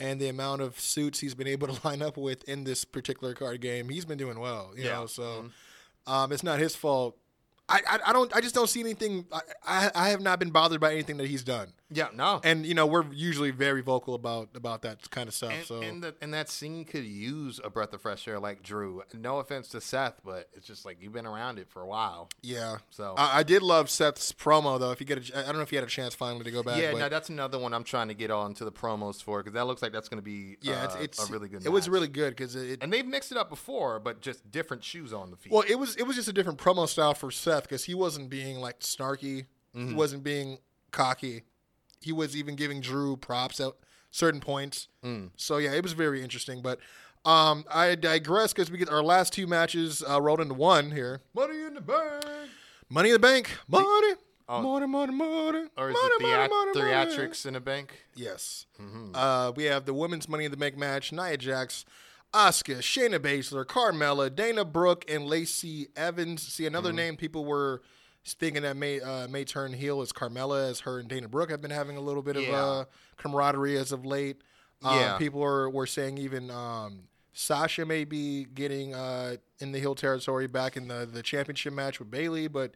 and 0.00 0.18
the 0.20 0.28
amount 0.28 0.62
of 0.62 0.80
suits 0.80 1.20
he's 1.20 1.34
been 1.34 1.46
able 1.46 1.68
to 1.68 1.78
line 1.86 2.00
up 2.02 2.16
with 2.16 2.42
in 2.48 2.64
this 2.64 2.84
particular 2.84 3.34
card 3.34 3.60
game, 3.60 3.88
he's 3.90 4.04
been 4.06 4.18
doing 4.18 4.38
well. 4.40 4.72
You 4.76 4.84
Yeah. 4.84 4.90
Mm-hmm. 4.92 5.00
know, 5.00 5.06
so 5.06 5.50
um, 6.06 6.32
it's 6.32 6.42
not 6.42 6.58
his 6.58 6.74
fault. 6.74 7.16
I, 7.68 7.80
I, 8.06 8.12
don't. 8.12 8.34
I 8.34 8.40
just 8.40 8.54
don't 8.54 8.68
see 8.68 8.80
anything. 8.80 9.26
I 9.66 9.90
I 9.94 10.08
have 10.10 10.20
not 10.20 10.38
been 10.38 10.50
bothered 10.50 10.80
by 10.80 10.92
anything 10.92 11.16
that 11.18 11.28
he's 11.28 11.42
done. 11.42 11.72
Yeah, 11.94 12.08
no. 12.14 12.40
And 12.44 12.64
you 12.66 12.74
know, 12.74 12.86
we're 12.86 13.04
usually 13.12 13.50
very 13.50 13.82
vocal 13.82 14.14
about 14.14 14.50
about 14.54 14.82
that 14.82 15.10
kind 15.10 15.28
of 15.28 15.34
stuff. 15.34 15.52
And, 15.52 15.66
so 15.66 15.80
and, 15.80 16.02
the, 16.02 16.14
and 16.20 16.34
that 16.34 16.48
scene 16.48 16.84
could 16.84 17.04
use 17.04 17.60
a 17.62 17.70
breath 17.70 17.92
of 17.92 18.02
fresh 18.02 18.26
air 18.26 18.38
like 18.38 18.62
Drew. 18.62 19.02
No 19.14 19.38
offense 19.38 19.68
to 19.68 19.80
Seth, 19.80 20.20
but 20.24 20.48
it's 20.54 20.66
just 20.66 20.84
like 20.84 20.98
you've 21.00 21.12
been 21.12 21.26
around 21.26 21.58
it 21.58 21.68
for 21.68 21.82
a 21.82 21.86
while. 21.86 22.28
yeah. 22.42 22.78
So 22.90 23.14
I, 23.16 23.40
I 23.40 23.42
did 23.42 23.62
love 23.62 23.90
Seth's 23.90 24.32
promo 24.32 24.78
though. 24.78 24.90
If 24.90 25.00
you 25.00 25.06
get, 25.06 25.30
a, 25.30 25.38
I 25.38 25.42
don't 25.46 25.56
know 25.56 25.62
if 25.62 25.72
you 25.72 25.78
had 25.78 25.86
a 25.86 25.90
chance 25.90 26.14
finally 26.14 26.44
to 26.44 26.50
go 26.50 26.62
back. 26.62 26.78
yeah, 26.78 26.92
but 26.92 26.98
no, 26.98 27.08
that's 27.08 27.28
another 27.28 27.58
one 27.58 27.74
I'm 27.74 27.84
trying 27.84 28.08
to 28.08 28.14
get 28.14 28.30
on 28.30 28.54
to 28.54 28.64
the 28.64 28.72
promos 28.72 29.22
for 29.22 29.40
because 29.40 29.54
that 29.54 29.66
looks 29.66 29.82
like 29.82 29.92
that's 29.92 30.08
going 30.08 30.18
to 30.18 30.24
be 30.24 30.56
yeah, 30.60 30.82
uh, 30.82 30.84
it's, 30.84 31.18
it's 31.18 31.28
a 31.28 31.32
really 31.32 31.48
good. 31.48 31.64
It 31.64 31.70
was 31.70 31.88
really 31.88 32.08
good 32.08 32.30
because 32.30 32.54
it, 32.54 32.82
and 32.82 32.92
they've 32.92 33.06
mixed 33.06 33.32
it 33.32 33.38
up 33.38 33.48
before, 33.48 34.00
but 34.00 34.20
just 34.20 34.50
different 34.50 34.84
shoes 34.84 35.12
on 35.12 35.30
the 35.30 35.36
feet. 35.36 35.52
Well, 35.52 35.64
it 35.68 35.78
was 35.78 35.96
it 35.96 36.04
was 36.06 36.16
just 36.16 36.28
a 36.28 36.32
different 36.32 36.58
promo 36.58 36.88
style 36.88 37.14
for 37.14 37.30
Seth 37.30 37.64
because 37.64 37.84
he 37.84 37.94
wasn't 37.94 38.30
being 38.30 38.58
like 38.58 38.80
snarky. 38.80 39.46
Mm-hmm. 39.74 39.88
He 39.88 39.94
wasn't 39.94 40.22
being 40.22 40.58
cocky. 40.90 41.44
He 42.02 42.12
was 42.12 42.36
even 42.36 42.54
giving 42.56 42.80
Drew 42.80 43.16
props 43.16 43.60
at 43.60 43.72
certain 44.10 44.40
points. 44.40 44.88
Mm. 45.04 45.30
So 45.36 45.56
yeah, 45.58 45.72
it 45.72 45.82
was 45.82 45.92
very 45.92 46.22
interesting. 46.22 46.62
But 46.62 46.78
um, 47.24 47.64
I 47.70 47.94
digress 47.94 48.52
because 48.52 48.70
we 48.70 48.78
get 48.78 48.88
our 48.90 49.02
last 49.02 49.32
two 49.32 49.46
matches 49.46 50.02
uh, 50.08 50.20
rolled 50.20 50.40
into 50.40 50.54
one 50.54 50.90
here. 50.90 51.20
Money 51.34 51.62
in 51.62 51.74
the 51.74 51.80
bank. 51.80 52.24
Money 52.88 53.08
in 53.10 53.12
the 53.14 53.18
bank. 53.18 53.50
Money. 53.68 54.14
Oh. 54.48 54.60
Money, 54.60 54.86
money, 54.86 55.12
money. 55.14 55.68
or 55.78 55.90
is 55.90 55.94
money, 55.94 56.14
it 56.18 56.22
money, 56.22 56.34
theat- 56.34 56.50
money, 56.50 56.72
money. 56.74 56.80
theatrics 56.90 57.46
in 57.46 57.54
a 57.56 57.60
bank? 57.60 58.02
Yes. 58.14 58.66
Mm-hmm. 58.80 59.12
Uh, 59.14 59.52
we 59.52 59.64
have 59.64 59.86
the 59.86 59.94
women's 59.94 60.28
Money 60.28 60.44
in 60.44 60.50
the 60.50 60.56
Bank 60.56 60.76
match: 60.76 61.10
Nia 61.12 61.36
Jax, 61.38 61.84
Asuka, 62.34 62.78
Shayna 62.78 63.18
Baszler, 63.18 63.64
Carmella, 63.64 64.34
Dana 64.34 64.64
Brooke, 64.64 65.04
and 65.08 65.24
Lacey 65.26 65.88
Evans. 65.96 66.42
See, 66.42 66.66
another 66.66 66.88
Mm-hmm. 66.90 66.96
name 66.96 67.16
people 67.16 67.44
were 67.46 67.82
thinking 68.24 68.62
that 68.62 68.76
may 68.76 69.00
uh, 69.00 69.28
may 69.28 69.44
turn 69.44 69.72
heel 69.72 70.02
is 70.02 70.12
Carmella, 70.12 70.70
as 70.70 70.80
her 70.80 70.98
and 70.98 71.08
Dana 71.08 71.28
Brooke 71.28 71.50
have 71.50 71.60
been 71.60 71.70
having 71.70 71.96
a 71.96 72.00
little 72.00 72.22
bit 72.22 72.36
of 72.36 72.44
uh, 72.48 72.84
camaraderie 73.16 73.76
as 73.76 73.92
of 73.92 74.04
late. 74.04 74.42
Um, 74.82 74.96
Yeah. 74.96 75.18
people 75.18 75.42
are 75.42 75.68
were 75.68 75.86
saying 75.86 76.18
even 76.18 76.50
um, 76.50 77.04
Sasha 77.32 77.84
may 77.86 78.04
be 78.04 78.44
getting 78.44 78.94
uh, 78.94 79.36
in 79.58 79.72
the 79.72 79.78
heel 79.80 79.94
territory 79.94 80.46
back 80.46 80.76
in 80.76 80.88
the 80.88 81.08
the 81.10 81.22
championship 81.22 81.72
match 81.72 81.98
with 81.98 82.10
Bayley, 82.10 82.48
but. 82.48 82.72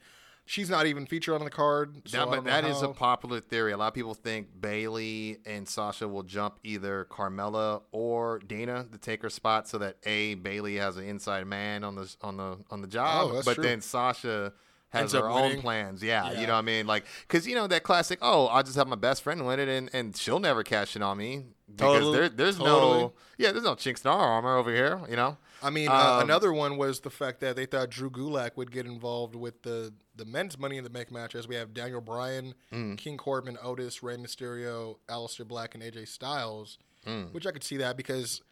She's 0.49 0.70
not 0.70 0.86
even 0.86 1.07
featured 1.07 1.34
on 1.34 1.42
the 1.42 1.50
card. 1.50 2.02
So 2.08 2.18
Yeah, 2.18 2.25
I 2.25 2.36
but 2.36 2.44
that 2.44 2.65
is 2.65 2.81
a 2.81 2.91
popular 2.91 3.41
theory. 3.41 3.73
A 3.73 3.76
lot 3.76 3.89
of 3.89 3.94
people 3.94 4.15
think 4.15 4.47
Bayley 4.60 5.39
and 5.44 5.68
Sasha 5.68 6.07
will 6.07 6.23
jump 6.23 6.60
either 6.62 7.05
Carmella 7.10 7.83
or 7.91 8.39
Dana 8.47 8.86
to 8.92 8.97
take 8.97 9.23
her 9.23 9.28
spot, 9.28 9.66
so 9.66 9.78
that 9.78 9.97
a 10.05 10.34
Bayley 10.34 10.76
has 10.76 10.99
an 10.99 11.05
inside 11.05 11.49
man 11.49 11.83
on 11.83 11.97
the 11.97 12.15
on 12.23 12.36
the 12.36 12.58
on 12.70 12.81
the 12.81 12.86
job, 12.86 13.31
Oh, 13.33 13.42
but 13.44 13.55
true. 13.57 13.65
then 13.65 13.81
Sasha 13.81 14.52
has 15.02 15.15
up 15.15 15.25
own 15.25 15.42
winning. 15.42 15.60
plans. 15.60 16.02
Yeah, 16.02 16.33
Yeah. 16.33 16.41
you 16.41 16.47
know 16.47 16.52
what 16.55 16.58
I 16.60 16.62
mean? 16.62 16.86
Like, 16.86 17.05
because 17.26 17.47
you 17.47 17.55
know 17.55 17.66
that 17.66 17.83
classic. 17.83 18.18
Oh, 18.23 18.47
I'll 18.47 18.62
just 18.62 18.76
have 18.76 18.89
my 18.89 18.97
best 18.97 19.23
friend 19.23 19.47
win 19.47 19.60
it, 19.60 19.68
and, 19.68 19.91
and 19.92 20.16
she'll 20.16 20.41
never 20.41 20.62
cash 20.62 20.97
in 20.97 21.02
on 21.02 21.18
me 21.18 21.44
because 21.70 21.94
Totally. 22.00 22.18
there, 22.18 22.28
there's 22.28 22.58
Totally. 22.58 23.00
no 23.02 23.12
yeah, 23.39 23.52
there's 23.52 23.65
no 23.65 23.75
chinks 23.75 24.05
in 24.05 24.10
our 24.10 24.18
armor 24.18 24.57
over 24.57 24.73
here. 24.73 25.00
You 25.08 25.16
know. 25.16 25.36
I 25.62 25.70
mean, 25.70 25.89
uh, 25.89 25.92
Um, 26.18 26.23
another 26.23 26.52
one 26.52 26.76
was 26.76 27.00
the 27.00 27.10
fact 27.10 27.41
that 27.41 27.57
they 27.57 27.65
thought 27.65 27.89
Drew 27.91 28.10
Gulak 28.10 28.57
would 28.57 28.70
get 28.70 28.84
involved 28.86 29.34
with 29.34 29.62
the 29.62 29.92
the 30.15 30.25
men's 30.26 30.58
Money 30.58 30.76
in 30.76 30.84
the 30.84 30.91
Bank 30.91 31.10
matches. 31.10 31.49
We 31.49 31.55
have 31.57 31.73
Daniel 31.75 32.00
Bryan, 32.00 32.55
Mm. 32.73 32.97
King 32.99 33.16
Corbin, 33.16 33.57
Otis, 33.62 34.02
Rey 34.02 34.16
Mysterio, 34.16 34.97
Aleister 35.08 35.47
Black, 35.47 35.75
and 35.75 35.83
AJ 35.83 36.08
Styles. 36.08 36.78
Mm. 37.07 37.33
Which 37.33 37.47
I 37.47 37.52
could 37.52 37.62
see 37.65 37.76
that 37.78 37.97
because 37.97 38.42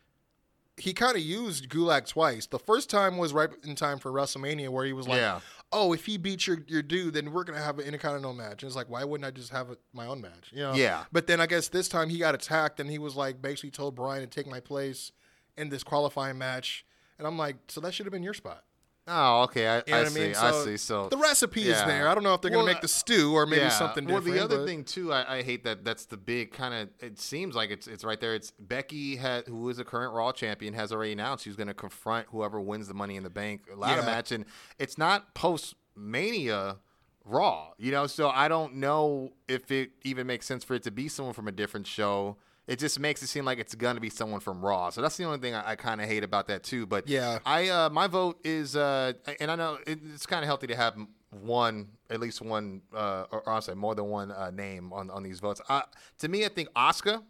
he 0.77 0.93
kind 0.93 1.17
of 1.17 1.23
used 1.23 1.69
Gulak 1.69 2.09
twice. 2.09 2.47
The 2.47 2.59
first 2.59 2.91
time 2.91 3.17
was 3.17 3.33
right 3.33 3.51
in 3.65 3.75
time 3.77 3.99
for 3.99 4.11
WrestleMania, 4.11 4.69
where 4.71 4.85
he 4.85 4.93
was 4.93 5.07
like, 5.07 5.19
Yeah. 5.19 5.41
"Oh, 5.73 5.93
if 5.93 6.07
he 6.07 6.17
beats 6.19 6.47
your 6.47 6.59
your 6.67 6.83
dude, 6.83 7.15
then 7.15 7.33
we're 7.33 7.45
gonna 7.45 7.63
have 7.63 7.79
an 7.79 7.85
Intercontinental 7.87 8.35
match." 8.35 8.63
And 8.63 8.69
it's 8.69 8.77
like, 8.77 8.89
why 8.91 9.05
wouldn't 9.05 9.27
I 9.27 9.31
just 9.31 9.51
have 9.51 9.71
a, 9.71 9.77
my 9.93 10.07
own 10.07 10.21
match? 10.21 10.51
You 10.53 10.63
know? 10.63 10.75
Yeah. 10.75 11.05
But 11.13 11.27
then 11.27 11.41
I 11.41 11.47
guess 11.47 11.69
this 11.69 11.89
time 11.89 12.09
he 12.09 12.19
got 12.19 12.35
attacked, 12.35 12.81
and 12.81 12.91
he 12.91 12.99
was 12.99 13.15
like, 13.15 13.41
basically 13.41 13.71
told 13.71 13.95
Bryan 13.95 14.23
to 14.23 14.27
take 14.27 14.47
my 14.49 14.61
place 14.61 15.13
in 15.57 15.69
this 15.69 15.85
qualifying 15.85 16.39
match. 16.39 16.85
And 17.19 17.27
I'm 17.29 17.39
like, 17.39 17.57
so 17.69 17.81
that 17.81 17.95
should 17.95 18.07
have 18.07 18.13
been 18.13 18.25
your 18.25 18.35
spot. 18.35 18.65
Oh, 19.07 19.43
okay. 19.43 19.67
I, 19.69 19.77
You 19.79 19.83
know 19.89 19.97
I 19.97 20.01
I 20.01 20.05
see. 20.07 20.21
mean? 20.21 20.35
I 20.35 20.65
see. 20.65 20.77
So 20.79 21.09
The 21.11 21.19
recipe 21.19 21.69
is 21.69 21.77
there. 21.85 22.09
I 22.09 22.15
don't 22.15 22.25
know 22.25 22.33
if 22.35 22.41
they're 22.41 22.51
Well, 22.51 22.61
gonna 22.61 22.73
make 22.73 22.81
the 22.81 22.89
stew 22.89 23.35
or 23.35 23.45
maybe 23.45 23.63
yeah. 23.63 23.69
something 23.69 24.07
different. 24.07 24.25
Well, 24.27 24.35
the 24.35 24.43
other 24.43 24.59
but- 24.59 24.67
thing 24.67 24.83
too, 24.85 25.13
I, 25.13 25.39
I 25.39 25.43
hate 25.43 25.65
that 25.65 25.85
that's 25.85 26.07
the 26.07 26.17
big 26.17 26.53
kind 26.53 26.73
of. 26.75 26.89
It 27.01 27.19
seems 27.21 27.55
like 27.55 27.71
it's 27.71 27.87
it's 27.87 28.03
right 28.03 28.19
there. 28.21 28.35
It's 28.35 28.53
Becky, 28.59 29.17
had, 29.17 29.47
who 29.47 29.69
is 29.69 29.79
a 29.79 29.85
current 29.85 30.15
Raw 30.15 30.33
champion, 30.33 30.73
has 30.75 30.91
already 30.93 31.13
announced 31.13 31.45
she's 31.45 31.57
going 31.57 31.67
to 31.69 31.75
confront 31.75 32.29
whoever 32.29 32.59
wins 32.61 32.89
the 32.89 32.95
Money 32.95 33.17
in 33.17 33.25
the 33.25 33.31
Bank 33.31 33.63
ladder 33.77 34.01
Yeah. 34.01 34.07
match, 34.07 34.33
and 34.33 34.47
it's 34.79 34.97
not 34.97 35.35
post 35.35 35.75
Mania 35.95 36.79
Raw, 37.27 37.73
you 37.79 37.93
know. 37.93 38.07
So 38.07 38.31
I 38.31 38.49
don't 38.49 38.77
know 38.77 39.33
if 39.49 39.71
it 39.71 39.91
even 40.03 40.27
makes 40.27 40.47
sense 40.47 40.65
for 40.65 40.75
it 40.75 40.83
to 40.85 40.91
be 40.91 41.09
someone 41.09 41.35
from 41.35 41.47
a 41.49 41.53
different 41.53 41.87
show. 41.87 42.37
It 42.67 42.79
just 42.79 42.99
makes 42.99 43.23
it 43.23 43.27
seem 43.27 43.45
like 43.45 43.59
it's 43.59 43.75
gonna 43.75 44.01
be 44.01 44.09
someone 44.11 44.41
from 44.41 44.65
Raw. 44.65 44.89
So 44.91 45.03
that's 45.03 45.17
the 45.19 45.25
only 45.25 45.39
thing 45.39 45.55
I, 45.55 45.73
I 45.73 45.77
kind 45.77 46.01
of 46.01 46.09
hate 46.09 46.25
about 46.25 46.49
that 46.49 46.63
too. 46.63 46.87
But 46.87 47.07
Yeah. 47.09 47.39
I 47.45 47.69
uh, 47.69 47.91
my 47.91 48.07
vote 48.07 48.39
is, 48.45 48.75
uh, 48.75 49.13
and 49.39 49.51
I 49.51 49.57
know 49.57 49.79
it, 49.87 49.99
it's 50.15 50.25
kind 50.27 50.43
of 50.43 50.47
healthy 50.47 50.67
to 50.69 50.77
have 50.77 50.97
one, 51.31 51.89
at 52.09 52.21
least 52.21 52.41
one, 52.41 52.81
uh, 52.95 53.27
or, 53.31 53.41
or 53.43 53.51
I'll 53.51 53.61
say 53.61 53.75
more 53.75 53.95
than 53.95 54.07
one 54.07 54.31
uh, 54.33 54.51
name 54.51 54.93
on 54.95 55.11
on 55.11 55.23
these 55.23 55.41
votes. 55.41 55.61
Uh, 55.69 55.83
to 56.21 56.29
me, 56.29 56.45
I 56.47 56.49
think 56.49 56.71
Asuka 56.75 57.23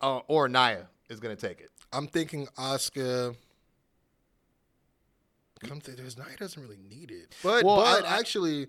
uh, 0.00 0.18
or 0.28 0.48
Nia 0.48 0.86
is 1.08 1.18
gonna 1.18 1.34
take 1.36 1.60
it. 1.60 1.70
I'm 1.92 2.06
thinking 2.06 2.46
Asuka. 2.56 3.34
Come 5.62 5.80
to 5.82 5.90
this 5.90 6.16
night 6.16 6.38
doesn't 6.38 6.62
really 6.62 6.78
need 6.88 7.10
it, 7.10 7.34
but 7.42 7.64
Well, 7.64 7.76
but 7.76 8.04
I- 8.06 8.18
actually, 8.18 8.68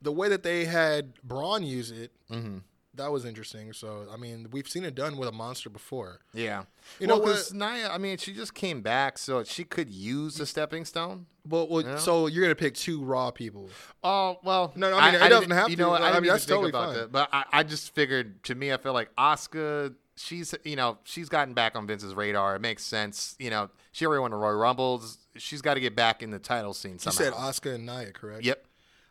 the 0.00 0.10
way 0.10 0.28
that 0.30 0.42
they 0.42 0.64
had 0.64 1.12
Braun 1.22 1.62
use 1.64 1.90
it, 1.92 2.10
Mm-hmm. 2.30 2.58
That 2.94 3.10
was 3.10 3.24
interesting. 3.24 3.72
So 3.72 4.06
I 4.12 4.16
mean, 4.16 4.48
we've 4.52 4.68
seen 4.68 4.84
it 4.84 4.94
done 4.94 5.16
with 5.16 5.28
a 5.28 5.32
monster 5.32 5.70
before. 5.70 6.20
Yeah, 6.34 6.64
You 7.00 7.08
well, 7.08 7.18
know 7.18 7.24
because 7.24 7.52
Nia, 7.54 7.88
I 7.90 7.96
mean, 7.98 8.18
she 8.18 8.32
just 8.34 8.54
came 8.54 8.82
back, 8.82 9.16
so 9.18 9.42
she 9.44 9.64
could 9.64 9.88
use 9.88 10.34
the 10.36 10.44
stepping 10.46 10.84
stone. 10.84 11.26
Well, 11.48 11.66
well 11.68 11.82
Yeah. 11.82 11.96
so 11.96 12.26
you're 12.26 12.42
gonna 12.44 12.54
pick 12.54 12.74
two 12.74 13.02
Raw 13.02 13.30
people. 13.30 13.70
Oh 14.04 14.38
well, 14.44 14.72
No, 14.76 14.90
no, 14.90 14.98
I 14.98 15.06
mean, 15.10 15.14
it 15.22 15.28
doesn't 15.28 15.48
didn't- 15.48 15.58
have 15.58 15.70
you 15.70 15.76
to. 15.76 15.82
know, 15.82 15.92
I 15.92 16.10
I, 16.10 16.20
mean, 16.20 16.30
that's 16.30 16.44
totally 16.44 16.68
about 16.68 16.88
fine. 16.88 16.94
that, 16.98 17.12
but 17.12 17.28
I, 17.32 17.44
I 17.52 17.62
just 17.62 17.94
figured. 17.94 18.42
To 18.44 18.54
me, 18.54 18.72
I 18.72 18.76
feel 18.76 18.92
like 18.92 19.10
Asuka. 19.16 19.94
She's 20.14 20.54
you 20.62 20.76
know 20.76 20.98
she's 21.04 21.30
gotten 21.30 21.54
back 21.54 21.74
on 21.74 21.86
Vince's 21.86 22.14
radar. 22.14 22.56
It 22.56 22.60
makes 22.60 22.84
sense. 22.84 23.34
You 23.38 23.48
know 23.48 23.70
she 23.92 24.04
already 24.04 24.20
won 24.20 24.30
the 24.32 24.36
Royal 24.36 24.56
Rumbles. 24.56 25.16
She's 25.36 25.62
got 25.62 25.74
to 25.74 25.80
get 25.80 25.96
back 25.96 26.22
in 26.22 26.30
the 26.30 26.38
title 26.38 26.74
scene 26.74 26.98
You 27.02 27.10
said 27.10 27.32
Asuka 27.32 27.74
and 27.76 27.86
Nia, 27.86 28.12
correct? 28.12 28.44
Yep. 28.44 28.66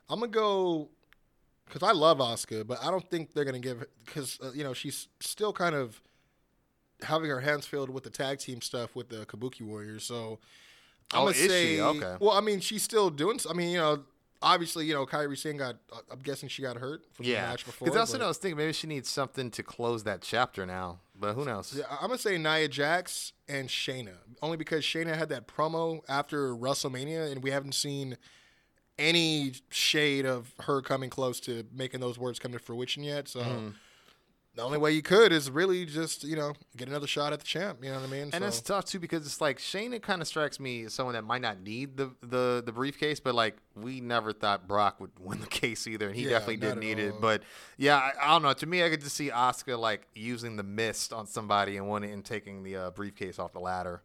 I'm 0.10 0.20
gonna 0.20 0.32
go 0.32 0.90
because 1.72 1.88
I 1.88 1.94
love 1.94 2.18
Asuka, 2.20 2.66
but 2.68 2.84
I 2.84 2.92
don't 2.92 3.08
think 3.10 3.34
they're 3.34 3.46
gonna 3.46 3.60
give 3.60 3.84
because 4.06 4.40
uh, 4.44 4.52
you 4.54 4.64
know 4.64 4.74
she's 4.74 5.08
still 5.20 5.54
kind 5.54 5.76
of 5.76 6.02
having 7.04 7.30
her 7.30 7.40
hands 7.40 7.66
filled 7.66 7.90
with 7.90 8.04
the 8.04 8.10
tag 8.10 8.40
team 8.40 8.62
stuff 8.62 8.96
with 8.96 9.10
the 9.10 9.26
Kabuki 9.26 9.62
Warriors. 9.62 10.04
So 10.04 10.40
I'm 11.14 11.20
Oh, 11.22 11.26
gonna 11.26 11.30
is 11.32 11.38
she? 11.38 11.48
say. 11.50 11.82
Okay. 11.82 12.16
Well, 12.20 12.32
I 12.32 12.42
mean, 12.42 12.60
she's 12.60 12.84
still 12.84 13.10
doing. 13.10 13.40
I 13.50 13.54
mean, 13.54 13.70
you 13.70 13.78
know, 13.78 14.04
obviously, 14.42 14.86
you 14.86 14.94
know, 14.94 15.06
Kairi 15.06 15.38
Sane 15.38 15.58
got. 15.58 15.78
uh, 15.92 15.98
I'm 16.12 16.20
guessing 16.20 16.48
she 16.50 16.62
got 16.62 16.78
hurt 16.78 17.04
from 17.14 17.26
the 17.26 17.34
match 17.34 17.66
before. 17.66 17.86
because 17.88 18.00
also 18.00 18.18
but- 18.18 18.26
I 18.26 18.28
was 18.28 18.38
thinking 18.38 18.58
maybe 18.58 18.74
she 18.74 18.88
needs 18.88 19.10
something 19.10 19.50
to 19.52 19.64
close 19.64 20.04
that 20.04 20.22
chapter 20.22 20.66
now, 20.66 21.00
but 21.20 21.34
who 21.34 21.46
knows? 21.46 21.74
Yeah, 21.76 21.86
I'm 21.90 22.08
gonna 22.08 22.18
say 22.18 22.38
Nia 22.38 22.68
Jax 22.68 23.34
and 23.48 23.68
Shayna, 23.68 24.16
only 24.42 24.58
because 24.58 24.84
Shayna 24.84 25.16
had 25.18 25.30
that 25.30 25.48
promo 25.48 26.02
after 26.08 26.56
WrestleMania, 26.56 27.32
and 27.32 27.42
we 27.44 27.52
haven't 27.52 27.74
seen 27.76 28.18
any 29.00 29.54
shade 29.70 30.26
of 30.26 30.54
her 30.62 30.82
coming 30.82 31.10
close 31.10 31.40
to 31.42 31.64
making 31.74 32.00
those 32.00 32.18
words 32.20 32.40
come 32.40 32.52
to 32.52 32.60
fruition 32.60 33.04
yet. 33.04 33.28
So 33.28 33.40
Mm-hmm. 33.42 33.70
the 34.56 34.62
only 34.62 34.78
way 34.78 34.92
you 34.92 35.02
could 35.02 35.32
is 35.32 35.50
really 35.50 35.86
just 35.86 36.24
you 36.26 36.36
know 36.36 36.54
get 36.76 36.88
another 36.90 37.08
shot 37.08 37.32
at 37.34 37.40
the 37.40 37.46
champ. 37.46 37.80
You 37.84 37.90
know 37.90 37.96
what 38.02 38.10
I 38.10 38.12
mean? 38.12 38.22
And 38.24 38.34
so, 38.34 38.46
it's 38.46 38.62
tough 38.62 38.86
too 38.86 39.00
because 39.00 39.26
it's 39.26 39.40
like 39.42 39.60
Shayna 39.60 40.02
kind 40.02 40.22
of 40.22 40.28
strikes 40.28 40.60
me 40.60 40.84
as 40.84 40.94
someone 40.94 41.14
that 41.16 41.24
might 41.24 41.42
not 41.42 41.62
need 41.62 41.96
the, 41.98 42.12
the 42.22 42.62
the 42.66 42.72
briefcase, 42.74 43.20
but 43.22 43.34
like 43.34 43.56
we 43.76 44.02
never 44.02 44.34
thought 44.34 44.68
Brock 44.68 45.00
would 45.00 45.12
win 45.20 45.40
the 45.40 45.48
case 45.48 45.88
either, 45.88 46.08
and 46.08 46.16
he 46.16 46.24
Yeah, 46.24 46.32
definitely 46.32 46.58
didn't 46.58 46.80
need 46.82 47.00
it. 47.00 47.16
But 47.22 47.44
yeah, 47.78 47.96
I, 47.98 48.12
I 48.22 48.28
don't 48.34 48.44
know. 48.44 48.54
To 48.54 48.66
me, 48.66 48.84
I 48.84 48.90
could 48.90 49.02
just 49.02 49.16
see 49.16 49.30
Asuka 49.30 49.80
like 49.80 50.06
using 50.14 50.58
the 50.58 50.64
mist 50.64 51.14
on 51.14 51.26
somebody 51.28 51.78
and 51.78 51.90
winning 51.90 52.12
and 52.12 52.24
taking 52.26 52.62
the 52.64 52.76
uh, 52.76 52.92
briefcase 52.92 53.40
off 53.40 53.54
the 53.54 53.60
ladder. 53.62 54.02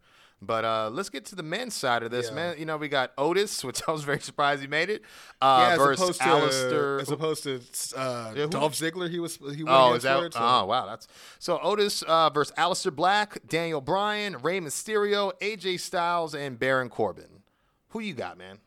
But 0.46 0.64
uh, 0.64 0.90
let's 0.92 1.08
get 1.10 1.24
to 1.26 1.34
the 1.34 1.42
men's 1.42 1.74
side 1.74 2.02
of 2.02 2.10
this, 2.10 2.28
Yeah. 2.28 2.34
man. 2.34 2.58
You 2.58 2.64
know, 2.64 2.76
we 2.76 2.88
got 2.88 3.12
Otis, 3.18 3.64
which 3.68 3.82
I 3.86 3.90
was 3.92 4.04
very 4.04 4.20
surprised 4.20 4.62
he 4.62 4.68
made 4.68 4.88
it. 4.90 5.02
yeah, 5.42 5.48
Uh, 5.48 5.68
as 5.72 5.78
versus 5.78 6.00
opposed 6.02 6.20
to 6.20 6.26
Aleister. 6.26 7.00
as 7.02 7.10
opposed 7.10 7.42
to 7.44 7.98
uh, 7.98 8.32
Yeah, 8.36 8.46
Dolph 8.46 8.74
Ziggler, 8.74 9.10
he 9.10 9.18
was 9.18 9.36
he 9.36 9.64
Oh, 9.66 9.94
is 9.94 10.04
that? 10.04 10.32
so- 10.32 10.38
Oh, 10.40 10.64
wow. 10.66 10.86
That's 10.86 11.08
so 11.38 11.58
Otis 11.60 12.02
uh, 12.02 12.30
versus 12.30 12.54
Aleister 12.56 12.94
Black, 12.94 13.38
Daniel 13.48 13.80
Bryan, 13.80 14.36
Rey 14.38 14.60
Mysterio, 14.60 15.32
AJ 15.40 15.80
Styles, 15.80 16.34
and 16.34 16.58
Baron 16.58 16.88
Corbin. 16.88 17.42
Who 17.90 18.00
you 18.00 18.14
got, 18.14 18.38
man? 18.38 18.58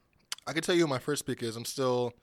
I 0.48 0.53
can 0.53 0.61
tell 0.64 0.75
you 0.75 0.82
who 0.82 0.88
my 0.88 0.99
first 0.99 1.25
pick 1.25 1.41
is. 1.43 1.56
I'm 1.56 1.66
still. 1.66 2.14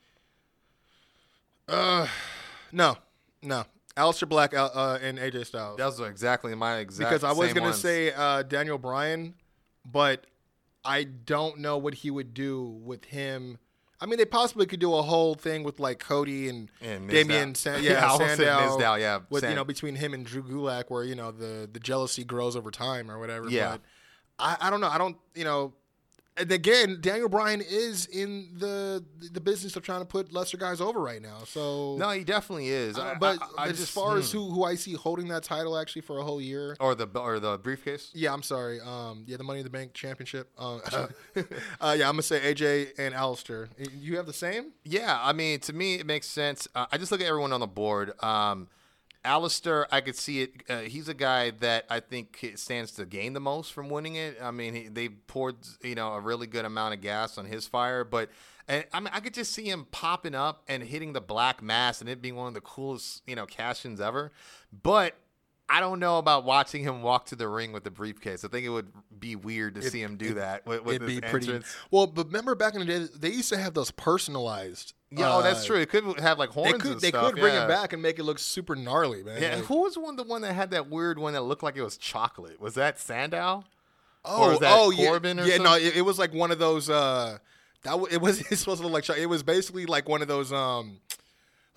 Uh, 1.67 2.07
no, 2.71 2.97
no. 3.41 3.65
Aleister 3.95 4.29
Black 4.29 4.53
uh, 4.53 4.65
uh, 4.75 4.99
and 5.01 5.17
AJ 5.17 5.47
Styles. 5.47 5.99
Are 5.99 6.07
exactly 6.07 6.53
my 6.53 6.77
exact. 6.77 7.09
because 7.09 7.23
I 7.23 7.31
was 7.31 7.51
gonna 7.53 7.67
ones. 7.69 7.79
say 7.81 8.13
uh, 8.13 8.43
Daniel 8.43 8.77
Bryan, 8.77 9.33
but 9.89 10.25
I 10.83 11.03
don't 11.03 11.59
know 11.59 11.77
what 11.77 11.95
he 11.95 12.11
would 12.11 12.33
do 12.33 12.61
with 12.63 13.05
him. 13.05 13.57
I 13.99 14.05
mean, 14.05 14.17
they 14.19 14.25
possibly 14.25 14.67
could 14.67 14.79
do 14.79 14.93
a 14.93 15.01
whole 15.01 15.33
thing 15.33 15.63
with 15.63 15.79
like 15.79 15.99
Cody 15.99 16.49
and, 16.49 16.69
And 16.81 17.09
Damien, 17.09 17.53
Mizdow. 17.53 17.57
San- 17.57 17.83
Yeah, 17.83 18.15
yeah, 18.19 18.35
Sandow, 18.35 18.95
yeah, 18.95 19.19
with 19.29 19.41
San- 19.41 19.49
you 19.51 19.55
know 19.55 19.63
between 19.65 19.95
him 19.95 20.13
and 20.13 20.23
Drew 20.25 20.43
Gulak, 20.43 20.85
where 20.89 21.03
you 21.03 21.15
know 21.15 21.31
the 21.31 21.67
the 21.71 21.79
jealousy 21.79 22.23
grows 22.23 22.55
over 22.55 22.69
time 22.69 23.09
or 23.09 23.17
whatever. 23.19 23.49
Yeah. 23.49 23.71
but 23.71 23.81
I, 24.37 24.67
I 24.67 24.69
don't 24.69 24.81
know. 24.81 24.89
I 24.89 24.97
don't 24.99 25.17
you 25.33 25.43
know. 25.43 25.73
And 26.37 26.51
again, 26.51 26.97
Daniel 27.01 27.29
Bryan 27.29 27.61
is 27.61 28.05
in 28.05 28.49
the 28.57 29.03
the 29.31 29.41
business 29.41 29.75
of 29.75 29.83
trying 29.83 30.01
to 30.01 30.05
put 30.05 30.31
lesser 30.31 30.57
guys 30.57 30.81
over 30.81 30.99
right 30.99 31.21
now. 31.21 31.39
So, 31.45 31.97
no, 31.97 32.09
he 32.11 32.23
definitely 32.23 32.69
is. 32.69 32.97
uh, 32.97 33.15
but 33.19 33.39
I, 33.57 33.65
I 33.65 33.67
as 33.69 33.79
just, 33.79 33.91
far 33.91 34.17
as 34.17 34.31
hmm. 34.31 34.37
who 34.37 34.51
who 34.51 34.63
I 34.63 34.75
see 34.75 34.93
holding 34.93 35.27
that 35.29 35.43
title 35.43 35.77
actually 35.77 36.03
for 36.03 36.19
a 36.19 36.23
whole 36.23 36.41
year, 36.41 36.77
or 36.79 36.95
the 36.95 37.07
or 37.19 37.39
the 37.39 37.57
briefcase. 37.57 38.11
yeah, 38.13 38.33
I'm 38.33 38.43
sorry. 38.43 38.79
Um, 38.79 39.23
yeah, 39.25 39.37
the 39.37 39.43
Money 39.43 39.59
in 39.59 39.63
the 39.63 39.69
Bank 39.69 39.93
Championship. 39.93 40.49
Um, 40.57 40.81
uh, 41.35 41.43
yeah, 41.97 42.07
I'm 42.07 42.13
gonna 42.13 42.21
say 42.21 42.53
AJ 42.53 42.99
and 42.99 43.15
Aleister. 43.15 43.69
You 43.97 44.17
have 44.17 44.25
the 44.25 44.33
same? 44.33 44.73
Yeah, 44.83 45.19
I 45.21 45.33
mean, 45.33 45.59
to 45.61 45.73
me, 45.73 45.95
it 45.95 46.05
makes 46.05 46.27
sense. 46.27 46.67
Uh, 46.75 46.85
I 46.91 46.97
just 46.97 47.11
look 47.11 47.21
at 47.21 47.27
everyone 47.27 47.53
on 47.53 47.59
the 47.59 47.67
board. 47.67 48.11
Um, 48.23 48.67
Aleister, 49.25 49.85
I 49.91 50.01
could 50.01 50.15
see 50.15 50.41
it. 50.41 50.51
Uh, 50.69 50.79
he's 50.81 51.09
a 51.09 51.13
guy 51.13 51.51
that 51.51 51.85
I 51.89 51.99
think 51.99 52.43
it 52.43 52.59
stands 52.59 52.91
to 52.93 53.05
gain 53.05 53.33
the 53.33 53.39
most 53.39 53.73
from 53.73 53.89
winning 53.89 54.15
it. 54.15 54.37
I 54.41 54.51
mean, 54.51 54.73
he, 54.75 54.87
they 54.87 55.09
poured 55.09 55.55
you 55.81 55.95
know 55.95 56.13
a 56.13 56.19
really 56.19 56.47
good 56.47 56.65
amount 56.65 56.93
of 56.93 57.01
gas 57.01 57.37
on 57.37 57.45
his 57.45 57.67
fire, 57.67 58.03
but 58.03 58.29
and 58.67 58.85
I 58.93 58.99
mean, 58.99 59.09
I 59.13 59.19
could 59.19 59.33
just 59.33 59.51
see 59.53 59.69
him 59.69 59.87
popping 59.91 60.35
up 60.35 60.63
and 60.67 60.83
hitting 60.83 61.13
the 61.13 61.21
black 61.21 61.61
mass 61.61 62.01
and 62.01 62.09
it 62.09 62.21
being 62.21 62.35
one 62.35 62.47
of 62.47 62.53
the 62.53 62.61
coolest 62.61 63.23
you 63.27 63.35
know 63.35 63.45
cash-ins 63.45 63.99
ever. 63.99 64.31
But 64.83 65.15
I 65.69 65.81
don't 65.81 65.99
know 65.99 66.17
about 66.17 66.45
watching 66.45 66.83
him 66.83 67.01
walk 67.01 67.25
to 67.27 67.35
the 67.35 67.47
ring 67.49 67.73
with 67.73 67.83
the 67.83 67.91
briefcase. 67.91 68.45
I 68.45 68.47
think 68.47 68.65
it 68.65 68.69
would 68.69 68.87
be 69.19 69.35
weird 69.35 69.75
to 69.75 69.81
see 69.81 70.01
him 70.01 70.15
do 70.15 70.35
that 70.35 70.65
with, 70.65 70.83
with 70.83 70.95
It'd 70.95 71.07
be 71.07 71.19
pretty. 71.19 71.47
entrance. 71.47 71.75
Well, 71.91 72.07
but 72.07 72.27
remember 72.27 72.55
back 72.55 72.73
in 72.73 72.79
the 72.79 72.85
day, 72.85 73.07
they 73.13 73.31
used 73.31 73.49
to 73.49 73.57
have 73.57 73.73
those 73.73 73.91
personalized. 73.91 74.93
Yeah, 75.09 75.33
oh, 75.35 75.41
that's 75.41 75.63
uh, 75.63 75.67
true. 75.67 75.77
It 75.77 75.89
could 75.89 76.19
have 76.19 76.37
like 76.37 76.49
horns 76.49 76.73
They 76.73 76.77
could 76.79 76.99
they 76.99 77.09
stuff. 77.09 77.25
could 77.31 77.39
bring 77.39 77.53
yeah. 77.53 77.63
it 77.65 77.67
back 77.69 77.93
and 77.93 78.01
make 78.01 78.19
it 78.19 78.23
look 78.23 78.39
super 78.39 78.75
gnarly, 78.75 79.23
man. 79.23 79.41
Yeah, 79.41 79.55
Like- 79.55 79.65
who 79.65 79.83
was 79.83 79.97
one 79.97 80.15
the 80.17 80.23
one 80.23 80.41
that 80.41 80.53
had 80.53 80.71
that 80.71 80.89
weird 80.89 81.17
one 81.17 81.33
that 81.33 81.41
looked 81.43 81.63
like 81.63 81.77
it 81.77 81.81
was 81.83 81.95
chocolate? 81.97 82.59
Was 82.59 82.73
that 82.75 82.99
Sandow? 82.99 83.63
oh, 84.25 84.49
or 84.49 84.53
is 84.53 84.59
that 84.59 84.73
oh, 84.77 84.91
Corbin 84.93 85.37
yeah, 85.37 85.45
yeah. 85.45 85.57
No, 85.57 85.75
it, 85.75 85.95
it 85.97 86.01
was 86.01 86.19
like 86.19 86.33
one 86.33 86.51
of 86.51 86.59
those. 86.59 86.89
uh 86.89 87.37
That 87.83 87.91
w- 87.91 88.07
it 88.13 88.19
was 88.21 88.39
it's 88.51 88.59
supposed 88.59 88.81
to 88.81 88.87
look 88.87 88.93
like. 88.93 89.03
cho- 89.05 89.13
It 89.13 89.27
was 89.29 89.43
basically 89.43 89.85
like 89.85 90.09
one 90.09 90.21
of 90.21 90.27
those. 90.27 90.51
um 90.51 90.99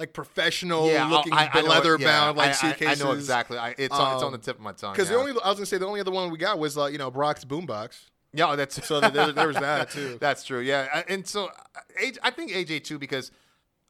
like 0.01 0.15
professional 0.15 0.87
yeah, 0.89 1.07
oh, 1.07 1.11
looking 1.11 1.35
I, 1.35 1.51
I 1.53 1.61
know, 1.61 1.69
leather 1.69 1.97
yeah, 2.01 2.07
bound 2.07 2.39
like 2.39 2.65
I- 2.65 2.75
I- 2.81 2.91
I, 2.93 2.95
know 2.95 3.13
exactly. 3.13 3.59
I, 3.59 3.75
it's 3.77 3.95
on, 3.95 4.15
it's 4.15 4.23
on 4.23 4.33
the 4.33 4.39
Um, 4.39 4.41
tip 4.41 4.57
of 4.57 4.63
my 4.63 4.73
tongue. 4.73 4.95
Because 4.95 5.11
yeah. 5.11 5.17
the 5.17 5.21
only 5.21 5.33
I 5.45 5.49
was 5.51 5.57
gonna 5.59 5.67
say 5.67 5.77
the 5.77 5.87
only 5.87 6.01
other 6.01 6.11
one 6.11 6.31
we 6.31 6.39
got 6.39 6.59
was 6.59 6.79
uh, 6.79 6.87
you 6.87 6.97
know 6.97 7.11
Brock's 7.11 7.45
boombox. 7.45 8.01
Yeah, 8.33 8.55
that's 8.57 8.87
So 8.87 9.01
there, 9.01 9.33
there 9.33 9.49
was 9.49 9.57
that 9.57 9.91
too. 9.93 10.19
That's 10.21 10.45
true. 10.45 10.61
Yeah, 10.61 11.03
and 11.09 11.27
so 11.27 11.51
I 12.23 12.31
think 12.31 12.53
AJ 12.53 12.85
too 12.85 12.99
because 12.99 13.31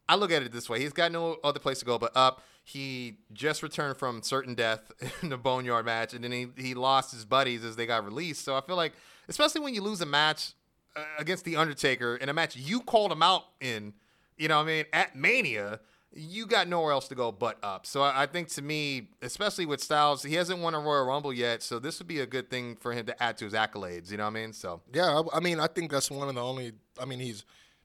I 0.09 0.17
look 0.17 0.33
at 0.33 0.43
it 0.43 0.52
this 0.52 0.69
way: 0.69 0.81
he's 0.81 0.93
got 0.93 1.12
no 1.12 1.36
other 1.44 1.60
place 1.60 1.78
to 1.81 1.85
go 1.85 1.99
but 1.99 2.12
up. 2.15 2.43
He 2.65 3.19
just 3.33 3.62
returned 3.62 3.97
from 3.97 4.23
certain 4.23 4.55
death 4.55 4.93
in 5.23 5.28
the 5.28 5.36
Boneyard 5.36 5.85
match, 5.85 6.15
and 6.15 6.25
then 6.25 6.33
he 6.33 6.49
he 6.57 6.75
lost 6.75 7.12
his 7.12 7.25
buddies 7.25 7.65
as 7.65 7.77
they 7.77 7.86
got 7.86 8.05
released. 8.05 8.44
So 8.44 8.57
I 8.57 8.60
feel 8.60 8.77
like, 8.77 8.93
especially 9.28 9.60
when 9.60 9.75
you 9.75 9.83
lose 9.83 10.01
a 10.01 10.07
match 10.07 10.52
uh, 10.97 11.02
against 11.19 11.44
the 11.44 11.57
Undertaker 11.57 12.17
in 12.17 12.28
a 12.28 12.33
match 12.33 12.57
you 12.57 12.81
called 12.81 13.12
him 13.12 13.23
out 13.23 13.44
in, 13.60 13.93
you 14.39 14.49
know, 14.49 14.57
what 14.57 14.65
I 14.65 14.67
mean, 14.67 14.85
at 14.93 15.17
Mania. 15.17 15.81
You 16.13 16.47
got 16.47 16.67
nowhere 16.67 16.93
else 16.93 17.07
to 17.09 17.15
go 17.15 17.31
but 17.31 17.59
up. 17.63 17.87
So 17.87 18.03
I, 18.03 18.23
I 18.23 18.27
think 18.27 18.49
to 18.51 18.63
me, 18.63 19.11
especially 19.23 19.65
with 19.67 19.81
Styles, 19.81 20.23
he 20.25 20.35
hasn't 20.35 20.59
won 20.59 20.75
a 20.75 20.81
Royal 20.81 21.07
Rumble 21.07 21.33
yet. 21.33 21.63
So 21.63 21.79
this 21.79 21.99
would 22.01 22.09
be 22.09 22.19
a 22.21 22.27
good 22.27 22.51
thing 22.51 22.75
for 22.77 22.93
him 22.93 23.07
to 23.07 23.23
add 23.23 23.37
to 23.39 23.45
his 23.45 23.55
accolades. 23.55 24.11
You 24.11 24.17
know 24.17 24.25
what 24.25 24.31
I 24.31 24.41
mean? 24.41 24.53
So 24.53 24.81
Yeah, 24.93 25.21
I, 25.33 25.37
I 25.37 25.41
mean, 25.41 25.61
I 25.61 25.69
think 25.69 25.91
that's 25.93 26.11
one 26.11 26.29
of 26.29 26.35
the 26.35 26.43
only. 26.43 26.73
I 27.01 27.05
mean, 27.05 27.21
he's 27.21 27.45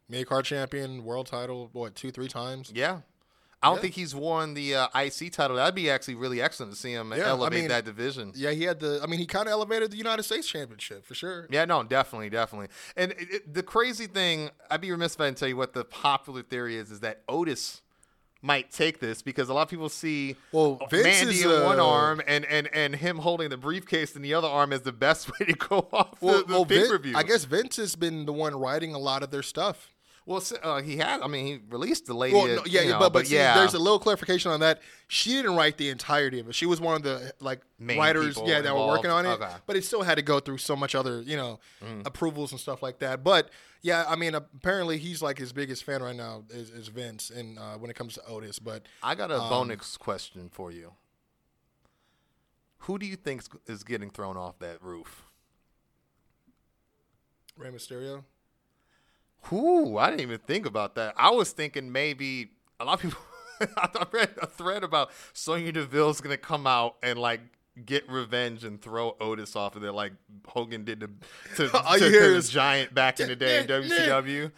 mid 0.10 0.26
card 0.28 0.45
champion, 0.45 1.04
world 1.04 1.28
title, 1.28 1.70
what 1.74 1.94
two, 1.94 2.10
three 2.12 2.28
times. 2.28 2.72
Yeah. 2.74 3.02
I 3.64 3.68
don't 3.70 3.78
Yeah. 3.78 3.82
think 3.84 3.94
he's 3.95 4.14
won 4.14 4.54
the 4.54 4.76
uh, 4.76 4.88
IC 5.00 5.32
title. 5.32 5.56
That'd 5.58 5.74
be 5.76 5.90
actually 5.90 6.16
really 6.16 6.40
excellent 6.42 6.72
to 6.74 6.78
see 6.78 6.92
him 6.94 7.12
Yeah, 7.16 7.26
I 7.26 7.30
elevate 7.30 7.60
mean- 7.62 7.70
that 7.70 7.86
division. 7.86 8.32
Yeah, 8.36 8.52
he 8.52 8.64
had 8.64 8.80
the. 8.80 9.00
I 9.04 9.08
mean, 9.08 9.20
he 9.20 9.26
kind 9.26 9.48
of 9.48 9.52
elevated 9.54 9.92
the 9.92 9.98
United 9.98 10.24
States 10.24 10.48
Championship 10.48 11.06
for 11.06 11.16
sure. 11.16 11.48
Yeah, 11.50 11.66
no, 11.66 11.82
definitely, 11.84 12.30
definitely. 12.30 12.68
And 12.98 13.12
it, 13.14 13.18
it- 13.32 13.54
the 13.54 13.64
crazy 13.64 14.08
thing, 14.08 14.50
I'd 14.70 14.82
be 14.82 14.92
remiss 14.92 15.16
if 15.16 15.22
I 15.22 15.26
didn't 15.26 15.38
tell 15.38 15.48
you 15.48 15.58
what 15.58 15.74
the 15.74 15.86
popular 15.86 16.44
theory 16.44 16.76
is, 16.76 16.92
is 16.92 17.00
that 17.00 17.22
Otis 17.28 17.82
might 18.45 18.72
take 18.72 18.99
this 18.99 19.24
because 19.24 19.49
a 19.49 19.53
lot 19.53 19.64
of 19.64 19.69
people 19.69 19.90
see 19.90 20.35
Well, 20.51 20.80
Vince 20.90 21.03
Mandy 21.03 21.40
is, 21.40 21.45
in 21.45 21.64
one 21.64 21.80
arm 21.80 22.22
and, 22.27 22.45
and, 22.45 22.69
and 22.74 22.95
him 22.95 23.17
holding 23.17 23.49
the 23.49 23.57
briefcase 23.57 24.15
in 24.15 24.22
the 24.22 24.35
other 24.35 24.48
arm 24.48 24.72
as 24.72 24.82
the 24.82 24.93
best 24.93 25.32
way 25.40 25.48
to 25.48 25.53
go 25.53 25.88
off 25.91 26.22
Well, 26.22 26.40
the, 26.40 26.43
the 26.45 26.53
well, 26.53 26.65
pay-per-view. 26.65 27.17
I 27.17 27.24
guess 27.24 27.45
Vince 27.45 27.77
has 27.77 27.95
been 27.95 28.25
the 28.25 28.33
one 28.33 28.56
writing 28.56 28.93
a 28.93 28.99
lot 28.99 29.24
of 29.24 29.32
their 29.32 29.43
stuff. 29.43 29.91
Well, 30.28 30.42
uh, 30.64 30.82
he 30.82 30.98
had. 30.98 31.22
I 31.22 31.28
mean, 31.28 31.45
he 31.45 31.60
released 31.70 32.08
the 32.08 32.16
lady. 32.16 32.36
Well, 32.36 32.48
no, 32.48 32.64
yeah, 32.66 32.82
you 32.82 32.90
know, 32.90 33.00
but 33.00 33.14
but, 33.14 33.28
see, 33.28 33.36
yeah, 33.36 33.54
there's 33.60 33.76
a 33.76 33.80
little 33.80 34.00
clarification 34.00 34.52
on 34.52 34.60
that. 34.62 34.82
She 35.08 35.34
didn't 35.34 35.56
write 35.56 35.78
the 35.78 35.90
entirety 35.90 36.40
of 36.40 36.50
it. 36.50 36.56
She 36.56 36.66
was 36.66 36.82
one 36.82 36.95
of 36.95 37.04
the 37.04 37.32
like 37.40 37.62
Main 37.78 38.00
writers, 38.00 38.36
yeah, 38.44 38.62
that 38.62 38.74
were 38.74 38.88
working 38.88 39.12
on 39.12 39.28
it. 39.28 39.34
Okay. 39.34 39.52
But 39.68 39.76
it 39.76 39.86
still 39.86 40.02
had 40.02 40.16
to 40.16 40.24
go 40.24 40.40
through 40.40 40.58
so 40.58 40.76
much 40.76 40.95
other, 40.95 41.22
you 41.22 41.38
know, 41.38 41.60
approvals 42.06 42.52
and 42.52 42.60
stuff 42.60 42.82
like 42.82 42.98
that. 43.00 43.24
But 43.24 43.52
yeah, 43.84 44.06
I 44.08 44.16
mean, 44.16 44.34
apparently 44.34 44.98
he's 44.98 45.22
like 45.22 45.38
his 45.38 45.54
biggest 45.54 45.84
fan 45.84 46.02
right 46.02 46.16
now 46.16 46.44
is, 46.50 46.72
is 46.72 46.88
Vince, 46.88 47.30
and 47.30 47.60
uh, 47.60 47.76
when 47.76 47.92
it 47.92 47.95
comes 47.95 48.16
to 48.16 48.26
Otis, 48.26 48.58
but 48.58 48.88
I 49.04 49.14
got 49.14 49.30
a 49.30 49.40
Um, 49.40 49.50
bonus 49.50 49.95
question 49.95 50.50
for 50.52 50.72
you. 50.72 50.94
Who 52.80 52.98
do 52.98 53.06
you 53.06 53.16
think 53.16 53.44
is 53.68 53.84
getting 53.84 54.10
thrown 54.10 54.38
off 54.38 54.58
that 54.58 54.82
roof? 54.82 55.24
Rey 57.56 57.70
Mysterio. 57.70 58.24
Who? 59.45 59.98
I 59.98 60.09
didn't 60.09 60.22
even 60.22 60.40
think 60.40 60.65
about 60.65 60.95
that. 60.95 61.14
I 61.17 61.32
was 61.32 61.51
thinking 61.51 61.91
maybe 61.91 62.49
a 62.80 62.85
lot 62.85 62.93
of 62.95 63.01
people. 63.01 63.19
I 63.77 64.06
read 64.11 64.32
a 64.41 64.48
thread 64.48 64.83
about 64.83 65.11
Sonya 65.33 65.72
Deville's 65.72 66.19
gonna 66.19 66.38
come 66.38 66.67
out 66.67 66.98
and 67.01 67.17
like 67.17 67.40
get 67.85 68.09
revenge 68.09 68.64
and 68.64 68.82
throw 68.82 69.15
Otis 69.19 69.56
off 69.56 69.75
of 69.75 69.82
there, 69.82 69.91
like 69.91 70.14
Hogan 70.48 70.83
did 70.83 70.99
to 71.01 71.07
to, 71.56 71.69
to, 71.69 71.99
to 71.99 72.09
the 72.09 72.48
Giant 72.49 72.93
back 72.93 73.19
in 73.19 73.27
the 73.27 73.35
day 73.35 73.61
in 73.61 73.67
WCW. 73.67 74.51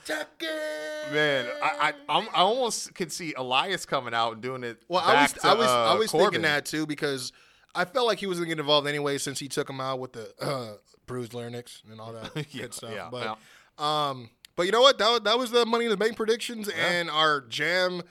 Man, 1.13 1.45
I, 1.63 1.71
I 1.89 1.93
I'm, 2.09 2.27
almost 2.33 2.93
could 2.95 3.11
see 3.11 3.33
Elias 3.35 3.85
coming 3.85 4.13
out 4.13 4.33
and 4.33 4.41
doing 4.41 4.63
it. 4.63 4.81
Well, 4.87 5.01
I 5.05 5.21
was 5.21 5.33
to, 5.33 5.47
I 5.47 5.53
was 5.53 5.67
I 5.67 5.91
uh, 5.91 5.97
was 5.97 6.11
Corbin. 6.11 6.25
thinking 6.25 6.41
that 6.43 6.65
too 6.65 6.85
because 6.85 7.31
I 7.75 7.85
felt 7.85 8.07
like 8.07 8.19
he 8.19 8.25
was 8.25 8.39
gonna 8.39 8.49
get 8.49 8.59
involved 8.59 8.87
anyway 8.87 9.17
since 9.17 9.39
he 9.39 9.47
took 9.47 9.69
him 9.69 9.79
out 9.79 9.99
with 9.99 10.13
the 10.13 10.33
uh, 10.41 10.73
bruised 11.05 11.33
larynx 11.33 11.83
and 11.89 12.01
all 12.01 12.13
that 12.13 12.35
Yeah, 12.51 12.63
good 12.63 12.73
stuff. 12.73 12.91
yeah, 12.93 13.09
but 13.11 13.37
um, 13.83 14.29
but 14.57 14.65
you 14.65 14.73
know 14.73 14.81
what? 14.81 14.97
That 14.97 15.09
was, 15.09 15.21
that 15.21 15.37
was 15.37 15.51
the 15.51 15.65
Money 15.65 15.85
in 15.85 15.91
the 15.91 15.97
Bank 15.97 16.17
predictions 16.17 16.67
and 16.67 17.09
our 17.09 17.41
jam 17.41 18.01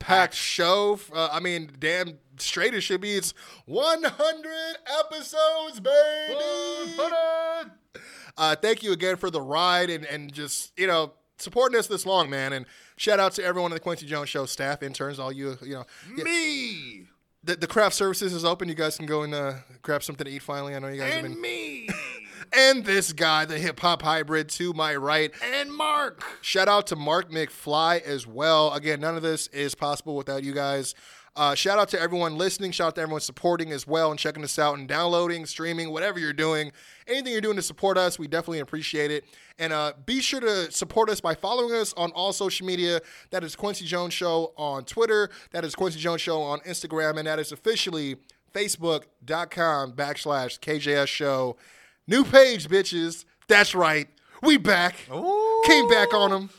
packed 0.00 0.34
show. 0.34 0.98
Uh, 1.14 1.28
I 1.30 1.38
mean, 1.38 1.70
damn 1.78 2.18
straight 2.38 2.74
it 2.74 2.80
should 2.80 3.00
be. 3.02 3.12
It's 3.12 3.34
100 3.66 4.50
episodes, 4.98 5.78
baby. 5.78 6.34
uh, 8.36 8.56
thank 8.56 8.82
you 8.82 8.92
again 8.92 9.16
for 9.16 9.30
the 9.30 9.40
ride 9.40 9.90
and 9.90 10.04
and 10.06 10.32
just 10.32 10.72
you 10.78 10.86
know 10.86 11.12
supporting 11.38 11.78
us 11.78 11.86
this 11.86 12.06
long, 12.06 12.30
man. 12.30 12.52
And 12.52 12.66
shout 12.96 13.20
out 13.20 13.32
to 13.32 13.44
everyone 13.44 13.70
in 13.70 13.76
the 13.76 13.80
Kwency 13.80 14.06
Jones 14.06 14.28
Show 14.28 14.46
staff, 14.46 14.82
interns, 14.82 15.18
all 15.18 15.30
you 15.30 15.56
you 15.62 15.74
know. 15.74 15.84
yeah, 16.16 16.24
Me 16.24 17.06
the, 17.42 17.56
the 17.56 17.66
craft 17.66 17.94
services 17.94 18.32
is 18.32 18.44
open. 18.44 18.68
You 18.68 18.74
guys 18.74 18.96
can 18.96 19.06
go 19.06 19.22
and 19.22 19.34
uh, 19.34 19.54
grab 19.82 20.02
something 20.02 20.24
to 20.26 20.30
eat. 20.30 20.42
Finally, 20.42 20.74
I 20.74 20.78
know 20.78 20.88
you 20.88 21.00
guys 21.00 21.12
have 21.14 21.22
been. 21.22 21.40
me 21.40 21.88
And 22.52 22.84
this 22.84 23.12
guy, 23.12 23.44
the 23.44 23.58
hip 23.58 23.80
hop 23.80 24.02
hybrid 24.02 24.48
to 24.50 24.72
my 24.72 24.94
right. 24.96 25.32
and 25.42 25.72
Mark. 25.72 26.22
Shout 26.42 26.68
out 26.68 26.86
to 26.88 26.96
Mark 26.96 27.30
McFly 27.30 28.02
as 28.02 28.26
well. 28.26 28.72
Again, 28.72 29.00
none 29.00 29.16
of 29.16 29.22
this 29.22 29.46
is 29.48 29.74
possible 29.74 30.16
without 30.16 30.42
you 30.42 30.52
guys. 30.52 30.94
Uh, 31.36 31.54
shout 31.54 31.78
out 31.78 31.88
to 31.88 32.00
everyone 32.00 32.36
listening. 32.36 32.72
Shout 32.72 32.88
out 32.88 32.94
to 32.96 33.02
everyone 33.02 33.20
supporting 33.20 33.70
as 33.70 33.86
well 33.86 34.10
and 34.10 34.18
checking 34.18 34.42
us 34.42 34.58
out 34.58 34.78
and 34.78 34.88
downloading, 34.88 35.46
streaming, 35.46 35.90
whatever 35.90 36.18
you're 36.18 36.32
doing. 36.32 36.72
Anything 37.06 37.32
you're 37.32 37.40
doing 37.40 37.56
to 37.56 37.62
support 37.62 37.96
us, 37.96 38.18
we 38.18 38.26
definitely 38.26 38.58
appreciate 38.58 39.10
it. 39.10 39.24
And 39.58 39.72
uh, 39.72 39.92
be 40.04 40.20
sure 40.20 40.40
to 40.40 40.70
support 40.72 41.08
us 41.08 41.20
by 41.20 41.34
following 41.34 41.72
us 41.72 41.94
on 41.96 42.10
all 42.12 42.32
social 42.32 42.66
media. 42.66 43.00
That 43.30 43.44
is 43.44 43.54
Kwency 43.54 43.84
Jones 43.84 44.12
Show 44.12 44.52
on 44.56 44.84
Twitter. 44.84 45.30
That 45.52 45.64
is 45.64 45.74
Kwency 45.76 45.98
Jones 45.98 46.20
Show 46.20 46.42
on 46.42 46.60
Instagram. 46.60 47.16
And 47.18 47.26
that 47.28 47.38
is 47.38 47.52
officially 47.52 48.16
facebook.com 48.52 49.92
backslash 49.92 50.58
KJS 50.58 51.06
Show. 51.06 51.56
New 52.06 52.24
page, 52.24 52.68
bitches. 52.68 53.24
That's 53.48 53.74
right. 53.74 54.08
We 54.42 54.56
back. 54.56 54.96
Came 55.66 55.88
back 55.88 56.14
on 56.14 56.30
them. 56.30 56.50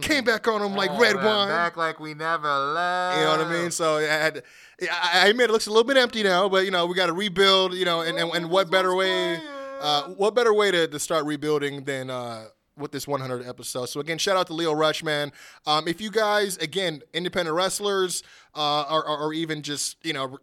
Came 0.00 0.24
back 0.24 0.48
on 0.48 0.60
them 0.62 0.74
like 0.74 0.90
red 0.98 1.16
Oh, 1.16 1.24
wine. 1.24 1.48
Back 1.48 1.76
like 1.76 2.00
we 2.00 2.14
never 2.14 2.48
left. 2.48 3.18
You 3.18 3.24
know 3.24 3.30
what 3.36 3.40
I 3.46 3.52
mean? 3.52 3.70
So 3.70 3.98
I, 3.98 4.02
had, 4.02 4.42
I 4.82 5.10
I 5.24 5.26
admit 5.28 5.50
it 5.50 5.52
looks 5.52 5.66
a 5.66 5.70
little 5.70 5.84
bit 5.84 5.96
empty 5.98 6.22
now, 6.22 6.48
but 6.48 6.64
you 6.64 6.70
know 6.70 6.86
we 6.86 6.94
got 6.94 7.06
to 7.06 7.12
rebuild. 7.12 7.74
You 7.74 7.84
know, 7.84 8.00
and, 8.00 8.16
and, 8.18 8.32
and 8.34 8.50
what 8.50 8.70
better 8.70 8.94
way? 8.94 9.38
Uh, 9.80 10.04
what 10.14 10.34
better 10.34 10.52
way 10.54 10.70
to, 10.70 10.88
to 10.88 10.98
start 10.98 11.24
rebuilding 11.26 11.84
than 11.84 12.10
uh, 12.10 12.46
with 12.76 12.90
this 12.92 13.06
100 13.06 13.46
episode? 13.46 13.86
So 13.86 14.00
again, 14.00 14.18
shout 14.18 14.36
out 14.36 14.46
to 14.48 14.54
Lio 14.54 14.72
Rush, 14.72 15.04
man. 15.04 15.30
Um, 15.66 15.86
if 15.86 16.00
you 16.00 16.10
guys, 16.10 16.56
again, 16.56 17.02
independent 17.12 17.54
wrestlers, 17.54 18.22
uh, 18.56 18.82
or, 18.90 19.06
or, 19.06 19.18
or 19.18 19.32
even 19.34 19.62
just 19.62 19.98
you 20.02 20.14
know 20.14 20.38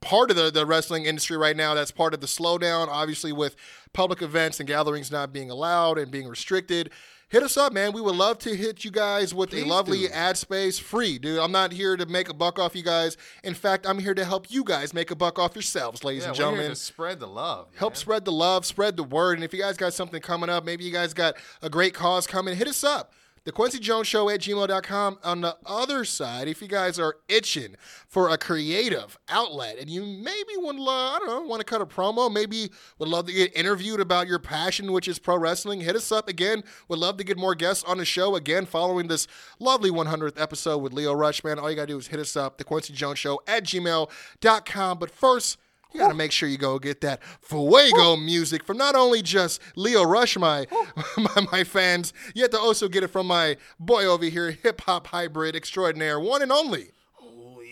part 0.00 0.30
of 0.30 0.36
the, 0.36 0.50
the 0.50 0.64
wrestling 0.64 1.04
industry 1.04 1.36
right 1.36 1.56
now 1.56 1.74
that's 1.74 1.90
part 1.90 2.14
of 2.14 2.20
the 2.20 2.26
slowdown 2.26 2.88
obviously 2.88 3.32
with 3.32 3.54
public 3.92 4.22
events 4.22 4.58
and 4.58 4.66
gatherings 4.66 5.10
not 5.10 5.32
being 5.32 5.50
allowed 5.50 5.98
and 5.98 6.10
being 6.10 6.26
restricted 6.26 6.90
hit 7.28 7.42
us 7.42 7.56
up 7.56 7.72
man 7.72 7.92
we 7.92 8.00
would 8.00 8.14
love 8.16 8.38
to 8.38 8.56
hit 8.56 8.82
you 8.84 8.90
guys 8.90 9.34
with 9.34 9.52
a 9.52 9.62
lovely 9.64 10.06
do. 10.06 10.08
ad 10.12 10.36
space 10.38 10.78
free 10.78 11.18
dude 11.18 11.38
i'm 11.38 11.52
not 11.52 11.70
here 11.70 11.96
to 11.96 12.06
make 12.06 12.28
a 12.30 12.34
buck 12.34 12.58
off 12.58 12.74
you 12.74 12.82
guys 12.82 13.16
in 13.44 13.52
fact 13.54 13.86
i'm 13.86 13.98
here 13.98 14.14
to 14.14 14.24
help 14.24 14.50
you 14.50 14.64
guys 14.64 14.94
make 14.94 15.10
a 15.10 15.14
buck 15.16 15.38
off 15.38 15.54
yourselves 15.54 16.02
ladies 16.02 16.22
Yeah, 16.22 16.28
and 16.28 16.36
gentlemen 16.36 16.74
spread 16.74 17.20
the 17.20 17.28
love. 17.28 17.68
help 17.76 17.94
spread 17.96 18.24
the 18.24 18.32
love, 18.32 18.64
spread 18.64 18.96
the 18.96 19.04
word. 19.04 19.34
And 19.36 19.44
if 19.44 19.52
you 19.52 19.60
guys 19.60 19.76
got 19.76 19.92
something 19.92 20.20
coming 20.22 20.48
up, 20.48 20.64
maybe 20.64 20.82
you 20.84 20.92
guys 20.92 21.12
got 21.14 21.34
a 21.62 21.68
great 21.68 21.92
cause 21.94 22.26
coming, 22.26 22.56
hit 22.56 22.66
us 22.68 22.82
up. 22.82 23.12
The 23.44 23.52
Kwency 23.52 23.80
Jones 23.80 24.06
Show 24.06 24.28
at 24.28 24.40
gmail.com. 24.40 25.18
On 25.24 25.40
the 25.40 25.56
other 25.64 26.04
side, 26.04 26.48
if 26.48 26.60
you 26.60 26.68
guys 26.68 26.98
are 26.98 27.16
itching 27.28 27.76
for 28.06 28.28
a 28.28 28.36
creative 28.36 29.18
outlet 29.28 29.78
and 29.78 29.88
you 29.88 30.02
maybe 30.02 30.56
would, 30.56 30.76
love, 30.76 31.16
I 31.16 31.18
don't 31.18 31.28
know, 31.28 31.48
want 31.48 31.60
to 31.60 31.64
cut 31.64 31.80
a 31.80 31.86
promo, 31.86 32.32
maybe 32.32 32.70
would 32.98 33.08
love 33.08 33.26
to 33.26 33.32
get 33.32 33.56
interviewed 33.56 34.00
about 34.00 34.26
your 34.28 34.38
passion, 34.38 34.92
which 34.92 35.08
is 35.08 35.18
pro 35.18 35.36
wrestling, 35.36 35.80
hit 35.80 35.96
us 35.96 36.12
up 36.12 36.28
again. 36.28 36.62
Would 36.88 36.98
love 36.98 37.16
to 37.16 37.24
get 37.24 37.38
more 37.38 37.54
guests 37.54 37.84
on 37.84 37.98
the 37.98 38.04
show 38.04 38.36
again 38.36 38.66
following 38.66 39.08
this 39.08 39.26
lovely 39.58 39.90
100th 39.90 40.40
episode 40.40 40.78
with 40.78 40.92
Leo 40.92 41.14
Rushman. 41.14 41.58
All 41.58 41.70
you 41.70 41.76
got 41.76 41.82
to 41.82 41.94
do 41.94 41.98
is 41.98 42.08
hit 42.08 42.20
us 42.20 42.36
up, 42.36 42.58
The 42.58 42.64
Kwency 42.64 42.92
Jones 42.92 43.18
Show 43.18 43.40
at 43.46 43.64
gmail.com. 43.64 44.98
But 44.98 45.10
first, 45.10 45.58
you 45.92 46.00
gotta 46.00 46.14
make 46.14 46.32
sure 46.32 46.48
you 46.48 46.58
go 46.58 46.78
get 46.78 47.00
that 47.00 47.22
Fuego 47.40 48.16
music 48.16 48.64
from 48.64 48.76
not 48.76 48.94
only 48.94 49.22
just 49.22 49.60
Lio 49.76 50.02
Rush, 50.02 50.36
my, 50.36 50.66
my 51.16 51.46
my 51.52 51.64
fans, 51.64 52.12
you 52.34 52.42
have 52.42 52.50
to 52.52 52.58
also 52.60 52.88
get 52.88 53.02
it 53.02 53.08
from 53.08 53.26
my 53.26 53.56
boy 53.78 54.04
over 54.04 54.24
here, 54.24 54.50
hip 54.50 54.80
hop 54.82 55.08
hybrid 55.08 55.56
extraordinaire, 55.56 56.18
one 56.20 56.42
and 56.42 56.52
only. 56.52 56.90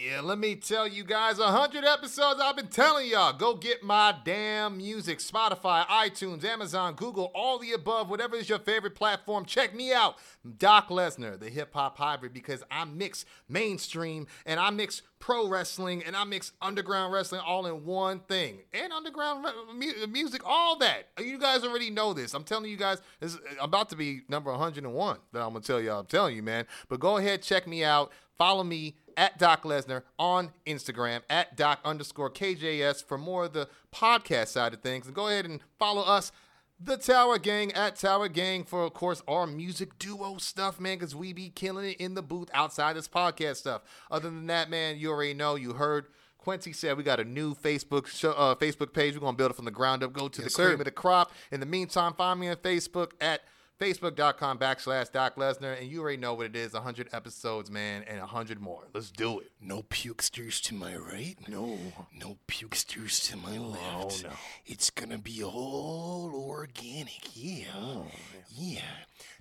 Yeah, 0.08 0.22
let 0.22 0.38
me 0.38 0.54
tell 0.54 0.88
you 0.88 1.04
guys, 1.04 1.38
100 1.38 1.84
episodes 1.84 2.40
I've 2.40 2.56
been 2.56 2.68
telling 2.68 3.10
y'all. 3.10 3.34
Go 3.34 3.54
get 3.54 3.82
my 3.82 4.14
damn 4.24 4.78
music. 4.78 5.18
Spotify, 5.18 5.84
iTunes, 5.86 6.44
Amazon, 6.44 6.94
Google, 6.94 7.30
all 7.34 7.58
the 7.58 7.72
above, 7.72 8.08
whatever 8.08 8.34
is 8.34 8.48
your 8.48 8.58
favorite 8.58 8.94
platform. 8.94 9.44
Check 9.44 9.74
me 9.74 9.92
out. 9.92 10.16
Doc 10.56 10.88
Lesnar, 10.88 11.38
the 11.38 11.50
hip 11.50 11.74
hop 11.74 11.98
hybrid, 11.98 12.32
because 12.32 12.62
I 12.70 12.86
mix 12.86 13.26
mainstream 13.50 14.28
and 14.46 14.58
I 14.58 14.70
mix 14.70 15.02
pro 15.18 15.46
wrestling 15.46 16.02
and 16.06 16.16
I 16.16 16.24
mix 16.24 16.52
underground 16.62 17.12
wrestling 17.12 17.42
all 17.44 17.66
in 17.66 17.84
one 17.84 18.20
thing. 18.20 18.60
And 18.72 18.94
underground 18.94 19.46
re- 19.74 20.06
music, 20.06 20.40
all 20.46 20.78
that. 20.78 21.08
You 21.20 21.38
guys 21.38 21.64
already 21.64 21.90
know 21.90 22.14
this. 22.14 22.32
I'm 22.32 22.44
telling 22.44 22.70
you 22.70 22.78
guys, 22.78 23.02
this 23.20 23.34
is 23.34 23.40
about 23.60 23.90
to 23.90 23.96
be 23.96 24.22
number 24.26 24.50
101 24.50 25.18
that 25.34 25.42
I'm 25.42 25.52
to 25.52 25.60
tell 25.60 25.82
y'all. 25.82 26.00
I'm 26.00 26.06
telling 26.06 26.34
you, 26.34 26.42
man. 26.42 26.64
But 26.88 26.98
go 26.98 27.18
ahead, 27.18 27.42
check 27.42 27.66
me 27.66 27.84
out. 27.84 28.10
Follow 28.38 28.62
me 28.62 28.94
at 29.18 29.38
Doc 29.38 29.64
Lesnar 29.64 30.02
on 30.18 30.52
Instagram 30.66 31.20
at 31.28 31.56
Doc 31.56 31.80
underscore 31.84 32.30
KJS 32.30 33.04
for 33.04 33.18
more 33.18 33.44
of 33.46 33.52
the 33.52 33.68
podcast 33.94 34.48
side 34.48 34.72
of 34.72 34.80
things. 34.80 35.04
And 35.06 35.14
go 35.14 35.28
ahead 35.28 35.44
and 35.44 35.60
follow 35.78 36.02
us, 36.02 36.32
the 36.80 36.96
Tower 36.96 37.38
Gang, 37.38 37.72
at 37.72 37.96
Tower 37.96 38.28
Gang 38.28 38.62
for, 38.64 38.84
of 38.84 38.94
course, 38.94 39.20
our 39.26 39.46
music 39.46 39.98
duo 39.98 40.38
stuff, 40.38 40.78
man, 40.78 40.96
because 40.98 41.14
we 41.14 41.32
be 41.32 41.50
killing 41.50 41.90
it 41.90 41.96
in 42.00 42.14
the 42.14 42.22
booth 42.22 42.48
outside 42.54 42.94
this 42.96 43.08
podcast 43.08 43.56
stuff. 43.56 43.82
Other 44.10 44.30
than 44.30 44.46
that, 44.46 44.70
man, 44.70 44.96
you 44.96 45.10
already 45.10 45.34
know, 45.34 45.56
you 45.56 45.72
heard. 45.74 46.06
Kwency 46.46 46.74
said 46.74 46.96
we 46.96 47.02
got 47.02 47.18
a 47.18 47.24
new 47.24 47.52
Facebook 47.54 48.06
show, 48.06 48.30
uh, 48.30 48.54
Facebook 48.54 48.92
page. 48.92 49.14
We're 49.14 49.20
gonna 49.20 49.36
build 49.36 49.50
it 49.50 49.54
from 49.54 49.64
the 49.64 49.70
ground 49.72 50.04
up. 50.04 50.12
Go 50.12 50.28
to 50.28 50.40
the 50.40 50.44
Yes, 50.46 50.54
sir. 50.54 50.68
cream 50.68 50.78
of 50.80 50.84
the 50.84 50.92
crop. 50.92 51.32
In 51.50 51.58
the 51.60 51.66
meantime, 51.66 52.14
find 52.14 52.38
me 52.38 52.48
on 52.48 52.56
Facebook 52.56 53.10
at 53.20 53.40
Facebook.com 53.78 54.58
backslash 54.58 55.12
Doc 55.12 55.36
Lesnar. 55.36 55.78
And 55.78 55.88
you 55.88 56.00
already 56.00 56.16
know 56.16 56.34
what 56.34 56.46
it 56.46 56.56
is 56.56 56.72
100 56.72 57.08
episodes, 57.12 57.70
man, 57.70 58.02
and 58.08 58.18
100 58.18 58.60
more. 58.60 58.88
Let's 58.92 59.10
do 59.10 59.40
it. 59.40 59.52
No 59.60 59.82
pukesters 59.82 60.60
to 60.62 60.74
my 60.74 60.96
right. 60.96 61.36
No. 61.48 61.78
No 62.14 62.38
pukesters 62.48 63.28
to 63.30 63.36
my 63.36 63.58
left. 63.58 64.24
Oh, 64.24 64.28
no. 64.28 64.34
It's 64.66 64.90
going 64.90 65.10
to 65.10 65.18
be 65.18 65.42
all 65.42 66.32
organic. 66.34 67.28
Yeah. 67.34 67.66
Oh, 67.76 68.06
yeah. 68.50 68.80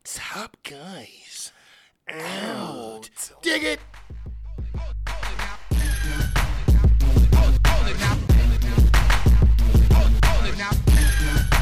Top 0.03 0.57
guys. 0.63 1.51
Out. 2.09 2.19
out. 2.45 3.09
Dig 3.41 3.63
it. 3.63 3.79
Now. 10.57 11.56